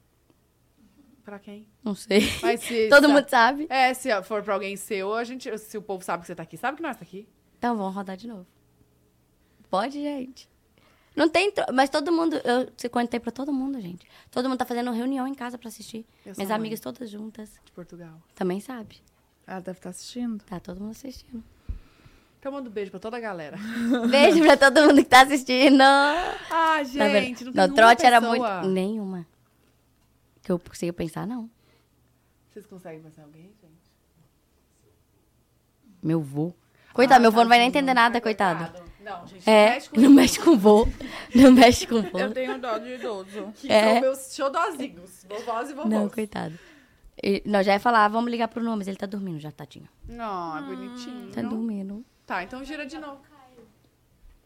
Pra 1.24 1.38
quem? 1.38 1.68
Não 1.84 1.94
sei. 1.94 2.20
Mas 2.42 2.60
se... 2.60 2.88
Todo 2.90 3.06
se- 3.06 3.12
mundo 3.12 3.28
sabe. 3.28 3.66
É, 3.70 3.94
se 3.94 4.08
for 4.22 4.42
pra 4.42 4.54
alguém 4.54 4.76
seu, 4.76 5.14
a 5.14 5.22
gente... 5.24 5.56
Se 5.58 5.78
o 5.78 5.82
povo 5.82 6.04
sabe 6.04 6.22
que 6.22 6.26
você 6.26 6.34
tá 6.34 6.42
aqui, 6.42 6.56
sabe 6.56 6.76
que 6.76 6.82
nós 6.82 6.96
tá 6.96 7.02
aqui. 7.04 7.28
Então 7.58 7.76
vamos 7.76 7.94
rodar 7.94 8.16
de 8.16 8.26
novo. 8.26 8.46
Pode, 9.70 10.00
gente. 10.02 10.50
Não 11.14 11.28
tem. 11.28 11.52
Mas 11.74 11.90
todo 11.90 12.10
mundo. 12.10 12.36
Eu 12.44 12.66
te 12.70 12.88
contei 12.88 13.20
pra 13.20 13.30
todo 13.30 13.52
mundo, 13.52 13.80
gente. 13.80 14.06
Todo 14.30 14.48
mundo 14.48 14.58
tá 14.58 14.64
fazendo 14.64 14.90
reunião 14.92 15.26
em 15.28 15.34
casa 15.34 15.58
pra 15.58 15.68
assistir. 15.68 16.06
Eu 16.24 16.32
Minhas 16.36 16.48
mãe. 16.48 16.56
amigas 16.56 16.80
todas 16.80 17.10
juntas. 17.10 17.50
De 17.64 17.72
Portugal. 17.72 18.20
Também 18.34 18.60
sabe. 18.60 19.00
Ela 19.46 19.60
deve 19.60 19.78
estar 19.78 19.90
assistindo. 19.90 20.42
Tá 20.44 20.58
todo 20.58 20.80
mundo 20.80 20.92
assistindo. 20.92 21.42
Então 22.38 22.50
manda 22.50 22.68
um 22.68 22.72
beijo 22.72 22.90
pra 22.90 22.98
toda 22.98 23.16
a 23.16 23.20
galera. 23.20 23.56
Beijo 24.10 24.40
pra 24.40 24.56
todo 24.56 24.80
mundo 24.80 24.96
que 24.96 25.04
tá 25.04 25.22
assistindo. 25.22 25.80
Ah, 25.80 26.34
Tá 26.48 26.82
gente, 26.84 27.44
não 27.44 27.52
tem 27.52 27.68
No 27.68 27.74
trote 27.74 28.04
era 28.04 28.20
pessoa. 28.20 28.60
muito. 28.62 28.68
Nenhuma. 28.72 29.24
Que 30.42 30.50
eu 30.50 30.58
consiga 30.58 30.92
pensar, 30.92 31.24
não. 31.24 31.48
Vocês 32.52 32.66
conseguem 32.66 33.00
pensar 33.00 33.22
alguém, 33.22 33.42
gente? 33.62 33.92
Meu 36.02 36.20
vô. 36.20 36.52
Coitado, 36.92 37.18
Ah, 37.18 37.20
meu 37.20 37.30
vô 37.30 37.42
não 37.42 37.48
vai 37.48 37.58
nem 37.58 37.68
entender 37.68 37.94
nada, 37.94 38.20
coitado. 38.20 38.82
Não, 39.02 39.26
gente, 39.26 39.46
não 39.46 39.52
É, 39.52 39.70
mexe 39.74 39.88
com 39.90 40.00
não 40.00 40.10
mexe 40.10 40.38
com 40.40 40.56
vô. 40.58 40.88
Não 41.34 41.52
mexe 41.52 41.86
com 41.86 42.02
vô. 42.02 42.18
Eu 42.18 42.32
tenho 42.32 42.58
dó 42.60 42.78
de 42.78 42.94
idoso. 42.94 43.52
que 43.60 43.70
É. 43.70 43.92
são 43.94 44.00
meus 44.00 44.34
xodozinhos. 44.34 45.24
Vovós 45.28 45.70
e 45.70 45.74
vovós. 45.74 45.90
Não, 45.90 46.08
coitado. 46.08 46.58
E, 47.22 47.42
nós 47.44 47.66
já 47.66 47.74
ia 47.74 47.80
falar, 47.80 48.04
ah, 48.04 48.08
vamos 48.08 48.30
ligar 48.30 48.48
pro 48.48 48.62
nome, 48.62 48.78
mas 48.78 48.88
ele 48.88 48.96
tá 48.96 49.06
dormindo 49.06 49.38
já, 49.38 49.50
tadinho. 49.52 49.88
Não, 50.08 50.56
é 50.58 50.62
bonitinho. 50.62 51.30
Tá 51.32 51.42
dormindo. 51.42 52.04
Tá, 52.26 52.42
então 52.42 52.64
gira 52.64 52.86
de 52.86 52.98
novo. 52.98 53.20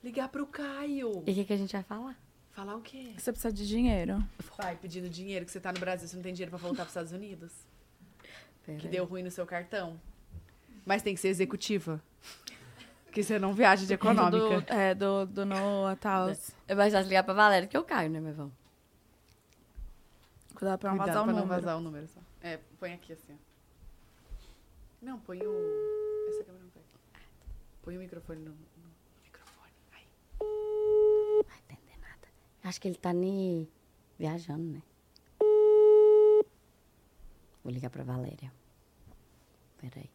Ligar 0.02 0.28
pro 0.28 0.46
Caio. 0.46 1.22
E 1.26 1.32
o 1.32 1.34
que, 1.34 1.44
que 1.44 1.52
a 1.52 1.56
gente 1.56 1.72
vai 1.72 1.82
falar? 1.82 2.16
Falar 2.52 2.76
o 2.76 2.80
quê? 2.80 3.12
Você 3.16 3.32
precisa 3.32 3.52
de 3.52 3.66
dinheiro. 3.66 4.22
Vai 4.56 4.76
pedindo 4.76 5.08
dinheiro 5.08 5.44
que 5.44 5.50
você 5.52 5.60
tá 5.60 5.72
no 5.72 5.78
Brasil, 5.80 6.08
você 6.08 6.16
não 6.16 6.22
tem 6.22 6.32
dinheiro 6.32 6.50
pra 6.50 6.58
voltar 6.58 6.82
pros 6.84 6.90
Estados 6.90 7.12
Unidos? 7.12 7.52
Que 8.64 8.88
deu 8.88 9.04
ruim 9.04 9.22
no 9.22 9.30
seu 9.30 9.44
cartão. 9.46 10.00
Mas 10.84 11.02
tem 11.02 11.14
que 11.14 11.20
ser 11.20 11.28
executiva. 11.28 12.02
Que 13.16 13.22
você 13.22 13.38
não 13.38 13.54
viaja 13.54 13.86
de 13.86 13.94
econômica. 13.96 14.60
Do, 14.60 14.72
é, 14.74 14.94
do, 14.94 15.24
do 15.24 15.46
Noah 15.46 15.94
e 15.94 15.96
tal. 15.96 16.26
Mais 16.26 16.92
fácil 16.92 17.08
ligar 17.08 17.22
pra 17.22 17.32
Valéria 17.32 17.66
que 17.66 17.74
eu 17.74 17.82
caio, 17.82 18.10
né, 18.10 18.20
meu 18.20 18.28
irmão? 18.28 18.52
Cuidado 20.54 20.78
pra 20.78 20.90
não 20.90 20.98
Cuidado 20.98 21.14
vazar 21.14 21.24
pra 21.24 21.32
não 21.32 21.46
vazar 21.46 21.76
o 21.78 21.80
número 21.80 22.06
só. 22.08 22.20
É, 22.42 22.60
põe 22.78 22.92
aqui 22.92 23.14
assim, 23.14 23.32
ó. 23.32 23.36
Não, 25.00 25.18
põe 25.20 25.38
o... 25.38 26.28
Essa 26.28 26.44
câmera 26.44 26.62
não 26.62 26.70
pega. 26.70 26.84
Põe 27.80 27.96
o 27.96 28.00
microfone 28.00 28.40
no, 28.40 28.50
no 28.50 28.90
microfone. 29.24 29.72
Aí. 29.94 30.06
Não 30.42 31.42
vai 31.48 31.58
entender 31.70 31.98
nada. 31.98 32.28
Acho 32.64 32.78
que 32.78 32.88
ele 32.88 32.98
tá 32.98 33.14
nem 33.14 33.66
viajando, 34.18 34.62
né? 34.62 34.82
Vou 37.64 37.72
ligar 37.72 37.88
pra 37.88 38.04
Valéria. 38.04 38.52
Peraí. 39.78 40.10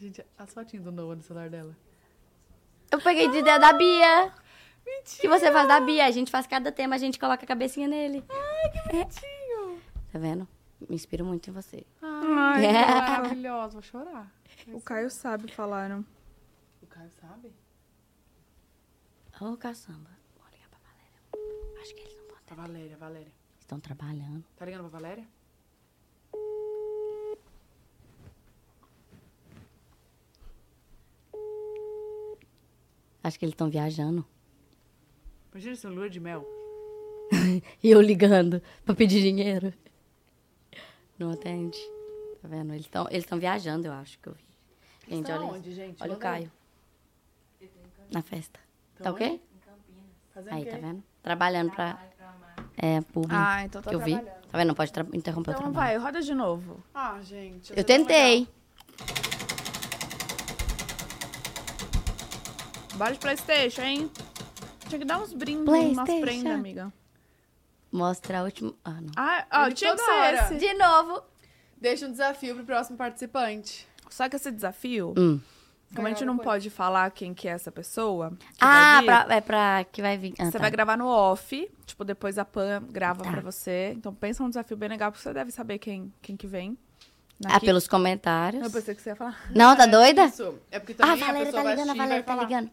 Gente, 0.00 0.24
as 0.38 0.54
fotinhas 0.54 0.82
do 0.84 0.90
Noah 0.90 1.14
no 1.16 1.22
celular 1.22 1.50
dela. 1.50 1.76
Eu 2.90 3.00
peguei 3.02 3.28
de 3.28 3.36
ideia 3.38 3.58
da 3.58 3.70
Bia. 3.74 4.32
Mentira. 4.86 5.20
Que 5.20 5.28
você 5.28 5.52
faz 5.52 5.68
da 5.68 5.78
Bia. 5.78 6.06
A 6.06 6.10
gente 6.10 6.30
faz 6.30 6.46
cada 6.46 6.72
tema, 6.72 6.94
a 6.94 6.98
gente 6.98 7.18
coloca 7.18 7.44
a 7.44 7.46
cabecinha 7.46 7.86
nele. 7.86 8.24
Ai, 8.30 8.70
que 8.70 8.88
bonitinho. 8.90 9.82
Tá 10.10 10.18
vendo? 10.18 10.48
Me 10.88 10.96
inspiro 10.96 11.22
muito 11.26 11.50
em 11.50 11.52
você. 11.52 11.84
Ai, 12.00 12.64
É. 12.64 12.72
que 12.72 12.90
maravilhosa. 13.10 13.72
Vou 13.74 13.82
chorar. 13.82 14.32
O 14.68 14.80
Caio 14.80 15.10
sabe 15.10 15.52
falar, 15.52 15.90
né? 15.90 16.02
O 16.82 16.86
Caio 16.86 17.10
sabe? 17.20 17.52
Ô, 19.38 19.56
caçamba. 19.58 20.08
Vou 20.38 20.46
ligar 20.50 20.68
pra 20.70 20.78
Valéria. 20.82 21.82
Acho 21.82 21.94
que 21.94 22.00
eles 22.02 22.16
não 22.16 22.24
vão 22.26 22.36
A 22.50 22.54
Valéria, 22.54 22.96
Valéria. 22.96 23.32
Estão 23.60 23.78
trabalhando. 23.78 24.42
Tá 24.56 24.64
ligando 24.64 24.88
pra 24.88 24.98
Valéria? 24.98 25.26
Acho 33.22 33.38
que 33.38 33.44
eles 33.44 33.52
estão 33.52 33.68
viajando. 33.70 34.24
Imagina 35.52 35.72
isso, 35.74 35.88
lua 35.88 36.08
de 36.08 36.20
mel. 36.20 36.46
E 37.82 37.90
eu 37.90 38.00
ligando 38.00 38.60
pra 38.84 38.94
pedir 38.94 39.20
dinheiro. 39.22 39.72
Não 41.18 41.30
atende. 41.32 41.78
Tá 42.42 42.48
vendo? 42.48 42.72
Eles 42.72 42.86
estão 42.86 43.06
eles 43.10 43.26
tão 43.26 43.38
viajando, 43.38 43.86
eu 43.86 43.92
acho 43.92 44.18
que 44.18 44.28
eu 44.28 44.32
vi. 44.34 44.44
Gente, 45.08 45.30
olha, 45.30 45.44
onde, 45.44 45.74
gente? 45.74 46.02
olha 46.02 46.12
o 46.12 46.14
aí. 46.14 46.20
Caio. 46.20 46.52
Na 48.12 48.22
festa. 48.22 48.58
Tá 49.02 49.10
ok? 49.10 49.28
onde? 49.28 49.40
Fazendo 50.34 50.54
Aí, 50.54 50.62
o 50.62 50.64
quê? 50.64 50.70
tá 50.70 50.76
vendo? 50.78 51.02
Trabalhando 51.22 51.70
pra. 51.72 51.98
É, 52.76 53.00
público. 53.02 53.34
Ah, 53.36 53.64
então 53.64 53.82
tá 53.82 53.90
que 53.90 53.94
eu 53.96 54.00
vi. 54.00 54.14
Tá 54.18 54.58
vendo? 54.58 54.68
Não 54.68 54.74
pode 54.74 54.90
interromper 55.12 55.50
o 55.50 55.52
Então 55.52 55.70
trabalho. 55.70 55.72
vai, 55.72 55.96
roda 55.98 56.20
de 56.22 56.34
novo. 56.34 56.82
Ah, 56.94 57.20
gente. 57.22 57.72
Eu 57.76 57.84
tentei. 57.84 58.48
Bora 58.98 59.59
de 63.12 63.18
Playstation, 63.18 63.82
hein? 63.82 64.10
Tinha 64.88 64.98
que 64.98 65.04
dar 65.04 65.18
uns 65.20 65.32
brindes, 65.32 65.66
umas 65.92 66.08
prendas, 66.20 66.52
amiga. 66.52 66.92
Mostra 67.92 68.40
a 68.40 68.42
última. 68.44 68.72
Ah, 68.84 69.00
não. 69.00 69.10
Ah, 69.16 69.46
ó, 69.52 69.70
tinha 69.70 69.94
que 69.96 70.02
ser 70.02 70.34
esse. 70.34 70.54
De 70.56 70.74
novo. 70.74 71.22
Deixa 71.76 72.06
um 72.06 72.10
desafio 72.10 72.54
pro 72.54 72.64
próximo 72.64 72.96
participante. 72.98 73.86
Só 74.10 74.28
que 74.28 74.36
esse 74.36 74.50
desafio, 74.50 75.14
Hum. 75.16 75.40
como 75.94 76.06
a 76.06 76.10
gente 76.10 76.24
não 76.24 76.36
pode 76.36 76.68
falar 76.70 77.10
quem 77.10 77.32
que 77.32 77.48
é 77.48 77.52
essa 77.52 77.72
pessoa, 77.72 78.36
Ah, 78.60 78.98
vir, 79.00 79.06
pra, 79.06 79.26
é 79.30 79.40
pra 79.40 79.84
que 79.90 80.02
vai 80.02 80.18
vir. 80.18 80.34
Ah, 80.38 80.44
você 80.46 80.52
tá. 80.52 80.58
vai 80.58 80.70
gravar 80.70 80.96
no 80.98 81.06
off, 81.06 81.68
tipo, 81.86 82.04
depois 82.04 82.36
a 82.38 82.44
Pan 82.44 82.82
grava 82.90 83.24
Tá. 83.24 83.30
pra 83.30 83.40
você. 83.40 83.92
Então 83.96 84.14
pensa 84.14 84.42
num 84.42 84.50
desafio 84.50 84.76
bem 84.76 84.88
legal, 84.88 85.10
porque 85.10 85.22
você 85.22 85.32
deve 85.32 85.50
saber 85.50 85.78
quem, 85.78 86.12
quem 86.20 86.36
que 86.36 86.46
vem. 86.46 86.76
Ah, 87.46 87.58
pelos 87.58 87.88
comentários. 87.88 88.62
Eu 88.62 88.70
pensei 88.70 88.94
que 88.94 89.00
você 89.00 89.10
ia 89.10 89.16
falar. 89.16 89.50
Não, 89.54 89.74
tá 89.76 89.86
doida? 89.86 90.26
Isso. 90.26 90.58
É 90.70 90.78
porque 90.78 90.92
Ah, 91.00 91.06
também 91.16 91.22
a 91.22 91.24
a 91.24 91.32
Valéria 91.32 91.52
tá 91.52 91.62
ligando, 91.62 91.90
a 91.90 91.94
Valéria 91.94 92.22
tá 92.22 92.36
ligando. 92.36 92.70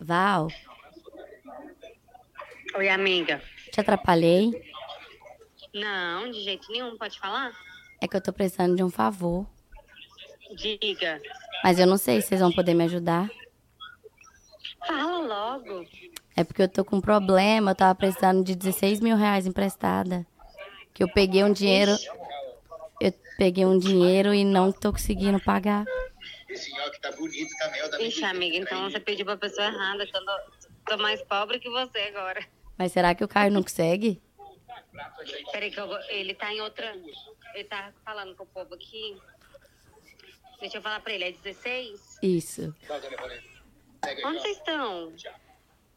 Val, 0.00 0.48
Oi, 2.76 2.88
amiga. 2.88 3.42
te 3.70 3.80
atrapalhei. 3.80 4.50
Não, 5.74 6.30
de 6.30 6.40
jeito 6.42 6.70
nenhum, 6.72 6.96
pode 6.96 7.18
falar? 7.20 7.52
É 8.00 8.08
que 8.08 8.16
eu 8.16 8.20
tô 8.20 8.32
precisando 8.32 8.74
de 8.76 8.82
um 8.82 8.88
favor. 8.90 9.46
Diga. 10.56 11.20
Mas 11.62 11.78
eu 11.78 11.86
não 11.86 11.98
sei 11.98 12.20
se 12.22 12.28
vocês 12.28 12.40
vão 12.40 12.50
poder 12.50 12.72
me 12.74 12.84
ajudar. 12.84 13.28
Fala 14.86 15.18
logo. 15.18 15.84
É 16.34 16.42
porque 16.42 16.62
eu 16.62 16.68
tô 16.68 16.82
com 16.84 16.96
um 16.96 17.00
problema. 17.00 17.72
Eu 17.72 17.74
tava 17.74 17.94
precisando 17.94 18.42
de 18.42 18.54
16 18.56 19.00
mil 19.00 19.16
reais 19.16 19.46
emprestada. 19.46 20.26
Que 20.94 21.02
eu 21.04 21.08
peguei 21.12 21.44
um 21.44 21.52
dinheiro. 21.52 21.92
Peguei 23.40 23.64
um 23.64 23.78
dinheiro 23.78 24.34
e 24.34 24.44
não 24.44 24.70
tô 24.70 24.92
conseguindo 24.92 25.40
pagar. 25.40 25.86
Esse 26.46 26.70
nhoque 26.74 27.00
tá 27.00 27.10
bonito 27.12 27.48
também, 27.58 27.82
ó, 27.82 27.88
da 27.88 27.98
Ixi, 28.02 28.22
amiga, 28.22 28.54
então 28.58 28.84
Aí. 28.84 28.92
você 28.92 29.00
pediu 29.00 29.24
pra 29.24 29.34
pessoa 29.38 29.66
errada, 29.66 30.06
que 30.06 30.14
eu 30.14 30.22
tô, 30.22 30.32
tô 30.88 30.98
mais 30.98 31.22
pobre 31.22 31.58
que 31.58 31.70
você 31.70 32.00
agora. 32.00 32.46
Mas 32.76 32.92
será 32.92 33.14
que 33.14 33.24
o 33.24 33.28
Caio 33.28 33.50
não 33.50 33.62
consegue? 33.62 34.20
Peraí, 35.52 35.70
que 35.70 35.80
eu, 35.80 35.86
vou- 35.86 35.98
ele 36.10 36.34
tá 36.34 36.52
em 36.52 36.60
outra. 36.60 36.94
Ele 37.54 37.64
tá 37.64 37.94
falando 38.04 38.36
com 38.36 38.42
o 38.42 38.46
povo 38.46 38.74
aqui. 38.74 39.16
Deixa 40.60 40.76
eu 40.76 40.82
falar 40.82 41.00
pra 41.00 41.14
ele, 41.14 41.24
é 41.24 41.32
16? 41.32 42.18
Isso. 42.22 42.74
Onde 44.26 44.38
vocês 44.42 44.58
estão? 44.58 45.14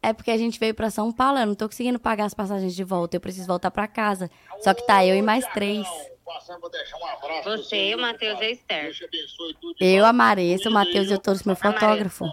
É 0.02 0.14
porque 0.14 0.32
a 0.32 0.38
gente 0.38 0.58
veio 0.58 0.74
pra 0.74 0.90
São 0.90 1.12
Paulo, 1.12 1.40
eu 1.40 1.46
não 1.48 1.56
tô 1.56 1.68
conseguindo 1.68 2.00
pagar 2.00 2.24
as 2.24 2.34
passagens 2.34 2.74
de 2.74 2.86
volta. 2.86 3.18
Eu 3.18 3.22
preciso 3.22 3.48
voltar 3.48 3.70
pra 3.70 3.86
casa. 3.86 4.32
Só 4.62 4.74
que 4.74 4.88
tá 4.88 5.06
eu 5.06 5.14
e 5.18 5.22
mais 5.22 5.46
três. 5.50 5.86
Passando 6.34 6.60
pra 6.62 6.70
deixar 6.70 6.98
um 6.98 7.06
abraço 7.06 7.44
Você, 7.50 7.96
o 7.96 8.00
Matheus 8.00 8.40
e 8.40 8.44
a 8.44 8.50
Esther. 8.50 8.84
Deus 8.86 8.98
te 8.98 9.06
abençoe 9.06 9.54
tudo. 9.62 9.76
Eu, 9.80 10.06
a 10.06 10.14
Marissa, 10.14 10.70
o 10.70 10.72
Matheus 10.74 11.10
e 11.10 11.14
o 11.14 11.20
Toros, 11.20 11.44
meu 11.44 11.56
fotógrafo. 11.56 12.26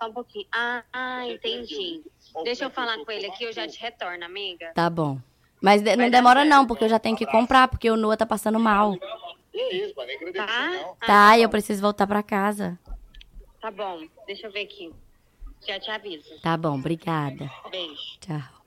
Só 0.00 0.08
um 0.08 0.12
pouquinho. 0.12 0.46
Ah, 0.52 0.84
ah, 0.92 1.26
entendi. 1.26 2.02
Deixa 2.44 2.64
eu 2.64 2.70
falar 2.70 2.98
com 3.04 3.10
ele 3.10 3.26
aqui, 3.26 3.44
eu 3.44 3.52
já 3.52 3.66
te 3.66 3.80
retorno, 3.80 4.24
amiga. 4.24 4.70
Tá 4.74 4.88
bom. 4.88 5.18
Mas 5.60 5.82
de- 5.82 5.96
não 5.96 6.08
demora 6.08 6.44
não, 6.44 6.66
porque 6.66 6.84
eu 6.84 6.88
já 6.88 6.98
tenho 7.00 7.16
que 7.16 7.26
comprar, 7.26 7.66
porque 7.66 7.90
o 7.90 7.96
Noah 7.96 8.16
tá 8.16 8.24
passando 8.26 8.60
mal. 8.60 8.96
Tá? 8.98 10.70
não. 10.70 10.96
Ah, 11.00 11.06
Tá, 11.06 11.38
e 11.38 11.42
eu 11.42 11.48
preciso 11.48 11.82
voltar 11.82 12.06
pra 12.06 12.22
casa. 12.22 12.78
Tá 13.60 13.70
bom, 13.72 14.06
deixa 14.26 14.46
eu 14.46 14.52
ver 14.52 14.62
aqui. 14.62 14.92
Já 15.66 15.80
te 15.80 15.90
aviso. 15.90 16.38
Tá 16.40 16.56
bom, 16.56 16.78
obrigada. 16.78 17.50
Beijo. 17.70 18.20
Tchau. 18.20 18.57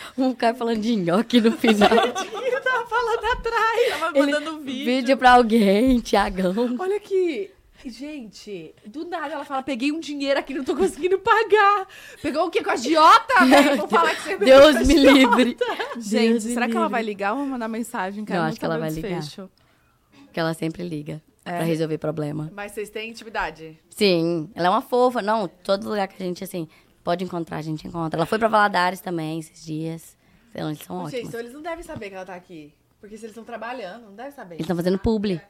Um 0.16 0.34
cara 0.34 0.54
falando 0.54 0.80
de 0.80 0.94
nhoque 0.96 1.40
no 1.40 1.52
final. 1.52 1.88
Eu 1.92 2.62
tava 2.62 2.86
falando 2.86 3.24
atrás. 3.32 3.88
Tava 3.98 4.18
Ele- 4.18 4.32
mandando 4.32 4.58
vídeo. 4.60 4.84
Vídeo 4.84 5.16
pra 5.16 5.32
alguém, 5.32 6.00
Tiagão. 6.00 6.54
Olha 6.78 6.96
aqui. 6.96 7.50
Gente, 7.84 8.74
do 8.84 9.04
nada 9.06 9.34
ela 9.34 9.44
fala, 9.44 9.62
peguei 9.62 9.92
um 9.92 10.00
dinheiro 10.00 10.40
aqui, 10.40 10.52
não 10.52 10.64
tô 10.64 10.74
conseguindo 10.74 11.18
pagar. 11.20 11.86
Pegou 12.20 12.46
o 12.46 12.50
quê? 12.50 12.60
Com 12.62 12.70
a 12.70 12.72
agiota, 12.72 13.44
velho? 13.44 13.76
Vou 13.78 13.86
falar 13.88 14.14
que 14.16 14.22
você 14.22 14.36
Deus 14.38 14.86
me 14.86 14.94
agiota. 14.98 15.12
livre. 15.36 15.56
Gente, 15.98 16.30
Deus 16.30 16.42
será 16.42 16.66
que 16.66 16.72
ela 16.72 16.86
livre. 16.86 16.92
vai 16.92 17.02
ligar 17.04 17.32
ou 17.34 17.38
vai 17.40 17.46
mandar 17.46 17.68
mensagem? 17.68 18.24
Não, 18.28 18.36
muito 18.36 18.48
acho 18.50 18.58
que 18.58 18.64
ela 18.64 18.78
vai 18.78 18.90
ligar. 18.90 19.20
desfecho. 19.20 19.48
Que 20.32 20.40
ela 20.40 20.52
sempre 20.52 20.82
liga 20.82 21.22
É. 21.44 21.52
pra 21.58 21.62
resolver 21.64 21.98
problema. 21.98 22.50
Mas 22.52 22.72
vocês 22.72 22.90
têm 22.90 23.10
intimidade? 23.10 23.78
Sim, 23.90 24.50
ela 24.54 24.66
é 24.66 24.70
uma 24.70 24.82
fofa. 24.82 25.22
Não, 25.22 25.46
todo 25.46 25.88
lugar 25.88 26.08
que 26.08 26.20
a 26.20 26.26
gente, 26.26 26.42
assim, 26.42 26.66
pode 27.06 27.22
encontrar, 27.24 27.58
a 27.58 27.62
gente 27.62 27.86
encontra. 27.86 28.18
Ela 28.18 28.26
foi 28.26 28.36
pra 28.38 28.48
Valadares 28.48 29.00
também 29.00 29.38
esses 29.38 29.64
dias. 29.64 30.16
Então, 30.50 30.68
eles 30.68 30.82
são 30.82 30.96
Gente, 31.04 31.06
ótimos. 31.14 31.28
então 31.28 31.40
eles 31.40 31.52
não 31.52 31.62
devem 31.62 31.84
saber 31.84 32.08
que 32.10 32.16
ela 32.16 32.24
tá 32.26 32.34
aqui. 32.34 32.74
Porque 33.00 33.16
se 33.16 33.24
eles 33.24 33.30
estão 33.30 33.44
trabalhando, 33.44 34.06
não 34.06 34.14
devem 34.16 34.32
saber. 34.32 34.56
Eles 34.56 34.64
estão 34.64 34.74
fazendo 34.76 34.98
publi. 34.98 35.40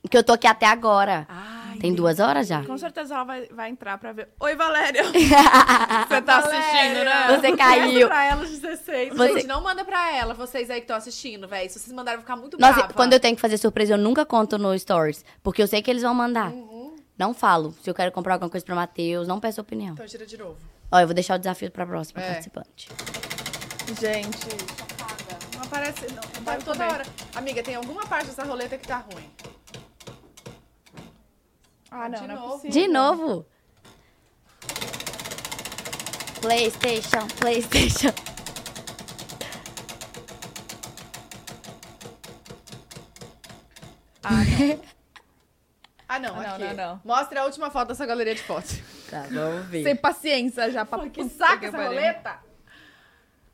Porque 0.00 0.16
eu 0.16 0.22
tô 0.24 0.32
aqui 0.32 0.46
até 0.46 0.64
agora. 0.66 1.26
Ai, 1.28 1.76
Tem 1.78 1.92
duas 1.92 2.18
horas 2.20 2.46
já. 2.46 2.64
Com 2.64 2.78
certeza 2.78 3.14
ela 3.14 3.24
vai, 3.24 3.46
vai 3.48 3.68
entrar 3.68 3.98
pra 3.98 4.12
ver. 4.12 4.28
Oi, 4.40 4.54
Valéria! 4.54 5.02
Você 6.08 6.22
tá 6.22 6.38
assistindo, 6.38 7.04
né? 7.04 7.36
Você 7.36 7.56
caiu. 7.56 8.06
pra 8.08 8.24
ela 8.24 8.42
os 8.42 8.48
16. 8.58 9.08
Você- 9.14 9.32
Gente, 9.34 9.46
não 9.46 9.60
manda 9.62 9.84
pra 9.84 10.14
ela, 10.16 10.32
vocês 10.34 10.70
aí 10.70 10.76
que 10.78 10.84
estão 10.84 10.96
assistindo, 10.96 11.46
velho. 11.48 11.68
Se 11.68 11.78
vocês 11.78 11.92
mandarem, 11.92 12.14
eu 12.16 12.20
vou 12.20 12.24
ficar 12.24 12.36
muito 12.40 12.58
Nossa, 12.58 12.74
brava. 12.74 12.92
quando 12.94 13.12
eu 13.12 13.20
tenho 13.20 13.34
que 13.34 13.40
fazer 13.42 13.58
surpresa, 13.58 13.94
eu 13.94 13.98
nunca 13.98 14.24
conto 14.24 14.56
no 14.56 14.76
Stories. 14.78 15.24
Porque 15.42 15.60
eu 15.62 15.66
sei 15.66 15.82
que 15.82 15.90
eles 15.90 16.02
vão 16.02 16.14
mandar. 16.14 16.52
Uhum. 16.52 16.77
Não 17.18 17.34
falo. 17.34 17.74
Se 17.82 17.90
eu 17.90 17.94
quero 17.94 18.12
comprar 18.12 18.34
alguma 18.34 18.48
coisa 18.50 18.64
pro 18.64 18.76
Matheus, 18.76 19.26
não 19.26 19.40
peço 19.40 19.60
opinião. 19.60 19.94
Então 19.94 20.06
tira 20.06 20.24
de 20.24 20.36
novo. 20.36 20.56
Ó, 20.90 21.00
eu 21.00 21.06
vou 21.06 21.14
deixar 21.14 21.34
o 21.34 21.38
desafio 21.38 21.70
pra 21.70 21.84
próxima 21.86 22.22
É. 22.22 22.28
participante. 22.28 22.88
Gente, 24.00 24.48
Não 25.56 25.62
aparece, 25.64 26.06
não. 26.12 26.22
não 26.36 26.42
Vai 26.44 26.58
tá 26.58 26.64
toda 26.64 26.78
comer. 26.84 26.92
hora. 26.92 27.06
Amiga, 27.34 27.62
tem 27.62 27.74
alguma 27.74 28.06
parte 28.06 28.26
dessa 28.26 28.44
roleta 28.44 28.76
que 28.78 28.86
tá 28.86 28.98
ruim. 29.12 29.28
Ah, 31.90 32.08
não, 32.08 32.20
De 32.20 32.28
não 32.28 32.34
novo. 32.36 32.46
é 32.46 32.52
possível. 32.56 32.70
De 32.70 32.88
novo. 32.88 33.46
PlayStation, 36.40 37.26
PlayStation. 37.40 38.12
Ah, 44.22 44.44
não. 44.44 44.80
Ah, 46.08 46.18
não, 46.18 46.34
Ah, 46.36 46.42
não, 46.42 46.50
aqui. 46.54 46.64
não, 46.64 46.74
não. 46.74 47.00
Mostra 47.04 47.42
a 47.42 47.44
última 47.44 47.70
foto 47.70 47.88
dessa 47.88 48.06
galeria 48.06 48.34
de 48.34 48.42
fotos. 48.42 48.80
Tá, 49.08 49.22
vamos 49.30 49.66
ver. 49.68 49.82
Sem 49.84 49.96
paciência 49.96 50.70
já 50.70 50.84
pra 50.84 50.98
Que 51.08 51.08
que 51.10 51.20
essa 51.22 51.76
roleta! 51.86 52.38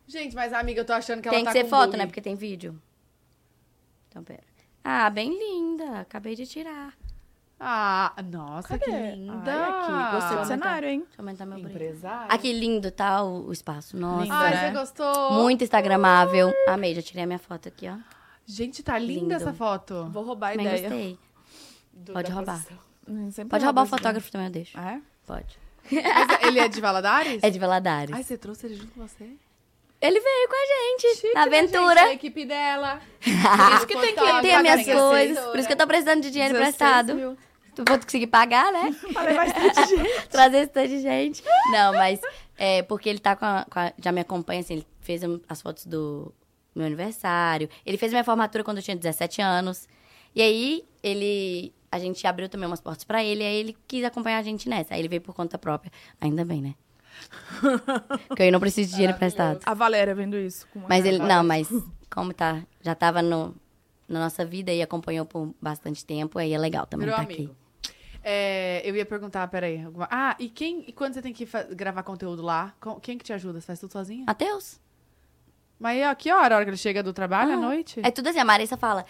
Gente, 0.07 0.35
mas 0.35 0.53
amiga, 0.53 0.81
eu 0.81 0.85
tô 0.85 0.93
achando 0.93 1.23
que 1.23 1.29
Tem 1.31 1.39
ela 1.41 1.47
que 1.47 1.53
tá 1.53 1.53
ser 1.53 1.65
com 1.65 1.71
foto, 1.71 1.87
bug. 1.91 1.97
né? 1.99 2.07
Porque 2.07 2.21
tem 2.21 2.35
vídeo. 2.35 2.81
Então, 4.09 4.23
pera. 4.25 4.43
Ah, 4.83 5.09
bem 5.11 5.31
linda. 5.31 6.01
Acabei 6.01 6.35
de 6.35 6.45
tirar. 6.47 6.93
Ah, 7.59 8.13
nossa, 8.31 8.77
que 8.79 8.85
Cadê? 8.85 9.13
linda! 9.15 9.53
Ai, 9.55 9.71
aqui. 9.71 10.15
Gostei 10.17 10.37
do 10.37 10.43
Ah, 10.43 10.45
cenário, 10.45 10.89
hein? 10.89 10.99
Deixa 11.01 11.15
eu 11.19 11.23
aumentar 11.23 11.47
meu. 11.47 11.59
Empresário. 11.59 12.27
Aqui, 12.35 12.53
lindo, 12.53 12.91
tá? 12.91 13.23
O, 13.23 13.47
o 13.47 13.53
espaço. 13.53 13.97
Nossa. 13.97 14.23
Lindo, 14.25 14.35
Ai, 14.35 14.51
né? 14.55 14.67
você 14.73 14.79
gostou? 14.79 15.33
Muito 15.35 15.63
instagramável. 15.65 16.53
Amei, 16.69 16.95
já 16.95 17.01
tirei 17.03 17.23
a 17.23 17.27
minha 17.27 17.39
foto 17.39 17.69
aqui, 17.69 17.89
ó. 17.89 17.97
Gente, 18.45 18.83
tá 18.83 18.99
linda 18.99 19.21
Lindo. 19.21 19.35
essa 19.35 19.53
foto. 19.55 20.07
Vou 20.11 20.25
roubar 20.25 20.49
a 20.49 20.51
Também 20.57 20.67
ideia. 20.67 20.83
gostei. 20.89 21.19
Do- 21.95 22.12
Pode 22.12 22.29
da 22.29 22.35
roubar. 22.35 22.65
Pode 23.49 23.65
roubar 23.65 23.83
o 23.83 23.87
fotógrafo 23.87 24.31
também, 24.31 24.47
eu 24.49 24.53
deixo. 24.53 24.79
É? 24.79 25.01
Pode. 25.27 25.59
Mas 25.91 26.43
ele 26.47 26.59
é 26.59 26.69
de 26.69 26.81
Valadares? 26.81 27.41
É 27.45 27.51
de 27.51 27.59
Valadares. 27.59 28.15
Ai, 28.15 28.23
você 28.23 28.37
trouxe 28.39 28.66
ele 28.66 28.75
junto 28.77 28.93
com 28.93 29.07
você? 29.07 29.25
Ele 30.01 30.21
veio 30.21 30.49
com 30.49 30.55
a 30.55 30.66
gente 30.66 31.15
Chique, 31.16 31.35
na 31.35 31.47
né, 31.47 31.59
aventura. 31.59 32.01
gente? 32.01 32.11
A 32.11 32.15
equipe 32.15 32.45
dela. 32.45 33.01
Por 33.23 33.77
isso 33.77 33.87
que 33.87 33.97
tem 33.99 34.15
que- 34.15 34.21
as 34.51 34.62
minhas 34.62 34.85
coisas. 34.87 35.45
Por 35.47 35.59
isso 35.59 35.66
que 35.66 35.73
eu 35.73 35.79
tô 35.79 35.87
precisando 35.87 36.21
de 36.23 36.31
dinheiro 36.31 36.53
16 36.55 36.75
emprestado. 36.75 37.15
mil. 37.15 37.39
Tu 37.75 37.83
vou 37.89 37.99
conseguir 37.99 38.27
pagar, 38.29 38.71
né? 38.73 38.93
Falei 39.12 39.35
bastante 39.35 39.89
gente. 39.97 40.29
Trazer 40.29 40.59
esse 40.59 40.71
tanto 40.73 40.89
de 40.89 41.01
gente. 41.01 41.43
Não, 41.73 41.93
mas 41.95 42.21
é 42.57 42.83
porque 42.83 43.09
ele 43.09 43.19
tá 43.19 43.35
com 43.35 43.45
a, 43.47 43.65
com 43.69 43.79
a- 43.81 43.93
Já 43.99 44.12
me 44.12 44.21
acompanha, 44.21 44.61
assim, 44.61 44.75
ele 44.75 44.87
fez 45.01 45.23
as 45.49 45.61
fotos 45.62 45.87
do 45.87 46.33
meu 46.75 46.87
aniversário. 46.87 47.69
Ele 47.85 47.97
fez 47.97 48.12
minha 48.12 48.25
formatura 48.25 48.62
quando 48.62 48.77
eu 48.79 48.83
tinha 48.83 48.97
17 48.97 49.41
anos. 49.43 49.89
E 50.35 50.43
aí, 50.43 50.85
ele. 51.03 51.73
A 51.95 51.99
gente 51.99 52.27
abriu 52.27 52.49
também 52.49 52.66
umas 52.66 52.81
portas 52.81 53.05
pra 53.05 53.23
ele, 53.23 53.45
aí 53.45 53.55
ele 53.57 53.77
quis 53.87 54.05
acompanhar 54.05 54.39
a 54.39 54.43
gente 54.43 54.69
nessa. 54.69 54.95
Aí 54.95 55.01
ele 55.01 55.09
veio 55.09 55.23
por 55.23 55.35
conta 55.35 55.57
própria. 55.57 55.93
Ainda 56.21 56.45
bem, 56.45 56.61
né? 56.61 56.75
Porque 58.27 58.43
eu 58.43 58.53
não 58.53 58.59
preciso 58.61 58.89
de 58.91 58.95
dinheiro 58.97 59.15
emprestado. 59.15 59.61
A 59.65 59.75
Valéria 59.75 60.15
vendo 60.15 60.37
isso. 60.37 60.66
Mas 60.89 61.05
ele. 61.05 61.19
Não, 61.19 61.45
mas 61.45 61.69
como 62.11 62.33
tá. 62.33 62.62
Já 62.83 62.95
tava 62.95 63.23
no, 63.23 63.55
na 64.09 64.19
nossa 64.21 64.45
vida 64.45 64.73
e 64.73 64.83
acompanhou 64.83 65.25
por 65.25 65.55
bastante 65.61 66.05
tempo, 66.05 66.39
aí 66.39 66.53
é 66.53 66.59
legal 66.59 66.87
também 66.87 67.07
Virou 67.07 67.16
tá 67.16 67.23
amigo. 67.25 67.43
aqui. 67.45 67.93
É, 68.27 68.81
eu 68.85 68.97
ia 68.97 69.05
perguntar, 69.05 69.47
peraí. 69.49 69.85
alguma- 69.85 70.09
Ah, 70.11 70.35
e 70.39 70.49
quem. 70.49 70.85
E 70.89 70.93
quando 70.93 71.15
você 71.15 71.23
tem 71.23 71.33
que 71.33 71.47
gravar 71.77 72.03
conteúdo 72.03 72.43
lá? 72.43 72.75
Quem 73.03 73.19
que 73.19 73.25
te 73.25 73.33
ajuda? 73.33 73.61
Você 73.61 73.66
faz 73.66 73.79
tudo 73.79 73.93
sozinha? 73.93 74.25
Matheus? 74.27 74.81
Mas 75.79 76.03
ó, 76.07 76.15
que 76.15 76.33
hora? 76.33 76.55
A 76.55 76.57
hora 76.57 76.65
que 76.65 76.71
ele 76.71 76.77
chega 76.77 77.03
do 77.03 77.12
trabalho 77.12 77.53
à 77.53 77.55
Ah, 77.55 77.61
noite? 77.61 78.01
É 78.03 78.11
tudo 78.11 78.29
assim, 78.29 78.39
a 78.39 78.45
Marissa 78.45 78.77
fala, 78.77 79.05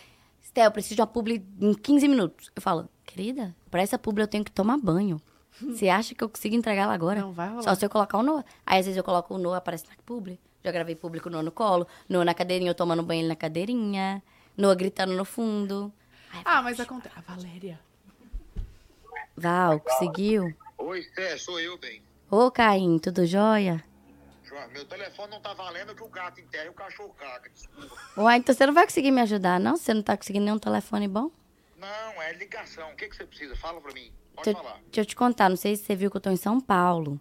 Stel, 0.44 0.66
eu 0.66 0.70
preciso 0.70 0.96
de 0.96 1.00
uma 1.00 1.06
publi 1.06 1.44
em 1.60 1.74
15 1.74 2.06
minutos. 2.06 2.52
Eu 2.54 2.62
falo, 2.62 2.88
querida, 3.04 3.54
pra 3.70 3.82
essa 3.82 3.98
publi 3.98 4.22
eu 4.22 4.28
tenho 4.28 4.44
que 4.44 4.52
tomar 4.52 4.76
banho. 4.78 5.20
Você 5.60 5.88
acha 5.88 6.14
que 6.14 6.22
eu 6.22 6.28
consigo 6.28 6.54
entregar 6.54 6.82
ela 6.82 6.94
agora? 6.94 7.20
Não 7.20 7.32
vai 7.32 7.48
rolar. 7.48 7.62
Só 7.62 7.74
se 7.74 7.84
eu 7.84 7.90
colocar 7.90 8.18
o 8.18 8.22
Noah. 8.22 8.44
Aí 8.66 8.78
às 8.78 8.86
vezes 8.86 8.96
eu 8.96 9.04
coloco 9.04 9.34
o 9.34 9.38
Noah, 9.38 9.58
aparece 9.58 9.84
na 9.88 9.94
publi. 10.04 10.38
Já 10.62 10.70
gravei 10.70 10.94
publi 10.94 11.20
com 11.20 11.28
o 11.28 11.32
Noah 11.32 11.42
no 11.44 11.52
colo, 11.52 11.86
Noah 12.08 12.24
na 12.24 12.34
cadeirinha, 12.34 12.70
eu 12.70 12.74
tomando 12.74 13.02
banho 13.02 13.26
na 13.28 13.36
cadeirinha, 13.36 14.22
Noah 14.56 14.74
gritando 14.74 15.14
no 15.14 15.24
fundo. 15.24 15.92
Ah, 16.44 16.62
mas 16.62 16.80
acontece. 16.80 17.14
A 17.16 17.20
Valéria. 17.20 17.78
Val, 19.36 19.80
conseguiu? 19.80 20.54
Oi, 20.78 21.02
Té, 21.14 21.36
sou 21.36 21.60
eu, 21.60 21.78
bem. 21.78 22.02
Ô, 22.30 22.50
Caim, 22.50 22.98
tudo 22.98 23.26
jóia? 23.26 23.82
João, 24.54 24.68
Meu 24.70 24.84
telefone 24.84 25.30
não 25.32 25.40
tá 25.40 25.52
valendo 25.54 25.94
que 25.94 26.02
o 26.02 26.08
gato 26.08 26.40
enterra 26.40 26.66
e 26.66 26.68
o 26.68 26.74
cachorro 26.74 27.14
caga. 27.18 27.48
Desculpa. 27.50 27.96
Uai, 28.16 28.38
então 28.38 28.54
você 28.54 28.66
não 28.66 28.74
vai 28.74 28.84
conseguir 28.84 29.10
me 29.10 29.20
ajudar, 29.22 29.58
não? 29.58 29.76
Você 29.76 29.92
não 29.92 30.02
tá 30.02 30.16
conseguindo 30.16 30.44
nenhum 30.44 30.58
telefone 30.58 31.08
bom? 31.08 31.30
Não, 31.76 32.22
é 32.22 32.32
ligação. 32.34 32.90
O 32.92 32.96
que, 32.96 33.08
que 33.08 33.16
você 33.16 33.26
precisa? 33.26 33.56
Fala 33.56 33.80
pra 33.80 33.92
mim. 33.92 34.12
Pode 34.34 34.44
Deixa, 34.46 34.58
falar. 34.62 34.74
deixa 34.84 35.00
eu 35.00 35.04
te 35.04 35.16
contar, 35.16 35.48
não 35.48 35.56
sei 35.56 35.76
se 35.76 35.84
você 35.84 35.94
viu 35.96 36.10
que 36.10 36.16
eu 36.16 36.20
tô 36.20 36.30
em 36.30 36.36
São 36.36 36.60
Paulo. 36.60 37.20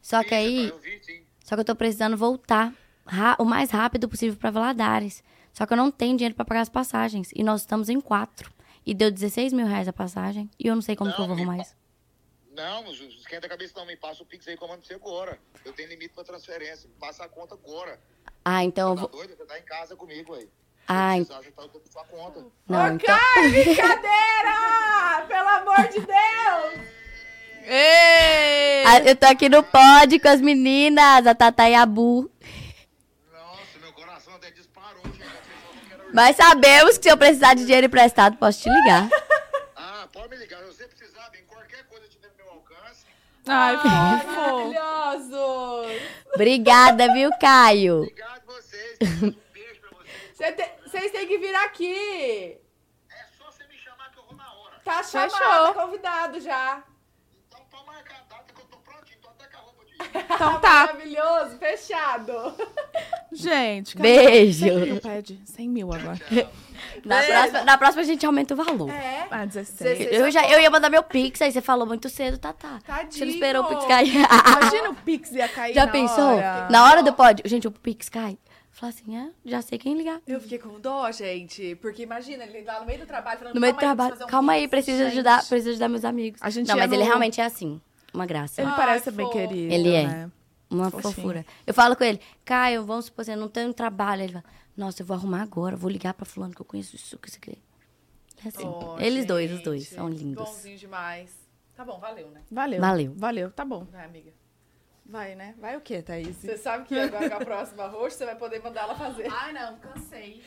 Só 0.00 0.22
que 0.24 0.34
aí, 0.34 0.68
Eu 0.68 0.78
vi, 0.78 0.98
sim. 1.04 1.22
Só 1.44 1.54
que 1.54 1.60
eu 1.60 1.64
tô 1.64 1.74
precisando 1.76 2.16
voltar 2.16 2.72
ra- 3.06 3.36
o 3.38 3.44
mais 3.44 3.70
rápido 3.70 4.08
possível 4.08 4.36
pra 4.38 4.50
Valadares. 4.50 5.22
Só 5.52 5.66
que 5.66 5.72
eu 5.72 5.76
não 5.76 5.90
tenho 5.90 6.16
dinheiro 6.16 6.34
pra 6.34 6.44
pagar 6.44 6.62
as 6.62 6.68
passagens. 6.68 7.30
E 7.34 7.42
nós 7.44 7.60
estamos 7.60 7.88
em 7.88 8.00
quatro. 8.00 8.50
E 8.84 8.94
deu 8.94 9.10
16 9.10 9.52
mil 9.52 9.66
reais 9.66 9.86
a 9.86 9.92
passagem. 9.92 10.50
E 10.58 10.66
eu 10.66 10.74
não 10.74 10.82
sei 10.82 10.96
como 10.96 11.12
que 11.12 11.20
eu 11.20 11.26
vou 11.26 11.36
arrumar 11.36 11.58
isso. 11.58 11.74
Não, 12.52 12.82
não 12.84 12.92
esquenta 12.92 13.46
a 13.46 13.50
cabeça 13.50 13.72
não. 13.76 13.86
Me 13.86 13.96
passa 13.96 14.22
o 14.22 14.26
Pix 14.26 14.46
aí 14.46 14.56
que 14.56 14.62
eu 14.62 14.68
mando 14.68 14.84
você 14.84 14.94
agora. 14.94 15.38
Eu 15.64 15.72
tenho 15.72 15.88
limite 15.88 16.14
pra 16.14 16.22
transferência. 16.24 16.88
Me 16.88 16.94
passa 16.96 17.24
a 17.24 17.28
conta 17.28 17.54
agora. 17.54 17.98
Ah, 18.44 18.62
então 18.64 18.90
eu 18.90 18.94
Tá 18.94 19.00
vou. 19.02 19.10
doido? 19.10 19.36
Você 19.36 19.44
tá 19.46 19.58
em 19.58 19.62
casa 19.62 19.96
comigo 19.96 20.34
aí. 20.34 20.48
Ah, 20.88 21.16
Você 21.16 21.24
tá 21.52 21.62
dando 21.62 21.82
sua 21.90 22.04
conta. 22.04 22.44
Não, 22.68 22.84
Ô, 22.84 22.88
então. 22.88 23.16
Caio, 23.34 23.50
brincadeira! 23.50 25.26
Pelo 25.28 25.48
amor 25.48 25.88
de 25.88 26.00
Deus! 26.00 26.88
Ei! 27.64 28.84
Ah, 28.84 28.98
eu 29.06 29.14
tô 29.16 29.26
aqui 29.26 29.48
no 29.48 29.62
pod 29.62 30.18
com 30.18 30.28
as 30.28 30.40
meninas, 30.40 31.26
a 31.26 31.34
Tata 31.34 31.68
e 31.68 31.74
a 31.74 31.86
Bu. 31.86 32.28
Nossa, 33.32 33.78
meu 33.80 33.92
coração 33.92 34.34
até 34.34 34.50
disparou, 34.50 35.02
Mas 36.12 36.36
sabemos 36.36 36.98
que 36.98 37.04
se 37.04 37.08
eu 37.10 37.16
precisar 37.16 37.54
de 37.54 37.64
dinheiro 37.64 37.86
emprestado, 37.86 38.36
posso 38.36 38.60
te 38.62 38.68
ligar. 38.68 39.08
Ah, 39.76 40.08
pode 40.12 40.28
me 40.30 40.36
ligar. 40.36 40.58
Se 40.64 40.66
você 40.76 40.88
precisar, 40.88 41.30
bem, 41.30 41.44
qualquer 41.44 41.84
coisa 41.84 42.04
que 42.08 42.16
tiver 42.16 42.28
no 42.30 42.44
meu 42.44 42.50
alcance. 42.54 43.04
Ai, 43.46 43.76
fofo. 43.78 44.72
Maravilhoso! 44.72 46.00
Obrigada, 46.34 47.12
viu, 47.12 47.30
Caio? 47.40 48.02
Obrigado 48.02 48.42
vocês. 48.46 48.98
Um 49.22 49.34
beijo 49.52 49.80
pra 49.80 49.90
vocês. 49.98 50.56
Cê 50.56 50.70
Vocês 50.86 51.12
têm 51.12 51.26
que 51.26 51.38
vir 51.38 51.54
aqui! 51.56 52.58
É 53.10 53.24
só 53.38 53.50
você 53.50 53.64
me 53.66 53.76
chamar 53.76 54.10
que 54.12 54.18
eu 54.18 54.24
vou 54.24 54.36
na 54.36 54.52
hora. 54.54 54.76
Tá 54.84 55.02
chamado, 55.02 55.30
Fechou. 55.32 55.74
convidado 55.74 56.40
já. 56.40 56.82
Então 60.34 60.58
tá. 60.60 60.86
Maravilhoso, 60.86 61.58
fechado. 61.58 62.54
Gente? 63.32 63.96
Beijo. 63.96 64.64
100 64.66 64.80
mil, 64.80 65.00
pede. 65.00 65.40
100 65.44 65.68
mil 65.68 65.92
agora. 65.92 66.20
Na 67.04 67.22
próxima, 67.22 67.64
na 67.64 67.78
próxima 67.78 68.02
a 68.02 68.04
gente 68.04 68.26
aumenta 68.26 68.54
o 68.54 68.56
valor. 68.56 68.90
É. 68.90 69.26
Ah, 69.30 69.44
16. 69.46 69.78
Dezesseis. 69.98 70.20
Eu, 70.20 70.30
já, 70.30 70.46
eu 70.50 70.60
ia 70.60 70.70
mandar 70.70 70.90
meu 70.90 71.02
Pix, 71.02 71.40
aí 71.40 71.50
você 71.50 71.60
falou 71.60 71.86
muito 71.86 72.08
cedo, 72.08 72.38
Tata. 72.38 72.68
Você 72.68 72.86
Tadinho. 72.86 73.26
não 73.26 73.32
esperou 73.32 73.64
o 73.64 73.68
Pix 73.68 73.84
cair. 73.86 74.14
Imagina 74.60 74.90
o 74.90 74.94
Pix 74.94 75.32
ia 75.32 75.48
cair 75.48 75.74
Já 75.74 75.86
na 75.86 75.92
pensou? 75.92 76.34
hora. 76.36 76.68
Na 76.70 76.84
hora 76.84 77.02
do 77.02 77.12
pod, 77.12 77.42
gente, 77.46 77.66
o 77.66 77.70
Pix 77.70 78.08
cai. 78.08 78.36
Fala 78.70 78.90
assim, 78.90 79.16
é, 79.16 79.28
já 79.44 79.62
sei 79.62 79.78
quem 79.78 79.94
ligar. 79.96 80.18
Eu 80.26 80.40
fiquei 80.40 80.58
com 80.58 80.80
dó, 80.80 81.10
gente. 81.12 81.76
Porque 81.76 82.02
imagina, 82.02 82.42
ele 82.44 82.64
lá 82.64 82.80
no 82.80 82.86
meio 82.86 82.98
do 83.00 83.06
trabalho 83.06 83.38
falando 83.38 83.54
No 83.54 83.60
meio 83.60 83.72
do 83.74 83.76
"Calma 83.78 83.92
aí, 83.92 83.96
trabalho. 83.96 84.10
preciso 84.10 84.18
fazer 84.18 84.24
um 84.24 84.30
Calma 84.30 84.52
aí, 84.54 84.60
pix". 84.62 84.70
preciso 84.70 84.98
Gente. 85.04 85.12
ajudar, 85.12 85.36
preciso 85.46 85.70
ajudar 85.70 85.88
meus 85.88 86.04
amigos. 86.04 86.40
A 86.42 86.50
gente 86.50 86.68
não, 86.68 86.76
mas 86.76 86.90
ele 86.90 87.02
no- 87.02 87.06
realmente 87.08 87.40
é 87.40 87.44
assim. 87.44 87.80
Uma 88.12 88.26
graça. 88.26 88.60
Ele 88.60 88.70
Ai, 88.70 88.76
parece 88.76 89.10
bem 89.10 89.26
fofo. 89.26 89.38
querido. 89.38 89.72
Ele 89.72 89.92
é. 89.94 90.06
né? 90.06 90.30
Uma 90.70 90.90
Fofinho. 90.90 91.14
fofura. 91.14 91.46
Eu 91.66 91.74
falo 91.74 91.94
com 91.96 92.02
ele, 92.04 92.18
Caio, 92.44 92.84
vamos 92.84 93.06
supor 93.06 93.22
assim, 93.22 93.32
eu 93.32 93.38
não 93.38 93.48
tenho 93.48 93.72
trabalho. 93.74 94.22
Ele 94.22 94.32
fala, 94.32 94.44
nossa, 94.76 95.02
eu 95.02 95.06
vou 95.06 95.14
arrumar 95.16 95.42
agora, 95.42 95.76
vou 95.76 95.90
ligar 95.90 96.14
pra 96.14 96.24
fulano 96.24 96.54
que 96.54 96.60
eu 96.62 96.64
conheço 96.66 96.96
isso, 96.96 97.18
que 97.18 97.28
isso 97.28 97.38
aqui. 97.38 97.58
É 98.44 98.48
assim. 98.48 98.66
Oh, 98.66 98.98
Eles 98.98 99.24
dois, 99.26 99.50
os 99.50 99.56
gente, 99.58 99.64
dois, 99.64 99.88
são 99.88 100.08
lindos. 100.08 100.44
Bonzinho 100.48 100.78
demais. 100.78 101.30
Tá 101.76 101.84
bom, 101.84 101.98
valeu, 101.98 102.30
né? 102.30 102.40
Valeu. 102.50 102.80
Valeu. 102.80 103.12
Valeu, 103.16 103.50
tá 103.50 103.64
bom. 103.64 103.86
Vai, 103.90 104.04
amiga. 104.04 104.32
Vai, 105.04 105.34
né? 105.34 105.54
Vai 105.58 105.76
o 105.76 105.80
quê, 105.80 106.00
Thaís? 106.00 106.36
Você 106.36 106.56
sabe 106.56 106.86
que 106.86 106.98
agora 106.98 107.28
com 107.28 107.36
a 107.36 107.44
próxima 107.44 107.86
roxa 107.88 108.16
você 108.16 108.24
vai 108.24 108.36
poder 108.36 108.62
mandar 108.62 108.82
ela 108.82 108.94
fazer. 108.94 109.28
Ai, 109.30 109.52
não, 109.52 109.76
cansei. 109.78 110.42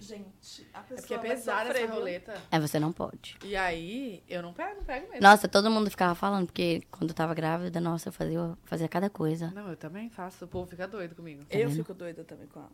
Gente, 0.00 0.66
a 0.72 0.78
É 0.78 0.82
pessoa 0.82 0.96
porque 1.00 1.14
é 1.14 1.18
pesada 1.18 1.70
essa 1.70 1.92
roleta. 1.92 2.40
É, 2.52 2.60
você 2.60 2.78
não 2.78 2.92
pode. 2.92 3.36
E 3.44 3.56
aí, 3.56 4.22
eu 4.28 4.40
não 4.40 4.52
pego, 4.52 4.76
não 4.76 4.84
pego 4.84 5.08
mesmo. 5.08 5.20
Nossa, 5.22 5.48
todo 5.48 5.68
mundo 5.70 5.90
ficava 5.90 6.14
falando, 6.14 6.46
porque 6.46 6.82
quando 6.90 7.10
eu 7.10 7.14
tava 7.14 7.34
grávida, 7.34 7.80
nossa, 7.80 8.08
eu 8.08 8.12
fazia, 8.12 8.56
fazia 8.64 8.88
cada 8.88 9.10
coisa. 9.10 9.50
Não, 9.50 9.68
eu 9.68 9.76
também 9.76 10.08
faço. 10.08 10.44
O 10.44 10.48
povo 10.48 10.70
fica 10.70 10.86
doido 10.86 11.16
comigo. 11.16 11.42
Eu 11.50 11.68
fico 11.70 11.92
doida 11.92 12.22
também 12.22 12.46
com 12.46 12.60
ela. 12.60 12.70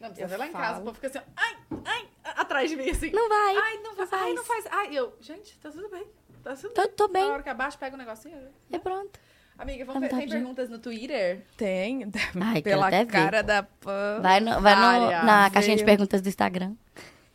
Não, 0.00 0.14
você 0.14 0.24
Eu 0.24 0.28
vai 0.28 0.38
lá 0.38 0.46
em 0.48 0.52
casa, 0.52 0.80
o 0.80 0.84
povo 0.84 0.94
fica 0.94 1.06
assim, 1.08 1.18
ó, 1.18 1.22
ai, 1.36 1.56
ai, 1.84 2.08
atrás 2.36 2.70
de 2.70 2.76
mim, 2.76 2.88
assim. 2.90 3.10
Não 3.10 3.28
vai. 3.28 3.56
Ai, 3.56 3.76
não, 3.78 3.94
não 3.96 4.06
faz. 4.06 4.22
Ai, 4.22 4.32
não 4.34 4.44
faz. 4.44 4.66
Ai, 4.70 4.96
eu, 4.98 5.16
gente, 5.20 5.58
tá 5.58 5.70
tudo 5.70 5.88
bem. 5.88 6.06
Tá 6.42 6.54
tudo 6.56 6.70
Tô, 6.72 6.82
bem. 6.82 6.92
tô 6.92 7.08
bem. 7.08 7.26
Na 7.26 7.32
hora 7.34 7.42
que 7.42 7.48
abaixa, 7.48 7.78
pega 7.78 7.94
o 7.94 7.98
negocinho. 7.98 8.38
E 8.70 8.78
pronto. 8.78 9.18
Amiga, 9.58 9.84
Tá 9.84 9.92
vamos 9.92 10.00
ver, 10.02 10.08
tem 10.08 10.16
vontade 10.18 10.26
de- 10.30 10.36
perguntas 10.38 10.70
no 10.70 10.78
Twitter? 10.78 11.44
Tem. 11.56 12.08
Ai, 12.40 12.62
Pela 12.62 12.86
até 12.86 13.04
ver. 13.04 13.10
cara 13.10 13.42
da 13.42 13.62
Pan. 13.64 14.20
Vai, 14.22 14.38
no, 14.40 14.60
vai 14.60 14.74
no- 14.76 15.10
na 15.26 15.50
caixinha 15.50 15.76
de 15.76 15.82
Veio. 15.84 15.96
perguntas 15.96 16.22
do 16.22 16.28
Instagram. 16.28 16.74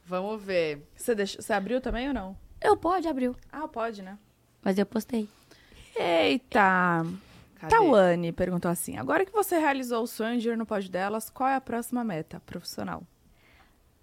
Vamos 0.05 0.41
ver. 0.41 0.87
Você, 0.95 1.13
deixou, 1.13 1.41
você 1.41 1.51
abriu 1.53 1.81
também 1.81 2.07
ou 2.07 2.13
não? 2.13 2.37
Eu 2.61 2.77
pode, 2.77 3.07
abriu. 3.07 3.35
Ah, 3.51 3.67
pode, 3.67 4.01
né? 4.01 4.17
Mas 4.63 4.77
eu 4.77 4.85
postei. 4.85 5.27
Eita. 5.95 7.05
Cadê? 7.55 7.75
Tawane 7.75 8.31
perguntou 8.31 8.71
assim: 8.71 8.97
agora 8.97 9.25
que 9.25 9.31
você 9.31 9.57
realizou 9.57 10.03
o 10.03 10.07
sonho 10.07 10.39
de 10.39 10.49
ir 10.49 10.57
no 10.57 10.65
pod 10.65 10.89
delas, 10.89 11.29
qual 11.29 11.49
é 11.49 11.55
a 11.55 11.61
próxima 11.61 12.03
meta 12.03 12.39
profissional? 12.45 13.03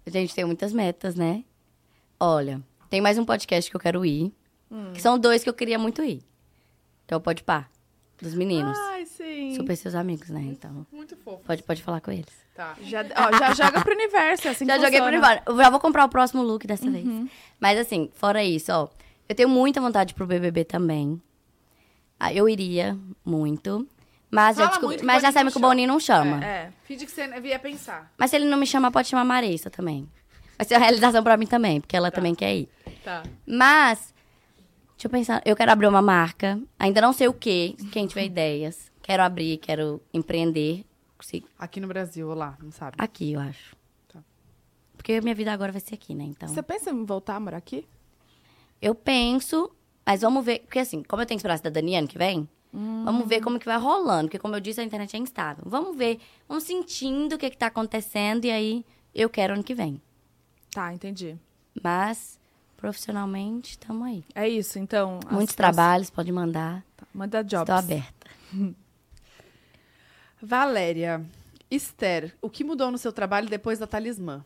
A 0.05 0.09
gente 0.09 0.33
tem 0.35 0.45
muitas 0.45 0.73
metas, 0.73 1.15
né? 1.15 1.43
Olha, 2.19 2.61
tem 2.89 3.01
mais 3.01 3.17
um 3.17 3.25
podcast 3.25 3.69
que 3.69 3.75
eu 3.75 3.81
quero 3.81 4.05
ir. 4.05 4.31
Que 4.93 5.01
são 5.01 5.17
dois 5.19 5.43
que 5.43 5.49
eu 5.49 5.53
queria 5.53 5.77
muito 5.77 6.01
ir. 6.03 6.21
Que 7.05 7.13
é 7.13 7.17
o 7.17 7.21
Pode 7.21 7.43
Par, 7.43 7.69
dos 8.21 8.33
meninos. 8.33 8.77
Ai, 8.77 9.05
sim. 9.05 9.55
Super 9.55 9.75
seus 9.75 9.95
amigos, 9.95 10.29
né? 10.29 10.41
Então, 10.41 10.85
Muito 10.91 11.15
fofo. 11.17 11.43
pode, 11.45 11.63
pode 11.63 11.81
falar 11.81 12.01
com 12.01 12.11
eles. 12.11 12.41
Tá. 12.55 12.75
Já, 12.81 13.01
ó, 13.15 13.37
já 13.37 13.53
joga 13.53 13.81
pro 13.81 13.93
universo, 13.93 14.47
é 14.47 14.51
assim 14.51 14.65
já 14.65 14.75
joguei 14.77 14.99
funciona. 14.99 15.11
por 15.11 15.17
embora. 15.17 15.43
Eu 15.45 15.57
já 15.57 15.69
vou 15.69 15.79
comprar 15.79 16.05
o 16.05 16.09
próximo 16.09 16.43
look 16.43 16.67
dessa 16.67 16.89
vez. 16.89 17.05
Mas 17.59 17.79
assim, 17.79 18.09
fora 18.13 18.43
isso, 18.43 18.71
ó. 18.71 18.87
Eu 19.27 19.35
tenho 19.35 19.47
muita 19.49 19.79
vontade 19.81 20.13
pro 20.13 20.27
BBB 20.27 20.65
também. 20.65 21.21
Ah, 22.19 22.33
eu 22.33 22.47
iria 22.47 22.97
muito. 23.25 23.87
Mas 24.29 24.55
já, 24.57 24.63
Fala 24.69 24.77
descobri- 24.77 25.03
mas 25.05 25.21
já 25.21 25.31
sabe 25.31 25.51
que 25.51 25.57
o 25.57 25.61
Boninho 25.61 25.87
não 25.87 25.99
chama. 25.99 26.43
É. 26.43 26.71
Finge 26.83 27.05
que 27.05 27.11
você 27.11 27.27
via 27.41 27.57
pensar. 27.59 28.11
Mas 28.17 28.29
se 28.29 28.35
ele 28.37 28.45
não 28.45 28.57
me 28.57 28.65
chamar, 28.67 28.91
pode 28.91 29.07
chamar 29.07 29.23
a 29.23 29.25
Marissa 29.25 29.69
também. 29.69 30.07
Vai 30.57 30.65
ser 30.67 30.75
uma 30.75 30.81
realização 30.81 31.23
pra 31.23 31.35
mim 31.37 31.47
também, 31.47 31.81
porque 31.81 31.95
ela 31.97 32.11
também 32.11 32.35
quer 32.35 32.55
ir. 32.55 32.69
Tá. 33.03 33.23
Mas, 33.45 34.10
deixa 35.01 35.07
eu 35.07 35.11
pensar, 35.11 35.41
eu 35.45 35.55
quero 35.55 35.71
abrir 35.71 35.87
uma 35.87 36.01
marca. 36.01 36.61
Ainda 36.77 37.01
não 37.01 37.11
sei 37.13 37.27
o 37.27 37.33
quê, 37.33 37.75
quem 37.91 38.05
tiver 38.07 38.25
ideias. 38.25 38.91
Quero 39.01 39.23
abrir, 39.23 39.57
quero 39.57 40.01
empreender. 40.13 40.85
Se- 41.19 41.43
Aqui 41.57 41.79
no 41.79 41.87
Brasil, 41.87 42.27
ou 42.29 42.35
lá, 42.35 42.57
não 42.61 42.71
sabe. 42.71 42.95
Aqui, 42.99 43.33
eu 43.33 43.39
acho. 43.39 43.75
Tá. 44.07 44.19
Porque 44.95 45.19
minha 45.21 45.33
vida 45.35 45.51
agora 45.51 45.71
vai 45.71 45.81
ser 45.81 45.95
aqui, 45.95 46.13
né? 46.13 46.23
Então. 46.25 46.47
Você 46.47 46.61
pensa 46.61 46.91
em 46.91 47.03
voltar 47.05 47.35
a 47.35 47.39
morar 47.39 47.57
aqui? 47.57 47.87
Eu 48.81 48.93
penso, 48.95 49.71
mas 50.05 50.21
vamos 50.21 50.43
ver. 50.45 50.59
Porque 50.59 50.79
assim, 50.79 51.03
como 51.03 51.21
eu 51.21 51.25
tenho 51.25 51.37
que 51.37 51.41
esperar 51.41 51.55
a 51.55 51.57
cidadania 51.57 51.99
ano 51.99 52.07
que 52.07 52.17
vem, 52.17 52.47
vamos 52.71 53.27
ver 53.27 53.41
como 53.41 53.59
que 53.59 53.65
vai 53.65 53.77
rolando. 53.77 54.25
Porque, 54.27 54.39
como 54.39 54.55
eu 54.55 54.59
disse, 54.59 54.81
a 54.81 54.83
internet 54.83 55.15
é 55.15 55.19
instável. 55.19 55.63
Vamos 55.67 55.95
ver, 55.95 56.19
vamos 56.47 56.63
sentindo 56.63 57.35
o 57.35 57.37
que, 57.37 57.49
que 57.49 57.57
tá 57.57 57.67
acontecendo 57.67 58.45
e 58.45 58.51
aí 58.51 58.85
eu 59.13 59.29
quero 59.29 59.53
ano 59.53 59.63
que 59.63 59.75
vem. 59.75 60.01
Tá, 60.71 60.91
entendi. 60.93 61.37
Mas, 61.83 62.39
profissionalmente, 62.81 63.71
estamos 63.71 64.07
aí. 64.07 64.25
É 64.33 64.49
isso, 64.49 64.79
então. 64.79 65.19
Muitos 65.29 65.51
as- 65.53 65.55
trabalhos, 65.55 66.09
pode 66.09 66.31
mandar. 66.31 66.83
Tá, 66.97 67.05
manda 67.13 67.43
jobs. 67.43 67.61
Estou 67.69 67.75
aberta. 67.75 68.27
Valéria. 70.41 71.23
Esther, 71.69 72.35
o 72.41 72.49
que 72.49 72.63
mudou 72.63 72.91
no 72.91 72.97
seu 72.97 73.13
trabalho 73.13 73.47
depois 73.47 73.79
da 73.79 73.87
talismã? 73.87 74.43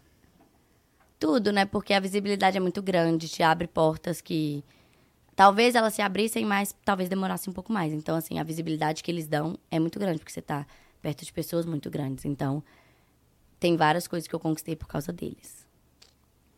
Tudo, 1.20 1.52
né? 1.52 1.66
Porque 1.66 1.94
a 1.94 2.00
visibilidade 2.00 2.58
é 2.58 2.60
muito 2.60 2.84
grande, 2.84 3.30
te 3.30 3.42
abre 3.42 3.68
portas 3.68 4.22
que 4.22 4.64
talvez 5.36 5.74
elas 5.74 5.94
se 5.96 6.02
abrissem, 6.02 6.46
mas 6.46 6.76
talvez 6.84 7.10
demorasse 7.10 7.50
um 7.50 7.54
pouco 7.54 7.72
mais. 7.74 7.94
Então, 7.94 8.16
assim, 8.16 8.38
a 8.38 8.44
visibilidade 8.44 9.02
que 9.02 9.10
eles 9.10 9.26
dão 9.28 9.58
é 9.72 9.80
muito 9.80 9.98
grande, 9.98 10.20
porque 10.20 10.32
você 10.34 10.42
tá 10.42 10.68
perto 11.02 11.24
de 11.26 11.32
pessoas 11.34 11.66
muito 11.66 11.90
grandes. 11.90 12.26
Então, 12.26 12.62
tem 13.60 13.76
várias 13.78 14.08
coisas 14.08 14.28
que 14.28 14.36
eu 14.36 14.40
conquistei 14.40 14.76
por 14.76 14.88
causa 14.88 15.12
deles. 15.14 15.66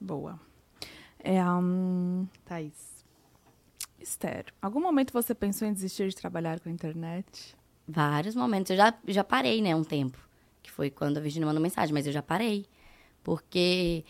Boa. 0.02 0.40
É, 1.30 1.44
hum, 1.44 2.26
Thaís. 2.46 3.04
Esther, 4.00 4.46
algum 4.62 4.80
momento 4.80 5.12
você 5.12 5.36
pensou 5.36 5.68
em 5.68 5.74
desistir 5.74 6.08
de 6.08 6.16
trabalhar 6.16 6.58
com 6.62 6.70
a 6.70 6.72
internet? 6.72 7.54
Vários 7.86 8.34
momentos. 8.34 8.70
Eu 8.70 8.78
já, 8.78 8.94
já 9.06 9.26
parei, 9.26 9.62
né, 9.62 9.76
um 9.76 9.84
tempo. 9.84 10.18
Que 10.64 10.72
foi 10.72 10.90
quando 10.90 11.18
a 11.18 11.20
Virginia 11.20 11.46
mandou 11.46 11.62
mensagem, 11.62 11.94
mas 11.94 12.08
eu 12.08 12.14
já 12.14 12.22
parei. 12.22 12.66
Porque 13.26 14.06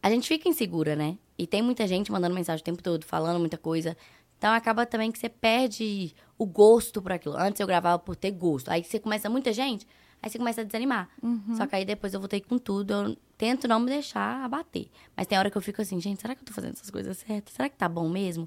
a 0.00 0.08
gente 0.10 0.28
fica 0.28 0.48
insegura, 0.48 0.94
né? 0.94 1.18
E 1.36 1.44
tem 1.44 1.60
muita 1.60 1.88
gente 1.88 2.12
mandando 2.12 2.36
mensagem 2.36 2.62
o 2.62 2.64
tempo 2.64 2.84
todo, 2.84 3.04
falando 3.04 3.40
muita 3.40 3.58
coisa. 3.58 3.96
Então 4.38 4.52
acaba 4.52 4.86
também 4.86 5.10
que 5.10 5.18
você 5.18 5.28
perde 5.28 6.14
o 6.38 6.46
gosto 6.46 7.02
por 7.02 7.10
aquilo. 7.10 7.36
Antes 7.36 7.60
eu 7.60 7.66
gravava 7.66 7.98
por 7.98 8.14
ter 8.14 8.30
gosto. 8.30 8.68
Aí 8.68 8.84
você 8.84 9.00
começa 9.00 9.28
muita 9.28 9.52
gente, 9.52 9.88
aí 10.22 10.30
você 10.30 10.38
começa 10.38 10.60
a 10.60 10.64
desanimar. 10.64 11.08
Só 11.56 11.66
que 11.66 11.76
aí 11.76 11.84
depois 11.84 12.12
eu 12.14 12.20
voltei 12.20 12.40
com 12.40 12.58
tudo. 12.58 12.92
Eu 12.92 13.16
tento 13.38 13.66
não 13.68 13.80
me 13.80 13.86
deixar 13.86 14.44
abater. 14.44 14.88
Mas 15.16 15.26
tem 15.26 15.38
hora 15.38 15.50
que 15.50 15.56
eu 15.56 15.62
fico 15.62 15.80
assim, 15.82 16.00
gente, 16.00 16.20
será 16.20 16.34
que 16.34 16.42
eu 16.42 16.46
tô 16.46 16.52
fazendo 16.52 16.72
essas 16.74 16.90
coisas 16.90 17.16
certas? 17.18 17.54
Será 17.54 17.68
que 17.68 17.76
tá 17.76 17.88
bom 17.88 18.08
mesmo? 18.08 18.46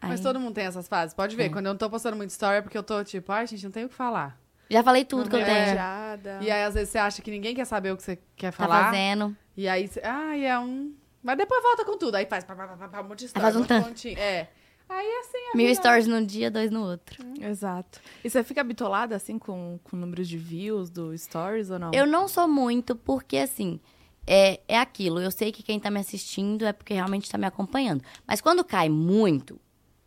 Mas 0.00 0.20
Aí- 0.20 0.22
todo 0.22 0.38
mundo 0.38 0.54
tem 0.54 0.64
essas 0.64 0.86
fases. 0.88 1.14
Pode 1.14 1.34
ver, 1.36 1.44
É. 1.44 1.48
quando 1.48 1.66
eu 1.66 1.72
não 1.72 1.78
tô 1.78 1.88
postando 1.90 2.16
muito 2.16 2.30
story 2.30 2.56
é 2.58 2.62
porque 2.62 2.76
eu 2.76 2.82
tô 2.82 3.02
tipo, 3.02 3.32
ai, 3.32 3.46
gente, 3.46 3.64
não 3.64 3.70
tenho 3.70 3.86
o 3.86 3.88
que 3.88 3.94
falar. 3.94 4.38
Já 4.68 4.82
falei 4.82 5.04
tudo 5.04 5.28
que 5.30 5.36
eu 5.36 5.40
É. 5.40 5.44
tenho. 5.44 5.58
Entediada. 5.62 6.38
E 6.42 6.50
aí, 6.50 6.64
às 6.64 6.74
vezes, 6.74 6.90
você 6.90 6.98
acha 6.98 7.22
que 7.22 7.30
ninguém 7.30 7.54
quer 7.54 7.64
saber 7.64 7.92
o 7.92 7.96
que 7.96 8.02
você 8.02 8.18
quer 8.36 8.52
Tá 8.52 8.56
falar. 8.58 8.84
fazendo. 8.86 9.36
E 9.56 9.68
aí, 9.68 9.86
você, 9.88 10.00
ai, 10.04 10.44
é 10.44 10.58
um. 10.58 10.92
Mas 11.22 11.36
depois 11.38 11.62
volta 11.62 11.84
com 11.84 11.96
tudo. 11.96 12.14
Aí 12.16 12.26
faz 12.26 12.44
pá, 12.44 12.54
pá, 12.54 12.66
pá, 12.68 12.88
pá, 12.88 13.00
um 13.00 13.08
monte 13.08 13.20
de 13.20 13.24
story. 13.26 13.42
faz 13.42 13.56
um 13.56 13.62
de 13.62 13.68
tanto. 13.68 14.08
É. 14.18 14.48
Aí 14.88 15.06
assim. 15.20 15.38
a 15.52 15.56
Mil 15.56 15.74
stories 15.74 16.06
num 16.06 16.24
dia, 16.24 16.50
dois 16.50 16.70
no 16.70 16.82
outro. 16.84 17.24
Exato. 17.40 18.00
E 18.24 18.30
você 18.30 18.42
fica 18.44 18.62
bitolada, 18.62 19.16
assim, 19.16 19.38
com, 19.38 19.78
com 19.82 19.96
números 19.96 20.28
de 20.28 20.38
views 20.38 20.90
do 20.90 21.16
Stories 21.16 21.70
ou 21.70 21.78
não? 21.78 21.90
Eu 21.92 22.06
não 22.06 22.28
sou 22.28 22.46
muito, 22.46 22.94
porque 22.94 23.36
assim, 23.38 23.80
é, 24.26 24.60
é 24.68 24.78
aquilo. 24.78 25.20
Eu 25.20 25.30
sei 25.30 25.50
que 25.50 25.62
quem 25.62 25.80
tá 25.80 25.90
me 25.90 25.98
assistindo 26.00 26.64
é 26.64 26.72
porque 26.72 26.94
realmente 26.94 27.30
tá 27.30 27.36
me 27.36 27.46
acompanhando. 27.46 28.02
Mas 28.26 28.40
quando 28.40 28.64
cai 28.64 28.88
muito, 28.88 29.60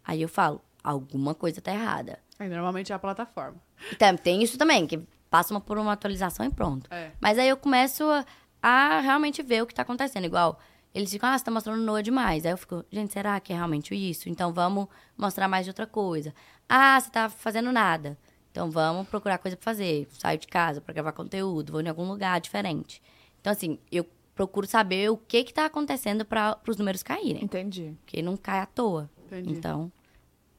aí 0.03 0.21
eu 0.21 0.29
falo, 0.29 0.61
alguma 0.83 1.35
coisa 1.35 1.59
tá 1.61 1.73
errada. 1.73 2.19
Aí, 2.39 2.47
normalmente 2.47 2.91
é 2.91 2.95
a 2.95 2.99
plataforma. 2.99 3.57
E 3.91 3.95
tam- 3.95 4.15
tem 4.15 4.41
isso 4.41 4.57
também, 4.57 4.87
que 4.87 4.97
passa 5.29 5.53
uma- 5.53 5.59
por 5.61 5.77
uma 5.77 5.91
atualização 5.91 6.45
e 6.45 6.49
pronto. 6.49 6.87
É. 6.91 7.11
Mas 7.19 7.37
aí 7.37 7.49
eu 7.49 7.57
começo 7.57 8.03
a, 8.05 8.25
a 8.61 8.99
realmente 9.01 9.43
ver 9.43 9.61
o 9.61 9.67
que 9.67 9.73
tá 9.75 9.81
acontecendo. 9.81 10.23
Igual, 10.25 10.57
eles 10.93 11.11
ficam, 11.11 11.29
ah, 11.29 11.37
você 11.37 11.43
tá 11.45 11.51
mostrando 11.51 11.81
Noah 11.83 12.01
demais. 12.01 12.45
Aí 12.45 12.51
eu 12.51 12.57
fico, 12.57 12.83
gente, 12.91 13.13
será 13.13 13.39
que 13.39 13.53
é 13.53 13.55
realmente 13.55 13.93
isso? 13.95 14.29
Então 14.29 14.53
vamos 14.53 14.87
mostrar 15.17 15.47
mais 15.47 15.65
de 15.65 15.69
outra 15.69 15.85
coisa. 15.87 16.33
Ah, 16.67 16.99
você 16.99 17.09
tá 17.09 17.29
fazendo 17.29 17.71
nada. 17.71 18.17
Então 18.51 18.69
vamos 18.71 19.07
procurar 19.07 19.37
coisa 19.37 19.55
pra 19.55 19.63
fazer. 19.63 20.07
Saio 20.11 20.37
de 20.39 20.47
casa 20.47 20.81
pra 20.81 20.93
gravar 20.93 21.11
conteúdo, 21.11 21.71
vou 21.73 21.81
em 21.81 21.87
algum 21.89 22.07
lugar 22.07 22.39
diferente. 22.41 23.01
Então, 23.39 23.53
assim, 23.53 23.77
eu 23.91 24.05
procuro 24.35 24.65
saber 24.65 25.09
o 25.11 25.17
que 25.17 25.43
que 25.43 25.53
tá 25.53 25.65
acontecendo 25.65 26.25
para 26.25 26.57
os 26.67 26.75
números 26.77 27.03
caírem. 27.03 27.43
Entendi. 27.43 27.95
Porque 28.05 28.21
não 28.21 28.35
cai 28.35 28.59
à 28.59 28.65
toa. 28.65 29.09
Entendi. 29.25 29.51
Então. 29.51 29.91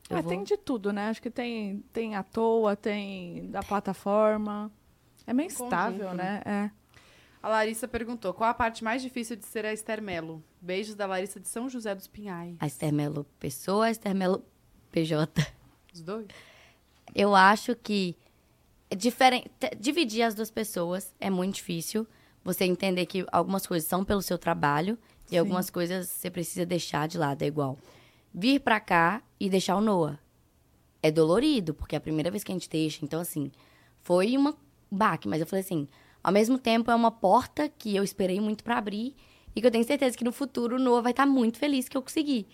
eu 0.08 0.16
Ah, 0.18 0.22
vou- 0.22 0.30
tem 0.30 0.42
de 0.42 0.56
tudo, 0.56 0.92
né? 0.92 1.08
Acho 1.08 1.20
que 1.22 1.30
tem, 1.30 1.84
tem 1.92 2.14
à 2.16 2.22
toa, 2.22 2.74
tem 2.76 3.48
da 3.50 3.62
plataforma. 3.62 4.70
É 5.26 5.32
meio 5.32 5.46
estável, 5.48 6.12
né? 6.14 6.42
É. 6.44 6.70
A 7.42 7.48
Larissa 7.48 7.88
perguntou: 7.88 8.34
qual 8.34 8.50
a 8.50 8.54
parte 8.54 8.84
mais 8.84 9.02
difícil 9.02 9.36
de 9.36 9.46
ser 9.46 9.64
a 9.64 9.72
Esther 9.72 10.02
Melo? 10.02 10.42
Beijos 10.60 10.94
da 10.94 11.06
Larissa 11.06 11.40
de 11.40 11.48
São 11.48 11.68
José 11.68 11.94
dos 11.94 12.06
Pinhais. 12.06 12.56
A 12.60 12.66
Esther 12.66 12.92
Melo 12.92 13.24
Pessoa, 13.38 13.86
a 13.86 13.90
Esther 13.90 14.14
Melo 14.14 14.44
PJ. 14.92 15.46
Os 15.92 16.02
dois? 16.02 16.26
Eu 17.14 17.34
acho 17.34 17.74
que 17.74 18.16
é 18.90 18.94
diferente, 18.94 19.50
dividir 19.78 20.22
as 20.22 20.34
duas 20.34 20.50
pessoas 20.50 21.14
é 21.20 21.30
muito 21.30 21.56
difícil. 21.56 22.06
Você 22.42 22.64
entender 22.64 23.06
que 23.06 23.26
algumas 23.30 23.66
coisas 23.66 23.88
são 23.88 24.04
pelo 24.04 24.22
seu 24.22 24.38
trabalho 24.38 24.98
e 25.30 25.36
algumas 25.36 25.68
coisas 25.70 26.08
você 26.08 26.30
precisa 26.30 26.64
deixar 26.64 27.06
de 27.06 27.18
lado, 27.18 27.42
é 27.42 27.46
igual. 27.46 27.78
Vir 28.32 28.60
pra 28.60 28.80
cá 28.80 29.22
e 29.38 29.50
deixar 29.50 29.76
o 29.76 29.80
Noah. 29.80 30.18
É 31.02 31.10
dolorido, 31.10 31.74
porque 31.74 31.94
é 31.94 31.98
a 31.98 32.00
primeira 32.00 32.30
vez 32.30 32.42
que 32.42 32.50
a 32.50 32.54
gente 32.54 32.68
deixa. 32.68 33.04
Então, 33.04 33.20
assim, 33.20 33.52
foi 34.02 34.36
uma 34.36 34.56
baque, 34.90 35.28
mas 35.28 35.40
eu 35.40 35.46
falei 35.46 35.62
assim, 35.62 35.86
ao 36.22 36.32
mesmo 36.32 36.58
tempo 36.58 36.90
é 36.90 36.94
uma 36.94 37.10
porta 37.10 37.68
que 37.68 37.94
eu 37.96 38.04
esperei 38.04 38.40
muito 38.40 38.62
pra 38.64 38.78
abrir 38.78 39.14
e 39.54 39.60
que 39.60 39.66
eu 39.66 39.70
tenho 39.70 39.84
certeza 39.84 40.16
que 40.16 40.24
no 40.24 40.32
futuro 40.32 40.76
o 40.76 40.78
Noah 40.78 41.02
vai 41.02 41.12
estar 41.12 41.26
muito 41.26 41.58
feliz 41.58 41.88
que 41.88 41.96
eu 41.96 42.02
consegui. 42.02 42.46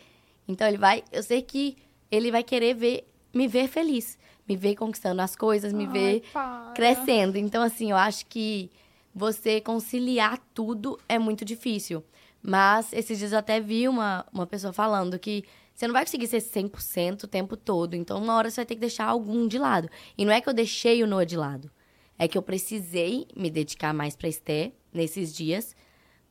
Então 0.49 0.67
ele 0.67 0.79
vai, 0.79 1.03
eu 1.13 1.23
sei 1.23 1.43
que 1.43 1.77
ele 2.11 2.31
vai 2.31 2.43
querer 2.43 2.75
ver 2.75 3.09
me 3.35 3.47
ver 3.47 3.69
feliz, 3.69 4.19
me 4.49 4.57
ver 4.57 4.75
conquistando 4.77 5.21
as 5.21 5.37
coisas, 5.37 5.73
me 5.73 5.85
Ai, 5.85 5.93
ver 5.93 6.23
para. 6.33 6.73
crescendo. 6.75 7.37
Então, 7.37 7.63
assim, 7.63 7.91
eu 7.91 7.97
acho 7.97 8.25
que 8.27 8.71
você 9.15 9.61
conciliar 9.61 10.39
tudo 10.55 10.99
é 11.07 11.19
muito 11.19 11.45
difícil. 11.45 12.03
Mas 12.43 12.93
esses 12.93 13.19
dias 13.19 13.33
eu 13.33 13.39
até 13.39 13.61
vi 13.61 13.89
uma, 13.89 14.25
uma 14.33 14.47
pessoa 14.47 14.73
falando 14.73 15.19
que 15.19 15.45
você 15.75 15.87
não 15.87 15.93
vai 15.93 16.05
conseguir 16.07 16.27
ser 16.29 16.39
100% 16.39 17.25
o 17.25 17.27
tempo 17.27 17.57
todo. 17.57 17.95
Então, 17.95 18.19
uma 18.23 18.35
hora 18.35 18.49
você 18.51 18.57
vai 18.57 18.67
ter 18.67 18.75
que 18.77 18.81
deixar 18.81 19.05
algum 19.07 19.47
de 19.47 19.59
lado. 19.59 19.91
E 20.17 20.25
não 20.25 20.33
é 20.33 20.41
que 20.41 20.49
eu 20.49 20.55
deixei 20.55 21.03
o 21.03 21.07
Noah 21.07 21.27
de 21.27 21.37
lado. 21.37 21.71
É 22.19 22.27
que 22.27 22.37
eu 22.37 22.43
precisei 22.43 23.27
me 23.37 23.51
dedicar 23.51 23.93
mais 23.93 24.17
pra 24.17 24.29
Esté 24.29 24.73
nesses 24.93 25.35
dias, 25.35 25.77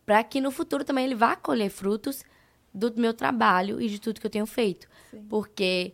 para 0.05 0.23
que 0.23 0.41
no 0.41 0.51
futuro 0.51 0.83
também 0.83 1.05
ele 1.05 1.15
vá 1.15 1.35
colher 1.35 1.69
frutos 1.69 2.23
do 2.73 2.93
meu 2.97 3.13
trabalho 3.13 3.81
e 3.81 3.87
de 3.87 3.99
tudo 3.99 4.19
que 4.19 4.25
eu 4.25 4.31
tenho 4.31 4.45
feito. 4.45 4.87
Porque 5.29 5.93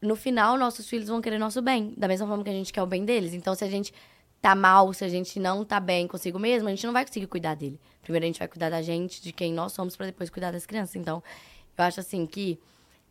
no 0.00 0.16
final, 0.16 0.56
nossos 0.56 0.88
filhos 0.88 1.08
vão 1.08 1.20
querer 1.20 1.38
nosso 1.38 1.62
bem, 1.62 1.94
da 1.96 2.08
mesma 2.08 2.26
forma 2.26 2.44
que 2.44 2.50
a 2.50 2.52
gente 2.52 2.72
quer 2.72 2.82
o 2.82 2.86
bem 2.86 3.04
deles. 3.04 3.34
Então, 3.34 3.54
se 3.54 3.64
a 3.64 3.68
gente 3.68 3.92
tá 4.40 4.54
mal, 4.54 4.92
se 4.92 5.04
a 5.04 5.08
gente 5.08 5.40
não 5.40 5.64
tá 5.64 5.80
bem 5.80 6.06
consigo 6.06 6.38
mesmo, 6.38 6.68
a 6.68 6.70
gente 6.70 6.86
não 6.86 6.92
vai 6.92 7.04
conseguir 7.04 7.26
cuidar 7.26 7.54
dele. 7.54 7.80
Primeiro 8.02 8.24
a 8.24 8.28
gente 8.28 8.38
vai 8.38 8.48
cuidar 8.48 8.70
da 8.70 8.82
gente, 8.82 9.22
de 9.22 9.32
quem 9.32 9.52
nós 9.52 9.72
somos, 9.72 9.96
para 9.96 10.06
depois 10.06 10.30
cuidar 10.30 10.52
das 10.52 10.66
crianças. 10.66 10.96
Então, 10.96 11.22
eu 11.76 11.84
acho 11.84 12.00
assim 12.00 12.26
que 12.26 12.58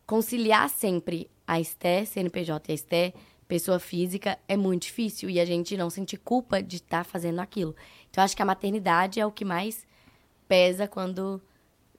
conciliar 0.06 0.70
sempre 0.70 1.28
a 1.46 1.60
Esté, 1.60 2.04
CNPJ 2.04 2.68
e 2.68 2.72
a 2.72 2.74
Esté, 2.74 3.14
pessoa 3.48 3.78
física, 3.78 4.38
é 4.48 4.56
muito 4.56 4.82
difícil 4.82 5.30
e 5.30 5.38
a 5.38 5.44
gente 5.44 5.76
não 5.76 5.88
sentir 5.88 6.16
culpa 6.18 6.62
de 6.62 6.76
estar 6.76 7.04
fazendo 7.04 7.40
aquilo. 7.40 7.74
Então, 8.10 8.22
eu 8.22 8.24
acho 8.24 8.36
que 8.36 8.42
a 8.42 8.46
maternidade 8.46 9.20
é 9.20 9.26
o 9.26 9.30
que 9.30 9.44
mais 9.44 9.86
pesa 10.48 10.86
quando 10.88 11.40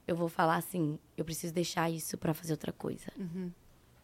eu 0.07 0.15
vou 0.15 0.29
falar 0.29 0.55
assim, 0.55 0.97
eu 1.17 1.25
preciso 1.25 1.53
deixar 1.53 1.89
isso 1.89 2.17
para 2.17 2.33
fazer 2.33 2.53
outra 2.53 2.71
coisa. 2.71 3.11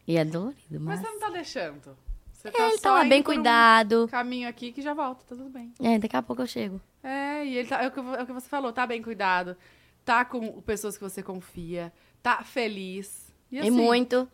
E 0.06 0.16
é 0.16 0.24
dolorido, 0.24 0.78
Mas 0.80 1.00
mas... 1.00 1.00
você 1.00 1.06
não 1.06 1.18
tá 1.18 1.30
deixando. 1.30 1.96
Você 2.32 2.48
É, 2.48 2.68
ele 2.68 2.76
só 2.76 2.82
tá 2.82 2.92
lá 2.92 3.04
bem 3.04 3.22
por 3.22 3.32
um 3.32 3.34
cuidado. 3.36 4.08
caminho 4.08 4.48
aqui 4.48 4.70
que 4.70 4.82
já 4.82 4.92
volta, 4.92 5.24
tá 5.26 5.34
tudo 5.34 5.48
bem. 5.48 5.72
É, 5.80 5.98
daqui 5.98 6.14
a 6.16 6.22
pouco 6.22 6.42
eu 6.42 6.46
chego. 6.46 6.78
É, 7.02 7.44
e 7.44 7.56
ele 7.56 7.68
tá, 7.68 7.82
é, 7.82 7.88
o 7.88 7.90
que, 7.90 8.00
é 8.00 8.22
o 8.22 8.26
que 8.26 8.32
você 8.32 8.48
falou, 8.48 8.70
tá 8.72 8.86
bem 8.86 9.02
cuidado, 9.02 9.56
tá 10.04 10.24
com 10.26 10.60
pessoas 10.60 10.96
que 10.98 11.02
você 11.02 11.22
confia, 11.22 11.90
tá 12.22 12.42
feliz. 12.42 13.32
E, 13.50 13.56
E 13.56 13.60
assim, 13.60 13.70
muito. 13.70 14.28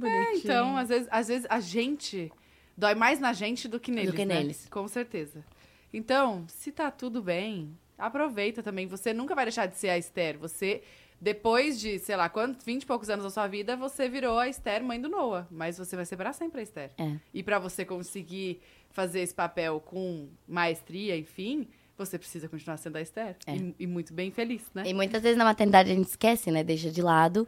É, 0.00 0.36
então, 0.36 0.76
às 0.76 0.88
vezes, 0.88 1.08
às 1.10 1.26
vezes 1.26 1.46
a 1.50 1.58
gente 1.58 2.32
dói 2.80 2.94
mais 2.94 3.20
na 3.20 3.32
gente 3.32 3.68
do 3.68 3.78
que 3.78 3.92
neles. 3.92 4.14
que 4.14 4.24
né? 4.24 4.34
neles. 4.36 4.66
Com 4.70 4.88
certeza. 4.88 5.44
Então, 5.92 6.44
se 6.48 6.72
tá 6.72 6.90
tudo 6.90 7.22
bem, 7.22 7.76
aproveita 7.98 8.62
também. 8.62 8.86
Você 8.86 9.12
nunca 9.12 9.34
vai 9.34 9.44
deixar 9.44 9.66
de 9.66 9.76
ser 9.76 9.90
a 9.90 9.98
Esther. 9.98 10.38
Você, 10.38 10.82
depois 11.20 11.78
de, 11.78 11.98
sei 11.98 12.16
lá, 12.16 12.28
quantos, 12.28 12.64
20 12.64 12.82
e 12.82 12.86
poucos 12.86 13.10
anos 13.10 13.24
da 13.24 13.30
sua 13.30 13.46
vida, 13.46 13.76
você 13.76 14.08
virou 14.08 14.38
a 14.38 14.48
Esther, 14.48 14.82
mãe 14.82 15.00
do 15.00 15.08
Noah. 15.08 15.46
Mas 15.50 15.78
você 15.78 15.94
vai 15.94 16.06
ser 16.06 16.16
pra 16.16 16.32
sempre 16.32 16.60
a 16.60 16.62
Esther. 16.62 16.90
É. 16.96 17.16
E 17.34 17.42
pra 17.42 17.58
você 17.58 17.84
conseguir 17.84 18.60
fazer 18.90 19.20
esse 19.20 19.34
papel 19.34 19.80
com 19.80 20.28
maestria, 20.48 21.16
enfim, 21.16 21.68
você 21.98 22.18
precisa 22.18 22.48
continuar 22.48 22.78
sendo 22.78 22.96
a 22.96 23.02
Esther. 23.02 23.36
É. 23.46 23.54
E, 23.54 23.74
e 23.80 23.86
muito 23.86 24.14
bem 24.14 24.30
feliz, 24.30 24.62
né? 24.74 24.84
E 24.86 24.94
muitas 24.94 25.22
vezes 25.22 25.36
na 25.36 25.44
maternidade 25.44 25.90
a 25.90 25.94
gente 25.94 26.08
esquece, 26.08 26.50
né? 26.50 26.64
Deixa 26.64 26.90
de 26.90 27.02
lado. 27.02 27.46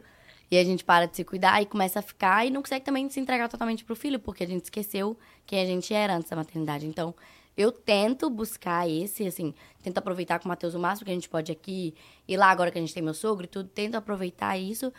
E 0.53 0.57
a 0.59 0.63
gente 0.63 0.83
para 0.83 1.07
de 1.07 1.15
se 1.15 1.23
cuidar 1.23 1.63
e 1.63 1.65
começa 1.65 1.97
a 1.97 2.01
ficar 2.03 2.45
e 2.45 2.51
não 2.51 2.61
consegue 2.61 2.85
também 2.85 3.09
se 3.09 3.19
entregar 3.19 3.49
totalmente 3.49 3.83
pro 3.83 3.95
filho, 3.95 4.19
porque 4.19 4.43
a 4.43 4.47
gente 4.47 4.65
esqueceu 4.65 5.17
quem 5.47 5.59
a 5.59 5.65
gente 5.65 5.91
era 5.91 6.15
antes 6.15 6.29
da 6.29 6.35
maternidade. 6.35 6.85
Então, 6.85 7.15
eu 7.57 7.71
tento 7.71 8.29
buscar 8.29 8.87
esse, 8.87 9.25
assim, 9.25 9.51
tento 9.81 9.97
aproveitar 9.97 10.37
com 10.37 10.45
o 10.45 10.49
Matheus 10.49 10.75
o 10.75 10.79
máximo 10.79 11.05
que 11.05 11.11
a 11.11 11.15
gente 11.15 11.27
pode 11.27 11.51
aqui, 11.51 11.95
ir 12.27 12.37
lá 12.37 12.51
agora 12.51 12.69
que 12.69 12.77
a 12.77 12.81
gente 12.81 12.93
tem 12.93 13.01
meu 13.01 13.15
sogro 13.15 13.45
e 13.45 13.47
tudo, 13.47 13.67
tento 13.67 13.95
aproveitar 13.95 14.55
isso 14.55 14.93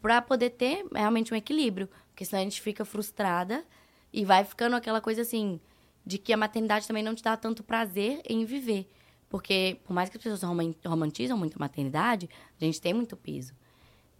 pra 0.00 0.22
poder 0.22 0.50
ter 0.50 0.86
realmente 0.94 1.34
um 1.34 1.36
equilíbrio. 1.36 1.88
Porque 2.10 2.24
senão 2.24 2.40
a 2.40 2.44
gente 2.44 2.60
fica 2.60 2.84
frustrada 2.84 3.64
e 4.12 4.24
vai 4.24 4.44
ficando 4.44 4.76
aquela 4.76 5.00
coisa 5.00 5.22
assim, 5.22 5.60
de 6.06 6.16
que 6.16 6.32
a 6.32 6.36
maternidade 6.36 6.86
também 6.86 7.02
não 7.02 7.16
te 7.16 7.24
dá 7.24 7.36
tanto 7.36 7.64
prazer 7.64 8.22
em 8.24 8.44
viver. 8.44 8.88
Porque, 9.28 9.80
por 9.82 9.94
mais 9.94 10.08
que 10.08 10.16
as 10.16 10.22
pessoas 10.22 10.44
roman- 10.44 10.76
romantizam 10.86 11.36
muito 11.36 11.56
a 11.56 11.58
maternidade, 11.58 12.30
a 12.60 12.64
gente 12.64 12.80
tem 12.80 12.94
muito 12.94 13.16
peso. 13.16 13.52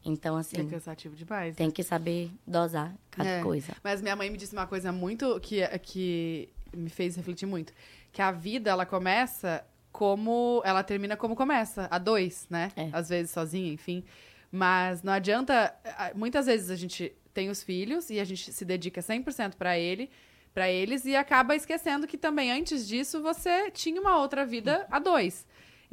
Então, 0.05 0.37
É 0.37 0.41
assim, 0.41 0.69
cansativo 0.69 1.15
demais. 1.15 1.55
tem 1.57 1.71
que 1.71 1.83
saber 1.83 2.31
dosar 2.47 2.93
cada 3.11 3.29
É. 3.29 3.43
coisa. 3.43 3.73
Mas 3.85 4.03
minha 4.03 4.17
mãe 4.17 4.29
me 4.31 4.37
disse 4.37 4.53
uma 4.53 4.67
coisa 4.67 4.91
muito 4.93 5.39
que, 5.41 5.67
que 5.79 6.49
me 6.75 6.91
fez 6.91 7.15
refletir 7.17 7.47
muito. 7.47 7.73
Que 8.11 8.21
a 8.21 8.31
vida, 8.33 8.71
ela 8.71 8.85
começa 8.85 9.65
como... 9.93 10.61
Ela 10.65 10.83
termina 10.83 11.17
como 11.17 11.37
começa, 11.37 11.87
a 11.91 11.99
dois, 11.99 12.47
né? 12.51 12.73
É. 12.77 12.89
Às 12.93 13.09
vezes 13.11 13.31
sozinha, 13.31 13.73
enfim. 13.73 14.03
Mas 14.51 15.03
não 15.03 15.13
adianta... 15.13 15.75
Muitas 16.15 16.47
vezes 16.47 16.71
a 16.71 16.77
gente 16.77 17.13
tem 17.33 17.49
os 17.49 17.63
filhos 17.63 18.11
e 18.11 18.19
a 18.21 18.25
gente 18.25 18.53
se 18.53 18.65
dedica 18.65 19.01
100% 19.01 19.55
pra 19.55 19.79
ele, 19.79 20.11
para 20.53 20.69
eles 20.71 21.05
e 21.07 21.17
acaba 21.17 21.55
esquecendo 21.57 22.07
que 22.07 22.19
também 22.19 22.51
antes 22.53 22.87
disso 22.87 23.23
você 23.23 23.71
tinha 23.71 23.99
uma 24.01 24.19
outra 24.19 24.45
vida 24.45 24.87
a 24.91 24.99
dois. 24.99 25.47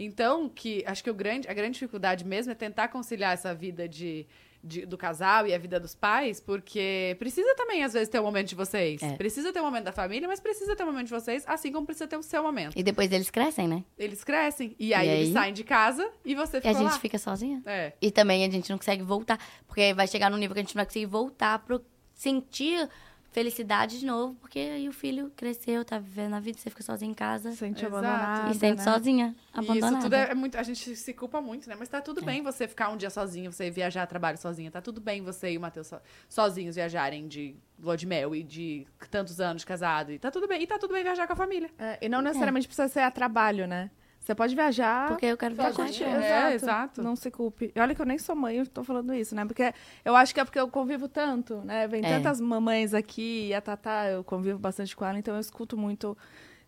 Então, 0.03 0.47
que 0.47 0.83
acho 0.85 1.03
que 1.03 1.09
o 1.09 1.13
grande, 1.13 1.47
a 1.47 1.53
grande 1.53 1.73
dificuldade 1.73 2.23
mesmo 2.25 2.51
é 2.51 2.55
tentar 2.55 2.87
conciliar 2.87 3.33
essa 3.33 3.53
vida 3.53 3.87
de, 3.87 4.25
de- 4.63 4.85
do 4.85 4.97
casal 4.97 5.45
e 5.45 5.53
a 5.53 5.57
vida 5.57 5.77
dos 5.79 5.93
pais, 5.93 6.39
porque 6.39 7.15
precisa 7.19 7.53
também, 7.55 7.83
às 7.83 7.91
vezes, 7.93 8.07
ter 8.07 8.19
um 8.19 8.23
momento 8.23 8.47
de 8.47 8.55
vocês. 8.55 9.01
É. 9.03 9.15
Precisa 9.17 9.51
ter 9.51 9.59
um 9.59 9.63
momento 9.65 9.83
da 9.85 9.91
família, 9.91 10.27
mas 10.27 10.39
precisa 10.39 10.73
ter 10.75 10.83
um 10.83 10.87
momento 10.87 11.07
de 11.07 11.11
vocês, 11.13 11.43
assim 11.45 11.71
como 11.71 11.85
precisa 11.85 12.07
ter 12.07 12.17
o 12.17 12.23
seu 12.23 12.41
momento. 12.41 12.77
E 12.77 12.81
depois 12.83 13.11
eles 13.11 13.29
crescem, 13.29 13.67
né? 13.67 13.83
Eles 13.97 14.23
crescem, 14.23 14.73
e 14.79 14.93
aí, 14.93 15.07
E 15.07 15.11
eles 15.11 15.27
aí? 15.27 15.33
saem 15.33 15.53
de 15.53 15.63
casa 15.65 16.09
e 16.23 16.33
você 16.33 16.57
E 16.57 16.59
a 16.59 16.61
fica 16.61 16.73
gente 16.73 16.83
lá. 16.93 16.99
fica 16.99 17.17
sozinha. 17.17 17.61
É. 17.65 17.93
E 18.01 18.09
também 18.09 18.45
a 18.45 18.49
gente 18.49 18.69
não 18.69 18.77
consegue 18.77 19.03
voltar. 19.03 19.37
Porque 19.67 19.93
vai 19.93 20.07
chegar 20.07 20.29
num 20.31 20.37
nível 20.37 20.53
que 20.53 20.59
a 20.61 20.63
gente 20.63 20.75
não 20.75 20.79
vai 20.79 20.85
conseguir 20.85 21.07
voltar 21.07 21.59
pro 21.59 21.83
sentir 22.13 22.87
felicidade 23.31 23.99
de 23.99 24.05
novo. 24.05 24.35
Porque 24.35 24.59
aí 24.59 24.87
o 24.89 24.91
filho 24.93 25.31
cresceu, 25.35 25.83
tá 25.85 25.97
vivendo 25.99 26.33
a 26.35 26.39
vida, 26.39 26.57
você 26.57 26.69
fica 26.69 26.83
sozinha 26.83 27.11
em 27.11 27.13
casa. 27.13 27.51
Sente 27.53 27.85
Exato. 27.85 27.95
abandonada. 28.05 28.51
e 28.51 28.55
sente 28.55 28.77
né? 28.77 28.83
sozinha, 28.83 29.35
E 29.53 29.59
abandonada. 29.59 29.87
Isso 29.93 29.99
tudo 30.01 30.13
é, 30.15 30.31
é 30.31 30.33
muito. 30.35 30.57
A 30.57 30.63
gente 30.63 30.95
se 30.95 31.13
culpa 31.13 31.41
muito, 31.41 31.69
né? 31.69 31.75
Mas 31.77 31.89
tá 31.89 31.97
É. 31.99 32.01
tudo 32.01 32.23
bem 32.23 32.41
você 32.41 32.67
ficar 32.67 32.89
um 32.89 32.97
dia 32.97 33.09
sozinho, 33.09 33.51
você 33.51 33.69
viajar 33.69 34.03
a 34.03 34.07
trabalho 34.07 34.37
sozinha. 34.37 34.69
Tá 34.71 34.81
tudo 34.81 34.99
bem 34.99 35.21
você 35.21 35.51
e 35.51 35.57
o 35.57 35.61
Matheus 35.61 35.87
so- 35.87 36.01
sozinhos 36.27 36.75
viajarem 36.75 37.27
de 37.27 37.55
lua 37.81 37.95
de 37.95 38.05
mel 38.05 38.35
e 38.35 38.43
de 38.43 38.85
tantos 39.09 39.39
anos 39.39 39.61
de 39.61 39.65
casado. 39.65 40.11
E 40.11 40.19
tá 40.19 40.29
tudo 40.31 40.47
bem. 40.47 40.61
E 40.63 40.67
tá 40.67 40.77
tudo 40.77 40.93
bem 40.93 41.03
viajar 41.03 41.27
com 41.27 41.33
a 41.33 41.35
família. 41.35 41.69
É, 41.77 41.97
e 42.01 42.09
não 42.09 42.21
necessariamente 42.21 42.67
precisa 42.67 42.87
ser 42.87 43.01
a 43.01 43.11
trabalho, 43.11 43.67
né? 43.67 43.89
Você 44.29 44.35
pode 44.35 44.53
viajar. 44.53 45.07
Porque 45.07 45.25
eu 45.25 45.35
quero 45.35 45.55
viajar. 45.55 45.87
Junto. 45.87 46.03
É, 46.03 46.53
exato. 46.53 47.01
Não 47.01 47.15
se 47.15 47.31
culpe. 47.31 47.71
E 47.75 47.79
olha 47.79 47.95
que 47.95 48.01
eu 48.01 48.05
nem 48.05 48.19
sou 48.19 48.35
mãe, 48.35 48.57
eu 48.57 48.67
tô 48.67 48.83
falando 48.83 49.11
isso, 49.11 49.33
né? 49.33 49.43
Porque 49.43 49.73
eu 50.05 50.15
acho 50.15 50.35
que 50.35 50.39
é 50.39 50.45
porque 50.45 50.59
eu 50.59 50.67
convivo 50.69 51.07
tanto, 51.07 51.55
né? 51.65 51.87
Vem 51.87 52.05
É. 52.05 52.09
tantas 52.17 52.39
mamães 52.39 52.93
aqui, 52.93 53.47
e 53.47 53.53
a 53.55 53.59
Tatá, 53.59 54.05
eu 54.05 54.23
convivo 54.23 54.59
bastante 54.59 54.95
com 54.95 55.03
ela, 55.03 55.17
então 55.17 55.33
eu 55.33 55.39
escuto 55.39 55.75
muito. 55.75 56.15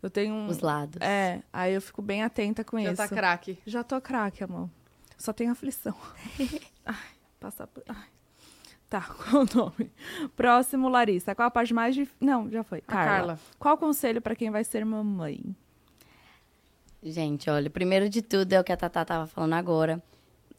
Eu 0.02 0.10
tenho 0.10 0.34
um. 0.34 0.48
Os 0.48 0.58
lados. 0.60 0.98
É, 1.02 1.44
aí 1.54 1.76
eu 1.76 1.82
fico 1.84 2.02
bem 2.02 2.24
atenta 2.24 2.64
com 2.64 2.80
Já 2.80 2.94
isso. 2.94 2.98
tá 2.98 3.08
craque. 3.08 3.60
Já 3.64 3.84
tô 3.84 4.02
craque, 4.02 4.44
amor. 4.44 4.68
Só 5.16 5.32
tenho 5.32 5.52
aflição. 5.52 5.96
Ai, 6.84 6.96
passar 7.40 7.68
por. 7.68 7.84
Ai. 7.88 8.08
Tá, 8.90 9.02
qual 9.30 9.44
o 9.44 9.56
nome? 9.56 9.92
Próximo, 10.36 10.90
Larissa. 10.90 11.36
Qual 11.36 11.48
a 11.48 11.52
parte 11.52 11.76
mais 11.76 11.94
difícil? 11.94 12.18
Não, 12.20 12.50
já 12.50 12.64
foi. 12.64 12.80
A 12.80 12.92
Carla. 12.92 13.06
Carla. 13.06 13.40
Qual 13.60 13.76
o 13.76 13.78
conselho 13.78 14.20
pra 14.20 14.36
quem 14.36 14.50
vai 14.50 14.64
ser 14.64 14.84
mamãe? 14.84 15.56
Gente, 17.04 17.50
olha, 17.50 17.68
primeiro 17.68 18.08
de 18.08 18.22
tudo 18.22 18.54
é 18.54 18.60
o 18.60 18.64
que 18.64 18.72
a 18.72 18.78
Tatá 18.78 19.04
tava 19.04 19.26
falando 19.26 19.54
agora. 19.54 20.02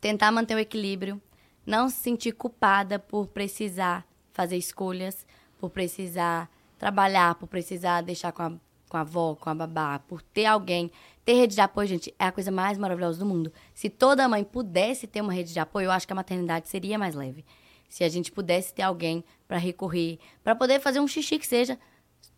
Tentar 0.01 0.33
manter 0.33 0.57
o 0.57 0.59
equilíbrio. 0.59 1.23
Não 1.65 1.89
se 1.89 1.97
sentir 1.97 2.33
culpada 2.33 2.99
por 2.99 3.29
precisar 3.29 4.05
fazer 4.33 4.57
escolhas, 4.57 5.25
por 5.61 5.71
precisar 5.71 6.51
trabalhar, 6.77 7.37
por 7.37 7.47
precisar 7.47 8.01
deixar 8.01 8.33
com 8.33 8.43
a, 8.43 8.53
com 8.89 8.97
a 8.97 9.03
avó, 9.03 9.37
com 9.37 9.51
a 9.51 9.55
babá, 9.55 10.01
por 10.01 10.21
ter 10.21 10.47
alguém. 10.47 10.91
Ter 11.25 11.35
rede 11.35 11.55
de 11.55 11.61
apoio, 11.61 11.87
gente, 11.87 12.13
é 12.19 12.25
a 12.25 12.33
coisa 12.33 12.51
mais 12.51 12.77
maravilhosa 12.77 13.21
do 13.21 13.27
mundo. 13.27 13.53
Se 13.73 13.89
toda 13.89 14.29
mãe 14.29 14.43
pudesse 14.43 15.07
ter 15.07 15.21
uma 15.21 15.33
rede 15.33 15.53
de 15.53 15.61
apoio, 15.61 15.85
eu 15.85 15.93
acho 15.93 16.09
que 16.09 16.13
a 16.13 16.17
maternidade 16.17 16.69
seria 16.69 16.99
mais 16.99 17.15
leve. 17.15 17.45
Se 17.89 18.03
a 18.03 18.09
gente 18.09 18.33
pudesse 18.33 18.75
ter 18.75 18.83
alguém 18.83 19.23
para 19.47 19.59
recorrer, 19.59 20.19
para 20.43 20.57
poder 20.57 20.81
fazer 20.81 20.99
um 20.99 21.07
xixi 21.07 21.39
que 21.39 21.47
seja 21.47 21.79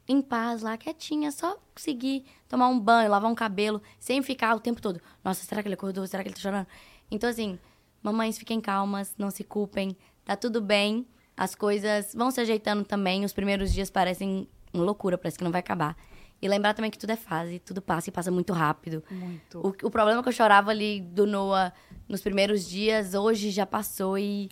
em 0.07 0.21
paz 0.21 0.63
lá, 0.63 0.77
quietinha, 0.77 1.31
só 1.33 1.59
conseguir 1.75 2.25
tomar 2.49 2.69
um 2.69 2.79
banho, 2.79 3.11
lavar 3.11 3.31
um 3.31 3.35
cabelo, 3.35 3.81
sem 3.99 4.23
ficar 4.23 4.55
o 4.55 4.61
tempo 4.61 4.81
todo. 4.81 5.01
Nossa, 5.23 5.45
será 5.45 5.63
que 5.63 5.69
ele 5.69 5.75
acordou? 5.75 6.07
Será 6.07 6.23
que 6.23 6.29
ele 6.29 6.35
tá 6.35 6.43
chorando? 6.43 6.67
Então, 7.11 7.29
assim, 7.29 7.59
mamães, 8.03 8.39
fiquem 8.39 8.61
calmas, 8.61 9.15
não 9.17 9.31
se 9.31 9.43
culpem, 9.43 9.97
tá 10.25 10.37
tudo 10.37 10.61
bem. 10.61 11.07
As 11.37 11.55
coisas 11.55 12.15
vão 12.15 12.31
se 12.31 12.41
ajeitando 12.41 12.85
também. 12.85 13.25
Os 13.25 13.33
primeiros 13.33 13.73
dias 13.73 13.91
parecem 13.91 14.49
uma 14.73 14.85
loucura, 14.85 15.17
parece 15.17 15.39
que 15.39 15.45
não 15.45 15.51
vai 15.51 15.61
acabar. 15.61 15.97
E 16.41 16.49
lembrar 16.49 16.75
também 16.75 16.91
que 16.91 16.99
tudo 16.99 17.11
é 17.11 17.17
fase, 17.17 17.59
tudo 17.59 17.81
passa 17.81 18.11
e 18.11 18.13
passa 18.13 18.31
muito 18.31 18.53
rápido. 18.53 19.03
Muito. 19.11 19.59
O, 19.59 19.87
o 19.87 19.91
problema 19.91 20.23
que 20.23 20.29
eu 20.29 20.33
chorava 20.33 20.71
ali 20.71 21.01
do 21.01 21.27
Noah 21.27 21.73
nos 22.07 22.21
primeiros 22.21 22.69
dias, 22.69 23.15
hoje 23.15 23.51
já 23.51 23.65
passou 23.65 24.19
e 24.19 24.51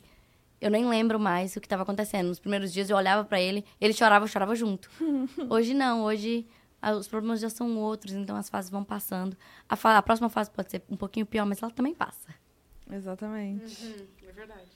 eu 0.63 0.71
nem 0.71 0.87
lembro 0.89 1.19
mais 1.21 1.55
o 1.57 1.61
que 1.61 1.67
estava 1.67 1.83
acontecendo. 1.83 2.29
Nos 2.29 2.39
primeiros 2.39 2.73
dias 2.73 2.89
eu 2.89 2.97
olhava 2.97 3.25
pra 3.25 3.41
ele, 3.41 3.65
ele 3.81 3.93
chorava, 3.93 4.25
eu 4.25 4.29
chorava 4.29 4.55
junto. 4.55 4.91
hoje 5.51 5.75
não, 5.75 6.03
hoje 6.05 6.47
os 6.99 7.07
problemas 7.07 7.41
já 7.41 7.51
são 7.51 7.77
outros, 7.79 8.13
então 8.15 8.35
as 8.37 8.49
fases 8.49 8.71
vão 8.71 8.83
passando. 8.83 9.37
A, 9.69 9.77
fa- 9.77 9.99
a 9.99 10.03
próxima 10.03 10.29
fase 10.29 10.51
pode 10.51 10.71
ser 10.71 10.83
um 10.91 10.97
pouquinho 10.97 11.27
pior, 11.27 11.45
mas 11.45 11.63
ela 11.63 11.71
também 11.71 11.95
passa. 11.95 12.29
Exatamente. 12.91 14.07
É 14.27 14.33
verdade. 14.33 14.71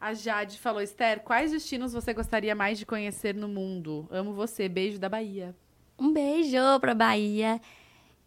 A 0.00 0.12
Jade 0.14 0.58
falou, 0.58 0.80
Esther, 0.82 1.20
quais 1.20 1.50
destinos 1.52 1.92
você 1.92 2.12
gostaria 2.12 2.54
mais 2.54 2.78
de 2.78 2.84
conhecer 2.86 3.34
no 3.34 3.48
mundo? 3.48 4.06
Amo 4.10 4.32
você, 4.34 4.68
beijo 4.68 4.98
da 4.98 5.08
Bahia. 5.08 5.54
Um 5.98 6.12
beijo 6.12 6.58
pra 6.80 6.94
Bahia. 6.94 7.60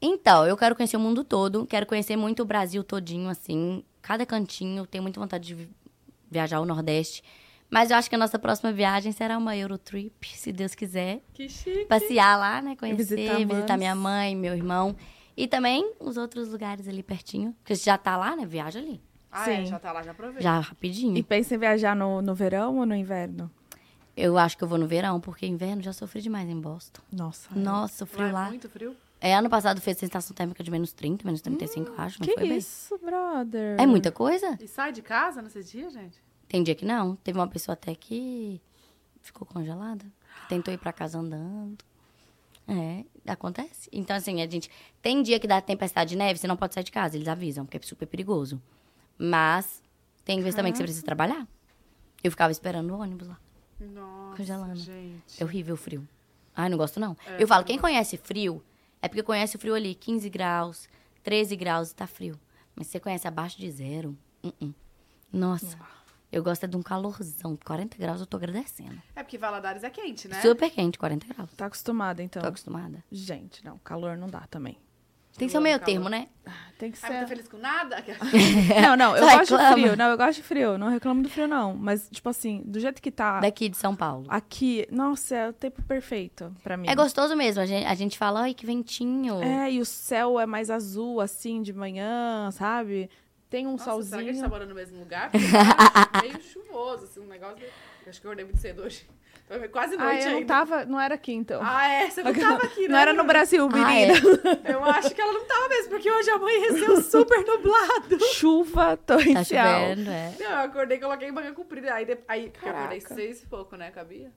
Então, 0.01 0.47
eu 0.47 0.57
quero 0.57 0.75
conhecer 0.75 0.97
o 0.97 0.99
mundo 0.99 1.23
todo. 1.23 1.65
Quero 1.67 1.85
conhecer 1.85 2.15
muito 2.15 2.41
o 2.41 2.45
Brasil 2.45 2.83
todinho, 2.83 3.29
assim. 3.29 3.83
Cada 4.01 4.25
cantinho. 4.25 4.87
Tenho 4.87 5.03
muita 5.03 5.19
vontade 5.19 5.53
de 5.55 5.69
viajar 6.29 6.57
ao 6.57 6.65
Nordeste. 6.65 7.23
Mas 7.69 7.91
eu 7.91 7.97
acho 7.97 8.09
que 8.09 8.15
a 8.15 8.17
nossa 8.19 8.39
próxima 8.39 8.71
viagem 8.71 9.11
será 9.11 9.37
uma 9.37 9.55
Eurotrip, 9.55 10.25
se 10.35 10.51
Deus 10.51 10.73
quiser. 10.73 11.21
Que 11.33 11.47
chique. 11.47 11.85
Passear 11.85 12.37
lá, 12.37 12.61
né? 12.61 12.75
Conhecer, 12.75 13.15
Visitar 13.15 13.37
visitar, 13.45 13.77
minha 13.77 13.93
mãe, 13.95 14.35
meu 14.35 14.55
irmão. 14.55 14.95
E 15.37 15.47
também 15.47 15.93
os 15.99 16.17
outros 16.17 16.49
lugares 16.49 16.87
ali 16.87 17.03
pertinho. 17.03 17.53
Porque 17.59 17.75
você 17.75 17.83
já 17.85 17.97
tá 17.97 18.17
lá, 18.17 18.35
né? 18.35 18.45
Viaja 18.45 18.79
ali. 18.79 19.01
Ah, 19.31 19.49
é, 19.51 19.57
Sim. 19.57 19.65
já 19.67 19.77
tá 19.77 19.91
lá, 19.91 20.01
já 20.01 20.11
aproveita. 20.11 20.41
Já 20.41 20.59
rapidinho. 20.59 21.15
E 21.15 21.21
pensa 21.21 21.53
em 21.53 21.59
viajar 21.59 21.95
no, 21.95 22.21
no 22.21 22.33
verão 22.33 22.77
ou 22.79 22.85
no 22.85 22.95
inverno? 22.95 23.51
Eu 24.17 24.37
acho 24.37 24.57
que 24.57 24.63
eu 24.63 24.67
vou 24.67 24.77
no 24.77 24.87
verão, 24.87 25.21
porque 25.21 25.45
inverno 25.45 25.81
já 25.83 25.93
sofri 25.93 26.21
demais 26.21 26.49
em 26.49 26.59
Boston. 26.59 27.01
Nossa. 27.11 27.49
Nossa, 27.55 28.03
o 28.03 28.07
Lá 28.07 28.13
frio 28.13 28.25
é 28.27 28.31
lá. 28.31 28.47
muito 28.49 28.67
frio? 28.67 28.95
É, 29.21 29.35
ano 29.35 29.49
passado 29.49 29.81
fez 29.81 29.97
sensação 29.97 30.33
térmica 30.33 30.63
de 30.63 30.71
menos 30.71 30.93
30, 30.93 31.25
menos 31.25 31.41
35, 31.41 31.89
eu 31.91 31.99
acho. 31.99 32.19
Não 32.19 32.27
Que 32.27 32.33
foi 32.35 32.47
bem? 32.49 32.57
isso, 32.57 32.97
brother? 32.99 33.79
É 33.79 33.85
muita 33.85 34.11
coisa? 34.11 34.57
E 34.61 34.67
sai 34.67 34.91
de 34.93 35.01
casa 35.01 35.41
nesses 35.41 35.69
dias, 35.69 35.91
gente? 35.93 36.21
Tem 36.47 36.63
dia 36.63 36.73
que 36.73 36.85
não. 36.85 37.15
Teve 37.17 37.37
uma 37.37 37.47
pessoa 37.47 37.73
até 37.73 37.93
que 37.93 38.61
ficou 39.21 39.45
congelada. 39.45 40.05
Tentou 40.47 40.73
ir 40.73 40.77
pra 40.77 40.93
casa 40.93 41.19
andando. 41.19 41.83
É, 42.67 43.03
acontece. 43.29 43.89
Então, 43.91 44.15
assim, 44.15 44.41
a 44.41 44.47
gente. 44.49 44.69
Tem 45.01 45.21
dia 45.21 45.39
que 45.39 45.47
dá 45.47 45.59
tempestade 45.59 46.11
de 46.11 46.15
neve, 46.15 46.39
você 46.39 46.47
não 46.47 46.55
pode 46.55 46.73
sair 46.73 46.83
de 46.83 46.91
casa, 46.91 47.17
eles 47.17 47.27
avisam, 47.27 47.65
porque 47.65 47.77
é 47.77 47.81
super 47.81 48.05
perigoso. 48.05 48.61
Mas 49.17 49.81
tem 50.23 50.39
vezes 50.39 50.55
também 50.55 50.71
que 50.71 50.77
você 50.77 50.83
precisa 50.83 51.03
trabalhar. 51.03 51.47
Eu 52.23 52.31
ficava 52.31 52.51
esperando 52.51 52.91
o 52.93 52.99
ônibus 52.99 53.27
lá. 53.27 53.37
Nossa, 53.79 54.37
Congelando. 54.37 54.75
gente. 54.75 55.41
É 55.41 55.43
horrível 55.43 55.73
o 55.75 55.77
frio. 55.77 56.07
Ai, 56.55 56.69
não 56.69 56.77
gosto 56.77 56.99
não. 56.99 57.15
eu 57.37 57.47
falo, 57.47 57.63
quem 57.63 57.77
conhece 57.77 58.17
frio, 58.17 58.61
é 59.01 59.07
porque 59.07 59.23
conhece 59.23 59.55
o 59.55 59.59
frio 59.59 59.75
ali, 59.75 59.95
15 59.95 60.29
graus, 60.29 60.89
13 61.23 61.55
graus 61.55 61.91
e 61.91 61.95
tá 61.95 62.07
frio. 62.07 62.39
Mas 62.75 62.87
se 62.87 62.93
você 62.93 62.99
conhece 62.99 63.27
abaixo 63.27 63.57
de 63.57 63.69
zero, 63.71 64.17
uh-uh. 64.43 64.73
nossa. 65.31 65.77
Eu 66.31 66.43
gosto 66.43 66.63
é 66.63 66.67
de 66.67 66.77
um 66.77 66.83
calorzão. 66.83 67.57
40 67.65 67.97
graus 67.97 68.21
eu 68.21 68.27
tô 68.27 68.37
agradecendo. 68.37 69.01
É 69.15 69.23
porque 69.23 69.37
Valadares 69.37 69.83
é 69.83 69.89
quente, 69.89 70.27
né? 70.27 70.39
Super 70.41 70.69
quente, 70.69 70.99
40 70.99 71.33
graus. 71.33 71.51
Tá 71.53 71.65
acostumada, 71.65 72.21
então? 72.21 72.41
Tô 72.41 72.47
acostumada. 72.47 73.03
Gente, 73.11 73.65
não. 73.65 73.79
Calor 73.79 74.15
não 74.15 74.27
dá 74.27 74.41
também. 74.47 74.77
Tem 75.39 75.47
que 75.47 75.51
ser 75.51 75.57
o 75.57 75.61
meio 75.61 75.79
calor. 75.79 75.91
termo, 75.91 76.09
né? 76.09 76.27
Tem 76.77 76.91
que 76.91 76.97
Ai, 77.03 77.09
não 77.11 77.19
tá 77.21 77.27
ser... 77.27 77.29
feliz 77.35 77.47
com 77.49 77.57
nada? 77.57 77.97
Não, 78.81 78.95
não. 78.95 79.17
Eu 79.17 79.23
Só 79.27 79.37
gosto 79.37 79.51
reclama. 79.57 79.75
de 79.75 79.81
frio. 79.81 79.97
Não, 79.97 80.05
eu 80.11 80.17
gosto 80.17 80.35
de 80.37 80.43
frio. 80.43 80.77
Não 80.77 80.87
reclamo 80.89 81.21
do 81.23 81.29
frio, 81.29 81.47
não. 81.47 81.75
Mas, 81.75 82.07
tipo 82.09 82.29
assim, 82.29 82.61
do 82.65 82.79
jeito 82.79 83.01
que 83.01 83.11
tá 83.11 83.41
Daqui 83.41 83.67
de 83.67 83.75
São 83.75 83.93
Paulo. 83.93 84.25
aqui... 84.29 84.87
Nossa, 84.89 85.35
é 85.35 85.49
o 85.49 85.53
tempo 85.53 85.81
perfeito 85.83 86.55
pra 86.63 86.77
mim. 86.77 86.87
É 86.87 86.95
gostoso 86.95 87.35
mesmo. 87.35 87.61
A 87.61 87.65
gente, 87.65 87.85
a 87.85 87.95
gente 87.95 88.17
fala, 88.17 88.41
ai, 88.43 88.53
que 88.53 88.65
ventinho. 88.65 89.41
É, 89.43 89.69
e 89.71 89.81
o 89.81 89.85
céu 89.85 90.39
é 90.39 90.45
mais 90.45 90.69
azul, 90.69 91.19
assim, 91.19 91.61
de 91.61 91.73
manhã, 91.73 92.49
sabe? 92.51 93.09
Tem 93.49 93.67
um 93.67 93.71
Nossa, 93.71 93.83
será 93.83 94.23
que 94.23 94.29
a 94.29 94.33
gente 94.33 94.39
solzinho. 94.39 94.43
tá 94.43 94.49
morando 94.49 94.69
no 94.69 94.75
mesmo 94.75 94.99
lugar? 94.99 95.31
Porque 95.31 95.47
tá 95.51 96.21
meio 96.21 96.39
chuvoso, 96.43 97.03
assim, 97.05 97.19
um 97.19 97.27
negócio... 97.27 97.57
Acho 98.07 98.21
que 98.21 98.25
eu 98.25 98.31
acordei 98.31 98.45
muito 98.45 98.59
cedo 98.61 98.83
hoje. 98.83 99.05
Foi 99.49 99.67
quase 99.67 99.95
Ah, 99.95 100.03
noite 100.03 100.21
eu 100.25 100.29
não 100.29 100.37
ainda. 100.37 100.47
tava... 100.47 100.85
Não 100.85 100.99
era 101.01 101.15
aqui, 101.15 101.33
então. 101.33 101.59
Ah, 101.63 101.87
é? 101.87 102.09
Você 102.09 102.21
não 102.21 102.33
tava 102.33 102.63
aqui, 102.63 102.81
né? 102.87 102.87
não 102.89 102.97
era 102.99 103.13
no? 103.13 103.23
Brasil, 103.23 103.65
Ah, 103.65 103.75
menina. 103.75 104.13
é. 104.13 104.71
Eu 104.73 104.83
acho 104.85 105.13
que 105.15 105.19
ela 105.19 105.33
não 105.33 105.43
tava 105.45 105.67
mesmo, 105.69 105.89
porque 105.89 106.09
hoje 106.11 106.29
amanheceu 106.29 107.01
super 107.03 107.43
nublado. 107.43 108.19
Chuva 108.33 108.95
Tá 108.95 109.15
torrencial. 109.15 109.79
chovendo, 109.89 110.09
é. 110.11 110.33
Não, 110.39 110.51
eu 110.51 110.57
acordei 110.59 110.97
e 110.97 111.01
coloquei 111.01 111.31
manga 111.31 111.51
comprida. 111.53 111.93
Aí, 111.95 112.05
de, 112.05 112.17
aí 112.27 112.49
porque 112.51 112.69
eu 112.69 112.75
acordei 112.75 113.01
seis 113.01 113.41
e 113.41 113.47
pouco, 113.47 113.75
né, 113.75 113.89
cabia? 113.91 114.31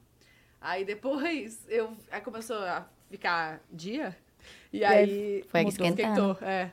Aí 0.61 0.85
depois, 0.85 1.61
eu, 1.69 1.93
aí 2.11 2.21
começou 2.23 2.57
a 2.57 2.87
ficar 3.11 3.61
dia. 3.71 4.17
E 4.73 4.83
aí... 4.85 5.45
Foi 5.49 5.61
mudou, 5.63 5.87
esquentando. 5.87 6.33
esquentou, 6.33 6.49
é. 6.49 6.71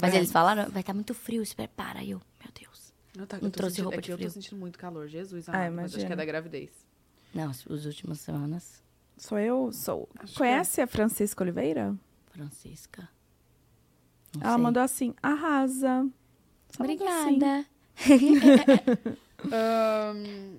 Mas 0.00 0.14
eles 0.14 0.32
falaram, 0.32 0.70
vai 0.70 0.80
estar 0.80 0.94
muito 0.94 1.12
frio, 1.14 1.44
se 1.44 1.54
prepara. 1.54 1.98
Aí 2.00 2.12
eu, 2.12 2.20
meu 2.42 2.50
Deus. 2.58 2.92
Não, 3.16 3.26
tá, 3.26 3.36
Não 3.36 3.44
eu 3.48 3.50
trouxe 3.50 3.76
sentindo, 3.76 3.84
roupa 3.84 3.98
é 3.98 4.00
de 4.00 4.06
que 4.06 4.12
eu 4.12 4.16
tô 4.16 4.20
frio. 4.22 4.30
sentindo 4.30 4.58
muito 4.58 4.78
calor, 4.78 5.06
Jesus 5.06 5.48
Ah, 5.48 5.70
mas 5.70 5.94
acho 5.94 6.06
que 6.06 6.12
é 6.12 6.16
da 6.16 6.24
gravidez. 6.24 6.83
Não, 7.34 7.50
as 7.50 7.66
as 7.70 7.84
últimas 7.84 8.20
semanas, 8.20 8.82
Sou 9.16 9.38
eu? 9.38 9.70
Sou. 9.72 10.08
Acho 10.18 10.36
Conhece 10.36 10.80
a 10.80 10.86
Francisca 10.86 11.42
Oliveira? 11.44 11.94
Francisca. 12.30 13.08
Não 14.34 14.42
Ela 14.42 14.54
sei. 14.54 14.62
mandou 14.62 14.82
assim, 14.82 15.14
arrasa. 15.22 16.06
Só 16.70 16.82
mandou 16.84 17.06
assim. 17.08 17.36
Obrigada. 17.36 17.66
Ahn, 19.52 20.58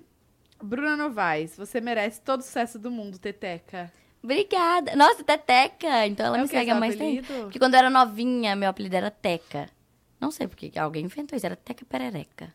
Bruna 0.62 0.96
Novaes, 0.96 1.56
você 1.56 1.80
merece 1.80 2.20
todo 2.22 2.40
o 2.40 2.42
sucesso 2.42 2.78
do 2.78 2.90
mundo, 2.90 3.18
Teteca. 3.18 3.92
Obrigada. 4.22 4.96
Nossa, 4.96 5.22
Teteca. 5.22 6.06
Então 6.06 6.26
ela 6.26 6.38
É 6.38 6.42
me 6.42 6.48
segue 6.48 6.70
há 6.70 6.74
mais 6.74 6.96
tempo. 6.96 7.32
Porque 7.42 7.58
quando 7.58 7.74
eu 7.74 7.78
era 7.78 7.90
novinha, 7.90 8.56
meu 8.56 8.68
apelido 8.70 8.96
era 8.96 9.10
Teca. 9.10 9.68
Não 10.20 10.30
sei 10.30 10.48
porque 10.48 10.72
alguém 10.78 11.04
inventou 11.04 11.36
isso, 11.36 11.44
era 11.46 11.56
Teca 11.56 11.84
Perereca. 11.84 12.52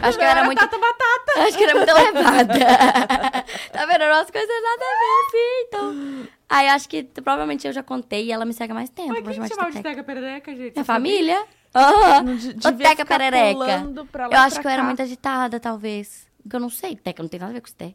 Acho 0.00 0.18
que 0.18 0.24
eu 0.24 0.28
era 0.28 0.44
muito. 0.44 0.60
Batata, 0.60 0.78
batata! 0.78 1.40
Acho 1.48 1.56
que 1.58 1.64
era 1.64 1.74
muito 1.74 1.92
levada. 1.92 2.54
tá 3.72 3.86
vendo? 3.86 4.02
As 4.04 4.30
coisas 4.30 4.48
nada 4.62 4.84
a 4.84 4.98
ver 4.98 5.26
assim, 5.26 5.64
então. 5.66 6.28
Aí 6.48 6.68
acho 6.68 6.88
que 6.88 7.04
provavelmente 7.04 7.66
eu 7.66 7.72
já 7.72 7.82
contei 7.82 8.26
e 8.26 8.32
ela 8.32 8.44
me 8.44 8.52
segue 8.52 8.72
há 8.72 8.74
mais 8.74 8.90
tempo. 8.90 9.10
Mas 9.10 9.22
quem 9.22 9.34
chamar 9.34 9.46
te 9.46 9.50
de 9.50 9.54
chamava 9.54 9.72
de. 9.72 9.82
Teca 9.82 10.02
Perereca, 10.04 10.54
gente? 10.54 10.74
Minha 10.74 10.84
família. 10.84 11.44
Aham. 11.74 12.24
Devia 12.36 12.88
Teca 12.88 13.06
Perereca. 13.06 13.52
pulando 13.54 14.06
pra 14.06 14.26
lá 14.26 14.34
Eu 14.34 14.40
acho 14.40 14.54
pra 14.56 14.62
que 14.62 14.68
eu 14.68 14.72
era 14.72 14.82
muito 14.82 15.02
agitada, 15.02 15.60
talvez. 15.60 16.26
Porque 16.42 16.56
eu 16.56 16.60
não 16.60 16.70
sei, 16.70 16.96
Teca 16.96 17.22
não 17.22 17.28
tem 17.28 17.38
nada 17.38 17.50
a 17.52 17.54
ver 17.54 17.60
com 17.60 17.66
isso. 17.68 17.76
Teca. 17.76 17.94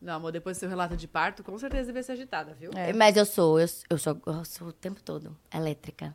Não, 0.00 0.14
amor, 0.14 0.32
depois 0.32 0.56
do 0.56 0.60
seu 0.60 0.68
relato 0.68 0.96
de 0.96 1.06
parto, 1.06 1.44
com 1.44 1.56
certeza 1.56 1.86
devia 1.86 2.02
ser 2.02 2.12
agitada, 2.12 2.52
viu? 2.58 2.72
É. 2.74 2.92
Mas 2.92 3.16
eu 3.16 3.24
sou, 3.24 3.60
eu, 3.60 3.68
eu 3.88 3.98
sou, 3.98 4.20
eu 4.26 4.44
sou 4.44 4.68
o 4.68 4.72
tempo 4.72 5.00
todo 5.00 5.36
elétrica. 5.54 6.12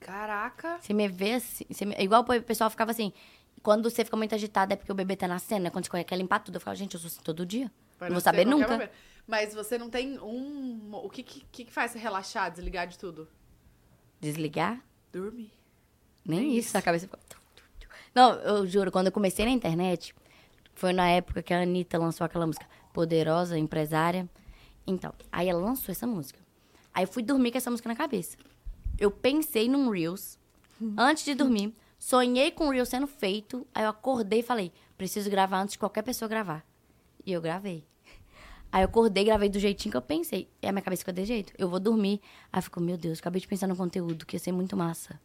Caraca. 0.00 0.78
Você 0.80 0.94
me 0.94 1.06
vê 1.08 1.34
assim. 1.34 1.64
Você 1.70 1.84
me- 1.84 1.96
igual 1.98 2.22
o 2.22 2.42
pessoal 2.42 2.70
ficava 2.70 2.90
assim. 2.92 3.12
Quando 3.64 3.88
você 3.88 4.04
fica 4.04 4.14
muito 4.14 4.34
agitada 4.34 4.74
é 4.74 4.76
porque 4.76 4.92
o 4.92 4.94
bebê 4.94 5.16
tá 5.16 5.26
nascendo, 5.26 5.64
né? 5.64 5.70
Quando 5.70 5.86
você 5.86 6.04
quer 6.04 6.16
limpar 6.16 6.40
tudo. 6.40 6.56
Eu 6.56 6.60
ficava, 6.60 6.76
gente, 6.76 6.94
eu 6.94 7.00
sou 7.00 7.08
assim 7.08 7.22
todo 7.24 7.46
dia. 7.46 7.72
Não 7.98 8.10
vou 8.10 8.20
saber 8.20 8.44
nunca. 8.44 8.70
momento. 8.70 8.90
Mas 9.26 9.54
você 9.54 9.78
não 9.78 9.88
tem 9.88 10.18
um... 10.18 10.90
O 10.92 11.08
que, 11.08 11.22
que, 11.22 11.64
que 11.64 11.72
faz 11.72 11.90
você 11.92 11.98
relaxar, 11.98 12.52
desligar 12.52 12.86
de 12.86 12.98
tudo? 12.98 13.26
Desligar? 14.20 14.84
Dormir. 15.10 15.50
Nem 16.26 16.40
Nem 16.40 16.56
isso, 16.58 16.76
a 16.76 16.82
cabeça 16.82 17.06
ficou. 17.06 17.18
Não, 18.14 18.34
eu 18.34 18.66
juro, 18.66 18.92
quando 18.92 19.06
eu 19.06 19.12
comecei 19.12 19.46
na 19.46 19.50
internet, 19.50 20.14
foi 20.74 20.92
na 20.92 21.08
época 21.08 21.42
que 21.42 21.54
a 21.54 21.62
Anitta 21.62 21.96
lançou 21.96 22.26
aquela 22.26 22.46
música 22.46 22.68
Poderosa, 22.92 23.58
Empresária. 23.58 24.28
Então, 24.86 25.14
aí 25.32 25.48
ela 25.48 25.60
lançou 25.60 25.90
essa 25.90 26.06
música. 26.06 26.38
Aí 26.92 27.04
eu 27.04 27.08
fui 27.08 27.22
dormir 27.22 27.50
com 27.50 27.56
essa 27.56 27.70
música 27.70 27.88
na 27.88 27.96
cabeça. 27.96 28.36
Eu 28.98 29.10
pensei 29.10 29.70
num 29.70 29.88
Reels 29.88 30.38
antes 30.98 31.24
de 31.24 31.34
dormir. 31.34 31.74
Sonhei 32.04 32.50
com 32.50 32.66
o 32.66 32.70
Reels 32.70 32.90
sendo 32.90 33.06
feito. 33.06 33.66
Aí 33.74 33.82
eu 33.82 33.88
acordei 33.88 34.40
e 34.40 34.42
falei, 34.42 34.70
preciso 34.94 35.30
gravar 35.30 35.62
antes 35.62 35.72
de 35.72 35.78
qualquer 35.78 36.02
pessoa 36.02 36.28
gravar. 36.28 36.62
E 37.24 37.32
eu 37.32 37.40
gravei. 37.40 37.82
Aí 38.70 38.82
eu 38.82 38.84
acordei, 38.84 39.24
gravei 39.24 39.48
do 39.48 39.58
jeitinho 39.58 39.90
que 39.90 39.96
eu 39.96 40.02
pensei. 40.02 40.50
E 40.60 40.66
a 40.66 40.72
minha 40.72 40.82
cabeça 40.82 41.00
ficou 41.00 41.14
de 41.14 41.24
jeito. 41.24 41.54
Eu 41.56 41.66
vou 41.66 41.80
dormir. 41.80 42.20
Aí 42.52 42.58
eu 42.58 42.62
fico, 42.62 42.78
meu 42.78 42.98
Deus, 42.98 43.20
acabei 43.20 43.40
de 43.40 43.48
pensar 43.48 43.66
no 43.66 43.74
conteúdo, 43.74 44.26
que 44.26 44.36
ia 44.36 44.38
ser 44.38 44.52
muito 44.52 44.76
massa. 44.76 45.18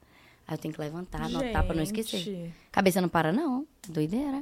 Aí 0.47 0.53
eu 0.53 0.57
tenho 0.57 0.73
que 0.73 0.79
levantar, 0.79 1.23
anotar 1.23 1.65
pra 1.65 1.75
não 1.75 1.83
esquecer. 1.83 2.19
Gente. 2.19 2.55
Cabeça 2.71 3.01
não 3.01 3.09
para, 3.09 3.33
não. 3.33 3.67
Doideira. 3.89 4.41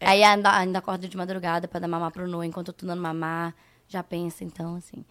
Aí 0.00 0.22
ainda, 0.22 0.56
ainda 0.56 0.78
acordo 0.78 1.06
de 1.06 1.14
madrugada 1.14 1.68
pra 1.68 1.78
dar 1.78 1.88
mamar 1.88 2.10
pro 2.10 2.26
Noah 2.26 2.46
enquanto 2.46 2.68
eu 2.68 2.74
tô 2.74 2.86
dando 2.86 3.02
mamar. 3.02 3.54
Já 3.86 4.02
pensa, 4.02 4.44
então, 4.44 4.76
assim. 4.76 5.04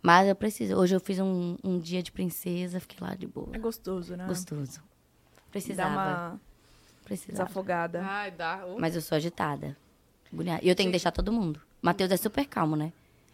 Mas 0.00 0.28
eu 0.28 0.36
preciso. 0.36 0.76
Hoje 0.76 0.94
eu 0.94 1.00
fiz 1.00 1.18
um, 1.18 1.56
um 1.64 1.80
dia 1.80 2.00
de 2.00 2.12
princesa, 2.12 2.78
fiquei 2.78 3.04
lá 3.04 3.16
de 3.16 3.26
boa. 3.26 3.50
É 3.52 3.58
gostoso, 3.58 4.14
né? 4.14 4.24
Gostoso. 4.28 4.80
Dá 5.56 5.60
Precisava. 5.60 5.90
uma 5.90 6.40
Precisava. 7.04 7.32
desafogada. 7.44 8.02
Ai, 8.04 8.30
dá. 8.30 8.64
Uh, 8.66 8.80
Mas 8.80 8.94
eu 8.94 9.00
sou 9.00 9.16
agitada. 9.16 9.76
E 10.62 10.68
eu 10.68 10.74
tenho 10.74 10.88
que 10.88 10.92
deixar 10.92 11.12
todo 11.12 11.32
mundo. 11.32 11.60
Matheus 11.80 12.10
é 12.10 12.16
super 12.16 12.44
calmo, 12.46 12.74
né? 12.76 12.92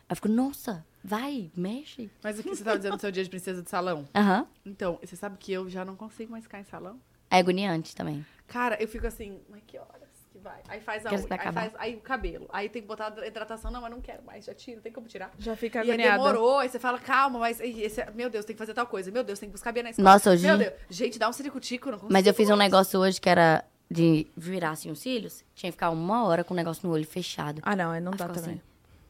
Aí 0.09 0.11
eu 0.11 0.17
fico, 0.17 0.29
nossa, 0.29 0.85
vai, 1.03 1.51
mexe. 1.57 2.11
Mas 2.23 2.39
o 2.39 2.43
que 2.43 2.51
você 2.51 2.63
tava 2.63 2.77
dizendo 2.77 2.95
no 2.95 3.01
seu 3.01 3.11
dia 3.11 3.25
de 3.25 3.31
princesa 3.31 3.63
de 3.63 3.71
salão? 3.71 4.07
Aham. 4.15 4.47
Então, 4.65 4.99
você 5.03 5.17
sabe 5.17 5.37
que 5.39 5.53
eu 5.53 5.69
já 5.71 5.85
não 5.85 5.97
consigo 5.97 6.31
mais 6.33 6.45
ficar 6.45 6.61
em 6.61 6.65
salão? 6.65 7.01
É 7.31 7.39
agoniante 7.39 7.97
também. 7.97 8.25
Cara, 8.47 8.77
eu 8.81 8.87
fico 8.87 9.07
assim, 9.07 9.41
mas 9.49 9.63
que 9.67 9.79
horas 9.79 10.02
que 10.02 10.02
vai? 10.43 10.61
Aí 10.69 10.81
faz 10.81 11.07
a 11.07 11.11
unha, 11.11 11.27
aí 11.31 11.53
faz 11.53 11.73
aí 11.79 11.95
o 11.97 12.01
cabelo. 12.01 12.47
Aí 12.53 12.69
tem 12.69 12.83
que 12.83 12.89
botar 12.89 13.13
a 13.17 13.27
hidratação. 13.27 13.71
Não, 13.71 13.81
mas 13.81 13.91
não 13.91 14.01
quero 14.01 14.23
mais, 14.25 14.45
já 14.45 14.53
tira, 14.55 14.81
tem 14.81 14.93
como 14.93 15.07
tirar. 15.07 15.31
Já 15.39 15.57
fica 15.57 15.79
E 15.79 15.83
aí 15.83 15.91
agoniada. 15.93 16.19
demorou, 16.19 16.59
aí 16.59 16.69
você 16.69 16.79
fala, 16.79 16.99
calma, 16.99 17.39
mas 17.39 17.61
aí 17.61 17.83
esse, 17.83 18.05
meu 18.13 18.29
Deus, 18.29 18.45
tem 18.45 18.55
que 18.55 18.59
fazer 18.59 18.75
tal 18.75 18.87
coisa. 18.87 19.11
Meu 19.11 19.25
Deus, 19.25 19.39
tem 19.39 19.49
que 19.49 19.53
buscar 19.53 19.71
a 19.71 19.73
Bia 19.73 19.83
na 19.85 19.91
escola. 19.91 20.11
Nossa, 20.13 20.31
hoje- 20.31 20.47
Meu 20.47 20.59
Deus, 20.59 20.73
gente, 20.91 21.19
dá 21.19 21.29
um 21.29 21.33
ciricutico, 21.33 21.87
não 21.91 21.99
consigo. 21.99 22.13
Mas 22.13 22.27
eu 22.27 22.35
fiz 22.35 22.51
um 22.51 22.57
negócio 22.57 22.99
hoje 23.01 23.21
que 23.21 23.29
era 23.29 23.65
de 23.91 24.27
virar 24.37 24.71
assim 24.71 24.91
os 24.91 24.99
cílios. 25.01 25.45
Tinha 25.55 25.71
que 25.71 25.77
ficar 25.77 25.91
uma 25.91 26.25
hora 26.27 26.43
com 26.43 26.55
o 26.55 26.57
negócio 26.57 26.87
no 26.89 26.95
olho 26.95 27.07
fechado. 27.07 27.61
Ah, 27.63 27.77
não, 27.77 27.91
aí 27.91 28.01
não 28.01 28.13
Aí 28.13 28.19
dá 28.19 28.29
também. 28.29 28.55
assim. 28.55 28.61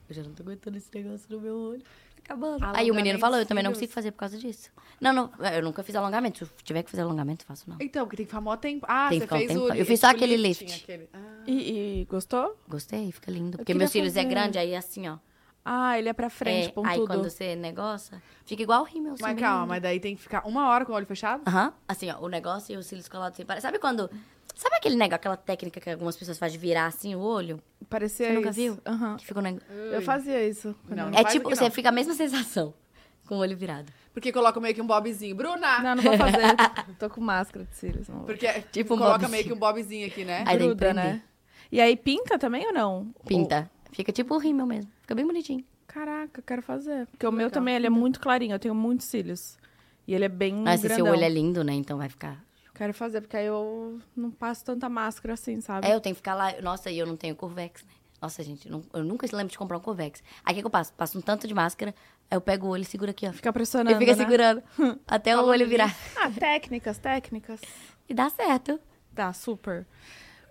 eu 0.08 0.14
já 0.16 0.22
não 0.22 0.32
tô 0.32 0.42
aguentando 0.42 0.76
esse 0.76 0.88
negócio 0.94 1.26
no 1.30 1.40
meu 1.40 1.56
olho. 1.56 1.82
Acabando. 2.24 2.64
Aí 2.74 2.90
o 2.90 2.94
menino 2.94 3.18
falou, 3.18 3.38
eu 3.38 3.46
também 3.46 3.64
não 3.64 3.72
consigo 3.72 3.92
fazer 3.92 4.10
por 4.12 4.18
causa 4.18 4.38
disso. 4.38 4.70
Não, 5.00 5.12
não, 5.12 5.30
eu 5.52 5.62
nunca 5.62 5.82
fiz 5.82 5.94
alongamento. 5.96 6.38
Se 6.38 6.44
eu 6.44 6.48
tiver 6.62 6.82
que 6.82 6.90
fazer 6.90 7.02
alongamento, 7.02 7.42
eu 7.42 7.46
faço 7.48 7.68
não. 7.68 7.76
Então, 7.80 8.04
porque 8.06 8.16
tem 8.18 8.26
que 8.26 8.30
ficar 8.30 8.40
mó 8.40 8.56
tempo. 8.56 8.86
Ah, 8.88 9.08
Tem 9.08 9.18
você 9.18 9.24
um 9.24 9.28
fez 9.28 9.50
o... 9.50 9.54
tempo. 9.54 9.72
li- 9.72 9.78
Eu 9.80 9.86
fiz 9.86 10.00
só 10.00 10.06
aquele 10.08 10.36
lift. 10.36 10.72
aquele- 10.82 11.08
Ah. 11.12 11.18
E, 11.46 12.00
e 12.00 12.04
gostou? 12.04 12.56
Gostei, 12.68 13.10
fica 13.10 13.30
lindo. 13.30 13.58
Porque 13.58 13.74
meus 13.74 13.90
cílios 13.90 14.16
é 14.16 14.22
fazer. 14.22 14.28
grande, 14.34 14.58
aí 14.58 14.74
assim, 14.74 15.08
ó. 15.08 15.18
Ah, 15.64 15.96
ele 15.96 16.08
é 16.08 16.12
pra 16.12 16.28
frente, 16.28 16.68
é, 16.68 16.72
pontudo. 16.72 16.92
aí 16.92 17.06
quando 17.06 17.22
você 17.30 17.54
negocia, 17.54 18.20
fica 18.44 18.62
igual 18.64 18.80
o 18.82 18.84
rímel. 18.84 19.12
assim, 19.14 19.22
Mas 19.22 19.38
calma, 19.38 19.66
mas 19.66 19.82
daí 19.82 20.00
tem 20.00 20.16
que 20.16 20.22
ficar 20.22 20.44
uma 20.44 20.68
hora 20.68 20.84
com 20.84 20.92
o 20.92 20.96
olho 20.96 21.06
fechado? 21.06 21.42
Aham. 21.46 21.72
Assim, 21.86 22.10
ó, 22.10 22.18
o 22.20 22.28
negócio 22.28 22.74
e 22.74 22.76
os 22.76 22.84
cílios 22.86 23.06
colados 23.08 23.36
sem 23.36 23.46
parar. 23.46 23.60
Sabe 23.60 23.78
quando... 23.78 24.10
Sabe 24.54 24.76
aquele 24.76 24.96
negócio, 24.96 25.16
aquela 25.16 25.36
técnica 25.36 25.80
que 25.80 25.90
algumas 25.90 26.16
pessoas 26.16 26.38
fazem 26.38 26.58
de 26.58 26.66
virar 26.66 26.86
assim 26.86 27.14
o 27.14 27.20
olho? 27.20 27.60
Parecia 27.88 28.28
Você 28.28 28.32
nunca 28.34 28.50
isso. 28.50 28.58
viu? 28.60 28.78
Aham. 28.86 29.16
Que 29.16 29.26
fica 29.26 29.40
um 29.40 29.42
negócio... 29.42 29.66
Eu 29.72 30.02
fazia 30.02 30.46
isso. 30.48 30.74
Não, 30.88 31.10
não 31.10 31.18
É 31.18 31.24
tipo, 31.24 31.48
você 31.50 31.64
não. 31.64 31.70
fica 31.70 31.88
a 31.88 31.92
mesma 31.92 32.14
sensação 32.14 32.72
com 33.26 33.36
o 33.36 33.38
olho 33.38 33.56
virado. 33.56 33.92
Porque 34.12 34.30
coloca 34.32 34.60
meio 34.60 34.74
que 34.74 34.80
um 34.82 34.86
bobzinho. 34.86 35.34
Bruna! 35.34 35.80
Não, 35.80 35.94
não 35.96 36.02
vou 36.02 36.16
fazer. 36.18 36.54
Tô 36.98 37.08
com 37.10 37.20
máscara 37.20 37.64
de 37.64 37.74
cílios. 37.76 38.06
Porque 38.26 38.46
Tipo 38.72 38.94
um 38.94 38.98
coloca 38.98 39.12
bobzinho. 39.18 39.30
meio 39.32 39.44
que 39.44 39.52
um 39.52 39.58
bobzinho 39.58 40.06
aqui, 40.06 40.24
né? 40.24 40.44
Aí 40.46 40.58
Gruda, 40.58 40.92
né? 40.92 41.22
E 41.70 41.80
aí 41.80 41.96
pinta 41.96 42.38
também 42.38 42.66
ou 42.66 42.72
não? 42.72 43.12
Pinta. 43.26 43.70
Fica 43.90 44.12
tipo 44.12 44.34
o 44.34 44.38
rímel 44.38 44.66
mesmo. 44.66 44.90
Fica 45.00 45.14
bem 45.14 45.26
bonitinho. 45.26 45.60
Ou- 45.60 45.64
Caraca, 45.86 46.40
quero 46.42 46.62
fazer. 46.62 47.06
Porque 47.08 47.26
o 47.26 47.32
meu 47.32 47.50
também, 47.50 47.74
ele 47.74 47.86
é 47.86 47.90
muito 47.90 48.18
clarinho. 48.20 48.54
Eu 48.54 48.58
tenho 48.58 48.74
muitos 48.74 49.06
cílios. 49.06 49.58
E 50.06 50.14
ele 50.14 50.24
é 50.24 50.28
bem 50.28 50.54
Mas 50.54 50.80
se 50.80 50.88
seu 50.88 50.96
grandão. 50.96 51.12
olho 51.14 51.24
é 51.24 51.28
lindo, 51.28 51.62
né? 51.62 51.72
Então 51.74 51.96
vai 51.98 52.08
ficar... 52.08 52.42
Quero 52.74 52.94
fazer, 52.94 53.20
porque 53.20 53.36
aí 53.36 53.46
eu 53.46 54.00
não 54.16 54.30
passo 54.30 54.64
tanta 54.64 54.88
máscara 54.88 55.34
assim, 55.34 55.60
sabe? 55.60 55.86
É, 55.86 55.94
eu 55.94 56.00
tenho 56.00 56.14
que 56.14 56.18
ficar 56.20 56.34
lá... 56.34 56.52
Nossa, 56.62 56.90
e 56.90 56.98
eu 56.98 57.06
não 57.06 57.16
tenho 57.16 57.36
Curvex, 57.36 57.82
né? 57.84 57.90
Nossa, 58.20 58.42
gente, 58.42 58.66
eu, 58.66 58.72
não- 58.72 58.84
eu 58.92 59.04
nunca 59.04 59.26
lembro 59.32 59.50
de 59.50 59.58
comprar 59.58 59.76
um 59.76 59.80
Curvex. 59.80 60.22
Aí 60.44 60.52
o 60.52 60.54
que, 60.54 60.60
que 60.62 60.66
eu 60.66 60.70
passo? 60.70 60.92
Passo 60.94 61.18
um 61.18 61.20
tanto 61.20 61.46
de 61.46 61.52
máscara, 61.54 61.94
aí 62.30 62.36
eu 62.36 62.40
pego 62.40 62.66
o 62.66 62.70
olho 62.70 62.82
e 62.82 62.84
seguro 62.84 63.10
aqui, 63.10 63.26
ó. 63.28 63.32
Fica 63.32 63.52
pressionando, 63.52 63.96
E 63.96 63.98
fica 63.98 64.16
né? 64.16 64.24
segurando 64.24 64.62
até 65.06 65.36
o 65.36 65.44
olho 65.44 65.68
virar. 65.68 65.94
Ah, 66.16 66.30
técnicas, 66.30 66.98
técnicas. 66.98 67.60
E 68.08 68.14
dá 68.14 68.30
certo. 68.30 68.78
Tá, 69.14 69.32
super. 69.32 69.86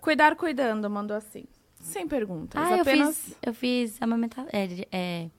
Cuidar 0.00 0.36
cuidando, 0.36 0.88
mandou 0.90 1.16
assim. 1.16 1.44
Sem 1.80 2.06
perguntas. 2.06 2.62
Ah, 2.62 2.76
eu 2.76 2.82
apenas... 2.82 3.16
fiz, 3.18 3.36
eu 3.42 3.54
fiz 3.54 4.02
amamentação. 4.02 4.48
É, 4.52 4.86
é, 4.92 5.30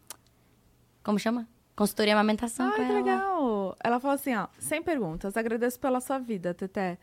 como 1.04 1.18
chama? 1.20 1.48
Consultoria 1.76 2.12
e 2.12 2.14
amamentação 2.14 2.68
Ai, 2.68 2.72
com 2.72 2.78
que 2.86 2.92
ela. 2.92 3.00
legal. 3.00 3.76
Ela 3.84 4.00
falou 4.00 4.16
assim, 4.16 4.36
ó. 4.36 4.48
Sem 4.60 4.82
perguntas. 4.82 5.36
Agradeço 5.36 5.80
pela 5.80 6.00
sua 6.00 6.20
vida, 6.20 6.54
Teté. 6.54 6.98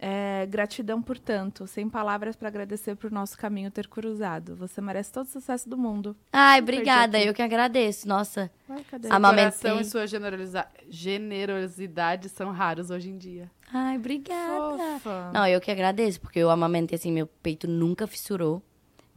É, 0.00 0.46
gratidão 0.46 1.02
por 1.02 1.18
tanto. 1.18 1.66
Sem 1.66 1.88
palavras 1.88 2.36
para 2.36 2.46
agradecer 2.46 2.94
por 2.94 3.10
nosso 3.10 3.36
caminho 3.36 3.68
ter 3.68 3.88
cruzado. 3.88 4.54
Você 4.54 4.80
merece 4.80 5.12
todo 5.12 5.26
o 5.26 5.28
sucesso 5.28 5.68
do 5.68 5.76
mundo. 5.76 6.16
Ai, 6.32 6.60
obrigada. 6.60 7.18
Eu 7.20 7.34
que 7.34 7.42
agradeço. 7.42 8.06
Nossa. 8.06 8.48
Ai, 8.68 8.84
cadê? 8.88 9.08
A 9.08 9.16
Amamentei. 9.16 9.50
Coração 9.50 9.80
e 9.80 9.84
sua 9.84 10.06
generosa- 10.06 10.68
generosidade 10.88 12.28
são 12.28 12.52
raros 12.52 12.90
hoje 12.90 13.10
em 13.10 13.18
dia. 13.18 13.50
Ai, 13.72 13.96
obrigada. 13.96 14.78
Fofa. 14.78 15.30
Não, 15.32 15.46
eu 15.46 15.60
que 15.60 15.70
agradeço, 15.70 16.20
porque 16.20 16.38
eu 16.38 16.48
amamentei 16.50 16.96
assim, 16.96 17.12
meu 17.12 17.26
peito 17.26 17.66
nunca 17.68 18.06
fissurou. 18.06 18.62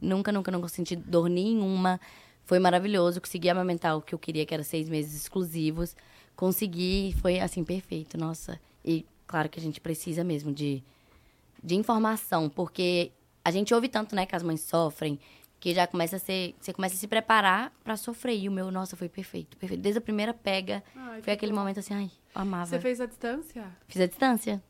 Nunca, 0.00 0.32
nunca, 0.32 0.50
nunca 0.50 0.66
senti 0.68 0.96
dor 0.96 1.28
nenhuma. 1.28 2.00
Foi 2.44 2.58
maravilhoso. 2.58 3.20
Consegui 3.20 3.48
amamentar 3.48 3.96
o 3.96 4.02
que 4.02 4.14
eu 4.14 4.18
queria, 4.18 4.44
que 4.44 4.52
era 4.54 4.64
seis 4.64 4.88
meses 4.88 5.14
exclusivos. 5.14 5.96
Consegui, 6.36 7.14
foi 7.20 7.38
assim, 7.40 7.62
perfeito, 7.64 8.18
nossa. 8.18 8.58
E 8.84 9.06
claro 9.26 9.48
que 9.48 9.58
a 9.58 9.62
gente 9.62 9.80
precisa 9.80 10.24
mesmo 10.24 10.52
de, 10.52 10.82
de 11.62 11.74
informação, 11.74 12.48
porque 12.48 13.12
a 13.44 13.50
gente 13.50 13.72
ouve 13.74 13.88
tanto, 13.88 14.14
né, 14.14 14.26
que 14.26 14.34
as 14.34 14.42
mães 14.42 14.60
sofrem, 14.60 15.18
que 15.60 15.72
já 15.74 15.86
começa 15.86 16.16
a 16.16 16.18
ser. 16.18 16.54
Você 16.60 16.72
começa 16.72 16.94
a 16.96 16.98
se 16.98 17.06
preparar 17.06 17.72
pra 17.84 17.96
sofrer. 17.96 18.36
E 18.36 18.48
o 18.48 18.52
meu, 18.52 18.70
nossa, 18.70 18.96
foi 18.96 19.08
perfeito. 19.08 19.56
Perfeito. 19.56 19.80
Desde 19.80 19.98
a 19.98 20.00
primeira 20.00 20.34
pega, 20.34 20.82
Ai, 20.96 21.22
foi 21.22 21.32
aquele 21.32 21.52
bom. 21.52 21.60
momento 21.60 21.78
assim, 21.78 21.94
ai, 21.94 22.10
eu 22.34 22.40
amava. 22.42 22.66
Você 22.66 22.80
fez 22.80 23.00
a 23.00 23.06
distância? 23.06 23.64
Fiz 23.86 24.02
a 24.02 24.06
distância. 24.06 24.62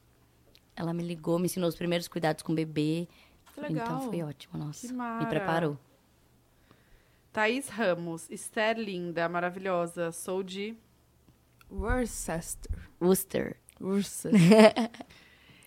Ela 0.76 0.92
me 0.92 1.02
ligou, 1.02 1.39
me 1.39 1.47
ensinou 1.47 1.68
os 1.68 1.75
primeiros 1.75 2.09
cuidados 2.09 2.42
com 2.42 2.52
o 2.52 2.55
bebê. 2.55 3.09
Que 3.55 3.60
legal. 3.60 3.86
Então 3.86 4.10
foi 4.10 4.23
ótimo, 4.23 4.59
nossa. 4.59 4.86
Que 4.86 4.92
mara. 4.92 5.20
Me 5.25 5.26
preparou. 5.26 5.78
Thaís 7.32 7.68
Ramos, 7.68 8.28
Esther 8.30 8.78
linda, 8.78 9.28
maravilhosa. 9.28 10.12
Sou 10.12 10.42
de. 10.42 10.76
Worcester. 11.70 12.70
Worcester. 13.00 13.56
Worcester. 13.80 14.32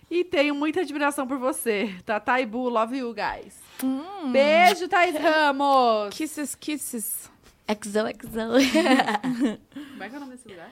E 0.08 0.22
tenho 0.22 0.54
muita 0.54 0.82
admiração 0.82 1.26
por 1.26 1.36
você. 1.36 1.92
Tata 2.04 2.40
e 2.40 2.46
Bu, 2.46 2.68
love 2.68 2.96
you 2.96 3.12
guys. 3.12 3.58
Hum. 3.82 4.30
Beijo, 4.30 4.86
Thaís 4.86 5.16
Ramos! 5.20 6.14
Kisses, 6.14 6.54
kisses. 6.54 7.28
XO, 7.68 7.90
XO. 8.16 8.30
Como 9.90 10.02
é 10.04 10.08
que 10.08 10.14
é 10.14 10.16
o 10.16 10.20
nome 10.20 10.36
desse 10.36 10.46
lugar? 10.48 10.70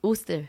Worcester. 0.00 0.48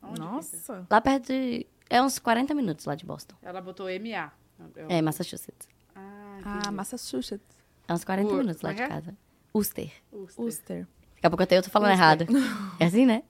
Onde? 0.00 0.20
Nossa. 0.20 0.86
Lá 0.88 1.00
perto 1.00 1.26
de... 1.26 1.66
É 1.90 2.00
uns 2.00 2.20
40 2.20 2.54
minutos 2.54 2.84
lá 2.84 2.94
de 2.94 3.04
Boston. 3.04 3.34
Ela 3.42 3.60
botou 3.60 3.86
MA. 3.86 4.30
Eu- 4.76 4.86
É, 4.88 5.02
Massachusetts. 5.02 5.68
Ah, 5.96 6.38
Ah. 6.68 6.70
Massachusetts. 6.70 7.58
É 7.90 7.94
uns 7.94 8.04
40 8.04 8.28
Ur- 8.32 8.38
minutos 8.38 8.62
lá 8.62 8.68
como 8.70 8.76
de 8.76 8.82
é 8.82 8.84
é? 8.84 8.88
casa. 8.88 9.16
Worcester. 9.52 9.90
Worcester. 10.12 10.42
Worcester. 10.44 10.86
Daqui 11.16 11.26
a 11.26 11.30
pouco 11.30 11.42
até 11.42 11.58
eu 11.58 11.62
tô 11.62 11.70
falando 11.70 11.90
errado. 11.90 12.24
É 12.78 12.84
assim, 12.86 13.04
né? 13.04 13.24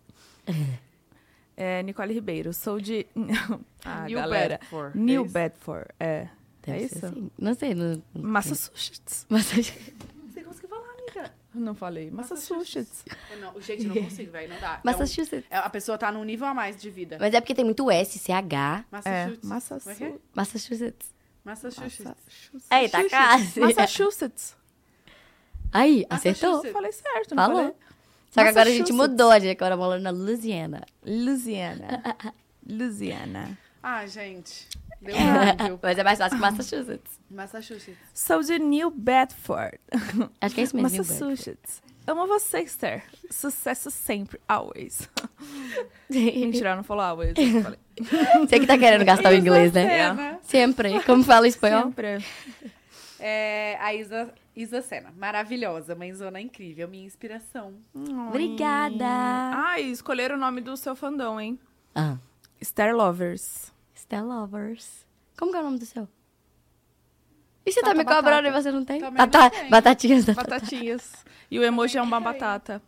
É, 1.56 1.82
Nicole 1.82 2.12
Ribeiro. 2.12 2.52
Sou 2.52 2.78
de... 2.80 3.06
ah, 3.84 4.04
New 4.04 4.18
galera. 4.18 4.58
Bedford, 4.58 4.98
New 4.98 5.24
é? 5.24 5.28
Bedford. 5.28 5.86
É. 5.98 6.28
Deve 6.62 6.78
é 6.78 6.82
isso? 6.84 7.06
assim. 7.06 7.30
Não 7.38 7.54
sei. 7.54 7.74
Não... 7.74 8.02
Massachusetts. 8.14 9.24
Massachusetts. 9.30 9.94
Você 10.30 10.42
conseguiu 10.42 10.68
falar, 10.68 10.88
amiga? 10.92 11.32
Não 11.54 11.74
falei. 11.74 12.10
Massachusetts. 12.10 13.04
Eu 13.30 13.38
Não, 13.40 13.60
gente, 13.60 13.86
eu 13.86 13.94
não 13.94 14.02
consigo, 14.04 14.30
velho. 14.30 14.48
Não 14.52 14.60
dá. 14.60 14.74
É 14.74 14.76
um- 14.76 14.80
Massachusetts. 14.84 15.44
é- 15.50 15.56
a 15.56 15.70
pessoa 15.70 15.96
tá 15.98 16.12
num 16.12 16.22
nível 16.24 16.46
a 16.46 16.52
mais 16.54 16.80
de 16.80 16.90
vida. 16.90 17.16
Mas 17.18 17.32
é 17.34 17.40
porque 17.40 17.54
tem 17.54 17.64
muito 17.64 17.90
S, 17.90 18.18
CH. 18.18 18.30
É, 18.30 18.84
Massachusetts. 18.90 19.48
Massachusetts. 19.48 20.00
É 20.02 20.04
é? 20.04 20.14
Massachusetts. 20.34 21.19
Massachusetts. 21.44 22.00
Massachusetts. 22.04 22.66
Aí, 22.70 22.88
tá 22.88 23.08
quase. 23.08 23.60
Massachusetts. 23.60 24.56
Aí, 25.72 26.06
acertou. 26.10 26.64
Falei 26.72 26.92
certo, 26.92 27.34
não 27.34 27.42
Falou. 27.44 27.56
falei? 27.62 27.74
Só 28.30 28.42
que 28.42 28.48
agora 28.48 28.68
a 28.68 28.72
gente 28.72 28.92
mudou, 28.92 29.30
a 29.30 29.38
gente 29.38 29.56
agora 29.56 29.76
mora 29.76 29.98
na 29.98 30.10
Louisiana. 30.10 30.84
Louisiana. 31.04 32.02
Louisiana. 32.68 33.58
Ah, 33.82 34.06
gente. 34.06 34.68
Deu 35.00 35.14
um. 35.74 35.78
Mas 35.82 35.98
é 35.98 36.04
mais 36.04 36.18
fácil 36.18 36.36
que 36.38 36.42
Massachusetts. 36.42 37.18
Massachusetts. 37.30 37.98
Sou 38.14 38.42
de 38.42 38.58
New 38.58 38.90
Bedford. 38.90 39.78
Acho 40.40 40.54
que 40.54 40.60
é 40.60 40.64
isso 40.64 40.76
mesmo. 40.76 40.98
Massachusetts. 40.98 41.82
Amo 42.06 42.26
você, 42.26 42.60
Esther. 42.60 43.04
Sucesso 43.30 43.90
sempre, 43.90 44.40
always. 44.48 45.08
Mentira, 46.08 46.68
ela 46.70 46.76
não 46.76 46.82
falou 46.84 47.04
always. 47.04 47.34
eu 47.36 47.62
falei. 47.62 47.78
Você 48.40 48.60
que 48.60 48.66
tá 48.66 48.78
querendo 48.78 49.04
gastar 49.04 49.32
o 49.32 49.34
inglês, 49.36 49.72
né? 49.72 49.98
É, 49.98 50.12
né? 50.12 50.38
Sempre. 50.42 51.02
Como 51.04 51.22
fala 51.22 51.46
espanhol? 51.48 51.84
Sempre. 51.84 52.24
É, 53.18 53.76
a 53.80 53.94
Isa, 53.94 54.32
Isa 54.56 54.80
Sena. 54.80 55.12
Maravilhosa, 55.16 55.94
mãezona 55.94 56.40
incrível. 56.40 56.88
Minha 56.88 57.06
inspiração. 57.06 57.74
Obrigada. 58.28 59.04
Ai, 59.06 59.82
escolheram 59.82 60.36
o 60.36 60.38
nome 60.38 60.60
do 60.60 60.76
seu 60.76 60.96
fandom, 60.96 61.38
hein? 61.38 61.58
Ah. 61.94 62.16
Star 62.62 62.94
Lovers. 62.94 63.72
Stella 63.94 64.40
Lovers. 64.40 65.06
Como 65.38 65.52
que 65.52 65.56
é 65.58 65.60
o 65.60 65.64
nome 65.64 65.78
do 65.78 65.86
seu? 65.86 66.08
E 67.64 67.72
você 67.72 67.80
tá, 67.82 67.94
me 67.94 68.04
cobrando 68.04 68.48
e 68.48 68.50
você 68.50 68.72
não 68.72 68.84
tem? 68.84 69.00
Também 69.00 69.16
Bata- 69.18 69.38
não 69.38 69.50
tenho. 69.50 69.70
Batatinhas 69.70 70.24
da 70.24 70.32
Batatinhas. 70.34 71.12
E 71.50 71.58
o 71.58 71.62
emoji 71.62 71.98
é 71.98 72.02
uma 72.02 72.20
batata. 72.20 72.82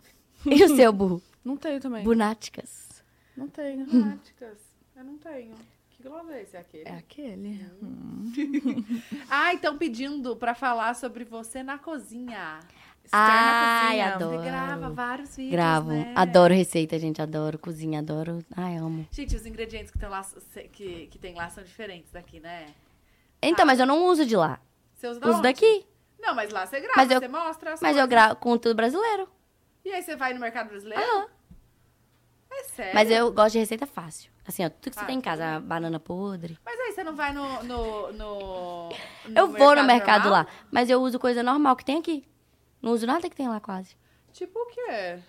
E 0.46 0.64
o 0.64 0.74
seu, 0.76 0.92
burro? 0.92 1.22
Não 1.44 1.56
tenho 1.56 1.78
também. 1.80 2.02
Bunáticas. 2.02 3.02
Não 3.36 3.48
tenho. 3.48 3.86
Práticas. 3.86 4.71
Eu 5.02 5.06
não 5.06 5.18
tenho. 5.18 5.56
Que 5.90 6.00
globo 6.04 6.30
é 6.30 6.42
esse? 6.42 6.56
É 6.56 6.60
aquele? 6.60 6.88
É 6.88 6.92
aquele. 6.96 7.66
Ah, 9.28 9.52
estão 9.52 9.76
pedindo 9.76 10.36
pra 10.36 10.54
falar 10.54 10.94
sobre 10.94 11.24
você 11.24 11.60
na 11.62 11.76
cozinha. 11.76 12.60
Ai, 13.10 13.88
cozinha. 13.98 14.14
adoro. 14.14 14.38
Você 14.38 14.44
grava 14.44 14.90
vários 14.90 15.36
vídeos, 15.36 15.50
Gravo. 15.52 15.88
né? 15.90 16.12
Adoro 16.16 16.54
receita, 16.54 16.96
gente. 17.00 17.20
Adoro 17.20 17.58
cozinha. 17.58 17.98
Adoro. 17.98 18.44
Ai, 18.56 18.76
amo. 18.76 19.04
Gente, 19.10 19.34
os 19.34 19.44
ingredientes 19.44 19.90
que 19.90 19.98
tem 19.98 20.08
lá, 20.08 20.22
que, 20.72 21.06
que 21.08 21.18
tem 21.18 21.34
lá 21.34 21.50
são 21.50 21.64
diferentes 21.64 22.12
daqui, 22.12 22.38
né? 22.38 22.66
Então, 23.42 23.66
mas 23.66 23.80
eu 23.80 23.86
não 23.86 24.06
uso 24.06 24.24
de 24.24 24.36
lá. 24.36 24.60
Você 24.94 25.08
usa 25.08 25.18
da 25.18 25.26
Uso 25.26 25.38
onde? 25.38 25.48
daqui. 25.48 25.84
Não, 26.20 26.32
mas 26.32 26.52
lá 26.52 26.64
você 26.64 26.78
grava, 26.78 26.94
Mas 26.96 27.10
eu- 27.10 27.18
você 27.18 27.26
mostra 27.28 27.72
as 27.72 27.80
Mas 27.80 27.96
eu 27.96 28.06
gravo 28.06 28.36
com 28.36 28.56
tudo 28.56 28.76
brasileiro. 28.76 29.28
E 29.84 29.90
aí 29.92 30.00
você 30.00 30.14
vai 30.14 30.32
no 30.32 30.38
mercado 30.38 30.68
brasileiro? 30.68 31.02
Aham. 31.02 31.26
É 32.52 32.62
sério? 32.64 32.94
Mas 32.94 33.10
eu 33.10 33.32
gosto 33.32 33.52
de 33.54 33.58
receita 33.58 33.84
fácil. 33.86 34.30
Assim, 34.46 34.64
ó, 34.64 34.68
tudo 34.68 34.90
que 34.90 34.96
você 34.96 35.04
Ah, 35.04 35.06
tem 35.06 35.18
em 35.18 35.20
casa, 35.20 35.60
banana 35.60 36.00
podre. 36.00 36.58
Mas 36.64 36.78
aí 36.80 36.92
você 36.92 37.04
não 37.04 37.14
vai 37.14 37.32
no... 37.32 37.62
no, 37.62 38.12
no, 38.12 38.88
no 38.88 39.36
eu 39.36 39.48
vou 39.48 39.76
no 39.76 39.84
mercado 39.84 40.24
normal? 40.24 40.44
lá, 40.44 40.46
mas 40.70 40.90
eu 40.90 41.00
uso 41.00 41.18
coisa 41.18 41.42
normal 41.42 41.76
que 41.76 41.84
tem 41.84 41.98
aqui. 41.98 42.24
Não 42.80 42.92
uso 42.92 43.06
nada 43.06 43.28
que 43.30 43.36
tem 43.36 43.48
lá 43.48 43.60
quase. 43.60 43.96
Tipo 44.32 44.58
o 44.58 44.66
quê? 44.66 45.20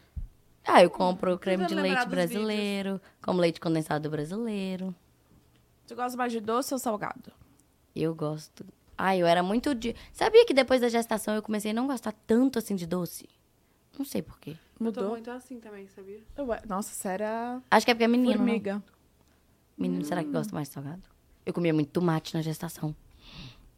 Ah, 0.66 0.82
eu 0.82 0.90
compro 0.90 1.38
creme 1.38 1.64
de 1.64 1.70
tentando 1.70 1.84
lembrar 1.84 2.00
leite 2.02 2.10
brasileiro, 2.10 3.02
como 3.22 3.40
leite 3.40 3.60
condensado 3.60 4.10
brasileiro. 4.10 4.96
Você 5.86 5.94
gosta 5.94 6.18
mais 6.18 6.32
de 6.32 6.40
doce 6.40 6.74
ou 6.74 6.80
salgado? 6.80 7.32
Eu 7.96 8.16
gosto 8.16 8.66
Ai, 8.98 9.22
eu 9.22 9.28
era 9.28 9.42
muito 9.42 9.74
de. 9.74 9.96
Sabia 10.12 10.46
que 10.46 10.54
depois 10.54 10.82
da 10.82 10.90
gestação 10.90 11.36
eu 11.36 11.42
comecei 11.42 11.72
a 11.72 11.74
não 11.74 11.88
gostar 11.88 12.14
tanto 12.26 12.60
assim 12.60 12.76
de 12.76 12.86
doce? 12.86 13.28
Não 13.98 14.06
sei 14.06 14.22
por 14.22 14.40
quê. 14.40 14.52
Eu 14.52 14.58
tô 14.78 14.84
Mudou. 14.84 15.10
muito 15.10 15.30
assim 15.32 15.60
também, 15.60 15.88
sabia? 15.88 16.22
Ué, 16.38 16.62
Nossa, 16.68 16.94
sério, 16.94 17.24
era 17.24 17.62
Acho 17.70 17.86
que 17.86 17.92
é 17.92 17.94
porque 17.94 18.04
é 18.04 18.08
menino. 18.08 18.46
não? 18.46 18.84
Menino, 19.78 20.04
será 20.06 20.24
que 20.24 20.30
gosta 20.30 20.54
mais 20.54 20.68
de 20.68 20.74
salgado? 20.74 21.02
Eu 21.46 21.54
comia 21.54 21.74
muito 21.74 21.90
tomate 21.90 22.34
na 22.34 22.42
gestação. 22.42 22.96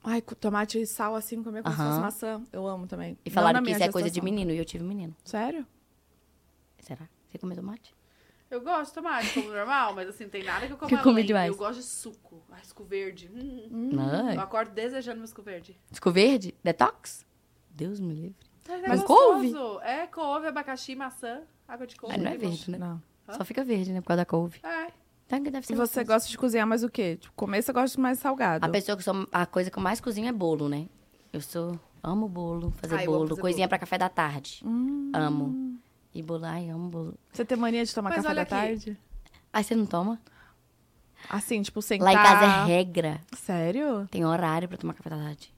Ai, 0.03 0.21
com 0.21 0.35
tomate 0.35 0.79
e 0.79 0.85
sal 0.85 1.15
assim, 1.15 1.41
comer 1.41 1.63
como 1.63 1.73
se 1.73 1.81
fosse 1.81 1.89
Aham. 1.89 2.01
maçã. 2.01 2.43
Eu 2.53 2.67
amo 2.67 2.85
também. 2.85 3.17
E 3.25 3.29
falaram 3.29 3.63
que 3.63 3.71
isso 3.71 3.81
é 3.81 3.91
coisa 3.91 4.09
de 4.09 4.21
menino 4.21 4.51
e 4.51 4.57
eu 4.57 4.65
tive 4.65 4.83
menino. 4.83 5.15
Sério? 5.23 5.65
Será? 6.79 7.09
Você 7.31 7.39
comeu 7.39 7.55
tomate? 7.55 7.93
Eu 8.51 8.61
gosto 8.61 8.89
de 8.89 8.93
tomate 8.93 9.33
como 9.33 9.49
normal, 9.49 9.95
mas 9.95 10.07
assim, 10.07 10.29
tem 10.29 10.43
nada 10.43 10.67
que 10.67 10.73
eu 10.73 10.77
como 10.77 10.89
Que 10.89 10.95
eu 10.95 11.01
comi 11.01 11.23
demais. 11.23 11.49
Eu 11.49 11.57
gosto 11.57 11.79
de 11.79 11.85
suco. 11.85 12.43
Ai, 12.51 12.63
suco 12.63 12.83
verde. 12.83 13.29
Hum. 13.33 13.89
Eu 14.33 14.39
acordo 14.41 14.71
desejando 14.71 15.17
meu 15.17 15.27
suco 15.27 15.41
verde. 15.41 15.75
Ficou 15.91 16.13
verde? 16.13 16.53
Detox? 16.63 17.25
Deus 17.71 17.99
me 17.99 18.13
livre. 18.13 18.35
Mas, 18.67 18.83
é 18.83 18.87
Mas 18.87 19.01
gostoso. 19.03 19.79
É 19.81 20.07
couve, 20.07 20.47
abacaxi, 20.47 20.95
maçã, 20.95 21.41
água 21.67 21.87
de 21.87 21.95
couve. 21.95 22.15
Mas 22.15 22.23
não 22.23 22.31
é 22.31 22.37
verde, 22.37 22.71
né? 22.71 22.77
Não. 22.77 23.01
Hã? 23.27 23.33
Só 23.33 23.43
fica 23.43 23.63
verde, 23.63 23.91
né? 23.91 24.01
Por 24.01 24.07
causa 24.07 24.21
da 24.21 24.25
couve. 24.25 24.59
É. 24.63 24.91
Deve 25.27 25.65
ser 25.65 25.73
E 25.73 25.75
você 25.75 25.99
gostoso. 26.01 26.05
gosta 26.05 26.29
de 26.29 26.37
cozinhar 26.37 26.67
mais 26.67 26.83
o 26.83 26.89
quê? 26.89 27.17
Tipo, 27.19 27.33
comer 27.35 27.61
você 27.61 27.73
gosta 27.73 27.99
mais 27.99 28.19
salgado. 28.19 28.65
A 28.65 28.69
pessoa 28.69 28.95
que 28.95 29.03
sou, 29.03 29.27
a 29.31 29.45
coisa 29.45 29.71
que 29.71 29.77
eu 29.77 29.83
mais 29.83 29.99
cozinho 29.99 30.27
é 30.27 30.31
bolo, 30.31 30.69
né? 30.69 30.87
Eu 31.33 31.41
sou 31.41 31.79
amo 32.03 32.27
bolo, 32.29 32.71
fazer 32.77 32.95
Ah, 32.95 33.03
eu 33.03 33.09
amo 33.09 33.17
bolo, 33.19 33.29
fazer 33.29 33.41
coisinha 33.41 33.67
pra 33.67 33.79
café 33.79 33.97
da 33.97 34.07
tarde. 34.09 34.61
Hum. 34.63 35.11
Amo. 35.13 35.79
E 36.13 36.21
bolo, 36.21 36.45
ai, 36.45 36.69
amo 36.69 36.89
bolo. 36.89 37.15
Você 37.33 37.43
tem 37.43 37.57
mania 37.57 37.83
de 37.83 37.93
tomar 37.93 38.09
Mas 38.11 38.17
café 38.17 38.27
olha 38.29 38.35
da 38.35 38.41
aqui. 38.43 38.51
tarde? 38.51 38.97
Ai, 39.51 39.63
você 39.63 39.75
não 39.75 39.85
toma? 39.85 40.19
Assim, 41.29 41.61
tipo, 41.63 41.81
sentar... 41.81 42.05
Lá 42.05 42.13
em 42.13 42.15
casa 42.23 42.45
é 42.45 42.65
regra. 42.65 43.19
Sério? 43.35 44.07
Tem 44.11 44.23
horário 44.25 44.67
pra 44.69 44.77
tomar 44.77 44.93
café 44.93 45.09
da 45.09 45.17
tarde. 45.17 45.51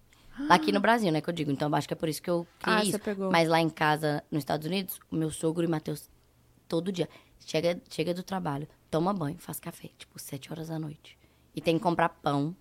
Aqui 0.50 0.72
no 0.72 0.80
Brasil, 0.80 1.12
né, 1.12 1.20
que 1.20 1.30
eu 1.30 1.34
digo. 1.34 1.52
Então, 1.52 1.74
acho 1.76 1.88
que 1.88 1.94
é 1.94 1.98
por 1.98 2.08
isso 2.08 2.22
que 2.22 2.30
eu 2.30 2.48
criei 2.60 2.78
Ah, 2.78 2.82
isso. 2.84 2.92
você 2.92 3.00
pegou. 3.00 3.30
Mas 3.32 3.50
lá 3.50 3.60
em 3.60 3.70
casa, 3.70 4.24
nos 4.32 4.40
Estados 4.42 4.66
Unidos, 4.68 5.00
o 5.12 5.16
meu 5.16 5.30
sogro 5.32 5.66
e 5.66 5.68
Matheus, 5.68 6.10
todo 6.68 6.92
dia, 6.92 7.10
chega, 7.46 7.82
chega 7.90 8.14
do 8.14 8.24
trabalho, 8.24 8.68
toma 8.90 9.14
banho, 9.14 9.38
faz 9.40 9.60
café, 9.60 9.90
tipo, 9.98 10.18
sete 10.20 10.52
horas 10.52 10.68
da 10.70 10.78
noite. 10.80 11.18
E 11.56 11.62
tem 11.62 11.78
que 11.78 11.84
comprar 11.84 12.10
pão, 12.10 12.56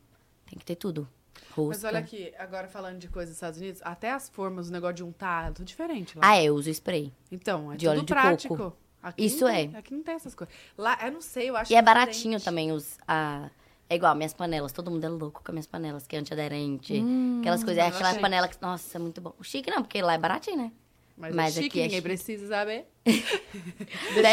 tem 0.46 0.58
que 0.58 0.64
ter 0.64 0.76
tudo. 0.76 1.08
Rosca. 1.50 1.68
Mas 1.74 1.84
olha 1.84 1.98
aqui, 1.98 2.32
agora 2.38 2.66
falando 2.66 2.98
de 2.98 3.08
coisas 3.08 3.30
dos 3.30 3.36
Estados 3.36 3.60
Unidos, 3.60 3.80
até 3.84 4.10
as 4.12 4.28
formas, 4.28 4.68
o 4.68 4.72
negócio 4.72 4.94
de 4.96 5.04
untar, 5.04 5.48
é 5.50 5.52
tudo 5.52 5.66
diferente 5.66 6.16
lá. 6.18 6.26
Ah, 6.30 6.36
é, 6.36 6.44
eu 6.44 6.54
uso 6.54 6.70
spray. 6.70 7.12
Então, 7.30 7.72
é 7.72 7.76
de 7.76 7.86
tudo 7.86 8.06
prático. 8.06 8.56
coco. 8.56 8.76
Aqui 9.02 9.24
Isso 9.26 9.44
tem- 9.46 9.72
é. 9.74 9.78
Aqui 9.78 9.94
não 9.94 10.02
tem 10.02 10.14
essas 10.14 10.34
coisas. 10.34 10.52
Lá, 10.76 10.98
eu 11.04 11.12
não 11.12 11.20
sei, 11.20 11.50
eu 11.50 11.56
acho 11.56 11.70
E 11.70 11.76
é 11.76 11.80
diferente. 11.80 11.84
baratinho 12.06 12.40
também 12.40 12.72
os. 12.72 12.98
A... 13.06 13.50
É 13.88 13.94
igual, 13.94 14.16
minhas 14.16 14.34
panelas. 14.34 14.72
Todo 14.72 14.90
mundo 14.90 15.04
é 15.04 15.08
louco 15.08 15.40
com 15.44 15.50
as 15.52 15.54
minhas 15.54 15.66
panelas, 15.66 16.06
que 16.08 16.16
é 16.16 16.18
antiaderente. 16.18 16.94
aquelas 17.40 17.62
coisas. 17.62 17.84
É 17.84 17.86
aquela 17.86 18.08
achei. 18.08 18.20
panela 18.20 18.48
que. 18.48 18.60
Nossa, 18.60 18.98
é 18.98 19.00
muito 19.00 19.20
bom. 19.20 19.32
O 19.38 19.44
chique 19.44 19.70
não, 19.70 19.82
porque 19.82 20.02
lá 20.02 20.14
é 20.14 20.18
baratinho, 20.18 20.56
né? 20.56 20.72
Mas, 21.16 21.34
Mas 21.34 21.56
é 21.56 21.60
aqui 21.60 21.64
chique, 21.64 21.80
é 21.80 21.88
chique. 21.88 22.02
precisa 22.02 22.48
saber. 22.48 22.86
10 23.06 23.16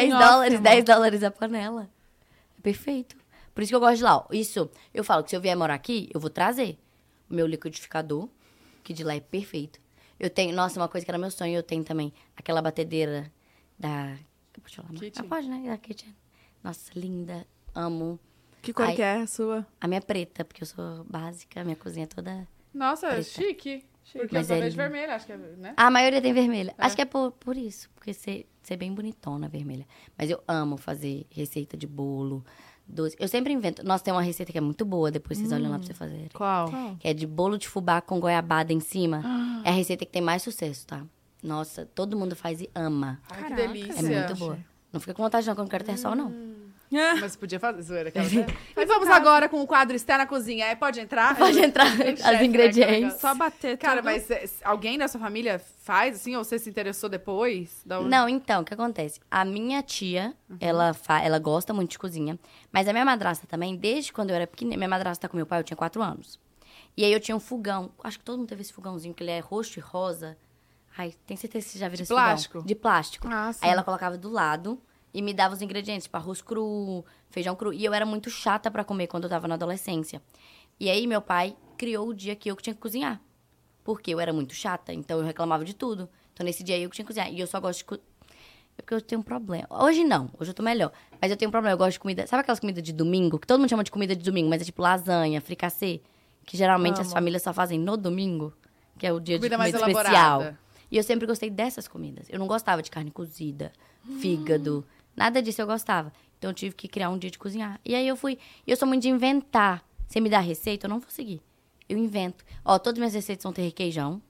em 0.09 0.13
off, 0.13 0.23
dólares, 0.23 0.53
amor. 0.55 0.63
10 0.63 0.83
dólares 0.83 1.23
a 1.23 1.31
panela. 1.31 1.89
É 2.57 2.61
perfeito. 2.61 3.15
Por 3.53 3.61
isso 3.61 3.69
que 3.71 3.75
eu 3.75 3.79
gosto 3.79 3.97
de 3.97 4.03
lá. 4.03 4.17
ó. 4.17 4.25
Isso, 4.31 4.69
eu 4.93 5.03
falo 5.03 5.23
que 5.23 5.29
se 5.29 5.35
eu 5.35 5.41
vier 5.41 5.55
morar 5.55 5.75
aqui, 5.75 6.09
eu 6.13 6.19
vou 6.19 6.29
trazer 6.29 6.77
o 7.29 7.33
meu 7.33 7.45
liquidificador, 7.47 8.27
que 8.83 8.93
de 8.93 9.03
lá 9.03 9.15
é 9.15 9.19
perfeito. 9.19 9.79
Eu 10.19 10.29
tenho, 10.29 10.53
nossa, 10.55 10.79
uma 10.79 10.87
coisa 10.89 11.05
que 11.05 11.11
era 11.11 11.17
meu 11.17 11.31
sonho, 11.31 11.55
eu 11.55 11.63
tenho 11.63 11.83
também 11.83 12.13
aquela 12.35 12.61
batedeira 12.61 13.31
da. 13.77 14.17
Pode 14.61 14.75
falar? 14.75 14.89
Kitchen. 14.89 15.25
Ah, 15.25 15.27
pode, 15.29 15.47
né? 15.49 15.63
Da 15.67 15.77
Kitchen. 15.77 16.15
Nossa, 16.63 16.91
linda. 16.95 17.45
Amo. 17.75 18.19
Que 18.61 18.71
cor 18.71 18.85
Ai. 18.85 18.95
que 18.95 19.01
é 19.01 19.15
a 19.17 19.27
sua? 19.27 19.65
A 19.81 19.87
minha 19.87 19.97
é 19.97 20.01
preta, 20.01 20.45
porque 20.45 20.63
eu 20.63 20.67
sou 20.67 21.03
básica, 21.03 21.61
a 21.61 21.63
minha 21.63 21.75
cozinha 21.75 22.05
é 22.05 22.07
toda. 22.07 22.47
Nossa, 22.73 23.07
Preta. 23.07 23.23
chique. 23.23 23.83
Porque 24.11 24.35
Mas 24.35 24.49
eu 24.49 24.55
só 24.55 24.61
é 24.61 24.65
vejo 24.65 24.77
lindo. 24.77 24.89
vermelho, 24.89 25.13
acho 25.13 25.25
que 25.25 25.31
é, 25.31 25.37
né? 25.37 25.73
A 25.77 25.89
maioria 25.89 26.21
tem 26.21 26.33
vermelha. 26.33 26.73
Acho 26.77 26.95
que 26.95 27.01
é 27.01 27.05
por, 27.05 27.31
por 27.31 27.55
isso, 27.57 27.89
porque 27.95 28.13
ser, 28.13 28.45
ser 28.61 28.75
bem 28.77 28.93
bonitona 28.93 29.47
vermelha. 29.47 29.85
Mas 30.17 30.29
eu 30.29 30.43
amo 30.47 30.77
fazer 30.77 31.25
receita 31.31 31.75
de 31.77 31.87
bolo, 31.87 32.43
doce. 32.85 33.15
Eu 33.19 33.27
sempre 33.27 33.53
invento. 33.53 33.83
Nossa, 33.83 34.03
tem 34.03 34.13
uma 34.13 34.21
receita 34.21 34.51
que 34.51 34.57
é 34.57 34.61
muito 34.61 34.85
boa, 34.85 35.09
depois 35.09 35.39
vocês 35.39 35.51
olham 35.51 35.71
lá 35.71 35.77
pra 35.77 35.87
você 35.87 35.93
fazer. 35.93 36.29
Qual? 36.33 36.69
Que 36.99 37.07
é 37.07 37.13
de 37.13 37.25
bolo 37.25 37.57
de 37.57 37.67
fubá 37.67 38.01
com 38.01 38.19
goiabada 38.19 38.71
em 38.73 38.79
cima. 38.79 39.21
Ah. 39.25 39.61
É 39.65 39.69
a 39.69 39.73
receita 39.73 40.05
que 40.05 40.11
tem 40.11 40.21
mais 40.21 40.41
sucesso, 40.43 40.85
tá? 40.85 41.03
Nossa, 41.41 41.85
todo 41.85 42.17
mundo 42.17 42.35
faz 42.35 42.61
e 42.61 42.69
ama. 42.75 43.19
Ai, 43.29 43.35
que 43.37 43.43
Caraca. 43.49 43.67
delícia. 43.67 43.99
É 43.99 44.25
muito 44.27 44.35
boa. 44.37 44.57
Não 44.91 44.99
fica 44.99 45.13
com 45.13 45.23
vontade 45.23 45.47
não, 45.47 45.55
que 45.55 45.59
eu 45.59 45.63
não 45.63 45.69
quero 45.69 45.83
ter 45.83 45.97
sol, 45.97 46.15
não. 46.15 46.31
Mas 47.19 47.35
podia 47.35 47.59
fazer 47.59 47.81
zoeira. 47.81 48.09
aquela, 48.09 48.27
né? 48.29 48.45
E 48.77 48.85
vamos 48.85 49.07
agora 49.09 49.47
com 49.49 49.61
o 49.61 49.67
quadro 49.67 49.95
Está 49.95 50.17
na 50.17 50.25
Cozinha. 50.25 50.65
É, 50.67 50.75
pode 50.75 50.99
entrar? 50.99 51.35
Pode 51.35 51.59
entrar 51.59 51.85
chefe, 51.97 52.21
né, 52.23 52.45
ingredientes. 52.45 53.13
que 53.15 53.19
Só 53.21 53.33
bater 53.33 53.77
Cara, 53.77 53.97
tudo. 54.01 54.05
mas 54.05 54.29
é, 54.31 54.45
alguém 54.63 54.97
da 54.97 55.07
sua 55.07 55.19
família 55.19 55.59
faz, 55.59 56.15
assim, 56.17 56.35
ou 56.35 56.43
você 56.43 56.57
se 56.59 56.69
interessou 56.69 57.09
depois? 57.09 57.81
Da 57.85 57.99
onde- 57.99 58.09
Não, 58.09 58.27
então, 58.29 58.61
o 58.61 58.65
que 58.65 58.73
acontece? 58.73 59.19
A 59.29 59.43
minha 59.43 59.81
tia, 59.81 60.33
ela, 60.59 60.93
fa 60.93 61.19
ela 61.21 61.39
gosta 61.39 61.73
muito 61.73 61.91
de 61.91 61.99
cozinha, 61.99 62.39
mas 62.71 62.87
a 62.87 62.93
minha 62.93 63.05
madrasta 63.05 63.45
também, 63.47 63.75
desde 63.75 64.13
quando 64.13 64.29
eu 64.29 64.35
era 64.35 64.47
pequena, 64.47 64.75
minha 64.77 64.87
madrasta 64.89 65.21
tá 65.23 65.29
com 65.29 65.37
meu 65.37 65.45
pai, 65.45 65.59
eu 65.59 65.63
tinha 65.63 65.77
quatro 65.77 66.01
anos. 66.01 66.39
E 66.95 67.03
aí 67.03 67.11
eu 67.11 67.19
tinha 67.19 67.35
um 67.35 67.39
fogão, 67.39 67.91
acho 68.03 68.19
que 68.19 68.25
todo 68.25 68.37
mundo 68.37 68.47
teve 68.49 68.61
esse 68.61 68.71
fogãozinho, 68.71 69.13
que 69.13 69.23
ele 69.23 69.31
é 69.31 69.39
roxo 69.39 69.79
e 69.79 69.81
rosa. 69.81 70.37
Ai, 70.95 71.13
tem 71.25 71.35
certeza 71.35 71.65
que 71.65 71.71
você 71.71 71.79
já 71.79 71.87
viram 71.87 71.97
De 71.97 72.03
esse 72.03 72.13
plástico? 72.13 72.53
fogão? 72.53 72.67
De 72.67 72.75
plástico. 72.75 73.27
Ah, 73.31 73.51
sim. 73.51 73.59
Aí 73.65 73.71
ela 73.71 73.83
colocava 73.83 74.15
do 74.15 74.29
lado 74.29 74.79
e 75.13 75.21
me 75.21 75.33
dava 75.33 75.53
os 75.53 75.61
ingredientes, 75.61 76.05
tipo 76.05 76.17
arroz 76.17 76.41
cru, 76.41 77.05
feijão 77.29 77.55
cru. 77.55 77.71
E 77.71 77.85
eu 77.85 77.93
era 77.93 78.05
muito 78.05 78.29
chata 78.29 78.71
pra 78.71 78.83
comer 78.83 79.07
quando 79.07 79.25
eu 79.25 79.29
tava 79.29 79.47
na 79.47 79.55
adolescência. 79.55 80.21
E 80.79 80.89
aí 80.89 81.05
meu 81.05 81.21
pai 81.21 81.55
criou 81.77 82.07
o 82.07 82.13
dia 82.13 82.35
que 82.35 82.49
eu 82.49 82.55
que 82.55 82.63
tinha 82.63 82.73
que 82.73 82.79
cozinhar. 82.81 83.21
Porque 83.83 84.11
eu 84.11 84.19
era 84.19 84.31
muito 84.33 84.53
chata, 84.53 84.93
então 84.93 85.19
eu 85.19 85.25
reclamava 85.25 85.63
de 85.63 85.73
tudo. 85.73 86.09
Então 86.33 86.43
nesse 86.45 86.63
dia 86.63 86.77
eu 86.79 86.89
que 86.89 86.95
tinha 86.95 87.05
que 87.05 87.09
cozinhar. 87.09 87.31
E 87.31 87.39
eu 87.39 87.47
só 87.47 87.59
gosto 87.59 87.79
de 87.79 87.85
co... 87.85 87.95
É 87.95 88.81
porque 88.81 88.95
eu 88.95 89.01
tenho 89.01 89.21
um 89.21 89.23
problema. 89.23 89.67
Hoje 89.69 90.03
não, 90.03 90.29
hoje 90.39 90.49
eu 90.49 90.55
tô 90.55 90.63
melhor. 90.63 90.91
Mas 91.21 91.29
eu 91.29 91.37
tenho 91.37 91.49
um 91.49 91.51
problema, 91.51 91.73
eu 91.73 91.77
gosto 91.77 91.93
de 91.93 91.99
comida. 91.99 92.25
Sabe 92.25 92.41
aquelas 92.41 92.59
comidas 92.59 92.81
de 92.81 92.91
domingo? 92.91 93.37
Que 93.37 93.45
todo 93.45 93.59
mundo 93.59 93.69
chama 93.69 93.83
de 93.83 93.91
comida 93.91 94.15
de 94.15 94.23
domingo, 94.23 94.49
mas 94.49 94.63
é 94.63 94.65
tipo 94.65 94.81
lasanha, 94.81 95.39
fricassê. 95.41 96.01
Que 96.43 96.57
geralmente 96.57 96.95
as 96.99 97.07
Amo. 97.07 97.13
famílias 97.13 97.43
só 97.43 97.53
fazem 97.53 97.79
no 97.79 97.95
domingo, 97.95 98.51
que 98.97 99.05
é 99.05 99.13
o 99.13 99.19
dia 99.19 99.37
Comida 99.37 99.55
de 99.55 99.57
mais 99.57 99.71
comida 99.75 99.91
especial. 99.91 100.41
elaborada. 100.41 100.59
E 100.89 100.97
eu 100.97 101.03
sempre 101.03 101.27
gostei 101.27 101.49
dessas 101.49 101.87
comidas. 101.87 102.27
Eu 102.29 102.39
não 102.39 102.47
gostava 102.47 102.81
de 102.81 102.89
carne 102.89 103.11
cozida, 103.11 103.71
fígado, 104.19 104.85
nada 105.15 105.41
disso 105.41 105.61
eu 105.61 105.67
gostava. 105.67 106.11
Então 106.37 106.49
eu 106.51 106.53
tive 106.53 106.75
que 106.75 106.87
criar 106.87 107.09
um 107.09 107.17
dia 107.17 107.31
de 107.31 107.39
cozinhar. 107.39 107.79
E 107.85 107.95
aí 107.95 108.07
eu 108.07 108.15
fui. 108.15 108.37
E 108.67 108.71
eu 108.71 108.77
sou 108.77 108.87
muito 108.87 109.01
de 109.03 109.09
inventar. 109.09 109.83
Você 110.07 110.19
me 110.19 110.29
dá 110.29 110.39
receita, 110.39 110.85
eu 110.85 110.89
não 110.89 110.99
vou 110.99 111.09
seguir. 111.09 111.41
Eu 111.87 111.97
invento. 111.97 112.43
Ó, 112.63 112.77
todas 112.79 112.93
as 112.95 112.99
minhas 112.99 113.13
receitas 113.13 113.43
vão 113.43 113.53
ter 113.53 113.61
requeijão, 113.63 114.21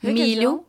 Requeijão? 0.00 0.52
milho. 0.52 0.66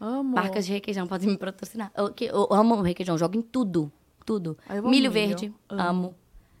Amo. 0.00 0.34
Marcas 0.34 0.66
de 0.66 0.72
requeijão 0.72 1.06
podem 1.06 1.28
me 1.28 1.36
patrocinar. 1.38 1.92
Eu, 1.96 2.12
eu 2.20 2.48
amo 2.52 2.80
requeijão, 2.82 3.16
jogo 3.16 3.36
em 3.38 3.42
tudo. 3.42 3.90
Tudo. 4.24 4.56
Ah, 4.68 4.74
milho, 4.74 4.88
milho. 4.90 5.10
verde, 5.10 5.54
Amo. 5.68 5.82
amo. 5.82 6.14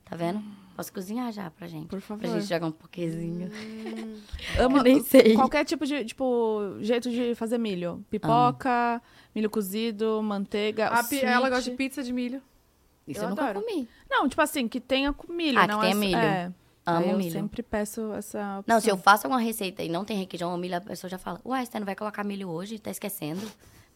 Tá 0.04 0.16
vendo? 0.16 0.42
Posso 0.74 0.92
cozinhar 0.92 1.30
já 1.32 1.50
pra 1.50 1.66
gente. 1.66 1.86
Por 1.88 2.00
favor. 2.00 2.20
Pra 2.22 2.30
gente 2.38 2.48
jogar 2.48 2.66
um 2.66 2.72
pokezinho. 2.72 3.50
Amo 4.58 4.78
Eu 4.78 4.82
nem 4.82 5.02
sei. 5.02 5.34
qualquer 5.34 5.64
tipo 5.64 5.84
de, 5.86 6.04
tipo, 6.04 6.76
jeito 6.80 7.10
de 7.10 7.34
fazer 7.34 7.58
milho. 7.58 8.04
Pipoca, 8.10 9.00
milho 9.34 9.50
cozido, 9.50 10.22
manteiga, 10.22 10.88
A 10.88 11.04
pi- 11.04 11.20
ela 11.24 11.48
gosta 11.50 11.70
de 11.70 11.76
pizza 11.76 12.02
de 12.02 12.12
milho. 12.12 12.42
Isso 13.06 13.20
Eu 13.20 13.24
eu, 13.24 13.30
nunca 13.30 13.44
adoro. 13.50 13.64
comi. 13.66 13.88
Não, 14.08 14.28
tipo 14.28 14.40
assim, 14.40 14.66
que 14.68 14.80
tenha 14.80 15.12
com 15.12 15.32
milho, 15.32 15.58
Ah, 15.58 15.62
que 15.62 15.68
não 15.68 15.80
tenha 15.80 15.90
essa- 15.90 16.00
milho. 16.00 16.16
É. 16.16 16.52
Amo 16.84 17.06
eu 17.06 17.16
milho. 17.18 17.30
sempre 17.32 17.62
peço 17.62 18.12
essa 18.14 18.58
opção. 18.58 18.64
Não, 18.66 18.80
se 18.80 18.88
eu 18.88 18.96
faço 18.96 19.26
alguma 19.26 19.40
receita 19.40 19.82
e 19.84 19.88
não 19.88 20.04
tem 20.04 20.16
requeijão 20.18 20.50
ou 20.50 20.58
milho, 20.58 20.76
a 20.76 20.80
pessoa 20.80 21.08
já 21.08 21.16
fala, 21.18 21.40
uai, 21.44 21.64
você 21.64 21.78
não 21.78 21.86
vai 21.86 21.94
colocar 21.94 22.24
milho 22.24 22.48
hoje? 22.48 22.78
Tá 22.78 22.90
esquecendo? 22.90 23.40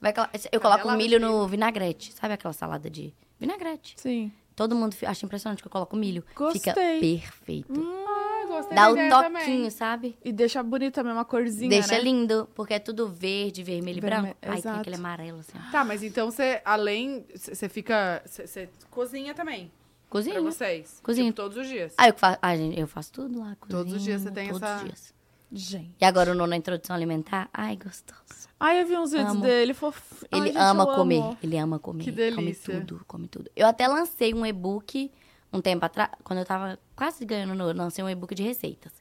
Vai 0.01 0.13
colo- 0.13 0.29
Eu 0.53 0.61
coloco 0.61 0.91
milho 0.93 1.19
no 1.19 1.49
vinagrete. 1.49 2.13
Sabe 2.13 2.35
aquela 2.35 2.53
salada 2.53 2.89
de 2.91 3.13
vinagrete? 3.41 3.95
Sim. 3.97 4.31
Todo 4.57 4.75
mundo 4.75 4.97
acha 5.07 5.27
impressionante 5.27 5.61
que 5.63 5.69
eu 5.69 5.71
coloco 5.71 5.95
milho. 5.95 6.23
Fica 6.29 6.45
Gostei. 6.73 6.73
perfeito. 7.21 7.73
Ah, 7.79 8.47
gostei 8.49 8.75
Dá 8.75 8.89
o 8.91 8.95
toquinho, 8.97 9.11
também. 9.11 9.71
sabe? 9.71 10.19
E 10.25 10.33
deixa 10.33 10.63
bonito 10.63 10.95
também, 10.95 11.13
uma 11.13 11.27
corzinha, 11.27 11.69
Deixa 11.69 11.93
né? 11.93 12.01
lindo, 12.01 12.49
porque 12.55 12.73
é 12.73 12.79
tudo 12.79 13.07
verde, 13.07 13.63
vermelho 13.63 13.99
e 13.99 14.01
Verme- 14.01 14.23
branco. 14.23 14.39
Aí 14.41 14.63
tem 14.63 14.71
aquele 14.73 14.97
amarelo, 14.97 15.41
assim. 15.41 15.59
Tá, 15.71 15.85
mas 15.85 16.03
então 16.03 16.31
você, 16.31 16.63
além, 16.65 17.27
você 17.35 17.69
fica, 17.69 18.23
você 18.25 18.71
cozinha 18.91 19.35
também, 19.35 19.67
pra 19.67 20.09
Cozinha. 20.09 20.41
vocês? 20.41 21.01
Cozinho. 21.03 21.27
Tipo, 21.27 21.37
todos 21.37 21.59
os 21.59 21.69
dias? 21.69 21.93
Ah, 21.99 22.09
eu, 22.09 22.15
fa... 22.15 22.39
ah, 22.41 22.57
gente, 22.57 22.81
eu 22.81 22.87
faço 22.89 23.13
tudo 23.13 23.39
lá. 23.39 23.55
Todos 23.69 23.93
os 23.93 24.03
dias 24.03 24.23
você 24.23 24.29
cozinho, 24.31 24.35
tem 24.35 24.47
todos 24.53 24.63
essa- 24.63 24.77
os 24.79 24.85
dias. 24.85 25.15
Gente. 25.53 25.95
E 26.01 26.05
agora 26.07 26.31
o 26.33 26.35
nono 26.35 26.49
na 26.49 26.57
introdução 26.57 26.97
alimentar? 26.97 27.49
Ai, 27.53 27.77
gostoso. 27.77 28.46
Ai, 28.59 28.81
eu 28.83 28.87
vi 28.87 28.97
uns 28.97 29.11
vídeos 29.11 29.33
Amo. 29.33 29.43
dele, 29.43 29.75
fof... 29.75 30.25
Ai, 30.33 30.41
Ele 30.41 30.47
gente, 30.49 30.59
ama 30.59 30.87
comer. 30.95 31.21
amo. 31.21 31.39
Ele 31.43 31.57
ama 31.59 31.79
comer. 31.79 32.05
Que 32.05 32.11
delícia. 32.11 32.75
Come 32.75 32.87
tudo, 32.87 33.05
come 33.07 33.29
tudo. 33.29 33.51
Eu 33.55 33.67
até 33.67 33.87
lancei 33.87 34.33
um 34.33 34.47
e-book 34.47 35.11
um 35.53 35.61
tempo 35.61 35.85
atrás, 35.85 36.11
quando 36.25 36.39
eu 36.39 36.45
tava 36.45 36.79
quase 36.95 37.25
ganhando 37.25 37.55
no, 37.55 37.73
lancei 37.73 38.03
um 38.03 38.09
e-book 38.09 38.35
de 38.35 38.43
receitas. 38.43 38.93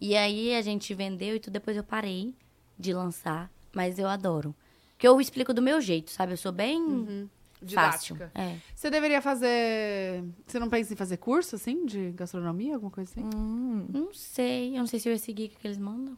E 0.00 0.16
aí 0.16 0.54
a 0.54 0.62
gente 0.62 0.94
vendeu 0.94 1.36
e 1.36 1.40
tudo, 1.40 1.52
depois 1.52 1.76
eu 1.76 1.84
parei 1.84 2.34
de 2.78 2.92
lançar, 2.92 3.50
mas 3.72 3.98
eu 3.98 4.08
adoro. 4.08 4.54
Porque 4.92 5.06
eu 5.06 5.20
explico 5.20 5.52
do 5.52 5.62
meu 5.62 5.80
jeito, 5.80 6.10
sabe? 6.10 6.32
Eu 6.32 6.36
sou 6.36 6.52
bem. 6.52 6.80
Uhum. 6.80 7.28
didática. 7.60 8.30
Fácil. 8.34 8.40
É. 8.40 8.56
Você 8.74 8.90
deveria 8.90 9.20
fazer. 9.20 10.24
Você 10.46 10.58
não 10.58 10.68
pensa 10.68 10.92
em 10.92 10.96
fazer 10.96 11.16
curso, 11.16 11.56
assim, 11.56 11.86
de 11.86 12.10
gastronomia, 12.12 12.74
alguma 12.74 12.90
coisa 12.90 13.10
assim? 13.10 13.28
Hum. 13.34 13.86
Não 13.92 14.12
sei. 14.14 14.74
Eu 14.74 14.78
não 14.78 14.86
sei 14.86 14.98
se 15.00 15.08
eu 15.08 15.12
ia 15.12 15.18
seguir 15.18 15.46
o 15.46 15.48
que 15.58 15.66
eles 15.66 15.78
mandam. 15.78 16.16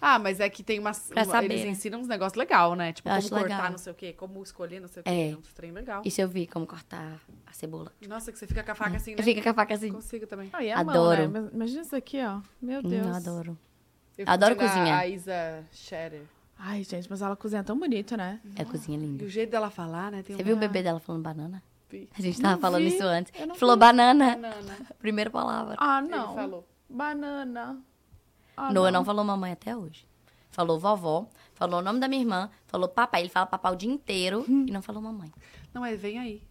Ah, 0.00 0.18
mas 0.18 0.40
é 0.40 0.48
que 0.48 0.62
tem 0.62 0.78
umas. 0.78 1.08
Pra 1.08 1.22
uma- 1.24 1.32
saber, 1.32 1.46
eles 1.46 1.64
né? 1.64 1.70
ensinam 1.70 2.00
uns 2.00 2.08
negócios 2.08 2.36
legais, 2.38 2.76
né? 2.76 2.92
Tipo, 2.92 3.08
Eu 3.08 3.14
como 3.16 3.28
cortar 3.30 3.42
legal. 3.56 3.70
não 3.70 3.78
sei 3.78 3.92
o 3.92 3.94
quê, 3.94 4.12
como 4.12 4.42
escolher 4.42 4.80
não 4.80 4.88
sei 4.88 5.00
o 5.00 5.04
quê. 5.04 5.10
É. 5.10 5.30
É 5.30 5.36
um 5.36 5.40
trem 5.54 5.70
legal. 5.72 6.02
E 6.04 6.10
se 6.10 6.20
eu 6.20 6.28
vi 6.28 6.46
como 6.46 6.66
cortar 6.66 7.18
a 7.46 7.52
cebola? 7.52 7.92
Nossa, 8.08 8.30
que 8.32 8.38
você 8.38 8.46
fica 8.46 8.62
com 8.62 8.72
a 8.72 8.74
faca 8.74 8.96
assim, 8.96 9.12
né? 9.12 9.16
Eu 9.20 9.24
fico 9.24 9.42
com 9.42 9.48
a 9.50 9.54
faca 9.54 9.74
assim. 9.74 9.92
Consigo 9.92 10.26
também. 10.26 10.50
Ah, 10.52 10.62
e 10.62 10.70
a 10.70 10.78
Adoro. 10.80 11.28
Mão, 11.30 11.42
né? 11.42 11.50
Imagina 11.52 11.82
isso 11.82 11.96
aqui, 11.96 12.18
ó. 12.24 12.40
Meu 12.60 12.80
Hum, 12.80 12.88
Deus. 12.88 13.06
eu 13.06 13.14
adoro. 13.14 13.58
Eu 14.16 14.24
Adoro 14.28 14.56
cozinhar. 14.56 14.98
A 15.00 15.06
Isa 15.06 15.64
Scherer. 15.72 16.22
Ai, 16.58 16.82
gente, 16.82 17.08
mas 17.08 17.22
ela 17.22 17.36
cozinha 17.36 17.62
tão 17.62 17.78
bonito, 17.78 18.16
né? 18.16 18.40
É 18.56 18.64
cozinha 18.64 18.98
E 18.98 19.00
linda. 19.00 19.24
o 19.24 19.28
jeito 19.28 19.50
dela 19.50 19.70
falar, 19.70 20.10
né? 20.10 20.22
Tem 20.24 20.34
Você 20.34 20.42
uma... 20.42 20.46
viu 20.46 20.56
o 20.56 20.58
bebê 20.58 20.82
dela 20.82 20.98
falando 20.98 21.22
banana? 21.22 21.62
Vi. 21.88 22.08
A 22.18 22.20
gente 22.20 22.40
tava 22.42 22.54
Não 22.54 22.60
falando 22.60 22.82
vi. 22.82 22.88
isso 22.88 23.02
antes. 23.04 23.32
Falou 23.56 23.76
vi. 23.76 23.80
banana. 23.80 24.32
Banana. 24.36 24.76
Primeira 24.98 25.30
palavra. 25.30 25.76
Ah, 25.78 26.00
Ele 26.00 26.08
não. 26.08 26.34
falou. 26.34 26.68
Banana. 26.90 27.78
Ah, 28.58 28.72
Noah 28.72 28.90
não 28.90 29.04
falou 29.04 29.24
mamãe 29.24 29.52
até 29.52 29.76
hoje. 29.76 30.04
Falou 30.50 30.78
vovó, 30.80 31.28
falou 31.54 31.78
o 31.78 31.82
nome 31.82 32.00
da 32.00 32.08
minha 32.08 32.20
irmã, 32.20 32.50
falou 32.66 32.88
papai. 32.88 33.20
Ele 33.22 33.28
fala 33.28 33.46
papai 33.46 33.72
o 33.72 33.76
dia 33.76 33.90
inteiro 33.90 34.44
e 34.48 34.72
não 34.72 34.82
falou 34.82 35.00
mamãe. 35.00 35.30
Não, 35.72 35.82
mas 35.82 36.00
vem 36.00 36.18
aí. 36.18 36.42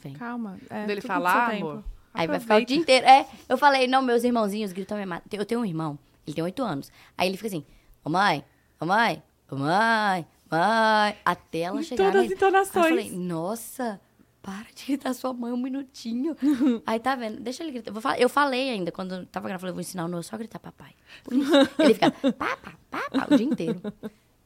Vem. 0.00 0.14
Calma. 0.14 0.58
É, 0.70 0.82
Quando 0.82 0.90
ele 0.90 1.00
falar, 1.02 1.54
amor. 1.54 1.84
Aí 2.14 2.26
vai 2.26 2.40
ficar 2.40 2.60
o 2.60 2.64
dia 2.64 2.76
inteiro. 2.76 3.06
É, 3.06 3.26
eu 3.48 3.58
falei, 3.58 3.86
não, 3.86 4.00
meus 4.00 4.24
irmãozinhos 4.24 4.72
gritam 4.72 4.96
minha 4.96 5.06
mãe. 5.06 5.20
Eu 5.30 5.44
tenho 5.44 5.60
um 5.60 5.64
irmão, 5.64 5.98
ele 6.26 6.34
tem 6.34 6.42
oito 6.42 6.62
anos. 6.62 6.90
Aí 7.16 7.28
ele 7.28 7.36
fica 7.36 7.48
assim, 7.48 7.64
mamãe, 8.02 8.42
mamãe, 8.80 9.22
mamãe, 9.50 10.26
mãe, 10.50 11.16
até 11.24 11.58
ela 11.60 11.80
Em 11.80 11.82
chegar 11.82 12.12
todas 12.12 12.24
as 12.26 12.32
entonações. 12.32 12.86
Aí 12.86 12.92
eu 12.92 12.96
falei, 12.96 13.10
nossa, 13.18 14.00
para 14.42 14.66
de 14.74 14.84
gritar 14.86 15.12
sua 15.14 15.32
mãe 15.32 15.52
um 15.52 15.56
minutinho. 15.56 16.36
Aí 16.86 16.98
tá 16.98 17.14
vendo, 17.14 17.40
deixa 17.40 17.62
ele 17.62 17.72
gritar. 17.72 17.90
Eu 17.90 17.92
vou 17.94 18.00
falar- 18.02 18.18
Eu 18.18 18.28
falei 18.28 18.70
ainda, 18.70 18.90
quando 18.90 19.14
eu 19.14 19.26
tava 19.26 19.48
gravando, 19.48 19.56
eu 19.56 19.60
falei, 19.60 19.72
vou 19.74 19.80
ensinar 19.80 20.04
o 20.04 20.08
Noah 20.08 20.22
só 20.22 20.36
a 20.36 20.38
gritar 20.38 20.58
papai. 20.58 20.92
Por 21.24 21.34
isso. 21.34 21.52
Ele 21.78 21.94
fica, 21.94 22.10
papa, 22.32 22.72
papa, 22.90 23.26
o 23.34 23.36
dia 23.36 23.46
inteiro. 23.46 23.80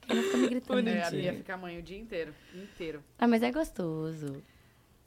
Ele 0.09 0.15
não 0.21 0.23
fica 0.25 0.37
me 0.39 0.49
gritando. 0.49 0.89
É, 0.89 1.03
a 1.07 1.11
Bia 1.11 1.35
fica 1.35 1.57
mãe 1.57 1.79
o 1.79 1.83
dia 1.83 1.99
inteiro. 1.99 2.35
Inteiro. 2.55 3.03
Ah, 3.19 3.27
mas 3.29 3.43
é 3.43 3.51
gostoso. 3.53 4.43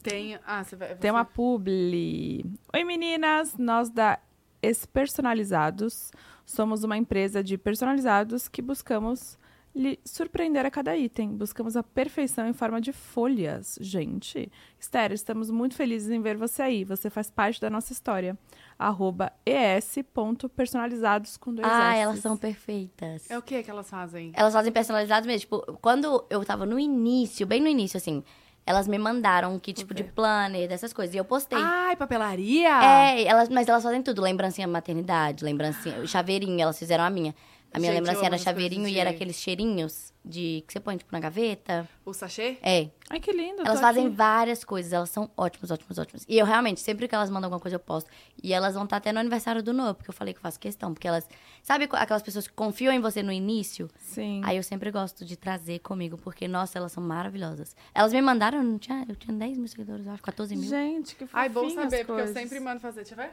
Tem. 0.02 0.40
Ah, 0.46 0.64
você 0.64 0.76
vai. 0.76 0.90
Tem 0.90 0.98
você- 0.98 1.12
uma 1.12 1.26
publi. 1.26 2.46
Oi, 2.74 2.84
meninas! 2.84 3.56
Nós 3.58 3.90
da 3.90 4.20
Espersonalizados 4.62 6.12
somos 6.46 6.84
uma 6.84 6.98
empresa 6.98 7.44
de 7.44 7.58
personalizados 7.58 8.48
que 8.48 8.62
buscamos 8.62 9.38
lhe 9.78 10.00
surpreender 10.04 10.66
a 10.66 10.72
cada 10.72 10.98
item. 10.98 11.30
Buscamos 11.38 11.78
a 11.78 11.84
perfeição 11.84 12.48
em 12.48 12.54
forma 12.54 12.82
de 12.82 12.92
folhas. 12.92 13.78
Gente, 13.80 14.52
Esther, 14.80 15.12
estamos 15.12 15.52
muito 15.52 15.76
felizes 15.76 16.10
em 16.10 16.20
ver 16.22 16.36
você 16.36 16.62
aí. 16.64 16.84
Você 16.84 17.10
faz 17.10 17.30
parte 17.30 17.62
da 17.62 17.70
nossa 17.70 17.94
história. 17.94 18.38
Arroba 18.78 19.32
es.personalizados 19.46 21.38
com 21.38 21.54
dois 21.54 21.68
Ah, 21.68 21.94
S's. 21.94 22.02
elas 22.04 22.20
são 22.20 22.36
perfeitas. 22.38 23.30
É 23.30 23.38
o 23.38 23.42
que 23.42 23.62
que 23.62 23.70
elas 23.70 23.90
fazem? 23.90 24.32
Elas 24.36 24.54
fazem 24.54 24.72
personalizados 24.72 25.28
mesmo. 25.28 25.42
Tipo, 25.42 25.78
quando 25.82 26.26
eu 26.30 26.44
tava 26.44 26.66
no 26.66 26.80
início, 26.80 27.46
bem 27.46 27.62
no 27.62 27.68
início, 27.68 27.98
assim, 27.98 28.24
elas 28.66 28.88
me 28.88 28.98
mandaram 28.98 29.54
um 29.54 29.60
kit 29.60 29.80
tipo 29.80 29.94
de 29.94 30.04
planner, 30.04 30.68
dessas 30.68 30.92
coisas. 30.92 31.14
E 31.16 31.18
eu 31.18 31.26
postei. 31.26 31.58
Ai, 31.62 31.96
papelaria? 31.96 32.68
É, 32.84 33.24
elas, 33.24 33.48
mas 33.50 33.68
elas 33.68 33.84
fazem 33.84 34.02
tudo. 34.02 34.22
Lembrancinha 34.22 34.68
maternidade, 34.68 35.44
lembrancinha... 35.46 36.06
Chaveirinho, 36.06 36.62
elas 36.62 36.78
fizeram 36.78 37.04
a 37.04 37.10
minha. 37.10 37.34
A 37.74 37.80
minha 37.80 37.94
Gente, 37.94 38.10
amo 38.10 38.26
era 38.26 38.38
chaveirinho 38.38 38.86
de- 38.88 38.94
e 38.94 39.00
era 39.00 39.10
aqueles 39.10 39.36
cheirinhos 39.36 40.14
de 40.24 40.64
que 40.68 40.74
você 40.74 40.80
põe, 40.80 40.98
tipo, 40.98 41.12
na 41.12 41.20
gaveta. 41.20 41.88
O 42.06 42.14
sachê? 42.14 42.58
É. 42.62 42.90
Ai, 43.10 43.20
que 43.20 43.32
lindo. 43.32 43.62
Elas 43.62 43.80
fazem 43.80 44.08
aqui. 44.08 44.16
várias 44.16 44.64
coisas, 44.64 44.92
elas 44.92 45.10
são 45.10 45.30
ótimas, 45.38 45.72
ótimas, 45.72 45.98
ótimas. 45.98 46.26
E 46.28 46.38
eu 46.38 46.46
realmente, 46.46 46.80
sempre 46.82 47.08
que 47.08 47.16
elas 47.16 47.30
mandam 47.30 47.48
alguma 47.48 47.60
coisa, 47.60 47.76
eu 47.76 47.80
posto. 47.80 48.10
E 48.42 48.54
elas 48.54 48.74
vão 48.74 48.84
estar 48.84 48.98
até 48.98 49.12
no 49.14 49.20
aniversário 49.20 49.62
do 49.64 49.74
Noah, 49.74 49.94
porque 49.94 50.10
eu 50.10 50.14
falei 50.14 50.34
que 50.34 50.40
eu 50.40 50.42
faço 50.42 50.60
questão. 50.60 50.94
Porque 50.94 51.08
elas. 51.08 51.28
Sabe 51.62 51.88
aquelas 51.92 52.22
pessoas 52.22 52.48
que 52.48 52.54
confiam 52.54 52.92
em 52.94 53.00
você 53.00 53.22
no 53.22 53.32
início? 53.32 53.90
Sim. 54.00 54.42
Aí 54.44 54.58
eu 54.58 54.64
sempre 54.64 54.92
gosto 54.92 55.24
de 55.24 55.36
trazer 55.38 55.80
comigo, 55.80 56.18
porque, 56.18 56.48
nossa, 56.48 56.78
elas 56.78 56.92
são 56.92 57.04
maravilhosas. 57.04 57.76
Elas 57.94 58.12
me 58.12 58.22
mandaram, 58.22 58.58
eu, 58.60 58.64
não 58.64 58.78
tinha, 58.78 59.06
eu 59.08 59.16
tinha 59.16 59.36
10 59.36 59.58
mil 59.58 59.68
seguidores, 59.68 60.06
eu 60.06 60.12
acho, 60.14 60.24
14 60.24 60.56
mil. 60.56 60.68
Gente, 60.70 61.16
que 61.16 61.26
fofinhas 61.26 61.34
Ai, 61.34 61.50
bom 61.50 61.70
saber, 61.70 62.06
porque 62.06 62.22
eu 62.22 62.34
sempre 62.34 62.60
mando 62.60 62.80
fazer. 62.80 63.02
Deixa 63.04 63.14
eu 63.14 63.18
ver. 63.18 63.32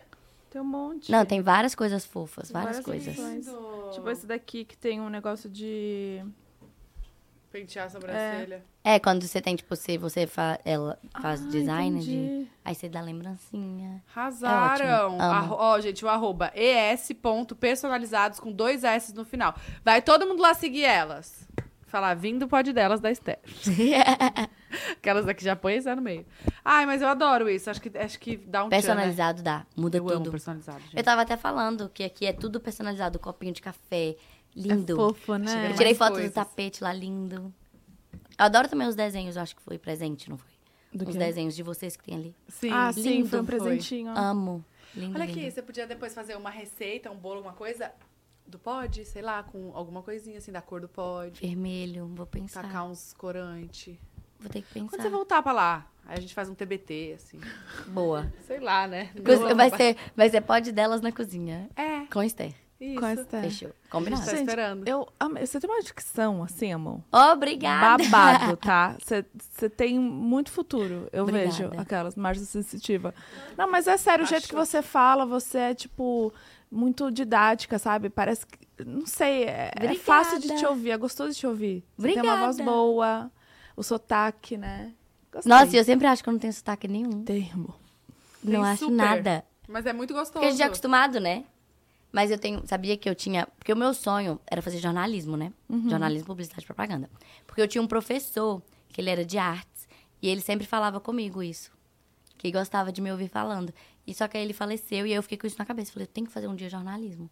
Tem 0.55 0.60
um 0.62 0.65
monte. 0.65 1.10
Não, 1.10 1.26
tem 1.26 1.42
várias 1.42 1.74
coisas 1.74 2.05
fofas, 2.07 2.49
várias, 2.49 2.78
Várias 2.78 3.16
coisas. 3.16 3.52
Tipo 3.92 4.08
esse 4.08 4.24
daqui 4.24 4.65
que 4.65 4.76
tem 4.76 5.00
um 5.00 5.08
negócio 5.08 5.50
de... 5.50 6.24
Pentear 7.50 7.86
a 7.86 7.91
sobrancelha. 7.91 8.65
É, 8.84 9.00
quando 9.00 9.26
você 9.26 9.41
tem, 9.41 9.57
tipo, 9.57 9.74
se 9.74 9.99
você 9.99 10.28
fa 10.28 10.60
ela 10.65 10.97
faz 11.20 11.42
Ah, 11.42 11.49
design, 11.49 12.00
de, 12.00 12.47
aí 12.65 12.73
você 12.73 12.89
dá 12.89 13.00
lembrancinha. 13.00 14.00
Arrasaram. 14.15 15.20
É 15.20 15.49
Ó, 15.50 15.81
gente, 15.81 16.05
o 16.05 16.08
arroba 16.08 16.52
es.personalizados 16.55 18.39
com 18.39 18.52
dois 18.52 18.84
S 18.84 19.12
no 19.12 19.24
final. 19.24 19.57
Vai 19.84 20.02
todo 20.02 20.24
mundo 20.24 20.41
lá 20.41 20.55
seguir 20.55 20.84
elas. 20.84 21.49
Falar, 21.94 22.14
vindo 22.14 22.48
pode 22.48 22.73
delas 22.73 22.98
da 22.98 23.08
Esther. 23.08 23.39
Aquelas 24.98 25.24
daqui 25.24 25.44
já 25.44 25.55
põe 25.55 25.74
esse 25.74 25.94
no 25.94 26.02
meio. 26.02 26.26
Ai, 26.64 26.84
mas 26.86 27.00
eu 27.00 27.06
adoro 27.06 27.48
isso. 27.48 27.70
Acho 27.70 27.81
que, 27.81 27.97
acho 27.97 28.18
que 28.18 28.36
dá 28.36 28.64
um 28.64 28.68
tchan, 28.68 28.76
né? 28.76 28.82
Personalizado 28.82 29.42
dá, 29.44 29.64
muda 29.76 29.98
Eu 29.98 30.08
amo 30.08 30.18
tudo. 30.18 30.32
personalizado, 30.32 30.81
gente. 30.81 30.97
Eu 30.97 31.05
tava 31.05 31.23
até 31.23 31.36
falando 31.36 31.89
que 31.89 32.02
aqui 32.02 32.26
é 32.26 32.32
tudo 32.32 32.58
personalizado, 32.58 33.16
copinho 33.20 33.52
de 33.52 33.62
café, 33.62 34.16
lindo. 34.56 34.94
É 34.94 34.97
fofo, 34.97 35.36
né? 35.36 35.70
Eu 35.70 35.76
tirei 35.76 35.94
foto 35.94 36.14
coisas. 36.14 36.32
do 36.32 36.34
tapete 36.34 36.82
lá, 36.82 36.92
lindo. 36.92 37.55
Eu 38.12 38.44
adoro 38.44 38.68
também 38.68 38.89
os 38.89 38.97
desenhos, 38.97 39.36
eu 39.36 39.42
acho 39.42 39.55
que 39.55 39.62
foi 39.62 39.78
presente, 39.78 40.28
não 40.28 40.36
foi? 40.36 40.50
Do 40.92 41.05
Os 41.05 41.12
quê? 41.12 41.18
desenhos 41.18 41.55
de 41.55 41.62
vocês 41.62 41.97
que 41.97 42.02
tem 42.02 42.16
ali. 42.16 42.34
Sim. 42.48 42.70
Ah, 42.73 42.92
sim, 42.92 43.02
lindo 43.18 43.28
foi 43.28 43.40
um 43.40 43.47
foi. 43.47 43.56
presentinho. 43.56 44.18
Amo. 44.18 44.64
Lindo, 44.97 45.14
Olha 45.14 45.26
lindo. 45.26 45.39
aqui, 45.39 45.48
você 45.48 45.62
podia 45.62 45.86
depois 45.86 46.12
fazer 46.12 46.36
uma 46.36 46.50
receita, 46.50 47.08
um 47.10 47.16
bolo, 47.16 47.36
alguma 47.36 47.55
coisa 47.55 47.92
do 48.47 48.58
pod, 48.58 49.05
sei 49.05 49.23
lá, 49.23 49.42
com 49.42 49.73
alguma 49.74 50.02
coisinha 50.02 50.39
assim 50.39 50.52
da 50.52 50.60
cor 50.60 50.81
do 50.81 50.89
pod. 50.89 51.40
Vermelho, 51.40 52.06
vou 52.14 52.26
pensar. 52.26 52.62
Tacar 52.62 52.86
uns 52.86 53.12
corantes. 53.14 53.97
Vou 54.39 54.50
ter 54.50 54.62
que 54.62 54.73
pensar. 54.74 54.89
Quando 54.90 55.02
você 55.02 55.08
voltar 55.10 55.42
pra 55.42 55.52
lá, 55.52 55.86
aí 56.06 56.18
a 56.18 56.20
gente 56.20 56.34
faz 56.34 56.48
um 56.48 56.55
TBT, 56.55 57.14
assim. 57.16 57.40
Boa. 57.89 58.31
Sei 58.47 58.60
lá, 58.60 58.86
né? 58.86 59.10
Vai 59.56 59.70
ser, 59.70 59.97
vai 60.14 60.28
ser 60.28 60.40
pode 60.42 60.73
delas 60.73 61.00
na 61.00 61.10
cozinha. 61.10 61.68
É, 61.76 62.05
Com 62.06 62.23
Esther. 62.23 62.52
isso. 62.81 63.00
Com 63.00 63.06
a 63.06 63.14
Esther. 63.14 63.42
Fechou. 63.42 63.68
A 63.70 63.90
Combinado. 63.90 64.23
gente 64.23 64.31
tá 64.34 64.40
esperando. 64.40 64.86
Eu. 64.86 65.08
Você 65.40 65.58
tem 65.60 65.70
uma 65.70 65.81
dicção, 65.81 66.42
assim, 66.42 66.73
amor? 66.73 67.00
Obrigada. 67.10 68.05
Babado, 68.05 68.56
tá? 68.58 68.97
Você 69.00 69.24
você 69.39 69.70
tem 69.70 69.98
muito 69.98 70.50
futuro, 70.50 71.08
eu 71.12 71.23
Obrigada. 71.23 71.50
vejo 71.50 71.70
aquelas 71.81 72.14
margens 72.16 72.48
sensitiva. 72.48 73.14
Não, 73.56 73.70
mas 73.70 73.86
é 73.86 73.97
sério, 73.97 74.24
o 74.24 74.28
jeito 74.28 74.47
que 74.48 74.55
você 74.55 74.82
fala, 74.82 75.24
você 75.24 75.58
é, 75.58 75.74
tipo, 75.74 76.32
muito 76.70 77.10
didática, 77.10 77.78
sabe? 77.78 78.09
Parece 78.10 78.47
que. 78.47 78.59
Não 78.84 79.07
sei, 79.07 79.44
é, 79.44 79.67
é 79.67 79.73
Obrigada. 79.76 80.01
fácil 80.01 80.41
de 80.41 80.57
te 80.57 80.67
ouvir, 80.67 80.91
é 80.91 80.97
gostoso 80.99 81.33
de 81.33 81.39
te 81.39 81.47
ouvir. 81.47 81.84
Você 81.97 82.12
tem 82.15 82.23
uma 82.23 82.36
voz 82.36 82.57
Obrigada. 82.57 82.76
boa, 82.76 83.31
o 83.76 83.83
sotaque, 83.83 84.57
né? 84.57 84.93
Gostei. 85.33 85.49
Nossa, 85.51 85.76
eu 85.76 85.84
sempre 85.84 86.07
acho 86.07 86.23
que 86.23 86.28
eu 86.28 86.33
não 86.33 86.39
tenho 86.41 86.52
sotaque 86.52 86.89
nenhum. 86.89 87.23
Termo. 87.25 87.75
não 88.43 88.62
Tem 88.62 88.70
acho 88.70 88.78
super. 88.86 88.94
nada. 88.94 89.44
Mas 89.68 89.86
é 89.86 89.93
muito 89.93 90.12
gostoso. 90.12 90.33
Porque 90.33 90.47
a 90.47 90.51
gente 90.51 90.62
é 90.62 90.67
acostumado, 90.67 91.20
né? 91.20 91.44
Mas 92.12 92.31
eu 92.31 92.39
tenho, 92.39 92.65
sabia 92.67 92.97
que 92.97 93.09
eu 93.09 93.15
tinha. 93.15 93.47
Porque 93.59 93.73
o 93.73 93.76
meu 93.76 93.93
sonho 93.94 94.41
era 94.47 94.62
fazer 94.62 94.78
jornalismo, 94.78 95.36
né? 95.36 95.52
Jornalismo, 95.89 96.26
publicidade 96.26 96.62
e 96.62 96.67
propaganda. 96.67 97.10
Porque 97.47 97.60
eu 97.60 97.67
tinha 97.67 97.83
um 97.83 97.89
professor, 97.89 98.62
que 98.89 99.01
ele 99.01 99.10
era 99.10 99.25
de 99.25 99.36
artes, 99.39 99.89
e 100.23 100.28
ele 100.28 100.41
sempre 100.41 100.67
falava 100.67 101.01
comigo 101.01 101.43
isso. 101.43 101.73
Que 102.39 102.52
gostava 102.52 102.93
de 102.93 103.01
me 103.01 103.10
ouvir 103.10 103.28
falando. 103.28 103.73
E 104.07 104.12
só 104.15 104.28
que 104.28 104.36
aí 104.36 104.42
ele 104.42 104.52
faleceu 104.52 105.07
e 105.07 105.10
aí 105.10 105.16
eu 105.16 105.23
fiquei 105.23 105.39
com 105.39 105.47
isso 105.47 105.58
na 105.58 105.65
cabeça. 105.65 105.92
Falei, 105.92 106.05
eu 106.05 106.10
tenho 106.12 106.26
que 106.26 106.33
fazer 106.33 106.47
um 106.47 106.55
dia 106.55 106.68
jornalismo. 106.68 107.31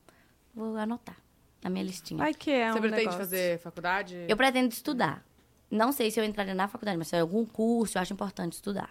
Vou 0.55 0.77
anotar 0.77 1.17
na 1.63 1.71
minha 1.71 1.85
listinha. 1.85 2.19
Vai 2.19 2.35
que 2.35 2.51
é 2.51 2.71
Você 2.73 2.79
um 2.79 2.81
pretende 2.81 3.01
negócio. 3.01 3.19
fazer 3.19 3.59
faculdade? 3.61 4.27
Eu 4.29 4.37
pretendo 4.37 4.73
estudar. 4.73 5.25
Não 5.71 5.93
sei 5.93 6.11
se 6.11 6.21
eu 6.21 6.25
entraria 6.25 6.55
na 6.55 6.69
faculdade, 6.69 6.99
mas 6.99 7.09
se 7.09 7.17
é 7.17 7.21
algum 7.21 7.45
curso, 7.47 7.97
eu 7.97 8.03
acho 8.03 8.13
importante 8.13 8.55
estudar. 8.55 8.91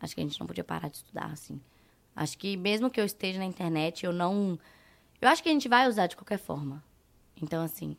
Acho 0.00 0.14
que 0.14 0.20
a 0.20 0.24
gente 0.24 0.38
não 0.38 0.46
podia 0.46 0.64
parar 0.64 0.88
de 0.88 0.96
estudar, 0.98 1.26
assim. 1.26 1.60
Acho 2.14 2.38
que 2.38 2.56
mesmo 2.56 2.90
que 2.90 3.00
eu 3.00 3.04
esteja 3.04 3.38
na 3.38 3.44
internet, 3.44 4.04
eu 4.04 4.12
não. 4.12 4.58
Eu 5.20 5.28
acho 5.28 5.42
que 5.42 5.48
a 5.48 5.52
gente 5.52 5.68
vai 5.68 5.88
usar 5.88 6.06
de 6.06 6.16
qualquer 6.16 6.38
forma. 6.38 6.82
Então, 7.36 7.62
assim, 7.62 7.96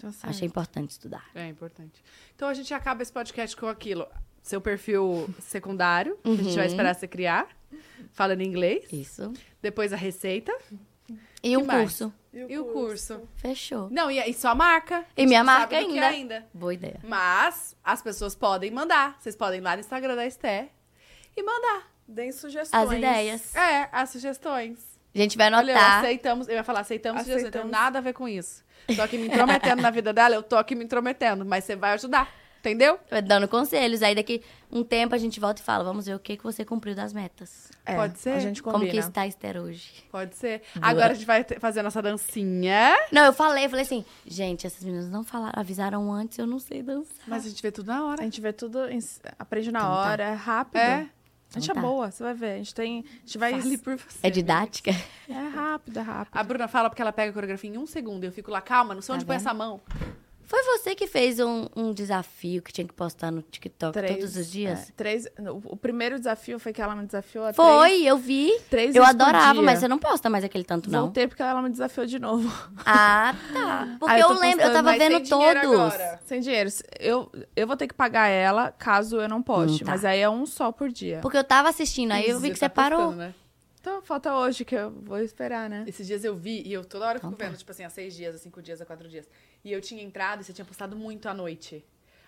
Tá 0.00 0.28
achei 0.28 0.46
importante 0.46 0.90
estudar. 0.92 1.28
É 1.34 1.46
importante. 1.46 2.02
Então 2.34 2.48
a 2.48 2.54
gente 2.54 2.72
acaba 2.72 3.02
esse 3.02 3.12
podcast 3.12 3.54
com 3.56 3.66
aquilo. 3.66 4.06
Seu 4.42 4.60
perfil 4.60 5.28
secundário, 5.38 6.16
que 6.22 6.30
a 6.30 6.36
gente 6.36 6.56
vai 6.56 6.66
esperar 6.66 6.94
você 6.94 7.06
criar. 7.06 7.48
Falando 8.12 8.42
inglês. 8.42 8.84
Isso. 8.92 9.32
Depois 9.62 9.92
a 9.92 9.96
receita. 9.96 10.52
E 11.42 11.50
Que 11.50 11.56
um 11.56 11.64
mais? 11.64 11.80
curso. 11.82 12.12
E 12.32 12.58
o 12.58 12.66
curso. 12.66 13.28
Fechou. 13.36 13.88
Não, 13.90 14.10
e, 14.10 14.18
e 14.20 14.32
sua 14.34 14.54
marca. 14.54 15.04
E 15.16 15.26
minha 15.26 15.42
marca 15.42 15.76
ainda. 15.76 16.06
ainda. 16.06 16.46
Boa 16.54 16.72
ideia. 16.74 17.00
Mas 17.02 17.76
as 17.82 18.00
pessoas 18.02 18.34
podem 18.34 18.70
mandar. 18.70 19.16
Vocês 19.18 19.34
podem 19.34 19.58
ir 19.58 19.62
lá 19.62 19.74
no 19.74 19.80
Instagram 19.80 20.14
da 20.14 20.26
Esther 20.26 20.68
e 21.36 21.42
mandar. 21.42 21.90
Deem 22.06 22.30
sugestões. 22.32 22.88
As 22.88 22.92
ideias. 22.96 23.54
É, 23.56 23.88
as 23.90 24.10
sugestões. 24.10 24.78
A 25.12 25.18
gente 25.18 25.36
vai 25.36 25.52
Olha, 25.52 25.72
anotar. 25.72 25.98
aceitamos. 26.00 26.46
Eu 26.48 26.54
ia 26.54 26.62
falar, 26.64 26.80
aceitamos, 26.80 27.22
sugestões. 27.22 27.44
Não 27.44 27.50
tem 27.50 27.60
Aceitamos. 27.62 27.84
nada 27.84 27.98
a 27.98 28.02
ver 28.02 28.12
com 28.12 28.28
isso. 28.28 28.62
Tô 28.94 29.02
aqui 29.02 29.18
me 29.18 29.26
intrometendo 29.26 29.82
na 29.82 29.90
vida 29.90 30.12
dela, 30.12 30.34
eu 30.36 30.42
tô 30.42 30.56
aqui 30.56 30.74
me 30.76 30.84
intrometendo. 30.84 31.44
Mas 31.44 31.64
você 31.64 31.74
vai 31.74 31.92
ajudar. 31.94 32.32
Entendeu? 32.60 32.98
Dando 33.26 33.48
conselhos. 33.48 34.02
Aí 34.02 34.14
daqui 34.14 34.42
um 34.70 34.84
tempo 34.84 35.14
a 35.14 35.18
gente 35.18 35.40
volta 35.40 35.60
e 35.62 35.64
fala, 35.64 35.82
vamos 35.82 36.04
ver 36.06 36.14
o 36.14 36.18
que, 36.18 36.36
que 36.36 36.42
você 36.44 36.62
cumpriu 36.64 36.94
das 36.94 37.12
metas. 37.12 37.70
É, 37.86 37.94
Pode 37.96 38.18
ser? 38.18 38.30
A 38.30 38.38
gente 38.38 38.62
Como 38.62 38.74
combina. 38.74 38.92
que 38.92 38.98
está 38.98 39.22
a 39.22 39.26
Esther 39.26 39.56
hoje? 39.56 40.04
Pode 40.12 40.36
ser. 40.36 40.62
Agora 40.80 41.12
a 41.12 41.14
gente 41.14 41.24
vai 41.26 41.42
fazer 41.58 41.80
a 41.80 41.82
nossa 41.82 42.02
dancinha. 42.02 42.94
Não, 43.10 43.24
eu 43.24 43.32
falei, 43.32 43.64
eu 43.64 43.70
falei 43.70 43.84
assim, 43.84 44.04
gente, 44.26 44.66
essas 44.66 44.84
meninas 44.84 45.08
não 45.08 45.24
falaram, 45.24 45.58
avisaram 45.58 46.12
antes, 46.12 46.38
eu 46.38 46.46
não 46.46 46.58
sei 46.58 46.82
dançar. 46.82 47.14
Mas 47.26 47.46
a 47.46 47.48
gente 47.48 47.62
vê 47.62 47.72
tudo 47.72 47.86
na 47.86 47.98
A 47.98 48.04
hora. 48.04 48.22
gente 48.22 48.40
vê 48.40 48.52
tudo, 48.52 48.78
aprende 49.38 49.72
na 49.72 49.78
Então 49.80 49.90
tá. 49.90 49.96
hora, 49.98 50.22
é 50.24 50.34
rápido. 50.34 50.76
É. 50.80 51.08
A 51.52 51.58
gente 51.58 51.64
Então 51.68 51.72
é 51.72 51.74
tá. 51.74 51.80
boa, 51.80 52.10
você 52.12 52.22
vai 52.22 52.34
ver. 52.34 52.52
A 52.52 52.56
gente 52.58 52.74
tem. 52.74 53.04
A 53.08 53.20
gente 53.26 53.38
vai. 53.38 53.60
Fale 53.60 53.78
por 53.78 53.96
você. 53.96 54.18
É 54.22 54.30
didática? 54.30 54.92
É 55.28 55.48
rápido, 55.48 55.98
é 55.98 56.02
rápido. 56.02 56.36
A 56.36 56.44
Bruna 56.44 56.68
fala 56.68 56.88
porque 56.88 57.02
ela 57.02 57.10
pega 57.12 57.30
a 57.30 57.32
coreografia 57.34 57.70
em 57.70 57.76
um 57.76 57.86
segundo. 57.86 58.22
Eu 58.22 58.30
fico 58.30 58.52
lá, 58.52 58.60
calma, 58.60 58.94
não 58.94 59.02
sei 59.02 59.08
Tá 59.08 59.16
onde 59.16 59.24
põe 59.24 59.36
vendo? 59.36 59.46
essa 59.48 59.54
mão. 59.54 59.80
Foi 60.50 60.60
você 60.64 60.96
que 60.96 61.06
fez 61.06 61.38
um, 61.38 61.68
um 61.76 61.92
desafio 61.92 62.60
que 62.60 62.72
tinha 62.72 62.84
que 62.84 62.92
postar 62.92 63.30
no 63.30 63.40
TikTok 63.40 63.92
Três, 63.92 64.16
todos 64.16 64.36
os 64.36 64.50
dias? 64.50 64.88
é, 64.88 64.92
três, 64.96 65.26
o, 65.38 65.74
o 65.74 65.76
primeiro 65.76 66.18
desafio 66.18 66.58
foi 66.58 66.72
que 66.72 66.82
ela 66.82 66.96
me 66.96 67.06
desafiou 67.06 67.44
a 67.46 67.52
Foi, 67.52 67.88
três, 67.88 68.04
eu 68.06 68.18
vi. 68.18 68.60
três 68.68 68.96
eu 68.96 69.04
adorava, 69.04 69.62
mas 69.62 69.78
você 69.78 69.86
não 69.86 69.96
posta 69.96 70.28
mais 70.28 70.42
aquele 70.42 70.64
tanto, 70.64 70.90
não. 70.90 71.02
Voltei 71.02 71.28
porque 71.28 71.40
ela 71.40 71.62
me 71.62 71.70
desafiou 71.70 72.04
de 72.04 72.18
novo. 72.18 72.52
Ah, 72.84 73.32
tá. 73.52 73.94
Porque 74.00 74.12
Ah, 74.12 74.18
eu 74.18 74.28
eu, 74.30 74.40
lembro, 74.40 74.64
eu 74.66 74.72
tava 74.72 74.92
vendo 74.96 75.12
sem 75.18 75.22
dinheiro 75.22 75.60
todos. 75.60 75.94
agora. 75.94 76.20
Sem 76.26 76.40
dinheiro. 76.40 76.68
Eu, 76.98 77.30
eu 77.54 77.66
vou 77.68 77.76
ter 77.76 77.86
que 77.86 77.94
pagar 77.94 78.26
ela 78.26 78.72
caso 78.72 79.20
eu 79.20 79.28
não 79.28 79.40
poste. 79.40 79.84
Hum, 79.84 79.86
tá. 79.86 79.92
Mas 79.92 80.04
aí 80.04 80.18
é 80.18 80.28
um 80.28 80.44
só 80.46 80.72
por 80.72 80.90
dia. 80.90 81.20
Porque 81.22 81.36
eu 81.38 81.44
tava 81.44 81.68
assistindo, 81.68 82.10
aí 82.10 82.28
eu 82.28 82.40
vi 82.40 82.50
que 82.50 82.58
você 82.58 82.68
tá 82.68 82.74
parou. 82.74 82.98
postando, 82.98 83.18
né? 83.18 83.34
Então 83.80 84.02
falta 84.02 84.34
hoje 84.34 84.64
que 84.64 84.74
eu 84.74 84.90
vou 84.90 85.18
esperar, 85.20 85.70
né? 85.70 85.84
Esses 85.86 86.06
dias 86.06 86.22
eu 86.24 86.34
vi, 86.36 86.62
e 86.66 86.72
eu 86.72 86.84
toda 86.84 87.06
hora 87.06 87.18
fico 87.18 87.28
Então 87.28 87.38
tá. 87.38 87.46
vendo, 87.46 87.56
tipo 87.56 87.70
assim, 87.70 87.84
há 87.84 87.88
seis 87.88 88.14
dias, 88.14 88.34
há 88.34 88.38
cinco 88.38 88.60
dias, 88.60 88.80
há 88.80 88.84
quatro 88.84 89.08
dias. 89.08 89.26
E 89.64 89.72
eu 89.72 89.80
tinha 89.80 90.02
entrado 90.02 90.40
e 90.40 90.44
você 90.44 90.52
tinha 90.52 90.64
postado 90.64 90.96
muito 90.96 91.28
à 91.28 91.34
noite. 91.34 91.84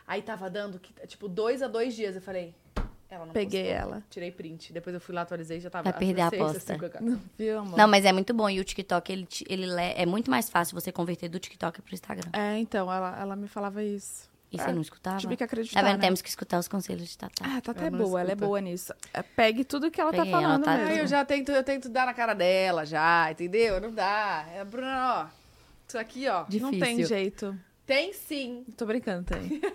Aí 0.07 0.21
tava 0.23 0.51
dando, 0.51 0.79
que, 0.79 0.93
tipo, 1.07 1.29
dois 1.29 1.63
a 1.63 1.69
dois 1.69 1.95
dias. 1.95 2.15
Eu 2.17 2.21
falei, 2.23 2.55
ela 3.09 3.25
não 3.25 3.33
Peguei 3.33 3.63
postou. 3.73 3.81
ela. 3.93 4.03
Tirei 4.11 4.31
print. 4.31 4.73
Depois 4.73 4.93
eu 4.95 5.01
fui 5.01 5.15
lá, 5.15 5.23
atualizei 5.23 5.59
e 5.59 5.61
já 5.61 5.71
tava... 5.71 5.91
Vai 5.91 5.99
perder 5.99 6.21
a 6.23 6.27
aposta. 6.27 6.61
cinco, 6.75 6.91
cara. 6.91 7.05
Viu, 7.39 7.59
amor? 7.61 7.79
Não, 7.79 7.89
mas 7.89 8.05
é 8.05 8.13
muito 8.13 8.35
bom. 8.35 8.51
E 8.51 8.61
o 8.61 8.65
TikTok, 8.65 9.11
ele, 9.13 9.29
ele 9.49 9.67
le- 9.67 9.95
é 9.97 10.05
muito 10.05 10.31
mais 10.31 10.51
fácil 10.51 10.75
você 10.79 10.91
converter 10.93 11.29
do 11.29 11.39
TikTok 11.39 11.81
pro 11.81 11.95
Instagram. 11.95 12.29
É, 12.33 12.59
então, 12.59 12.93
ela, 12.93 13.19
ela 13.19 13.37
me 13.37 13.49
falava 13.49 13.83
isso. 13.83 14.31
E 14.51 14.61
É, 14.61 14.65
você 14.65 14.73
não 14.73 14.83
escutava? 14.83 15.17
Tive 15.17 15.35
que 15.35 15.45
acreditar, 15.45 15.81
Tá 15.81 15.87
vendo? 15.89 15.97
né? 15.99 16.05
Temos 16.05 16.21
que 16.21 16.29
escutar 16.29 16.59
os 16.59 16.69
conselhos 16.69 17.09
de 17.09 17.17
Tatá. 17.17 17.43
Ah, 17.47 17.61
tá 17.63 17.73
Ela 17.75 17.91
não 17.91 17.99
boa, 18.01 18.21
ela 18.21 18.31
é 18.31 18.33
escuta. 18.35 18.47
boa 18.47 18.61
nisso. 18.61 18.93
É, 19.15 19.23
pegue 19.23 19.65
tudo 19.65 19.91
que 19.91 19.99
ela 19.99 20.11
Peguei, 20.11 20.31
tá 20.31 20.37
ela 20.37 20.43
falando 20.43 20.65
tá- 20.65 20.77
mesmo. 20.77 20.91
Aí 20.91 20.99
eu 20.99 21.07
já 21.07 21.25
tento, 21.25 21.51
eu 21.53 21.65
tento 21.65 21.89
dar 21.89 22.05
na 22.05 22.13
cara 22.13 22.35
dela 22.35 22.85
já, 22.85 23.31
entendeu? 23.33 23.81
Não 23.81 23.91
dá. 23.91 24.45
É, 24.55 24.63
Bruna, 24.63 25.31
ó. 25.31 25.42
Isso 25.93 25.99
aqui, 25.99 26.27
ó. 26.27 26.45
Difícil. 26.45 26.71
Não 26.73 26.79
tem 26.79 27.05
jeito. 27.05 27.55
Tem 27.85 28.13
sim. 28.15 28.65
Tô 28.79 28.87
brincando, 28.87 29.25
tem. 29.25 29.61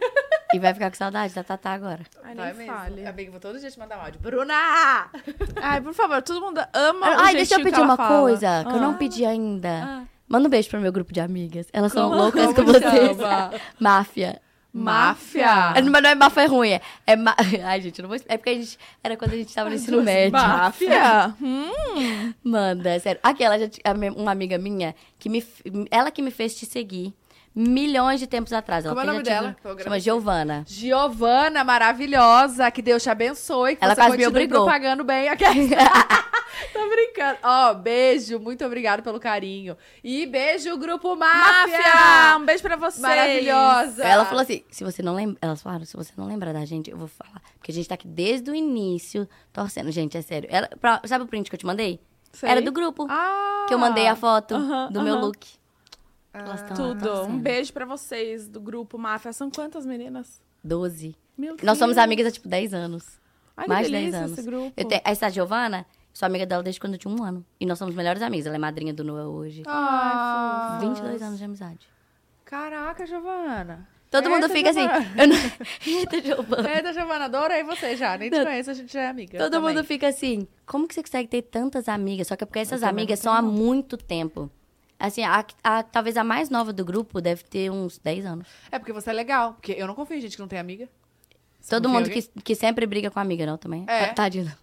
E 0.54 0.60
vai 0.60 0.74
ficar 0.74 0.90
com 0.90 0.96
saudade 0.96 1.34
da 1.36 1.44
Tatá 1.44 1.74
agora. 1.74 2.00
Ai, 2.24 2.34
Vai 2.34 2.54
nem 2.54 2.68
fale. 2.68 3.02
É 3.02 3.12
bem 3.12 3.26
que 3.26 3.32
vou 3.32 3.40
todo 3.40 3.60
dia 3.60 3.70
te 3.70 3.78
mandar 3.78 3.98
um 3.98 4.02
áudio. 4.02 4.22
Bruna! 4.22 4.54
Ai, 5.62 5.82
por 5.82 5.94
favor, 5.94 6.22
todo 6.22 6.40
mundo 6.40 6.62
ama 6.74 7.06
o 7.06 7.20
Ai, 7.20 7.34
deixa 7.36 7.56
eu 7.56 7.64
pedir 7.64 7.82
uma 7.82 7.98
fala. 7.98 8.22
coisa 8.22 8.64
que 8.64 8.72
eu 8.74 8.80
não 8.80 8.92
Ah. 8.92 8.98
pedi 8.98 9.26
ainda. 9.26 10.08
Manda 10.26 10.48
um 10.48 10.50
beijo 10.50 10.70
pro 10.70 10.80
meu 10.80 10.92
grupo 10.92 11.12
de 11.12 11.20
amigas. 11.20 11.68
Elas 11.74 11.92
são 11.92 12.10
Como- 12.10 12.22
loucas 12.22 12.46
como 12.54 12.56
com 12.56 12.64
vocês. 12.64 13.18
Máfia. 13.78 14.42
Máfia. 14.78 15.50
Ah, 15.50 15.74
Mas 15.92 16.04
não 16.04 16.10
é 16.10 16.16
máfia 16.16 16.48
ruim, 16.48 16.70
é, 16.72 16.82
é 17.06 17.16
ma... 17.16 17.36
Ai, 17.66 17.82
gente, 17.82 18.00
eu 18.00 18.04
não 18.04 18.10
vou... 18.10 18.20
É 18.28 18.38
porque 18.38 18.50
a 18.50 18.54
gente... 18.54 18.78
Era 19.04 19.18
quando 19.18 19.34
a 19.34 19.38
gente 19.38 19.54
tava 19.54 19.70
no 19.70 19.76
ensino 19.76 20.02
médio. 20.04 20.32
Máfia? 20.32 21.36
Hum, 21.42 22.34
Manda, 22.44 22.90
é 22.92 23.00
sério. 23.00 23.20
Aquela, 23.24 23.58
já, 23.60 23.68
uma 24.16 24.32
amiga 24.32 24.58
minha, 24.58 24.96
que 25.18 25.30
me, 25.30 25.44
ela 25.90 26.12
que 26.12 26.22
me 26.22 26.32
fez 26.32 26.56
te 26.56 26.66
seguir 26.66 27.14
milhões 27.58 28.20
de 28.20 28.28
tempos 28.28 28.54
atrás. 28.54 28.86
Ela 28.86 28.94
Como 28.94 29.02
é 29.06 29.10
o 29.10 29.14
nome 29.14 29.24
dela? 29.24 29.56
Programa 29.62 29.84
Chama. 29.84 30.00
Giovana. 30.00 30.64
Giovana, 30.68 31.64
maravilhosa. 31.64 32.70
Que 32.70 32.84
Deus 32.84 33.02
te 33.02 33.10
abençoe. 33.10 33.76
Que 33.76 33.84
Ela 33.84 33.96
você 33.96 34.02
quase 34.02 34.18
me 34.18 34.28
obrigou. 34.28 34.64
propagando 34.64 35.04
bem. 35.04 35.28
Tô 36.74 36.90
brincando. 36.90 37.40
Ó, 37.44 37.74
beijo. 37.74 38.40
Muito 38.40 38.66
obrigado 38.66 39.02
pelo 39.03 39.19
carinho. 39.19 39.77
E 40.03 40.26
beijo, 40.26 40.76
Grupo 40.77 41.16
Máfia. 41.16 41.77
Máfia! 41.77 42.38
Um 42.38 42.45
beijo 42.45 42.64
pra 42.64 42.76
vocês. 42.76 43.02
Maravilhosa. 43.02 44.03
Ela 44.03 44.26
falou 44.26 44.42
assim: 44.42 44.64
se 44.69 44.84
você 44.84 45.02
não 45.02 45.16
lembra. 45.16 45.38
Elas 45.42 45.61
falaram, 45.61 45.86
se 45.86 45.95
você 45.95 46.11
não 46.18 46.27
lembra 46.27 46.52
da 46.53 46.66
gente, 46.66 46.90
eu 46.92 46.98
vou 46.98 47.08
falar. 47.08 47.42
Porque 47.58 47.72
a 47.72 47.74
gente 47.74 47.88
tá 47.88 47.95
aqui 47.95 48.08
desde 48.08 48.50
o 48.52 48.56
início 48.56 49.27
torcendo. 49.53 49.92
Gente, 49.92 50.18
é 50.18 50.22
sério. 50.22 50.48
Ela, 50.52 50.68
pra- 50.80 51.02
sabe 51.06 51.24
o 51.24 51.27
print 51.27 51.50
que 51.50 51.56
eu 51.56 51.60
te 51.60 51.66
mandei? 51.66 52.00
Sei. 52.34 52.50
Era 52.50 52.61
do 52.61 52.72
grupo. 52.72 53.08
Ah, 53.10 53.66
Que 53.68 53.74
eu 53.74 53.80
mandei 53.80 54.08
a 54.08 54.16
foto 54.16 54.53
Aham, 54.56 54.92
do 54.92 55.02
meu 55.02 55.16
aham. 55.16 55.26
look. 55.26 55.48
Elas 56.34 56.61
tão 56.64 56.76
Tudo. 56.76 57.02
torcendo. 57.03 57.34
Um 57.34 57.40
beijo 57.40 57.74
pra 57.74 57.86
vocês 57.86 58.48
do 58.48 58.60
grupo 58.61 58.98
Máfia. 58.98 59.34
São 59.34 59.50
quantas 59.50 59.86
meninas? 59.86 60.42
Doze. 60.64 61.16
Meu 61.38 61.56
Nós 61.64 61.77
somos 61.77 61.95
Deus. 61.95 62.03
amigas 62.06 62.27
há 62.27 62.32
tipo 62.32 62.48
10 62.48 62.74
anos. 62.74 63.19
Ai, 63.56 63.64
que 63.66 63.69
mais 63.69 63.86
de 63.88 63.92
10 63.94 64.03
delícia 64.03 64.19
anos. 64.26 64.38
esse 64.38 64.48
grupo. 64.48 64.74
Eu 64.77 64.86
tenho, 64.86 65.02
essa 65.03 65.30
Giovana, 65.30 65.86
sou 66.18 66.26
amiga 66.26 66.48
dela 66.48 66.64
desde 66.64 66.82
quando 66.82 66.94
eu 66.94 67.00
tinha 67.00 67.14
um 67.14 67.24
ano. 67.24 67.46
E 67.60 67.66
nós 67.66 67.78
somos 67.78 67.94
melhores 67.94 68.24
amigas. 68.24 68.48
Ela 68.48 68.56
é 68.56 68.60
madrinha 68.60 68.92
do 68.92 69.04
Noah 69.04 69.28
hoje. 69.28 69.62
Ah, 69.68 70.80
22 70.82 71.22
anos 71.22 71.38
de 71.38 71.46
amizade. 71.46 71.88
Caraca, 72.44 73.06
Giovana. 73.06 73.88
Todo 74.10 74.28
mundo 74.28 74.50
fica 74.50 74.72
assim. 74.72 74.82
Eu 75.16 75.28
não... 75.28 75.36
Eita, 75.86 76.20
Giovana. 76.20 76.74
Eita, 76.74 76.94
Giovana, 76.94 77.26
adorei 77.26 77.64
você 77.64 77.96
já. 77.96 78.18
Nem 78.18 78.32
te 78.32 78.44
conheço, 78.44 78.72
a 78.72 78.74
gente 78.74 78.92
já 78.92 79.02
é 79.02 79.08
amiga. 79.10 79.38
Todo 79.38 79.52
também. 79.52 79.76
mundo 79.76 79.86
fica 79.86 80.08
assim, 80.08 80.48
como 80.66 80.88
que 80.88 80.96
você 80.96 81.04
consegue 81.04 81.28
ter 81.28 81.44
tantas 81.44 81.88
amigas? 81.88 82.28
Só 82.28 82.36
que 82.36 82.44
é 82.44 82.48
porque 82.48 82.60
essas 82.60 82.82
amigas 82.82 83.20
são 83.20 83.32
há 83.32 83.42
muito 83.42 83.96
tempo. 83.96 84.50
Assim, 84.98 85.24
a, 85.24 85.46
a- 85.64 85.84
talvez 85.84 86.18
a 86.18 86.24
mais 86.24 86.50
nova 86.50 86.74
do 86.74 86.84
grupo 86.84 87.22
deve 87.22 87.44
ter 87.44 87.70
uns 87.70 88.00
10 88.00 88.26
anos. 88.26 88.48
É 88.72 88.80
porque 88.80 88.92
você 88.92 89.12
é 89.12 89.14
legal. 89.14 89.54
Porque 89.54 89.74
eu 89.74 89.86
não 89.86 89.94
confio 89.94 90.18
em 90.18 90.22
gente 90.22 90.36
que 90.36 90.42
não 90.42 90.48
tem 90.48 90.58
amiga. 90.58 90.90
Você 91.60 91.76
Todo 91.76 91.90
mundo 91.90 92.10
que, 92.10 92.24
que 92.44 92.56
sempre 92.56 92.88
briga 92.88 93.12
com 93.12 93.20
a 93.20 93.22
amiga, 93.22 93.46
não, 93.46 93.58
também? 93.58 93.86
É. 93.88 94.08
Tadinha. 94.14 94.58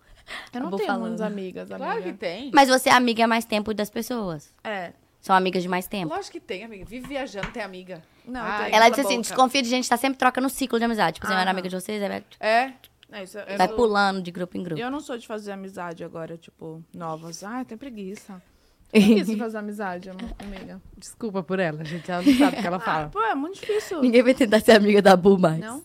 Eu 0.53 0.61
não 0.61 0.70
Vou 0.70 0.78
tenho 0.78 0.86
falando. 0.89 1.03
muitas 1.09 1.20
amigas, 1.20 1.70
amiga. 1.70 1.85
Claro 1.86 2.03
que 2.03 2.12
tem. 2.15 2.51
Mas 2.55 2.69
você 2.69 2.89
é 2.89 2.93
amiga 2.93 3.25
há 3.25 3.28
mais 3.28 3.44
tempo 3.44 3.73
das 3.75 3.91
pessoas. 3.91 4.53
É. 4.62 4.93
São 5.20 5.35
amigas 5.35 5.62
de 5.62 5.69
mais 5.69 5.86
tempo. 5.86 6.12
Lógico 6.15 6.33
que 6.33 6.41
tem, 6.41 6.65
amiga. 6.65 6.85
Vive 6.85 7.07
viajando, 7.09 7.49
tem 7.51 7.62
amiga. 7.62 8.03
Não, 8.27 8.41
tem. 8.59 8.75
Ela 8.75 8.89
disse 8.89 9.01
assim, 9.01 9.17
boca. 9.17 9.23
desconfia 9.23 9.62
de 9.62 9.69
gente, 9.69 9.89
tá 9.89 9.97
sempre 9.97 10.19
trocando 10.19 10.49
ciclo 10.51 10.78
de 10.78 10.85
amizade. 10.85 11.15
Tipo, 11.15 11.27
você 11.27 11.33
Ah. 11.35 11.41
era 11.41 11.51
amiga 11.51 11.69
de 11.69 11.75
vocês, 11.75 12.01
vai, 12.01 12.25
É. 12.41 12.73
É, 13.12 13.23
isso, 13.23 13.39
eu, 13.39 13.57
vai 13.57 13.69
não- 13.69 13.77
pulando 13.77 14.20
de 14.23 14.31
grupo 14.31 14.57
em 14.57 14.62
grupo. 14.62 14.81
eu 14.81 14.91
não 14.91 14.99
sou 15.01 15.17
de 15.17 15.27
fazer 15.27 15.53
amizade 15.53 16.03
agora, 16.03 16.36
tipo, 16.36 16.83
novas. 16.93 17.44
Ai, 17.44 17.65
tem 17.65 17.77
preguiça. 17.78 18.43
Preguiça 18.91 19.33
de 19.33 19.39
fazer 19.39 19.59
amizade, 19.59 20.11
am- 20.11 20.17
amiga. 20.39 20.81
Desculpa 20.97 21.43
por 21.43 21.59
ela, 21.59 21.85
gente. 21.85 22.11
Ela 22.11 22.23
não 22.23 22.33
sabe 22.35 22.57
o 22.57 22.61
que 22.61 22.67
ela 22.67 22.77
Ah, 22.77 22.81
fala. 22.81 23.09
pô, 23.09 23.23
é 23.23 23.35
muito 23.35 23.61
difícil. 23.61 24.01
Ninguém 24.01 24.23
vai 24.23 24.35
tentar 24.35 24.61
ser 24.61 24.73
amiga 24.73 25.01
da 25.03 25.17
Bu 25.17 25.39
mais. 25.39 25.59
Não? 25.61 25.83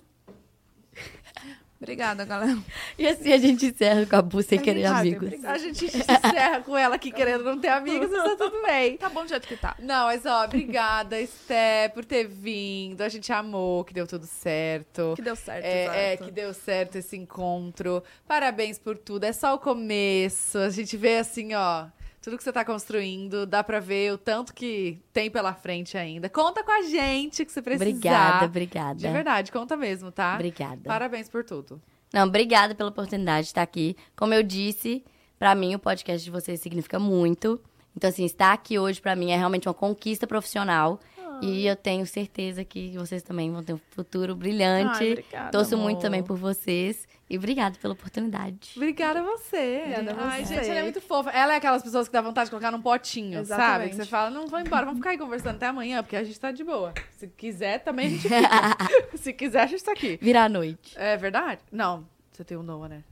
Obrigada, 1.82 2.25
galera. 2.25 2.58
E 2.98 3.08
assim 3.08 3.32
a 3.32 3.38
gente 3.38 3.67
encerra 3.67 4.06
com 4.06 4.16
a 4.17 4.22
Bu 4.22 4.43
sem 4.43 4.59
querer 4.59 4.85
Ah, 4.85 5.01
tem 5.01 5.16
amigos. 5.16 5.45
A 5.45 5.58
gente 5.58 5.85
encerra 5.88 6.59
com 6.61 6.77
ela 6.77 6.95
aqui 6.95 7.09
querendo 7.09 7.43
não 7.43 7.58
ter 7.58 7.69
amigos, 7.69 8.09
mas 8.11 8.24
tá 8.24 8.35
tudo 8.35 8.61
bem. 8.64 8.98
Tá 8.98 9.08
bom 9.08 9.24
do 9.24 9.30
jeito 9.30 9.48
que 9.48 9.56
tá. 9.56 9.77
Não, 9.80 10.08
mas 10.08 10.25
ó, 10.25 10.43
obrigada, 10.43 11.19
Esté, 11.19 11.88
por 11.88 12.03
ter 12.03 12.27
vindo. 12.27 13.01
A 13.01 13.08
gente 13.08 13.32
amou 13.32 13.85
que 13.85 13.93
deu 13.93 14.06
tudo 14.06 14.25
certo. 14.25 15.14
Que 15.16 15.22
deu 15.22 15.38
certo, 15.38 15.64
É, 15.64 16.14
é, 16.14 16.17
que 16.17 16.30
deu 16.30 16.53
certo 16.53 16.98
esse 16.98 17.16
encontro. 17.16 18.03
Parabéns 18.27 18.77
por 18.77 18.98
tudo. 18.98 19.24
É 19.24 19.32
só 19.32 19.56
o 19.56 19.59
começo. 19.59 20.58
A 20.58 20.69
gente 20.69 20.98
vê 20.98 21.17
assim, 21.17 21.53
ó, 21.53 21.85
tudo 22.30 22.38
que 22.38 22.43
você 22.43 22.53
tá 22.53 22.64
construindo. 22.64 23.45
Dá 23.45 23.64
pra 23.64 23.80
ver 23.80 24.14
o 24.14 24.17
tanto 24.17 24.53
que 24.53 25.01
tem 25.11 25.32
pela 25.32 25.53
frente 25.53 25.98
ainda. 25.98 26.30
Conta 26.30 26.64
com 26.64 26.72
a 26.72 26.83
gente 26.83 27.43
que 27.43 27.51
você 27.51 27.61
precisar. 27.61 27.85
Obrigada, 27.85 28.45
obrigada. 28.45 28.95
De 28.95 29.08
verdade, 29.09 29.51
conta 29.51 29.75
mesmo, 29.75 30.11
tá? 30.11 30.35
Obrigada. 30.35 30.82
Parabéns 30.85 31.27
por 31.27 31.43
tudo. 31.43 31.82
Não, 32.14 32.27
obrigada 32.27 32.75
pela 32.75 32.90
oportunidade 32.90 33.45
de 33.45 33.49
estar 33.49 33.61
aqui. 33.61 33.95
Como 34.16 34.33
eu 34.33 34.43
disse, 34.43 35.03
pra 35.38 35.56
mim 35.56 35.74
o 35.74 35.80
podcast 35.80 36.24
de 36.24 36.32
vocês 36.32 36.59
significa 36.59 36.99
muito. 36.99 37.59
Então, 37.95 38.09
assim, 38.09 38.25
estar 38.25 38.53
aqui 38.53 38.77
hoje 38.77 39.01
pra 39.01 39.16
mim 39.16 39.32
é 39.32 39.38
realmente 39.38 39.67
uma 39.67 39.74
conquista 39.74 40.27
profissional. 40.27 40.99
E 41.42 41.66
eu 41.68 41.76
tenho 41.76 42.06
certeza 42.06 42.64
que 42.64 42.98
vocês 42.98 43.22
também 43.24 43.51
vão 43.51 43.64
ter 43.64 43.74
um 43.74 43.80
futuro 43.92 44.35
brilhante. 44.35 45.03
Ai, 45.03 45.11
obrigada, 45.11 45.51
Torço 45.51 45.76
amor. 45.76 45.84
muito 45.85 46.01
também 46.01 46.24
por 46.24 46.38
vocês. 46.38 47.08
E 47.30 47.38
obrigada 47.38 47.77
pela 47.80 47.93
oportunidade. 47.93 48.72
Obrigada 48.76 49.19
a 49.19 49.24
você. 49.24 49.82
Obrigada 49.85 50.14
a 50.19 50.27
Ai, 50.30 50.45
você. 50.45 50.56
gente, 50.56 50.69
ela 50.69 50.80
é 50.80 50.84
muito 50.84 51.00
fofa. 51.01 51.30
Ela 51.30 51.53
é 51.53 51.58
aquelas 51.58 51.84
pessoas 51.84 52.08
que 52.08 52.14
dá 52.14 52.22
vontade 52.22 52.45
de 52.48 52.50
colocar 52.51 52.72
num 52.72 52.82
potinho, 52.82 53.45
sabe? 53.45 53.61
Exatamente. 53.61 53.90
Que 53.92 53.95
você 53.98 54.06
fala, 54.06 54.30
não, 54.32 54.48
vou 54.48 54.59
embora, 54.59 54.85
vamos 54.85 54.98
ficar 55.00 55.11
aí 55.11 55.18
conversando 55.18 55.56
até 55.56 55.68
amanhã, 55.68 56.01
porque 56.01 56.16
a 56.16 56.24
gente 56.24 56.40
tá 56.40 56.51
de 56.51 56.64
boa. 56.64 56.92
Se 57.18 57.27
quiser, 57.27 57.80
também 57.84 58.08
a 58.08 58.09
gente 58.09 58.22
fica. 58.24 58.77
Se 59.18 59.34
quiser, 59.34 59.61
a 59.61 59.68
gente 59.68 59.84
tá 59.84 59.92
aqui. 59.92 60.18
Virar 60.22 60.45
a 60.45 60.50
noite. 60.50 60.93
É 60.98 61.16
verdade? 61.18 61.61
Não, 61.72 62.08
você 62.32 62.43
tem 62.43 62.58
o 62.58 62.64
Noah, 62.64 62.90
né? 62.90 63.03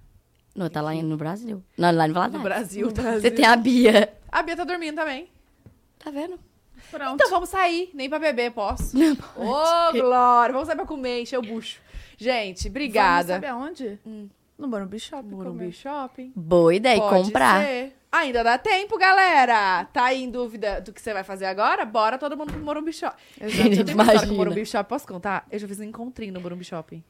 Não, 0.55 0.67
tá 0.67 0.81
lá 0.81 0.91
no 0.95 1.15
Brasil. 1.17 1.63
Não, 1.77 1.91
lá 1.91 2.07
no 2.07 2.13
Valadares. 2.15 2.37
No 2.37 2.43
Brasil. 2.43 2.91
tá? 2.91 3.19
Você 3.19 3.29
tem 3.29 3.45
a 3.45 3.55
Bia. 3.55 4.11
A 4.31 4.41
Bia 4.41 4.55
tá 4.55 4.63
dormindo 4.63 4.95
também. 4.95 5.29
Tá 5.99 6.09
vendo? 6.09 6.39
Pronto. 6.91 7.13
Então 7.15 7.29
vamos 7.29 7.49
sair. 7.49 7.89
Nem 7.93 8.09
pra 8.09 8.19
beber, 8.19 8.51
posso? 8.51 8.97
Ô, 9.35 9.91
Glória. 9.91 10.53
Vamos 10.53 10.67
sair 10.67 10.75
pra 10.75 10.85
comer, 10.85 11.21
encher 11.21 11.37
o 11.37 11.41
bucho. 11.41 11.79
Gente, 12.17 12.63
Vamos, 12.63 12.65
obrigada. 12.71 13.33
sabe 13.33 13.47
aonde? 13.47 13.99
No 14.57 14.67
Morumbi 14.67 14.99
Shopping. 14.99 15.29
Morumbi. 15.29 15.71
Shopping. 15.71 16.31
Boa 16.35 16.73
ideia, 16.73 16.99
Pode 16.99 17.25
comprar. 17.25 17.63
ser. 17.63 17.93
Ainda 18.11 18.43
dá 18.43 18.57
tempo, 18.57 18.97
galera. 18.97 19.85
Tá 19.93 20.05
aí 20.05 20.23
em 20.23 20.31
dúvida 20.31 20.81
do 20.81 20.91
que 20.93 20.99
você 21.01 21.13
vai 21.13 21.23
fazer 21.23 21.45
agora? 21.45 21.85
Bora 21.85 22.17
todo 22.17 22.35
mundo 22.35 22.53
pro 22.53 22.61
Morumbi 22.63 22.91
Shopping. 22.91 23.21
Eu 23.77 23.85
tenho 23.85 23.97
uma. 23.97 24.05
Morumbi 24.33 24.65
Shopping. 24.65 24.89
Posso 24.89 25.07
contar? 25.07 25.45
Eu 25.51 25.59
já 25.59 25.67
fiz 25.67 25.79
um 25.79 25.83
encontrinho 25.83 26.33
no 26.33 26.41
Morumbi 26.41 26.63
Shopping. 26.63 27.03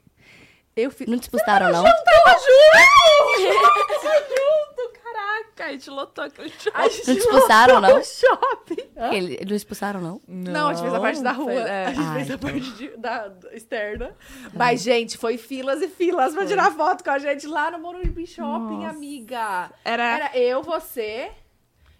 Eu 0.76 0.92
fiz... 0.92 1.08
Não 1.08 1.18
dispustaram, 1.18 1.72
não? 1.72 1.84
Tava 1.84 2.38
junto! 2.40 3.42
junto, 4.30 4.97
caraca, 5.44 5.66
a 5.66 5.72
gente 5.72 5.90
lotou 5.90 6.24
aquele 6.24 6.50
shopping. 6.60 6.72
A 6.74 6.88
gente 6.90 7.08
Não 7.08 7.14
te 7.16 7.20
expulsaram, 7.20 7.82
não? 7.82 8.00
o 8.00 8.04
shopping. 8.04 8.90
Eles 9.14 9.46
não 9.50 9.56
expulsaram, 9.56 10.02
não? 10.02 10.22
Não, 10.28 10.70
a 10.70 10.74
gente 10.74 10.82
fez 10.84 10.94
a 10.94 11.00
parte 11.00 11.22
da 11.24 11.32
rua. 11.32 11.46
foi- 11.52 11.62
é. 11.62 11.86
A 11.86 11.94
gente 11.94 12.06
Ai, 12.08 12.16
fez 12.16 12.32
a 12.32 12.38
tá. 12.38 12.48
parte 12.48 12.72
de- 12.74 12.98
da, 12.98 13.28
da 13.28 13.54
externa. 13.56 14.16
Mas, 14.54 14.82
gente, 14.82 15.18
foi 15.18 15.38
filas 15.38 15.82
e 15.82 15.88
filas 15.88 16.34
pra 16.34 16.46
tirar 16.46 16.72
foto 16.72 17.04
com 17.04 17.12
a 17.12 17.20
gente 17.20 17.46
lá 17.48 17.72
no 17.72 17.80
Morumbi 17.80 18.26
Shopping, 18.28 18.78
Nossa. 18.78 18.90
amiga. 18.90 19.72
Era, 19.84 20.04
Era 20.04 20.38
eu, 20.38 20.62
você. 20.64 21.32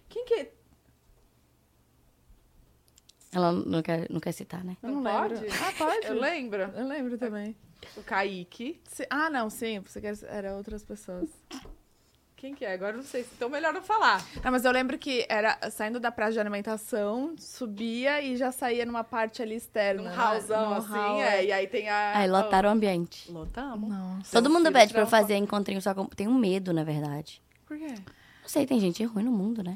Quem 0.08 0.24
que. 0.24 0.50
Ela 3.30 3.52
não 3.52 3.82
quer, 3.82 4.06
não 4.10 4.20
quer 4.20 4.32
citar, 4.32 4.64
né? 4.64 4.76
Não 4.82 5.02
não 5.02 5.12
pode? 5.12 5.34
lembro. 5.34 5.48
Ah, 5.62 5.72
pode? 5.76 6.06
Eu 6.06 6.14
lembro. 6.18 6.62
Eu 6.62 6.86
lembro 6.86 7.18
também. 7.18 7.54
O 7.96 8.02
Kaique. 8.02 8.80
Se- 8.88 9.06
Ah, 9.10 9.28
não, 9.30 9.50
sim. 9.50 9.80
Você 9.80 10.00
quer... 10.00 10.14
Era 10.24 10.56
outras 10.56 10.82
pessoas. 10.82 11.28
Quem 12.38 12.54
que 12.54 12.64
é? 12.64 12.72
Agora 12.72 12.92
eu 12.92 12.98
não 12.98 13.04
sei. 13.04 13.26
Então 13.36 13.50
melhor 13.50 13.74
não 13.74 13.82
falar. 13.82 14.24
Não, 14.44 14.52
mas 14.52 14.64
eu 14.64 14.70
lembro 14.70 14.96
que 14.96 15.26
era 15.28 15.58
saindo 15.72 15.98
da 15.98 16.12
praça 16.12 16.34
de 16.34 16.40
alimentação, 16.40 17.34
subia 17.36 18.22
e 18.22 18.36
já 18.36 18.52
saía 18.52 18.86
numa 18.86 19.02
parte 19.02 19.42
ali 19.42 19.56
externa. 19.56 20.02
Num 20.02 20.08
né? 20.08 20.14
hallzão 20.14 20.74
assim, 20.74 20.88
hall, 20.88 21.20
é. 21.20 21.44
E 21.46 21.52
aí 21.52 21.66
tem 21.66 21.88
a. 21.88 22.16
Aí 22.16 22.30
lotaram 22.30 22.68
o 22.68 22.72
ambiente. 22.72 23.30
Lotamos. 23.30 23.90
Nossa. 23.90 24.30
Todo 24.30 24.48
mundo 24.48 24.70
pede 24.70 24.92
pra 24.92 25.02
eu 25.02 25.06
fazer 25.08 25.34
encontrinho, 25.34 25.82
só 25.82 25.92
que 25.92 25.98
eu 25.98 26.06
tenho 26.14 26.32
medo, 26.32 26.72
na 26.72 26.84
verdade. 26.84 27.42
Por 27.66 27.76
quê? 27.76 27.88
Não 27.88 28.48
sei, 28.48 28.64
tem 28.64 28.78
gente 28.78 29.04
ruim 29.04 29.24
no 29.24 29.32
mundo, 29.32 29.64
né? 29.64 29.74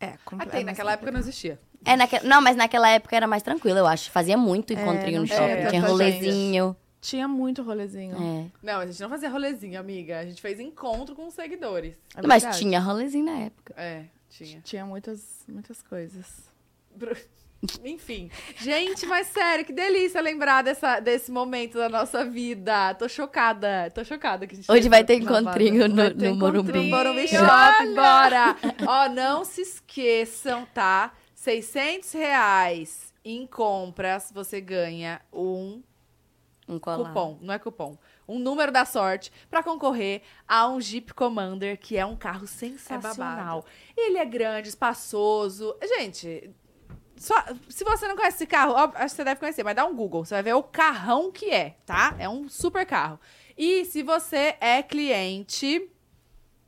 É, 0.00 0.06
Ah, 0.06 0.18
compl- 0.24 0.48
tem. 0.48 0.62
é 0.62 0.64
Naquela 0.64 0.92
época 0.92 1.12
não 1.12 1.20
existia. 1.20 1.60
É, 1.84 1.94
naque... 1.94 2.20
Não, 2.24 2.40
mas 2.40 2.56
naquela 2.56 2.88
época 2.88 3.14
era 3.14 3.26
mais 3.26 3.42
tranquilo, 3.42 3.78
eu 3.78 3.86
acho. 3.86 4.10
Fazia 4.10 4.36
muito 4.36 4.72
encontrinho 4.72 5.16
não 5.16 5.20
no 5.22 5.26
shopping. 5.28 5.46
tanta 5.56 5.70
tinha 5.70 6.10
gente. 6.10 6.76
Tinha 7.00 7.28
muito 7.28 7.62
rolezinho. 7.62 8.16
É. 8.16 8.46
Não, 8.62 8.80
a 8.80 8.86
gente 8.86 9.00
não 9.00 9.08
fazia 9.08 9.28
rolezinho, 9.30 9.78
amiga. 9.78 10.18
A 10.18 10.24
gente 10.24 10.40
fez 10.42 10.58
encontro 10.58 11.14
com 11.14 11.26
os 11.26 11.34
seguidores. 11.34 11.96
É 12.16 12.26
mas 12.26 12.42
verdade. 12.42 12.58
tinha 12.62 12.80
rolezinho 12.80 13.24
na 13.24 13.38
época. 13.40 13.74
É, 13.76 14.04
tinha. 14.28 14.60
Tinha 14.62 14.84
muitas, 14.84 15.44
muitas 15.48 15.82
coisas. 15.82 16.50
Bru- 16.94 17.16
Enfim. 17.84 18.30
Gente, 18.56 19.06
mas 19.06 19.28
sério, 19.28 19.64
que 19.64 19.72
delícia 19.72 20.20
lembrar 20.20 20.62
dessa, 20.62 21.00
desse 21.00 21.30
momento 21.30 21.78
da 21.78 21.88
nossa 21.88 22.24
vida. 22.24 22.92
Tô 22.94 23.08
chocada. 23.08 23.90
Tô 23.94 24.04
chocada 24.04 24.46
que 24.46 24.54
a 24.54 24.56
gente 24.56 24.70
Hoje 24.70 24.88
vai 24.88 25.04
ter 25.04 25.14
encontrinho 25.14 25.88
no, 25.88 25.96
Vai 25.96 26.10
ter 26.14 26.28
no 26.30 26.36
Morumbi. 26.36 26.90
Morumbi 26.90 27.28
Shopping, 27.28 27.94
bora! 27.94 28.56
Ó, 28.86 29.08
não 29.08 29.44
se 29.44 29.62
esqueçam, 29.62 30.66
tá? 30.74 31.14
600 31.34 32.12
reais 32.12 33.12
em 33.24 33.46
compras, 33.46 34.30
você 34.32 34.60
ganha 34.60 35.20
um 35.32 35.82
Um 36.68 36.78
colar. 36.80 37.08
cupom, 37.08 37.38
não 37.40 37.54
é 37.54 37.58
cupom. 37.58 37.96
Um 38.26 38.38
número 38.40 38.72
da 38.72 38.84
sorte 38.84 39.30
pra 39.48 39.62
concorrer 39.62 40.22
a 40.48 40.66
um 40.68 40.80
Jeep 40.80 41.14
Commander, 41.14 41.78
que 41.78 41.96
é 41.96 42.04
um 42.04 42.16
carro 42.16 42.46
sensacional. 42.46 43.64
Ele 43.96 44.18
é 44.18 44.24
grande, 44.24 44.68
espaçoso. 44.68 45.76
Gente, 45.96 46.50
só, 47.16 47.34
se 47.68 47.84
você 47.84 48.08
não 48.08 48.16
conhece 48.16 48.38
esse 48.38 48.46
carro, 48.46 48.72
ó, 48.72 48.90
acho 48.96 49.10
que 49.14 49.16
você 49.16 49.24
deve 49.24 49.38
conhecer, 49.40 49.62
mas 49.62 49.76
dá 49.76 49.86
um 49.86 49.94
Google, 49.94 50.24
você 50.24 50.34
vai 50.34 50.42
ver 50.42 50.54
o 50.54 50.62
carrão 50.62 51.30
que 51.30 51.50
é, 51.50 51.76
tá? 51.86 52.16
É 52.18 52.28
um 52.28 52.48
super 52.48 52.84
carro. 52.84 53.20
E 53.56 53.84
se 53.84 54.02
você 54.02 54.56
é 54.60 54.82
cliente, 54.82 55.88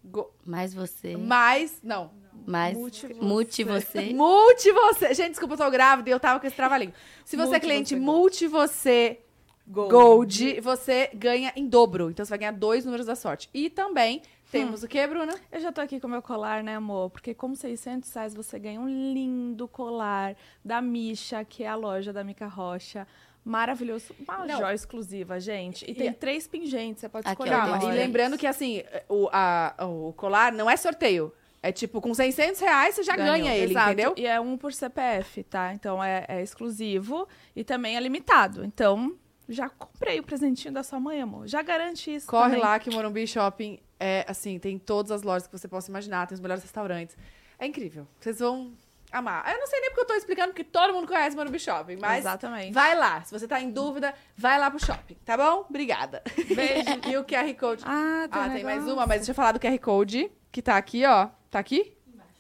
go- 0.05 0.33
Mais 0.47 0.73
você. 0.73 1.17
mais, 1.17 1.81
não, 1.83 2.13
Mais. 2.47 2.75
Multi 2.79 3.09
você. 3.09 3.21
Multi 3.21 3.65
você. 3.65 4.13
multi 4.15 4.73
você. 4.73 5.13
Gente, 5.13 5.31
desculpa, 5.31 5.55
eu 5.55 5.59
tô 5.59 5.71
grávida 5.71 6.09
e 6.09 6.13
eu 6.13 6.21
tava 6.21 6.39
com 6.41 6.47
esse 6.47 6.57
trabalhinho. 6.57 6.95
Se 7.25 7.37
você 7.37 7.43
é 7.43 7.51
Multi 7.51 7.61
cliente 7.61 7.95
você 7.95 8.01
multi 8.01 8.47
você 8.47 9.21
Gold. 9.69 10.61
você 10.61 11.11
ganha 11.15 11.53
em 11.55 11.67
dobro. 11.69 12.11
Então 12.11 12.25
você 12.25 12.31
vai 12.31 12.39
ganhar 12.39 12.53
dois 12.53 12.85
números 12.85 13.07
da 13.07 13.15
sorte. 13.15 13.49
E 13.53 13.69
também 13.71 14.23
temos 14.51 14.83
o 14.83 14.89
que, 14.89 15.07
Bruna? 15.07 15.35
Eu 15.53 15.61
já 15.61 15.71
tô 15.71 15.81
aqui 15.81 16.01
com 16.01 16.09
meu 16.09 16.23
colar, 16.23 16.63
né, 16.63 16.77
amor? 16.77 17.11
Porque 17.11 17.35
com 17.35 17.55
600 17.55 18.13
reais 18.15 18.35
você 18.35 18.59
ganha 18.59 18.81
um 18.81 18.89
lindo 18.89 19.69
colar 19.69 20.35
da 20.65 20.81
Misha, 20.81 21.45
que 21.45 21.63
é 21.65 21.69
a 21.69 21.75
loja 21.75 22.13
da 22.13 22.25
Mica 22.25 22.47
Rocha. 22.47 23.07
Maravilhoso. 23.45 24.15
Uma 24.27 24.45
Não. 24.45 24.59
joia 24.59 24.75
exclusiva, 24.75 25.39
gente. 25.41 25.85
E 25.87 25.93
E- 25.93 25.95
tem 25.95 26.13
três 26.13 26.47
pingentes, 26.47 27.01
você 27.01 27.09
pode 27.09 27.27
Aqui, 27.27 27.33
escolher. 27.43 27.51
Calma, 27.51 27.95
e 27.95 27.97
lembrando 27.97 28.37
que 28.37 28.47
assim, 28.47 28.83
o, 29.09 29.29
a- 29.33 29.75
o 29.87 30.13
colar 30.15 30.53
não 30.53 30.69
é 30.69 30.77
sorteio. 30.77 31.33
É 31.63 31.73
tipo, 31.73 32.01
com 32.01 32.15
600 32.15 32.61
reais 32.61 32.95
você 32.95 33.03
já 33.03 33.17
Ganhou, 33.17 33.33
ganha 33.37 33.55
ele, 33.57 33.73
exato. 33.73 33.91
entendeu? 33.91 34.15
E 34.17 34.27
é 34.27 34.41
um 34.41 34.57
por 34.57 34.73
CPF, 34.73 35.43
tá? 35.43 35.75
Então 35.75 36.03
é, 36.03 36.25
é 36.29 36.43
exclusivo 36.43 37.27
e 37.57 37.65
também 37.65 37.97
é 37.97 38.01
limitado. 38.01 38.65
Então, 38.65 39.17
já 39.49 39.69
comprei 39.69 40.21
o 40.21 40.23
presentinho 40.23 40.73
da 40.75 40.83
sua 40.83 41.01
mãe, 41.01 41.21
amor. 41.23 41.47
Já 41.49 41.63
garante 41.63 42.15
isso. 42.15 42.27
Corre 42.27 42.51
também. 42.51 42.61
lá 42.61 42.79
que 42.79 42.91
o 42.91 42.93
Morumbi 42.93 43.27
Shopping 43.27 43.81
é 43.99 44.25
assim, 44.29 44.59
tem 44.59 44.79
todas 44.79 45.11
as 45.11 45.23
lojas 45.23 45.47
que 45.47 45.57
você 45.57 45.67
possa 45.67 45.91
imaginar, 45.91 46.27
tem 46.27 46.35
os 46.35 46.41
melhores 46.41 46.63
restaurantes. 46.63 47.17
É 47.59 47.67
incrível. 47.67 48.07
Vocês 48.21 48.39
vão 48.39 48.73
amar. 49.11 49.51
Eu 49.51 49.59
não 49.59 49.67
sei 49.67 49.81
nem 49.81 49.91
porque 49.91 50.03
eu 50.03 50.07
tô 50.07 50.15
explicando, 50.15 50.49
porque 50.49 50.65
todo 50.65 50.93
mundo 50.93 51.09
conhece 51.09 51.35
o 51.35 51.39
Morumbi 51.39 51.59
Shopping, 51.59 51.97
mas 51.97 52.19
Exatamente. 52.21 52.73
vai 52.73 52.95
lá. 52.95 53.23
Se 53.23 53.33
você 53.33 53.49
tá 53.49 53.61
em 53.61 53.71
dúvida, 53.71 54.15
vai 54.37 54.59
lá 54.59 54.71
pro 54.71 54.85
shopping, 54.85 55.17
tá 55.25 55.37
bom? 55.37 55.65
Obrigada. 55.69 56.23
Beijo. 56.55 56.91
e 57.09 57.17
o 57.17 57.25
QR 57.25 57.53
Code. 57.59 57.83
Ah, 57.87 58.29
tem, 58.31 58.43
Ah, 58.43 58.47
um 58.47 58.53
tem 58.53 58.65
mais 58.65 58.85
uma, 58.87 59.07
mas 59.07 59.21
deixa 59.21 59.31
eu 59.33 59.35
falar 59.35 59.53
do 59.53 59.59
QR 59.61 59.79
Code, 59.79 60.31
que 60.53 60.61
tá 60.61 60.77
aqui, 60.77 61.05
ó. 61.07 61.29
Tá 61.51 61.59
aqui? 61.59 61.97
Embaixo. 62.07 62.37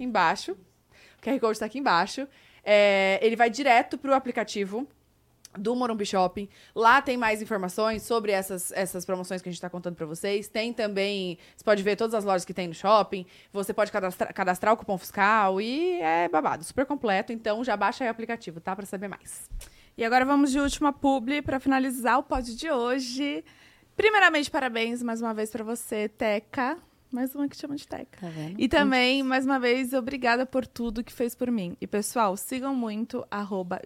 Embaixo. 0.00 0.52
O 0.52 1.22
QR 1.22 1.38
Code 1.40 1.58
tá 1.60 1.66
aqui 1.66 1.78
embaixo. 1.78 2.26
É, 2.64 3.18
ele 3.22 3.36
vai 3.36 3.48
direto 3.48 3.96
pro 3.96 4.12
aplicativo 4.12 4.86
do 5.58 5.74
Morumbi 5.74 6.06
Shopping. 6.06 6.48
Lá 6.74 7.02
tem 7.02 7.16
mais 7.16 7.42
informações 7.42 8.02
sobre 8.02 8.32
essas, 8.32 8.72
essas 8.72 9.04
promoções 9.04 9.42
que 9.42 9.48
a 9.48 9.52
gente 9.52 9.60
tá 9.60 9.68
contando 9.68 9.94
pra 9.94 10.06
vocês. 10.06 10.48
Tem 10.48 10.72
também, 10.72 11.38
você 11.56 11.64
pode 11.64 11.82
ver 11.82 11.96
todas 11.96 12.14
as 12.14 12.24
lojas 12.24 12.44
que 12.44 12.54
tem 12.54 12.68
no 12.68 12.74
shopping. 12.74 13.26
Você 13.52 13.74
pode 13.74 13.92
cadastrar, 13.92 14.32
cadastrar 14.32 14.74
o 14.74 14.76
cupom 14.76 14.96
fiscal 14.96 15.60
e 15.60 16.00
é 16.00 16.28
babado, 16.28 16.64
super 16.64 16.86
completo. 16.86 17.32
Então 17.32 17.62
já 17.64 17.76
baixa 17.76 18.04
aí 18.04 18.08
o 18.08 18.10
aplicativo, 18.10 18.60
tá? 18.60 18.74
Pra 18.74 18.86
saber 18.86 19.08
mais. 19.08 19.50
E 19.96 20.04
agora 20.04 20.24
vamos 20.24 20.52
de 20.52 20.60
última 20.60 20.92
publi 20.92 21.42
para 21.42 21.58
finalizar 21.58 22.18
o 22.18 22.22
pod 22.22 22.54
de 22.54 22.70
hoje. 22.70 23.44
Primeiramente, 23.96 24.48
parabéns 24.48 25.02
mais 25.02 25.20
uma 25.20 25.34
vez 25.34 25.50
para 25.50 25.64
você, 25.64 26.08
Teca. 26.08 26.78
Mais 27.10 27.34
uma 27.34 27.48
que 27.48 27.56
chama 27.56 27.74
de 27.74 27.88
Teca. 27.88 28.20
Tá 28.20 28.28
vendo? 28.28 28.60
E 28.60 28.68
também, 28.68 29.22
mais 29.22 29.46
uma 29.46 29.58
vez, 29.58 29.94
obrigada 29.94 30.44
por 30.44 30.66
tudo 30.66 31.02
que 31.02 31.12
fez 31.12 31.34
por 31.34 31.50
mim. 31.50 31.74
E, 31.80 31.86
pessoal, 31.86 32.36
sigam 32.36 32.74
muito, 32.74 33.26
arroba 33.30 33.80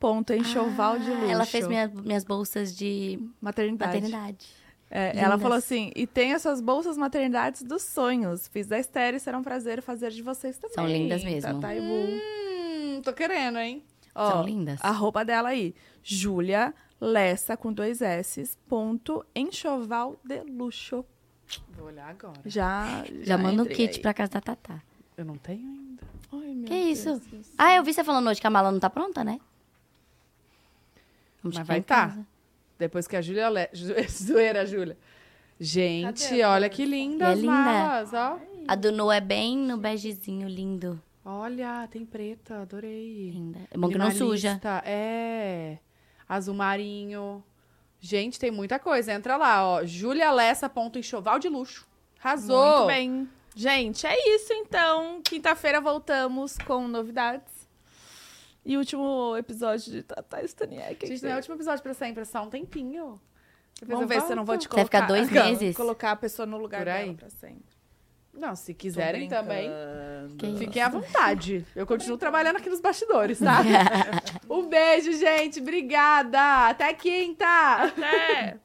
julialessa.enxoval 0.00 0.98
de 0.98 1.10
luxo. 1.10 1.24
Ah, 1.26 1.30
Ela 1.32 1.44
fez 1.46 1.66
minha- 1.66 1.88
minhas 1.88 2.24
bolsas 2.24 2.74
de 2.76 3.18
maternidade. 3.40 3.94
maternidade. 4.02 4.46
É, 4.88 5.18
ela 5.18 5.36
falou 5.36 5.56
assim, 5.58 5.90
e 5.96 6.06
tem 6.06 6.32
essas 6.32 6.60
bolsas 6.60 6.96
maternidades 6.96 7.62
dos 7.62 7.82
sonhos. 7.82 8.46
Fiz 8.48 8.68
da 8.68 8.78
Esther 8.78 9.14
e 9.14 9.20
será 9.20 9.36
um 9.36 9.42
prazer 9.42 9.82
fazer 9.82 10.10
de 10.12 10.22
vocês 10.22 10.56
também. 10.58 10.74
São 10.74 10.86
lindas 10.86 11.24
mesmo. 11.24 11.54
Tatá 11.60 11.74
e 11.74 11.80
Bu. 11.80 11.86
Hum, 11.86 13.00
tô 13.02 13.12
querendo, 13.12 13.58
hein? 13.58 13.82
Ó, 14.14 14.30
São 14.30 14.42
lindas. 14.44 14.78
A 14.82 14.90
roupa 14.92 15.24
dela 15.24 15.48
aí, 15.50 15.74
Júlia 16.02 16.72
Lessa 17.00 17.56
com 17.58 17.70
dois 17.72 18.00
S, 18.00 18.42
ponto, 18.68 19.22
enxoval 19.34 20.16
de 20.24 20.40
luxo. 20.44 21.04
Vou 21.76 21.88
olhar 21.88 22.08
agora. 22.08 22.40
Já, 22.46 23.04
Já 23.22 23.36
manda 23.36 23.62
o 23.64 23.66
kit 23.66 23.96
aí. 23.96 24.00
pra 24.00 24.14
casa 24.14 24.30
da 24.32 24.40
Tatá. 24.40 24.80
Eu 25.16 25.24
não 25.24 25.36
tenho 25.36 25.68
ainda. 25.68 26.02
Ai, 26.32 26.54
meu 26.54 26.64
Que 26.64 26.70
Deus 26.84 26.98
isso? 26.98 27.20
céu. 27.20 27.40
Ah, 27.58 27.74
eu 27.76 27.82
vi 27.84 27.92
você 27.92 28.02
falando 28.02 28.28
hoje 28.30 28.40
que 28.40 28.46
a 28.46 28.50
mala 28.50 28.72
não 28.72 28.80
tá 28.80 28.88
pronta, 28.88 29.22
né? 29.22 29.38
Vamos 31.46 31.58
Mas 31.58 31.66
vai 31.66 31.78
em 31.78 31.82
tá. 31.82 32.16
Depois 32.78 33.06
que 33.06 33.16
a 33.16 33.22
Júlia... 33.22 33.48
Le... 33.48 33.68
Zoeira, 34.08 34.66
Júlia. 34.66 34.96
Gente, 35.58 36.24
Cadê 36.24 36.44
olha 36.44 36.68
que 36.68 36.84
lindas 36.84 37.28
é 37.28 37.32
as 37.32 37.38
linda. 37.38 37.52
malas, 37.52 38.12
ó. 38.12 38.38
A 38.68 38.74
do 38.74 38.92
Nu 38.92 39.10
é 39.10 39.20
bem 39.20 39.56
no 39.56 39.78
begezinho, 39.78 40.48
lindo. 40.48 41.00
Olha, 41.24 41.88
tem 41.90 42.04
preta, 42.04 42.60
adorei. 42.62 43.30
Linda. 43.30 43.60
É 43.70 43.78
bom 43.78 43.88
que 43.88 43.98
não 43.98 44.10
suja. 44.10 44.60
É. 44.84 45.78
Azul 46.28 46.54
marinho. 46.54 47.42
Gente, 47.98 48.38
tem 48.38 48.50
muita 48.50 48.78
coisa. 48.78 49.12
Entra 49.12 49.36
lá, 49.36 49.66
ó. 49.66 49.84
julialessa.enxoval 49.84 51.38
de 51.38 51.48
luxo. 51.48 51.86
Arrasou. 52.22 52.78
Muito 52.78 52.86
bem. 52.88 53.28
Gente, 53.54 54.06
é 54.06 54.34
isso 54.34 54.52
então. 54.52 55.20
Quinta-feira 55.22 55.80
voltamos 55.80 56.58
com 56.58 56.86
novidades. 56.86 57.55
E 58.66 58.76
último 58.76 59.36
episódio 59.38 59.92
de 59.92 60.02
Tata 60.02 60.42
Staniek. 60.44 61.06
Gente, 61.06 61.22
não 61.22 61.30
é 61.30 61.34
o 61.34 61.36
último 61.36 61.54
episódio 61.54 61.80
pra 61.84 61.94
sempre, 61.94 62.22
é 62.22 62.24
só 62.24 62.42
um 62.42 62.50
tempinho. 62.50 63.20
Depois 63.80 63.96
Vamos 63.96 64.08
ver 64.12 64.20
se 64.22 64.32
eu 64.32 64.36
não 64.36 64.44
vou 64.44 64.58
te 64.58 64.66
Vai 64.66 64.78
colocar. 64.78 65.02
ficar 65.02 65.06
dois 65.06 65.30
meses. 65.30 65.76
Colocar 65.76 66.10
a 66.10 66.16
pessoa 66.16 66.46
no 66.46 66.56
lugar 66.58 66.80
Por 66.80 66.88
aí? 66.88 67.04
dela 67.04 67.16
pra 67.16 67.30
sempre. 67.30 67.76
Não, 68.34 68.56
se 68.56 68.74
quiserem 68.74 69.28
também. 69.28 69.70
Que 70.36 70.56
Fiquem 70.56 70.82
à 70.82 70.88
vontade. 70.88 71.64
Eu 71.76 71.86
continuo 71.86 72.18
trabalhando 72.18 72.56
aqui 72.56 72.68
nos 72.68 72.80
bastidores, 72.80 73.38
tá? 73.38 73.60
um 74.50 74.68
beijo, 74.68 75.12
gente. 75.12 75.60
Obrigada. 75.60 76.68
Até 76.68 76.92
quinta. 76.92 77.46
Até! 77.46 78.58